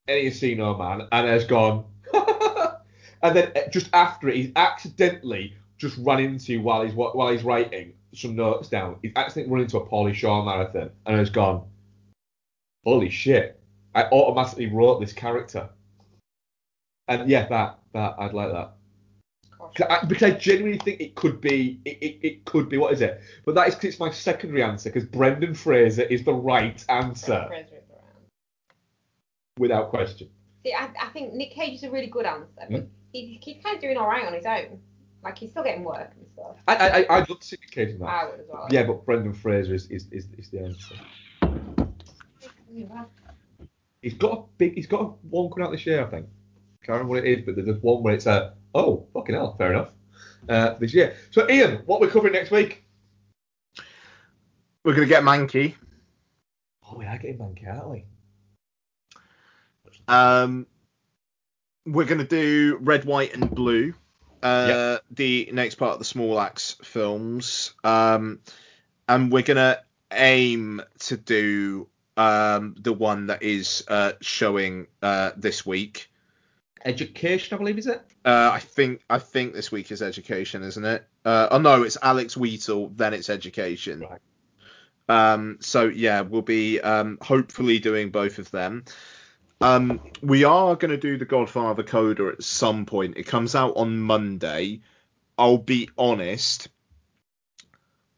Encino 0.08 0.76
Man 0.78 1.07
and 1.12 1.26
has 1.26 1.44
gone 1.44 1.84
and 3.23 3.36
then 3.36 3.52
uh, 3.57 3.68
just 3.70 3.89
after 3.92 4.28
it 4.28 4.36
he's 4.36 4.52
accidentally 4.57 5.55
just 5.76 5.97
run 5.99 6.18
into 6.20 6.60
while 6.62 6.83
he's 6.84 6.94
while 6.94 7.28
he's 7.31 7.44
writing 7.44 7.92
some 8.15 8.37
notes 8.37 8.69
down, 8.69 8.97
he's 9.03 9.12
accidentally 9.17 9.53
run 9.53 9.62
into 9.62 9.78
a 9.78 9.87
Pauly 9.87 10.15
Shore 10.15 10.45
marathon 10.45 10.91
and 11.07 11.19
has 11.19 11.31
gone, 11.31 11.65
Holy 12.85 13.11
shit, 13.11 13.61
I 13.95 14.05
automatically 14.05 14.67
wrote 14.67 15.01
this 15.01 15.12
character. 15.12 15.69
And 17.09 17.28
yeah, 17.28 17.47
that 17.49 17.78
that 17.93 18.15
I'd 18.19 18.33
like 18.35 18.53
that. 18.53 18.75
I, 19.91 20.05
because 20.07 20.23
I 20.23 20.31
genuinely 20.37 20.78
think 20.78 21.01
it 21.01 21.15
could 21.15 21.41
be, 21.41 21.81
it, 21.85 21.99
it, 22.01 22.19
it 22.27 22.45
could 22.45 22.69
be, 22.69 22.78
what 22.78 22.93
is 22.93 23.01
it? 23.01 23.20
But 23.45 23.55
that 23.57 23.69
is 23.69 23.77
it's 23.83 23.99
my 24.01 24.11
secondary 24.11 24.62
answer, 24.62 24.89
because 24.89 25.05
Brendan 25.09 25.55
Fraser 25.55 26.03
is 26.03 26.25
the 26.25 26.33
right 26.33 26.83
answer, 26.89 27.45
Fraser 27.49 27.77
is 27.77 27.91
around. 27.91 28.25
without 29.59 29.91
question. 29.91 30.31
See, 30.65 30.73
I, 30.73 30.89
I 31.01 31.09
think 31.12 31.35
Nick 31.35 31.53
Cage 31.53 31.75
is 31.75 31.83
a 31.83 31.91
really 31.91 32.07
good 32.07 32.25
answer, 32.27 32.62
Hmm? 32.69 32.77
he, 33.12 33.39
he's 33.43 33.62
kind 33.62 33.77
of 33.77 33.83
doing 33.83 33.97
all 33.97 34.09
right 34.09 34.25
on 34.27 34.33
his 34.33 34.47
own. 34.47 34.81
Like 35.28 35.36
he's 35.36 35.50
still 35.50 35.62
getting 35.62 35.84
work 35.84 36.10
and 36.16 36.26
stuff. 36.32 36.57
I, 36.66 36.76
I, 36.76 36.89
I- 37.02 37.18
I'd 37.18 37.28
love 37.28 37.40
to 37.40 37.47
see 37.47 37.57
Nick 37.60 37.70
Cage 37.70 37.89
in 37.90 37.98
that. 37.98 38.07
I 38.07 38.24
would 38.31 38.40
as 38.40 38.47
well. 38.48 38.66
Yeah, 38.70 38.84
but 38.84 39.05
Brendan 39.05 39.34
Fraser 39.34 39.74
is, 39.74 39.86
is, 39.90 40.07
is, 40.10 40.26
is 40.39 40.48
the 40.48 40.60
answer. 40.60 40.94
He's 44.00 44.15
got 44.15 44.32
a 44.39 44.42
big, 44.57 44.74
he's 44.74 44.86
got 44.86 45.02
a 45.02 45.05
one 45.28 45.50
coming 45.50 45.66
out 45.66 45.73
this 45.73 45.84
year, 45.84 46.02
I 46.02 46.08
think. 46.08 46.26
Can't 46.82 46.94
remember 47.00 47.10
what 47.16 47.24
it 47.26 47.39
is, 47.40 47.44
but 47.44 47.57
there's 47.57 47.82
one 47.82 48.02
where 48.02 48.15
it's 48.15 48.24
a, 48.24 48.55
oh, 48.74 49.07
fucking 49.12 49.34
hell, 49.34 49.55
fair 49.58 49.73
enough, 49.73 49.90
uh, 50.48 50.78
this 50.78 50.94
year. 50.94 51.15
So, 51.31 51.47
Ian, 51.50 51.82
what 51.84 52.00
we're 52.00 52.08
covering 52.08 52.32
next 52.32 52.50
week? 52.50 52.84
We're 54.82 54.94
gonna 54.94 55.07
get 55.07 55.24
Mankey. 55.24 55.74
Oh, 56.90 56.97
we 56.97 57.05
are 57.05 57.18
getting 57.18 57.36
Mankey, 57.36 57.68
aren't 57.68 57.90
we? 57.90 58.05
Um, 60.07 60.66
we're 61.84 62.07
gonna 62.07 62.24
do 62.24 62.78
Red, 62.81 63.05
White, 63.05 63.34
and 63.34 63.55
Blue. 63.55 63.92
Uh, 64.42 64.99
the 65.10 65.50
next 65.52 65.76
part 65.76 65.92
of 65.92 65.99
the 65.99 66.05
Small 66.05 66.41
Axe 66.41 66.76
films. 66.83 67.75
Um, 67.84 68.41
and 69.08 69.33
we're 69.33 69.42
gonna 69.42 69.78
aim 70.12 70.83
to 71.00 71.17
do 71.17 71.89
um 72.17 72.75
the 72.81 72.92
one 72.92 73.26
that 73.26 73.42
is 73.42 73.84
uh 73.89 74.12
showing 74.20 74.86
uh 75.02 75.33
this 75.36 75.65
week. 75.65 76.10
Education, 76.84 77.55
I 77.55 77.58
believe, 77.58 77.78
is 77.78 77.86
it? 77.86 78.00
Uh, 78.25 78.50
I 78.52 78.60
think 78.60 79.02
I 79.10 79.18
think 79.18 79.52
this 79.52 79.73
week 79.73 79.91
is 79.91 80.02
education, 80.02 80.62
isn't 80.62 80.84
it? 80.84 81.07
Uh, 81.25 81.49
oh 81.50 81.58
no, 81.58 81.83
it's 81.83 81.97
Alex 82.00 82.34
Wheatle, 82.36 82.97
then 82.97 83.15
it's 83.15 83.31
education. 83.31 84.07
Um, 85.08 85.58
so 85.60 85.86
yeah, 85.86 86.20
we'll 86.20 86.42
be 86.42 86.81
um, 86.81 87.18
hopefully 87.20 87.78
doing 87.78 88.10
both 88.10 88.39
of 88.39 88.50
them. 88.50 88.84
Um, 89.61 90.01
we 90.23 90.45
are 90.45 90.77
going 90.77 90.91
to 90.91 90.97
do 90.97 91.17
the 91.19 91.25
Godfather 91.25 91.83
Coda 91.83 92.28
at 92.28 92.43
some 92.43 92.87
point. 92.87 93.17
It 93.17 93.25
comes 93.25 93.55
out 93.55 93.77
on 93.77 93.99
Monday. 93.99 94.81
I'll 95.37 95.59
be 95.59 95.89
honest. 95.99 96.69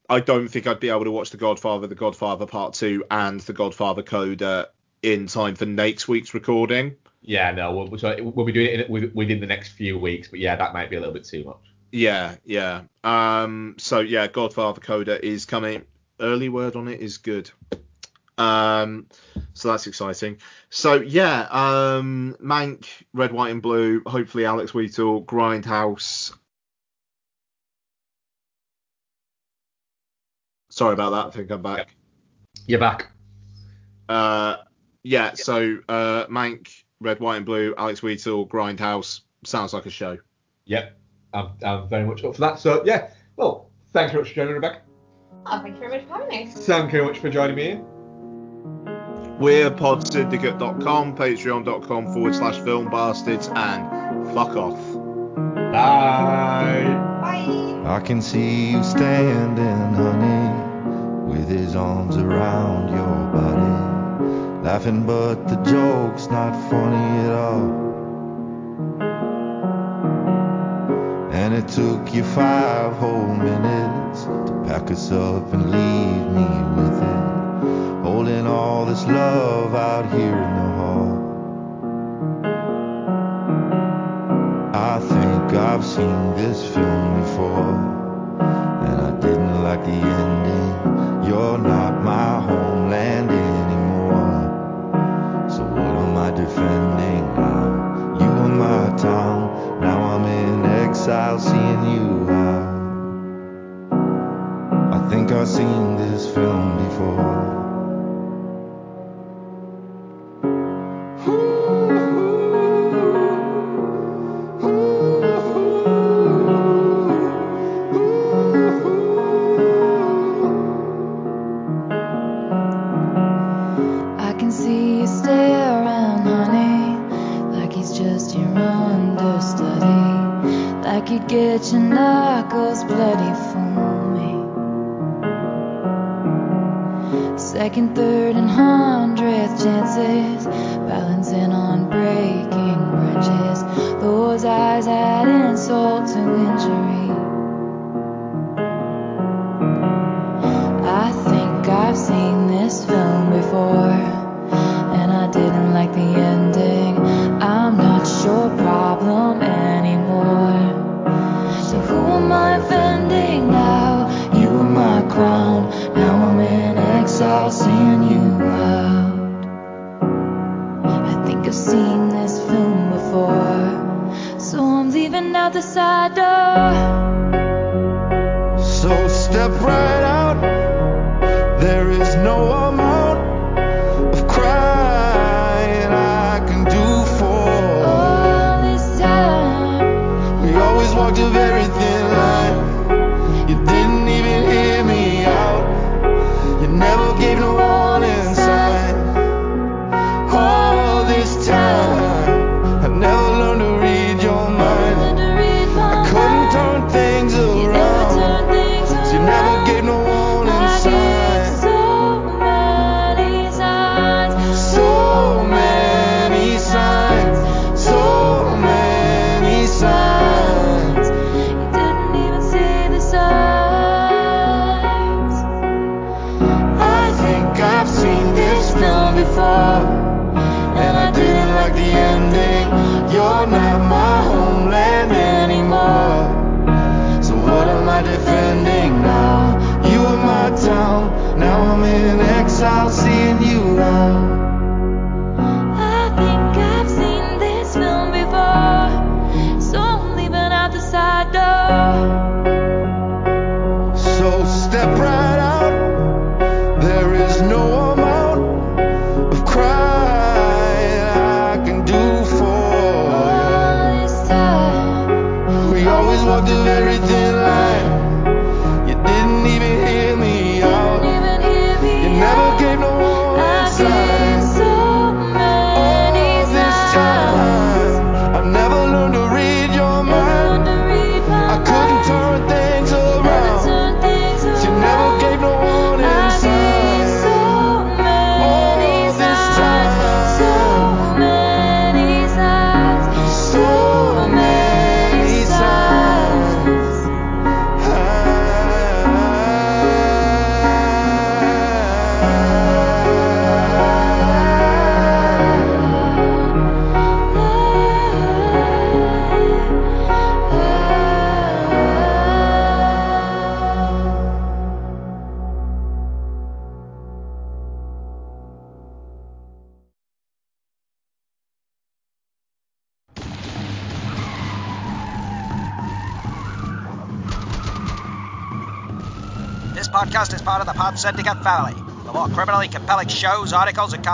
I 0.09 0.21
don't 0.21 0.49
think 0.49 0.67
I'd 0.67 0.81
be 0.81 0.91
able 0.91 1.05
to 1.05 1.11
watch 1.11 1.31
The 1.31 1.37
Godfather, 1.37 1.87
The 1.87 1.95
Godfather 1.95 2.47
Part 2.47 2.75
2, 2.75 3.05
and 3.11 3.41
The 3.41 3.53
Godfather 3.53 4.03
Coda 4.03 4.71
in 5.03 5.29
time 5.29 5.55
for 5.55 5.67
next 5.67 6.09
week's 6.09 6.35
recording. 6.35 6.97
Yeah, 7.23 7.53
no, 7.53 7.73
we'll, 7.73 7.99
so 7.99 8.17
we'll 8.21 8.47
be 8.47 8.53
doing 8.53 8.81
it 8.81 8.89
in, 8.89 9.13
within 9.15 9.41
the 9.41 9.47
next 9.47 9.73
few 9.73 9.99
weeks, 9.99 10.29
but 10.29 10.41
yeah, 10.41 10.57
that 10.57 10.73
might 10.73 10.91
be 10.91 10.97
a 10.97 10.99
little 10.99 11.15
bit 11.15 11.25
too 11.25 11.45
much. 11.45 11.61
Yeah, 11.93 12.37
yeah. 12.45 12.83
Um, 13.05 13.77
so 13.79 14.01
yeah, 14.01 14.27
Godfather 14.27 14.81
Coda 14.81 15.25
is 15.25 15.45
coming. 15.45 15.85
Early 16.19 16.49
word 16.49 16.77
on 16.77 16.89
it 16.89 17.01
is 17.01 17.19
good. 17.19 17.51
Um, 18.41 19.07
so 19.53 19.69
that's 19.69 19.87
exciting. 19.87 20.39
So 20.71 20.95
yeah, 20.95 21.47
um, 21.51 22.37
Mank, 22.43 22.87
Red, 23.13 23.33
White, 23.33 23.51
and 23.51 23.61
Blue. 23.61 24.03
Hopefully 24.07 24.47
Alex 24.47 24.73
Wheatle, 24.73 25.25
Grindhouse. 25.27 26.33
Sorry 30.71 30.95
about 30.95 31.11
that. 31.11 31.27
I 31.27 31.31
think 31.31 31.51
I'm 31.51 31.63
back. 31.63 31.95
You're 32.67 32.81
back. 32.81 33.13
Uh, 34.09 34.57
yeah. 35.03 35.35
So 35.35 35.79
uh, 35.89 36.25
Mank, 36.27 36.83
Red, 37.01 37.21
White, 37.21 37.37
and 37.37 37.47
Blue. 37.47 37.75
Alex 37.77 38.01
Wheatle, 38.01 38.49
Grindhouse. 38.49 39.21
Sounds 39.45 39.75
like 39.75 39.85
a 39.85 39.91
show. 39.91 40.17
Yep, 40.65 40.99
I'm, 41.35 41.51
I'm 41.63 41.89
very 41.89 42.07
much 42.07 42.25
up 42.25 42.35
for 42.35 42.41
that. 42.41 42.59
So 42.59 42.83
yeah, 42.87 43.11
well, 43.37 43.71
thanks 43.93 44.13
very 44.13 44.23
much 44.23 44.31
for 44.31 44.37
joining, 44.37 44.55
Rebecca. 44.55 44.81
Oh, 45.45 45.61
thank 45.61 45.75
you 45.75 45.81
very 45.81 45.99
much 45.99 46.09
for 46.09 46.15
having 46.15 46.29
me. 46.29 46.47
Thank 46.47 46.93
you 46.93 46.99
very 46.99 47.05
much 47.05 47.19
for 47.19 47.29
joining 47.29 47.57
me. 47.57 47.81
We're 49.41 49.71
podsyndicate.com, 49.71 51.17
patreon.com 51.17 52.13
forward 52.13 52.35
slash 52.35 52.63
film 52.63 52.91
bastards, 52.91 53.49
and 53.49 54.29
fuck 54.35 54.55
off. 54.55 54.79
Bye. 55.73 57.11
I 57.87 58.01
can 58.01 58.21
see 58.21 58.73
you 58.73 58.85
standing, 58.85 59.95
honey, 59.95 61.33
with 61.33 61.49
his 61.49 61.75
arms 61.75 62.17
around 62.19 62.91
your 62.91 63.33
body, 63.33 64.63
laughing, 64.63 65.07
but 65.07 65.49
the 65.49 65.57
joke's 65.63 66.27
not 66.29 66.53
funny 66.69 67.19
at 67.27 67.33
all. 67.33 67.81
And 71.33 71.55
it 71.55 71.67
took 71.69 72.13
you 72.15 72.25
five 72.25 72.93
whole 72.97 73.35
minutes 73.35 74.25
to 74.25 74.65
pack 74.67 74.91
us 74.91 75.11
up 75.11 75.51
and 75.55 75.71
leave 75.71 76.27
me 76.37 76.83
with 76.83 77.03
it, 77.03 77.40
holding 78.21 78.47
all 78.47 78.85
this 78.85 79.03
love 79.07 79.75
out 79.75 80.05
here 80.13 80.37
in 80.37 80.55
the 80.61 80.69
hall. 80.79 81.13
I 84.75 84.99
think 85.01 85.55
I've 85.59 85.83
seen 85.83 86.35
this 86.35 86.63
film 86.75 87.23
before, 87.23 87.73
and 88.89 89.01
I 89.09 89.13
didn't 89.21 89.63
like 89.65 89.83
the 89.87 90.01
ending. 90.23 91.31
You're 91.31 91.57
not 91.57 92.05
my 92.05 92.43
homeland 92.43 93.31
anymore. 93.31 94.43
So 95.49 95.63
what 95.65 95.95
am 96.05 96.15
I 96.19 96.31
defending 96.31 97.25
now? 97.37 98.19
You 98.21 98.29
were 98.37 98.55
my 98.55 98.97
town, 98.99 99.81
now 99.81 99.99
I'm 99.99 100.27
in 100.27 100.67
exile 100.67 101.39
seeing 101.39 101.85
you 101.95 102.29
out. 102.29 102.69
I 104.93 105.09
think 105.09 105.33
I've 105.33 105.49
seen 105.49 105.97
this 105.97 106.27
film 106.35 106.77
before. 106.85 107.60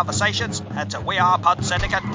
Conversations, 0.07 0.61
head 0.73 0.91
to 0.91 0.99
wearepodsyndicate.com. 0.99 2.06